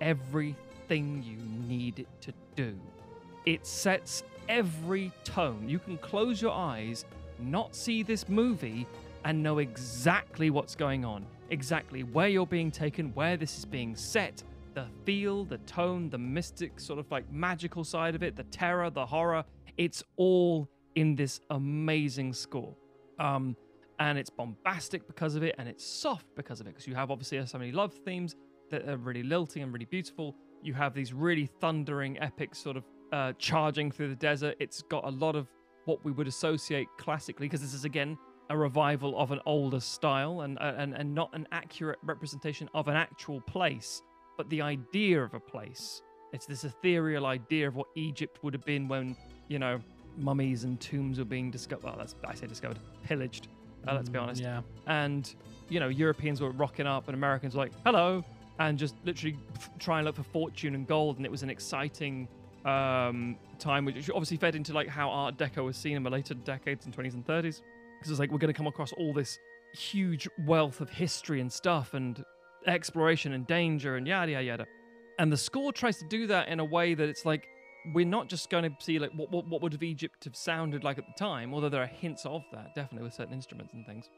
everything 0.00 1.22
you 1.22 1.38
need 1.68 2.00
it 2.00 2.08
to 2.22 2.32
do. 2.56 2.76
It 3.46 3.64
sets 3.64 4.24
every 4.48 5.12
tone. 5.22 5.68
You 5.68 5.78
can 5.78 5.96
close 5.98 6.42
your 6.42 6.52
eyes, 6.52 7.04
not 7.38 7.76
see 7.76 8.02
this 8.02 8.28
movie, 8.28 8.86
and 9.24 9.42
know 9.42 9.58
exactly 9.58 10.50
what's 10.50 10.74
going 10.74 11.04
on, 11.04 11.24
exactly 11.50 12.02
where 12.02 12.28
you're 12.28 12.46
being 12.46 12.70
taken, 12.70 13.12
where 13.14 13.36
this 13.36 13.58
is 13.58 13.64
being 13.64 13.96
set, 13.96 14.42
the 14.74 14.86
feel, 15.04 15.44
the 15.44 15.58
tone, 15.58 16.10
the 16.10 16.18
mystic 16.18 16.80
sort 16.80 16.98
of 16.98 17.10
like 17.10 17.30
magical 17.32 17.84
side 17.84 18.14
of 18.14 18.22
it, 18.22 18.36
the 18.36 18.44
terror, 18.44 18.90
the 18.90 19.06
horror. 19.06 19.44
It's 19.76 20.02
all 20.16 20.68
in 20.94 21.14
this 21.14 21.40
amazing 21.50 22.32
score. 22.32 22.74
Um, 23.18 23.56
and 24.00 24.18
it's 24.18 24.30
bombastic 24.30 25.06
because 25.06 25.36
of 25.36 25.44
it, 25.44 25.54
and 25.58 25.68
it's 25.68 25.86
soft 25.86 26.26
because 26.34 26.60
of 26.60 26.66
it, 26.66 26.70
because 26.70 26.86
you 26.86 26.96
have 26.96 27.10
obviously 27.12 27.44
so 27.46 27.58
many 27.58 27.70
love 27.70 27.92
themes 27.92 28.34
that 28.70 28.88
are 28.88 28.96
really 28.96 29.22
lilting 29.22 29.62
and 29.62 29.72
really 29.72 29.84
beautiful. 29.84 30.34
You 30.62 30.74
have 30.74 30.94
these 30.94 31.12
really 31.12 31.46
thundering, 31.60 32.20
epic 32.20 32.54
sort 32.54 32.76
of 32.76 32.84
uh, 33.12 33.32
charging 33.38 33.92
through 33.92 34.08
the 34.08 34.16
desert. 34.16 34.56
It's 34.58 34.82
got 34.82 35.04
a 35.04 35.10
lot 35.10 35.36
of 35.36 35.48
what 35.84 36.04
we 36.04 36.10
would 36.10 36.26
associate 36.26 36.88
classically, 36.98 37.46
because 37.46 37.60
this 37.60 37.74
is 37.74 37.84
again 37.84 38.18
a 38.50 38.56
revival 38.56 39.18
of 39.18 39.30
an 39.30 39.40
older 39.46 39.80
style 39.80 40.40
and, 40.42 40.58
uh, 40.58 40.74
and 40.76 40.94
and 40.94 41.14
not 41.14 41.30
an 41.34 41.46
accurate 41.52 41.98
representation 42.02 42.68
of 42.74 42.88
an 42.88 42.96
actual 42.96 43.40
place, 43.42 44.02
but 44.36 44.48
the 44.50 44.62
idea 44.62 45.22
of 45.22 45.34
a 45.34 45.40
place. 45.40 46.02
It's 46.32 46.46
this 46.46 46.64
ethereal 46.64 47.26
idea 47.26 47.68
of 47.68 47.76
what 47.76 47.86
Egypt 47.94 48.42
would 48.42 48.54
have 48.54 48.64
been 48.64 48.88
when 48.88 49.16
you 49.48 49.58
know 49.58 49.80
mummies 50.16 50.64
and 50.64 50.80
tombs 50.80 51.18
were 51.18 51.24
being 51.24 51.50
discovered. 51.50 51.84
Well, 51.84 51.94
that's 51.96 52.14
I 52.26 52.34
say 52.34 52.46
discovered, 52.46 52.78
pillaged. 53.04 53.48
Uh, 53.86 53.94
let's 53.94 54.08
be 54.08 54.18
Mm, 54.18 54.22
honest. 54.22 54.42
Yeah. 54.42 54.62
And 54.86 55.32
you 55.68 55.78
know 55.80 55.88
Europeans 55.88 56.40
were 56.40 56.50
rocking 56.50 56.86
up, 56.86 57.06
and 57.08 57.14
Americans 57.14 57.54
were 57.54 57.62
like 57.64 57.72
hello, 57.84 58.24
and 58.58 58.78
just 58.78 58.94
literally 59.04 59.36
f- 59.56 59.70
try 59.78 59.98
and 59.98 60.06
look 60.06 60.16
for 60.16 60.22
fortune 60.24 60.74
and 60.74 60.86
gold, 60.86 61.18
and 61.18 61.24
it 61.26 61.30
was 61.30 61.42
an 61.44 61.50
exciting 61.50 62.26
um, 62.64 63.36
time, 63.58 63.84
which 63.84 64.10
obviously 64.10 64.36
fed 64.38 64.54
into 64.56 64.72
like 64.72 64.88
how 64.88 65.10
Art 65.10 65.36
Deco 65.36 65.64
was 65.64 65.76
seen 65.76 65.96
in 65.96 66.02
the 66.02 66.10
later 66.10 66.34
decades 66.34 66.86
and 66.86 66.96
20s 66.96 67.14
and 67.14 67.24
30s, 67.26 67.60
because 67.98 68.10
it's 68.10 68.18
like 68.18 68.32
we're 68.32 68.38
going 68.38 68.52
to 68.52 68.56
come 68.56 68.66
across 68.66 68.92
all 68.94 69.12
this 69.12 69.38
huge 69.74 70.28
wealth 70.46 70.80
of 70.80 70.88
history 70.90 71.40
and 71.40 71.52
stuff, 71.52 71.94
and 71.94 72.24
exploration 72.66 73.32
and 73.32 73.46
danger 73.46 73.96
and 73.96 74.06
yada 74.06 74.32
yada 74.32 74.44
yada. 74.44 74.66
And 75.18 75.32
the 75.32 75.36
score 75.36 75.72
tries 75.72 75.98
to 75.98 76.08
do 76.08 76.26
that 76.28 76.48
in 76.48 76.60
a 76.60 76.64
way 76.64 76.94
that 76.94 77.08
it's 77.08 77.24
like 77.24 77.46
we're 77.92 78.06
not 78.06 78.28
just 78.28 78.48
going 78.50 78.64
to 78.64 78.70
see 78.80 78.98
like 78.98 79.12
what, 79.14 79.30
what 79.30 79.46
what 79.46 79.62
would 79.62 79.72
have 79.72 79.82
Egypt 79.82 80.24
have 80.24 80.36
sounded 80.36 80.84
like 80.84 80.98
at 80.98 81.06
the 81.06 81.12
time, 81.18 81.52
although 81.54 81.68
there 81.68 81.82
are 81.82 81.86
hints 81.86 82.24
of 82.24 82.42
that 82.52 82.74
definitely 82.74 83.04
with 83.04 83.14
certain 83.14 83.34
instruments 83.34 83.74
and 83.74 83.86
things. 83.86 84.08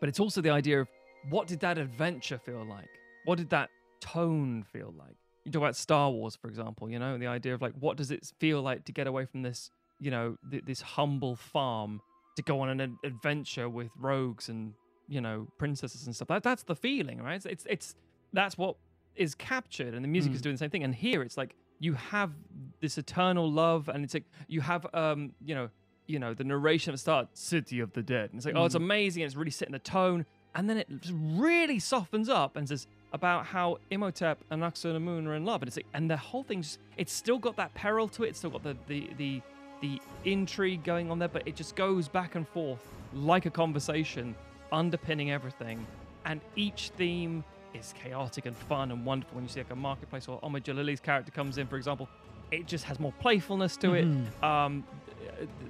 But 0.00 0.08
it's 0.08 0.20
also 0.20 0.40
the 0.40 0.50
idea 0.50 0.80
of 0.80 0.88
what 1.30 1.46
did 1.46 1.60
that 1.60 1.78
adventure 1.78 2.38
feel 2.38 2.64
like? 2.64 2.88
What 3.24 3.38
did 3.38 3.50
that 3.50 3.70
tone 4.00 4.64
feel 4.72 4.94
like? 4.96 5.16
You 5.44 5.52
talk 5.52 5.62
about 5.62 5.76
Star 5.76 6.10
Wars, 6.10 6.36
for 6.36 6.48
example, 6.48 6.90
you 6.90 6.98
know, 6.98 7.18
the 7.18 7.26
idea 7.26 7.54
of 7.54 7.62
like 7.62 7.74
what 7.78 7.96
does 7.96 8.10
it 8.10 8.30
feel 8.38 8.62
like 8.62 8.84
to 8.84 8.92
get 8.92 9.06
away 9.06 9.26
from 9.26 9.42
this, 9.42 9.70
you 10.00 10.10
know, 10.10 10.36
th- 10.50 10.64
this 10.64 10.80
humble 10.80 11.36
farm 11.36 12.00
to 12.36 12.42
go 12.42 12.60
on 12.60 12.68
an 12.68 12.80
ad- 12.80 12.96
adventure 13.04 13.68
with 13.68 13.90
rogues 13.98 14.48
and 14.48 14.74
you 15.08 15.20
know 15.20 15.48
princesses 15.58 16.06
and 16.06 16.14
stuff. 16.14 16.28
That 16.28 16.42
that's 16.42 16.62
the 16.64 16.76
feeling, 16.76 17.22
right? 17.22 17.36
It's 17.36 17.46
it's, 17.46 17.66
it's 17.68 17.94
that's 18.32 18.56
what 18.58 18.76
is 19.14 19.34
captured, 19.34 19.94
and 19.94 20.04
the 20.04 20.08
music 20.08 20.32
is 20.34 20.40
Mm. 20.40 20.42
doing 20.42 20.54
the 20.54 20.58
same 20.58 20.70
thing. 20.70 20.84
And 20.84 20.94
here, 20.94 21.22
it's 21.22 21.36
like 21.36 21.54
you 21.78 21.94
have 21.94 22.32
this 22.80 22.98
eternal 22.98 23.50
love, 23.50 23.88
and 23.88 24.04
it's 24.04 24.14
like 24.14 24.24
you 24.48 24.60
have 24.62 24.86
um 24.94 25.32
you 25.44 25.54
know 25.54 25.68
you 26.06 26.18
know 26.18 26.34
the 26.34 26.44
narration 26.44 26.90
at 26.92 26.94
the 26.94 26.98
start, 26.98 27.28
City 27.36 27.80
of 27.80 27.92
the 27.92 28.02
Dead, 28.02 28.30
and 28.30 28.38
it's 28.38 28.46
like 28.46 28.54
oh 28.56 28.64
it's 28.64 28.74
Mm. 28.74 28.78
amazing, 28.84 29.22
and 29.22 29.28
it's 29.28 29.36
really 29.36 29.50
setting 29.50 29.72
the 29.72 29.78
tone, 29.78 30.26
and 30.54 30.68
then 30.68 30.76
it 30.78 30.88
just 31.00 31.14
really 31.16 31.78
softens 31.78 32.28
up 32.28 32.56
and 32.56 32.68
says 32.68 32.86
about 33.12 33.46
how 33.46 33.78
Imhotep 33.90 34.38
and 34.50 34.62
Amun 34.62 35.26
are 35.26 35.34
in 35.34 35.44
love, 35.44 35.62
and 35.62 35.68
it's 35.68 35.76
like 35.76 35.86
and 35.94 36.10
the 36.10 36.16
whole 36.16 36.42
thing's 36.42 36.78
it's 36.96 37.12
still 37.12 37.38
got 37.38 37.56
that 37.56 37.72
peril 37.74 38.08
to 38.08 38.24
it, 38.24 38.28
it's 38.30 38.38
still 38.38 38.50
got 38.50 38.62
the 38.62 38.76
the 38.88 39.10
the 39.16 39.42
the 39.82 40.00
intrigue 40.24 40.82
going 40.84 41.10
on 41.10 41.18
there, 41.18 41.28
but 41.28 41.42
it 41.46 41.54
just 41.56 41.76
goes 41.76 42.08
back 42.08 42.34
and 42.34 42.48
forth 42.48 42.80
like 43.14 43.46
a 43.46 43.50
conversation, 43.50 44.34
underpinning 44.72 45.30
everything. 45.30 45.86
And 46.24 46.40
each 46.56 46.90
theme 46.96 47.44
is 47.74 47.94
chaotic 48.02 48.46
and 48.46 48.56
fun 48.56 48.90
and 48.90 49.04
wonderful. 49.04 49.36
When 49.36 49.44
you 49.44 49.48
see 49.50 49.60
like 49.60 49.70
a 49.70 49.76
marketplace 49.76 50.28
or 50.28 50.40
Omid 50.40 50.62
Djalili's 50.64 51.00
character 51.00 51.30
comes 51.30 51.58
in, 51.58 51.66
for 51.66 51.76
example, 51.76 52.08
it 52.50 52.66
just 52.66 52.84
has 52.84 52.98
more 53.00 53.12
playfulness 53.20 53.76
to 53.78 53.94
it. 53.94 54.04
Um, 54.42 54.84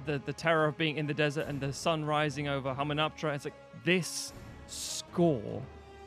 the 0.05 0.21
the 0.25 0.33
terror 0.33 0.65
of 0.65 0.77
being 0.77 0.97
in 0.97 1.07
the 1.07 1.13
desert 1.13 1.47
and 1.47 1.59
the 1.59 1.73
sun 1.73 2.05
rising 2.05 2.47
over 2.47 2.73
Hamunaptra. 2.73 3.35
It's 3.35 3.45
like 3.45 3.53
this 3.83 4.33
score 4.67 5.61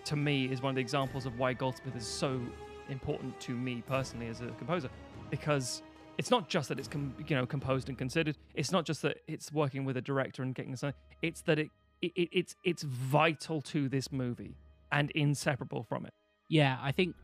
to 0.05 0.17
me 0.17 0.47
is 0.47 0.62
one 0.62 0.71
of 0.71 0.77
the 0.77 0.81
examples 0.81 1.27
of 1.27 1.39
why 1.39 1.53
Goldsmith 1.53 1.97
is 1.97 2.07
so 2.07 2.41
important 2.89 3.39
to 3.41 3.53
me 3.53 3.83
personally 3.87 4.27
as 4.29 4.41
a 4.41 4.47
composer 4.59 4.91
because 5.31 5.83
it's 6.19 6.31
not 6.31 6.49
just 6.49 6.69
that 6.69 6.79
it's 6.79 6.89
com- 6.89 7.15
you 7.27 7.37
know 7.37 7.47
composed 7.47 7.89
and 7.89 7.97
considered 7.97 8.37
it's 8.55 8.73
not 8.73 8.85
just 8.85 9.03
that 9.03 9.19
it's 9.29 9.53
working 9.53 9.85
with 9.85 9.97
a 9.97 10.01
director 10.01 10.43
and 10.43 10.55
getting 10.55 10.75
something 10.75 10.99
it's 11.23 11.41
that 11.43 11.59
it, 11.61 11.71
it, 12.02 12.12
it 12.16 12.28
it's 12.32 12.55
it's 12.64 12.82
vital 12.82 13.60
to 13.60 13.89
this 13.89 14.10
movie 14.12 14.56
and 14.93 15.10
inseparable 15.12 15.82
from 15.82 16.06
it 16.06 16.12
Yeah, 16.48 16.78
I 16.81 16.93
think 16.93 17.14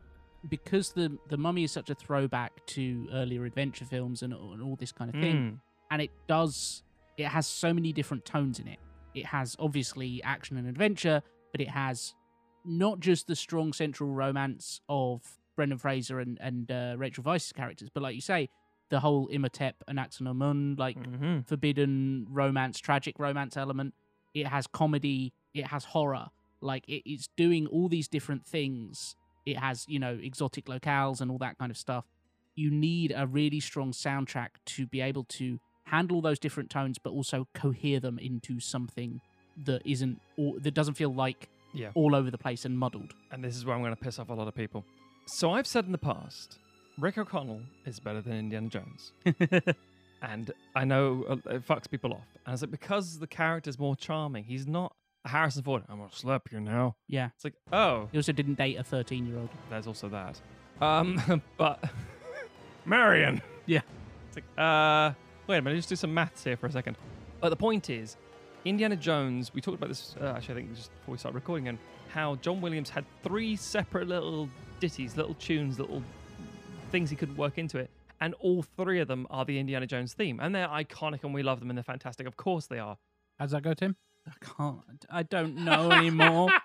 because 0.49 0.91
the 0.93 1.17
the 1.29 1.37
Mummy 1.37 1.63
is 1.63 1.71
such 1.71 1.89
a 1.89 1.95
throwback 1.95 2.65
to 2.67 3.07
earlier 3.11 3.45
adventure 3.45 3.85
films 3.85 4.21
and, 4.23 4.33
and 4.33 4.61
all 4.61 4.75
this 4.75 4.91
kind 4.91 5.09
of 5.13 5.19
thing, 5.19 5.35
Mm. 5.35 5.59
and 5.91 6.01
it 6.01 6.11
does 6.27 6.83
it 7.17 7.25
has 7.25 7.47
so 7.47 7.73
many 7.73 7.91
different 7.91 8.23
tones 8.25 8.59
in 8.59 8.67
it. 8.67 8.79
It 9.15 9.25
has 9.25 9.55
obviously 9.59 10.21
action 10.23 10.55
and 10.57 10.67
adventure, 10.67 11.23
but 11.51 11.59
it 11.61 11.69
has 11.69 12.13
not 12.63 12.99
just 12.99 13.25
the 13.25 13.35
strong 13.35 13.73
central 13.73 14.11
romance 14.13 14.81
of 14.87 15.21
Brendan 15.55 15.79
Fraser 15.79 16.19
and 16.19 16.37
and 16.39 16.71
uh, 16.71 16.93
Rachel 16.97 17.23
Weisz's 17.23 17.51
characters, 17.51 17.89
but 17.93 18.03
like 18.03 18.13
you 18.15 18.21
say, 18.21 18.49
the 18.89 18.99
whole 18.99 19.27
Imhotep 19.27 19.83
and 19.87 19.97
Anck-su-namun 19.99 20.77
like 20.77 20.97
Mhm. 20.97 21.45
forbidden 21.47 22.27
romance, 22.29 22.77
tragic 22.79 23.17
romance 23.19 23.57
element. 23.57 23.93
It 24.41 24.47
has 24.47 24.67
comedy. 24.67 25.33
It 25.53 25.67
has 25.67 25.85
horror. 25.85 26.27
Like 26.61 26.87
it, 26.87 27.03
it's 27.09 27.27
doing 27.35 27.67
all 27.67 27.87
these 27.89 28.07
different 28.07 28.45
things. 28.45 29.15
It 29.45 29.57
has 29.57 29.85
you 29.87 29.99
know 29.99 30.17
exotic 30.21 30.65
locales 30.65 31.21
and 31.21 31.29
all 31.31 31.37
that 31.39 31.57
kind 31.57 31.71
of 31.71 31.77
stuff. 31.77 32.05
You 32.55 32.69
need 32.71 33.13
a 33.15 33.25
really 33.27 33.59
strong 33.59 33.91
soundtrack 33.91 34.49
to 34.75 34.87
be 34.87 34.99
able 35.01 35.23
to 35.39 35.59
handle 35.85 36.21
those 36.21 36.39
different 36.39 36.69
tones, 36.69 36.97
but 36.97 37.11
also 37.11 37.47
cohere 37.53 37.99
them 37.99 38.17
into 38.19 38.59
something 38.59 39.21
that 39.65 39.81
isn't 39.85 40.19
or 40.37 40.59
that 40.59 40.73
doesn't 40.73 40.95
feel 40.95 41.13
like 41.13 41.49
Yeah. 41.73 41.91
all 41.95 42.13
over 42.15 42.29
the 42.31 42.37
place 42.37 42.65
and 42.65 42.77
muddled. 42.77 43.13
and 43.31 43.43
this 43.43 43.55
is 43.55 43.65
where 43.65 43.75
i'm 43.75 43.81
going 43.81 43.95
to 43.95 43.99
piss 44.01 44.19
off 44.19 44.29
a 44.29 44.33
lot 44.33 44.47
of 44.47 44.53
people 44.55 44.85
so 45.25 45.51
i've 45.51 45.65
said 45.67 45.85
in 45.85 45.91
the 45.91 45.97
past 45.97 46.59
rick 46.99 47.17
o'connell 47.17 47.61
is 47.85 47.99
better 47.99 48.21
than 48.21 48.33
indiana 48.33 48.69
jones 48.69 49.13
and 50.21 50.51
i 50.75 50.83
know 50.83 51.23
uh, 51.29 51.33
it 51.55 51.67
fucks 51.67 51.89
people 51.89 52.11
off 52.13 52.25
and 52.45 52.53
it's 52.53 52.61
like 52.63 52.71
because 52.71 53.19
the 53.19 53.27
character's 53.27 53.77
more 53.77 53.95
charming 53.95 54.43
he's 54.43 54.65
not 54.67 54.95
harrison 55.25 55.61
ford 55.63 55.83
i'm 55.89 55.97
gonna 55.97 56.09
slap 56.11 56.51
you 56.51 56.59
now 56.59 56.95
Yeah. 57.07 57.29
it's 57.35 57.43
like 57.43 57.53
oh 57.71 58.07
He 58.11 58.17
also 58.17 58.31
didn't 58.31 58.55
date 58.55 58.77
a 58.77 58.83
thirteen-year-old. 58.83 59.49
there's 59.69 59.87
also 59.87 60.09
that. 60.09 60.39
Um, 60.81 61.41
but 61.57 61.83
Marion. 62.85 63.41
Yeah. 63.65 63.81
It's 64.29 64.37
like, 64.37 64.45
uh, 64.57 65.13
wait 65.47 65.57
a 65.57 65.61
minute, 65.61 65.77
just 65.77 65.89
do 65.89 65.95
some 65.95 66.13
maths 66.13 66.43
here 66.43 66.55
for 66.57 66.67
a 66.67 66.71
second. 66.71 66.97
But 67.41 67.49
the 67.49 67.55
point 67.55 67.89
is, 67.89 68.15
Indiana 68.65 68.95
Jones. 68.95 69.53
We 69.53 69.61
talked 69.61 69.77
about 69.77 69.89
this 69.89 70.15
uh, 70.21 70.33
actually, 70.35 70.53
I 70.53 70.57
think 70.65 70.75
just 70.75 70.91
before 70.99 71.11
we 71.13 71.17
started 71.17 71.35
recording, 71.35 71.67
and 71.67 71.77
how 72.09 72.35
John 72.35 72.61
Williams 72.61 72.89
had 72.89 73.05
three 73.23 73.55
separate 73.55 74.07
little 74.07 74.49
ditties, 74.79 75.17
little 75.17 75.33
tunes, 75.35 75.79
little 75.79 76.01
things 76.91 77.09
he 77.09 77.15
could 77.15 77.35
work 77.37 77.57
into 77.57 77.77
it, 77.77 77.89
and 78.19 78.33
all 78.35 78.63
three 78.63 78.99
of 78.99 79.07
them 79.07 79.27
are 79.29 79.45
the 79.45 79.59
Indiana 79.59 79.87
Jones 79.87 80.13
theme, 80.13 80.39
and 80.41 80.53
they're 80.53 80.67
iconic, 80.67 81.23
and 81.23 81.33
we 81.33 81.43
love 81.43 81.59
them, 81.59 81.69
and 81.69 81.77
they're 81.77 81.83
fantastic. 81.83 82.27
Of 82.27 82.37
course, 82.37 82.67
they 82.67 82.79
are. 82.79 82.97
How's 83.39 83.51
that 83.51 83.63
go, 83.63 83.73
Tim? 83.73 83.95
I 84.27 84.31
can't. 84.45 85.05
I 85.09 85.23
don't 85.23 85.57
know 85.63 85.91
anymore. 85.91 86.49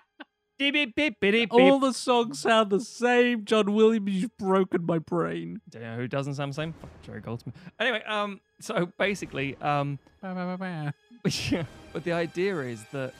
Beep, 0.59 0.75
beep, 0.75 0.95
beep, 0.95 1.19
beep, 1.19 1.31
beep. 1.33 1.53
All 1.53 1.79
the 1.79 1.93
songs 1.93 2.39
sound 2.39 2.69
the 2.69 2.79
same. 2.79 3.43
John 3.43 3.73
Williams, 3.73 4.11
you've 4.11 4.37
broken 4.37 4.85
my 4.85 4.99
brain. 4.99 5.59
Do 5.67 5.79
you 5.79 5.83
know 5.83 5.95
who 5.95 6.07
doesn't 6.07 6.35
sound 6.35 6.51
the 6.51 6.55
same? 6.55 6.75
Jerry 7.01 7.21
Goldsmith. 7.21 7.55
Anyway, 7.79 8.03
um, 8.03 8.39
so 8.61 8.87
basically, 8.99 9.55
um, 9.57 9.97
Bah, 10.21 10.35
bah, 10.35 10.55
bah, 10.55 10.91
bah. 11.23 11.63
but 11.91 12.03
the 12.03 12.13
idea 12.13 12.59
is 12.59 12.83
that 12.91 13.13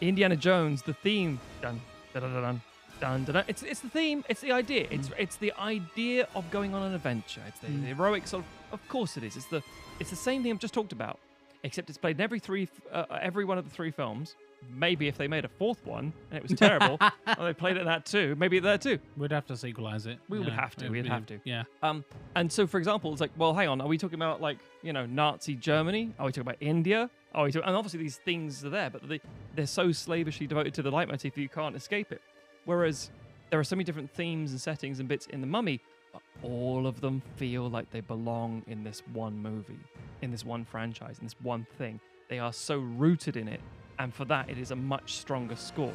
Indiana 0.00 0.36
Jones, 0.36 0.82
the 0.82 0.94
theme, 0.94 1.40
dun 1.60 1.80
dun 2.14 2.22
dun 2.22 2.42
dun 2.42 2.62
dun 3.00 3.24
dun. 3.24 3.34
dun, 3.34 3.44
it's 3.48 3.62
it's 3.62 3.80
the 3.80 3.88
theme. 3.88 4.24
It's 4.28 4.40
the 4.40 4.52
idea. 4.52 4.86
It's 4.90 5.10
it's 5.18 5.36
the 5.36 5.52
idea 5.58 6.28
of 6.34 6.50
going 6.50 6.74
on 6.74 6.82
an 6.82 6.94
adventure. 6.94 7.42
It's 7.48 7.60
the, 7.60 7.68
Mm. 7.68 7.80
the 7.82 7.86
heroic 7.94 8.26
sort 8.26 8.44
of. 8.44 8.80
Of 8.80 8.88
course, 8.88 9.16
it 9.16 9.24
is. 9.24 9.36
It's 9.36 9.46
the 9.46 9.62
it's 10.00 10.10
the 10.10 10.16
same 10.16 10.42
thing 10.42 10.52
I've 10.52 10.58
just 10.58 10.74
talked 10.74 10.92
about, 10.92 11.18
except 11.62 11.88
it's 11.88 11.98
played 11.98 12.16
in 12.16 12.22
every 12.22 12.38
three 12.38 12.68
uh, 12.92 13.04
every 13.22 13.44
one 13.44 13.58
of 13.58 13.64
the 13.64 13.70
three 13.74 13.90
films. 13.90 14.34
maybe 14.74 15.06
if 15.06 15.16
they 15.16 15.28
made 15.28 15.44
a 15.44 15.48
fourth 15.48 15.84
one 15.86 16.12
and 16.30 16.38
it 16.38 16.42
was 16.42 16.58
terrible, 16.58 16.98
or 17.38 17.44
they 17.44 17.52
played 17.52 17.76
it 17.76 17.84
that 17.84 18.04
too, 18.06 18.34
maybe 18.36 18.58
there 18.58 18.78
too. 18.78 18.98
We'd 19.16 19.30
have 19.30 19.46
to 19.46 19.52
sequelize 19.52 20.06
it. 20.06 20.18
We 20.28 20.38
would 20.40 20.48
have 20.48 20.74
to, 20.76 20.88
we'd 20.88 21.06
have 21.06 21.26
to. 21.26 21.38
Yeah. 21.44 21.64
Um, 21.82 22.04
and 22.34 22.50
so, 22.50 22.66
for 22.66 22.78
example, 22.78 23.12
it's 23.12 23.20
like, 23.20 23.30
well, 23.36 23.54
hang 23.54 23.68
on, 23.68 23.80
are 23.80 23.86
we 23.86 23.98
talking 23.98 24.16
about 24.18 24.40
like 24.40 24.58
you 24.82 24.92
know 24.92 25.06
Nazi 25.06 25.54
Germany? 25.54 26.12
Are 26.18 26.26
we 26.26 26.32
talking 26.32 26.48
about 26.48 26.56
India? 26.60 27.08
Are 27.34 27.44
we 27.44 27.52
talking, 27.52 27.68
and 27.68 27.76
obviously 27.76 28.00
these 28.00 28.16
things 28.16 28.64
are 28.64 28.70
there, 28.70 28.90
but 28.90 29.06
they 29.08 29.20
they're 29.54 29.66
so 29.66 29.92
slavishly 29.92 30.46
devoted 30.48 30.74
to 30.74 30.82
the 30.82 30.90
leitmotif 30.90 31.34
that 31.34 31.40
you 31.42 31.48
can't 31.50 31.76
escape 31.76 32.10
it. 32.10 32.22
Whereas 32.66 33.10
there 33.50 33.58
are 33.58 33.64
so 33.64 33.76
many 33.76 33.84
different 33.84 34.10
themes 34.10 34.50
and 34.50 34.60
settings 34.60 35.00
and 35.00 35.08
bits 35.08 35.26
in 35.26 35.40
the 35.40 35.46
Mummy, 35.46 35.80
but 36.12 36.22
all 36.42 36.86
of 36.86 37.00
them 37.00 37.22
feel 37.36 37.70
like 37.70 37.90
they 37.90 38.00
belong 38.00 38.62
in 38.66 38.84
this 38.84 39.02
one 39.12 39.38
movie, 39.38 39.78
in 40.20 40.30
this 40.30 40.44
one 40.44 40.64
franchise, 40.64 41.16
in 41.18 41.24
this 41.24 41.36
one 41.40 41.66
thing. 41.78 41.98
They 42.28 42.38
are 42.38 42.52
so 42.52 42.78
rooted 42.78 43.36
in 43.36 43.48
it, 43.48 43.60
and 43.98 44.12
for 44.12 44.24
that, 44.26 44.50
it 44.50 44.58
is 44.58 44.72
a 44.72 44.76
much 44.76 45.14
stronger 45.14 45.56
score. 45.56 45.94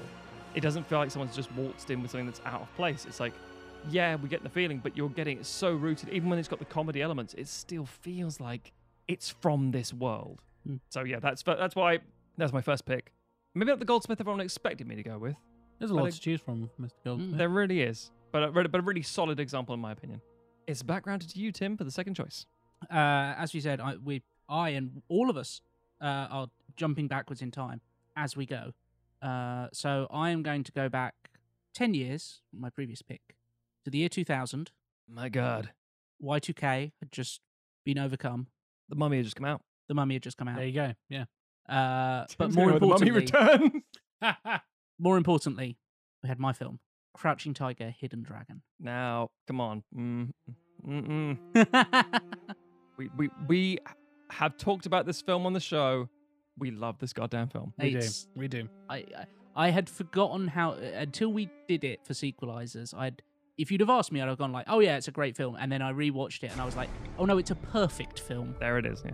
It 0.55 0.61
doesn't 0.61 0.87
feel 0.87 0.97
like 0.97 1.11
someone's 1.11 1.35
just 1.35 1.51
waltzed 1.53 1.91
in 1.91 2.01
with 2.01 2.11
something 2.11 2.25
that's 2.25 2.41
out 2.45 2.61
of 2.61 2.75
place. 2.75 3.05
It's 3.05 3.19
like 3.19 3.33
yeah, 3.89 4.15
we 4.15 4.29
get 4.29 4.43
the 4.43 4.49
feeling, 4.49 4.79
but 4.79 4.95
you're 4.95 5.09
getting 5.09 5.39
it 5.39 5.45
so 5.45 5.73
rooted. 5.73 6.09
Even 6.09 6.29
when 6.29 6.39
it's 6.39 6.47
got 6.47 6.59
the 6.59 6.65
comedy 6.65 7.01
elements, 7.01 7.33
it 7.37 7.47
still 7.47 7.85
feels 7.85 8.39
like 8.39 8.73
it's 9.07 9.29
from 9.29 9.71
this 9.71 9.93
world. 9.93 10.41
Mm. 10.67 10.79
So 10.89 11.03
yeah, 11.03 11.19
that's 11.19 11.43
that's 11.43 11.75
why 11.75 11.99
that's 12.37 12.53
my 12.53 12.61
first 12.61 12.85
pick. 12.85 13.11
Maybe 13.53 13.69
not 13.69 13.79
the 13.79 13.85
Goldsmith 13.85 14.19
everyone 14.19 14.41
expected 14.41 14.87
me 14.87 14.95
to 14.95 15.03
go 15.03 15.17
with. 15.17 15.35
There's 15.81 15.89
a 15.89 15.95
lot 15.95 16.11
to 16.11 16.19
choose 16.19 16.39
from, 16.39 16.69
Mr. 16.79 16.91
Goldsmith. 17.03 17.37
There 17.39 17.49
really 17.49 17.81
is, 17.81 18.11
but 18.31 18.43
a, 18.43 18.51
but 18.51 18.75
a 18.75 18.81
really 18.81 19.01
solid 19.01 19.39
example 19.39 19.73
in 19.73 19.81
my 19.81 19.91
opinion. 19.91 20.21
It's 20.67 20.83
backgrounded 20.83 21.29
to 21.29 21.39
you, 21.39 21.51
Tim, 21.51 21.75
for 21.75 21.83
the 21.83 21.89
second 21.91 22.13
choice. 22.13 22.45
uh, 22.91 23.33
as 23.35 23.53
you 23.55 23.61
said, 23.61 23.81
I, 23.81 23.95
we, 23.95 24.21
I, 24.47 24.69
and 24.69 25.01
all 25.09 25.29
of 25.31 25.37
us 25.37 25.61
uh, 25.99 26.27
are 26.29 26.47
jumping 26.75 27.07
backwards 27.07 27.41
in 27.41 27.49
time 27.49 27.81
as 28.15 28.37
we 28.37 28.45
go. 28.45 28.73
Uh, 29.23 29.69
so 29.73 30.07
I 30.11 30.29
am 30.29 30.43
going 30.43 30.63
to 30.63 30.71
go 30.71 30.87
back 30.87 31.15
ten 31.73 31.95
years, 31.95 32.41
my 32.53 32.69
previous 32.69 33.01
pick, 33.01 33.21
to 33.85 33.89
the 33.89 33.97
year 33.97 34.09
2000. 34.09 34.71
My 35.09 35.29
God, 35.29 35.71
Y2K 36.23 36.91
had 36.99 37.11
just 37.11 37.41
been 37.85 37.97
overcome. 37.97 38.47
the 38.87 38.95
Mummy 38.95 39.17
had 39.17 39.25
just 39.25 39.35
come 39.35 39.45
out. 39.45 39.61
The 39.87 39.95
Mummy 39.95 40.13
had 40.15 40.23
just 40.23 40.37
come 40.37 40.47
out. 40.47 40.57
There 40.57 40.67
you 40.67 40.73
go. 40.73 40.93
Yeah. 41.09 41.25
Uh, 41.67 42.25
but 42.37 42.53
more 42.53 42.67
gonna 42.67 42.79
go 42.79 42.87
with 42.87 43.01
importantly, 43.01 43.25
the 43.25 43.33
Mummy 43.39 43.71
returns. 44.21 44.61
more 45.01 45.17
importantly, 45.17 45.77
we 46.23 46.29
had 46.29 46.39
my 46.39 46.53
film, 46.53 46.79
Crouching 47.13 47.53
Tiger, 47.53 47.89
Hidden 47.99 48.23
Dragon. 48.23 48.61
now, 48.79 49.29
come 49.47 49.59
on. 49.59 49.83
Mm. 49.93 51.37
We 52.97 53.09
we 53.17 53.29
we 53.47 53.77
have 54.29 54.57
talked 54.57 54.85
about 54.85 55.05
this 55.05 55.21
film 55.21 55.45
on 55.45 55.53
the 55.53 55.59
show. 55.59 56.07
We 56.59 56.69
love 56.71 56.99
this 56.99 57.13
goddamn 57.13 57.47
film. 57.49 57.73
We 57.79 57.89
It's- 57.89 58.23
do. 58.25 58.39
We 58.39 58.47
do. 58.47 58.67
I, 58.89 58.97
I 58.97 59.25
I 59.55 59.69
had 59.71 59.89
forgotten 59.89 60.47
how 60.47 60.73
until 60.73 61.29
we 61.33 61.49
did 61.67 61.83
it 61.83 62.05
for 62.05 62.13
sequelizers. 62.13 62.93
I'd 62.95 63.21
if 63.57 63.71
you'd 63.71 63.81
have 63.81 63.89
asked 63.89 64.11
me, 64.11 64.21
I'd 64.21 64.27
have 64.27 64.37
gone 64.37 64.51
like, 64.51 64.65
"Oh 64.69 64.79
yeah, 64.79 64.97
it's 64.97 65.07
a 65.07 65.11
great 65.11 65.35
film," 65.35 65.55
and 65.59 65.71
then 65.71 65.81
I 65.81 65.91
rewatched 65.91 66.43
it 66.43 66.51
and 66.51 66.61
I 66.61 66.65
was 66.65 66.75
like, 66.75 66.89
"Oh 67.17 67.25
no, 67.25 67.37
it's 67.39 67.51
a 67.51 67.55
perfect 67.55 68.19
film." 68.19 68.55
There 68.59 68.77
it 68.77 68.85
is. 68.85 69.03
Yeah. 69.03 69.11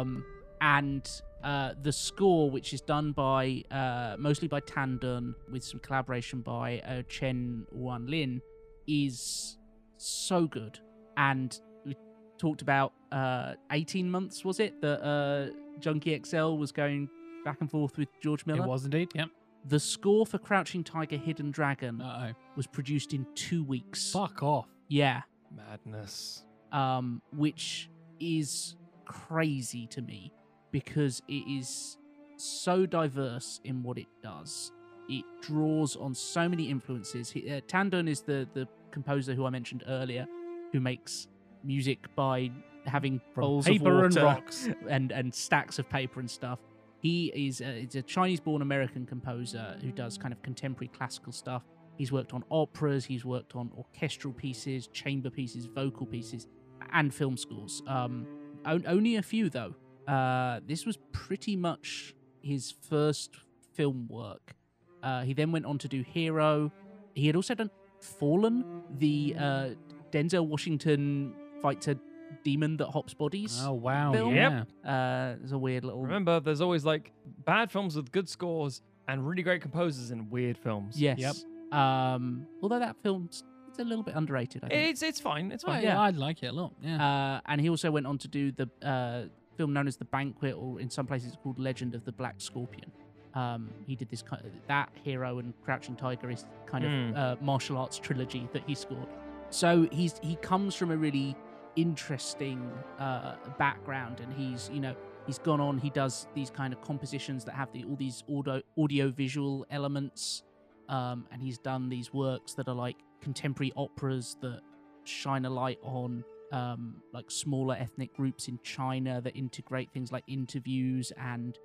Um, 0.00 0.24
and 0.60 1.08
uh, 1.42 1.72
the 1.82 1.92
score, 1.92 2.50
which 2.50 2.72
is 2.72 2.80
done 2.80 3.12
by 3.12 3.62
uh, 3.70 4.16
mostly 4.18 4.48
by 4.48 4.60
Tan 4.60 4.98
Dun 4.98 5.34
with 5.50 5.64
some 5.64 5.80
collaboration 5.80 6.40
by 6.40 6.80
uh, 6.80 7.02
Chen 7.08 7.66
Wan 7.72 8.06
Lin, 8.06 8.40
is 8.86 9.56
so 9.96 10.46
good. 10.46 10.78
And 11.16 11.58
we 11.84 11.96
talked 12.38 12.62
about 12.62 12.92
uh, 13.12 13.54
18 13.72 14.10
months, 14.10 14.44
was 14.44 14.60
it, 14.60 14.80
that 14.82 15.02
uh, 15.04 15.50
Junkie 15.80 16.20
XL 16.24 16.56
was 16.56 16.72
going 16.72 17.08
back 17.44 17.60
and 17.60 17.70
forth 17.70 17.96
with 17.98 18.08
George 18.20 18.46
Miller? 18.46 18.64
It 18.64 18.68
was 18.68 18.84
indeed. 18.84 19.10
Yep. 19.14 19.28
The 19.68 19.78
score 19.80 20.24
for 20.24 20.38
Crouching 20.38 20.82
Tiger, 20.84 21.16
Hidden 21.18 21.50
Dragon 21.50 22.00
Uh 22.00 22.30
oh. 22.32 22.38
was 22.56 22.66
produced 22.66 23.12
in 23.12 23.26
two 23.34 23.62
weeks. 23.62 24.10
Fuck 24.12 24.42
off. 24.42 24.66
Yeah, 24.88 25.22
Madness. 25.54 26.44
um, 26.72 27.20
which 27.36 27.90
is 28.18 28.76
crazy 29.04 29.86
to 29.88 30.00
me 30.02 30.32
because 30.70 31.22
it 31.28 31.44
is 31.48 31.98
so 32.36 32.86
diverse 32.86 33.60
in 33.64 33.82
what 33.82 33.98
it 33.98 34.06
does. 34.22 34.72
It 35.08 35.24
draws 35.42 35.96
on 35.96 36.14
so 36.14 36.48
many 36.48 36.70
influences. 36.70 37.30
He, 37.30 37.50
uh, 37.50 37.60
Tan 37.66 37.90
Dun 37.90 38.08
is 38.08 38.22
the 38.22 38.48
the 38.54 38.68
composer 38.90 39.34
who 39.34 39.44
I 39.46 39.50
mentioned 39.50 39.84
earlier, 39.86 40.26
who 40.72 40.80
makes 40.80 41.28
music 41.64 42.06
by 42.14 42.50
having 42.86 43.20
From 43.34 43.42
bowls 43.42 43.66
paper 43.66 43.98
of 43.98 44.04
and 44.04 44.16
rocks. 44.16 44.68
and 44.88 45.12
and 45.12 45.34
stacks 45.34 45.78
of 45.78 45.88
paper 45.88 46.20
and 46.20 46.30
stuff. 46.30 46.60
He 47.00 47.32
is 47.34 47.60
a, 47.62 47.88
a 47.94 48.02
Chinese-born 48.02 48.60
American 48.60 49.06
composer 49.06 49.78
who 49.80 49.90
does 49.90 50.18
kind 50.18 50.34
of 50.34 50.42
contemporary 50.42 50.88
classical 50.88 51.32
stuff. 51.32 51.62
He's 51.96 52.12
worked 52.12 52.34
on 52.34 52.44
operas, 52.50 53.04
he's 53.06 53.24
worked 53.24 53.56
on 53.56 53.70
orchestral 53.76 54.34
pieces, 54.34 54.86
chamber 54.88 55.30
pieces, 55.30 55.66
vocal 55.66 56.06
pieces, 56.06 56.46
and 56.92 57.12
film 57.12 57.36
scores. 57.36 57.82
Um, 57.86 58.26
on- 58.64 58.84
only 58.86 59.16
a 59.16 59.22
few 59.22 59.48
though. 59.50 59.74
Uh, 60.08 60.60
this 60.66 60.86
was 60.86 60.98
pretty 61.12 61.56
much 61.56 62.14
his 62.42 62.72
first 62.88 63.36
film 63.74 64.06
work. 64.08 64.54
Uh, 65.02 65.22
he 65.22 65.32
then 65.34 65.52
went 65.52 65.64
on 65.66 65.78
to 65.78 65.88
do 65.88 66.02
Hero. 66.02 66.70
He 67.14 67.26
had 67.26 67.36
also 67.36 67.54
done 67.54 67.70
Fallen, 68.00 68.82
the 68.98 69.34
uh, 69.38 69.68
Denzel 70.10 70.46
Washington 70.46 71.34
fight 71.62 71.80
to 71.82 71.98
demon 72.44 72.76
that 72.78 72.86
hops 72.88 73.12
bodies. 73.14 73.60
Oh 73.64 73.72
wow. 73.74 74.12
Film? 74.12 74.34
Yeah. 74.34 74.64
Uh, 74.84 75.36
it's 75.42 75.52
a 75.52 75.58
weird 75.58 75.84
little. 75.84 76.02
Remember, 76.02 76.40
there's 76.40 76.60
always 76.60 76.84
like 76.84 77.12
bad 77.44 77.70
films 77.70 77.96
with 77.96 78.10
good 78.12 78.28
scores 78.28 78.82
and 79.08 79.26
really 79.26 79.42
great 79.42 79.60
composers 79.62 80.10
in 80.10 80.30
weird 80.30 80.56
films. 80.56 81.00
Yes. 81.00 81.44
Um, 81.72 82.46
although 82.62 82.78
that 82.78 82.96
film's 83.02 83.44
it's 83.68 83.78
a 83.78 83.84
little 83.84 84.02
bit 84.02 84.14
underrated. 84.16 84.64
I 84.64 84.68
think. 84.68 84.90
It's 84.90 85.02
it's 85.02 85.20
fine. 85.20 85.52
It's 85.52 85.62
Oh, 85.64 85.68
fine. 85.68 85.82
yeah. 85.82 85.94
yeah. 85.94 86.00
I'd 86.02 86.16
like 86.16 86.42
it 86.42 86.46
a 86.48 86.52
lot. 86.52 86.72
Yeah. 86.82 87.04
Uh, 87.36 87.40
and 87.46 87.60
he 87.60 87.68
also 87.68 87.90
went 87.90 88.06
on 88.06 88.18
to 88.18 88.28
do 88.28 88.50
the 88.52 88.68
uh, 88.82 89.24
film 89.60 89.72
known 89.74 89.86
as 89.86 89.96
The 89.98 90.06
Banquet, 90.06 90.54
or 90.56 90.80
in 90.80 90.88
some 90.88 91.06
places 91.06 91.28
it's 91.28 91.36
called 91.42 91.58
Legend 91.58 91.94
of 91.94 92.02
the 92.06 92.12
Black 92.12 92.36
Scorpion. 92.38 92.90
Um, 93.34 93.70
he 93.86 93.94
did 93.94 94.08
this 94.08 94.22
kind 94.22 94.42
of, 94.44 94.50
that 94.68 94.88
hero 95.04 95.38
and 95.38 95.52
Crouching 95.64 95.96
Tiger 95.96 96.30
is 96.30 96.46
kind 96.66 96.84
Hmm. 96.84 97.10
of 97.10 97.16
uh, 97.16 97.36
martial 97.42 97.76
arts 97.76 97.98
trilogy 97.98 98.48
that 98.54 98.62
he 98.66 98.74
scored. 98.74 99.08
So 99.50 99.86
he's 99.92 100.14
he 100.22 100.36
comes 100.36 100.74
from 100.74 100.90
a 100.90 100.96
really 100.96 101.36
interesting 101.76 102.70
uh, 102.98 103.34
background, 103.58 104.20
and 104.20 104.32
he's 104.32 104.70
you 104.72 104.80
know 104.80 104.94
he's 105.26 105.38
gone 105.38 105.60
on. 105.60 105.76
He 105.78 105.90
does 105.90 106.26
these 106.34 106.50
kind 106.50 106.72
of 106.72 106.80
compositions 106.82 107.44
that 107.44 107.54
have 107.54 107.70
the 107.72 107.84
all 107.84 107.96
these 107.96 108.24
audio 108.34 108.62
audio 108.78 109.10
visual 109.10 109.66
elements, 109.70 110.42
um, 110.88 111.26
and 111.32 111.42
he's 111.42 111.58
done 111.58 111.88
these 111.88 112.12
works 112.14 112.54
that 112.54 112.66
are 112.68 112.74
like 112.86 112.96
contemporary 113.20 113.72
operas 113.76 114.36
that 114.40 114.60
shine 115.04 115.44
a 115.44 115.50
light 115.50 115.78
on 115.82 116.24
um, 116.52 116.96
like 117.12 117.30
smaller 117.30 117.76
ethnic 117.76 118.14
groups 118.14 118.48
in 118.48 118.58
China 118.62 119.20
that 119.20 119.36
integrate 119.36 119.90
things 119.92 120.10
like 120.12 120.24
interviews 120.26 121.12
and 121.16 121.58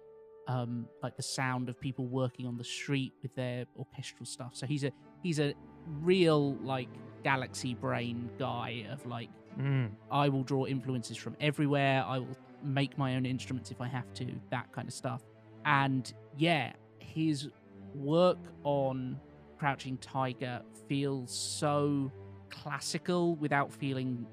um, 0.48 0.88
like 1.02 1.16
the 1.18 1.24
sound 1.24 1.70
of 1.70 1.80
people 1.80 2.06
working 2.08 2.46
on 2.46 2.58
the 2.58 2.64
street 2.64 3.14
with 3.24 3.34
their 3.36 3.66
orchestral 3.78 4.26
stuff. 4.26 4.52
So 4.54 4.66
he's 4.68 4.84
a 4.84 4.92
he's 5.24 5.40
a 5.40 5.54
real 6.02 6.56
like 6.58 6.90
galaxy 7.24 7.74
brain 7.74 8.30
guy 8.38 8.86
of 8.92 9.06
like 9.06 9.30
Mm. 9.60 9.92
I 10.12 10.30
will 10.30 10.44
draw 10.44 10.66
influences 10.66 11.18
from 11.18 11.36
everywhere. 11.40 12.04
I 12.06 12.20
will 12.20 12.38
make 12.64 12.98
my 12.98 13.16
own 13.16 13.26
instruments 13.26 13.72
if 13.72 13.82
I 13.82 13.88
have 13.88 14.14
to, 14.16 14.28
that 14.52 14.72
kind 14.72 14.88
of 14.88 14.94
stuff. 14.94 15.22
And 15.66 16.12
yeah, 16.38 16.74
his 17.00 17.50
work 17.94 18.40
on 18.64 19.20
Crouching 19.58 19.98
Tiger 19.98 20.62
feels 20.88 21.34
so 21.34 22.12
classical 22.50 23.36
without 23.36 23.72
feeling 23.72 24.26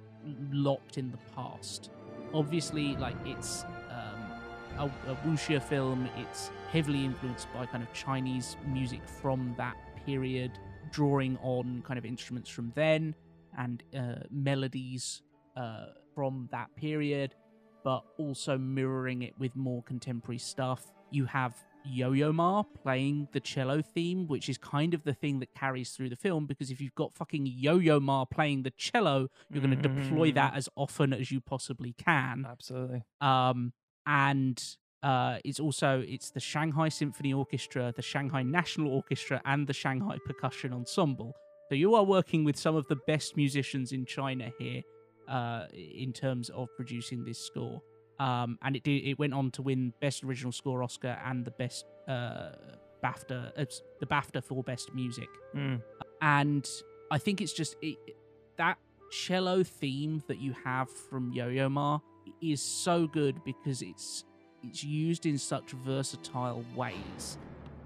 locked 0.51 0.99
in 0.99 1.11
the 1.11 1.19
past. 1.35 1.91
Obviously, 2.35 2.97
like 2.97 3.17
it's 3.27 3.65
um, 3.91 4.91
a, 5.07 5.11
a 5.11 5.17
wuxia 5.27 5.63
film, 5.63 6.09
it's 6.17 6.51
heavily 6.71 7.05
influenced 7.05 7.53
by 7.53 7.67
kind 7.67 7.83
of 7.83 7.93
Chinese 7.93 8.57
music 8.67 9.01
from 9.07 9.55
that 9.59 9.77
period, 10.07 10.53
drawing 10.91 11.39
on 11.43 11.83
kind 11.87 11.99
of 11.99 12.05
instruments 12.05 12.49
from 12.49 12.73
then 12.75 13.15
and 13.59 13.83
uh, 13.97 14.15
melodies 14.31 15.23
uh, 15.57 15.87
from 16.15 16.49
that 16.53 16.75
period, 16.77 17.35
but 17.85 18.03
also 18.19 18.57
mirroring 18.57 19.23
it 19.23 19.35
with 19.39 19.55
more 19.57 19.83
contemporary 19.83 20.39
stuff. 20.39 20.93
You 21.11 21.27
have 21.27 21.55
Yo 21.85 22.13
Yo 22.13 22.33
Ma 22.33 22.63
playing 22.63 23.29
the 23.33 23.41
cello 23.41 23.83
theme, 23.83 24.27
which 24.27 24.49
is 24.49 24.59
kind 24.59 24.95
of 24.95 25.05
the 25.05 25.13
thing 25.13 25.41
that 25.41 25.55
carries 25.55 25.91
through 25.91 26.11
the 26.11 26.17
film 26.17 26.47
because 26.47 26.71
if 26.71 26.81
you've 26.81 26.95
got 26.95 27.15
fucking 27.15 27.47
Yo 27.47 27.79
Yo 27.79 28.01
Ma 28.01 28.25
playing 28.25 28.63
the 28.63 28.71
cello, 28.71 29.29
you're 29.51 29.63
going 29.63 29.77
to 29.77 29.89
deploy 29.89 30.33
that 30.33 30.55
as 30.55 30.69
often 30.77 31.13
as 31.13 31.31
you 31.31 31.41
possibly 31.41 31.93
can 31.93 32.47
Absolutely. 32.49 33.03
um, 33.21 33.73
and 34.07 34.77
uh, 35.03 35.39
it's 35.45 35.59
also 35.59 36.05
it's 36.07 36.31
the 36.31 36.41
Shanghai 36.41 36.89
Symphony 36.89 37.33
Orchestra, 37.33 37.93
the 37.95 38.03
Shanghai 38.03 38.43
National 38.43 38.93
Orchestra, 38.93 39.41
and 39.45 39.67
the 39.67 39.73
Shanghai 39.73 40.19
Percussion 40.25 40.73
Ensemble. 40.73 41.35
So 41.69 41.75
you 41.75 41.95
are 41.95 42.05
working 42.05 42.45
with 42.45 42.57
some 42.57 42.77
of 42.77 42.87
the 42.89 42.97
best 43.07 43.37
musicians 43.37 43.93
in 43.93 44.05
China 44.07 44.53
here, 44.59 44.83
uh, 45.29 45.65
in 45.73 46.13
terms 46.13 46.51
of 46.51 46.69
producing 46.77 47.25
this 47.25 47.39
score. 47.39 47.83
Um, 48.27 48.59
and 48.63 48.77
it 48.77 48.83
did, 48.85 49.05
it 49.11 49.19
went 49.19 49.35
on 49.35 49.51
to 49.53 49.63
win 49.63 49.93
Best 50.01 50.23
Original 50.25 50.53
Score 50.53 50.83
Oscar 50.83 51.19
and 51.27 51.45
the 51.45 51.51
Best 51.51 51.85
uh, 52.07 52.53
BAFTA, 53.03 53.41
uh, 53.59 53.65
the 54.01 54.07
BAFTA 54.07 54.41
for 54.45 54.63
Best 54.63 54.95
Music, 54.95 55.29
Mm. 55.57 55.83
and 56.21 56.65
I 57.11 57.19
think 57.19 57.41
it's 57.41 57.53
just 57.53 57.77
it, 57.83 57.97
that 58.59 58.77
cello 59.11 59.63
theme 59.65 60.23
that 60.29 60.39
you 60.39 60.55
have 60.65 60.89
from 61.11 61.33
Yo-Yo 61.33 61.69
Ma 61.69 61.99
is 62.41 62.63
so 62.63 63.07
good 63.07 63.43
because 63.45 63.83
it's 63.83 64.25
it's 64.63 64.85
used 64.85 65.27
in 65.27 65.37
such 65.39 65.69
versatile 65.73 66.65
ways. 66.77 67.39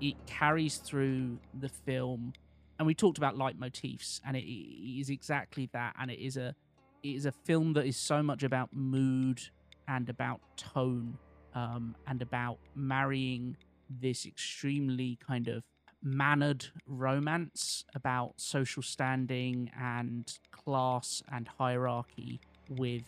It 0.02 0.16
carries 0.26 0.76
through 0.76 1.38
the 1.58 1.70
film, 1.70 2.34
and 2.78 2.86
we 2.86 2.94
talked 2.94 3.16
about 3.16 3.36
leitmotifs, 3.36 4.20
and 4.26 4.36
it, 4.36 4.44
it 4.44 5.00
is 5.00 5.08
exactly 5.08 5.70
that. 5.72 5.94
And 5.98 6.10
it 6.10 6.20
is 6.20 6.36
a 6.36 6.54
it 7.02 7.14
is 7.18 7.24
a 7.26 7.32
film 7.32 7.72
that 7.74 7.86
is 7.86 7.96
so 7.96 8.22
much 8.22 8.42
about 8.42 8.68
mood 8.74 9.40
and 9.88 10.08
about 10.08 10.40
tone, 10.56 11.18
um, 11.54 11.94
and 12.06 12.22
about 12.22 12.58
marrying 12.74 13.56
this 13.88 14.26
extremely 14.26 15.18
kind 15.26 15.48
of 15.48 15.62
mannered 16.02 16.66
romance 16.86 17.84
about 17.94 18.34
social 18.36 18.82
standing 18.82 19.70
and 19.78 20.38
class 20.52 21.22
and 21.32 21.48
hierarchy 21.58 22.40
with 22.70 23.02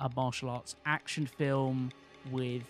a 0.00 0.10
martial 0.16 0.48
arts 0.48 0.74
action 0.86 1.26
film 1.26 1.92
with 2.30 2.62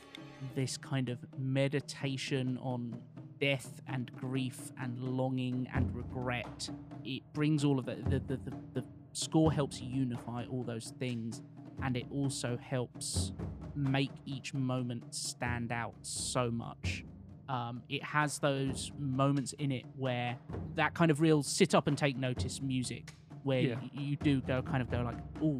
this 0.54 0.76
kind 0.76 1.08
of 1.08 1.18
meditation 1.38 2.58
on 2.62 3.00
death 3.40 3.80
and 3.88 4.10
grief 4.16 4.70
and 4.80 4.98
longing 4.98 5.68
and 5.74 5.94
regret. 5.94 6.68
It 7.04 7.22
brings 7.32 7.64
all 7.64 7.78
of 7.78 7.86
the 7.86 7.96
the, 7.96 8.18
the, 8.20 8.36
the, 8.36 8.56
the 8.74 8.84
score 9.12 9.52
helps 9.52 9.80
unify 9.80 10.44
all 10.50 10.62
those 10.62 10.92
things 10.98 11.42
and 11.82 11.96
it 11.96 12.06
also 12.12 12.56
helps 12.56 13.32
make 13.74 14.10
each 14.26 14.52
moment 14.54 15.14
stand 15.14 15.72
out 15.72 15.94
so 16.02 16.50
much. 16.50 17.04
Um, 17.48 17.82
it 17.88 18.02
has 18.04 18.38
those 18.38 18.92
moments 18.98 19.54
in 19.58 19.72
it 19.72 19.84
where 19.96 20.36
that 20.74 20.94
kind 20.94 21.10
of 21.10 21.20
real 21.20 21.42
sit 21.42 21.74
up 21.74 21.86
and 21.88 21.96
take 21.98 22.16
notice 22.16 22.60
music, 22.62 23.12
where 23.42 23.60
Yeah. 23.60 23.74
y- 23.80 23.90
you 23.94 24.16
do 24.16 24.40
go 24.42 24.62
kind 24.62 24.82
of 24.82 24.90
go 24.90 25.00
like, 25.02 25.18
oh, 25.42 25.58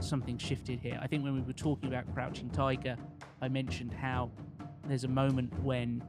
something 0.00 0.38
shifted 0.38 0.78
here. 0.80 0.98
I 1.02 1.06
think 1.06 1.24
when 1.24 1.34
we 1.34 1.40
were 1.40 1.52
talking 1.52 1.88
about 1.88 2.12
Crouching 2.14 2.50
Tiger, 2.50 2.96
I 3.40 3.48
mentioned 3.48 3.92
how 3.92 4.30
there's 4.86 5.04
a 5.04 5.08
moment 5.08 5.52
when, 5.62 6.02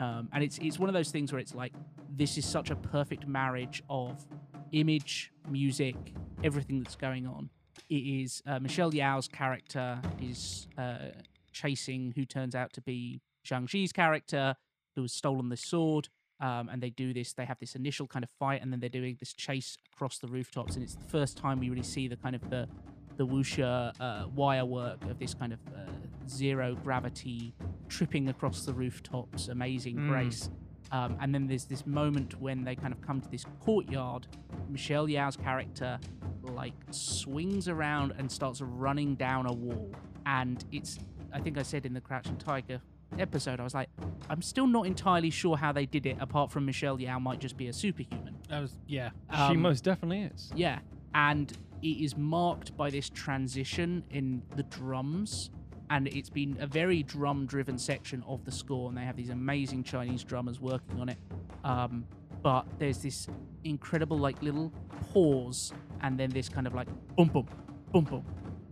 um, 0.00 0.28
and 0.32 0.42
it's 0.44 0.58
it's 0.58 0.78
one 0.78 0.88
of 0.88 0.94
those 0.94 1.10
things 1.10 1.32
where 1.32 1.40
it's 1.40 1.54
like 1.54 1.72
this 2.16 2.36
is 2.38 2.44
such 2.44 2.70
a 2.70 2.76
perfect 2.76 3.26
marriage 3.26 3.82
of 3.88 4.26
image, 4.72 5.32
music, 5.50 5.96
everything 6.42 6.80
that's 6.82 6.96
going 6.96 7.26
on. 7.26 7.48
It 7.88 7.94
is 7.94 8.42
uh, 8.46 8.58
Michelle 8.60 8.92
Yeoh's 8.92 9.28
character 9.28 10.00
is 10.20 10.66
uh, 10.78 11.10
chasing 11.52 12.12
who 12.16 12.24
turns 12.24 12.54
out 12.54 12.72
to 12.74 12.80
be 12.80 13.20
Zhang 13.46 13.64
Ziyi's 13.68 13.92
character, 13.92 14.56
who 14.96 15.02
has 15.02 15.12
stolen 15.12 15.48
the 15.48 15.56
sword. 15.56 16.08
Um, 16.40 16.68
and 16.68 16.82
they 16.82 16.90
do 16.90 17.14
this. 17.14 17.32
They 17.32 17.44
have 17.44 17.58
this 17.60 17.76
initial 17.76 18.08
kind 18.08 18.24
of 18.24 18.28
fight, 18.40 18.60
and 18.60 18.72
then 18.72 18.80
they're 18.80 18.88
doing 18.88 19.16
this 19.20 19.32
chase 19.32 19.78
across 19.94 20.18
the 20.18 20.26
rooftops. 20.26 20.74
And 20.74 20.82
it's 20.82 20.96
the 20.96 21.04
first 21.04 21.36
time 21.38 21.60
we 21.60 21.70
really 21.70 21.84
see 21.84 22.08
the 22.08 22.16
kind 22.16 22.34
of 22.34 22.50
the 22.50 22.68
the 23.16 23.24
wuxia 23.24 23.92
uh, 24.00 24.26
wire 24.34 24.64
work 24.64 25.00
of 25.04 25.20
this 25.20 25.34
kind 25.34 25.52
of 25.52 25.60
uh, 25.68 25.88
zero 26.28 26.74
gravity 26.74 27.54
tripping 27.88 28.28
across 28.28 28.66
the 28.66 28.74
rooftops, 28.74 29.46
amazing 29.46 29.94
Mm. 29.96 30.08
grace. 30.08 30.50
Um, 30.94 31.16
and 31.20 31.34
then 31.34 31.48
there's 31.48 31.64
this 31.64 31.84
moment 31.86 32.40
when 32.40 32.62
they 32.62 32.76
kind 32.76 32.92
of 32.92 33.00
come 33.00 33.20
to 33.20 33.28
this 33.28 33.44
courtyard. 33.58 34.28
Michelle 34.68 35.08
Yeoh's 35.08 35.36
character 35.36 35.98
like 36.42 36.74
swings 36.92 37.66
around 37.68 38.12
and 38.16 38.30
starts 38.30 38.60
running 38.60 39.16
down 39.16 39.46
a 39.46 39.52
wall. 39.52 39.90
And 40.24 40.64
it's, 40.70 41.00
I 41.32 41.40
think 41.40 41.58
I 41.58 41.62
said 41.62 41.84
in 41.84 41.94
the 41.94 42.00
Crouching 42.00 42.36
Tiger 42.36 42.80
episode, 43.18 43.58
I 43.58 43.64
was 43.64 43.74
like, 43.74 43.88
I'm 44.30 44.40
still 44.40 44.68
not 44.68 44.86
entirely 44.86 45.30
sure 45.30 45.56
how 45.56 45.72
they 45.72 45.84
did 45.86 46.06
it, 46.06 46.16
apart 46.20 46.52
from 46.52 46.64
Michelle 46.64 46.96
Yeoh 46.98 47.20
might 47.20 47.40
just 47.40 47.56
be 47.56 47.66
a 47.66 47.72
superhuman. 47.72 48.36
That 48.48 48.60
was 48.60 48.76
yeah. 48.86 49.10
she 49.32 49.36
Um, 49.36 49.60
most 49.62 49.82
definitely 49.82 50.22
is. 50.34 50.52
yeah, 50.54 50.78
and 51.14 51.52
it 51.82 52.04
is 52.04 52.16
marked 52.16 52.76
by 52.76 52.90
this 52.90 53.10
transition 53.10 54.04
in 54.10 54.42
the 54.54 54.62
drums, 54.62 55.50
and 55.94 56.08
it's 56.08 56.28
been 56.28 56.56
a 56.58 56.66
very 56.66 57.04
drum-driven 57.04 57.78
section 57.78 58.24
of 58.26 58.44
the 58.44 58.50
score, 58.50 58.88
and 58.88 58.98
they 58.98 59.02
have 59.02 59.14
these 59.16 59.30
amazing 59.30 59.84
Chinese 59.84 60.24
drummers 60.24 60.58
working 60.58 61.00
on 61.00 61.08
it. 61.08 61.18
Um, 61.62 62.04
but 62.42 62.66
there's 62.80 62.98
this 62.98 63.28
incredible 63.62 64.18
like 64.18 64.42
little 64.42 64.72
pause, 65.12 65.72
and 66.00 66.18
then 66.18 66.30
this 66.30 66.48
kind 66.48 66.66
of 66.66 66.74
like 66.74 66.88
boom, 67.14 67.28
boom, 67.28 67.46
boom, 67.92 68.04
boom, 68.04 68.24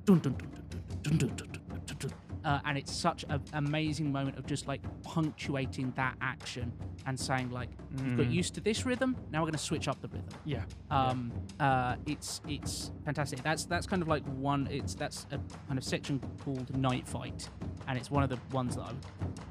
dun 0.05 0.19
dun 0.19 0.35
dun 0.35 2.12
Uh, 2.44 2.59
and 2.64 2.77
it's 2.77 2.93
such 2.93 3.24
an 3.28 3.40
amazing 3.52 4.10
moment 4.10 4.36
of 4.39 4.44
just 4.47 4.66
like 4.66 4.81
punctuating 5.05 5.93
that 5.97 6.16
action 6.20 6.73
and 7.06 7.19
saying 7.19 7.51
like 7.51 7.69
we've 7.97 8.16
got 8.16 8.27
Mm. 8.27 8.32
used 8.32 8.55
to 8.55 8.60
this 8.60 8.85
rhythm 8.85 9.16
now 9.31 9.40
we're 9.40 9.47
going 9.47 9.52
to 9.52 9.59
switch 9.59 9.86
up 9.89 10.01
the 10.01 10.09
rhythm. 10.09 10.28
Yeah. 10.44 10.64
um 10.90 11.31
uh 11.60 11.97
it's 12.06 12.40
it's 12.48 12.90
fantastic. 13.05 13.43
That's 13.43 13.64
that's 13.64 13.86
kind 13.86 14.02
of 14.02 14.09
like 14.09 14.24
one 14.51 14.66
it's 14.70 14.94
that's 14.94 15.27
a 15.31 15.39
kind 15.69 15.78
of 15.78 15.85
section 15.85 16.20
called 16.44 16.77
night 16.77 17.06
fight 17.06 17.48
and 17.86 17.97
it's 17.98 18.10
one 18.10 18.23
of 18.23 18.31
the 18.31 18.39
ones 18.52 18.77
that 18.77 18.82
i 18.82 18.93
would 18.93 19.05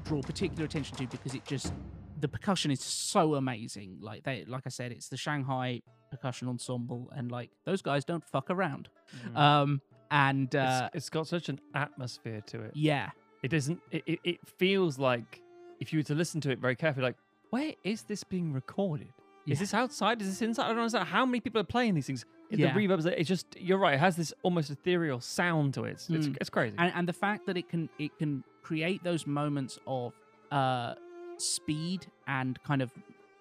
draw 0.04 0.20
particular 0.22 0.64
attention 0.64 0.96
to 0.98 1.06
because 1.06 1.34
it 1.34 1.44
just 1.44 1.72
the 2.20 2.28
percussion 2.28 2.70
is 2.70 2.80
so 2.80 3.34
amazing. 3.34 3.98
Like 4.00 4.22
they 4.24 4.44
like 4.46 4.62
i 4.66 4.68
said 4.68 4.92
it's 4.92 5.08
the 5.08 5.16
shanghai 5.16 5.82
percussion 6.10 6.46
ensemble 6.48 7.10
and 7.16 7.32
like 7.32 7.50
those 7.64 7.80
guys 7.82 8.04
don't 8.04 8.24
fuck 8.24 8.50
around. 8.50 8.88
Um 9.34 9.80
and 10.12 10.54
uh 10.54 10.88
it's, 10.94 10.96
it's 11.06 11.10
got 11.10 11.26
such 11.26 11.48
an 11.48 11.58
atmosphere 11.74 12.40
to 12.46 12.60
it. 12.62 12.72
yeah 12.74 13.10
It 13.42 13.52
isn't. 13.52 13.80
It, 13.90 14.02
it, 14.06 14.18
it 14.22 14.38
feels 14.46 14.98
like 14.98 15.42
if 15.80 15.92
you 15.92 15.98
were 15.98 16.04
to 16.04 16.14
listen 16.14 16.40
to 16.42 16.50
it 16.52 16.60
very 16.60 16.76
carefully, 16.76 17.04
like 17.06 17.16
where 17.50 17.72
is 17.82 18.02
this 18.04 18.22
being 18.22 18.52
recorded? 18.52 19.12
Yeah. 19.46 19.54
Is 19.54 19.58
this 19.58 19.74
outside? 19.74 20.22
Is 20.22 20.28
this 20.28 20.40
inside? 20.42 20.66
I 20.66 20.68
don't 20.68 20.78
understand 20.78 21.08
how 21.08 21.26
many 21.26 21.40
people 21.40 21.60
are 21.60 21.64
playing 21.76 21.94
these 21.96 22.06
things. 22.06 22.24
Yeah. 22.50 22.72
The 22.72 22.78
reverbs. 22.80 23.04
It's 23.06 23.28
just 23.28 23.46
you're 23.58 23.78
right. 23.78 23.94
It 23.94 24.00
has 24.00 24.14
this 24.14 24.32
almost 24.44 24.70
ethereal 24.70 25.20
sound 25.20 25.74
to 25.74 25.82
it. 25.84 25.92
It's, 25.92 26.08
it's, 26.10 26.26
Mm. 26.28 26.36
it's 26.40 26.50
crazy. 26.50 26.76
and, 26.78 26.92
and 26.94 27.08
the 27.08 27.12
fact 27.24 27.46
that 27.46 27.56
it 27.56 27.68
can 27.68 27.88
it 27.98 28.16
can 28.20 28.44
create 28.62 29.02
those 29.02 29.26
moments 29.26 29.78
of 29.88 30.12
uh 30.52 30.94
speed 31.38 32.06
and 32.28 32.62
kind 32.62 32.82
of 32.82 32.92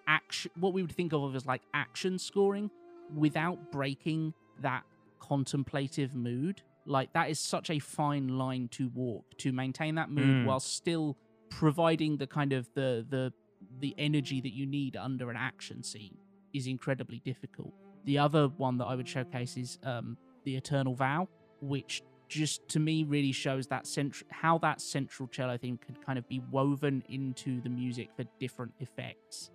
action 0.07 0.49
what 0.59 0.73
we 0.73 0.81
would 0.81 0.91
think 0.91 1.13
of 1.13 1.35
as 1.35 1.45
like 1.45 1.61
action 1.73 2.17
scoring 2.17 2.71
without 3.15 3.71
breaking 3.71 4.33
that 4.61 4.83
contemplative 5.29 6.13
mood 6.15 6.61
like 6.85 7.13
that 7.13 7.29
is 7.29 7.39
such 7.39 7.69
a 7.69 7.77
fine 7.79 8.27
line 8.27 8.67
to 8.69 8.89
walk 8.89 9.25
to 9.37 9.51
maintain 9.51 9.93
that 9.95 10.09
mood 10.09 10.25
Mm. 10.37 10.45
while 10.45 10.59
still 10.59 11.15
providing 11.49 12.17
the 12.17 12.27
kind 12.27 12.53
of 12.53 12.67
the 12.73 13.05
the 13.09 13.31
the 13.79 13.93
energy 13.97 14.41
that 14.41 14.53
you 14.59 14.65
need 14.65 14.95
under 14.97 15.29
an 15.29 15.37
action 15.37 15.83
scene 15.83 16.17
is 16.53 16.65
incredibly 16.67 17.19
difficult 17.19 17.73
the 18.05 18.17
other 18.17 18.47
one 18.65 18.77
that 18.79 18.85
i 18.85 18.95
would 18.95 19.07
showcase 19.07 19.55
is 19.57 19.77
um 19.83 20.17
the 20.43 20.55
eternal 20.55 20.95
vow 20.95 21.27
which 21.61 22.01
just 22.27 22.67
to 22.67 22.79
me 22.79 23.03
really 23.03 23.31
shows 23.31 23.67
that 23.67 23.85
central 23.85 24.27
how 24.31 24.57
that 24.57 24.81
central 24.81 25.27
cello 25.27 25.57
theme 25.57 25.77
can 25.77 25.95
kind 26.05 26.17
of 26.17 26.27
be 26.27 26.39
woven 26.49 27.03
into 27.09 27.61
the 27.61 27.69
music 27.69 28.07
for 28.15 28.23
different 28.39 28.73
effects. 28.79 29.51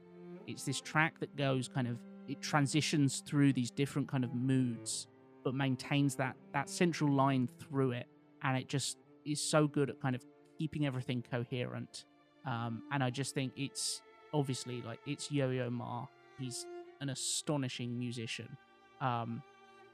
It's 0.46 0.64
this 0.64 0.80
track 0.80 1.18
that 1.20 1.34
goes 1.36 1.66
kind 1.68 1.88
of 1.88 1.96
it 2.28 2.40
transitions 2.42 3.22
through 3.26 3.54
these 3.54 3.70
different 3.70 4.08
kind 4.08 4.24
of 4.24 4.34
moods, 4.34 5.08
but 5.46 5.54
maintains 5.54 6.16
that 6.16 6.34
that 6.52 6.68
central 6.68 7.08
line 7.08 7.48
through 7.60 7.92
it, 7.92 8.08
and 8.42 8.58
it 8.58 8.68
just 8.68 8.98
is 9.24 9.40
so 9.40 9.68
good 9.68 9.88
at 9.88 10.00
kind 10.00 10.16
of 10.16 10.24
keeping 10.58 10.84
everything 10.84 11.22
coherent. 11.30 12.04
Um, 12.44 12.82
and 12.90 13.00
I 13.02 13.10
just 13.10 13.32
think 13.32 13.52
it's 13.56 14.02
obviously 14.34 14.82
like 14.82 14.98
it's 15.06 15.30
Yo-Yo 15.30 15.70
Ma. 15.70 16.06
He's 16.36 16.66
an 17.00 17.10
astonishing 17.10 17.96
musician. 17.96 18.56
Um, 19.00 19.40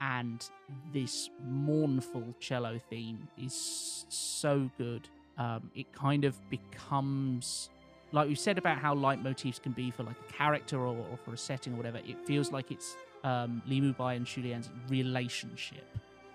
and 0.01 0.43
this 0.91 1.29
mournful 1.47 2.33
cello 2.39 2.79
theme 2.89 3.27
is 3.37 4.05
so 4.09 4.71
good. 4.79 5.07
Um, 5.37 5.69
it 5.75 5.93
kind 5.93 6.25
of 6.25 6.35
becomes 6.49 7.69
like 8.11 8.27
we 8.27 8.35
said 8.35 8.57
about 8.57 8.79
how 8.79 8.95
leitmotifs 8.95 9.61
can 9.61 9.71
be 9.71 9.91
for 9.91 10.01
like 10.01 10.15
a 10.27 10.33
character 10.33 10.79
or, 10.79 10.97
or 11.11 11.17
for 11.23 11.33
a 11.33 11.37
setting 11.37 11.73
or 11.73 11.77
whatever. 11.77 11.99
It 11.99 12.25
feels 12.25 12.51
like 12.51 12.71
it's 12.71 12.95
um, 13.23 13.61
Li 13.67 13.81
Mubai 13.81 14.15
and 14.15 14.27
Shu 14.27 14.41
Lien's 14.41 14.69
relationship, 14.89 15.85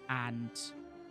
and 0.09 0.51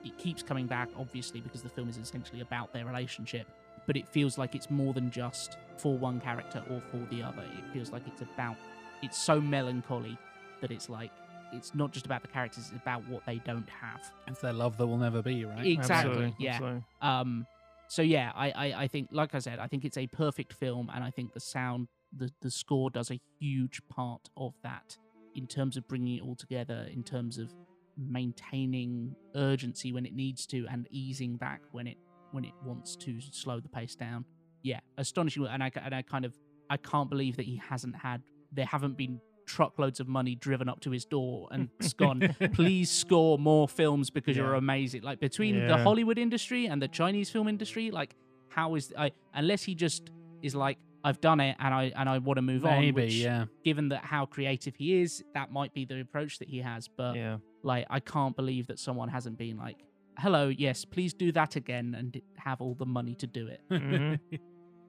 it 0.04 0.18
keeps 0.18 0.42
coming 0.44 0.68
back, 0.68 0.90
obviously, 0.98 1.42
because 1.42 1.62
the 1.62 1.70
film 1.70 1.90
is 1.90 1.98
essentially 1.98 2.42
about 2.42 2.74
their 2.74 2.86
relationship. 2.86 3.48
But 3.86 3.96
it 3.96 4.08
feels 4.08 4.38
like 4.38 4.54
it's 4.56 4.70
more 4.70 4.94
than 4.94 5.10
just 5.12 5.58
for 5.78 5.98
one 5.98 6.20
character 6.20 6.62
or 6.70 6.82
for 6.92 6.98
the 7.10 7.24
other. 7.24 7.44
It 7.58 7.74
feels 7.74 7.92
like 7.92 8.04
it's 8.08 8.22
about. 8.22 8.58
It's 9.02 9.18
so 9.18 9.40
melancholy 9.40 10.18
that 10.62 10.72
it's 10.72 10.90
like 10.90 11.12
it's 11.54 11.74
not 11.74 11.92
just 11.92 12.06
about 12.06 12.22
the 12.22 12.28
characters; 12.28 12.70
it's 12.74 12.82
about 12.82 13.08
what 13.08 13.26
they 13.26 13.38
don't 13.46 13.70
have. 13.70 14.02
It's 14.28 14.42
their 14.42 14.54
love 14.54 14.78
that 14.78 14.88
will 14.88 14.98
never 14.98 15.22
be, 15.22 15.46
right? 15.46 15.66
Exactly. 15.66 15.96
Absolutely, 15.96 16.36
Yeah. 16.40 16.52
absolutely. 16.54 16.84
Um. 17.02 17.46
So 17.90 18.02
yeah, 18.02 18.34
I, 18.36 18.52
I 18.52 18.82
I 18.84 18.88
think, 18.88 19.10
like 19.12 19.34
I 19.34 19.40
said, 19.40 19.60
I 19.60 19.68
think 19.68 19.86
it's 19.86 19.98
a 19.98 20.08
perfect 20.08 20.52
film, 20.52 20.92
and 20.94 21.04
I 21.04 21.12
think 21.12 21.34
the 21.34 21.40
sound, 21.40 21.88
the 22.12 22.30
the 22.42 22.52
score 22.52 22.90
does 22.90 23.10
a 23.12 23.20
huge 23.40 23.82
part 23.88 24.30
of 24.36 24.54
that 24.64 24.98
in 25.38 25.48
terms 25.48 25.78
of 25.78 25.88
bringing 25.88 26.18
it 26.18 26.22
all 26.22 26.36
together, 26.36 26.88
in 26.92 27.04
terms 27.04 27.38
of 27.38 27.54
maintaining 27.98 29.16
urgency 29.36 29.94
when 29.94 30.06
it 30.06 30.14
needs 30.14 30.46
to, 30.48 30.68
and 30.70 30.88
easing 30.92 31.38
back 31.38 31.62
when 31.72 31.88
it 31.88 31.98
when 32.32 32.44
it 32.44 32.54
wants 32.66 32.96
to 32.98 33.22
slow 33.32 33.60
the 33.60 33.70
pace 33.70 33.96
down. 33.96 34.26
Yeah, 34.64 34.80
astonishing, 34.98 35.46
and 35.46 35.64
I 35.64 35.72
and 35.76 35.96
I 35.96 36.02
kind 36.02 36.26
of 36.26 36.34
I 36.70 36.78
can't 36.78 37.10
believe 37.10 37.38
that 37.38 37.46
he 37.46 37.62
hasn't 37.70 37.96
had. 37.96 38.22
There 38.52 38.66
haven't 38.66 38.98
been 38.98 39.22
truckloads 39.46 40.00
of 40.00 40.08
money 40.08 40.36
driven 40.36 40.68
up 40.68 40.82
to 40.82 40.92
his 40.92 41.06
door 41.06 41.48
and 41.52 41.70
it's 41.80 41.94
gone. 41.94 42.36
Please 42.54 42.92
score 42.92 43.40
more 43.40 43.68
films 43.68 44.10
because 44.10 44.36
you're 44.36 44.56
amazing. 44.56 45.04
Like 45.04 45.22
between 45.22 45.68
the 45.68 45.78
Hollywood 45.78 46.18
industry 46.18 46.66
and 46.66 46.82
the 46.82 46.88
Chinese 46.90 47.30
film 47.30 47.48
industry, 47.48 47.90
like 47.90 48.16
how 48.50 48.76
is 48.76 48.94
I 48.98 49.12
unless 49.34 49.64
he 49.64 49.74
just 49.74 50.12
is 50.42 50.54
like 50.54 50.78
I've 51.08 51.22
done 51.22 51.40
it 51.40 51.56
and 51.60 51.74
I 51.74 51.92
and 51.96 52.08
I 52.10 52.18
want 52.18 52.38
to 52.38 52.42
move 52.42 52.66
on. 52.66 52.80
Maybe, 52.80 52.92
Which, 53.04 53.14
yeah. 53.14 53.46
Given 53.64 53.90
that 53.90 54.04
how 54.04 54.26
creative 54.26 54.76
he 54.76 55.00
is, 55.02 55.24
that 55.34 55.52
might 55.52 55.74
be 55.74 55.86
the 55.86 56.00
approach 56.02 56.40
that 56.40 56.50
he 56.50 56.60
has. 56.60 56.88
But 56.88 57.16
Yeah. 57.16 57.38
like 57.64 57.86
I 57.90 58.00
can't 58.00 58.36
believe 58.36 58.68
that 58.68 58.80
someone 58.80 59.10
hasn't 59.10 59.38
been 59.38 59.58
like, 59.58 59.78
"Hello, 60.20 60.50
yes, 60.50 60.84
please 60.86 61.14
do 61.14 61.32
that 61.32 61.56
again," 61.56 61.96
and 61.96 62.22
have 62.38 62.60
all 62.62 62.76
the 62.76 62.86
money 62.86 63.16
to 63.16 63.28
do 63.28 63.48
it. 63.48 63.62
Mhm. 63.70 64.20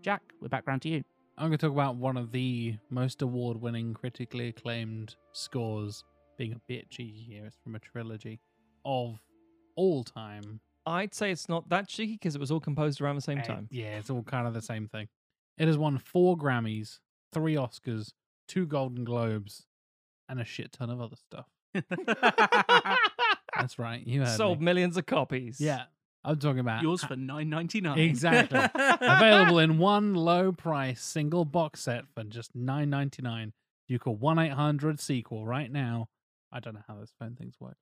Jack, 0.03 0.23
we're 0.41 0.49
back 0.49 0.67
round 0.67 0.83
to 0.83 0.89
you. 0.89 1.03
I'm 1.37 1.49
going 1.51 1.59
to 1.59 1.67
talk 1.67 1.73
about 1.73 1.97
one 1.97 2.17
of 2.17 2.33
the 2.33 2.77
most 2.91 3.23
award 3.23 3.61
winning, 3.61 3.95
critically 3.95 4.49
acclaimed 4.49 5.15
scores, 5.33 6.03
being 6.37 6.53
a 6.53 6.61
bit 6.67 6.91
cheeky 6.91 7.21
here. 7.23 7.45
It's 7.47 7.59
from 7.63 7.77
a 7.77 7.79
trilogy 7.79 8.41
of 8.85 9.21
all 9.77 10.03
time. 10.03 10.61
I'd 10.87 11.15
say 11.15 11.31
it's 11.31 11.49
not 11.49 11.69
that 11.69 11.87
cheeky 11.87 12.15
because 12.15 12.35
it 12.35 12.41
was 12.41 12.51
all 12.51 12.61
composed 12.61 13.01
around 13.01 13.17
the 13.17 13.21
same 13.23 13.39
Eh, 13.39 13.43
time. 13.43 13.69
Yeah, 13.71 13.99
it's 13.99 14.11
all 14.11 14.23
kind 14.25 14.47
of 14.49 14.55
the 14.55 14.63
same 14.63 14.89
thing. 14.89 15.07
It 15.59 15.67
has 15.67 15.77
won 15.79 15.99
four 15.99 16.37
Grammys, 16.37 17.01
three 17.33 17.55
Oscars, 17.55 18.13
two 18.47 18.67
Golden 18.67 19.05
Globes, 19.05 19.67
and 20.29 20.41
a 20.41 20.45
shit 20.45 20.73
ton 20.73 20.91
of 20.91 21.01
other 21.01 21.17
stuff. 21.17 21.47
That's 23.57 23.79
right. 23.79 24.07
You 24.07 24.21
heard 24.25 24.37
Sold 24.37 24.61
me. 24.61 24.67
millions 24.67 24.97
of 24.97 25.07
copies. 25.07 25.61
Yeah. 25.61 25.85
I'm 26.25 26.39
talking 26.39 26.59
about 26.61 26.83
Yours 26.83 27.03
for 27.05 27.17
nine 27.17 27.49
ninety 27.49 27.81
nine. 27.81 27.99
Exactly. 27.99 28.59
Available 29.01 29.59
in 29.61 29.79
one 29.79 30.15
low 30.15 30.53
price 30.53 31.03
single 31.03 31.45
box 31.45 31.81
set 31.83 32.05
for 32.15 32.25
just 32.25 32.55
nine 32.55 32.91
ninety 32.91 33.23
nine. 33.23 33.53
You 33.87 33.99
call 33.99 34.17
one 34.17 34.39
eight 34.39 34.53
hundred 34.53 35.01
sequel 35.01 35.47
right 35.47 35.71
now. 35.71 36.09
I 36.53 36.61
don't 36.61 36.75
know 36.75 36.83
how 36.87 36.97
those 36.97 37.13
phone 37.19 37.35
things 37.37 37.55
work. 37.61 37.77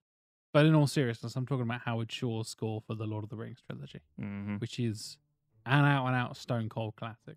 But 0.53 0.67
in 0.67 0.75
all 0.75 0.87
seriousness, 0.87 1.35
I'm 1.37 1.47
talking 1.47 1.63
about 1.63 1.81
Howard 1.83 2.11
Shore's 2.13 2.49
score 2.49 2.81
for 2.87 2.95
the 2.95 3.05
Lord 3.07 3.25
of 3.25 3.31
the 3.31 3.37
Rings 3.37 3.59
trilogy, 3.69 4.01
Mhm. 4.21 4.61
which 4.61 4.79
is 4.79 5.19
an 5.65 5.85
out 5.85 6.07
and 6.07 6.15
out 6.17 6.37
stone 6.37 6.69
cold 6.69 6.95
classic. 6.97 7.37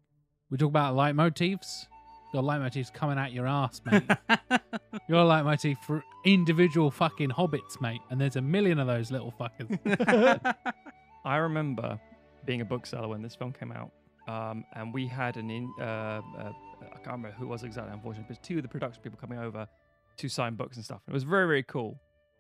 We 0.50 0.58
talk 0.58 0.70
about 0.70 0.96
leitmotifs. 0.96 1.86
Your 2.34 2.44
leitmotifs 2.44 2.94
coming 2.94 3.18
out 3.18 3.32
your 3.32 3.48
ass, 3.48 3.82
mate. 3.92 4.04
Your 5.08 5.24
leitmotif 5.24 5.78
for 5.80 6.04
individual 6.26 6.92
fucking 6.92 7.30
hobbits, 7.30 7.82
mate. 7.82 8.02
And 8.10 8.20
there's 8.20 8.36
a 8.36 8.42
million 8.42 8.80
of 8.80 8.88
those 8.88 9.12
little 9.12 9.34
fuckers. 9.40 10.56
I 11.26 11.38
remember 11.38 12.00
being 12.46 12.62
a 12.62 12.66
bookseller 12.66 13.08
when 13.08 13.22
this 13.22 13.36
film 13.36 13.52
came 13.52 13.72
out, 13.72 13.92
um, 14.28 14.64
and 14.74 14.94
we 14.94 15.08
had 15.08 15.38
an 15.38 15.50
in. 15.50 15.72
Uh, 15.80 15.84
uh, 15.84 16.22
I 16.82 16.96
can't 16.96 17.08
remember 17.08 17.32
who 17.32 17.46
it 17.46 17.48
was 17.48 17.64
exactly, 17.64 17.94
unfortunately, 17.94 18.34
but 18.36 18.44
two 18.44 18.58
of 18.58 18.64
the 18.64 18.70
production 18.70 19.02
people 19.04 19.20
coming 19.20 19.40
over 19.40 19.68
to 20.18 20.30
sign 20.30 20.56
books 20.56 20.78
and 20.78 20.86
stuff. 20.86 21.02
It 21.08 21.14
was 21.14 21.24
very, 21.24 21.46
very 21.48 21.64
cool. 21.64 22.00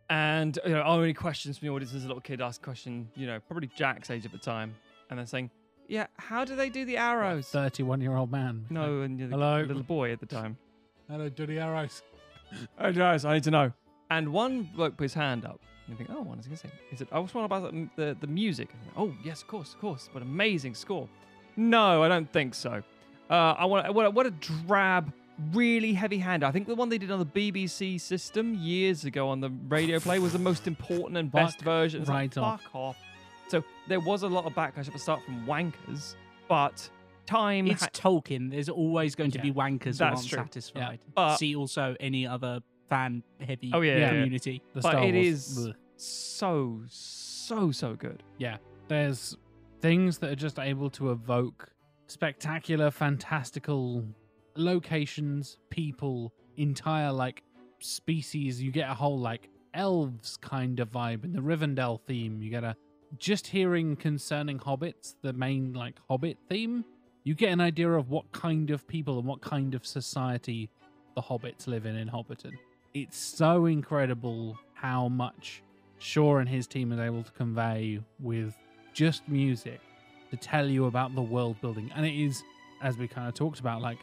And 0.09 0.57
you 0.65 0.71
know, 0.71 0.83
only 0.83 1.13
questions 1.13 1.57
from 1.57 1.67
the 1.67 1.73
audience 1.73 1.93
as 1.93 2.05
a 2.05 2.07
little 2.07 2.21
kid 2.21 2.41
asked 2.41 2.61
a 2.61 2.63
question, 2.63 3.09
you 3.15 3.27
know, 3.27 3.39
probably 3.39 3.69
Jack's 3.75 4.09
age 4.09 4.25
at 4.25 4.31
the 4.31 4.39
time, 4.39 4.75
and 5.09 5.19
then 5.19 5.27
saying, 5.27 5.51
"Yeah, 5.89 6.07
how 6.17 6.45
do 6.45 6.55
they 6.55 6.69
do 6.69 6.85
the 6.85 6.95
arrows?" 6.97 7.47
31 7.49 7.99
year 8.01 8.15
old 8.15 8.31
man. 8.31 8.65
No, 8.69 9.01
and 9.01 9.19
you're 9.19 9.27
the 9.27 9.35
Hello. 9.35 9.61
little 9.63 9.83
boy 9.83 10.11
at 10.13 10.19
the 10.21 10.25
time. 10.25 10.57
Hello, 11.09 11.27
do 11.27 11.45
the 11.45 11.59
arrows. 11.59 12.01
Oh, 12.79 12.91
guys, 12.93 13.25
I 13.25 13.33
need 13.33 13.43
to 13.43 13.51
know. 13.51 13.71
And 14.09 14.31
one 14.31 14.63
bloke 14.63 14.95
put 14.97 15.03
his 15.03 15.13
hand 15.13 15.43
up. 15.45 15.59
And 15.87 15.93
you 15.93 15.95
think, 16.05 16.09
oh, 16.17 16.21
what 16.21 16.37
is 16.39 16.45
he 16.45 16.49
going 16.49 16.57
to 16.59 16.67
say? 16.67 16.73
He 16.89 16.95
said, 16.95 17.07
I 17.11 17.19
was 17.19 17.33
wondering 17.33 17.45
about 17.45 17.73
the, 17.95 18.05
the, 18.05 18.17
the 18.21 18.27
music. 18.27 18.69
And 18.71 18.91
oh, 18.95 19.13
yes, 19.23 19.41
of 19.41 19.47
course, 19.47 19.73
of 19.73 19.79
course. 19.81 20.09
What 20.11 20.21
amazing 20.23 20.75
score. 20.75 21.07
No, 21.57 22.03
I 22.03 22.07
don't 22.07 22.31
think 22.31 22.53
so. 22.55 22.81
Uh, 23.29 23.33
I 23.33 23.65
want 23.65 23.93
what, 23.93 24.05
a- 24.05 24.09
what 24.11 24.25
a 24.25 24.31
drab, 24.31 25.11
really 25.53 25.93
heavy 25.93 26.17
hand. 26.19 26.43
I 26.43 26.51
think 26.51 26.67
the 26.67 26.75
one 26.75 26.89
they 26.89 26.97
did 26.97 27.11
on 27.11 27.19
the 27.19 27.25
BBC 27.25 27.99
system 28.01 28.53
years 28.55 29.05
ago 29.05 29.29
on 29.29 29.41
the 29.41 29.49
radio 29.67 29.99
play 29.99 30.19
was 30.19 30.33
the 30.33 30.39
most 30.39 30.67
important 30.67 31.17
and 31.17 31.31
best 31.31 31.57
Fuck 31.57 31.65
version. 31.65 32.01
It's 32.01 32.09
like, 32.09 32.35
right 32.35 32.37
off. 32.37 32.61
Fuck 32.63 32.75
off. 32.75 32.97
So 33.49 33.63
there 33.87 33.99
was 33.99 34.23
a 34.23 34.27
lot 34.27 34.45
of 34.45 34.53
backlash 34.53 34.87
at 34.87 34.93
the 34.93 34.99
start 34.99 35.23
from 35.23 35.45
wankers, 35.45 36.15
but 36.47 36.89
time. 37.25 37.67
It's 37.67 37.81
ha- 37.83 37.89
Tolkien. 37.93 38.51
There's 38.51 38.69
always 38.69 39.15
going 39.15 39.31
to 39.31 39.39
be 39.39 39.51
wankers 39.51 39.99
who 39.99 40.05
aren't 40.05 40.19
true. 40.27 40.37
satisfied. 40.37 40.99
But- 41.15 41.37
See 41.37 41.55
also 41.55 41.95
any 41.99 42.25
other 42.27 42.61
fan 42.89 43.21
heavy 43.39 43.71
Oh, 43.73 43.81
yeah, 43.81 43.93
yeah, 43.93 43.99
yeah. 43.99 44.09
community. 44.09 44.61
The 44.73 44.81
but 44.81 44.89
Star 44.91 45.03
it 45.03 45.13
Wars- 45.13 45.57
is 45.57 45.67
Ugh. 45.67 45.75
so, 45.97 46.81
so, 46.87 47.71
so 47.71 47.95
good. 47.95 48.23
Yeah. 48.37 48.57
There's 48.87 49.37
things 49.81 50.17
that 50.19 50.31
are 50.31 50.35
just 50.35 50.57
able 50.59 50.89
to 50.91 51.11
evoke 51.11 51.69
spectacular, 52.07 52.89
fantastical 52.91 54.03
locations, 54.55 55.57
people, 55.69 56.33
entire 56.57 57.11
like 57.11 57.43
species. 57.79 58.61
You 58.61 58.71
get 58.71 58.89
a 58.89 58.93
whole 58.93 59.19
like 59.19 59.49
elves 59.73 60.37
kind 60.37 60.79
of 60.79 60.91
vibe 60.91 61.23
in 61.23 61.31
the 61.33 61.39
Rivendell 61.41 62.01
theme. 62.07 62.41
You 62.41 62.49
get 62.49 62.63
a 62.63 62.75
just 63.17 63.47
hearing 63.47 63.95
concerning 63.95 64.59
hobbits, 64.59 65.15
the 65.21 65.33
main 65.33 65.73
like 65.73 65.95
hobbit 66.09 66.37
theme, 66.47 66.85
you 67.23 67.35
get 67.35 67.51
an 67.51 67.61
idea 67.61 67.91
of 67.91 68.09
what 68.09 68.31
kind 68.31 68.69
of 68.69 68.87
people 68.87 69.19
and 69.19 69.27
what 69.27 69.41
kind 69.41 69.75
of 69.75 69.85
society 69.85 70.69
the 71.15 71.21
hobbits 71.21 71.67
live 71.67 71.85
in 71.85 71.95
in 71.95 72.07
Hobbiton. 72.07 72.53
It's 72.93 73.17
so 73.17 73.65
incredible 73.65 74.57
how 74.73 75.09
much 75.09 75.61
Shore 75.99 76.39
and 76.39 76.47
his 76.47 76.65
team 76.65 76.91
is 76.91 76.99
able 76.99 77.23
to 77.23 77.31
convey 77.31 77.99
with 78.19 78.55
just 78.93 79.27
music 79.27 79.81
to 80.31 80.37
tell 80.37 80.67
you 80.67 80.85
about 80.85 81.13
the 81.15 81.21
world 81.21 81.59
building. 81.61 81.91
And 81.95 82.05
it 82.05 82.13
is, 82.15 82.43
as 82.81 82.97
we 82.97 83.07
kind 83.07 83.27
of 83.27 83.33
talked 83.33 83.59
about, 83.59 83.81
like 83.81 83.99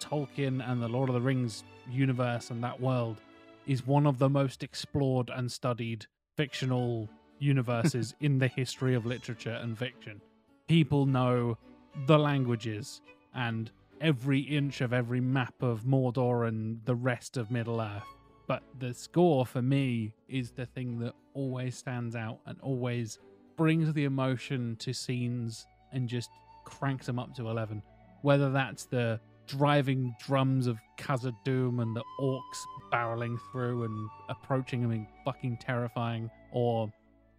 Tolkien 0.00 0.68
and 0.68 0.82
the 0.82 0.88
Lord 0.88 1.08
of 1.08 1.14
the 1.14 1.20
Rings 1.20 1.64
universe 1.90 2.50
and 2.50 2.62
that 2.62 2.80
world 2.80 3.20
is 3.66 3.86
one 3.86 4.06
of 4.06 4.18
the 4.18 4.28
most 4.28 4.62
explored 4.62 5.30
and 5.34 5.50
studied 5.50 6.06
fictional 6.36 7.08
universes 7.38 8.14
in 8.20 8.38
the 8.38 8.48
history 8.48 8.94
of 8.94 9.06
literature 9.06 9.58
and 9.62 9.78
fiction. 9.78 10.20
People 10.66 11.06
know 11.06 11.58
the 12.06 12.18
languages 12.18 13.00
and 13.34 13.70
every 14.00 14.40
inch 14.40 14.80
of 14.80 14.92
every 14.92 15.20
map 15.20 15.54
of 15.62 15.82
Mordor 15.82 16.46
and 16.46 16.80
the 16.84 16.94
rest 16.94 17.36
of 17.36 17.50
Middle 17.50 17.80
Earth. 17.80 18.04
But 18.46 18.62
the 18.78 18.94
score 18.94 19.44
for 19.44 19.60
me 19.60 20.14
is 20.28 20.52
the 20.52 20.66
thing 20.66 20.98
that 21.00 21.14
always 21.34 21.76
stands 21.76 22.16
out 22.16 22.40
and 22.46 22.58
always 22.60 23.18
brings 23.56 23.92
the 23.92 24.04
emotion 24.04 24.76
to 24.80 24.92
scenes 24.92 25.66
and 25.92 26.08
just 26.08 26.30
cranks 26.64 27.06
them 27.06 27.18
up 27.18 27.34
to 27.34 27.48
11. 27.48 27.82
Whether 28.22 28.50
that's 28.50 28.84
the 28.86 29.20
driving 29.46 30.14
drums 30.24 30.66
of 30.66 30.78
Khazad 30.98 31.34
Doom 31.44 31.80
and 31.80 31.96
the 31.96 32.04
orcs 32.20 32.62
barreling 32.92 33.38
through 33.50 33.84
and 33.84 34.08
approaching 34.28 34.82
them 34.82 34.90
being 34.90 35.08
fucking 35.24 35.58
terrifying, 35.58 36.30
or 36.52 36.90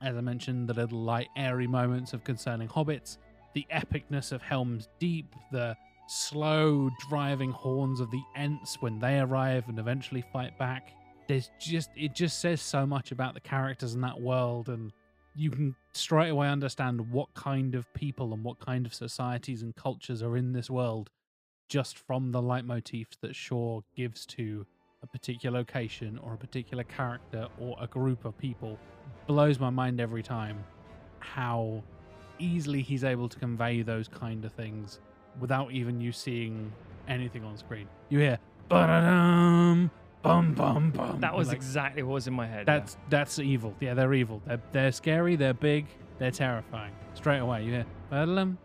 as 0.02 0.16
I 0.16 0.22
mentioned, 0.22 0.68
the 0.68 0.74
little 0.74 1.02
light 1.02 1.30
airy 1.36 1.68
moments 1.68 2.14
of 2.14 2.24
concerning 2.24 2.68
hobbits, 2.68 3.18
the 3.53 3.66
epicness 3.72 4.32
of 4.32 4.42
Helm's 4.42 4.88
Deep, 5.00 5.36
the 5.52 5.76
slow 6.08 6.90
driving 7.10 7.52
horns 7.52 8.00
of 8.00 8.10
the 8.11 8.22
Ents 8.36 8.78
when 8.82 9.00
they 9.00 9.19
arrive 9.19 9.68
and 9.68 9.78
eventually 9.78 10.24
fight 10.34 10.58
back. 10.58 10.94
There's 11.28 11.52
just 11.60 11.92
it 11.95 12.16
just 12.16 12.40
says 12.40 12.61
so 12.61 12.86
much 12.86 13.11
about 13.11 13.36
the 13.36 13.40
characters 13.40 13.94
in 13.94 14.02
that 14.02 14.19
world 14.19 14.69
and 14.69 14.92
you 15.36 15.52
can 15.52 15.76
straight 15.94 16.30
away 16.30 16.48
understand 16.48 17.11
what 17.11 17.32
kind 17.36 17.76
of 17.76 17.92
people 17.94 18.34
and 18.34 18.44
what 18.44 18.60
kind 18.60 18.86
of 18.86 18.94
societies 18.94 19.61
and 19.61 19.76
cultures 19.76 20.24
are 20.24 20.36
in 20.36 20.52
this 20.53 20.69
world 20.69 21.11
just 21.69 22.00
from 22.00 22.32
the 22.32 22.42
leitmotifs 22.42 23.19
that 23.22 23.36
Shore 23.36 23.84
gives 23.95 24.26
to 24.26 24.66
a 25.03 25.08
particular 25.08 25.60
location 25.60 26.18
or 26.18 26.34
a 26.34 26.38
particular 26.38 26.84
character 26.84 27.48
or 27.60 27.78
a 27.80 27.88
group 27.88 28.26
of 28.26 28.38
people 28.38 28.80
blows 29.30 29.59
my 29.59 29.69
mind 29.69 30.01
every 30.01 30.24
time 30.24 30.64
how 31.19 31.83
easily 32.40 32.82
he's 32.82 33.03
able 33.03 33.30
to 33.30 33.38
convey 33.38 33.83
those 33.83 34.08
kind 34.08 34.43
of 34.43 34.51
things 34.53 34.99
without 35.40 35.72
even 35.72 36.01
you 36.01 36.11
seeing 36.11 36.74
anything 37.08 37.43
on 37.43 37.56
screen. 37.56 37.88
You 38.09 38.17
hear 38.17 38.40
bum 38.69 39.91
bum 40.24 40.53
bum. 40.56 41.19
That 41.19 41.35
was 41.35 41.49
like, 41.49 41.58
exactly 41.58 42.01
what 42.01 42.16
was 42.16 42.27
in 42.27 42.33
my 42.33 42.48
head. 42.48 42.66
yeah. 42.67 42.80
that's 42.80 42.98
that's 43.11 43.38
evil. 43.38 43.75
Yeah, 43.80 43.93
they're 43.93 44.16
evil. 44.16 44.41
They're 44.48 44.61
they're 44.72 44.91
scary. 44.91 45.35
They're 45.35 45.53
big. 45.53 45.85
They're 46.17 46.32
terrifying. 46.32 46.93
Straight 47.14 47.38
away, 47.38 47.66
you 47.66 47.72
hear 47.72 47.85
dum 48.09 48.58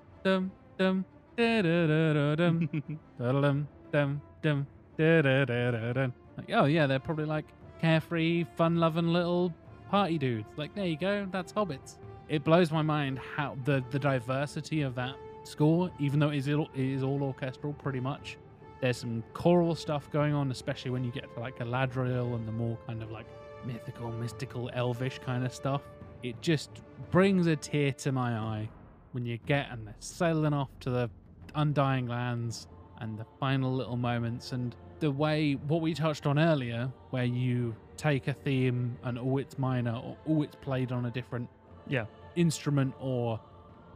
dum 0.79 1.05
da-da-da-da-dum, 1.37 2.69
da-da-dum, 3.19 3.69
dum 3.93 4.23
dum 4.41 4.67
da-da-da-da-dum. 4.97 6.15
Like, 6.39 6.51
oh 6.55 6.65
yeah, 6.65 6.87
they're 6.87 6.99
probably 7.01 7.27
like 7.27 7.45
carefree, 7.83 8.45
fun-loving 8.57 9.09
little 9.09 9.53
party 9.95 10.19
dudes. 10.19 10.49
Like 10.57 10.75
there 10.75 10.87
you 10.87 10.97
go. 10.97 11.25
That's 11.31 11.53
hobbits. 11.53 11.99
It 12.29 12.43
blows 12.43 12.73
my 12.73 12.83
mind 12.83 13.21
how 13.37 13.57
the 13.65 13.85
the 13.91 13.99
diversity 14.01 14.83
of 14.83 14.97
that 14.97 15.15
score, 15.45 15.89
even 16.01 16.19
though 16.19 16.31
it 16.31 16.39
is 16.39 16.49
it 16.49 16.69
is 16.75 17.05
all 17.05 17.23
orchestral, 17.23 17.75
pretty 17.75 18.01
much. 18.01 18.37
There's 18.81 18.97
some 18.97 19.23
choral 19.35 19.77
stuff 19.77 20.11
going 20.11 20.35
on, 20.35 20.51
especially 20.51 20.91
when 20.91 21.05
you 21.05 21.13
get 21.13 21.33
to 21.35 21.41
like 21.41 21.59
Galadriel 21.61 22.35
and 22.35 22.47
the 22.47 22.51
more 22.51 22.77
kind 22.89 23.05
of 23.05 23.13
like 23.13 23.27
mythical, 23.65 24.11
mystical, 24.11 24.69
elvish 24.75 25.21
kind 25.21 25.47
of 25.47 25.55
stuff. 25.55 25.83
It 26.25 26.43
just 26.43 26.83
brings 27.13 27.47
a 27.47 27.55
tear 27.55 27.93
to 27.93 28.11
my 28.11 28.37
eye 28.37 28.69
when 29.13 29.25
you 29.25 29.39
get 29.47 29.71
and 29.71 29.87
they're 29.87 29.95
sailing 30.01 30.53
off 30.53 30.71
to 30.81 30.91
the 30.91 31.09
undying 31.55 32.09
lands 32.09 32.67
and 32.99 33.17
the 33.17 33.27
final 33.39 33.73
little 33.73 33.97
moments 33.97 34.51
and 34.51 34.75
the 35.01 35.11
way 35.11 35.55
what 35.55 35.81
we 35.83 35.95
touched 35.95 36.27
on 36.27 36.39
earlier, 36.39 36.91
where 37.11 37.25
you 37.25 37.75
take 37.97 38.27
a 38.29 38.33
theme 38.33 38.97
and 39.05 39.19
all 39.19 39.39
it's 39.39 39.59
minor 39.59 40.01
or 40.05 40.17
oh 40.29 40.43
it's 40.43 40.57
played 40.57 40.91
on 40.93 41.07
a 41.07 41.11
different 41.11 41.49
Yeah. 41.87 42.07
instrument 42.37 42.95
or 43.01 43.39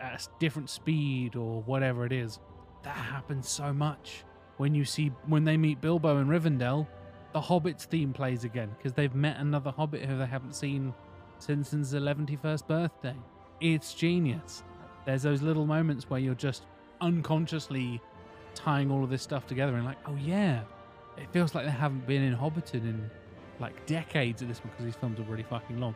at 0.00 0.22
a 0.22 0.28
different 0.38 0.70
speed 0.70 1.34
or 1.34 1.62
whatever 1.62 2.06
it 2.06 2.12
is. 2.12 2.38
That 2.84 2.96
happens 2.96 3.48
so 3.48 3.72
much 3.72 4.24
when 4.56 4.74
you 4.74 4.84
see 4.84 5.08
when 5.26 5.44
they 5.44 5.56
meet 5.56 5.80
Bilbo 5.80 6.18
in 6.18 6.28
Rivendell. 6.28 6.86
The 7.32 7.40
Hobbit's 7.40 7.84
theme 7.84 8.12
plays 8.12 8.44
again 8.44 8.70
because 8.78 8.92
they've 8.94 9.14
met 9.14 9.38
another 9.38 9.70
Hobbit 9.70 10.04
who 10.04 10.16
they 10.16 10.26
haven't 10.26 10.54
seen 10.54 10.94
since 11.40 11.70
his 11.72 11.92
11st 11.94 12.66
birthday. 12.66 13.14
It's 13.60 13.92
genius. 13.94 14.62
There's 15.04 15.22
those 15.22 15.42
little 15.42 15.66
moments 15.66 16.08
where 16.08 16.20
you're 16.20 16.34
just 16.34 16.66
unconsciously 17.00 18.00
tying 18.54 18.90
all 18.90 19.04
of 19.04 19.10
this 19.10 19.22
stuff 19.22 19.46
together 19.46 19.76
and 19.76 19.84
like, 19.84 19.98
oh 20.06 20.16
yeah, 20.16 20.62
it 21.20 21.28
feels 21.32 21.54
like 21.54 21.64
they 21.64 21.70
haven't 21.70 22.06
been 22.06 22.22
in 22.22 22.36
Hobbiton 22.36 22.82
in 22.82 23.10
like 23.60 23.86
decades 23.86 24.42
at 24.42 24.48
this 24.48 24.60
point 24.60 24.72
because 24.72 24.84
these 24.86 24.96
films 24.96 25.18
are 25.18 25.24
really 25.24 25.42
fucking 25.42 25.78
long. 25.78 25.94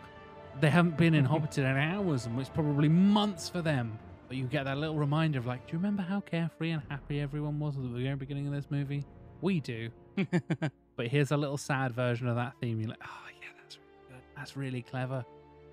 They 0.61 0.71
haven't 0.71 0.97
been 0.97 1.15
in 1.21 1.27
Hobbiton 1.27 1.59
in 1.59 1.77
hours 1.77 2.27
and 2.27 2.39
it's 2.41 2.49
probably 2.49 2.89
months 2.89 3.49
for 3.49 3.63
them. 3.63 3.99
But 4.29 4.37
you 4.37 4.45
get 4.47 4.65
that 4.65 4.79
little 4.79 4.97
reminder 4.97 5.39
of 5.39 5.47
like, 5.47 5.67
do 5.67 5.73
you 5.73 5.79
remember 5.79 6.03
how 6.03 6.21
carefree 6.21 6.71
and 6.71 6.83
happy 6.89 7.21
everyone 7.21 7.59
was 7.59 7.77
at 7.77 7.83
the 7.83 7.89
very 7.89 8.17
beginning 8.17 8.47
of 8.47 8.53
this 8.53 8.67
movie? 8.71 9.05
We 9.41 9.61
do. 9.61 9.91
but 10.97 11.09
here's 11.09 11.31
a 11.33 11.37
little 11.37 11.59
sad 11.59 11.93
version 11.93 12.29
of 12.29 12.37
that 12.37 12.55
theme. 12.61 12.81
You're 12.81 12.91
like, 12.91 13.03
oh 13.05 13.27
yeah, 13.41 13.49
that's 13.63 13.77
really 13.79 14.09
good. 14.09 14.23
That's 14.37 14.57
really 14.57 14.83
clever. 14.83 15.25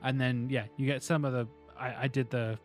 And 0.03 0.19
then 0.19 0.47
yeah, 0.49 0.65
you 0.77 0.85
get 0.85 1.03
some 1.03 1.25
of 1.25 1.33
the. 1.33 1.47
I, 1.79 2.03
I 2.03 2.07
did 2.07 2.29
the 2.29 2.57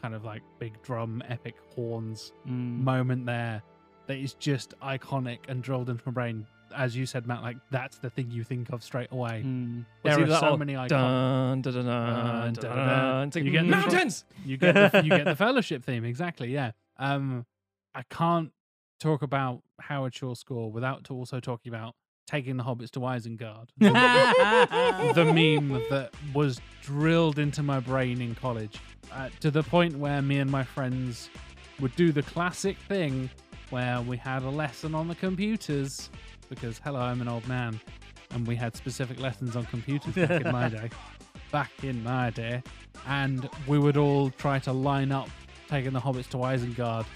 kind 0.00 0.14
of 0.14 0.24
like 0.24 0.42
big 0.58 0.80
drum 0.82 1.22
epic 1.28 1.56
horns 1.74 2.32
Mm. 2.48 2.82
moment 2.82 3.26
there 3.26 3.62
that 4.10 4.18
is 4.18 4.34
just 4.34 4.74
iconic 4.80 5.38
and 5.48 5.62
drilled 5.62 5.88
into 5.88 6.02
my 6.04 6.12
brain. 6.12 6.46
As 6.76 6.96
you 6.96 7.06
said, 7.06 7.26
Matt, 7.26 7.42
like 7.42 7.56
that's 7.70 7.98
the 7.98 8.10
thing 8.10 8.28
you 8.30 8.42
think 8.42 8.72
of 8.72 8.82
straight 8.82 9.08
away. 9.12 9.42
Mm. 9.46 9.84
There 10.02 10.20
are 10.32 10.40
so 10.40 10.56
many 10.56 10.76
like, 10.76 10.90
You 10.90 10.96
get 10.98 11.04
the- 13.62 13.70
mountains. 13.70 14.24
You 14.44 14.56
get 14.56 14.74
the, 14.74 15.02
you 15.04 15.10
get 15.10 15.24
the 15.26 15.36
fellowship 15.36 15.84
theme 15.84 16.04
exactly. 16.04 16.52
Yeah. 16.52 16.72
Um, 16.98 17.46
I 17.94 18.02
can't 18.10 18.50
talk 18.98 19.22
about 19.22 19.62
Howard 19.80 20.14
Shore's 20.14 20.40
score 20.40 20.70
without 20.72 21.04
to 21.04 21.14
also 21.14 21.38
talking 21.40 21.72
about 21.72 21.94
taking 22.26 22.56
the 22.56 22.64
hobbits 22.64 22.90
to 22.92 23.00
Isengard. 23.00 23.68
The, 23.78 25.12
the 25.14 25.24
meme 25.24 25.82
that 25.90 26.10
was 26.34 26.60
drilled 26.82 27.38
into 27.38 27.62
my 27.62 27.80
brain 27.80 28.20
in 28.20 28.34
college 28.34 28.78
uh, 29.12 29.28
to 29.40 29.50
the 29.50 29.62
point 29.62 29.96
where 29.98 30.20
me 30.22 30.38
and 30.38 30.50
my 30.50 30.62
friends 30.64 31.28
would 31.80 31.94
do 31.96 32.12
the 32.12 32.22
classic 32.22 32.76
thing 32.88 33.30
where 33.70 34.00
we 34.02 34.16
had 34.16 34.42
a 34.42 34.50
lesson 34.50 34.94
on 34.94 35.08
the 35.08 35.14
computers 35.14 36.10
because 36.48 36.80
hello 36.84 37.00
i'm 37.00 37.20
an 37.20 37.28
old 37.28 37.46
man 37.48 37.80
and 38.32 38.46
we 38.46 38.56
had 38.56 38.76
specific 38.76 39.18
lessons 39.20 39.56
on 39.56 39.64
computers 39.66 40.14
back 40.14 40.30
in 40.30 40.52
my 40.52 40.68
day. 40.80 40.90
Back 41.50 41.70
in 41.82 42.02
my 42.04 42.30
day 42.30 42.62
and 43.06 43.48
we 43.66 43.78
would 43.78 43.96
all 43.96 44.30
try 44.30 44.58
to 44.60 44.72
line 44.72 45.10
up 45.10 45.28
taking 45.68 45.92
the 45.92 46.00
hobbits 46.00 46.28
to 46.30 46.36
isengard 46.38 47.06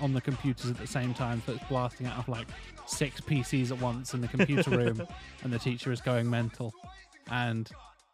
on 0.00 0.12
the 0.12 0.20
computers 0.20 0.70
at 0.70 0.78
the 0.78 0.86
same 0.86 1.14
time 1.14 1.42
so 1.46 1.52
it's 1.52 1.64
blasting 1.64 2.06
out 2.06 2.18
of 2.18 2.28
like 2.28 2.48
six 2.86 3.20
pcs 3.20 3.70
at 3.70 3.80
once 3.80 4.14
in 4.14 4.20
the 4.20 4.28
computer 4.28 4.70
room 4.70 5.02
and 5.44 5.52
the 5.52 5.58
teacher 5.58 5.92
is 5.92 6.00
going 6.00 6.28
mental. 6.28 6.72
And 7.30 7.70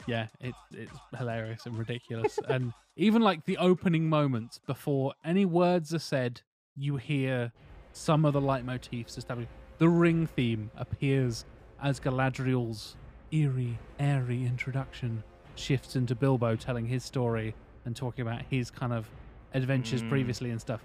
yeah 0.07 0.29
it's 0.41 0.59
it's 0.73 0.93
hilarious 1.17 1.67
and 1.67 1.79
ridiculous. 1.79 2.39
And 2.49 2.73
even 2.97 3.23
like 3.23 3.47
the 3.47 3.57
opening 3.57 4.09
moments 4.09 4.61
before 4.67 5.15
any 5.25 5.47
words 5.47 5.95
are 5.95 5.99
said 5.99 6.43
you 6.77 6.97
hear 6.97 7.53
some 7.93 8.25
of 8.25 8.33
the 8.33 8.41
leitmotifs 8.41 9.17
established 9.19 9.51
the 9.79 9.89
ring 9.89 10.27
theme 10.27 10.71
appears 10.77 11.45
as 11.83 11.99
galadriel's 12.01 12.97
eerie 13.33 13.79
airy 13.99 14.45
introduction 14.45 15.23
shifts 15.55 15.97
into 15.97 16.15
bilbo 16.15 16.55
telling 16.57 16.87
his 16.87 17.03
story 17.05 17.55
and 17.85 17.97
talking 17.97 18.23
about 18.23 18.43
his 18.51 18.71
kind 18.71 18.93
of 18.93 19.09
adventures 19.55 20.03
Mm. 20.03 20.09
previously 20.09 20.51
and 20.51 20.61
stuff 20.61 20.81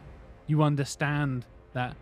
you 0.48 0.64
understand 0.64 1.46
that 1.74 1.96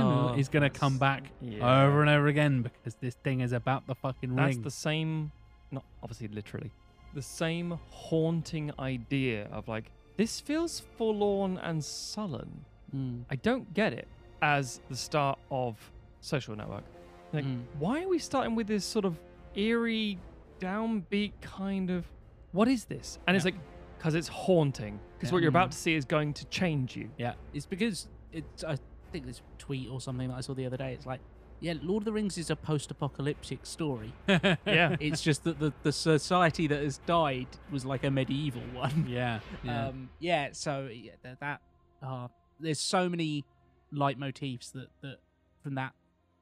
Oh, 0.00 0.34
is 0.36 0.48
going 0.48 0.62
to 0.62 0.70
come 0.70 0.98
back 0.98 1.24
yeah. 1.40 1.84
over 1.84 2.00
and 2.00 2.08
over 2.10 2.26
again 2.26 2.62
because 2.62 2.94
this 3.00 3.14
thing 3.16 3.40
is 3.40 3.52
about 3.52 3.86
the 3.86 3.94
fucking 3.94 4.34
That's 4.34 4.54
ring. 4.56 4.62
the 4.62 4.70
same, 4.70 5.32
not 5.70 5.84
obviously 6.02 6.28
literally, 6.28 6.70
the 7.14 7.22
same 7.22 7.78
haunting 7.90 8.70
idea 8.78 9.46
of 9.52 9.68
like, 9.68 9.90
this 10.18 10.38
feels 10.40 10.80
forlorn 10.98 11.56
and 11.58 11.82
sullen. 11.82 12.64
Mm. 12.94 13.22
I 13.30 13.36
don't 13.36 13.72
get 13.72 13.92
it 13.94 14.06
as 14.42 14.80
the 14.90 14.96
start 14.96 15.38
of 15.50 15.76
Social 16.20 16.54
Network. 16.54 16.84
Like, 17.32 17.44
Mm. 17.46 17.62
why 17.78 18.02
are 18.04 18.08
we 18.08 18.18
starting 18.18 18.54
with 18.54 18.66
this 18.66 18.84
sort 18.84 19.04
of 19.06 19.18
eerie, 19.54 20.18
downbeat 20.60 21.32
kind 21.40 21.90
of, 21.90 22.04
what 22.52 22.68
is 22.68 22.84
this? 22.84 23.18
And 23.26 23.36
it's 23.36 23.44
like, 23.46 23.54
because 23.96 24.14
it's 24.14 24.28
haunting. 24.28 24.98
Because 25.18 25.32
what 25.32 25.40
you're 25.42 25.48
about 25.48 25.70
to 25.72 25.78
see 25.78 25.94
is 25.94 26.04
going 26.04 26.32
to 26.34 26.44
change 26.46 26.94
you. 26.96 27.10
yeah. 27.16 27.34
It's 27.54 27.66
because 27.66 28.08
it's. 28.32 28.62
I 28.64 28.76
think 29.12 29.26
this 29.26 29.40
tweet 29.58 29.88
or 29.90 30.00
something 30.00 30.28
that 30.28 30.34
I 30.36 30.40
saw 30.42 30.54
the 30.54 30.66
other 30.66 30.76
day. 30.76 30.92
It's 30.92 31.06
like, 31.06 31.20
yeah, 31.60 31.74
Lord 31.82 32.02
of 32.02 32.04
the 32.06 32.12
Rings 32.12 32.38
is 32.38 32.50
a 32.50 32.56
post-apocalyptic 32.56 33.66
story. 33.66 34.12
Yeah. 34.28 34.96
it's 35.00 35.22
just 35.22 35.44
that 35.44 35.58
the 35.58 35.72
the 35.82 35.92
society 35.92 36.66
that 36.68 36.82
has 36.82 36.98
died 36.98 37.48
was 37.70 37.84
like 37.84 38.04
a 38.04 38.10
medieval 38.10 38.62
one. 38.74 39.06
yeah. 39.08 39.40
Yeah. 39.64 39.88
Um, 39.88 40.10
yeah. 40.20 40.48
So 40.52 40.88
yeah, 40.92 41.12
that, 41.22 41.40
that 41.40 41.60
uh, 42.02 42.28
there's 42.60 42.80
so 42.80 43.08
many 43.08 43.44
leitmotifs 43.92 44.72
that 44.72 44.88
that 45.02 45.18
from 45.62 45.74
that 45.74 45.92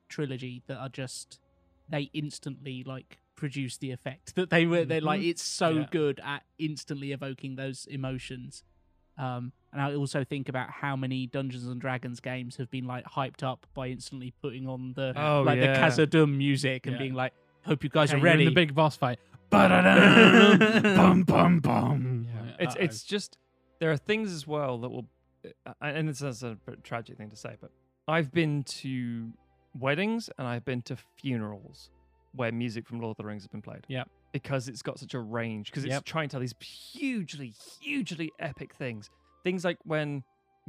trilogy 0.08 0.62
that 0.66 0.76
are 0.76 0.88
just 0.88 1.40
they 1.88 2.10
instantly 2.12 2.82
like 2.84 3.18
produce 3.36 3.76
the 3.76 3.90
effect 3.92 4.34
that 4.34 4.50
they 4.50 4.66
were. 4.66 4.84
They're 4.84 5.00
like 5.00 5.20
Mhm. 5.20 5.30
it's 5.30 5.42
so 5.42 5.68
Yeah. 5.70 5.86
good 5.90 6.20
at 6.24 6.42
instantly 6.58 7.12
evoking 7.12 7.56
those 7.56 7.86
emotions. 7.86 8.64
Um, 9.18 9.52
and 9.72 9.80
I 9.82 9.94
also 9.94 10.24
think 10.24 10.48
about 10.48 10.70
how 10.70 10.96
many 10.96 11.26
Dungeons 11.26 11.66
and 11.66 11.80
Dragons 11.80 12.20
games 12.20 12.56
have 12.56 12.70
been 12.70 12.86
like 12.86 13.04
hyped 13.04 13.42
up 13.42 13.66
by 13.74 13.88
instantly 13.88 14.32
putting 14.42 14.66
on 14.68 14.92
the 14.94 15.12
Oh, 15.16 15.42
like 15.42 15.58
yeah. 15.58 15.72
the 15.72 15.78
Khazad-dûm 15.80 16.36
music 16.36 16.86
and 16.86 16.94
Yeah. 16.94 16.98
being 16.98 17.14
like, 17.14 17.32
"Hope 17.64 17.82
you 17.84 17.90
guys 17.90 18.10
Okay, 18.10 18.16
are 18.16 18.18
you're 18.20 18.26
in 18.28 18.32
ready." 18.40 18.44
the 18.46 18.54
big 18.54 18.74
boss 18.74 18.96
fight. 18.96 19.18
Bum 19.50 21.22
bum 21.22 21.60
bum. 21.60 22.26
Yeah. 22.28 22.56
It's 22.60 22.74
uh-oh. 22.76 22.84
it's 22.84 23.02
just 23.04 23.38
there 23.80 23.90
are 23.90 23.96
things 23.96 24.32
as 24.32 24.46
well 24.46 24.78
that 24.78 24.88
will, 24.88 25.06
uh, 25.66 25.72
and 25.80 26.08
this 26.08 26.20
is 26.22 26.42
a 26.42 26.56
tragic 26.82 27.16
thing 27.16 27.30
to 27.30 27.36
say, 27.36 27.56
but 27.60 27.70
I've 28.08 28.32
been 28.32 28.64
to 28.64 29.32
weddings 29.78 30.30
and 30.38 30.46
I've 30.48 30.64
been 30.64 30.82
to 30.82 30.96
funerals 31.20 31.90
where 32.32 32.50
music 32.52 32.86
from 32.86 33.00
Lord 33.00 33.12
of 33.12 33.16
the 33.18 33.24
Rings 33.24 33.42
has 33.42 33.48
been 33.48 33.62
played. 33.62 33.84
Yep. 33.88 34.08
Because 34.32 34.68
it's 34.68 34.82
got 34.82 34.98
such 34.98 35.14
a 35.14 35.20
range. 35.20 35.70
Because 35.70 35.84
it's 35.84 35.92
Yep. 35.92 36.04
trying 36.04 36.28
to 36.28 36.32
tell 36.34 36.40
these 36.40 36.54
hugely, 36.60 37.54
hugely 37.80 38.30
epic 38.38 38.74
things. 38.74 39.08
Things 39.44 39.64
like 39.64 39.78
when 39.84 40.22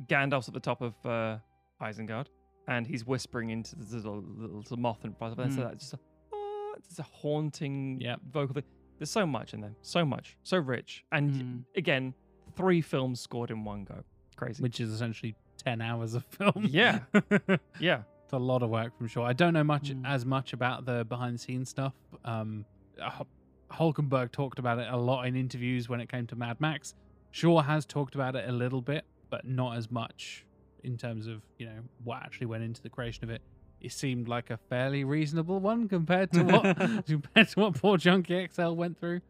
Gandalf's 0.08 0.48
at 0.48 0.54
the 0.54 0.60
top 0.60 0.82
of 0.82 0.94
uh, 1.06 1.38
Isengard 1.82 2.28
and 2.68 2.86
he's 2.88 3.06
whispering 3.06 3.50
into 3.50 3.76
the 3.76 3.96
little, 3.98 4.22
little, 4.22 4.78
moth 4.78 5.04
and 5.04 5.16
stuff. 5.16 5.38
And 5.40 5.54
so 5.54 5.62
Mm. 5.62 5.70
that's 5.70 5.80
just 5.84 5.94
a, 5.96 6.00
oh, 6.34 6.74
it's 6.78 7.00
a 7.00 7.04
haunting 7.04 8.00
Yep. 8.02 8.22
vocal 8.32 8.54
thing. 8.56 8.64
There's 9.00 9.12
so 9.12 9.26
much 9.28 9.54
in 9.54 9.62
there, 9.62 9.76
so 9.82 10.06
much, 10.06 10.38
so 10.44 10.58
rich, 10.58 11.04
and 11.12 11.32
Mm. 11.32 11.64
again, 11.78 12.14
three 12.56 12.82
films 12.82 13.20
scored 13.20 13.52
in 13.52 13.64
one 13.64 13.84
go. 13.84 14.04
Crazy. 14.36 14.62
which 14.62 14.80
is 14.80 14.92
essentially 14.92 15.36
10 15.58 15.82
hours 15.82 16.14
of 16.14 16.24
film. 16.26 16.66
Yeah. 16.70 17.00
Yeah 17.80 18.04
it's 18.24 18.34
a 18.34 18.38
lot 18.38 18.62
of 18.62 18.70
work 18.70 18.96
from 18.98 19.08
Shore 19.08 19.26
I 19.26 19.32
don't 19.34 19.54
know 19.54 19.64
much 19.64 19.90
Mm. 19.92 20.06
as 20.06 20.26
much 20.26 20.52
about 20.54 20.86
the 20.86 21.06
behind 21.06 21.36
the 21.36 21.40
scenes 21.40 21.70
stuff. 21.70 21.94
Um, 22.26 22.66
H- 23.02 23.26
Holkenborg 23.72 24.32
talked 24.32 24.60
about 24.60 24.80
it 24.80 24.88
a 24.90 24.98
lot 24.98 25.26
in 25.26 25.36
interviews 25.36 25.90
when 25.90 26.00
it 26.00 26.10
came 26.10 26.28
to 26.28 26.36
Mad 26.36 26.60
Max. 26.60 26.96
Shore 27.32 27.64
has 27.64 27.86
talked 27.86 28.16
about 28.16 28.36
it 28.36 28.48
a 28.48 28.52
little 28.52 28.82
bit, 28.82 29.06
but 29.30 29.46
not 29.46 29.78
as 29.78 29.92
much 29.92 30.46
in 30.84 30.98
terms 30.98 31.28
of, 31.28 31.42
you 31.58 31.66
know, 31.66 31.80
what 32.04 32.22
actually 32.24 32.48
went 32.48 32.64
into 32.64 32.82
the 32.82 32.90
creation 32.90 33.24
of 33.24 33.30
it. 33.30 33.42
It 33.82 33.92
seemed 33.92 34.28
like 34.28 34.50
a 34.50 34.58
fairly 34.58 35.04
reasonable 35.04 35.60
one 35.60 35.88
compared 35.88 36.32
to 36.32 36.44
what 36.44 36.78
compared 37.06 37.50
to 37.50 37.60
what 37.60 37.76
poor 37.76 37.98
Junkie 37.98 38.48
XL 38.52 38.72
went 38.72 39.00
through. 39.00 39.22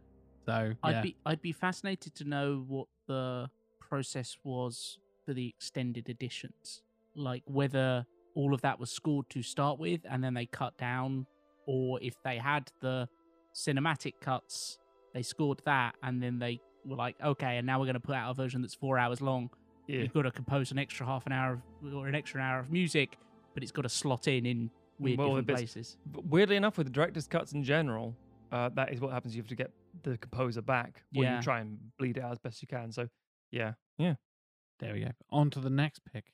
So 0.46 0.74
I'd 0.82 0.92
yeah. 0.92 1.02
be 1.02 1.16
I'd 1.26 1.42
be 1.42 1.52
fascinated 1.52 2.16
to 2.16 2.24
know 2.24 2.64
what 2.68 2.88
the 3.08 3.50
process 3.82 4.38
was 4.44 5.00
for 5.26 5.34
the 5.34 5.48
extended 5.48 6.08
editions. 6.08 6.82
Like 7.16 7.44
whether 7.46 8.06
all 8.36 8.54
of 8.54 8.62
that 8.62 8.80
was 8.80 8.90
scored 8.90 9.30
to 9.32 9.42
start 9.42 9.80
with 9.80 10.02
and 10.10 10.24
then 10.24 10.34
they 10.34 10.46
cut 10.46 10.78
down, 10.78 11.26
or 11.66 12.00
if 12.02 12.16
they 12.24 12.38
had 12.38 12.72
the 12.80 13.10
cinematic 13.58 14.14
cuts, 14.22 14.78
they 15.14 15.24
scored 15.24 15.60
that 15.66 15.96
and 16.04 16.22
then 16.22 16.38
they 16.38 16.62
were 16.86 16.96
like, 16.96 17.16
okay, 17.24 17.58
and 17.58 17.66
now 17.66 17.80
we're 17.80 17.86
going 17.86 17.96
to 17.96 18.00
put 18.00 18.16
out 18.16 18.30
a 18.30 18.34
version 18.34 18.62
that's 18.62 18.76
four 18.76 18.98
hours 19.00 19.20
long. 19.20 19.50
Yeah. 19.88 20.02
You've 20.02 20.14
got 20.14 20.22
to 20.24 20.32
compose 20.32 20.72
an 20.72 20.78
extra 20.78 21.06
half 21.06 21.26
an 21.26 21.32
hour 21.32 21.54
of, 21.84 21.94
or 21.94 22.08
an 22.08 22.16
extra 22.16 22.40
hour 22.42 22.60
of 22.60 22.72
music, 22.72 23.18
but 23.54 23.64
it's 23.64 23.72
got 23.72 23.82
to 23.84 23.90
slot 23.90 24.28
in 24.28 24.46
in 24.46 24.70
weird 25.00 25.18
Well, 25.18 25.30
different 25.30 25.48
places. 25.48 25.98
But 26.06 26.26
weirdly 26.26 26.56
enough, 26.56 26.78
with 26.78 26.88
the 26.88 26.94
director's 26.94 27.26
cuts 27.28 27.54
in 27.54 27.64
general, 27.64 28.16
uh, 28.52 28.70
that 28.76 28.94
is 28.94 29.02
what 29.02 29.12
happens. 29.12 29.36
You 29.36 29.42
have 29.42 29.50
to 29.50 29.56
get 29.56 29.72
the 30.04 30.18
composer 30.18 30.62
back, 30.62 31.04
or 31.16 31.24
Yeah. 31.24 31.38
you 31.38 31.42
try 31.42 31.60
and 31.62 31.78
bleed 31.98 32.18
it 32.18 32.24
out 32.24 32.32
as 32.34 32.40
best 32.40 32.62
you 32.62 32.68
can. 32.68 32.92
So, 32.92 33.08
yeah, 33.52 33.74
yeah. 33.98 34.16
There 34.80 34.94
we 34.94 35.00
go. 35.02 35.12
On 35.32 35.50
to 35.50 35.60
the 35.60 35.70
next 35.72 36.02
pick. 36.14 36.34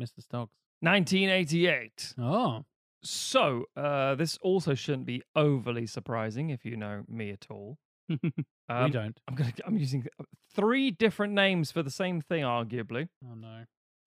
Mr. 0.00 0.20
Stoggs. 0.20 0.50
1988. 0.80 2.14
Oh, 2.18 2.64
So, 3.02 3.64
uh, 3.76 4.14
this 4.16 4.38
also 4.42 4.74
shouldn't 4.74 5.06
be 5.06 5.22
overly 5.34 5.86
surprising 5.86 6.50
if 6.50 6.64
you 6.64 6.76
know 6.76 7.04
me 7.08 7.30
at 7.30 7.46
all. 7.50 7.78
we 8.08 8.18
Um, 8.68 8.90
don't. 8.90 9.18
I'm 9.28 9.34
gonna. 9.34 9.52
I'm 9.64 9.76
using 9.76 10.06
three 10.54 10.90
different 10.90 11.32
names 11.34 11.70
for 11.70 11.82
the 11.82 11.90
same 11.90 12.20
thing, 12.20 12.42
arguably. 12.42 13.08
Oh 13.24 13.34
no. 13.34 13.64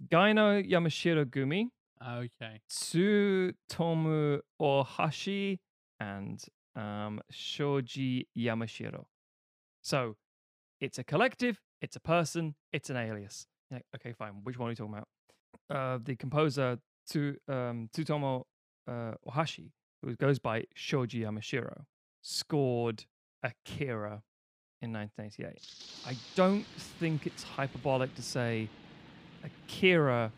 Geinoh 0.10 0.66
Yamashirogumi, 0.70 1.66
Okay. 2.02 2.62
Tsutomu 2.70 4.40
Ohashi, 4.62 5.60
and 6.00 6.42
um, 6.76 7.22
Shoji 7.30 8.28
Yamashiro. 8.38 9.06
So, 9.82 10.16
it's 10.80 10.98
a 10.98 11.04
collective, 11.04 11.60
it's 11.82 11.96
a 11.96 12.00
person, 12.00 12.56
it's 12.72 12.90
an 12.90 12.96
alias. 12.98 13.46
Yeah, 13.72 13.80
okay, 13.96 14.14
fine. 14.14 14.42
Which 14.44 14.58
one 14.58 14.68
are 14.68 14.72
we 14.72 14.76
talking 14.76 14.94
about? 14.94 15.08
Uh, 15.70 16.00
the 16.04 16.16
composer 16.16 16.80
Tsu, 17.08 17.36
um, 17.48 17.90
Tsutomu 17.94 18.44
uh, 18.90 19.14
Ohashi, 19.30 19.72
who 20.02 20.16
goes 20.16 20.40
by 20.40 20.66
Shoji 20.74 21.22
Yamashiro, 21.22 21.84
scored 22.22 23.06
Akira 23.44 24.24
in 24.82 24.94
1988. 24.94 25.62
I 26.08 26.18
don't 26.36 26.66
think 27.00 27.28
it's 27.28 27.44
hyperbolic 27.44 28.16
to 28.16 28.22
say 28.22 28.70
Akira 29.44 30.32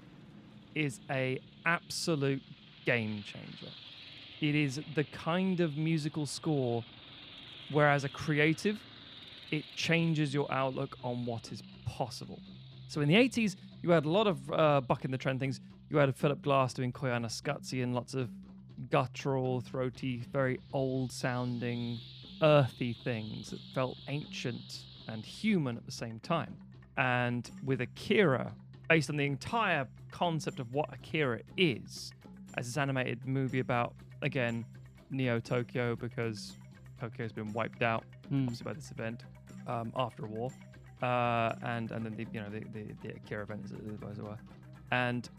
is 0.75 0.99
a 1.09 1.39
absolute 1.65 2.41
game 2.85 3.23
changer. 3.23 3.71
It 4.39 4.55
is 4.55 4.81
the 4.95 5.03
kind 5.05 5.59
of 5.59 5.77
musical 5.77 6.25
score 6.25 6.83
where 7.71 7.89
as 7.89 8.03
a 8.03 8.09
creative 8.09 8.79
it 9.51 9.63
changes 9.75 10.33
your 10.33 10.51
outlook 10.51 10.97
on 11.03 11.25
what 11.25 11.51
is 11.51 11.61
possible. 11.85 12.39
So 12.87 13.01
in 13.01 13.07
the 13.07 13.15
80s 13.15 13.55
you 13.81 13.91
had 13.91 14.05
a 14.05 14.09
lot 14.09 14.27
of 14.27 14.51
uh, 14.51 14.81
buck 14.81 15.05
in 15.05 15.11
the 15.11 15.17
trend 15.17 15.39
things. 15.39 15.59
You 15.89 15.97
had 15.97 16.15
Philip 16.15 16.41
Glass 16.41 16.73
doing 16.73 16.91
Koyana 16.91 17.83
and 17.83 17.93
lots 17.93 18.13
of 18.13 18.29
guttural, 18.89 19.61
throaty, 19.61 20.23
very 20.31 20.59
old 20.73 21.11
sounding, 21.11 21.99
earthy 22.41 22.93
things 23.03 23.51
that 23.51 23.59
felt 23.73 23.97
ancient 24.07 24.85
and 25.07 25.23
human 25.25 25.77
at 25.77 25.85
the 25.85 25.91
same 25.91 26.19
time. 26.19 26.55
And 26.97 27.49
with 27.63 27.81
Akira, 27.81 28.53
based 28.89 29.09
on 29.09 29.17
the 29.17 29.25
entire 29.25 29.87
concept 30.11 30.59
of 30.59 30.73
what 30.73 30.93
Akira 30.93 31.39
is, 31.57 32.11
as 32.57 32.65
this 32.65 32.77
animated 32.77 33.25
movie 33.25 33.59
about, 33.59 33.93
again, 34.21 34.65
Neo 35.09 35.39
Tokyo, 35.39 35.95
because 35.95 36.53
Tokyo's 36.99 37.31
been 37.31 37.51
wiped 37.53 37.81
out, 37.83 38.03
Mm. 38.31 38.43
obviously, 38.43 38.63
by 38.63 38.73
this 38.73 38.91
event 38.91 39.25
um, 39.67 39.91
after 39.97 40.23
a 40.25 40.27
war. 40.27 40.49
Uh, 41.01 41.53
and 41.63 41.91
and 41.91 42.05
then 42.05 42.15
the 42.15 42.25
you 42.31 42.39
know 42.39 42.49
the, 42.49 42.59
the, 42.71 42.93
the 43.01 43.09
Akira 43.15 43.43
event 43.43 43.61
as 43.65 43.71
it, 43.71 43.79
as 44.09 44.19
it 44.19 44.23
were, 44.23 44.37
and 44.91 45.29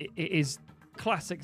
it, 0.00 0.08
it 0.16 0.30
is 0.30 0.58
classic 0.96 1.40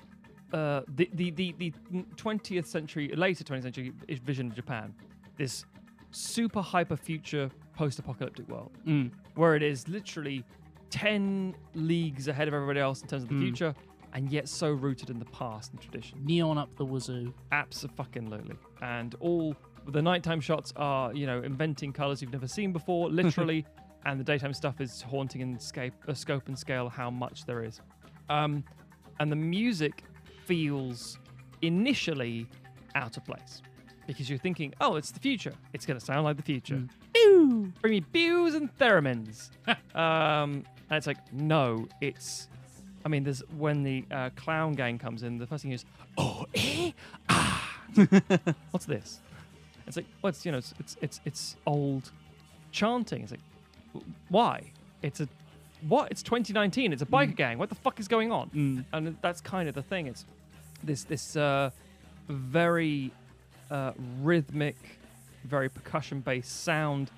uh, 0.53 0.83
the, 0.97 1.09
the 1.15 1.31
the 1.31 1.55
the 1.59 1.73
20th 2.17 2.67
century 2.67 3.09
later 3.17 3.45
20th 3.45 3.63
century 3.63 3.93
vision 4.25 4.47
of 4.49 4.55
Japan 4.55 4.95
this 5.37 5.65
super 6.11 6.61
hyper 6.61 6.97
future 6.97 7.51
post-apocalyptic 7.75 8.49
world 8.49 8.73
Mm. 8.87 9.11
where 9.37 9.55
it 9.55 9.63
is 9.63 9.87
literally 9.89 10.45
10 10.91 11.55
leagues 11.75 12.27
ahead 12.29 12.49
of 12.49 12.55
everybody 12.55 12.81
else 12.81 13.01
in 13.03 13.09
terms 13.09 13.23
of 13.23 13.29
the 13.29 13.35
Mm. 13.37 13.41
future 13.43 13.75
and 14.13 14.31
yet 14.33 14.49
so 14.49 14.71
rooted 14.73 15.09
in 15.09 15.19
the 15.21 15.25
past 15.27 15.71
and 15.73 15.81
tradition 15.81 16.19
Neon 16.25 16.59
up 16.59 16.75
the 16.77 16.85
wazoo. 16.85 17.33
Absolutely. 17.53 18.57
And 18.83 19.15
all 19.21 19.55
the 19.87 20.03
nighttime 20.03 20.41
shots 20.41 20.73
are, 20.77 21.15
you 21.15 21.27
know, 21.27 21.43
inventing 21.43 21.93
colors 21.93 22.21
you've 22.21 22.33
never 22.33 22.49
seen 22.49 22.73
before, 22.73 23.09
literally. 23.23 23.65
and 24.07 24.19
the 24.19 24.25
daytime 24.25 24.53
stuff 24.55 24.81
is 24.81 25.03
haunting 25.03 25.43
in 25.43 25.59
scape, 25.59 25.93
uh, 26.09 26.15
scope 26.15 26.49
and 26.49 26.59
scale 26.59 26.89
how 26.89 27.11
much 27.11 27.45
there 27.45 27.63
is. 27.63 27.81
Um, 28.31 28.65
and 29.21 29.31
the 29.31 29.37
music 29.37 30.05
feels 30.51 31.17
initially 31.63 32.45
out 32.97 33.17
of 33.17 33.25
place 33.25 33.63
because 34.09 34.29
you're 34.29 34.37
thinking, 34.37 34.75
oh, 34.81 34.97
it's 34.97 35.13
the 35.13 35.21
future. 35.21 35.53
It's 35.73 35.87
going 35.87 35.97
to 35.97 36.05
sound 36.05 36.25
like 36.25 36.37
the 36.37 36.43
future. 36.43 36.83
Pew! 37.15 37.73
Bring 37.81 37.93
me 37.93 38.01
pews 38.01 38.57
and 38.57 38.69
theremins. 38.77 39.51
um, 39.95 40.65
and 40.91 40.97
it's 40.97 41.07
like, 41.07 41.19
no, 41.33 41.87
it's. 42.01 42.49
I 43.05 43.09
mean, 43.09 43.23
there's 43.23 43.45
when 43.59 43.85
the 43.85 44.05
uh, 44.11 44.31
clown 44.35 44.73
gang 44.73 44.99
comes 44.99 45.23
in, 45.23 45.39
the 45.39 45.47
first 45.47 45.63
thing 45.63 45.71
is, 45.71 45.85
oh, 46.19 46.45
eh, 46.57 46.91
ah. 47.29 47.81
What's 48.73 48.87
this? 48.87 49.21
It's 49.87 49.97
like, 49.97 50.07
well, 50.21 50.31
it's 50.31 50.45
you 50.45 50.51
know, 50.51 50.59
it's 50.59 50.75
it's 50.81 50.97
it's, 51.01 51.21
it's 51.25 51.57
old 51.65 52.11
chanting. 52.73 53.23
It's 53.23 53.31
like, 53.31 54.03
why? 54.29 54.73
It's 55.03 55.21
a 55.21 55.29
what? 55.87 56.11
It's 56.11 56.25
2019. 56.25 56.93
It's 56.93 57.03
a 57.03 57.07
biker 57.07 57.37
gang. 57.37 57.57
What 57.57 57.69
the 57.69 57.77
fuck 57.77 58.01
is 58.01 58.09
going 58.09 58.33
on? 58.33 58.51
Mm. 58.51 58.85
And 58.93 59.17
that's 59.23 59.41
kind 59.41 59.69
of 59.69 59.77
the 59.77 59.83
thing. 59.83 60.09
It's 60.09 60.25
this 60.83 61.05
this 61.05 61.37
uh, 61.37 61.71
very 62.29 63.13
uh, 63.71 63.93
rhythmic, 64.21 64.77
very 65.45 65.69
percussion 65.69 66.21
based 66.21 66.65
sound, 66.65 67.11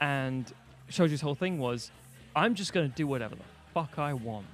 and 0.00 0.52
Shoji's 0.90 1.20
whole 1.20 1.34
thing 1.34 1.58
was, 1.58 1.90
I'm 2.34 2.54
just 2.54 2.72
going 2.72 2.88
to 2.88 2.94
do 2.94 3.06
whatever 3.06 3.34
the 3.34 3.44
fuck 3.74 3.98
I 3.98 4.12
want, 4.14 4.46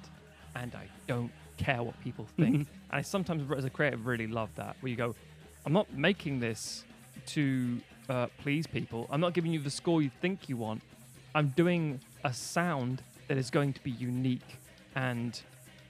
and 0.55 0.73
I 0.75 0.87
don't 1.07 1.31
care 1.57 1.81
what 1.83 1.99
people 2.01 2.27
think. 2.37 2.55
and 2.55 2.67
I 2.91 3.01
sometimes, 3.01 3.51
as 3.51 3.65
a 3.65 3.69
creative, 3.69 4.05
really 4.05 4.27
love 4.27 4.49
that, 4.55 4.75
where 4.81 4.89
you 4.89 4.95
go, 4.95 5.15
I'm 5.65 5.73
not 5.73 5.91
making 5.93 6.39
this 6.39 6.83
to 7.27 7.79
uh, 8.09 8.27
please 8.41 8.67
people. 8.67 9.07
I'm 9.09 9.21
not 9.21 9.33
giving 9.33 9.51
you 9.51 9.59
the 9.59 9.69
score 9.69 10.01
you 10.01 10.11
think 10.21 10.49
you 10.49 10.57
want. 10.57 10.81
I'm 11.35 11.49
doing 11.49 11.99
a 12.23 12.33
sound 12.33 13.01
that 13.27 13.37
is 13.37 13.49
going 13.49 13.73
to 13.73 13.83
be 13.83 13.91
unique 13.91 14.57
and 14.95 15.39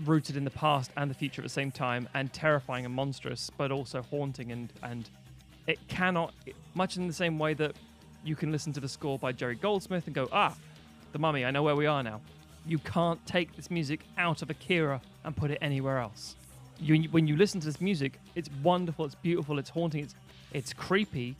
rooted 0.05 0.37
in 0.37 0.43
the 0.43 0.51
past 0.51 0.91
and 0.97 1.09
the 1.09 1.15
future 1.15 1.41
at 1.41 1.43
the 1.43 1.49
same 1.49 1.71
time, 1.71 2.07
and 2.13 2.31
terrifying 2.33 2.85
and 2.85 2.93
monstrous, 2.93 3.49
but 3.57 3.71
also 3.71 4.01
haunting 4.01 4.51
and 4.51 4.71
and 4.83 5.09
it 5.67 5.79
cannot 5.87 6.33
much 6.75 6.97
in 6.97 7.07
the 7.07 7.13
same 7.13 7.37
way 7.37 7.53
that 7.53 7.75
you 8.23 8.35
can 8.35 8.51
listen 8.51 8.73
to 8.73 8.79
the 8.79 8.89
score 8.89 9.17
by 9.19 9.31
Jerry 9.31 9.55
Goldsmith 9.55 10.05
and 10.05 10.15
go, 10.15 10.27
ah, 10.31 10.55
the 11.11 11.19
mummy, 11.19 11.45
I 11.45 11.51
know 11.51 11.63
where 11.63 11.75
we 11.75 11.85
are 11.85 12.03
now. 12.03 12.21
You 12.65 12.79
can't 12.79 13.23
take 13.25 13.55
this 13.55 13.69
music 13.69 14.01
out 14.17 14.41
of 14.41 14.49
Akira 14.49 15.01
and 15.23 15.35
put 15.35 15.51
it 15.51 15.57
anywhere 15.61 15.99
else. 15.99 16.35
You, 16.79 17.09
when 17.09 17.27
you 17.27 17.35
listen 17.37 17.59
to 17.61 17.67
this 17.67 17.81
music, 17.81 18.19
it's 18.35 18.49
wonderful, 18.63 19.05
it's 19.05 19.15
beautiful, 19.15 19.59
it's 19.59 19.69
haunting, 19.69 20.03
it's 20.03 20.15
it's 20.53 20.73
creepy. 20.73 21.35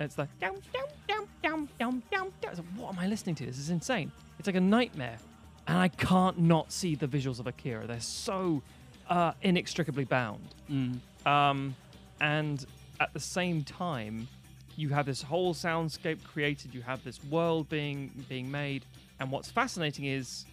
It's 0.00 0.18
like, 0.18 0.28
dum, 0.40 0.56
dum, 0.72 0.86
dum, 1.08 1.28
dum, 1.42 1.68
dum, 1.78 2.02
dum, 2.10 2.32
dum. 2.40 2.50
It's 2.50 2.58
like, 2.58 2.68
what 2.76 2.94
am 2.94 2.98
I 2.98 3.06
listening 3.06 3.34
to? 3.36 3.46
This 3.46 3.58
is 3.58 3.70
insane. 3.70 4.10
It's 4.38 4.46
like 4.46 4.56
a 4.56 4.60
nightmare. 4.60 5.18
And 5.66 5.78
I 5.78 5.88
can't 5.88 6.38
not 6.38 6.72
see 6.72 6.94
the 6.94 7.06
visuals 7.06 7.38
of 7.38 7.46
Akira. 7.46 7.86
They're 7.86 8.00
so 8.00 8.62
uh, 9.08 9.32
inextricably 9.42 10.04
bound. 10.04 10.54
Mm. 10.70 10.98
Um, 11.26 11.76
and 12.20 12.64
at 13.00 13.12
the 13.12 13.20
same 13.20 13.62
time, 13.62 14.28
you 14.76 14.88
have 14.88 15.06
this 15.06 15.22
whole 15.22 15.54
soundscape 15.54 16.22
created. 16.24 16.74
You 16.74 16.82
have 16.82 17.04
this 17.04 17.22
world 17.24 17.68
being 17.68 18.10
being 18.28 18.50
made. 18.50 18.84
And 19.20 19.30
what's 19.30 19.50
fascinating 19.50 20.06
is, 20.06 20.44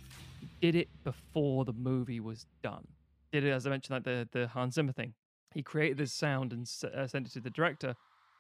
did 0.61 0.75
it 0.75 0.89
before 1.03 1.65
the 1.65 1.73
movie 1.73 2.19
was 2.19 2.45
done? 2.61 2.87
Did 3.31 3.43
it, 3.43 3.51
as 3.51 3.65
I 3.65 3.69
mentioned, 3.69 3.95
like 3.95 4.03
the 4.03 4.27
the 4.31 4.47
Hans 4.47 4.75
Zimmer 4.75 4.91
thing? 4.91 5.13
He 5.53 5.63
created 5.63 5.97
this 5.97 6.13
sound 6.13 6.53
and 6.53 6.63
s- 6.63 6.83
uh, 6.83 7.07
sent 7.07 7.27
it 7.27 7.33
to 7.33 7.39
the 7.39 7.49
director, 7.49 7.95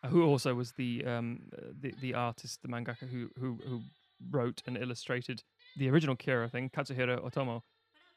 who 0.07 0.23
also 0.23 0.53
was 0.53 0.73
the 0.73 1.03
um 1.05 1.49
uh, 1.57 1.61
the 1.79 1.93
the 1.99 2.13
artist, 2.13 2.61
the 2.61 2.67
mangaka 2.67 3.09
who 3.09 3.29
who 3.39 3.59
who 3.67 3.81
wrote 4.29 4.61
and 4.67 4.77
illustrated 4.77 5.43
the 5.75 5.89
original 5.89 6.15
Kira 6.15 6.49
thing, 6.51 6.69
Katsuhiro 6.69 7.19
Otomo, 7.23 7.61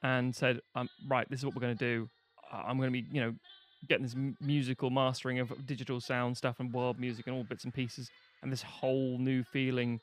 and 0.03 0.35
said, 0.35 0.61
um, 0.75 0.89
"Right, 1.07 1.29
this 1.31 1.41
is 1.41 1.47
what 1.47 1.55
we're 1.55 1.61
going 1.61 1.77
to 1.77 1.85
do. 1.85 2.09
I'm 2.53 2.77
going 2.77 2.93
to 2.93 3.03
be, 3.03 3.07
you 3.13 3.21
know, 3.21 3.35
getting 3.89 4.03
this 4.05 4.15
m- 4.15 4.37
musical 4.41 4.91
mastering 4.91 5.39
of 5.39 5.53
digital 5.67 6.01
sound 6.01 6.37
stuff 6.37 6.61
and 6.61 6.73
world 6.73 6.99
music 6.99 7.27
and 7.27 7.35
all 7.37 7.45
bits 7.45 7.65
and 7.65 7.73
pieces, 7.73 8.11
and 8.43 8.53
this 8.53 8.63
whole 8.63 9.19
new 9.19 9.43
feeling. 9.43 10.01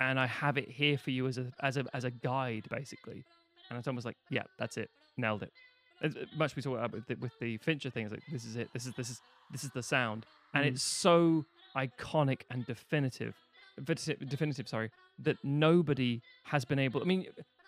And 0.00 0.20
I 0.20 0.26
have 0.26 0.56
it 0.56 0.68
here 0.70 0.96
for 0.96 1.10
you 1.10 1.26
as 1.26 1.38
a 1.38 1.50
as 1.60 1.76
a 1.76 1.84
as 1.92 2.04
a 2.04 2.10
guide, 2.10 2.66
basically." 2.70 3.24
And 3.70 3.82
Otomo 3.82 3.96
was 3.96 4.04
like, 4.04 4.16
"Yeah, 4.30 4.44
that's 4.58 4.76
it, 4.76 4.90
nailed 5.16 5.42
it." 5.42 5.52
As 6.00 6.14
much 6.36 6.54
we 6.54 6.62
talk 6.62 6.78
about 6.78 6.92
with 6.92 7.06
the, 7.08 7.14
with 7.16 7.32
the 7.40 7.56
Fincher 7.58 7.90
thing, 7.90 8.04
it's 8.04 8.12
like 8.12 8.22
this 8.30 8.44
is 8.44 8.54
it. 8.56 8.68
This 8.72 8.86
is 8.86 8.92
this 8.94 9.10
is 9.10 9.20
this 9.50 9.64
is 9.64 9.70
the 9.70 9.82
sound, 9.82 10.26
and 10.54 10.64
Mm. 10.64 10.68
it's 10.68 10.82
so 10.82 11.46
iconic 11.76 12.42
and 12.50 12.64
definitive, 12.64 13.34
definitive, 13.84 14.28
definitive. 14.28 14.68
Sorry, 14.68 14.90
that 15.20 15.36
nobody 15.42 16.20
has 16.44 16.64
been 16.64 16.78
able. 16.78 17.00
I 17.02 17.04
mean, 17.04 17.26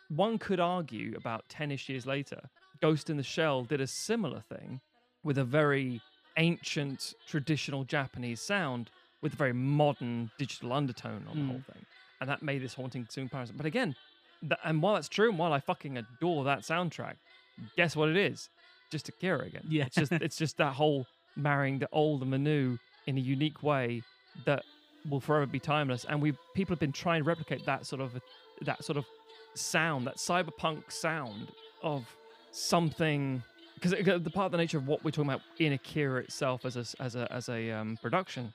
one 0.09 0.39
could 0.39 0.61
argue 0.61 1.15
about 1.17 1.49
10ish 1.49 1.89
years 1.89 2.07
later, 2.07 2.41
Ghost 2.81 3.11
in 3.11 3.17
the 3.17 3.23
Shell 3.23 3.65
did 3.65 3.81
a 3.81 3.87
similar 3.87 4.41
thing 4.41 4.81
with 5.23 5.39
a 5.39 5.45
very 5.45 6.01
ancient, 6.37 7.15
traditional 7.27 7.85
Japanese 7.85 8.41
sound 8.41 8.91
with 9.23 9.35
a 9.35 9.37
very 9.37 9.53
modern 9.53 10.31
digital 10.39 10.73
undertone 10.73 11.27
on 11.29 11.37
the 11.37 11.43
hmm. 11.43 11.49
whole 11.51 11.63
thing. 11.73 11.85
And 12.21 12.29
that 12.29 12.43
made 12.43 12.63
this 12.63 12.75
haunting 12.75 13.07
comparison. 13.13 13.57
But 13.57 13.67
again, 13.67 13.95
th- 14.41 14.61
and 14.65 14.83
while 14.83 14.95
that's 14.95 15.09
true, 15.09 15.31
and 15.31 15.39
while 15.39 15.53
I 15.53 15.61
fucking 15.61 15.97
adore 15.97 16.45
that 16.45 16.61
soundtrack, 16.61 17.15
guess 17.77 17.97
what 17.97 18.09
it 18.09 18.17
is? 18.17 18.49
Just 18.91 19.09
Akira 19.09 19.45
again. 19.47 19.65
Yeah. 19.69 19.87
It's 19.87 19.97
just 19.97 20.13
it's 20.13 20.37
just 20.37 20.57
that 20.59 20.75
whole 20.75 21.07
marrying 21.37 21.79
the 21.79 21.89
old 21.93 22.23
and 22.23 22.33
the 22.33 22.39
new 22.39 22.79
in 23.07 23.17
a 23.17 23.21
unique 23.21 23.63
way 23.63 24.03
that 24.45 24.65
will 25.09 25.21
forever 25.21 25.47
be 25.47 25.61
timeless. 25.61 26.05
And 26.09 26.21
we 26.21 26.33
people 26.55 26.75
have 26.75 26.81
been 26.81 26.93
trying 26.93 27.23
to 27.23 27.29
replicate 27.29 27.65
that 27.67 27.87
sort 27.87 28.01
of 28.01 28.21
that 28.63 28.85
sort 28.85 28.99
of 28.99 29.07
sound, 29.55 30.07
that 30.07 30.17
cyberpunk 30.17 30.91
sound 30.91 31.49
of 31.83 32.05
something 32.53 33.43
because 33.75 33.93
the 33.93 34.31
part 34.31 34.47
of 34.47 34.53
the 34.53 34.59
nature 34.59 34.77
of 34.77 34.87
what 34.87 35.03
we're 35.03 35.11
talking 35.11 35.31
about 35.31 35.41
in 35.59 35.73
Akira 35.73 36.21
itself 36.21 36.65
as 36.65 36.77
a 36.77 37.03
as 37.03 37.17
a 37.17 37.33
as 37.33 37.49
a 37.49 37.71
um, 37.71 37.99
production, 38.03 38.53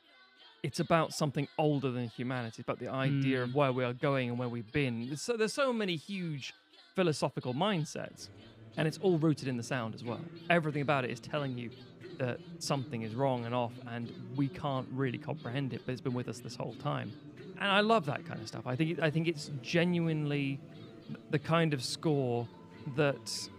it's 0.61 0.79
about 0.79 1.13
something 1.13 1.47
older 1.57 1.91
than 1.91 2.07
humanity. 2.09 2.59
It's 2.59 2.67
about 2.67 2.79
the 2.79 2.89
idea 2.89 3.43
of 3.43 3.55
where 3.55 3.71
we 3.71 3.83
are 3.83 3.93
going 3.93 4.29
and 4.29 4.37
where 4.37 4.49
we've 4.49 4.71
been. 4.71 5.15
So 5.17 5.35
there's 5.35 5.53
so 5.53 5.73
many 5.73 5.95
huge 5.95 6.53
philosophical 6.95 7.53
mindsets, 7.53 8.29
and 8.77 8.87
it's 8.87 8.99
all 8.99 9.17
rooted 9.17 9.47
in 9.47 9.57
the 9.57 9.63
sound 9.63 9.95
as 9.95 10.03
well. 10.03 10.21
Everything 10.49 10.81
about 10.81 11.05
it 11.05 11.11
is 11.11 11.19
telling 11.19 11.57
you 11.57 11.71
that 12.19 12.39
something 12.59 13.01
is 13.03 13.15
wrong 13.15 13.45
and 13.45 13.53
off, 13.53 13.73
and 13.87 14.11
we 14.35 14.47
can't 14.47 14.87
really 14.91 15.17
comprehend 15.17 15.73
it, 15.73 15.81
but 15.85 15.91
it's 15.91 16.01
been 16.01 16.13
with 16.13 16.27
us 16.27 16.39
this 16.39 16.55
whole 16.55 16.75
time. 16.75 17.11
And 17.59 17.69
I 17.69 17.81
love 17.81 18.05
that 18.07 18.25
kind 18.25 18.41
of 18.41 18.47
stuff. 18.47 18.67
I 18.67 18.75
think 18.75 18.99
I 18.99 19.09
think 19.09 19.27
it's 19.27 19.51
genuinely 19.61 20.59
the 21.31 21.39
kind 21.39 21.73
of 21.73 21.83
score 21.83 22.47
that 22.95 23.49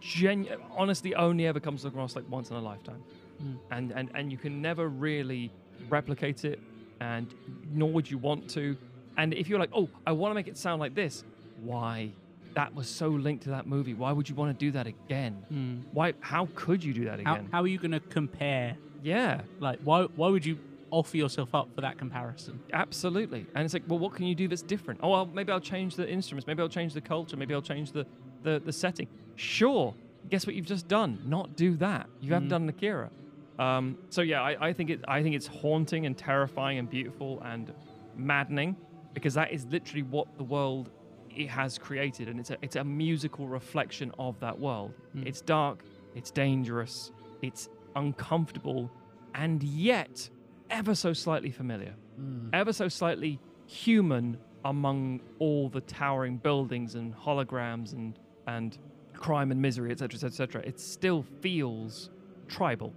genu- 0.00 0.56
honestly 0.76 1.14
only 1.14 1.46
ever 1.46 1.60
comes 1.60 1.84
across 1.84 2.16
like 2.16 2.28
once 2.28 2.50
in 2.50 2.56
a 2.56 2.60
lifetime, 2.60 3.02
hmm. 3.38 3.54
and 3.70 3.92
and 3.92 4.10
and 4.14 4.30
you 4.30 4.38
can 4.38 4.60
never 4.60 4.88
really 4.88 5.50
replicate 5.88 6.44
it, 6.44 6.60
and 7.00 7.34
nor 7.72 7.90
would 7.90 8.10
you 8.10 8.18
want 8.18 8.48
to. 8.50 8.76
And 9.16 9.32
if 9.32 9.48
you're 9.48 9.60
like, 9.60 9.70
oh, 9.72 9.88
I 10.06 10.12
want 10.12 10.32
to 10.32 10.34
make 10.34 10.48
it 10.48 10.56
sound 10.56 10.80
like 10.80 10.94
this, 10.94 11.24
why? 11.62 12.10
That 12.54 12.74
was 12.74 12.88
so 12.88 13.08
linked 13.08 13.44
to 13.44 13.50
that 13.50 13.66
movie. 13.66 13.94
Why 13.94 14.12
would 14.12 14.28
you 14.28 14.34
want 14.34 14.56
to 14.58 14.64
do 14.66 14.70
that 14.72 14.86
again? 14.86 15.84
Why? 15.92 16.14
How 16.20 16.48
could 16.54 16.82
you 16.84 16.92
do 16.94 17.04
that 17.06 17.20
How, 17.20 17.34
again? 17.34 17.48
how 17.52 17.62
are 17.62 17.66
you 17.66 17.78
going 17.78 17.90
to 17.92 18.00
compare? 18.00 18.76
yeah, 19.02 19.40
Like, 19.60 19.80
why 19.84 20.04
why 20.16 20.28
would 20.28 20.46
you 20.46 20.58
offer 20.90 21.16
yourself 21.16 21.54
up 21.54 21.68
for 21.74 21.80
that 21.80 21.98
comparison? 21.98 22.60
absolutely. 22.72 23.44
And 23.54 23.64
it's 23.64 23.74
like, 23.74 23.82
well, 23.88 23.98
what 23.98 24.14
can 24.14 24.26
you 24.26 24.34
do 24.36 24.46
that's 24.48 24.62
different? 24.62 25.00
Oh, 25.02 25.10
well, 25.10 25.26
maybe 25.26 25.50
I'll 25.52 25.60
change 25.60 25.96
the 25.96 26.08
instruments. 26.08 26.46
Maybe 26.46 26.62
I'll 26.62 26.68
change 26.68 26.94
the 26.94 27.00
culture. 27.00 27.36
Maybe 27.36 27.52
I'll 27.54 27.62
change 27.74 27.90
the 27.92 28.06
the, 28.44 28.62
the 28.64 28.72
setting. 28.72 29.08
Sure. 29.36 29.94
Guess 30.30 30.46
what 30.46 30.54
you've 30.54 30.66
just 30.66 30.86
done? 30.88 31.18
Not 31.26 31.56
do 31.56 31.76
that. 31.78 32.08
You 32.20 32.32
haven't 32.34 32.48
done 32.50 32.68
Akira. 32.68 33.10
Um, 33.58 33.98
so 34.10 34.20
yeah, 34.22 34.42
I, 34.42 34.68
I 34.68 34.72
think 34.72 34.90
it. 34.90 35.00
I 35.08 35.22
think 35.22 35.34
it's 35.34 35.46
haunting 35.46 36.06
and 36.06 36.16
terrifying 36.16 36.78
and 36.78 36.88
beautiful 36.88 37.40
and 37.44 37.72
maddening 38.16 38.76
because 39.12 39.34
that 39.34 39.52
is 39.52 39.66
literally 39.66 40.02
what 40.02 40.26
the 40.38 40.44
world 40.44 40.90
it 41.36 41.48
has 41.48 41.78
created, 41.78 42.28
and 42.28 42.38
it's 42.40 42.50
a 42.50 42.56
it's 42.62 42.76
a 42.76 42.84
musical 42.84 43.48
reflection 43.48 44.12
of 44.18 44.38
that 44.40 44.58
world. 44.58 44.94
Hmm. 45.12 45.26
It's 45.26 45.40
dark, 45.40 45.84
it's 46.14 46.30
dangerous, 46.30 47.12
it's 47.42 47.68
uncomfortable, 47.96 48.90
and 49.34 49.62
yet 49.62 50.28
ever 50.70 50.94
so 50.94 51.12
slightly 51.12 51.50
familiar, 51.50 51.94
hmm. 52.16 52.48
ever 52.52 52.72
so 52.72 52.88
slightly 52.88 53.40
human 53.66 54.38
among 54.64 55.20
all 55.38 55.68
the 55.68 55.80
towering 55.82 56.38
buildings 56.38 56.94
and 56.94 57.14
holograms 57.14 57.92
and 57.92 58.18
and 58.46 58.78
crime 59.14 59.50
and 59.50 59.60
misery, 59.60 59.90
etc., 59.90 60.14
etc., 60.16 60.26
etc. 60.26 60.62
It 60.66 60.80
still 60.80 61.22
feels 61.40 62.10
tribal. 62.48 62.92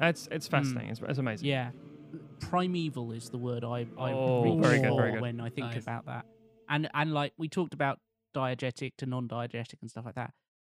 It's 0.00 0.28
it's 0.30 0.48
fascinating. 0.48 0.90
It's, 0.90 1.00
it's 1.00 1.18
amazing. 1.18 1.48
Yeah, 1.48 1.70
primeval 2.38 3.12
is 3.12 3.28
the 3.28 3.38
word 3.38 3.64
I 3.64 3.86
I 3.98 4.12
Oh, 4.12 4.58
very 4.58 4.80
good, 4.80 4.96
very 4.96 5.12
good. 5.12 5.20
when 5.20 5.40
I 5.40 5.50
think 5.50 5.76
about 5.76 6.06
that. 6.06 6.26
And 6.70 6.88
and 6.94 7.12
like 7.12 7.32
we 7.36 7.48
talked 7.48 7.74
about 7.74 7.98
diegetic 8.34 8.92
to 8.98 9.06
non-diegetic 9.06 9.74
and 9.82 9.90
stuff 9.90 10.04
like 10.06 10.14
that. 10.14 10.32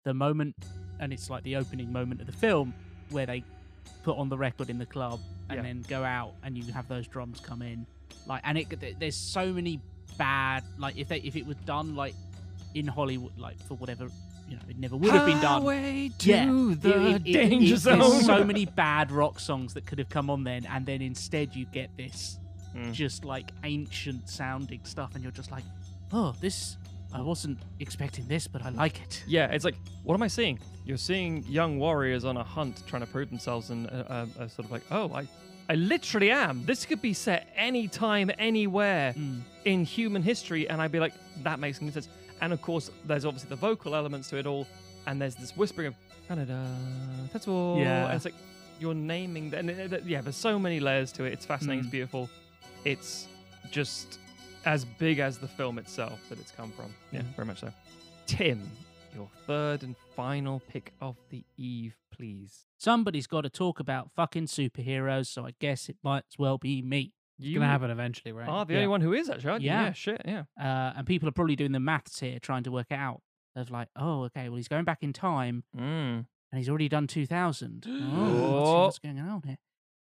The 0.05 0.13
moment, 0.13 0.55
and 0.99 1.13
it's 1.13 1.29
like 1.29 1.43
the 1.43 1.57
opening 1.57 1.91
moment 1.91 2.21
of 2.21 2.27
the 2.27 2.33
film 2.33 2.73
where 3.11 3.25
they 3.25 3.43
put 4.03 4.17
on 4.17 4.29
the 4.29 4.37
record 4.37 4.69
in 4.69 4.77
the 4.79 4.85
club 4.85 5.19
and 5.49 5.57
Yeah. 5.57 5.63
then 5.63 5.83
go 5.87 6.03
out 6.03 6.33
and 6.43 6.57
you 6.57 6.71
have 6.73 6.87
those 6.87 7.07
drums 7.07 7.39
come 7.39 7.61
in, 7.61 7.85
like 8.25 8.41
and 8.45 8.57
it 8.57 8.99
there's 8.99 9.15
so 9.17 9.51
many 9.53 9.79
bad 10.17 10.63
like 10.77 10.97
if 10.97 11.07
they 11.09 11.17
if 11.19 11.35
it 11.35 11.45
was 11.45 11.57
done 11.65 11.95
like 11.95 12.15
in 12.73 12.87
Hollywood 12.87 13.37
like 13.37 13.57
for 13.67 13.75
whatever 13.75 14.07
you 14.49 14.55
know 14.55 14.61
it 14.69 14.77
never 14.77 14.95
would 14.97 15.09
have 15.11 15.25
been 15.25 15.39
done 15.39 15.61
Highway 15.61 16.09
to 16.19 16.29
yeah, 16.29 16.45
the 16.45 17.07
it- 17.07 17.15
it- 17.15 17.27
it- 17.27 17.33
danger 17.33 17.73
it- 17.75 17.77
zone. 17.77 17.99
There's 17.99 18.25
so 18.25 18.43
many 18.53 18.65
bad 18.65 19.11
rock 19.11 19.39
songs 19.39 19.73
that 19.73 19.85
could 19.85 19.99
have 19.99 20.09
come 20.09 20.29
on 20.29 20.43
then, 20.45 20.65
and 20.67 20.85
then 20.85 21.01
instead 21.01 21.53
you 21.55 21.65
get 21.65 21.89
this 21.97 22.37
Mm. 22.75 22.93
just 22.93 23.25
like 23.25 23.51
ancient 23.65 24.29
sounding 24.29 24.79
stuff, 24.85 25.13
and 25.15 25.21
you're 25.23 25.33
just 25.33 25.51
like, 25.51 25.65
oh, 26.13 26.33
this. 26.41 26.77
I 27.13 27.19
wasn't 27.21 27.59
expecting 27.81 28.25
this, 28.27 28.47
but 28.47 28.65
I 28.65 28.69
like 28.69 29.01
it. 29.01 29.23
Yeah, 29.27 29.47
it's 29.51 29.65
like, 29.65 29.75
what 30.03 30.13
am 30.13 30.23
I 30.23 30.27
seeing? 30.29 30.59
You're 30.85 30.95
seeing 30.97 31.43
young 31.47 31.77
warriors 31.77 32.23
on 32.23 32.37
a 32.37 32.43
hunt 32.43 32.83
trying 32.87 33.01
to 33.01 33.07
prove 33.07 33.29
themselves, 33.29 33.69
and 33.69 33.87
uh, 33.87 33.89
uh, 34.09 34.25
uh, 34.39 34.47
sort 34.47 34.65
of 34.65 34.71
like, 34.71 34.83
oh, 34.91 35.11
I, 35.13 35.27
I 35.69 35.75
literally 35.75 36.31
am. 36.31 36.63
This 36.65 36.85
could 36.85 37.01
be 37.01 37.13
set 37.13 37.51
anytime, 37.55 38.31
anywhere 38.39 39.13
Mm. 39.17 39.41
in 39.65 39.83
human 39.83 40.21
history, 40.23 40.69
and 40.69 40.81
I'd 40.81 40.91
be 40.93 40.99
like, 41.01 41.13
that 41.43 41.59
makes 41.59 41.79
sense. 41.79 42.07
And 42.41 42.53
of 42.53 42.61
course, 42.61 42.89
there's 43.05 43.25
obviously 43.25 43.49
the 43.49 43.55
vocal 43.57 43.93
elements 43.93 44.29
to 44.29 44.37
it 44.37 44.45
all, 44.47 44.65
and 45.05 45.21
there's 45.21 45.35
this 45.35 45.55
whispering 45.57 45.87
of 45.87 45.95
Kaneda, 46.29 46.65
that's 47.33 47.47
all. 47.49 47.77
Yeah. 47.77 48.05
and 48.05 48.15
it's 48.15 48.23
like 48.25 48.35
you're 48.79 48.93
naming, 48.95 49.53
and 49.53 49.69
it- 49.69 50.03
yeah, 50.05 50.21
there's 50.21 50.37
so 50.37 50.57
many 50.57 50.79
layers 50.79 51.11
to 51.13 51.25
it. 51.25 51.33
It's 51.33 51.45
fascinating. 51.45 51.81
Mm. 51.81 51.87
It's 51.87 51.91
beautiful. 51.91 52.29
It's 52.85 53.27
just 53.69 54.17
as 54.65 54.85
big 54.85 55.19
as 55.19 55.37
the 55.37 55.47
film 55.47 55.77
itself 55.79 56.19
that 56.29 56.39
it's 56.39 56.51
come 56.51 56.71
from. 56.71 56.93
Yeah, 57.11 57.21
very 57.35 57.45
much 57.47 57.59
so. 57.61 57.71
Tim, 58.27 58.69
your 59.15 59.27
third 59.47 59.83
and 59.83 59.95
final 60.15 60.61
pick 60.69 60.93
of 61.01 61.17
the 61.29 61.43
eve, 61.57 61.95
please. 62.11 62.65
Somebody's 62.77 63.27
got 63.27 63.41
to 63.41 63.49
talk 63.49 63.79
about 63.79 64.11
fucking 64.15 64.45
superheroes, 64.47 65.27
so 65.27 65.45
I 65.45 65.53
guess 65.59 65.89
it 65.89 65.97
might 66.03 66.23
as 66.31 66.37
well 66.37 66.57
be 66.57 66.81
me. 66.81 67.13
It's 67.37 67.47
You 67.47 67.55
gonna 67.59 67.71
happen 67.71 67.89
eventually, 67.89 68.31
right? 68.31 68.47
are 68.47 68.65
the 68.65 68.73
Yeah. 68.73 68.79
only 68.79 68.87
one 68.89 69.01
who 69.01 69.13
is 69.13 69.29
actually. 69.29 69.49
aren't 69.49 69.63
you? 69.63 69.69
Yeah. 69.71 69.83
yeah, 69.85 69.93
shit, 69.93 70.21
yeah. 70.25 70.43
Uh, 70.59 70.93
and 70.97 71.07
people 71.07 71.27
are 71.27 71.31
probably 71.33 71.55
doing 71.55 71.71
the 71.71 71.79
maths 71.79 72.19
here, 72.19 72.37
trying 72.39 72.63
to 72.63 72.71
work 72.71 72.87
it 72.91 72.95
out. 72.95 73.21
Of 73.55 73.69
like, 73.69 73.89
oh, 73.97 74.23
okay, 74.25 74.47
well, 74.47 74.55
he's 74.57 74.69
going 74.69 74.85
back 74.85 74.99
in 75.03 75.11
time, 75.11 75.65
Mm. 75.75 75.81
and 76.51 76.57
he's 76.57 76.69
already 76.69 76.87
done 76.87 77.05
2000. 77.07 77.85
oh, 77.85 77.91
Oh. 77.91 78.59
what's, 78.59 78.69
what's 78.69 78.99
going 78.99 79.19
on 79.19 79.41
here? 79.45 79.57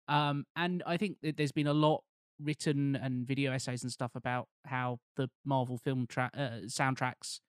Um, 0.07 0.45
and 0.55 0.83
I 0.85 0.97
think 0.97 1.17
that 1.23 1.38
there's 1.38 1.51
been 1.51 1.65
a 1.67 1.73
lot 1.73 2.03
written 2.41 2.95
and 2.95 3.27
video 3.27 3.51
essays 3.51 3.83
and 3.83 3.91
stuff 3.91 4.11
about 4.15 4.47
how 4.65 4.99
the 5.17 5.29
Marvel 5.45 5.77
film 5.77 6.05
tra- 6.07 6.31
uh, 6.33 6.65
soundtracks 6.67 7.39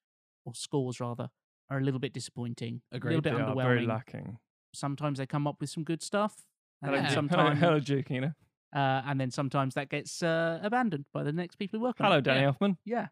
or 0.45 0.55
scores 0.55 1.01
rather 1.01 1.29
are 1.71 1.79
a 1.79 1.83
little 1.83 2.01
bit 2.01 2.13
disappointing, 2.13 2.83
a 2.93 2.97
little 2.97 3.21
bit 3.21 3.35
They 3.35 3.41
are 3.41 3.55
very 3.55 3.87
lacking. 3.87 4.39
sometimes 4.75 5.19
they 5.19 5.27
come 5.27 5.47
up 5.47 5.57
with 5.61 5.71
some 5.71 5.85
good 5.85 6.03
stuff, 6.03 6.43
and 6.83 6.91
Hello, 6.91 7.03
then 7.03 7.13
sometimes, 7.13 7.59
hello, 7.61 7.73
hello, 7.75 7.81
Duke, 7.81 8.11
you 8.11 8.21
know. 8.23 8.33
uh, 8.75 9.03
and 9.07 9.21
then 9.21 9.31
sometimes 9.31 9.75
that 9.75 9.89
gets 9.89 10.23
uh, 10.23 10.59
abandoned 10.63 11.05
by 11.13 11.23
the 11.23 11.33
next 11.33 11.57
people 11.57 11.79
who 11.79 11.85
work 11.85 12.01
on 12.01 12.07
Hello, 12.07 12.19
it. 12.19 12.25
Danny 12.25 12.41
Yeah. 12.41 12.53
Elfman. 12.53 12.77
Yeah. 12.85 13.07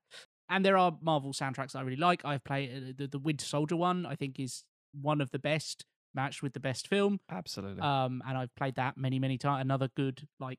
And 0.50 0.64
there 0.64 0.76
are 0.78 0.96
Marvel 1.02 1.32
soundtracks 1.32 1.76
I 1.76 1.82
really 1.82 1.96
like. 1.98 2.24
I've 2.24 2.42
played 2.42 2.70
uh, 2.70 2.92
the, 2.96 3.06
the 3.06 3.18
Winter 3.18 3.44
Soldier 3.44 3.76
one, 3.76 4.06
I 4.06 4.14
think 4.16 4.40
is 4.40 4.64
one 4.98 5.20
of 5.20 5.30
the 5.30 5.38
best, 5.38 5.84
matched 6.14 6.42
with 6.42 6.54
the 6.54 6.60
best 6.60 6.88
film. 6.88 7.20
Absolutely. 7.30 7.82
Um, 7.82 8.22
and 8.26 8.36
I've 8.38 8.54
played 8.56 8.74
that 8.76 8.96
many, 8.96 9.18
many 9.18 9.36
times. 9.38 9.60
Another 9.60 9.88
good, 9.94 10.26
like, 10.40 10.58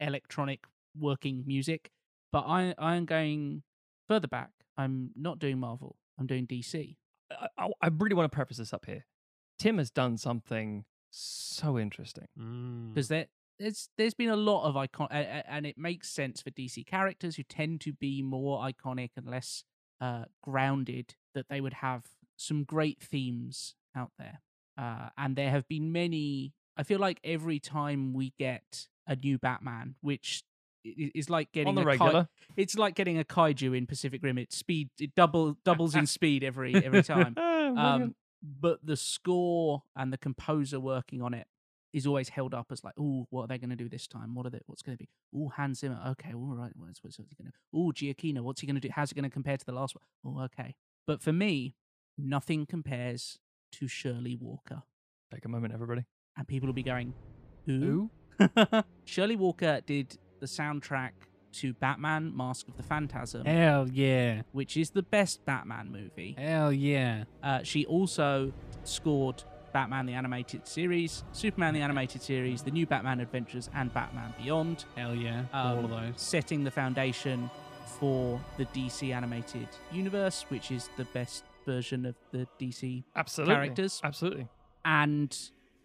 electronic 0.00 0.60
working 0.98 1.44
music. 1.46 1.90
But 2.32 2.44
I, 2.46 2.74
I 2.78 2.96
am 2.96 3.04
going 3.06 3.62
further 4.08 4.28
back. 4.28 4.50
I'm 4.76 5.10
not 5.16 5.38
doing 5.38 5.58
Marvel, 5.58 5.96
I'm 6.18 6.26
doing 6.26 6.46
DC. 6.46 6.96
I, 7.30 7.46
I, 7.58 7.68
I 7.82 7.88
really 7.88 8.14
want 8.14 8.30
to 8.30 8.34
preface 8.34 8.56
this 8.58 8.72
up 8.72 8.86
here. 8.86 9.04
Tim 9.58 9.78
has 9.78 9.90
done 9.90 10.16
something 10.16 10.84
so 11.10 11.78
interesting. 11.78 12.26
Mm. 12.38 12.94
because 12.94 13.08
there 13.08 13.26
there's 13.58 13.88
there's 13.98 14.14
been 14.14 14.30
a 14.30 14.36
lot 14.36 14.64
of 14.66 14.76
icon 14.76 15.08
a- 15.10 15.16
a- 15.18 15.50
and 15.50 15.66
it 15.66 15.76
makes 15.76 16.08
sense 16.08 16.40
for 16.40 16.50
DC 16.50 16.86
characters 16.86 17.36
who 17.36 17.42
tend 17.42 17.80
to 17.82 17.92
be 17.92 18.22
more 18.22 18.60
iconic 18.64 19.10
and 19.16 19.26
less 19.28 19.64
uh, 20.00 20.24
grounded 20.42 21.14
that 21.34 21.46
they 21.50 21.60
would 21.60 21.74
have 21.74 22.04
some 22.36 22.64
great 22.64 23.00
themes 23.02 23.74
out 23.94 24.12
there. 24.18 24.40
Uh, 24.78 25.10
and 25.18 25.36
there 25.36 25.50
have 25.50 25.68
been 25.68 25.92
many. 25.92 26.54
I 26.76 26.84
feel 26.84 26.98
like 26.98 27.20
every 27.22 27.58
time 27.60 28.14
we 28.14 28.32
get 28.38 28.88
a 29.10 29.16
new 29.16 29.36
Batman, 29.38 29.96
which 30.00 30.44
is 30.82 31.28
like 31.28 31.52
getting 31.52 31.68
On 31.68 31.74
the 31.74 31.84
regular. 31.84 32.28
it's 32.56 32.76
like 32.76 32.94
getting 32.94 33.18
a 33.18 33.24
kaiju 33.24 33.76
in 33.76 33.86
Pacific 33.86 34.22
Rim. 34.22 34.38
It 34.38 34.52
speed 34.52 34.88
it 34.98 35.14
double 35.14 35.58
doubles 35.64 35.94
in 35.94 36.06
speed 36.06 36.42
every 36.42 36.74
every 36.74 37.02
time. 37.02 37.36
Um, 37.70 38.16
but 38.42 38.84
the 38.84 38.96
score 38.96 39.84
and 39.94 40.12
the 40.12 40.18
composer 40.18 40.80
working 40.80 41.22
on 41.22 41.34
it 41.34 41.46
is 41.92 42.04
always 42.04 42.30
held 42.30 42.52
up 42.52 42.66
as 42.72 42.82
like, 42.82 42.94
oh, 42.98 43.26
what 43.30 43.42
are 43.44 43.46
they 43.46 43.58
going 43.58 43.70
to 43.70 43.76
do 43.76 43.88
this 43.88 44.08
time? 44.08 44.34
What 44.34 44.44
are 44.44 44.50
they? 44.50 44.60
What's 44.66 44.82
going 44.82 44.96
to 44.96 44.98
be? 44.98 45.08
Oh, 45.32 45.50
Hans 45.54 45.80
Zimmer. 45.80 46.00
Okay, 46.08 46.32
all 46.34 46.56
right. 46.56 46.72
What's, 46.74 47.04
what's, 47.04 47.18
what's 47.18 47.30
he 47.30 47.36
going 47.36 47.52
to? 47.52 47.56
Oh, 47.72 47.92
Giacchino. 47.92 48.40
What's 48.40 48.60
he 48.60 48.66
going 48.66 48.74
to 48.74 48.80
do? 48.80 48.88
How's 48.92 49.12
it 49.12 49.14
going 49.14 49.22
to 49.22 49.30
compare 49.30 49.56
to 49.56 49.64
the 49.64 49.72
last 49.72 49.94
one? 49.94 50.36
Oh, 50.36 50.42
okay. 50.44 50.74
But 51.06 51.22
for 51.22 51.32
me, 51.32 51.76
nothing 52.18 52.66
compares 52.66 53.38
to 53.72 53.86
Shirley 53.86 54.36
Walker. 54.40 54.82
Take 55.32 55.44
a 55.44 55.48
moment, 55.48 55.72
everybody. 55.72 56.06
And 56.36 56.48
people 56.48 56.66
will 56.66 56.74
be 56.74 56.82
going, 56.82 57.14
who? 57.66 58.10
Shirley 59.04 59.36
Walker 59.36 59.80
did 59.84 60.16
the 60.40 60.46
soundtrack 60.46 61.10
to 61.52 61.72
Batman: 61.74 62.36
Mask 62.36 62.68
of 62.68 62.76
the 62.76 62.82
Phantasm, 62.82 63.44
Hell 63.44 63.88
yeah. 63.92 64.42
which 64.52 64.76
is 64.76 64.90
the 64.90 65.02
best 65.02 65.44
Batman 65.44 65.90
movie. 65.90 66.34
Hell 66.38 66.72
yeah. 66.72 67.24
Uh, 67.42 67.62
she 67.62 67.84
also 67.86 68.52
scored 68.84 69.42
Batman 69.72 70.06
the 70.06 70.12
Animated 70.14 70.66
Series, 70.66 71.24
Superman 71.32 71.74
the 71.74 71.80
Animated 71.80 72.22
Series, 72.22 72.62
The 72.62 72.70
New 72.70 72.86
Batman 72.86 73.20
Adventures, 73.20 73.68
and 73.74 73.92
Batman 73.92 74.32
Beyond, 74.42 74.84
Hell 74.96 75.14
yeah. 75.14 75.40
um, 75.52 75.78
All 75.78 75.84
of 75.84 75.90
those. 75.90 76.12
setting 76.16 76.64
the 76.64 76.70
foundation 76.70 77.50
for 77.98 78.40
the 78.56 78.64
DC 78.66 79.12
animated 79.14 79.68
universe, 79.92 80.44
which 80.48 80.70
is 80.70 80.88
the 80.96 81.04
best 81.06 81.44
version 81.66 82.06
of 82.06 82.14
the 82.32 82.46
DC 82.58 83.02
Absolutely. 83.14 83.54
characters. 83.54 84.00
Absolutely. 84.02 84.48
and 84.84 85.36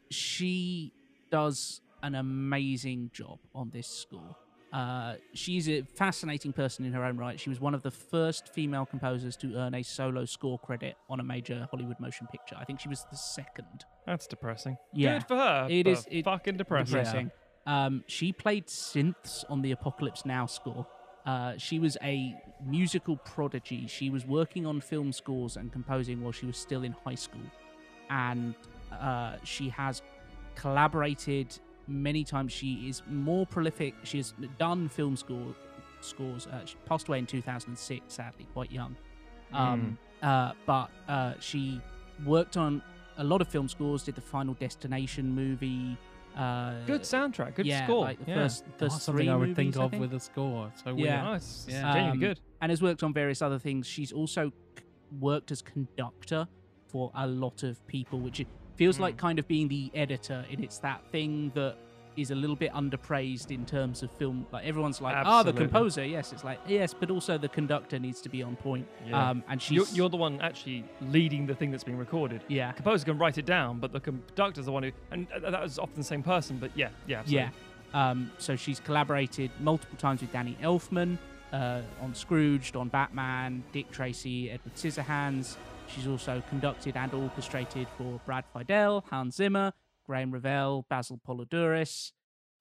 she 0.09 0.93
does 1.32 1.82
an 2.03 2.15
amazing 2.15 3.11
job 3.14 3.40
on 3.53 3.69
this 3.72 3.88
score. 3.88 4.35
Uh, 4.74 5.15
she's 5.33 5.69
a 5.69 5.83
fascinating 5.83 6.51
person 6.51 6.83
in 6.83 6.91
her 6.91 7.03
own 7.06 7.17
right. 7.17 7.40
She 7.40 7.49
was 7.49 7.61
one 7.61 7.74
of 7.74 7.82
the 7.82 7.91
first 7.91 8.49
female 8.53 8.85
composers 8.85 9.38
to 9.38 9.56
earn 9.56 9.74
a 9.74 9.83
solo 9.83 10.25
score 10.25 10.59
credit 10.59 10.95
on 11.09 11.22
a 11.22 11.24
major 11.24 11.67
Hollywood 11.72 11.98
motion 11.99 12.27
picture. 12.27 12.57
I 12.59 12.65
think 12.65 12.82
she 12.82 12.90
was 12.90 13.06
the 13.09 13.15
second. 13.15 13.85
That's 14.06 14.27
depressing. 14.27 14.77
Yeah. 14.93 15.19
Good 15.19 15.27
for 15.27 15.38
her. 15.38 15.67
It 15.69 15.88
is 15.88 16.06
it- 16.11 16.25
fucking 16.25 16.57
depressing. 16.57 16.95
Depressing. 16.95 17.32
Um, 17.67 18.03
she 18.07 18.32
played 18.33 18.67
synths 18.67 19.43
on 19.49 19.61
the 19.61 19.72
Apocalypse 19.72 20.25
Now 20.25 20.45
score. 20.45 20.85
Uh, 21.25 21.53
she 21.57 21.80
was 21.80 21.98
a 22.03 22.35
musical 22.64 23.15
prodigy. 23.17 23.88
She 23.88 24.09
was 24.09 24.25
working 24.27 24.65
on 24.65 24.82
film 24.82 25.11
scores 25.11 25.57
and 25.57 25.72
composing 25.72 26.22
while 26.22 26.32
she 26.32 26.45
was 26.45 26.57
still 26.57 26.83
in 26.83 26.91
high 26.91 27.15
school. 27.15 27.41
And 28.09 28.53
uh, 28.91 29.38
she 29.43 29.69
has 29.69 30.03
collaborated 30.56 31.57
many 31.88 32.23
times. 32.23 32.51
She 32.51 32.88
is 32.89 33.01
more 33.09 33.45
prolific. 33.45 33.93
She 34.03 34.17
has 34.17 34.33
done 34.57 34.88
film 34.89 35.15
score 35.15 35.55
scores. 36.01 36.47
Uh, 36.47 36.65
she 36.65 36.75
passed 36.85 37.07
away 37.07 37.19
in 37.19 37.25
2006, 37.25 38.14
sadly, 38.14 38.47
quite 38.53 38.72
young. 38.72 38.95
Um, 39.53 39.97
uh, 40.22 40.51
but 40.65 40.89
uh, 41.07 41.33
she 41.39 41.80
worked 42.25 42.57
on 42.57 42.81
a 43.17 43.23
lot 43.23 43.41
of 43.41 43.47
film 43.47 43.67
scores. 43.67 44.03
Did 44.03 44.15
the 44.15 44.22
Final 44.22 44.53
Destination 44.55 45.30
movie. 45.33 45.97
Uh, 46.35 46.73
Good 46.85 47.01
soundtrack. 47.03 47.55
Good 47.55 47.65
yeah, 47.65 47.85
score. 47.85 48.01
Like 48.03 48.19
the 48.25 48.31
yeah. 48.31 48.35
first, 48.35 48.65
Not 48.67 48.80
first 48.80 49.01
something 49.03 49.23
three 49.25 49.30
I 49.31 49.35
would 49.35 49.55
think 49.55 49.67
movies, 49.75 49.77
I 49.77 49.83
of 49.85 49.91
think. 49.91 50.01
with 50.01 50.14
a 50.14 50.19
score. 50.19 50.72
So 50.83 50.89
Yeah. 50.97 51.23
weird. 51.30 51.38
It's, 51.38 51.64
it's 51.65 51.73
Yeah. 51.75 51.93
genuinely 51.93 52.11
Um, 52.11 52.19
good. 52.33 52.39
and 52.61 52.69
has 52.72 52.81
worked 52.81 53.03
on 53.03 53.14
various 53.14 53.41
other 53.41 53.57
things. 53.57 53.88
She's 53.88 54.11
also 54.11 54.51
c- 54.77 54.83
worked 55.19 55.51
as 55.51 55.61
conductor 55.61 56.45
for 56.88 57.09
a 57.15 57.25
lot 57.25 57.64
of 57.64 57.85
people, 57.88 58.19
which 58.19 58.41
it 58.41 58.47
feels 58.76 58.98
Hmm. 58.98 59.04
like 59.04 59.18
kind 59.18 59.40
of 59.40 59.48
being 59.48 59.68
the 59.68 59.92
editor. 59.94 60.45
And 60.52 60.64
it's 60.64 60.78
that 60.80 61.02
thing 61.12 61.52
that 61.56 61.76
is 62.18 62.32
a 62.32 62.36
little 62.36 62.56
bit 62.56 62.72
underpraised 62.72 63.52
in 63.52 63.66
terms 63.66 64.02
of 64.02 64.10
film. 64.12 64.48
Like 64.52 64.66
everyone's 64.66 65.02
like, 65.02 65.16
ah, 65.18 65.44
the 65.44 65.52
composer. 65.52 66.06
Yes, 66.06 66.32
it's 66.32 66.45
like 66.45 66.60
yes, 66.66 66.94
but 66.94 67.12
also 67.12 67.38
the 67.38 67.50
conductor 67.50 68.00
needs 68.00 68.22
to 68.22 68.30
be 68.30 68.42
on 68.42 68.56
point. 68.56 68.88
Yeah. 69.06 69.32
Um, 69.32 69.44
and 69.50 69.70
You're, 69.70 69.86
you're 69.92 70.08
the 70.10 70.16
one 70.16 70.40
actually 70.40 70.86
leading 71.02 71.45
the 71.45 71.54
thing 71.56 71.72
that's 71.72 71.84
being 71.84 71.98
recorded. 71.98 72.42
yeah, 72.48 72.70
The 72.72 72.76
composer 72.78 73.04
can 73.06 73.18
write 73.18 73.38
it 73.38 73.45
down, 73.45 73.80
but 73.80 73.92
the 73.92 74.00
conductor's 74.00 74.66
the 74.66 74.72
one 74.72 74.84
who, 74.84 74.92
and 75.12 75.28
that 75.42 75.62
was 75.62 75.78
often 75.78 75.95
the 75.98 76.04
same 76.04 76.24
person. 76.24 76.58
But 76.58 76.72
yeah, 76.74 76.88
yeah, 77.06 77.20
absolutely. 77.20 77.52
Yeah. 77.94 78.10
Um, 78.10 78.32
so 78.38 78.56
she's 78.56 78.80
collaborated 78.80 79.52
multiple 79.60 79.98
times 79.98 80.22
with 80.22 80.32
Danny 80.32 80.58
Elfman 80.62 81.18
uh, 81.52 81.82
on 82.02 82.14
Scrooged, 82.16 82.76
on 82.78 82.88
Batman, 82.90 83.64
Dick 83.74 83.92
Tracy, 83.92 84.52
Edward 84.52 84.76
Scissorhands. 84.76 85.58
She's 85.95 86.07
also 86.07 86.43
conducted 86.49 86.98
and 86.98 87.14
orchestrated 87.14 87.88
for 87.98 88.19
Brad 88.25 88.43
Fiedel, 88.53 89.03
Hans 89.09 89.35
Zimmer, 89.38 89.72
Graeme 90.06 90.32
Revell, 90.32 90.85
Basil 90.90 91.19
Poledouris. 91.25 92.11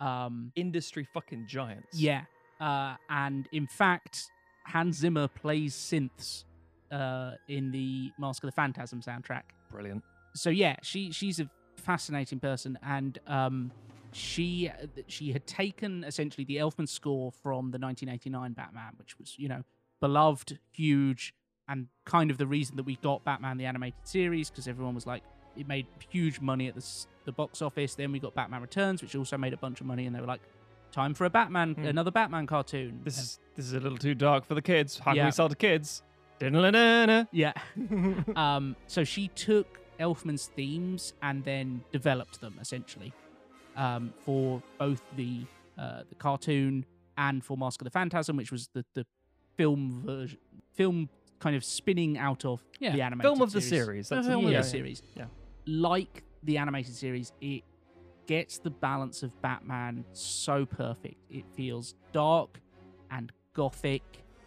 Um, 0.01 0.53
Industry 0.55 1.07
fucking 1.13 1.47
giants. 1.49 1.99
yeah. 1.99 2.23
Uh, 2.61 2.95
and 3.11 3.49
in 3.53 3.67
fact, 3.67 4.31
Hans 4.65 4.99
Zimmer 4.99 5.27
plays 5.29 5.75
synths 5.75 6.45
uh, 6.93 7.33
in 7.49 7.71
the 7.73 8.13
Mask 8.19 8.43
of 8.45 8.49
the 8.49 8.53
Phantasm 8.53 9.01
soundtrack 9.01 9.43
Brilliant. 9.71 10.05
so 10.35 10.51
yeah, 10.51 10.77
she 10.83 11.11
she's 11.11 11.41
a 11.41 11.51
fascinating 11.77 12.39
person, 12.39 12.79
and 12.83 13.19
um, 13.27 13.73
she 14.13 14.71
she 15.09 15.33
had 15.33 15.47
taken 15.47 16.05
essentially 16.05 16.45
the 16.45 16.57
Elfman 16.57 16.89
score 16.89 17.33
from 17.33 17.73
the 17.73 17.79
1989 17.79 18.53
Batman, 18.53 18.93
which 18.99 19.19
was 19.19 19.35
you 19.37 19.49
know 19.49 19.65
beloved, 20.01 20.59
huge, 20.71 21.35
and 21.69 21.89
kind 22.05 22.31
of 22.31 22.39
the 22.39 22.47
reason 22.47 22.77
that 22.77 22.83
we 22.85 22.97
got 22.97 23.25
Batman 23.25 23.57
the 23.57 23.67
animated 23.67 23.99
series 24.05 24.51
because 24.51 24.69
everyone 24.69 24.95
was 24.95 25.07
like 25.07 25.23
it 25.57 25.69
made 25.69 25.87
huge 26.11 26.41
money 26.41 26.69
at 26.69 26.75
the 26.75 26.85
the 27.25 27.33
box 27.33 27.63
office. 27.63 27.95
Then 27.95 28.13
we 28.13 28.19
got 28.19 28.35
Batman 28.35 28.61
Returns, 28.61 29.01
which 29.03 29.15
also 29.15 29.39
made 29.39 29.53
a 29.53 29.57
bunch 29.57 29.81
of 29.81 29.87
money, 29.87 30.05
and 30.07 30.15
they 30.15 30.21
were 30.21 30.27
like, 30.27 30.43
time 30.93 31.15
for 31.15 31.25
a 31.25 31.31
Batman, 31.31 31.75
Hmm. 31.75 31.87
another 31.87 32.11
Batman 32.11 32.47
cartoon. 32.47 33.01
This 33.03 33.19
is 33.19 33.39
this 33.57 33.67
is 33.67 33.73
a 33.73 33.81
little 33.81 33.99
too 33.99 34.15
dark 34.15 34.45
for 34.45 34.55
the 34.55 34.63
kids. 34.63 34.99
How 34.99 35.15
can 35.15 35.25
we 35.27 35.31
sell 35.33 35.49
to 35.49 35.57
kids? 35.57 36.03
Yeah. 37.33 37.53
um, 38.37 38.77
so 38.87 39.05
she 39.05 39.29
took 39.29 39.81
Elfman's 40.01 40.47
themes 40.49 41.15
and 41.23 41.45
then 41.45 41.83
developed 41.93 42.41
them 42.41 42.59
essentially 42.61 43.13
um, 43.77 44.13
for 44.25 44.63
both 44.79 45.03
the 45.17 45.47
uh, 45.79 46.03
the 46.09 46.15
cartoon 46.17 46.85
and 47.17 47.45
for 47.45 47.57
Mask 47.57 47.81
of 47.81 47.85
the 47.85 47.91
Phantasm, 47.91 48.37
which 48.37 48.53
was 48.53 48.69
the 48.75 48.85
the 48.95 49.07
film 49.57 50.03
version, 50.05 50.39
film 50.75 51.09
kind 51.45 51.55
of 51.57 51.63
spinning 51.65 52.17
out 52.17 52.45
of 52.47 52.63
Yeah, 52.81 52.93
the 52.97 53.03
animated 53.03 53.23
Film 53.29 53.43
of 53.43 53.53
the 53.53 53.61
series. 53.61 53.85
series. 53.85 54.09
The 54.09 54.15
That's 54.17 54.27
film 54.29 54.49
yeah, 54.49 54.59
of 54.59 54.65
the 54.65 54.71
series. 54.71 55.03
Yeah. 55.15 55.27
Like 55.67 56.25
the 56.43 56.57
animated 56.57 56.95
series, 56.95 57.33
it 57.43 57.63
gets 58.27 58.59
the 58.59 58.71
balance 58.71 59.23
of 59.23 59.31
Batman 59.43 60.05
so 60.15 60.65
perfect. 60.65 61.17
It 61.29 61.45
feels 61.55 61.95
dark 62.13 62.61
and 63.11 63.31
gothic 63.53 64.03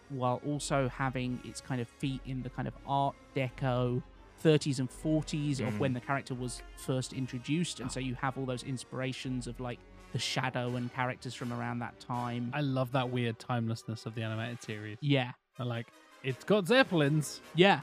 while 0.10 0.42
also 0.44 0.90
having 0.90 1.40
its 1.46 1.62
kind 1.62 1.80
of 1.82 1.88
feet 1.88 2.22
in 2.26 2.42
the 2.42 2.50
kind 2.50 2.68
of 2.68 2.74
art 2.88 3.16
deco 3.36 4.02
30s 4.44 4.80
and 4.80 4.90
40s 4.90 5.60
of 5.60 5.74
Mm. 5.76 5.80
when 5.80 5.94
the 5.94 6.00
character 6.00 6.34
was 6.34 6.62
first 6.78 7.14
introduced 7.14 7.80
and 7.80 7.92
so 7.92 8.00
you 8.00 8.16
have 8.16 8.38
all 8.38 8.46
those 8.46 8.64
inspirations 8.64 9.46
of 9.48 9.60
like 9.60 9.80
the 10.14 10.20
shadow 10.20 10.76
and 10.76 10.94
characters 10.94 11.34
from 11.36 11.52
around 11.54 11.80
that 11.80 12.00
time 12.00 12.52
I 12.54 12.62
love 12.62 12.92
that 12.94 13.10
weird 13.10 13.38
timelessness 13.40 14.06
of 14.06 14.16
the 14.16 14.22
animated 14.24 14.62
series. 14.64 14.98
yeah 15.02 15.32
I 15.60 15.64
like 15.64 15.88
it's 16.24 16.44
got 16.44 16.68
zeppelins. 16.68 17.42
yeah 17.56 17.82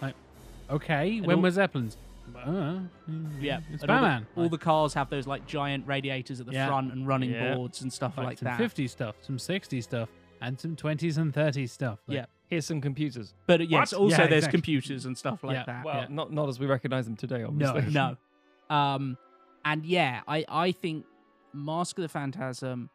Okay, 0.71 1.19
And 1.19 1.27
when 1.27 1.37
all- 1.37 1.43
were 1.43 1.51
zeppelins? 1.51 1.97
Uh, 2.35 2.79
yeah 3.39 3.61
it's 3.71 3.83
And 3.83 3.91
all 3.91 3.99
the- 4.01 4.03
Batman. 4.07 4.27
all 4.37 4.49
the, 4.49 4.59
cars 4.59 4.95
have 4.95 5.11
those 5.11 5.27
like 5.27 5.47
giant 5.47 5.87
radiators 5.87 6.41
at 6.41 6.47
the 6.47 6.53
Yeah. 6.53 6.67
front 6.69 6.93
and 6.93 7.07
running 7.07 7.31
Yeah. 7.31 7.55
boards 7.55 7.83
and 7.83 7.93
stuff 7.93 8.17
like, 8.17 8.27
like, 8.27 8.39
some 8.39 8.47
that 8.47 8.59
50s 8.59 8.91
stuff, 8.91 9.15
some 9.21 9.39
60s 9.39 9.85
stuff, 9.85 10.09
and 10.41 10.59
some 10.59 10.75
20s 10.75 11.19
and 11.19 11.33
30s 11.35 11.71
stuff. 11.71 11.99
Like, 12.07 12.17
Yeah. 12.17 12.27
Here's 12.49 12.67
some 12.67 12.81
computers. 12.81 13.35
but 13.47 13.61
uh, 13.61 13.65
yes 13.65 13.93
What? 13.93 14.01
also 14.01 14.11
Yeah, 14.23 14.27
there's 14.27 14.45
exactly. 14.45 14.59
computers 14.59 15.05
and 15.07 15.17
stuff 15.19 15.43
like 15.45 15.55
Yeah, 15.57 15.65
that 15.65 15.85
Well, 15.85 15.97
Yeah. 15.97 16.07
not 16.11 16.33
not 16.33 16.49
as 16.49 16.59
we 16.59 16.67
recognize 16.67 17.05
them 17.07 17.17
today, 17.17 17.43
obviously. 17.43 17.91
no. 17.93 18.17
Um, 18.71 19.19
and 19.65 19.85
yeah, 19.85 20.23
I 20.27 20.45
I 20.49 20.73
think 20.73 21.05
Mask 21.53 21.99
of 21.99 22.03
the 22.03 22.09
Phantasm 22.09 22.89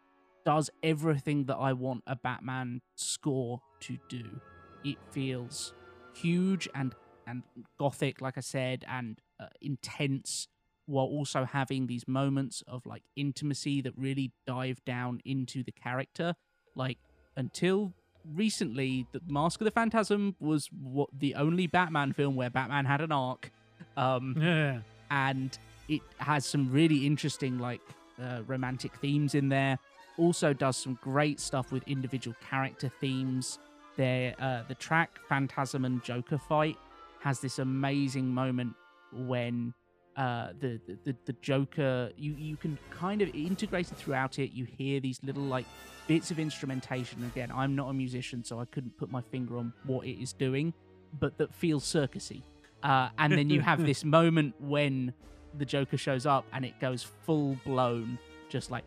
does 0.43 0.71
everything 0.81 1.45
that 1.45 1.55
I 1.57 1.73
want 1.73 2.03
a 2.07 2.15
Batman 2.15 2.81
score 2.95 3.61
to 3.81 3.97
do. 4.09 4.41
It 4.83 4.97
feels 5.11 5.73
huge 6.15 6.67
and 6.73 6.95
and 7.27 7.43
gothic, 7.77 8.21
like 8.21 8.37
I 8.37 8.41
said, 8.41 8.83
and 8.87 9.19
uh, 9.39 9.47
intense, 9.61 10.47
while 10.87 11.05
also 11.05 11.45
having 11.45 11.85
these 11.85 12.07
moments 12.07 12.63
of 12.65 12.85
like 12.87 13.03
intimacy 13.15 13.81
that 13.81 13.93
really 13.95 14.31
dive 14.47 14.83
down 14.83 15.21
into 15.25 15.63
the 15.63 15.71
character. 15.71 16.33
Like 16.75 16.97
until 17.37 17.93
recently, 18.25 19.05
the 19.11 19.21
Mask 19.27 19.61
of 19.61 19.65
the 19.65 19.71
Phantasm 19.71 20.35
was 20.39 20.69
what 20.71 21.09
the 21.13 21.35
only 21.35 21.67
Batman 21.67 22.13
film 22.13 22.35
where 22.35 22.49
Batman 22.49 22.85
had 22.85 23.01
an 23.01 23.11
arc. 23.11 23.51
Um, 23.95 24.35
Yeah. 24.39 24.81
and 25.11 25.57
it 25.87 26.01
has 26.17 26.45
some 26.45 26.71
really 26.71 27.05
interesting 27.05 27.59
like 27.59 27.81
uh, 28.21 28.41
romantic 28.47 28.95
themes 28.97 29.35
in 29.35 29.49
there 29.49 29.77
also 30.17 30.51
does 30.53 30.75
some 30.77 30.97
great 31.01 31.39
stuff 31.39 31.71
with 31.71 31.81
individual 31.87 32.35
character 32.47 32.91
themes 32.99 33.57
there 33.99 34.33
uh, 34.39 34.61
the 34.67 34.75
track 34.75 35.09
phantasm 35.27 35.83
and 35.85 36.01
joker 36.03 36.37
fight 36.37 36.77
has 37.19 37.39
this 37.41 37.59
amazing 37.59 38.27
moment 38.41 38.73
when 39.13 39.73
uh, 40.15 40.47
the, 40.61 40.79
the- 40.87 40.97
the 41.05 41.15
the 41.25 41.33
joker 41.41 42.09
you 42.17 42.33
you 42.37 42.55
can 42.63 42.77
kind 42.91 43.21
of 43.21 43.27
integrated 43.35 43.97
throughout 43.97 44.39
it 44.39 44.51
you 44.59 44.65
hear 44.65 44.99
these 45.01 45.19
little 45.23 45.43
like 45.43 45.65
bits 46.07 46.31
of 46.31 46.39
instrumentation 46.39 47.23
again 47.31 47.51
i'm 47.53 47.75
not 47.75 47.89
a 47.89 47.93
musician 47.93 48.43
so 48.43 48.59
i 48.59 48.65
couldn't 48.73 48.95
put 48.97 49.11
my 49.11 49.21
finger 49.33 49.57
on 49.57 49.71
what 49.85 50.05
it 50.05 50.17
is 50.21 50.31
doing 50.33 50.73
but 51.19 51.37
that 51.37 51.53
feels 51.53 51.83
circusy 51.83 52.41
uh, 52.83 53.09
and 53.17 53.33
then 53.33 53.49
you 53.49 53.59
have 53.59 53.85
this 53.85 54.03
moment 54.19 54.53
when 54.59 55.13
the 55.57 55.65
Joker 55.65 55.97
shows 55.97 56.25
up 56.25 56.45
and 56.53 56.63
it 56.63 56.79
goes 56.79 57.03
full 57.25 57.57
blown, 57.65 58.17
just 58.49 58.69
like. 58.71 58.83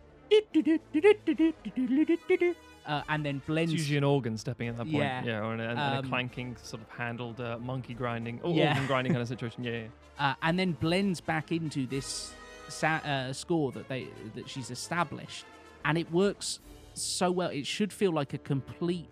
Uh, 2.86 3.02
and 3.08 3.24
then 3.24 3.36
It's 3.36 3.46
blends. 3.46 3.72
usually 3.72 3.96
an 3.98 4.04
organ 4.04 4.36
stepping 4.36 4.68
at 4.68 4.76
that 4.76 4.84
point. 4.84 4.96
Yeah. 4.96 5.24
Yeah, 5.24 5.38
or 5.44 5.54
an, 5.54 5.60
and, 5.60 5.78
and 5.78 5.98
Um, 5.98 6.04
a 6.04 6.08
clanking, 6.08 6.56
sort 6.62 6.82
of 6.82 6.88
handled 6.90 7.40
uh, 7.40 7.58
monkey 7.58 7.94
grinding, 7.94 8.40
or 8.42 8.52
Yeah. 8.54 8.70
organ 8.70 8.86
grinding 8.86 9.12
kind 9.12 9.22
of 9.22 9.28
situation. 9.36 9.62
Yeah, 9.64 9.72
yeah. 9.82 9.86
uh, 10.18 10.34
and 10.42 10.58
then 10.58 10.72
blends 10.72 11.20
back 11.20 11.52
into 11.52 11.86
this 11.86 12.34
sa- 12.68 13.00
uh, 13.04 13.32
score 13.32 13.70
that 13.72 13.88
they 13.88 14.08
that 14.34 14.48
she's 14.48 14.70
established, 14.70 15.44
and 15.84 15.96
it 15.96 16.10
works 16.10 16.58
so 16.94 17.30
well. 17.30 17.50
It 17.50 17.66
should 17.66 17.92
feel 17.92 18.10
like 18.12 18.34
a 18.34 18.38
complete 18.38 19.08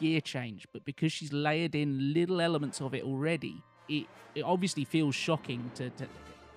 gear 0.00 0.20
change, 0.20 0.66
but 0.72 0.84
because 0.84 1.12
she's 1.12 1.32
layered 1.32 1.74
in 1.74 2.12
little 2.14 2.40
elements 2.40 2.80
of 2.80 2.94
it 2.94 3.02
already, 3.02 3.62
it 3.88 4.06
it 4.36 4.42
obviously 4.42 4.84
feels 4.84 5.14
shocking 5.16 5.70
to, 5.74 5.90
to 5.90 6.06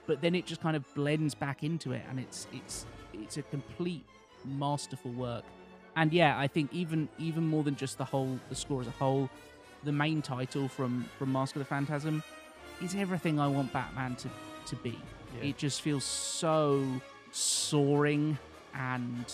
but 0.05 0.21
then 0.21 0.35
it 0.35 0.45
just 0.45 0.61
kind 0.61 0.75
of 0.75 0.83
blends 0.93 1.33
back 1.33 1.63
into 1.63 1.91
it, 1.91 2.03
and 2.09 2.19
it's 2.19 2.47
it's 2.53 2.85
it's 3.13 3.37
a 3.37 3.41
complete 3.43 4.05
masterful 4.45 5.11
work. 5.11 5.43
And 5.95 6.13
yeah, 6.13 6.39
I 6.39 6.47
think 6.47 6.71
even 6.73 7.09
even 7.19 7.45
more 7.45 7.63
than 7.63 7.75
just 7.75 7.97
the 7.97 8.05
whole 8.05 8.39
the 8.49 8.55
score 8.55 8.81
as 8.81 8.87
a 8.87 8.91
whole, 8.91 9.29
the 9.83 9.91
main 9.91 10.21
title 10.21 10.67
from 10.67 11.05
from 11.17 11.31
Mask 11.33 11.55
of 11.55 11.59
the 11.59 11.65
Phantasm 11.65 12.23
is 12.81 12.95
everything 12.95 13.39
I 13.39 13.47
want 13.47 13.73
Batman 13.73 14.15
to 14.17 14.29
to 14.67 14.75
be. 14.77 14.97
Yeah. 15.37 15.49
It 15.49 15.57
just 15.57 15.81
feels 15.81 16.03
so 16.03 16.85
soaring 17.31 18.37
and 18.73 19.25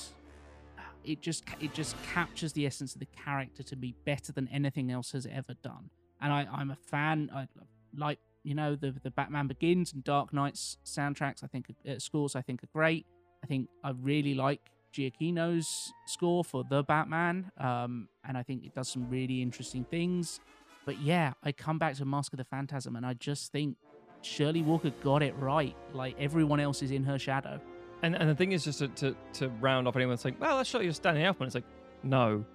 it 1.04 1.22
just 1.22 1.44
it 1.60 1.74
just 1.74 1.96
captures 2.14 2.54
the 2.54 2.66
essence 2.66 2.94
of 2.94 3.00
the 3.00 3.08
character 3.08 3.64
to 3.64 3.76
be 3.76 3.96
better 4.06 4.32
than 4.32 4.48
anything 4.50 4.92
else 4.92 5.12
has 5.12 5.26
ever 5.26 5.54
done. 5.64 5.90
And 6.20 6.34
I, 6.34 6.48
I'm 6.52 6.72
a 6.72 6.76
fan. 6.76 7.30
I 7.34 7.48
like 7.96 8.20
you 8.44 8.56
know 8.56 8.76
the 8.76 8.92
the 9.04 9.12
Batman 9.12 9.48
Begins 9.48 9.94
and 9.94 10.04
Dark 10.04 10.34
Knight's 10.34 10.78
soundtracks. 10.86 11.44
I 11.44 11.48
think 11.48 11.74
uh, 11.88 12.00
scores 12.00 12.36
I 12.36 12.42
think 12.42 12.64
are 12.64 12.70
great. 12.74 13.06
I 13.44 13.48
think 13.48 13.70
I 13.84 13.92
really 13.92 14.34
like 14.34 14.72
Giacchino's 14.94 15.94
score 16.06 16.44
for 16.44 16.64
the 16.70 16.84
Batman, 16.84 17.52
um, 17.58 18.08
and 18.28 18.38
I 18.38 18.44
think 18.44 18.66
it 18.66 18.74
does 18.74 18.90
some 18.90 19.10
really 19.10 19.42
interesting 19.42 19.84
things. 19.84 20.40
But 20.86 21.00
yeah, 21.02 21.34
I 21.44 21.52
come 21.52 21.78
back 21.78 21.96
to 21.96 22.06
Mask 22.06 22.34
of 22.34 22.38
the 22.38 22.46
Phantasm, 22.46 22.96
and 22.96 23.06
I 23.06 23.14
just 23.14 23.52
think 23.52 23.78
Shirley 24.22 24.62
Walker 24.62 24.92
got 25.04 25.22
it 25.22 25.36
right. 25.38 25.76
Like 25.94 26.16
everyone 26.20 26.60
else 26.60 26.82
is 26.82 26.92
in 26.92 27.04
her 27.04 27.20
shadow. 27.20 27.60
And 28.04 28.16
and 28.16 28.30
the 28.30 28.36
thing 28.36 28.52
is 28.52 28.64
just 28.64 28.80
to, 28.80 28.88
to, 28.90 29.16
to 29.34 29.50
round 29.60 29.88
off 29.88 29.96
anyone 29.96 30.18
saying, 30.18 30.38
well, 30.40 30.64
you're 30.64 30.94
standing 30.94 31.26
up 31.26 31.40
when 31.40 31.48
it's 31.48 31.56
like, 31.56 31.66
no. 32.04 32.46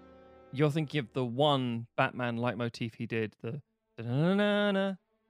You're 0.53 0.71
thinking 0.71 1.01
of 1.01 1.13
the 1.15 1.25
one 1.25 1.87
Batman 1.97 2.37
leitmotif 2.37 2.95
he 2.95 3.07
did, 3.07 3.35
the 3.43 3.61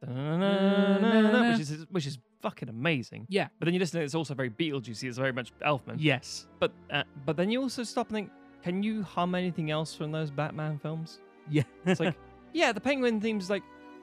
which 0.02 1.60
is 1.60 1.86
which 1.90 2.06
is 2.06 2.18
fucking 2.42 2.68
amazing. 2.68 3.26
Yeah. 3.28 3.48
But 3.58 3.66
then 3.66 3.74
you 3.74 3.80
listen 3.80 3.98
to 3.98 4.02
it, 4.02 4.04
it's 4.04 4.14
also 4.14 4.34
very 4.34 4.50
Beetlejuicy, 4.50 5.04
it's 5.08 5.18
very 5.18 5.32
much 5.32 5.52
Elfman. 5.64 5.96
Yes. 5.98 6.46
But 6.58 6.72
uh, 6.90 7.04
but 7.24 7.36
then 7.36 7.50
you 7.50 7.62
also 7.62 7.82
stop 7.84 8.08
and 8.08 8.16
think, 8.16 8.30
can 8.62 8.82
you 8.82 9.02
hum 9.02 9.34
anything 9.34 9.70
else 9.70 9.94
from 9.94 10.12
those 10.12 10.30
Batman 10.30 10.78
films? 10.78 11.20
Yeah. 11.50 11.62
It's 11.86 12.00
like, 12.00 12.14
yeah, 12.52 12.72
the 12.72 12.80
penguin 12.80 13.20
theme's 13.20 13.48
like 13.48 13.62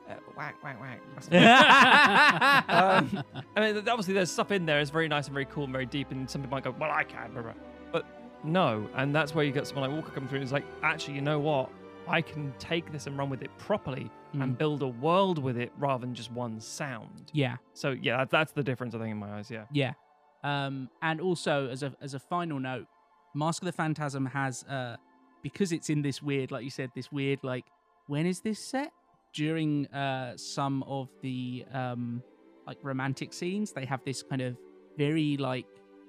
uh, 0.09 0.13
whack 0.35 0.55
whack 0.63 0.79
whack. 0.81 0.99
um, 2.69 3.23
I 3.55 3.59
mean, 3.61 3.77
obviously 3.87 4.13
there's 4.13 4.31
stuff 4.31 4.51
in 4.51 4.65
there. 4.65 4.79
It's 4.79 4.89
very 4.89 5.07
nice 5.07 5.25
and 5.25 5.33
very 5.33 5.45
cool 5.45 5.65
and 5.65 5.73
very 5.73 5.85
deep. 5.85 6.11
And 6.11 6.29
some 6.29 6.41
people 6.41 6.55
might 6.57 6.63
go, 6.63 6.75
well, 6.79 6.91
I 6.91 7.03
can, 7.03 7.31
blah, 7.33 7.43
blah. 7.43 7.53
but 7.91 8.05
no. 8.43 8.89
And 8.95 9.13
that's 9.13 9.35
where 9.35 9.45
you 9.45 9.51
get 9.51 9.67
someone 9.67 9.89
like 9.89 9.95
Walker 9.95 10.13
come 10.13 10.27
through. 10.27 10.37
and 10.37 10.43
It's 10.43 10.51
like, 10.53 10.65
actually, 10.81 11.15
you 11.15 11.21
know 11.21 11.39
what? 11.39 11.69
I 12.09 12.21
can 12.21 12.53
take 12.57 12.91
this 12.91 13.05
and 13.07 13.17
run 13.17 13.29
with 13.29 13.41
it 13.43 13.51
properly 13.57 14.09
and 14.33 14.53
Mm. 14.55 14.57
build 14.57 14.81
a 14.81 14.87
world 14.87 15.37
with 15.39 15.57
it 15.57 15.71
rather 15.77 16.01
than 16.05 16.13
just 16.15 16.31
one 16.31 16.59
sound. 16.59 17.31
Yeah. 17.33 17.57
So 17.73 17.91
yeah, 17.91 18.17
that, 18.17 18.29
that's 18.31 18.51
the 18.51 18.63
difference 18.63 18.93
I 18.95 18.99
think 18.99 19.11
in 19.11 19.17
my 19.17 19.37
eyes. 19.37 19.49
Yeah. 19.51 19.65
Yeah. 19.71 19.93
Um, 20.43 20.89
and 21.01 21.19
also 21.21 21.67
as 21.69 21.83
a 21.83 21.93
as 22.01 22.13
a 22.13 22.19
final 22.19 22.59
note, 22.59 22.87
Mask 23.35 23.61
of 23.61 23.67
the 23.67 23.71
Phantasm 23.73 24.25
has 24.27 24.63
uh 24.63 24.95
because 25.43 25.71
it's 25.71 25.89
in 25.89 26.01
this 26.01 26.21
weird, 26.21 26.51
like 26.51 26.63
you 26.63 26.69
said, 26.69 26.89
this 26.95 27.11
weird 27.11 27.39
like 27.43 27.65
when 28.07 28.25
is 28.25 28.41
this 28.41 28.59
set? 28.59 28.91
During 29.33 29.87
uh 29.87 30.35
some 30.37 30.83
of 30.83 31.09
the 31.21 31.65
um 31.73 32.23
like 32.67 32.77
romantic 32.83 33.33
scenes, 33.33 33.71
they 33.73 33.85
have 33.85 34.01
this 34.03 34.23
kind 34.23 34.41
of 34.41 34.57
very 34.97 35.37
like 35.37 35.65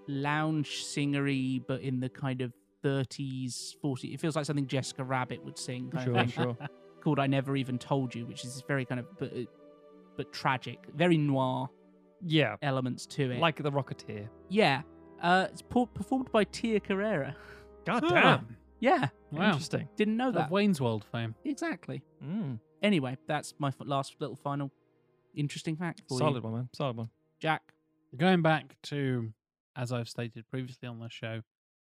lounge 0.09 0.85
singery, 0.85 1.63
but 1.67 1.81
in 1.83 2.01
the 2.01 2.09
kind 2.09 2.41
of 2.41 2.53
30s, 2.85 3.75
40s. 3.83 4.15
It 4.15 4.21
feels 4.21 4.37
like 4.37 4.45
something 4.47 4.67
Jessica 4.67 5.05
Rabbit 5.05 5.45
would 5.45 5.59
sing. 5.59 5.91
Kind 5.91 6.05
Sure, 6.05 6.15
of 6.15 6.21
thing, 6.21 6.29
sure. 6.31 6.57
Called 7.03 7.19
"I 7.19 7.27
Never 7.27 7.57
Even 7.57 7.79
Told 7.79 8.15
You," 8.15 8.27
which 8.27 8.45
is 8.45 8.63
very 8.69 8.85
kind 8.85 9.01
of 9.01 9.07
but 9.19 9.33
but 10.17 10.33
tragic, 10.33 10.79
very 10.95 11.17
noir 11.17 11.69
Yeah. 12.23 12.57
elements 12.63 13.07
to 13.07 13.31
it. 13.31 13.39
Like 13.41 13.63
the 13.63 13.71
Rocketeer. 13.73 14.29
Yeah. 14.51 14.83
Uh, 15.23 15.47
it's 15.51 15.63
por- 15.63 15.87
performed 15.87 16.31
by 16.33 16.45
Tia 16.45 16.81
Carrere. 16.81 17.35
God 17.87 18.03
damn. 18.09 18.57
Yeah. 18.81 19.09
Wow. 19.31 19.47
Interesting. 19.53 19.89
Didn't 19.97 20.17
know 20.17 20.29
Of 20.29 20.35
that. 20.35 20.51
Wayne's 20.51 20.81
World 20.81 21.05
fame. 21.11 21.35
Exactly. 21.45 22.03
Mm. 22.25 22.59
Anyway, 22.83 23.17
that's 23.27 23.55
my 23.59 23.69
f- 23.69 23.77
last 23.81 24.17
little 24.21 24.37
final 24.37 24.71
interesting 25.35 25.77
fact 25.77 26.03
for 26.09 26.19
Solid 26.19 26.37
you. 26.37 26.41
one, 26.43 26.53
man. 26.55 26.69
Solid 26.75 26.97
one. 26.97 27.11
Jack. 27.39 27.63
Going 28.17 28.43
back 28.43 28.77
to, 28.85 29.33
as 29.77 29.93
I've 29.93 30.09
stated 30.09 30.45
previously 30.51 30.89
on 30.89 30.99
the 30.99 31.09
show, 31.09 31.41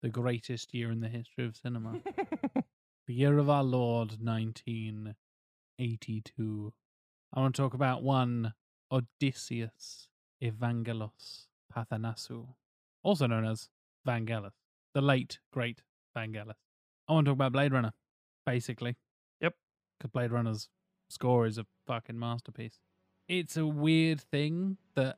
the 0.01 0.09
greatest 0.09 0.73
year 0.73 0.91
in 0.91 0.99
the 1.01 1.07
history 1.07 1.45
of 1.45 1.55
cinema. 1.55 1.99
the 3.07 3.13
year 3.13 3.37
of 3.37 3.49
our 3.49 3.63
Lord, 3.63 4.17
1982. 4.21 6.73
I 7.33 7.39
want 7.39 7.55
to 7.55 7.61
talk 7.61 7.73
about 7.73 8.03
one 8.03 8.53
Odysseus 8.91 10.09
Evangelos 10.43 11.45
Papathanassiou, 11.73 12.47
also 13.03 13.27
known 13.27 13.45
as 13.45 13.69
Vangelis, 14.07 14.53
the 14.93 15.01
late, 15.01 15.39
great 15.51 15.81
Vangelis. 16.15 16.55
I 17.07 17.13
want 17.13 17.25
to 17.25 17.31
talk 17.31 17.37
about 17.37 17.51
Blade 17.51 17.73
Runner, 17.73 17.91
basically. 18.45 18.95
Yep. 19.41 19.55
Because 19.97 20.11
Blade 20.11 20.31
Runner's 20.31 20.69
score 21.09 21.45
is 21.45 21.57
a 21.57 21.65
fucking 21.87 22.17
masterpiece. 22.17 22.79
It's 23.27 23.57
a 23.57 23.67
weird 23.67 24.21
thing 24.21 24.77
that 24.95 25.17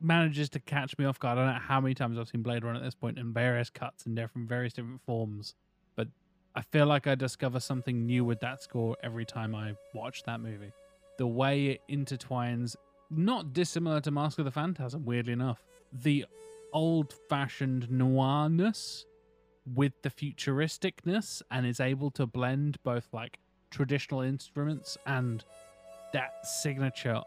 manages 0.00 0.48
to 0.50 0.60
catch 0.60 0.96
me 0.98 1.04
off 1.04 1.18
guard. 1.18 1.38
I 1.38 1.44
don't 1.44 1.54
know 1.54 1.60
how 1.60 1.80
many 1.80 1.94
times 1.94 2.18
I've 2.18 2.28
seen 2.28 2.42
Blade 2.42 2.64
Runner 2.64 2.78
at 2.78 2.84
this 2.84 2.94
point 2.94 3.18
in 3.18 3.32
various 3.32 3.70
cuts 3.70 4.06
and 4.06 4.14
different 4.14 4.48
various 4.48 4.72
different 4.72 5.02
forms, 5.02 5.54
but 5.96 6.08
I 6.54 6.62
feel 6.62 6.86
like 6.86 7.06
I 7.06 7.14
discover 7.14 7.60
something 7.60 8.06
new 8.06 8.24
with 8.24 8.40
that 8.40 8.62
score 8.62 8.96
every 9.02 9.24
time 9.24 9.54
I 9.54 9.74
watch 9.94 10.22
that 10.24 10.40
movie. 10.40 10.72
The 11.18 11.26
way 11.26 11.66
it 11.66 11.80
intertwines, 11.90 12.76
not 13.10 13.52
dissimilar 13.52 14.00
to 14.02 14.10
Mask 14.10 14.38
of 14.38 14.44
the 14.44 14.50
Phantasm, 14.50 15.04
weirdly 15.04 15.32
enough, 15.32 15.62
the 15.92 16.26
old 16.72 17.14
fashioned 17.28 17.90
noirness 17.90 19.04
with 19.74 19.92
the 20.02 20.10
futuristicness 20.10 21.42
and 21.50 21.66
is 21.66 21.80
able 21.80 22.10
to 22.12 22.26
blend 22.26 22.78
both 22.84 23.08
like 23.12 23.38
traditional 23.70 24.20
instruments 24.20 24.96
and 25.06 25.44
that 26.12 26.46
signature 26.46 27.22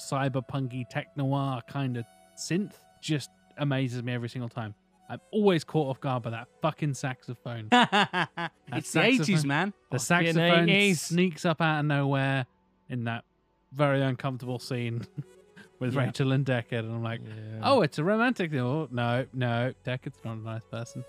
cyberpunky 0.00 0.88
tech 0.88 1.08
noir 1.16 1.60
kind 1.68 1.96
of 1.96 2.04
synth 2.36 2.72
just 3.00 3.30
amazes 3.58 4.02
me 4.02 4.12
every 4.12 4.28
single 4.28 4.48
time. 4.48 4.74
I'm 5.08 5.20
always 5.32 5.64
caught 5.64 5.88
off 5.88 6.00
guard 6.00 6.22
by 6.22 6.30
that 6.30 6.46
fucking 6.62 6.94
saxophone. 6.94 7.68
it's 7.72 8.92
the 8.92 9.00
80s, 9.00 9.44
man. 9.44 9.72
The 9.90 9.98
saxophone 9.98 10.68
80s. 10.68 10.96
sneaks 10.98 11.44
up 11.44 11.60
out 11.60 11.80
of 11.80 11.86
nowhere 11.86 12.46
in 12.88 13.04
that 13.04 13.24
very 13.72 14.02
uncomfortable 14.02 14.58
scene 14.60 15.04
with 15.80 15.94
Yeah. 15.94 16.06
Rachel 16.06 16.30
and 16.32 16.46
Deckard, 16.46 16.80
and 16.80 16.92
I'm 16.92 17.02
like, 17.02 17.20
oh, 17.62 17.82
it's 17.82 17.98
a 17.98 18.04
romantic 18.04 18.52
thing. 18.52 18.60
Oh, 18.60 18.86
no, 18.92 19.26
no, 19.32 19.72
Deckard's 19.84 20.18
not 20.24 20.36
a 20.36 20.40
nice 20.40 20.64
person. 20.64 21.04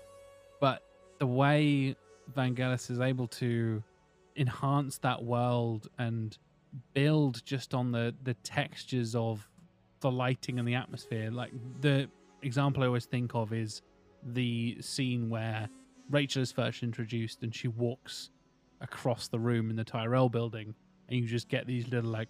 But 0.60 0.82
the 1.20 1.26
way 1.26 1.94
Vangelis 2.36 2.90
is 2.90 2.98
able 2.98 3.28
to 3.28 3.82
enhance 4.36 4.98
that 4.98 5.22
world 5.22 5.88
and 5.98 6.36
build 6.94 7.44
just 7.44 7.74
on 7.74 7.92
the 7.92 8.14
the 8.22 8.34
textures 8.34 9.14
of 9.14 9.48
the 10.00 10.10
lighting 10.10 10.58
and 10.58 10.66
the 10.66 10.74
atmosphere, 10.74 11.30
like 11.30 11.52
the 11.80 12.08
example 12.42 12.82
I 12.82 12.86
always 12.86 13.06
think 13.06 13.34
of 13.34 13.52
is 13.52 13.82
the 14.24 14.76
scene 14.80 15.30
where 15.30 15.68
Rachel 16.10 16.42
is 16.42 16.52
first 16.52 16.82
introduced 16.82 17.42
and 17.42 17.54
she 17.54 17.68
walks 17.68 18.30
across 18.80 19.28
the 19.28 19.38
room 19.38 19.70
in 19.70 19.76
the 19.76 19.84
Tyrell 19.84 20.28
building, 20.28 20.74
and 21.08 21.20
you 21.20 21.26
just 21.26 21.48
get 21.48 21.66
these 21.66 21.88
little 21.88 22.10
like 22.10 22.28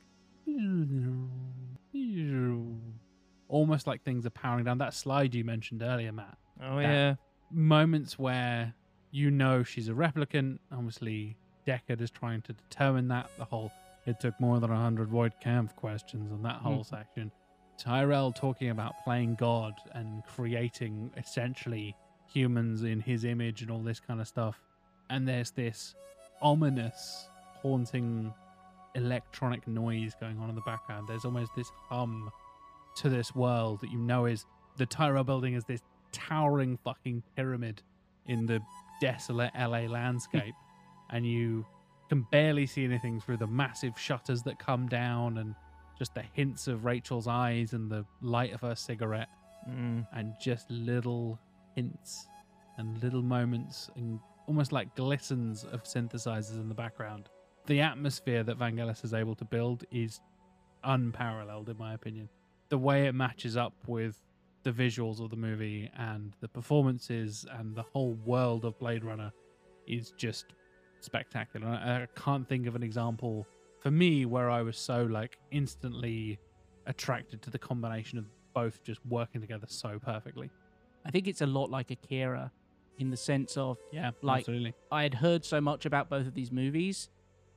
almost 3.48 3.86
like 3.86 4.02
things 4.02 4.26
are 4.26 4.30
powering 4.30 4.64
down. 4.64 4.78
That 4.78 4.94
slide 4.94 5.34
you 5.34 5.44
mentioned 5.44 5.82
earlier, 5.82 6.12
Matt. 6.12 6.36
Oh 6.62 6.78
yeah. 6.78 7.14
Moments 7.50 8.18
where 8.18 8.74
you 9.10 9.30
know 9.30 9.62
she's 9.62 9.88
a 9.88 9.92
replicant. 9.92 10.58
Obviously, 10.72 11.36
Deckard 11.66 12.00
is 12.00 12.10
trying 12.10 12.42
to 12.42 12.52
determine 12.52 13.08
that. 13.08 13.30
The 13.38 13.44
whole 13.44 13.70
it 14.06 14.20
took 14.20 14.38
more 14.40 14.60
than 14.60 14.70
a 14.70 14.76
hundred 14.76 15.08
Voight-Kampff 15.08 15.74
questions 15.76 16.32
on 16.32 16.42
that 16.42 16.56
hmm. 16.56 16.68
whole 16.68 16.84
section. 16.84 17.30
Tyrell 17.78 18.32
talking 18.32 18.70
about 18.70 18.94
playing 19.04 19.34
God 19.36 19.74
and 19.92 20.22
creating 20.24 21.10
essentially 21.16 21.96
humans 22.32 22.82
in 22.82 23.00
his 23.00 23.24
image 23.24 23.62
and 23.62 23.70
all 23.70 23.80
this 23.80 24.00
kind 24.00 24.20
of 24.20 24.28
stuff. 24.28 24.60
And 25.10 25.26
there's 25.26 25.50
this 25.50 25.94
ominous, 26.40 27.28
haunting 27.60 28.32
electronic 28.94 29.66
noise 29.66 30.14
going 30.20 30.38
on 30.38 30.48
in 30.48 30.54
the 30.54 30.62
background. 30.62 31.08
There's 31.08 31.24
almost 31.24 31.52
this 31.56 31.70
hum 31.88 32.30
to 32.96 33.08
this 33.08 33.34
world 33.34 33.80
that 33.80 33.90
you 33.90 33.98
know 33.98 34.26
is 34.26 34.44
the 34.76 34.86
Tyrell 34.86 35.24
building 35.24 35.54
is 35.54 35.64
this 35.64 35.80
towering 36.12 36.78
fucking 36.84 37.22
pyramid 37.36 37.82
in 38.26 38.46
the 38.46 38.60
desolate 39.00 39.50
LA 39.58 39.86
landscape. 39.86 40.54
and 41.12 41.26
you 41.26 41.64
can 42.12 42.26
barely 42.30 42.66
see 42.66 42.84
anything 42.84 43.18
through 43.18 43.38
the 43.38 43.46
massive 43.46 43.98
shutters 43.98 44.42
that 44.42 44.58
come 44.58 44.86
down 44.86 45.38
and 45.38 45.54
just 45.98 46.14
the 46.14 46.22
hints 46.34 46.68
of 46.68 46.84
Rachel's 46.84 47.26
eyes 47.26 47.72
and 47.72 47.90
the 47.90 48.04
light 48.20 48.52
of 48.52 48.60
her 48.60 48.74
cigarette 48.74 49.30
Mm. 49.66 50.06
and 50.12 50.34
just 50.38 50.70
little 50.70 51.38
hints 51.74 52.26
and 52.76 53.02
little 53.02 53.22
moments 53.22 53.90
and 53.96 54.20
almost 54.46 54.72
like 54.72 54.94
glistens 54.94 55.64
of 55.64 55.84
synthesizers 55.84 56.56
in 56.60 56.68
the 56.68 56.74
background. 56.74 57.30
The 57.64 57.80
atmosphere 57.80 58.42
that 58.42 58.58
Vangelis 58.58 59.04
is 59.04 59.14
able 59.14 59.34
to 59.36 59.46
build 59.46 59.84
is 59.90 60.20
unparalleled, 60.84 61.70
in 61.70 61.78
my 61.78 61.94
opinion. 61.94 62.28
The 62.68 62.76
way 62.78 63.06
it 63.06 63.14
matches 63.14 63.56
up 63.56 63.72
with 63.86 64.20
the 64.64 64.72
visuals 64.72 65.18
of 65.18 65.30
the 65.30 65.36
movie 65.36 65.88
and 65.96 66.34
the 66.40 66.48
performances 66.48 67.46
and 67.52 67.74
the 67.74 67.84
whole 67.84 68.12
world 68.26 68.66
of 68.66 68.78
Blade 68.78 69.02
Runner 69.02 69.32
is 69.86 70.10
just 70.18 70.46
spectacular. 71.04 71.66
I, 71.66 72.02
I 72.02 72.06
can't 72.16 72.48
think 72.48 72.66
of 72.66 72.74
an 72.74 72.82
example 72.82 73.46
for 73.80 73.90
me 73.90 74.24
where 74.26 74.48
I 74.50 74.62
was 74.62 74.76
so 74.78 75.04
like 75.04 75.38
instantly 75.50 76.38
attracted 76.86 77.42
to 77.42 77.50
the 77.50 77.58
combination 77.58 78.18
of 78.18 78.26
both 78.54 78.82
just 78.82 79.00
working 79.06 79.40
together 79.40 79.66
so 79.68 79.98
perfectly. 79.98 80.50
I 81.04 81.10
think 81.10 81.26
it's 81.26 81.40
a 81.40 81.46
lot 81.46 81.70
like 81.70 81.90
Akira 81.90 82.52
in 82.98 83.10
the 83.10 83.16
sense 83.16 83.56
of 83.56 83.78
Yeah, 83.92 84.10
Like- 84.22 84.40
absolutely. 84.40 84.74
I 84.90 85.02
had 85.02 85.14
heard 85.14 85.44
so 85.44 85.60
much 85.60 85.86
about 85.86 86.08
both 86.10 86.26
of 86.26 86.34
these 86.34 86.52
movies, 86.52 87.08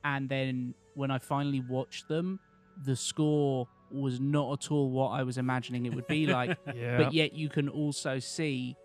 and 0.04 0.30
then 0.30 0.74
when 0.96 1.12
I 1.12 1.20
finally 1.20 1.62
watched 1.62 2.08
them, 2.08 2.40
the 2.86 2.96
score 2.96 3.68
was 3.92 4.20
not 4.20 4.52
at 4.54 4.72
all 4.72 4.90
what 4.90 5.10
I 5.10 5.24
was 5.24 5.38
imagining 5.38 5.86
it 5.86 5.94
would 5.94 6.08
be 6.08 6.26
like. 6.40 6.58
Yeah. 6.74 6.98
But 6.98 7.14
yet, 7.14 7.34
you 7.34 7.50
can 7.50 7.70
also 7.70 8.18
see 8.20 8.76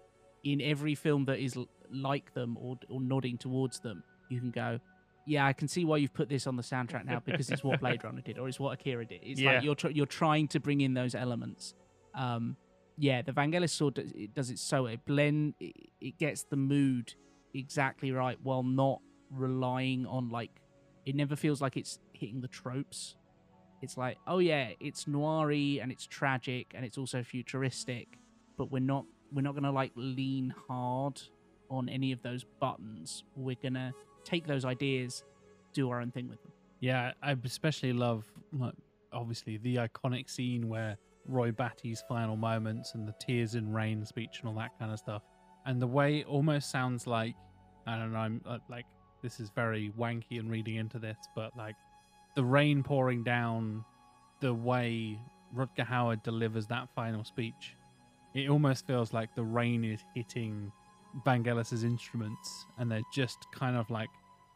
in 0.44 0.60
every 0.60 0.94
film 0.94 1.24
that 1.26 1.38
is 1.38 1.56
like 1.92 2.32
them 2.34 2.56
or, 2.60 2.78
or 2.88 3.00
nodding 3.00 3.38
towards 3.38 3.80
them, 3.80 4.02
you 4.30 4.40
can 4.40 4.50
go, 4.50 4.78
yeah, 5.26 5.46
I 5.46 5.52
can 5.52 5.68
see 5.68 5.84
why 5.84 5.98
you've 5.98 6.14
put 6.14 6.28
this 6.28 6.46
on 6.46 6.56
the 6.56 6.62
soundtrack 6.62 7.04
now 7.04 7.20
because 7.24 7.50
it's 7.50 7.62
what 7.62 7.80
Blade 7.80 8.02
Runner 8.04 8.20
did 8.22 8.38
or 8.38 8.48
it's 8.48 8.58
what 8.60 8.72
Akira 8.72 9.04
did. 9.04 9.20
It's 9.22 9.40
Yeah. 9.40 9.54
like 9.54 9.64
you're 9.64 9.74
tr- 9.74 9.90
you're 9.90 10.06
trying 10.06 10.48
to 10.48 10.60
bring 10.60 10.80
in 10.80 10.94
those 10.94 11.14
elements. 11.14 11.74
Um, 12.14 12.56
yeah, 12.96 13.22
the 13.22 13.32
Vangelis 13.32 13.70
sword 13.70 13.94
does 13.94 14.12
it, 14.12 14.34
does 14.34 14.50
it 14.50 14.58
so 14.58 14.86
it 14.86 15.00
blend 15.06 15.54
it, 15.60 15.74
it 16.00 16.18
gets 16.18 16.44
the 16.44 16.56
mood 16.56 17.14
exactly 17.54 18.12
right 18.12 18.38
while 18.42 18.62
not 18.62 19.00
relying 19.30 20.06
on 20.06 20.28
like 20.28 20.50
it 21.06 21.14
never 21.14 21.34
feels 21.36 21.60
like 21.60 21.76
it's 21.76 21.98
hitting 22.12 22.40
the 22.40 22.48
tropes. 22.48 23.16
It's 23.82 23.96
like, 23.96 24.18
oh 24.26 24.38
yeah, 24.40 24.70
it's 24.80 25.04
noiry 25.06 25.82
and 25.82 25.90
it's 25.90 26.06
tragic 26.06 26.72
and 26.74 26.84
it's 26.84 26.98
also 26.98 27.22
futuristic, 27.22 28.08
but 28.58 28.70
we're 28.70 28.80
not 28.80 29.04
we're 29.32 29.42
not 29.42 29.54
gonna 29.54 29.72
like 29.72 29.92
lean 29.94 30.52
hard 30.68 31.20
on 31.70 31.88
any 31.88 32.12
of 32.12 32.20
those 32.22 32.44
buttons. 32.60 33.24
We're 33.36 33.56
gonna 33.62 33.92
take 34.24 34.46
those 34.46 34.64
ideas, 34.64 35.24
do 35.72 35.90
our 35.90 36.00
own 36.00 36.10
thing 36.10 36.28
with 36.28 36.42
them. 36.42 36.52
Yeah, 36.80 37.12
I 37.22 37.36
especially 37.44 37.92
love 37.92 38.24
like 38.52 38.74
obviously 39.12 39.58
the 39.58 39.76
iconic 39.76 40.30
scene 40.30 40.68
where 40.68 40.96
Roy 41.26 41.52
Batty's 41.52 42.02
final 42.08 42.36
moments 42.36 42.94
and 42.94 43.06
the 43.06 43.14
tears 43.20 43.54
in 43.54 43.72
rain 43.72 44.04
speech 44.04 44.38
and 44.40 44.48
all 44.48 44.54
that 44.56 44.78
kind 44.78 44.92
of 44.92 44.98
stuff. 44.98 45.22
And 45.66 45.80
the 45.80 45.86
way 45.86 46.20
it 46.20 46.26
almost 46.26 46.70
sounds 46.70 47.06
like 47.06 47.34
I 47.86 47.96
don't 47.96 48.12
know, 48.12 48.18
I'm 48.18 48.40
uh, 48.46 48.58
like 48.68 48.86
this 49.22 49.40
is 49.40 49.50
very 49.50 49.92
wanky 49.98 50.38
and 50.38 50.50
reading 50.50 50.76
into 50.76 50.98
this, 50.98 51.18
but 51.34 51.56
like 51.56 51.76
the 52.34 52.44
rain 52.44 52.82
pouring 52.82 53.22
down, 53.22 53.84
the 54.40 54.54
way 54.54 55.18
Rutger 55.54 55.86
Hauer 55.86 56.22
delivers 56.22 56.66
that 56.68 56.88
final 56.94 57.24
speech, 57.24 57.76
it 58.34 58.48
almost 58.48 58.86
feels 58.86 59.12
like 59.12 59.34
the 59.34 59.42
rain 59.42 59.84
is 59.84 60.00
hitting 60.14 60.72
Vangelis's 61.24 61.84
instruments 61.84 62.66
and 62.78 62.90
they're 62.90 63.02
just 63.12 63.46
kind 63.52 63.76
of 63.76 63.90
like 63.90 64.08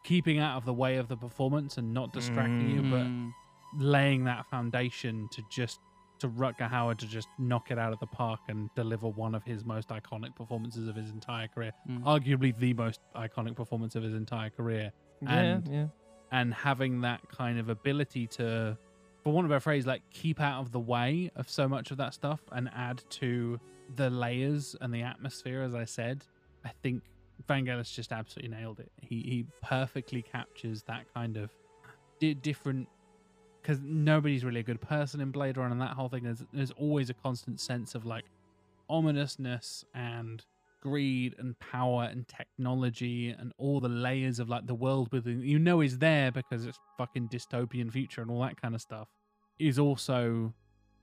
keeping 0.03 0.39
out 0.39 0.57
of 0.57 0.65
the 0.65 0.73
way 0.73 0.97
of 0.97 1.07
the 1.07 1.17
performance 1.17 1.77
and 1.77 1.93
not 1.93 2.13
distracting 2.13 2.69
you, 2.69 2.81
but 2.83 3.05
Mm. 3.05 3.31
laying 3.77 4.23
that 4.25 4.45
foundation 4.47 5.27
to 5.31 5.41
just 5.49 5.79
to 6.19 6.29
Rutger 6.29 6.69
Hauer 6.69 6.95
to 6.97 7.05
just 7.07 7.27
knock 7.37 7.71
it 7.71 7.77
out 7.77 7.91
of 7.91 7.99
the 7.99 8.07
park 8.07 8.39
and 8.47 8.69
deliver 8.73 9.09
one 9.09 9.35
of 9.35 9.43
his 9.43 9.65
most 9.65 9.89
iconic 9.89 10.33
performances 10.33 10.87
of 10.87 10.95
his 10.95 11.09
entire 11.09 11.47
career, 11.49 11.73
Mm. 11.89 12.03
arguably 12.03 12.57
the 12.57 12.73
most 12.73 13.01
iconic 13.15 13.55
performance 13.55 13.95
of 13.95 14.03
his 14.03 14.13
entire 14.13 14.49
career, 14.49 14.93
yeah, 15.21 15.29
and- 15.33 15.67
yeah. 15.67 15.87
and 16.31 16.53
having 16.53 17.01
that 17.01 17.27
kind 17.27 17.59
of 17.59 17.67
ability 17.67 18.27
to, 18.27 18.77
for 19.23 19.33
want 19.33 19.43
of 19.43 19.51
a 19.51 19.59
phrase, 19.59 19.85
like 19.85 20.03
keep 20.09 20.39
out 20.39 20.61
of 20.61 20.71
the 20.71 20.79
way 20.79 21.31
of 21.35 21.49
so 21.49 21.67
much 21.67 21.91
of 21.91 21.97
that 21.97 22.13
stuff 22.13 22.39
and 22.53 22.69
add 22.73 23.03
to 23.09 23.59
the 23.97 24.09
layers 24.09 24.73
and 24.79 24.93
the 24.93 25.01
atmosphere. 25.01 25.61
As 25.63 25.75
I 25.75 25.83
said, 25.83 26.25
I 26.65 26.71
think 26.81 27.03
Vangelis 27.47 27.93
just 27.93 28.11
absolutely 28.11 28.55
nailed 28.57 28.79
it. 28.79 28.91
He 29.01 29.21
he 29.21 29.45
perfectly 29.61 30.21
captures 30.21 30.83
that 30.83 31.05
kind 31.13 31.37
of 31.37 31.51
di- 32.19 32.33
different 32.33 32.87
because 33.61 33.79
nobody's 33.81 34.43
really 34.43 34.59
a 34.59 34.63
good 34.63 34.81
person 34.81 35.21
in 35.21 35.31
Blade 35.31 35.57
Runner 35.57 35.71
and 35.71 35.81
that 35.81 35.91
whole 35.91 36.09
thing. 36.09 36.23
There's 36.23 36.43
there's 36.53 36.71
always 36.71 37.09
a 37.09 37.13
constant 37.13 37.59
sense 37.59 37.95
of 37.95 38.05
like 38.05 38.25
ominousness 38.89 39.85
and 39.93 40.43
greed 40.81 41.35
and 41.39 41.57
power 41.59 42.03
and 42.03 42.27
technology 42.27 43.29
and 43.31 43.51
all 43.57 43.79
the 43.79 43.89
layers 43.89 44.39
of 44.39 44.49
like 44.49 44.67
the 44.67 44.75
world 44.75 45.11
within 45.11 45.41
you 45.41 45.57
know 45.57 45.81
is 45.81 45.97
there 45.97 46.31
because 46.31 46.63
it's 46.67 46.77
fucking 46.95 47.27
dystopian 47.27 47.91
future 47.91 48.21
and 48.21 48.29
all 48.29 48.41
that 48.41 48.61
kind 48.61 48.75
of 48.75 48.81
stuff 48.81 49.07
is 49.57 49.79
also 49.79 50.53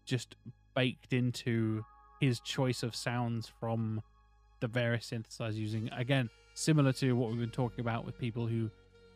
just 0.05 0.37
baked 0.77 1.13
into 1.13 1.85
his 2.21 2.39
choice 2.39 2.85
of 2.85 2.95
sounds 2.95 3.51
from 3.59 4.01
the 4.63 4.69
various 4.69 5.11
synthesizers 5.11 5.57
using 5.57 5.91
again 5.97 6.31
similar 6.55 6.93
to 6.93 7.13
what 7.13 7.29
we've 7.29 7.41
been 7.41 7.51
talking 7.51 7.81
about 7.81 8.07
with 8.07 8.17
people 8.19 8.47
who 8.47 8.71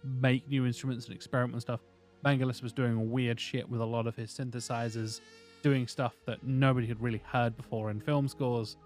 make 0.05 0.47
new 0.49 0.67
instruments 0.67 1.07
and 1.07 1.15
experiment 1.15 1.55
with 1.55 1.63
stuff 1.63 1.81
Vangelis 2.25 2.63
was 2.63 2.73
doing 2.73 3.11
weird 3.11 3.39
shit 3.39 3.69
with 3.69 3.81
a 3.81 3.85
lot 3.85 4.07
of 4.07 4.17
his 4.17 4.31
synthesizers 4.31 5.21
doing 5.63 5.87
stuff 5.87 6.15
that 6.27 6.45
nobody 6.45 6.87
had 6.87 7.01
really 7.01 7.23
heard 7.25 7.57
before 7.57 7.91
in 7.91 8.01
film 8.01 8.29
scores. 8.29 8.77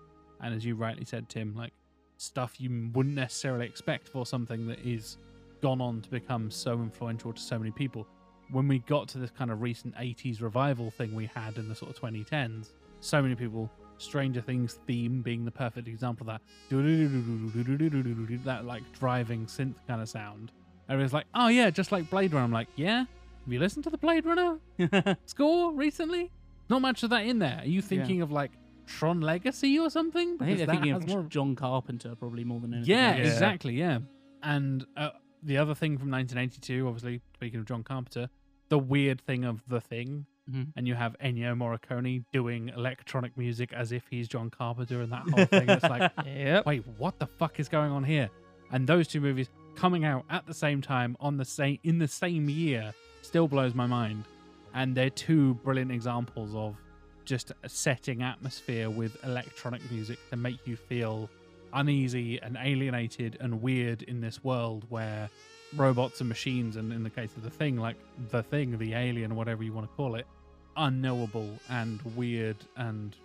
And 0.42 0.54
as 0.54 0.64
you 0.64 0.74
rightly 0.74 1.04
said 1.04 1.28
tim 1.28 1.54
like 1.56 1.72
stuff 2.18 2.60
you 2.60 2.90
wouldn't 2.92 3.14
necessarily 3.14 3.66
expect 3.66 4.06
for 4.06 4.26
something 4.26 4.66
that 4.66 4.78
is 4.80 5.16
gone 5.62 5.80
on 5.80 6.02
to 6.02 6.10
become 6.10 6.50
so 6.50 6.74
influential 6.74 7.32
to 7.32 7.40
so 7.40 7.58
many 7.58 7.70
people. 7.70 8.06
When 8.50 8.68
we 8.68 8.80
got 8.80 9.08
to 9.08 9.18
this 9.18 9.30
kind 9.30 9.50
of 9.50 9.62
recent 9.62 9.94
80s 9.94 10.42
revival 10.42 10.90
thing 10.90 11.14
we 11.14 11.26
had 11.26 11.56
in 11.56 11.68
the 11.68 11.74
sort 11.74 11.90
of 11.90 12.00
2010s 12.00 12.70
so 13.00 13.22
many 13.22 13.34
people 13.34 13.70
stranger 14.00 14.40
things 14.40 14.78
theme 14.86 15.22
being 15.22 15.44
the 15.44 15.50
perfect 15.50 15.86
example 15.86 16.28
of 16.28 16.40
that 16.40 16.42
that 18.44 18.64
like 18.64 18.82
driving 18.98 19.46
synth 19.46 19.74
kind 19.86 20.00
of 20.00 20.08
sound 20.08 20.52
everyone's 20.88 21.12
like 21.12 21.26
oh 21.34 21.48
yeah 21.48 21.70
just 21.70 21.92
like 21.92 22.08
blade 22.10 22.32
runner 22.32 22.44
i'm 22.44 22.52
like 22.52 22.68
yeah 22.76 23.00
have 23.00 23.52
you 23.52 23.58
listened 23.58 23.84
to 23.84 23.90
the 23.90 23.98
blade 23.98 24.24
runner 24.24 24.58
score 25.26 25.72
recently 25.72 26.30
not 26.68 26.80
much 26.80 27.02
of 27.02 27.10
that 27.10 27.24
in 27.26 27.38
there 27.38 27.58
are 27.62 27.66
you 27.66 27.82
thinking 27.82 28.22
of 28.22 28.30
like 28.32 28.50
tron 28.86 29.20
legacy 29.20 29.78
or 29.78 29.88
something 29.90 30.36
I 30.40 30.44
think 30.44 30.46
Because 30.46 30.56
they're 30.58 30.66
that 30.66 30.72
thinking 30.72 30.92
has 30.94 31.02
of 31.04 31.08
more- 31.08 31.22
John 31.24 31.54
Carpenter 31.54 32.14
probably 32.16 32.42
more 32.44 32.58
than 32.60 32.74
anything. 32.74 32.90
yeah, 32.90 33.10
else. 33.10 33.18
Yeah. 33.18 33.24
exactly. 33.24 33.74
Yeah. 33.74 33.98
And 34.42 34.84
uh, 34.96 35.10
the 35.44 35.58
other 35.58 35.76
thing 35.76 35.96
from 35.96 36.10
1982, 36.10 36.88
obviously, 36.88 37.20
speaking 37.34 37.60
of 37.60 37.66
John 37.66 37.84
Carpenter, 37.84 38.28
the 38.68 38.80
weird 38.80 39.20
thing 39.20 39.44
of 39.44 39.62
the 39.68 39.80
thing, 39.80 40.26
Mhm. 40.48 40.72
and 40.76 40.86
you 40.88 40.94
have 40.94 41.16
Ennio 41.22 41.54
Morricone 41.56 42.24
doing 42.32 42.68
electronic 42.70 43.36
music 43.36 43.72
as 43.72 43.92
if 43.92 44.04
he's 44.10 44.28
John 44.28 44.50
Carpenter 44.50 45.00
and 45.02 45.12
that 45.12 45.22
whole 45.28 45.44
thing. 45.46 45.68
It's 45.68 45.82
like, 45.82 46.10
Yep. 46.26 46.66
wait, 46.66 46.86
what 46.98 47.18
the 47.18 47.26
fuck 47.26 47.58
is 47.60 47.68
going 47.68 47.90
on 47.92 48.04
here? 48.04 48.30
And 48.72 48.86
those 48.86 49.06
two 49.08 49.20
movies 49.20 49.48
coming 49.76 50.04
out 50.04 50.24
at 50.30 50.46
the 50.46 50.54
same 50.54 50.80
time 50.82 51.16
on 51.20 51.36
the 51.36 51.44
same 51.44 51.78
in 51.84 51.98
the 51.98 52.08
same 52.08 52.48
year 52.48 52.92
still 53.22 53.48
blows 53.48 53.74
my 53.74 53.86
mind. 53.86 54.24
And 54.74 54.94
they're 54.96 55.10
two 55.10 55.54
brilliant 55.62 55.90
examples 55.90 56.54
of 56.54 56.76
just 57.24 57.52
setting 57.66 58.22
atmosphere 58.22 58.88
with 58.90 59.22
electronic 59.24 59.88
music 59.90 60.18
to 60.30 60.36
make 60.36 60.66
you 60.66 60.76
feel 60.76 61.28
uneasy 61.72 62.40
and 62.42 62.56
alienated 62.60 63.36
and 63.40 63.62
weird 63.62 64.02
in 64.02 64.20
this 64.20 64.42
world 64.42 64.84
where 64.88 65.28
robots 65.76 66.20
and 66.20 66.28
machines 66.28 66.76
and 66.76 66.92
in 66.92 67.02
the 67.02 67.10
case 67.10 67.36
of 67.36 67.42
the 67.42 67.50
thing 67.50 67.76
like 67.76 67.96
the 68.30 68.42
thing 68.42 68.76
the 68.78 68.92
alien 68.94 69.36
whatever 69.36 69.62
you 69.62 69.72
want 69.72 69.88
to 69.88 69.96
call 69.96 70.16
it 70.16 70.26
unknowable 70.76 71.48
and 71.68 72.00
weird 72.16 72.56
and 72.76 73.16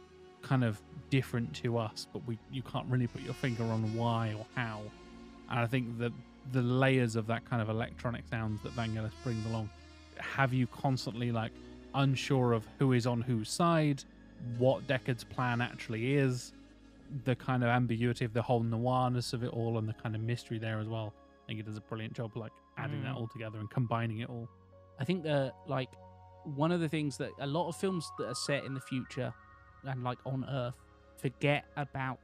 kind 0.41 0.63
of 0.63 0.79
different 1.09 1.51
to 1.55 1.77
us 1.77 2.07
but 2.13 2.21
we 2.27 2.37
you 2.51 2.61
can't 2.61 2.85
really 2.87 3.07
put 3.07 3.21
your 3.21 3.33
finger 3.33 3.63
on 3.63 3.81
why 3.95 4.35
or 4.37 4.45
how. 4.55 4.81
And 5.49 5.59
i 5.59 5.65
think 5.65 5.97
that 5.97 6.11
the 6.51 6.61
layers 6.61 7.15
of 7.15 7.25
that 7.27 7.49
kind 7.49 7.61
of 7.61 7.69
electronic 7.69 8.27
sounds 8.29 8.61
that 8.61 8.75
vangelis 8.75 9.11
brings 9.23 9.43
along 9.47 9.69
have 10.17 10.53
you 10.53 10.67
constantly 10.67 11.31
like 11.31 11.51
unsure 11.95 12.53
of 12.53 12.67
who 12.77 12.93
is 12.93 13.07
on 13.07 13.21
whose 13.21 13.49
side 13.49 14.03
what 14.57 14.85
Deckard's 14.85 15.23
plan 15.23 15.61
actually 15.61 16.15
is 16.15 16.53
the 17.23 17.35
kind 17.35 17.63
of 17.63 17.69
ambiguity 17.69 18.25
of 18.25 18.33
the 18.33 18.41
whole 18.41 18.61
noirness 18.61 19.33
of 19.33 19.43
it 19.43 19.49
all 19.49 19.77
and 19.77 19.87
the 19.87 19.93
kind 19.93 20.13
of 20.13 20.21
mystery 20.21 20.59
there 20.59 20.79
as 20.79 20.87
well 20.87 21.13
i 21.45 21.47
think 21.47 21.59
it 21.59 21.65
does 21.65 21.77
a 21.77 21.81
brilliant 21.81 22.13
job 22.13 22.35
like 22.35 22.51
adding 22.77 23.01
that 23.03 23.13
Mm. 23.13 23.17
all 23.17 23.27
together 23.27 23.59
and 23.59 23.69
combining 23.69 24.19
it 24.19 24.29
all 24.29 24.49
I 24.99 25.03
think 25.03 25.23
that 25.23 25.53
like 25.67 25.89
one 26.45 26.71
of 26.71 26.79
the 26.79 26.87
things 26.87 27.17
that 27.17 27.31
a 27.39 27.47
lot 27.47 27.67
of 27.67 27.75
films 27.75 28.09
that 28.17 28.27
are 28.27 28.35
set 28.35 28.63
in 28.63 28.73
the 28.73 28.79
future 28.79 29.33
and 29.83 30.03
like 30.05 30.17
on 30.25 30.45
Earth 30.49 30.75
forget 31.21 31.65
about 31.75 32.17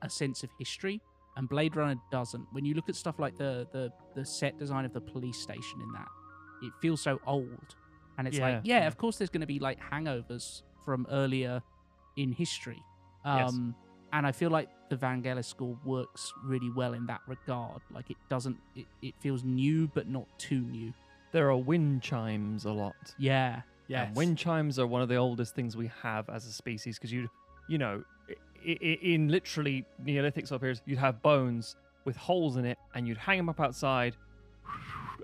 a 0.00 0.08
sense 0.08 0.42
of 0.42 0.48
history, 0.58 1.00
and 1.36 1.46
Blade 1.46 1.76
Runner 1.76 2.00
doesn't. 2.10 2.46
When 2.52 2.64
you 2.64 2.72
look 2.74 2.88
at 2.88 2.96
stuff 2.96 3.18
like 3.18 3.36
the 3.36 3.66
the 3.72 3.92
the 4.14 4.24
set 4.24 4.56
design 4.58 4.84
of 4.86 4.94
the 4.94 5.00
police 5.02 5.36
station 5.38 5.78
in 5.82 5.92
that, 5.92 6.08
it 6.62 6.72
feels 6.80 7.02
so 7.02 7.20
old, 7.26 7.74
and 8.16 8.26
it's 8.26 8.38
like 8.38 8.60
Yeah. 8.64 8.78
yeah, 8.80 8.86
of 8.86 8.96
course 8.96 9.18
there's 9.18 9.30
going 9.30 9.42
to 9.42 9.46
be 9.46 9.58
like 9.58 9.78
hangovers 9.92 10.62
from 10.84 11.06
earlier 11.10 11.62
in 12.16 12.32
history. 12.32 12.82
Yes. 13.26 13.52
And 14.16 14.26
I 14.26 14.32
feel 14.32 14.48
like 14.50 14.70
the 14.88 14.96
Vangelis 14.96 15.44
score 15.44 15.76
works 15.84 16.32
really 16.42 16.70
well 16.70 16.94
in 16.94 17.04
that 17.06 17.20
regard. 17.26 17.82
Like 17.92 18.08
it 18.10 18.16
doesn't, 18.30 18.56
it, 18.74 18.86
it 19.02 19.14
feels 19.20 19.44
new 19.44 19.88
but 19.94 20.08
not 20.08 20.26
too 20.38 20.60
new. 20.60 20.94
There 21.32 21.50
are 21.50 21.56
wind 21.58 22.00
chimes 22.02 22.64
a 22.64 22.72
lot. 22.72 22.94
Yeah, 23.18 23.60
yeah. 23.88 24.10
wind 24.14 24.38
chimes 24.38 24.78
are 24.78 24.86
one 24.86 25.02
of 25.02 25.08
the 25.10 25.16
oldest 25.16 25.54
things 25.54 25.76
we 25.76 25.90
have 26.02 26.30
as 26.30 26.46
a 26.46 26.52
species 26.52 26.96
because 26.96 27.12
you, 27.12 27.28
you 27.68 27.76
know, 27.76 28.02
in 28.64 29.28
literally 29.28 29.84
Neolithic 30.02 30.46
sort 30.46 30.56
of 30.56 30.60
periods, 30.62 30.80
you'd 30.86 30.98
have 30.98 31.20
bones 31.20 31.76
with 32.06 32.16
holes 32.16 32.56
in 32.56 32.64
it 32.64 32.78
and 32.94 33.06
you'd 33.06 33.18
hang 33.18 33.36
them 33.36 33.48
up 33.50 33.60
outside 33.60 34.16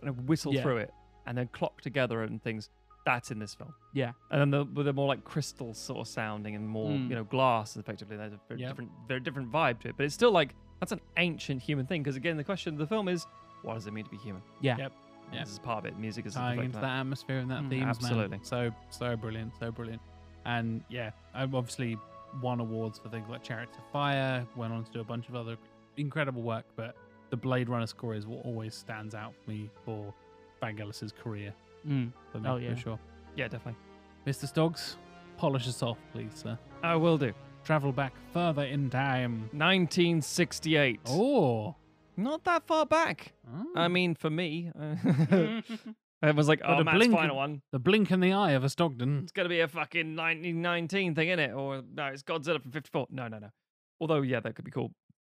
and 0.02 0.28
whistle 0.28 0.52
Yeah. 0.54 0.62
through 0.62 0.76
it. 0.78 0.90
and 1.24 1.38
then 1.38 1.48
clock 1.52 1.80
together 1.80 2.24
and 2.24 2.42
things. 2.42 2.68
That's 3.04 3.30
in 3.32 3.38
this 3.40 3.54
film. 3.54 3.74
Yeah. 3.92 4.12
And 4.30 4.40
then 4.40 4.50
the 4.50 4.64
with 4.64 4.86
the 4.86 4.92
more 4.92 5.08
like 5.08 5.24
crystal 5.24 5.74
sort 5.74 6.00
of 6.00 6.08
sounding 6.08 6.54
and 6.54 6.68
more 6.68 6.90
Mm. 6.90 7.08
you 7.08 7.14
know 7.16 7.24
glass 7.24 7.76
effectively. 7.76 8.16
There's 8.16 8.32
a 8.32 8.40
very 8.48 8.60
Yep. 8.60 8.70
different, 8.70 8.90
very 9.08 9.20
different 9.20 9.50
vibe 9.50 9.80
to 9.80 9.88
it. 9.88 9.96
But 9.96 10.06
it's 10.06 10.14
still 10.14 10.30
like 10.30 10.54
that's 10.80 10.92
an 10.92 11.00
ancient 11.16 11.62
human 11.62 11.86
thing. 11.86 12.02
Because 12.02 12.16
again, 12.16 12.36
the 12.36 12.44
question 12.44 12.74
of 12.74 12.78
the 12.78 12.86
film 12.86 13.08
is, 13.08 13.26
what 13.62 13.74
does 13.74 13.86
it 13.86 13.92
mean 13.92 14.04
to 14.04 14.10
be 14.10 14.16
human? 14.18 14.42
Yeah. 14.60 14.76
Yep. 14.76 14.92
And 15.26 15.34
Yeah. 15.34 15.40
This 15.44 15.52
is 15.52 15.58
part 15.58 15.78
of 15.84 15.86
it. 15.86 15.98
Music 15.98 16.26
is 16.26 16.34
tying 16.34 16.58
reflecting 16.58 16.66
into 16.66 16.80
that 16.80 16.98
atmosphere 17.00 17.38
and 17.38 17.50
that 17.50 17.62
Mm, 17.62 17.70
themes, 17.70 17.84
absolutely. 17.88 18.36
Man. 18.38 18.44
So 18.44 18.70
so 18.90 19.16
brilliant, 19.16 19.52
so 19.58 19.70
brilliant. 19.72 20.02
And 20.44 20.84
yeah, 20.88 21.10
I've 21.34 21.54
obviously 21.54 21.98
won 22.40 22.60
awards 22.60 22.98
for 22.98 23.08
things 23.08 23.28
like 23.28 23.42
Chariots 23.42 23.76
of 23.78 23.84
Fire. 23.92 24.46
Went 24.56 24.72
on 24.72 24.84
to 24.84 24.90
do 24.92 25.00
a 25.00 25.04
bunch 25.04 25.28
of 25.28 25.34
other 25.36 25.56
incredible 25.96 26.42
work, 26.42 26.64
but 26.76 26.96
the 27.30 27.36
Blade 27.36 27.68
Runner 27.68 27.86
score 27.86 28.14
is 28.14 28.26
what 28.26 28.44
always 28.44 28.74
stands 28.74 29.14
out 29.14 29.34
for 29.34 29.50
me 29.50 29.70
for 29.84 30.12
Vangelis's 30.60 31.12
career. 31.12 31.52
Mm. 31.86 32.12
For 32.30 32.38
me, 32.40 32.48
Oh, 32.48 32.56
yeah. 32.56 32.74
for 32.74 32.80
sure. 32.80 32.98
Yeah, 33.36 33.48
definitely. 33.48 33.80
Mr. 34.26 34.46
Stoggs, 34.52 34.96
polish 35.36 35.66
us 35.68 35.82
off, 35.82 35.98
please, 36.12 36.30
sir. 36.34 36.58
I 36.82 36.96
will 36.96 37.18
do. 37.18 37.32
Travel 37.64 37.92
back 37.92 38.12
further 38.32 38.64
in 38.64 38.90
time. 38.90 39.48
1968. 39.52 41.00
Oh, 41.08 41.74
Not 42.16 42.44
that 42.44 42.66
far 42.66 42.84
back. 42.86 43.32
I 43.74 43.86
Oh. 43.86 43.88
mean, 43.88 44.14
for 44.14 44.30
me, 44.30 44.70
it 44.76 46.36
was 46.36 46.48
like, 46.48 46.60
oh, 46.64 46.74
a 46.78 46.84
Matt's 46.84 46.96
blink- 46.96 47.14
final 47.14 47.36
one. 47.36 47.62
the 47.72 47.78
blink 47.78 48.10
in 48.10 48.20
the 48.20 48.32
eye 48.32 48.52
of 48.52 48.64
a 48.64 48.66
Stogden. 48.68 49.22
It's 49.22 49.32
gonna 49.32 49.48
be 49.48 49.60
a 49.60 49.68
fucking 49.68 50.14
1919 50.14 51.14
thing, 51.14 51.28
innit? 51.28 51.56
Or 51.56 51.82
no, 51.94 52.06
it's 52.06 52.22
Godzilla 52.22 52.60
from 52.60 52.70
54. 52.72 53.06
No, 53.10 53.28
no, 53.28 53.38
no. 53.38 53.48
Although, 54.00 54.22
yeah, 54.22 54.40
that 54.40 54.54
could 54.54 54.64
be 54.64 54.70
cool. 54.70 54.92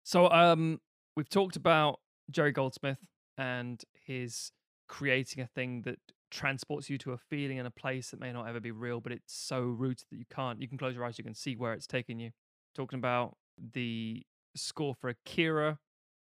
So, 0.03 0.29
um, 0.31 0.79
we've 1.15 1.29
talked 1.29 1.55
about 1.55 1.99
Jerry 2.31 2.51
Goldsmith 2.51 2.99
and 3.37 3.81
his 4.05 4.51
creating 4.87 5.43
a 5.43 5.47
thing 5.47 5.83
that 5.83 5.99
transports 6.33 6.89
you 6.89 6.97
to 6.97 7.11
a 7.11 7.17
feeling 7.17 7.59
and 7.59 7.67
a 7.67 7.71
place 7.71 8.09
that 8.09 8.19
may 8.19 8.33
not 8.33 8.47
ever 8.47 8.59
be 8.59 8.71
real, 8.71 8.99
but 8.99 9.11
it's 9.11 9.33
so 9.33 9.61
rooted 9.61 10.07
that 10.11 10.17
you 10.17 10.25
can't. 10.33 10.61
You 10.61 10.67
can 10.67 10.77
close 10.77 10.95
your 10.95 11.05
eyes, 11.05 11.17
you 11.17 11.23
can 11.23 11.35
see 11.35 11.55
where 11.55 11.73
it's 11.73 11.87
taking 11.87 12.19
you. 12.19 12.31
Talking 12.75 12.99
about 12.99 13.37
the 13.57 14.23
score 14.55 14.95
for 14.95 15.09
Akira, 15.09 15.77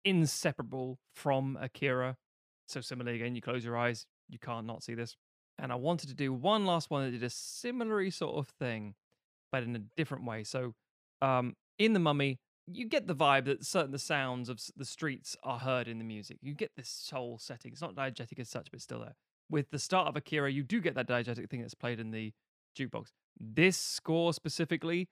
inseparable 0.04 1.00
from 1.14 1.58
Akira. 1.60 2.18
So 2.68 2.82
similarly, 2.82 3.18
again, 3.18 3.36
you 3.36 3.42
close 3.42 3.64
your 3.64 3.78
eyes, 3.78 4.06
you 4.30 4.40
can't 4.40 4.68
not 4.68 4.84
see 4.84 4.94
this. 4.94 5.16
And 5.58 5.72
I 5.72 5.76
wanted 5.76 6.10
to 6.10 6.16
do 6.16 6.34
one 6.34 6.66
last 6.66 6.90
one 6.90 7.06
that 7.06 7.12
did 7.12 7.24
a 7.24 7.30
similar 7.30 8.10
sort 8.12 8.36
of 8.36 8.48
thing, 8.48 8.96
but 9.52 9.64
in 9.64 9.76
a 9.76 9.82
different 9.96 10.26
way. 10.26 10.44
So, 10.44 10.74
um, 11.22 11.56
in 11.78 11.94
the 11.94 12.00
Mummy, 12.00 12.40
you 12.68 12.88
get 12.88 13.08
the 13.08 13.16
vibe 13.16 13.46
that 13.46 13.66
certain 13.66 13.92
the 13.92 14.00
sounds 14.00 14.50
of 14.50 14.60
the 14.76 14.86
streets 14.86 15.36
are 15.44 15.60
heard 15.60 15.88
in 15.88 15.98
the 15.98 16.04
music. 16.04 16.38
You 16.42 16.54
get 16.54 16.72
this 16.76 16.90
soul 16.90 17.38
setting. 17.40 17.72
It's 17.72 17.82
not 17.82 17.96
diegetic 17.96 18.40
as 18.40 18.50
such, 18.50 18.72
but 18.72 18.82
still 18.82 19.00
there. 19.00 19.16
With 19.50 19.70
the 19.72 19.80
start 19.80 20.08
of 20.08 20.16
Akira, 20.16 20.52
you 20.52 20.64
do 20.64 20.82
get 20.82 20.96
that 20.96 21.08
diegetic 21.08 21.50
thing 21.50 21.62
that's 21.62 21.74
played 21.74 22.00
in 22.00 22.12
the 22.12 22.34
jukebox. 22.78 23.08
This 23.40 23.78
score 23.78 24.34
specifically 24.34 25.10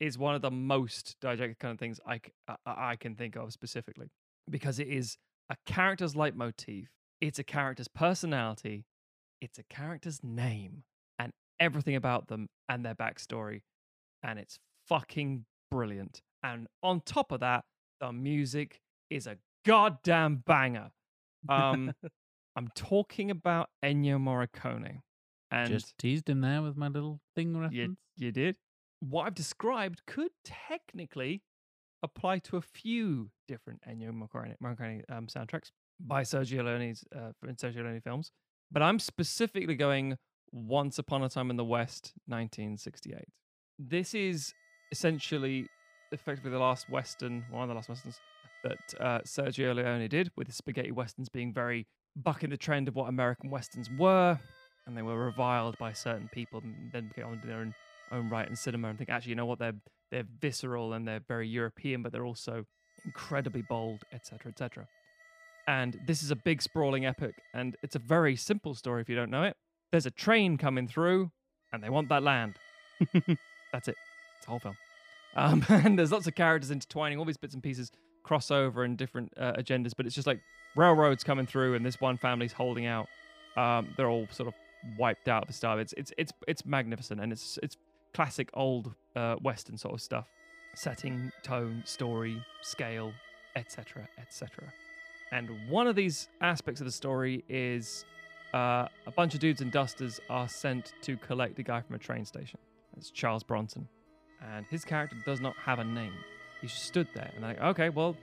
is 0.00 0.18
one 0.18 0.34
of 0.34 0.42
the 0.42 0.50
most 0.50 1.16
diegetic 1.22 1.58
kind 1.58 1.72
of 1.72 1.78
things 1.78 2.00
I 2.06 2.20
I 2.66 2.96
can 2.96 3.14
think 3.14 3.36
of 3.36 3.52
specifically 3.52 4.10
because 4.50 4.78
it 4.78 4.88
is 4.88 5.16
a 5.50 5.56
character's 5.66 6.14
leitmotif. 6.14 6.88
It's 7.20 7.38
a 7.38 7.44
character's 7.44 7.88
personality. 7.88 8.84
It's 9.40 9.58
a 9.58 9.62
character's 9.64 10.20
name 10.22 10.84
and 11.18 11.32
everything 11.60 11.96
about 11.96 12.28
them 12.28 12.48
and 12.68 12.84
their 12.84 12.94
backstory. 12.94 13.62
And 14.22 14.38
it's 14.38 14.58
fucking 14.88 15.44
brilliant. 15.70 16.22
And 16.42 16.66
on 16.82 17.00
top 17.00 17.32
of 17.32 17.40
that, 17.40 17.64
the 18.00 18.12
music 18.12 18.80
is 19.10 19.26
a 19.26 19.36
goddamn 19.64 20.42
banger. 20.46 20.90
Um, 21.48 21.92
I'm 22.56 22.68
talking 22.74 23.30
about 23.30 23.70
Ennio 23.84 24.18
Morricone. 24.18 25.00
And 25.50 25.68
Just 25.70 25.96
teased 25.98 26.28
him 26.28 26.40
there 26.40 26.62
with 26.62 26.76
my 26.76 26.88
little 26.88 27.20
thing 27.34 27.56
reference. 27.56 27.74
you, 27.76 27.96
you 28.16 28.32
did. 28.32 28.56
What 29.00 29.26
I've 29.26 29.34
described 29.34 30.02
could 30.06 30.30
technically 30.44 31.42
apply 32.02 32.38
to 32.38 32.56
a 32.56 32.60
few 32.60 33.30
different 33.48 33.80
Ennio 33.88 34.10
Morricone, 34.10 34.54
Morricone 34.62 35.02
um, 35.10 35.26
soundtracks 35.26 35.70
by 36.00 36.22
Sergio 36.22 36.64
Leone's 36.64 37.04
uh, 37.14 37.30
in 37.46 37.56
Sergio 37.56 37.84
Leone 37.84 38.00
films. 38.00 38.30
But 38.70 38.82
I'm 38.82 38.98
specifically 38.98 39.74
going 39.74 40.16
Once 40.52 40.98
Upon 40.98 41.22
a 41.22 41.28
Time 41.28 41.50
in 41.50 41.56
the 41.56 41.64
West, 41.64 42.12
1968. 42.26 43.24
This 43.78 44.14
is 44.14 44.52
essentially, 44.90 45.66
effectively, 46.12 46.50
the 46.50 46.58
last 46.58 46.88
Western, 46.88 47.44
one 47.50 47.62
of 47.62 47.68
the 47.68 47.74
last 47.74 47.88
Westerns 47.88 48.18
that 48.62 48.78
uh, 49.00 49.18
Sergio 49.20 49.74
Leone 49.74 50.08
did, 50.08 50.30
with 50.36 50.46
his 50.46 50.56
spaghetti 50.56 50.90
Westerns 50.90 51.28
being 51.28 51.52
very 51.52 51.86
bucking 52.16 52.50
the 52.50 52.56
trend 52.56 52.88
of 52.88 52.94
what 52.94 53.08
American 53.08 53.50
Westerns 53.50 53.88
were 53.98 54.38
and 54.86 54.96
they 54.96 55.02
were 55.02 55.24
reviled 55.24 55.76
by 55.78 55.92
certain 55.92 56.28
people 56.32 56.60
and 56.62 56.90
then 56.92 57.10
get 57.16 57.24
on 57.24 57.40
their 57.44 57.58
own, 57.58 57.74
own 58.12 58.28
right 58.28 58.48
in 58.48 58.56
cinema 58.56 58.88
and 58.88 58.98
think 58.98 59.10
actually 59.10 59.30
you 59.30 59.36
know 59.36 59.46
what? 59.46 59.58
They're 59.58 59.74
they're 60.10 60.26
visceral 60.40 60.92
and 60.92 61.08
they're 61.08 61.22
very 61.26 61.48
European 61.48 62.02
but 62.02 62.12
they're 62.12 62.26
also 62.26 62.64
incredibly 63.04 63.62
bold 63.62 64.02
etc 64.12 64.50
etc 64.50 64.86
and 65.66 65.98
this 66.06 66.22
is 66.22 66.30
a 66.30 66.36
big 66.36 66.62
sprawling 66.62 67.06
epic 67.06 67.34
and 67.52 67.76
it's 67.82 67.96
a 67.96 67.98
very 67.98 68.36
simple 68.36 68.74
story 68.74 69.00
if 69.00 69.08
you 69.08 69.16
don't 69.16 69.30
know 69.30 69.44
it. 69.44 69.56
There's 69.90 70.06
a 70.06 70.10
train 70.10 70.58
coming 70.58 70.86
through 70.86 71.30
and 71.72 71.82
they 71.82 71.90
want 71.90 72.08
that 72.10 72.22
land. 72.22 72.56
That's 73.72 73.88
it. 73.88 73.96
It's 74.38 74.46
a 74.46 74.50
whole 74.50 74.58
film. 74.58 74.76
Um, 75.36 75.64
and 75.68 75.98
there's 75.98 76.12
lots 76.12 76.26
of 76.26 76.34
characters 76.34 76.70
intertwining 76.70 77.18
all 77.18 77.24
these 77.24 77.36
bits 77.36 77.54
and 77.54 77.62
pieces 77.62 77.90
cross 78.22 78.50
over 78.50 78.84
and 78.84 78.96
different 78.96 79.32
uh, 79.36 79.52
agendas 79.52 79.92
but 79.94 80.06
it's 80.06 80.14
just 80.14 80.26
like 80.26 80.40
railroads 80.76 81.24
coming 81.24 81.46
through 81.46 81.74
and 81.74 81.84
this 81.84 82.00
one 82.00 82.16
family's 82.16 82.52
holding 82.52 82.86
out 82.86 83.08
um, 83.56 83.94
they're 83.96 84.08
all 84.08 84.26
sort 84.30 84.48
of 84.48 84.54
wiped 84.98 85.28
out 85.28 85.46
the 85.46 85.52
start. 85.52 85.80
It's 85.80 85.94
it's 85.94 86.12
it's 86.18 86.32
it's 86.46 86.66
magnificent 86.66 87.20
and 87.20 87.32
it's 87.32 87.58
it's 87.62 87.76
classic 88.12 88.50
old 88.54 88.94
uh, 89.16 89.36
western 89.36 89.76
sort 89.76 89.94
of 89.94 90.00
stuff. 90.00 90.28
Setting, 90.74 91.30
tone, 91.42 91.82
story, 91.86 92.42
scale, 92.62 93.12
etc., 93.54 94.08
etc. 94.18 94.64
And 95.30 95.50
one 95.68 95.86
of 95.86 95.96
these 95.96 96.28
aspects 96.40 96.80
of 96.80 96.84
the 96.84 96.92
story 96.92 97.44
is 97.48 98.04
uh, 98.52 98.88
a 99.06 99.10
bunch 99.14 99.34
of 99.34 99.40
dudes 99.40 99.60
in 99.60 99.70
dusters 99.70 100.20
are 100.28 100.48
sent 100.48 100.92
to 101.02 101.16
collect 101.16 101.58
a 101.58 101.62
guy 101.62 101.80
from 101.80 101.94
a 101.96 101.98
train 101.98 102.24
station. 102.24 102.58
It's 102.96 103.10
Charles 103.10 103.42
Bronson, 103.42 103.88
and 104.54 104.66
his 104.66 104.84
character 104.84 105.16
does 105.24 105.40
not 105.40 105.54
have 105.56 105.78
a 105.78 105.84
name. 105.84 106.12
He 106.60 106.68
stood 106.68 107.08
there 107.14 107.30
and 107.34 107.42
like, 107.42 107.60
okay, 107.60 107.88
well, 107.88 108.16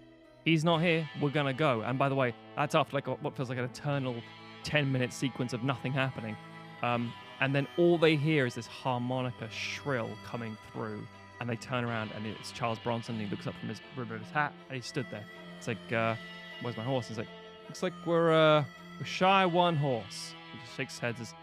he's 0.46 0.64
not 0.64 0.80
here. 0.82 1.08
We're 1.22 1.30
gonna 1.30 1.54
go. 1.54 1.82
And 1.82 1.98
by 2.00 2.10
the 2.10 2.16
way, 2.16 2.34
that's 2.56 2.76
after 2.76 2.96
like 2.96 3.08
a- 3.08 3.16
what 3.16 3.36
feels 3.36 3.50
like 3.50 3.58
an 3.58 3.66
eternal 3.66 4.16
10 4.64 4.92
minute 4.92 5.14
sequence 5.14 5.54
of 5.54 5.64
nothing 5.64 5.92
happening. 5.92 6.36
Um, 6.84 7.12
and 7.40 7.56
then 7.56 7.68
all 7.78 7.98
they 7.98 8.16
hear 8.16 8.46
is 8.46 8.56
this 8.56 8.68
harmonica 8.68 9.50
shrill 9.50 10.10
coming 10.26 10.58
through. 10.72 11.02
And 11.40 11.50
they 11.50 11.56
turn 11.56 11.84
around 11.84 12.12
and 12.16 12.26
it's 12.28 12.52
Charles 12.52 12.78
Bronson. 12.78 13.16
And 13.16 13.24
he 13.26 13.30
looks 13.32 13.48
up 13.48 13.56
from 13.60 13.70
his 13.70 13.82
rim 13.96 14.12
of 14.12 14.20
his 14.20 14.30
hat 14.30 14.54
and 14.70 14.76
he 14.76 14.82
stood 14.82 15.08
there. 15.10 15.26
It's 15.58 15.68
like, 15.68 15.92
uh, 15.92 16.16
where's 16.62 16.78
my 16.78 16.84
horse? 16.84 17.08
He's 17.08 17.18
like, 17.18 17.28
looks 17.68 17.82
like 17.82 17.94
we're, 18.06 18.32
uh, 18.32 18.64
we're 19.00 19.06
shy 19.06 19.46
one 19.46 19.76
horse. 19.76 20.36
He 20.52 20.60
just 20.60 20.78
shakes 20.78 20.94
his 20.94 21.00
head 21.00 21.16
and 21.18 21.18
says, 21.26 21.34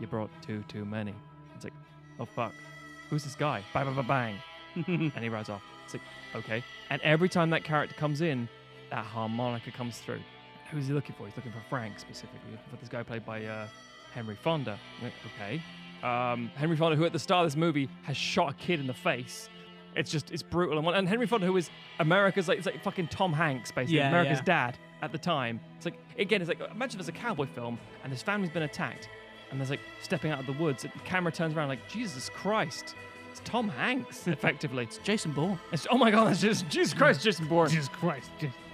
You 0.00 0.06
brought 0.06 0.30
two 0.40 0.64
too 0.68 0.86
many. 0.86 1.14
It's 1.54 1.64
like, 1.64 1.74
Oh 2.18 2.24
fuck. 2.24 2.52
Who's 3.10 3.24
this 3.24 3.34
guy? 3.34 3.62
Bang, 3.74 3.84
bang, 3.84 3.94
bang, 4.06 4.38
bang. 4.86 5.10
and 5.14 5.22
he 5.22 5.28
rides 5.28 5.50
off. 5.50 5.62
It's 5.94 6.02
like, 6.34 6.44
okay. 6.44 6.64
And 6.90 7.00
every 7.02 7.28
time 7.28 7.50
that 7.50 7.64
character 7.64 7.94
comes 7.96 8.20
in, 8.20 8.48
that 8.90 9.04
harmonica 9.04 9.70
comes 9.70 9.98
through. 9.98 10.20
Who's 10.70 10.86
he 10.86 10.92
looking 10.94 11.14
for? 11.16 11.26
He's 11.26 11.36
looking 11.36 11.52
for 11.52 11.62
Frank 11.68 11.98
specifically, 11.98 12.50
looking 12.50 12.64
for 12.70 12.76
this 12.76 12.88
guy 12.88 13.02
played 13.02 13.24
by 13.26 13.44
uh, 13.44 13.66
Henry 14.14 14.36
Fonda. 14.36 14.78
Like, 15.02 15.12
Okay. 15.36 15.62
Um, 16.02 16.50
Henry 16.56 16.76
Fonda, 16.76 16.96
who 16.96 17.04
at 17.04 17.12
the 17.12 17.18
start 17.18 17.44
of 17.44 17.52
this 17.52 17.56
movie 17.56 17.88
has 18.02 18.16
shot 18.16 18.50
a 18.50 18.54
kid 18.54 18.80
in 18.80 18.86
the 18.88 18.94
face. 18.94 19.48
It's 19.94 20.10
just, 20.10 20.30
it's 20.32 20.42
brutal. 20.42 20.76
And, 20.78 20.84
one- 20.86 20.94
and 20.94 21.08
Henry 21.08 21.26
Fonda, 21.26 21.46
who 21.46 21.56
is 21.56 21.70
America's, 22.00 22.48
like, 22.48 22.58
it's 22.58 22.66
like 22.66 22.82
fucking 22.82 23.08
Tom 23.08 23.32
Hanks, 23.32 23.70
basically, 23.70 23.98
Yeah, 23.98 24.08
America's 24.08 24.38
yeah. 24.38 24.44
dad 24.72 24.78
at 25.02 25.12
the 25.12 25.18
time. 25.18 25.60
It's 25.76 25.84
like, 25.84 25.98
again, 26.18 26.40
it's 26.40 26.48
like, 26.48 26.60
imagine 26.72 26.98
there's 26.98 27.08
a 27.08 27.12
cowboy 27.12 27.46
film 27.46 27.78
and 28.02 28.12
his 28.12 28.22
family's 28.22 28.50
been 28.50 28.62
attacked 28.64 29.08
and 29.50 29.60
there's 29.60 29.70
like 29.70 29.80
stepping 30.00 30.30
out 30.32 30.40
of 30.40 30.46
the 30.46 30.54
woods. 30.54 30.82
The 30.82 30.88
camera 31.04 31.30
turns 31.30 31.54
around, 31.54 31.68
like, 31.68 31.86
Jesus 31.88 32.30
Christ. 32.30 32.94
It's 33.32 33.40
Tom 33.44 33.70
Hanks, 33.70 34.28
effectively. 34.28 34.84
It's 34.84 34.98
Jason 34.98 35.32
Bourne. 35.32 35.58
It's, 35.72 35.86
oh 35.90 35.96
my 35.96 36.10
God, 36.10 36.28
that's 36.28 36.42
just, 36.42 36.68
Jesus 36.68 36.92
Christ, 36.92 37.24
Jason 37.24 37.46
Bourne. 37.46 37.70
Jesus 37.70 37.88
Christ. 37.88 38.30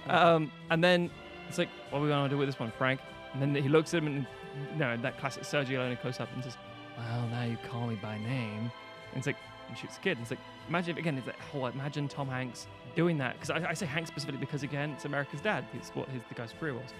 Um, 0.07 0.51
and 0.69 0.83
then 0.83 1.09
it's 1.47 1.57
like, 1.57 1.69
what 1.89 1.99
are 1.99 2.01
we 2.01 2.09
going 2.09 2.25
to 2.25 2.29
do 2.29 2.37
with 2.37 2.49
this 2.49 2.59
one, 2.59 2.69
Frank? 2.77 2.99
And 3.31 3.41
then 3.41 3.55
he 3.55 3.69
looks 3.69 3.93
at 3.93 4.03
him 4.03 4.07
and, 4.07 4.27
you 4.73 4.79
know, 4.79 4.97
that 4.97 5.17
classic 5.17 5.43
Sergio 5.43 5.69
Leone 5.69 5.95
close 6.01 6.19
up 6.19 6.27
and 6.35 6.43
says, 6.43 6.57
well, 6.97 7.25
now 7.29 7.43
you 7.43 7.57
call 7.69 7.87
me 7.87 7.95
by 7.95 8.17
name. 8.17 8.69
And 9.11 9.15
it's 9.15 9.27
like, 9.27 9.37
and 9.69 9.77
shoots 9.77 9.95
the 9.95 10.01
kid. 10.01 10.17
And 10.17 10.23
it's 10.23 10.31
like, 10.31 10.41
imagine, 10.67 10.91
if, 10.91 10.97
again, 10.97 11.17
it's 11.17 11.27
like, 11.27 11.39
whole, 11.39 11.67
imagine 11.67 12.09
Tom 12.09 12.27
Hanks 12.27 12.67
doing 12.97 13.17
that. 13.19 13.39
Because 13.39 13.51
I, 13.51 13.69
I 13.69 13.73
say 13.73 13.85
Hanks 13.85 14.09
specifically 14.09 14.41
because, 14.41 14.63
again, 14.63 14.89
it's 14.91 15.05
America's 15.05 15.39
dad. 15.39 15.63
It's 15.73 15.89
what 15.91 16.09
his, 16.09 16.21
the 16.27 16.35
guy's 16.35 16.51
career 16.51 16.73
was. 16.73 16.91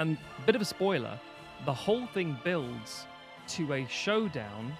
And 0.00 0.18
a 0.38 0.42
bit 0.42 0.56
of 0.56 0.60
a 0.60 0.64
spoiler, 0.64 1.20
the 1.66 1.74
whole 1.74 2.06
thing 2.08 2.36
builds 2.42 3.06
to 3.48 3.74
a 3.74 3.86
showdown. 3.86 4.76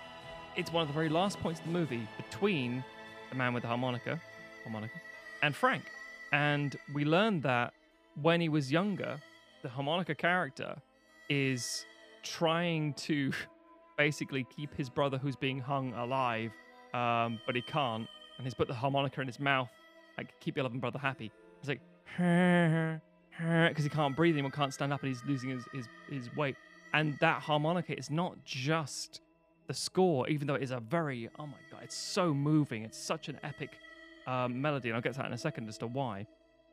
It's 0.56 0.72
one 0.72 0.80
of 0.80 0.88
the 0.88 0.94
very 0.94 1.10
last 1.10 1.38
points 1.40 1.60
of 1.60 1.66
the 1.66 1.72
movie 1.72 2.08
between 2.16 2.82
the 3.28 3.36
man 3.36 3.52
with 3.52 3.62
the 3.62 3.68
harmonica, 3.68 4.18
harmonica, 4.62 4.94
and 5.42 5.54
Frank. 5.54 5.84
And 6.32 6.76
we 6.94 7.04
learned 7.04 7.42
that 7.42 7.74
when 8.22 8.40
he 8.40 8.48
was 8.48 8.72
younger, 8.72 9.20
the 9.62 9.68
harmonica 9.68 10.14
character 10.14 10.76
is 11.28 11.84
trying 12.22 12.94
to 12.94 13.32
basically 13.98 14.46
keep 14.56 14.74
his 14.74 14.88
brother 14.88 15.18
who's 15.18 15.36
being 15.36 15.60
hung 15.60 15.92
alive, 15.92 16.52
um, 16.94 17.38
but 17.44 17.54
he 17.54 17.60
can't, 17.60 18.08
and 18.38 18.46
he's 18.46 18.54
put 18.54 18.66
the 18.66 18.74
harmonica 18.74 19.20
in 19.20 19.26
his 19.26 19.38
mouth, 19.38 19.68
like 20.16 20.28
keep 20.40 20.56
your 20.56 20.62
loving 20.62 20.80
brother 20.80 20.98
happy. 20.98 21.30
It's 21.60 21.68
like 21.68 21.80
because 23.68 23.84
he 23.84 23.90
can't 23.90 24.16
breathe 24.16 24.34
anymore, 24.34 24.52
can't 24.52 24.72
stand 24.72 24.90
up, 24.94 25.02
and 25.02 25.08
he's 25.08 25.22
losing 25.26 25.50
his, 25.50 25.64
his 25.74 25.86
his 26.08 26.34
weight. 26.34 26.56
And 26.94 27.18
that 27.20 27.42
harmonica 27.42 27.98
is 27.98 28.10
not 28.10 28.42
just 28.44 29.20
the 29.66 29.74
score, 29.74 30.28
even 30.28 30.46
though 30.46 30.54
it 30.54 30.62
is 30.62 30.70
a 30.70 30.80
very 30.80 31.28
oh 31.38 31.46
my 31.46 31.58
god, 31.70 31.80
it's 31.82 31.96
so 31.96 32.32
moving. 32.32 32.82
It's 32.82 32.98
such 32.98 33.28
an 33.28 33.38
epic 33.42 33.70
um, 34.26 34.60
melody, 34.60 34.88
and 34.88 34.96
I'll 34.96 35.02
get 35.02 35.12
to 35.14 35.18
that 35.18 35.26
in 35.26 35.32
a 35.32 35.38
second 35.38 35.68
as 35.68 35.78
to 35.78 35.86
why. 35.86 36.26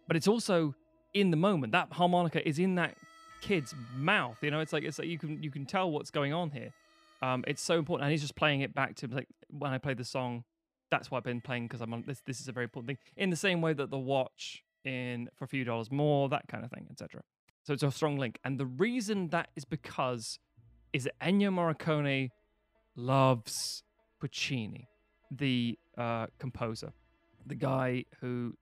But 0.08 0.18
it's 0.18 0.28
also 0.28 0.76
in 1.14 1.32
the 1.32 1.38
moment. 1.38 1.72
That 1.72 1.92
harmonica 1.92 2.48
is 2.48 2.60
in 2.60 2.76
that 2.76 2.96
kid's 3.42 3.76
mouth. 3.96 4.38
You 4.42 4.52
know, 4.52 4.60
it's 4.60 4.74
like 4.74 4.84
it's 4.84 5.00
like 5.00 5.08
you 5.08 5.18
can 5.18 5.42
you 5.42 5.52
can 5.52 5.66
tell 5.66 5.92
what's 5.92 6.12
going 6.12 6.34
on 6.34 6.52
here. 6.52 6.72
Um, 7.22 7.44
it's 7.48 7.62
so 7.62 7.78
important, 7.78 8.06
and 8.06 8.12
he's 8.12 8.22
just 8.22 8.36
playing 8.36 8.62
it 8.62 8.74
back 8.74 8.96
to 8.98 9.08
like 9.08 9.28
when 9.50 9.72
I 9.72 9.78
played 9.78 9.98
the 9.98 10.06
song. 10.06 10.44
That's 10.92 11.10
why 11.10 11.18
I've 11.18 11.24
been 11.24 11.42
playing 11.42 11.68
because 11.68 11.82
I'm 11.82 11.94
on 11.94 12.04
this. 12.06 12.22
This 12.26 12.40
is 12.40 12.48
a 12.48 12.52
very 12.52 12.66
important 12.66 12.88
thing. 12.88 12.98
In 13.18 13.30
the 13.30 13.36
same 13.36 13.62
way 13.62 13.74
that 13.74 13.90
the 13.90 13.98
watch 13.98 14.64
in 14.84 15.30
for 15.36 15.46
a 15.46 15.48
few 15.48 15.64
dollars 15.64 15.92
more, 15.92 16.30
that 16.30 16.48
kind 16.48 16.64
of 16.64 16.72
thing, 16.72 16.88
etc. 16.92 17.22
So 17.64 17.74
it's 17.74 17.84
a 17.84 17.92
strong 17.92 18.18
link, 18.18 18.40
and 18.44 18.60
the 18.60 18.66
reason 18.66 19.30
that 19.30 19.50
is 19.56 19.66
because 19.66 20.40
is 20.92 21.06
that 21.06 21.20
Ennio 21.20 21.50
Morricone 21.50 22.30
loves 22.96 23.84
Puccini, 24.20 24.88
the 25.32 25.78
uh, 25.98 26.28
composer, 26.40 26.94
the 27.46 27.56
guy 27.56 28.06
who 28.22 28.54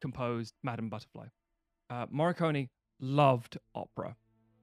composed 0.00 0.54
Madame 0.62 0.88
Butterfly. 0.88 1.26
Uh, 1.90 2.06
Morricone 2.06 2.68
loved 3.00 3.58
opera. 3.74 4.14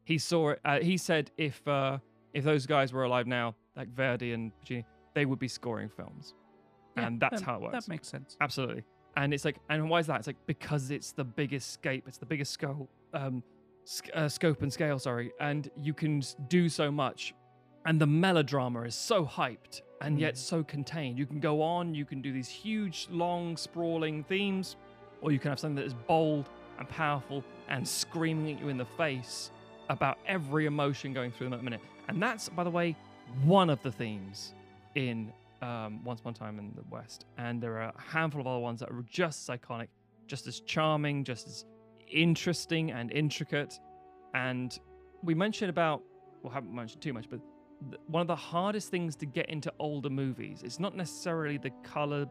He 0.05 0.17
saw 0.17 0.49
it. 0.51 0.59
Uh, 0.63 0.79
he 0.79 0.97
said 0.97 1.31
if 1.37 1.67
uh, 1.67 1.97
if 2.33 2.43
those 2.43 2.65
guys 2.65 2.93
were 2.93 3.03
alive 3.03 3.27
now, 3.27 3.55
like 3.75 3.89
Verdi 3.89 4.33
and 4.33 4.51
Puccini, 4.59 4.85
they 5.13 5.25
would 5.25 5.39
be 5.39 5.47
scoring 5.47 5.89
films, 5.89 6.33
Yeah, 6.95 7.07
and 7.07 7.19
that's 7.19 7.39
that- 7.39 7.45
how 7.45 7.55
it 7.55 7.61
works. 7.61 7.73
That 7.85 7.89
makes 7.89 8.07
sense. 8.07 8.37
Absolutely. 8.41 8.83
And 9.17 9.33
it's 9.33 9.45
like, 9.45 9.57
and 9.69 9.89
why 9.89 9.99
is 9.99 10.07
that? 10.07 10.17
It's 10.19 10.27
like 10.27 10.35
because 10.45 10.91
it's 10.91 11.13
the 11.13 11.23
biggest 11.23 11.71
scope. 11.71 12.03
it's 12.05 12.17
the 12.17 12.25
biggest 12.25 12.51
scope, 12.51 12.89
um, 13.13 13.41
sc- 13.85 14.09
uh, 14.13 14.27
scope 14.27 14.61
and 14.61 14.71
scale. 14.71 14.99
Sorry, 14.99 15.31
and 15.39 15.69
you 15.81 15.93
can 15.93 16.21
do 16.49 16.67
so 16.69 16.91
much, 16.91 17.33
and 17.85 18.01
the 18.01 18.07
melodrama 18.07 18.81
is 18.81 18.95
so 18.95 19.25
hyped 19.25 19.81
and 20.01 20.19
yet 20.19 20.37
so 20.37 20.63
contained. 20.63 21.17
You 21.17 21.25
can 21.25 21.39
go 21.39 21.61
on, 21.61 21.95
you 21.95 22.05
can 22.05 22.21
do 22.21 22.33
these 22.33 22.49
huge, 22.49 23.07
long, 23.09 23.55
sprawling 23.57 24.23
themes, 24.23 24.75
or 25.21 25.31
you 25.31 25.39
can 25.39 25.49
have 25.49 25.59
something 25.59 25.75
that 25.75 25.85
is 25.85 25.93
bold 25.93 26.49
and 26.77 26.89
powerful 26.89 27.43
and 27.69 27.87
screaming 27.87 28.55
at 28.55 28.61
you 28.61 28.69
in 28.69 28.77
the 28.77 28.85
face 28.85 29.51
about 29.89 30.17
every 30.27 30.65
emotion 30.65 31.13
going 31.13 31.31
through 31.31 31.47
them 31.47 31.53
at 31.53 31.59
the 31.59 31.63
minute. 31.63 31.81
And 32.07 32.21
that's, 32.21 32.49
by 32.49 32.63
the 32.63 32.69
way, 32.69 32.95
one 33.43 33.69
of 33.69 33.81
the 33.81 33.91
themes 33.91 34.53
in 34.95 35.31
um, 35.61 36.03
Once 36.03 36.19
Upon 36.19 36.33
a 36.33 36.35
Time 36.35 36.59
in 36.59 36.71
the 36.75 36.83
West. 36.89 37.25
And 37.37 37.61
there 37.61 37.77
are 37.77 37.93
a 37.95 38.01
handful 38.01 38.41
of 38.41 38.47
other 38.47 38.59
ones 38.59 38.79
that 38.81 38.89
are 38.89 39.05
just 39.09 39.49
as 39.49 39.57
iconic, 39.57 39.87
just 40.27 40.47
as 40.47 40.59
charming, 40.61 41.23
just 41.23 41.47
as 41.47 41.65
interesting 42.11 42.91
and 42.91 43.11
intricate. 43.11 43.79
And 44.33 44.77
we 45.23 45.33
mentioned 45.33 45.69
about, 45.69 46.01
well, 46.43 46.51
haven't 46.51 46.73
mentioned 46.73 47.01
too 47.01 47.13
much, 47.13 47.29
but 47.29 47.39
one 48.07 48.21
of 48.21 48.27
the 48.27 48.35
hardest 48.35 48.89
things 48.89 49.15
to 49.17 49.25
get 49.25 49.49
into 49.49 49.71
older 49.79 50.09
movies, 50.09 50.61
it's 50.63 50.79
not 50.79 50.95
necessarily 50.95 51.57
the 51.57 51.71
color 51.83 52.25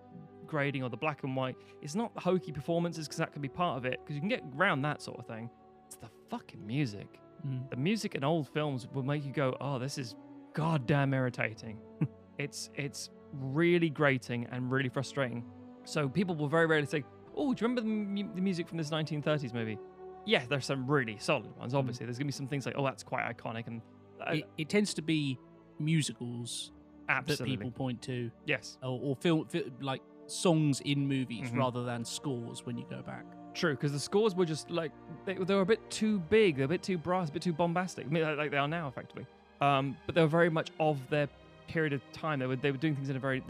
grading 0.47 0.82
or 0.82 0.90
the 0.90 0.97
black 0.97 1.23
and 1.23 1.34
white. 1.36 1.56
It's 1.82 1.94
not 1.94 2.14
the 2.14 2.20
hokey 2.20 2.52
performances 2.52 3.06
because 3.06 3.18
that 3.18 3.32
can 3.32 3.42
be 3.42 3.48
part 3.48 3.78
of 3.78 3.84
it 3.84 4.00
because 4.02 4.14
you 4.14 4.20
can 4.20 4.28
get 4.28 4.42
around 4.56 4.82
that 4.82 5.02
sort 5.02 5.18
of 5.18 5.26
thing. 5.26 5.50
It's 5.86 5.97
the 5.97 6.08
fucking 6.31 6.64
music. 6.66 7.20
Mm. 7.47 7.68
The 7.70 7.76
music 7.76 8.14
in 8.14 8.24
old 8.24 8.48
films 8.48 8.89
will 8.92 9.02
make 9.02 9.24
you 9.24 9.32
go, 9.32 9.56
"Oh, 9.60 9.78
this 9.78 9.98
is 9.98 10.16
goddamn 10.52 11.12
irritating." 11.14 11.78
it's 12.39 12.70
it's 12.74 13.10
really 13.32 13.90
grating 13.90 14.47
and 14.50 14.70
really 14.70 14.89
frustrating. 14.89 15.44
So 15.84 16.08
people 16.08 16.34
will 16.34 16.48
very 16.48 16.66
rarely 16.66 16.86
say, 16.86 17.05
"Oh, 17.34 17.52
do 17.52 17.62
you 17.64 17.68
remember 17.68 17.81
the, 17.82 17.86
mu- 17.86 18.34
the 18.34 18.40
music 18.40 18.68
from 18.68 18.78
this 18.78 18.90
1930s 18.90 19.52
movie?" 19.52 19.78
Yeah, 20.26 20.44
there's 20.48 20.64
some 20.64 20.90
really 20.90 21.18
solid 21.18 21.55
ones. 21.58 21.74
Obviously, 21.74 22.06
there's 22.06 22.18
gonna 22.18 22.26
be 22.26 22.32
some 22.32 22.48
things 22.48 22.64
like, 22.64 22.76
"Oh, 22.78 22.84
that's 22.84 23.02
quite 23.02 23.24
iconic," 23.24 23.66
and 23.66 23.82
It, 24.28 24.44
it 24.59 24.68
tends 24.68 24.94
to 24.94 25.02
be 25.02 25.39
musicals 25.78 26.73
absolutely, 27.09 27.57
that 27.57 27.59
people 27.62 27.70
point 27.70 28.02
to, 28.02 28.31
yes, 28.47 28.78
or, 28.83 28.99
or 29.02 29.17
film, 29.17 29.47
fi- 29.47 29.70
like 29.81 30.01
songs 30.26 30.81
in 30.81 31.07
movies 31.07 31.51
Mhm. 31.51 31.59
rather 31.59 31.84
than 31.84 32.05
scores 32.05 32.65
when 32.65 32.78
you 32.78 32.86
go 32.89 33.02
back. 33.02 33.25
True, 33.55 33.75
because 33.75 33.93
the 33.93 34.01
scores 34.01 34.34
were 34.34 34.47
just 34.47 34.70
like 34.70 34.91
they, 35.26 35.34
they 35.34 35.55
were 35.55 35.60
a 35.60 35.67
bit 35.67 35.89
too 35.91 36.18
big, 36.31 36.57
they're 36.57 36.65
a 36.65 36.68
bit 36.68 36.83
too 36.83 36.99
brass, 36.99 37.28
a 37.28 37.33
bit 37.33 37.43
too 37.43 37.52
bombastic. 37.52 38.07
I 38.07 38.09
mean, 38.09 38.36
like, 38.36 38.51
they 38.51 38.57
are 38.57 38.67
now, 38.68 38.89
effectively. 38.89 39.26
Um, 39.60 39.97
but 40.07 40.15
they 40.15 40.20
were 40.23 40.26
very 40.26 40.51
much 40.51 40.70
of 40.81 40.99
their 41.10 41.28
period 41.68 41.93
of 41.93 42.01
time. 42.12 42.39
They 42.41 42.47
were 42.47 42.57
they 42.57 42.70
were 42.73 42.78
doing 42.78 42.94
things 42.97 43.10
in 43.10 43.17
a 43.17 43.20
very 43.20 43.43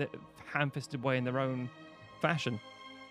ham-fisted 0.47 1.03
way 1.03 1.17
in 1.17 1.25
their 1.25 1.39
own 1.39 1.71
fashion, 2.21 2.61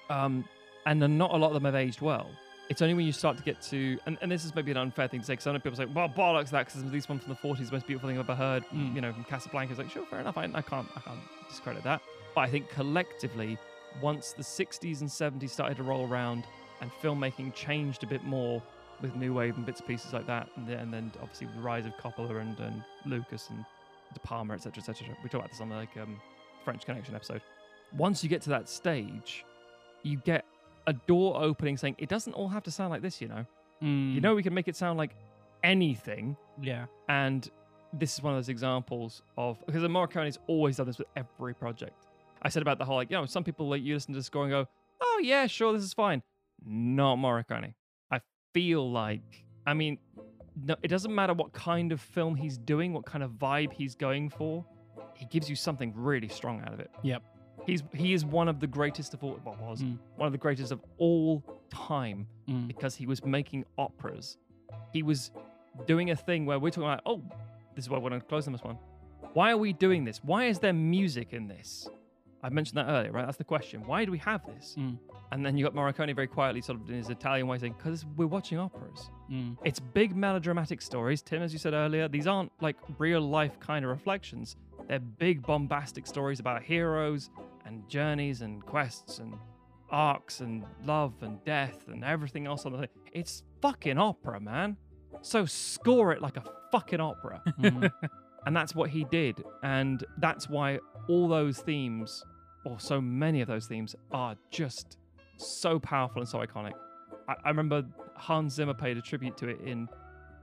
um, 0.09 0.45
and 0.85 0.99
not 1.17 1.32
a 1.32 1.38
lot 1.38 1.48
of 1.48 1.53
them 1.53 1.65
have 1.65 1.75
aged 1.75 2.01
well. 2.01 2.30
It's 2.73 2.81
only 2.81 2.95
when 2.95 3.05
you 3.05 3.11
start 3.11 3.37
to 3.37 3.43
get 3.43 3.61
to, 3.69 3.99
and, 4.07 4.17
and 4.23 4.31
this 4.31 4.43
is 4.43 4.55
maybe 4.55 4.71
an 4.71 4.77
unfair 4.77 5.07
thing 5.07 5.19
to 5.19 5.25
say, 5.27 5.33
because 5.33 5.43
some 5.43 5.53
people 5.61 5.75
say, 5.75 5.85
well, 5.85 6.09
bollocks 6.09 6.49
that, 6.49 6.65
because 6.65 6.83
this 6.91 7.07
one 7.07 7.19
from 7.19 7.29
the 7.29 7.35
40s, 7.39 7.67
the 7.67 7.71
most 7.73 7.85
beautiful 7.85 8.09
thing 8.09 8.17
I've 8.17 8.27
ever 8.27 8.33
heard, 8.33 8.65
Mm. 8.73 8.95
you 8.95 9.01
know, 9.01 9.13
from 9.13 9.25
Casablanca. 9.25 9.73
It's 9.73 9.77
like, 9.77 9.91
sure, 9.91 10.03
fair 10.07 10.21
enough. 10.21 10.39
I, 10.39 10.45
I 10.45 10.63
can't, 10.63 10.87
I 10.95 11.01
can't 11.01 11.19
discredit 11.47 11.83
that. 11.83 12.01
But 12.33 12.41
I 12.41 12.49
think 12.49 12.67
collectively, 12.69 13.59
once 14.01 14.31
the 14.31 14.41
60s 14.41 15.01
and 15.01 15.07
70s 15.07 15.51
started 15.51 15.77
to 15.77 15.83
roll 15.83 16.07
around 16.09 16.45
and 16.81 16.89
filmmaking 16.99 17.53
changed 17.53 18.03
a 18.03 18.07
bit 18.07 18.23
more 18.23 18.59
with 19.03 19.15
new 19.15 19.35
wave 19.35 19.55
and 19.55 19.67
bits 19.67 19.79
and 19.79 19.87
pieces 19.87 20.11
like 20.11 20.25
that, 20.25 20.49
and 20.55 20.65
then, 20.67 20.79
and 20.79 20.91
then 20.91 21.11
obviously 21.21 21.45
the 21.55 21.61
rise 21.61 21.85
of 21.85 21.95
Coppola 21.97 22.41
and, 22.41 22.59
and 22.59 22.83
Lucas 23.05 23.51
and 23.51 23.63
De 24.15 24.19
Palma, 24.21 24.55
etc., 24.55 24.79
etc. 24.79 25.09
We 25.21 25.29
talked 25.29 25.35
about 25.45 25.51
this 25.51 25.61
on 25.61 25.69
the 25.69 25.75
like 25.75 25.95
um, 26.01 26.19
French 26.65 26.85
Connection 26.85 27.13
episode. 27.13 27.43
Once 27.95 28.23
you 28.23 28.31
get 28.31 28.41
to 28.41 28.49
that 28.49 28.67
stage, 28.67 29.45
you 30.01 30.17
get 30.17 30.45
a 30.87 30.93
door 30.93 31.41
opening 31.41 31.77
saying 31.77 31.95
it 31.97 32.09
doesn't 32.09 32.33
all 32.33 32.49
have 32.49 32.63
to 32.63 32.71
sound 32.71 32.91
like 32.91 33.01
this. 33.01 33.21
You 33.21 33.27
know, 33.27 33.45
you 33.81 33.87
mm. 33.87 34.21
know, 34.21 34.35
we 34.35 34.43
can 34.43 34.53
make 34.53 34.67
it 34.67 34.75
sound 34.75 34.97
like 34.97 35.15
anything. 35.63 36.35
yeah, 36.61 36.85
And 37.09 37.49
this 37.93 38.13
is 38.13 38.23
one 38.23 38.33
of 38.33 38.37
those 38.37 38.49
examples 38.49 39.21
of 39.37 39.63
because 39.65 39.81
the 39.81 39.87
Morricone's 39.87 40.39
always 40.47 40.77
done 40.77 40.87
this 40.87 40.97
with 40.97 41.07
every 41.15 41.53
project. 41.53 42.07
I 42.41 42.49
said 42.49 42.61
about 42.61 42.77
the 42.77 42.85
whole 42.85 42.95
like, 42.95 43.09
you 43.09 43.17
know, 43.17 43.25
some 43.25 43.43
people 43.43 43.69
like 43.69 43.81
you 43.81 43.93
listen 43.93 44.13
to 44.13 44.19
the 44.19 44.23
score 44.23 44.43
and 44.43 44.51
go, 44.51 44.67
"Oh 45.01 45.21
yeah, 45.23 45.47
sure, 45.47 45.73
this 45.73 45.83
is 45.83 45.93
fine." 45.93 46.21
Not 46.65 47.17
Morricone. 47.17 47.73
I 48.11 48.19
feel 48.53 48.89
like, 48.89 49.45
I 49.65 49.73
mean, 49.73 49.97
no, 50.65 50.75
it 50.81 50.87
doesn't 50.87 51.13
matter 51.13 51.33
what 51.33 51.53
kind 51.53 51.91
of 51.91 52.01
film 52.01 52.35
he's 52.35 52.57
doing, 52.57 52.93
what 52.93 53.05
kind 53.05 53.23
of 53.23 53.31
vibe 53.31 53.73
he's 53.73 53.95
going 53.95 54.29
for. 54.29 54.65
He 55.15 55.25
gives 55.25 55.49
you 55.49 55.55
something 55.55 55.93
really 55.95 56.27
strong 56.27 56.61
out 56.61 56.73
of 56.73 56.79
it. 56.79 56.91
Yep. 57.03 57.23
He's 57.66 57.83
he 57.93 58.14
is 58.14 58.25
one 58.25 58.48
of 58.48 58.59
the 58.59 58.67
greatest 58.67 59.14
of 59.14 59.24
all. 59.24 59.40
Well, 59.45 59.58
was 59.61 59.82
Mm. 59.82 59.98
one 60.17 60.25
of 60.27 60.32
the 60.32 60.38
greatest 60.38 60.72
of 60.72 60.82
all 60.98 61.43
time 61.69 62.27
Mm. 62.48 62.67
because 62.67 62.95
he 62.95 63.06
was 63.06 63.24
making 63.24 63.66
operas. 63.77 64.38
He 64.92 65.01
was 65.03 65.32
doing 65.88 66.11
a 66.11 66.16
thing 66.16 66.45
where 66.45 66.59
we're 66.59 66.69
talking 66.69 66.83
about, 66.90 67.01
oh, 67.06 67.22
this 67.75 67.85
is 67.85 67.90
why 67.90 67.98
I 67.98 68.00
want 68.01 68.14
to 68.14 68.19
close 68.22 68.45
on 68.48 68.53
this 68.53 68.64
one. 68.64 68.77
Why 69.33 69.51
are 69.51 69.58
we 69.58 69.74
doing 69.74 70.03
this? 70.03 70.24
Why 70.24 70.45
is 70.45 70.59
there 70.59 70.74
music 70.74 71.33
in 71.33 71.48
this? 71.48 71.90
I 72.43 72.50
mentioned 72.50 72.77
that 72.77 72.90
earlier, 72.90 73.11
right? 73.11 73.25
That's 73.25 73.38
the 73.38 73.45
question. 73.45 73.82
Why 73.88 74.03
do 74.03 74.11
we 74.11 74.17
have 74.19 74.45
this? 74.45 74.75
Mm. 74.77 75.00
And 75.32 75.45
then 75.45 75.58
you 75.58 75.64
got 75.64 75.74
Morricone 75.74 76.14
very 76.14 76.27
quietly, 76.27 76.59
sort 76.61 76.80
of 76.82 76.90
in 76.90 76.98
his 76.98 77.09
Italian 77.09 77.48
way, 77.48 77.58
saying, 77.58 77.75
because 77.77 78.06
we're 78.17 78.27
watching 78.27 78.59
operas. 78.59 79.09
Mm. 79.32 79.58
It's 79.64 79.80
big 79.80 80.14
melodramatic 80.16 80.82
stories. 80.82 81.22
Tim, 81.22 81.42
as 81.42 81.53
you 81.53 81.58
said 81.59 81.74
earlier, 81.74 82.08
these 82.09 82.27
aren't 82.27 82.51
like 82.61 82.75
real 83.00 83.22
life 83.22 83.58
kind 83.61 83.85
of 83.85 83.90
reflections. 83.92 84.58
They're 84.90 85.00
big 85.00 85.42
bombastic 85.43 86.06
stories 86.06 86.42
about 86.42 86.61
heroes 86.61 87.30
and 87.66 87.88
journeys 87.90 88.42
and 88.42 88.66
quests 88.66 89.19
and 89.19 89.33
arcs 89.90 90.40
and 90.42 90.64
love 90.85 91.14
and 91.22 91.43
death 91.45 91.88
and 91.88 92.03
everything 92.03 92.48
else 92.48 92.66
on 92.66 92.72
the 92.72 92.80
thing. 92.80 92.90
It's 93.11 93.43
fucking 93.61 93.98
opera, 93.98 94.40
man. 94.40 94.77
So 95.22 95.45
score 95.45 96.11
it 96.14 96.22
like 96.22 96.38
a 96.38 96.43
fucking 96.72 97.00
opera. 97.00 97.42
Mhm. 97.59 97.92
and 98.45 98.56
that's 98.56 98.74
what 98.75 98.90
he 98.90 99.03
did. 99.06 99.43
And 99.61 100.03
that's 100.17 100.50
why 100.50 100.80
all 101.08 101.27
those 101.27 101.59
themes, 101.59 102.24
or 102.66 102.80
so 102.80 103.00
many 103.00 103.42
of 103.42 103.48
those 103.48 103.67
themes, 103.67 103.95
are 104.11 104.35
just 104.51 104.98
so 105.38 105.80
powerful 105.80 106.22
and 106.22 106.27
so 106.30 106.40
iconic. 106.40 106.74
I, 107.30 107.35
I 107.45 107.50
remember 107.50 107.85
Hans 108.16 108.53
Zimmer 108.56 108.74
paid 108.74 108.98
a 108.98 109.01
tribute 109.01 109.38
to 109.38 109.48
it 109.50 109.61
in 109.61 109.88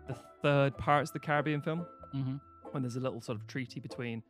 the 0.09 0.15
third 0.43 0.77
Pirates 0.79 1.11
of 1.11 1.15
the 1.15 1.21
Caribbean 1.21 1.61
film, 1.61 1.85
Mhm. 2.15 2.41
when 2.71 2.83
there's 2.83 2.97
a 2.97 3.01
little 3.01 3.21
sort 3.21 3.37
of 3.39 3.47
treaty 3.47 3.81
between 3.81 4.23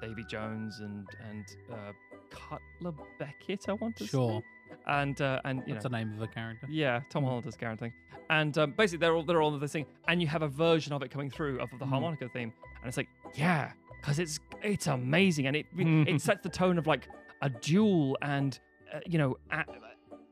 Davy 0.00 0.24
Jones 0.24 0.80
and 0.80 1.06
and 1.28 1.44
uh, 1.72 1.92
Cutler 2.32 2.92
Beckett, 3.18 3.68
I 3.68 3.72
want 3.74 3.96
to 3.96 4.06
Sure. 4.06 4.40
say. 4.40 4.46
And 4.86 5.20
uh, 5.20 5.40
and 5.44 5.62
you 5.66 5.74
That's 5.74 5.84
know, 5.84 5.90
the 5.90 5.96
name 5.98 6.12
of 6.14 6.18
the 6.18 6.26
character. 6.26 6.66
yeah, 6.70 7.00
Tom 7.10 7.24
Hollander's 7.24 7.56
character 7.56 7.84
thing. 7.86 7.92
And 8.30 8.56
um, 8.58 8.72
basically, 8.76 8.98
they're 8.98 9.14
all 9.14 9.22
they're 9.22 9.42
all 9.42 9.56
this 9.58 9.72
thing, 9.72 9.86
and 10.08 10.20
you 10.20 10.26
have 10.28 10.42
a 10.42 10.48
version 10.48 10.92
of 10.92 11.02
it 11.02 11.10
coming 11.10 11.30
through 11.30 11.60
of 11.60 11.68
the 11.78 11.84
Mm. 11.84 11.88
harmonica 11.90 12.28
theme, 12.30 12.52
and 12.80 12.88
it's 12.88 12.96
like, 12.96 13.08
yeah, 13.34 13.72
because 14.00 14.18
it's 14.18 14.40
it's 14.62 14.86
amazing, 14.86 15.46
and 15.46 15.54
it 15.56 15.66
it 15.76 16.20
sets 16.28 16.42
the 16.42 16.48
tone 16.48 16.78
of 16.78 16.86
like 16.86 17.06
a 17.42 17.50
duel, 17.50 18.16
and 18.22 18.58
uh, 18.94 19.00
you 19.06 19.18
know, 19.18 19.36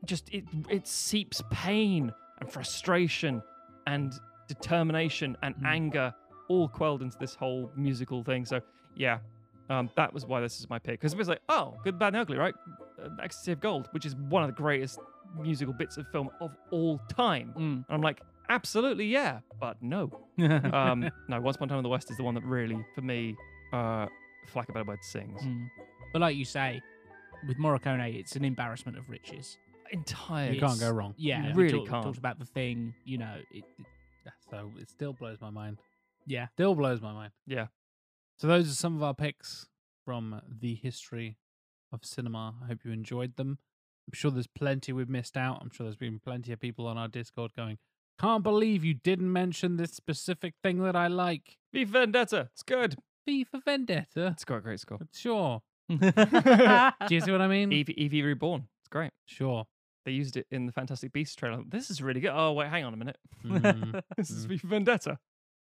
just 0.06 0.28
it 0.32 0.44
it 0.70 0.86
seeps 0.88 1.42
pain 1.50 2.10
and 2.40 2.50
frustration 2.50 3.42
and 3.86 4.14
determination 4.48 5.36
and 5.42 5.54
Mm. 5.56 5.66
anger 5.66 6.14
all 6.48 6.68
quelled 6.68 7.02
into 7.02 7.18
this 7.18 7.34
whole 7.34 7.70
musical 7.76 8.24
thing. 8.24 8.44
So 8.46 8.60
yeah, 8.96 9.18
um, 9.70 9.88
that 9.96 10.12
was 10.12 10.26
why 10.26 10.40
this 10.40 10.58
is 10.60 10.68
my 10.68 10.78
pick. 10.78 11.00
Because 11.00 11.12
it 11.12 11.18
was 11.18 11.28
like, 11.28 11.40
oh, 11.48 11.76
Good, 11.84 11.98
Bad, 11.98 12.08
and 12.08 12.16
Ugly, 12.18 12.36
right? 12.36 12.54
Uh, 13.02 13.08
Ecstasy 13.22 13.52
of 13.52 13.60
Gold, 13.60 13.88
which 13.92 14.04
is 14.04 14.14
one 14.16 14.42
of 14.42 14.48
the 14.48 14.54
greatest 14.56 14.98
musical 15.38 15.72
bits 15.72 15.96
of 15.96 16.06
film 16.12 16.28
of 16.40 16.50
all 16.70 17.00
time. 17.08 17.52
Mm. 17.56 17.60
And 17.60 17.84
I'm 17.88 18.02
like, 18.02 18.20
absolutely, 18.48 19.06
yeah, 19.06 19.40
but 19.60 19.76
no. 19.82 20.10
Um, 20.40 21.10
no, 21.28 21.40
Once 21.40 21.56
Upon 21.56 21.68
a 21.68 21.70
Time 21.70 21.78
in 21.78 21.82
the 21.82 21.88
West 21.88 22.10
is 22.10 22.16
the 22.16 22.22
one 22.24 22.34
that 22.34 22.44
really, 22.44 22.78
for 22.94 23.02
me, 23.02 23.36
uh, 23.72 24.06
Flack 24.48 24.68
a 24.68 24.72
Better 24.72 24.84
Bird 24.84 24.98
sings. 25.02 25.40
Mm. 25.42 25.68
But 26.12 26.20
like 26.22 26.34
you 26.36 26.44
say, 26.44 26.80
with 27.46 27.58
Morricone, 27.58 28.18
it's 28.18 28.36
an 28.36 28.44
embarrassment 28.44 28.98
of 28.98 29.08
riches. 29.08 29.56
Entirely. 29.92 30.54
You 30.54 30.60
can't 30.60 30.80
go 30.80 30.90
wrong. 30.90 31.14
Yeah, 31.18 31.48
You 31.48 31.54
really 31.54 31.78
talk- 31.80 31.88
can't. 31.88 32.04
Talks 32.04 32.18
about 32.18 32.38
the 32.38 32.44
thing, 32.46 32.94
you 33.04 33.18
know. 33.18 33.34
It, 33.52 33.64
it- 33.78 33.86
So 34.50 34.70
it 34.78 34.88
still 34.90 35.12
blows 35.12 35.40
my 35.40 35.50
mind. 35.50 35.78
yeah. 36.26 36.46
Still 36.54 36.74
blows 36.74 37.00
my 37.00 37.12
mind. 37.12 37.32
Yeah. 37.46 37.66
So 38.40 38.48
those 38.48 38.70
are 38.70 38.74
some 38.74 38.96
of 38.96 39.02
our 39.02 39.12
picks 39.12 39.66
from 40.02 40.40
the 40.48 40.74
history 40.74 41.36
of 41.92 42.06
cinema. 42.06 42.54
I 42.64 42.68
hope 42.68 42.78
you 42.86 42.90
enjoyed 42.90 43.36
them. 43.36 43.58
I'm 44.08 44.14
sure 44.14 44.30
there's 44.30 44.46
plenty 44.46 44.94
we've 44.94 45.10
missed 45.10 45.36
out. 45.36 45.58
I'm 45.60 45.68
sure 45.70 45.84
there's 45.84 45.96
been 45.96 46.20
plenty 46.24 46.50
of 46.50 46.58
people 46.58 46.86
on 46.86 46.96
our 46.96 47.06
Discord 47.06 47.52
going, 47.54 47.76
"Can't 48.18 48.42
believe 48.42 48.82
you 48.82 48.94
didn't 48.94 49.30
mention 49.30 49.76
this 49.76 49.92
specific 49.92 50.54
thing 50.62 50.82
that 50.84 50.96
I 50.96 51.06
like." 51.06 51.58
V 51.74 51.84
for 51.84 51.90
Vendetta. 51.90 52.48
It's 52.54 52.62
good. 52.62 52.96
V 53.26 53.44
for 53.44 53.60
Vendetta. 53.62 54.28
It's 54.28 54.46
got 54.46 54.56
a 54.56 54.60
great 54.62 54.80
score. 54.80 55.00
Sure. 55.12 55.60
Do 55.90 55.98
you 57.10 57.20
see 57.20 57.32
what 57.32 57.42
I 57.42 57.46
mean? 57.46 57.72
Evie, 57.72 58.02
Evie 58.02 58.22
Reborn. 58.22 58.68
It's 58.80 58.88
great. 58.88 59.10
Sure. 59.26 59.66
They 60.06 60.12
used 60.12 60.38
it 60.38 60.46
in 60.50 60.64
the 60.64 60.72
Fantastic 60.72 61.12
Beasts 61.12 61.36
trailer. 61.36 61.62
This 61.68 61.90
is 61.90 62.00
really 62.00 62.20
good. 62.20 62.32
Oh, 62.32 62.54
wait, 62.54 62.70
hang 62.70 62.84
on 62.84 62.94
a 62.94 62.96
minute. 62.96 63.18
Mm, 63.44 64.00
this 64.16 64.30
is 64.30 64.46
mm. 64.46 64.48
V 64.48 64.56
for 64.56 64.68
Vendetta. 64.68 65.18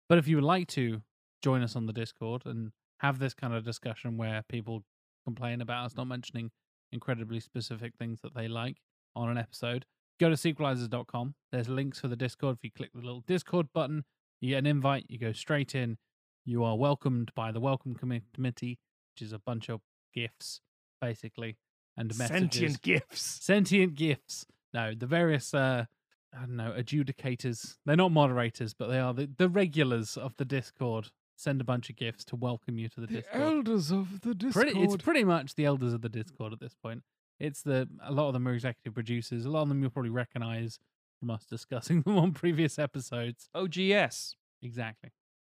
But 0.07 0.19
if 0.19 0.27
you 0.27 0.35
would 0.35 0.45
like 0.45 0.67
to 0.69 1.01
join 1.42 1.61
us 1.61 1.76
on 1.76 1.85
the 1.85 1.93
Discord 1.93 2.43
and 2.45 2.72
have 3.00 3.19
this 3.19 3.34
kind 3.34 3.53
of 3.53 3.64
discussion 3.64 4.18
where 4.18 4.43
people 4.50 4.84
complain 5.26 5.61
about 5.61 5.85
us 5.85 5.95
not 5.95 6.08
mentioning 6.08 6.51
incredibly 6.92 7.40
specific 7.40 7.93
things 7.98 8.19
that 8.22 8.35
they 8.35 8.48
like 8.48 8.77
on 9.16 9.30
an 9.30 9.38
episode, 9.38 9.85
go 10.19 10.30
to 10.30 10.35
sequelizers.com. 10.35 11.35
There's 11.51 11.69
links 11.69 12.00
for 12.00 12.08
the 12.08 12.16
Discord. 12.16 12.58
If 12.58 12.64
you 12.64 12.72
click 12.72 12.92
the 12.93 13.01
little 13.01 13.24
Discord 13.27 13.68
button, 13.74 14.03
you 14.42 14.50
get 14.50 14.59
an 14.59 14.66
invite, 14.66 15.06
you 15.08 15.18
go 15.18 15.32
straight 15.32 15.76
in. 15.76 15.98
You 16.45 16.64
are 16.64 16.77
welcomed 16.77 17.32
by 17.35 17.51
the 17.51 17.59
welcome 17.59 17.95
committee, 17.95 18.80
which 19.14 19.22
is 19.22 19.34
a 19.34 19.40
bunch 19.40 19.69
of 19.69 19.82
gifts, 20.14 20.61
basically, 21.01 21.58
and 21.98 22.18
messages. 22.18 22.27
Sentient 22.27 22.82
gifts. 22.82 23.22
Sentient 23.42 23.95
gifts. 23.95 24.45
No, 24.74 24.93
the 24.95 25.06
various 25.06 25.53
uh 25.53 25.85
I 26.34 26.42
don't 26.42 26.58
know, 26.58 26.74
adjudicators. 26.77 27.77
They're 27.85 27.95
not 27.95 28.11
moderators, 28.11 28.74
but 28.74 28.88
they 28.88 29.00
are 29.00 29.14
the, 29.14 29.30
the 29.38 29.50
regulars 29.50 30.16
of 30.16 30.35
the 30.38 30.45
Discord. 30.45 31.09
Send 31.40 31.61
a 31.61 31.64
bunch 31.64 31.90
of 31.90 31.95
gifts 31.95 32.26
to 32.26 32.35
welcome 32.35 32.77
you 32.77 32.90
to 32.90 33.00
the, 33.00 33.08
Discord. 33.08 33.42
elders 33.42 33.92
of 33.92 34.19
the 34.19 34.35
Discord. 34.35 34.66
Pretty, 34.68 34.84
it's 34.84 34.98
pretty 34.98 35.24
much 35.24 35.56
the 35.56 35.64
elders 35.64 35.93
of 35.93 36.01
the 36.01 36.09
Discord 36.09 36.51
at 36.51 36.59
this 36.59 36.76
point. 36.84 37.01
It's 37.40 37.61
the 37.61 37.88
a 38.03 38.11
lot 38.11 38.27
of 38.27 38.34
them 38.34 38.45
are 38.45 38.53
executive 38.53 38.93
producers. 38.93 39.45
A 39.45 39.50
lot 39.50 39.61
of 39.61 39.69
them 39.69 39.82
you'll 39.82 39.90
probably 39.90 40.09
recognize 40.09 40.80
from 41.18 41.30
us 41.30 41.45
discussing 41.50 42.01
them 42.01 42.18
on 42.18 42.34
previous 42.34 42.77
episodes. 42.77 43.48
OGS. 43.56 44.35
Exactly. 44.61 45.11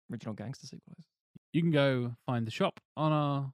Original 0.08 0.36
Gangster 0.36 0.68
Sequelizers. 0.68 1.06
You 1.52 1.62
can 1.62 1.72
go 1.72 2.14
find 2.26 2.46
the 2.46 2.52
shop 2.52 2.78
on 2.96 3.10
our 3.10 3.52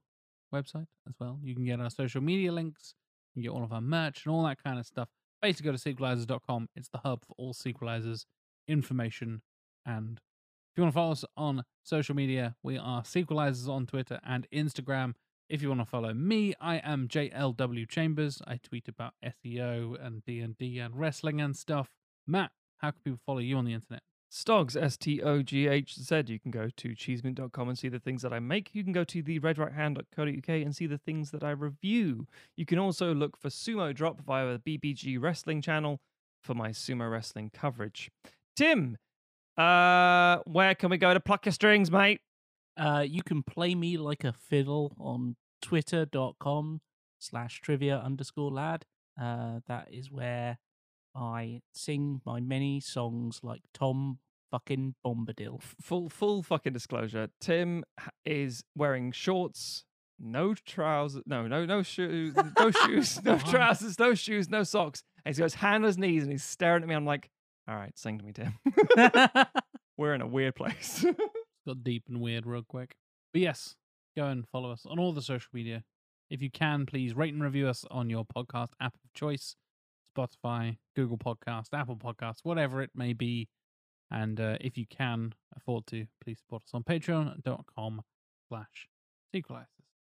website 0.55 0.87
as 1.09 1.15
well. 1.19 1.39
You 1.43 1.55
can 1.55 1.65
get 1.65 1.81
our 1.81 1.89
social 1.89 2.21
media 2.21 2.53
links. 2.53 2.93
You 3.35 3.41
can 3.41 3.51
get 3.51 3.57
all 3.57 3.65
of 3.65 3.73
our 3.73 3.81
merch 3.81 4.27
and 4.27 4.35
all 4.35 4.43
that 4.45 4.63
kind 4.63 4.79
of 4.79 4.85
stuff. 4.85 5.09
Basically, 5.41 5.73
go 5.73 5.79
to 5.79 5.95
sequelizers.com. 5.95 6.69
It's 6.77 6.91
the 6.91 6.99
hub 6.99 7.25
for 7.25 7.33
all 7.39 7.55
sequelizers 7.55 8.27
information. 8.69 9.41
And 9.87 10.21
you 10.79 10.85
want 10.85 10.95
to 10.95 10.97
follow 10.97 11.13
us 11.13 11.25
on 11.37 11.65
social 11.83 12.15
media, 12.15 12.55
we 12.63 12.79
are 12.79 13.03
sequelizers 13.03 13.69
on 13.69 13.85
Twitter 13.85 14.21
and 14.25 14.47
Instagram. 14.53 15.15
If 15.49 15.61
you 15.61 15.69
want 15.69 15.81
to 15.81 15.87
follow 15.87 16.15
me, 16.15 16.55
I 16.61 16.77
am 16.77 17.09
JLW 17.09 17.89
Chambers. 17.89 18.41
I 18.47 18.59
tweet 18.63 18.87
about 18.87 19.15
SEO 19.25 19.97
and 20.01 20.25
D&D 20.25 20.79
and 20.79 20.97
wrestling 20.97 21.41
and 21.41 21.57
stuff. 21.57 21.91
Matt, 22.27 22.53
how 22.79 22.93
can 22.93 23.01
people 23.03 23.21
follow 23.27 23.41
you 23.41 23.57
on 23.57 23.65
the 23.65 23.75
internet? 23.75 24.03
Stogs, 24.31 24.77
S 24.77 24.97
T 24.97 25.23
O 25.23 25.43
G 25.43 25.67
H 25.67 25.97
Z. 25.97 26.25
You 26.27 26.39
can 26.39 26.51
go 26.51 26.69
to 26.77 26.89
cheesemint.com 26.91 27.69
and 27.69 27.79
see 27.79 27.89
the 27.89 27.99
things 27.99 28.23
that 28.23 28.33
I 28.33 28.39
make. 28.39 28.71
You 28.75 28.85
can 28.85 28.93
go 28.93 29.05
to 29.05 29.23
the 29.23 29.41
redrighthand.co.uk 29.41 30.49
and 30.49 30.77
see 30.77 30.87
the 30.87 30.99
things 30.99 31.31
that 31.31 31.43
I 31.43 31.51
review. 31.51 32.27
You 32.55 32.67
can 32.67 32.79
also 32.79 33.15
look 33.15 33.39
for 33.39 33.49
Sumo 33.49 33.95
Drop 33.95 34.21
via 34.21 34.59
the 34.59 34.79
BBG 34.79 35.21
Wrestling 35.21 35.63
channel 35.63 35.99
for 36.43 36.55
my 36.55 36.71
sumo 36.71 37.11
wrestling 37.11 37.51
coverage. 37.53 38.11
Tim, 38.55 38.99
uh, 39.59 40.39
where 40.47 40.75
can 40.75 40.91
we 40.91 40.99
go 40.99 41.13
to 41.13 41.21
pluck 41.21 41.47
your 41.47 41.53
strings, 41.53 41.91
mate? 41.91 42.21
Uh, 42.77 43.05
you 43.07 43.23
can 43.23 43.43
play 43.43 43.75
me 43.75 43.97
like 43.97 44.23
a 44.23 44.33
fiddle 44.33 44.95
on 44.99 45.37
twitter.com 45.61 46.81
slash 47.19 47.61
trivia 47.61 47.99
underscore 47.99 48.53
lad. 48.53 48.85
Uh, 49.21 49.61
that 49.67 49.89
is 49.93 50.11
where 50.13 50.59
I 51.15 51.63
sing 51.73 52.21
my 52.25 52.39
many 52.39 52.79
songs 52.79 53.41
like 53.43 53.63
Tom 53.75 54.21
fucking 54.53 54.95
Bombadil. 55.05 55.61
Full, 55.81 56.09
full 56.09 56.45
fucking 56.45 56.73
disclosure. 56.73 57.29
Tim 57.41 57.85
is 58.25 58.63
wearing 58.77 59.11
shorts, 59.11 59.85
no 60.21 60.55
trousers, 60.55 61.25
no, 61.27 61.49
no, 61.49 61.65
no 61.65 61.83
shoes, 61.83 62.35
no 62.57 62.71
shoes, 62.71 63.23
no 63.25 63.39
trousers, 63.39 63.99
no 63.99 64.15
shoes, 64.15 64.49
no 64.49 64.63
socks. 64.63 65.03
And 65.25 65.35
he's 65.35 65.39
got 65.39 65.47
his 65.47 65.55
hand 65.55 65.83
on 65.83 65.89
his 65.89 65.99
knees 65.99 66.23
and 66.23 66.31
he's 66.31 66.45
staring 66.45 66.85
at 66.85 66.89
me. 66.89 66.95
I'm 66.95 67.05
like, 67.05 67.29
all 67.69 67.77
right, 67.77 67.97
sing 67.99 68.19
to 68.19 68.25
me, 68.25 68.33
Tim. 68.33 68.59
We're 69.97 70.15
in 70.15 70.23
a 70.23 70.27
weird 70.27 70.55
place. 70.55 71.05
got 71.67 71.85
deep 71.85 72.05
and 72.09 72.21
weird 72.21 72.47
real 72.47 72.63
quick. 72.67 72.97
But 73.33 73.43
yes, 73.43 73.75
go 74.17 74.27
and 74.27 74.49
follow 74.49 74.71
us 74.71 74.87
on 74.87 74.99
all 74.99 75.13
the 75.13 75.23
social 75.23 75.51
media. 75.53 75.85
If 76.31 76.41
you 76.41 76.51
can, 76.51 76.87
please 76.87 77.15
rate 77.15 77.35
and 77.35 77.43
review 77.43 77.69
us 77.69 77.85
on 77.91 78.09
your 78.09 78.25
podcast 78.25 78.71
app 78.81 78.95
of 78.95 79.13
choice 79.15 79.57
Spotify, 80.17 80.79
Google 80.97 81.19
Podcast, 81.19 81.69
Apple 81.75 81.97
Podcasts, 81.97 82.41
whatever 82.43 82.83
it 82.83 82.91
may 82.95 83.13
be. 83.13 83.49
And 84.11 84.41
uh, 84.41 84.57
if 84.61 84.79
you 84.79 84.87
can 84.87 85.35
afford 85.57 85.87
to, 85.89 86.07
please 86.25 86.39
support 86.39 86.63
us 86.63 86.71
on 86.73 86.83
patreon.com 86.83 88.03
slash 88.49 88.89
sequelizers. 89.35 89.67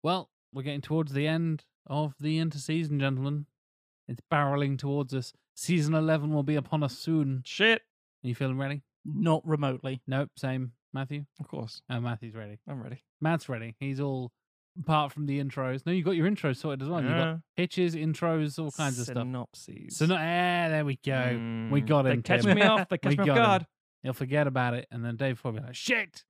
Well, 0.03 0.29
we're 0.53 0.61
getting 0.63 0.81
towards 0.81 1.13
the 1.13 1.27
end 1.27 1.63
of 1.87 2.13
the 2.19 2.39
interseason, 2.39 2.99
gentlemen. 2.99 3.47
It's 4.09 4.21
barreling 4.31 4.77
towards 4.77 5.13
us. 5.13 5.31
Season 5.55 5.93
11 5.93 6.33
will 6.33 6.43
be 6.43 6.55
upon 6.55 6.83
us 6.83 6.97
soon. 6.97 7.43
Shit. 7.45 7.81
Are 8.23 8.27
you 8.27 8.35
feeling 8.35 8.57
ready? 8.57 8.81
Not 9.05 9.47
remotely. 9.47 10.01
Nope, 10.07 10.31
same. 10.35 10.71
Matthew? 10.93 11.25
Of 11.39 11.47
course. 11.47 11.81
Oh, 11.89 11.99
Matthew's 12.01 12.33
ready. 12.33 12.59
I'm 12.67 12.81
ready. 12.81 13.03
Matt's 13.21 13.47
ready. 13.47 13.75
He's 13.79 13.99
all 13.99 14.31
apart 14.79 15.11
from 15.11 15.25
the 15.27 15.39
intros. 15.39 15.85
No, 15.85 15.91
you 15.91 16.03
got 16.03 16.15
your 16.15 16.27
intros 16.29 16.57
sorted 16.57 16.81
as 16.81 16.89
well. 16.89 17.01
You 17.01 17.09
Yeah. 17.09 17.17
got 17.33 17.39
pitches, 17.55 17.95
intros, 17.95 18.57
all 18.57 18.71
kinds 18.71 18.97
of 18.97 19.05
stuff. 19.05 19.17
Synopses. 19.17 19.97
So 19.97 20.05
no, 20.07 20.15
eh, 20.15 20.69
there 20.69 20.83
we 20.85 20.97
go. 21.05 21.67
we 21.71 21.81
Mm, 21.81 21.87
got 21.87 22.01
they 22.03 22.11
him. 22.13 22.23
catch 22.23 22.41
Tim. 22.43 22.55
me 22.55 22.63
off. 22.63 22.89
They 22.89 22.97
catch 22.99 23.11
We 23.11 23.15
me 23.17 23.21
off 23.21 23.27
got 23.27 23.37
him. 23.37 23.43
guard. 23.43 23.67
He'll 24.03 24.13
forget 24.13 24.47
about 24.47 24.73
it, 24.73 24.87
and 24.91 25.05
then 25.05 25.15
Dave 25.17 25.43
will 25.43 25.51
be 25.51 25.59
like, 25.59 25.75
"Shit, 25.75 26.23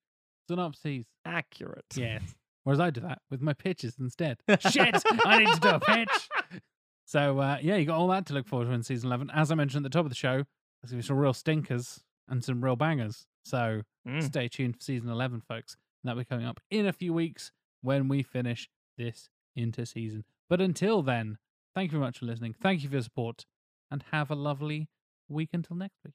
synopses." 0.49 1.05
Accurate. 1.25 1.85
Yes. 1.95 2.23
Whereas 2.63 2.79
I 2.79 2.89
do 2.89 3.01
that 3.01 3.21
with 3.29 3.41
my 3.41 3.53
pitches 3.53 3.95
instead. 3.99 4.39
Shit, 4.71 5.01
I 5.25 5.39
need 5.39 5.53
to 5.53 5.59
do 5.61 5.69
a 5.69 5.79
pitch. 5.79 6.29
So 7.09 7.39
uh, 7.39 7.57
yeah, 7.59 7.75
you 7.77 7.87
got 7.87 7.97
all 7.97 8.07
that 8.09 8.27
to 8.27 8.33
look 8.33 8.47
forward 8.47 8.65
to 8.65 8.71
in 8.71 8.83
season 8.83 9.07
eleven. 9.07 9.31
As 9.33 9.51
I 9.51 9.55
mentioned 9.55 9.83
at 9.83 9.91
the 9.91 9.97
top 9.97 10.05
of 10.05 10.09
the 10.11 10.15
show, 10.15 10.43
there's 10.81 10.91
gonna 10.91 11.01
be 11.01 11.07
some 11.07 11.17
real 11.17 11.33
stinkers 11.33 12.03
and 12.27 12.43
some 12.43 12.63
real 12.63 12.75
bangers. 12.75 13.25
So 13.43 13.81
Mm. 14.07 14.21
stay 14.23 14.47
tuned 14.47 14.75
for 14.75 14.81
season 14.83 15.09
eleven, 15.09 15.41
folks. 15.41 15.73
And 16.03 16.07
that'll 16.07 16.21
be 16.21 16.25
coming 16.25 16.45
up 16.45 16.59
in 16.69 16.85
a 16.85 16.93
few 16.93 17.11
weeks 17.11 17.51
when 17.81 18.09
we 18.09 18.21
finish 18.21 18.69
this 18.95 19.27
interseason. 19.57 20.23
But 20.47 20.61
until 20.61 21.01
then, 21.01 21.39
thank 21.73 21.91
you 21.91 21.97
very 21.97 22.07
much 22.07 22.19
for 22.19 22.25
listening. 22.27 22.53
Thank 22.53 22.83
you 22.83 22.89
for 22.89 22.95
your 22.95 23.01
support, 23.01 23.47
and 23.89 24.03
have 24.11 24.29
a 24.29 24.35
lovely 24.35 24.87
week 25.27 25.49
until 25.51 25.77
next 25.77 25.97
week. 26.05 26.13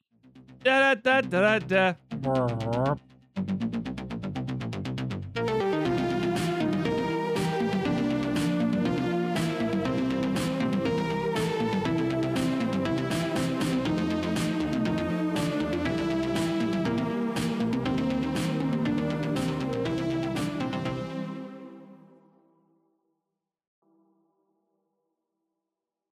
Da 0.63 0.95
da 0.95 1.19
da 1.21 1.59
da 1.59 1.59
da. 1.59 1.93
da. 2.21 3.74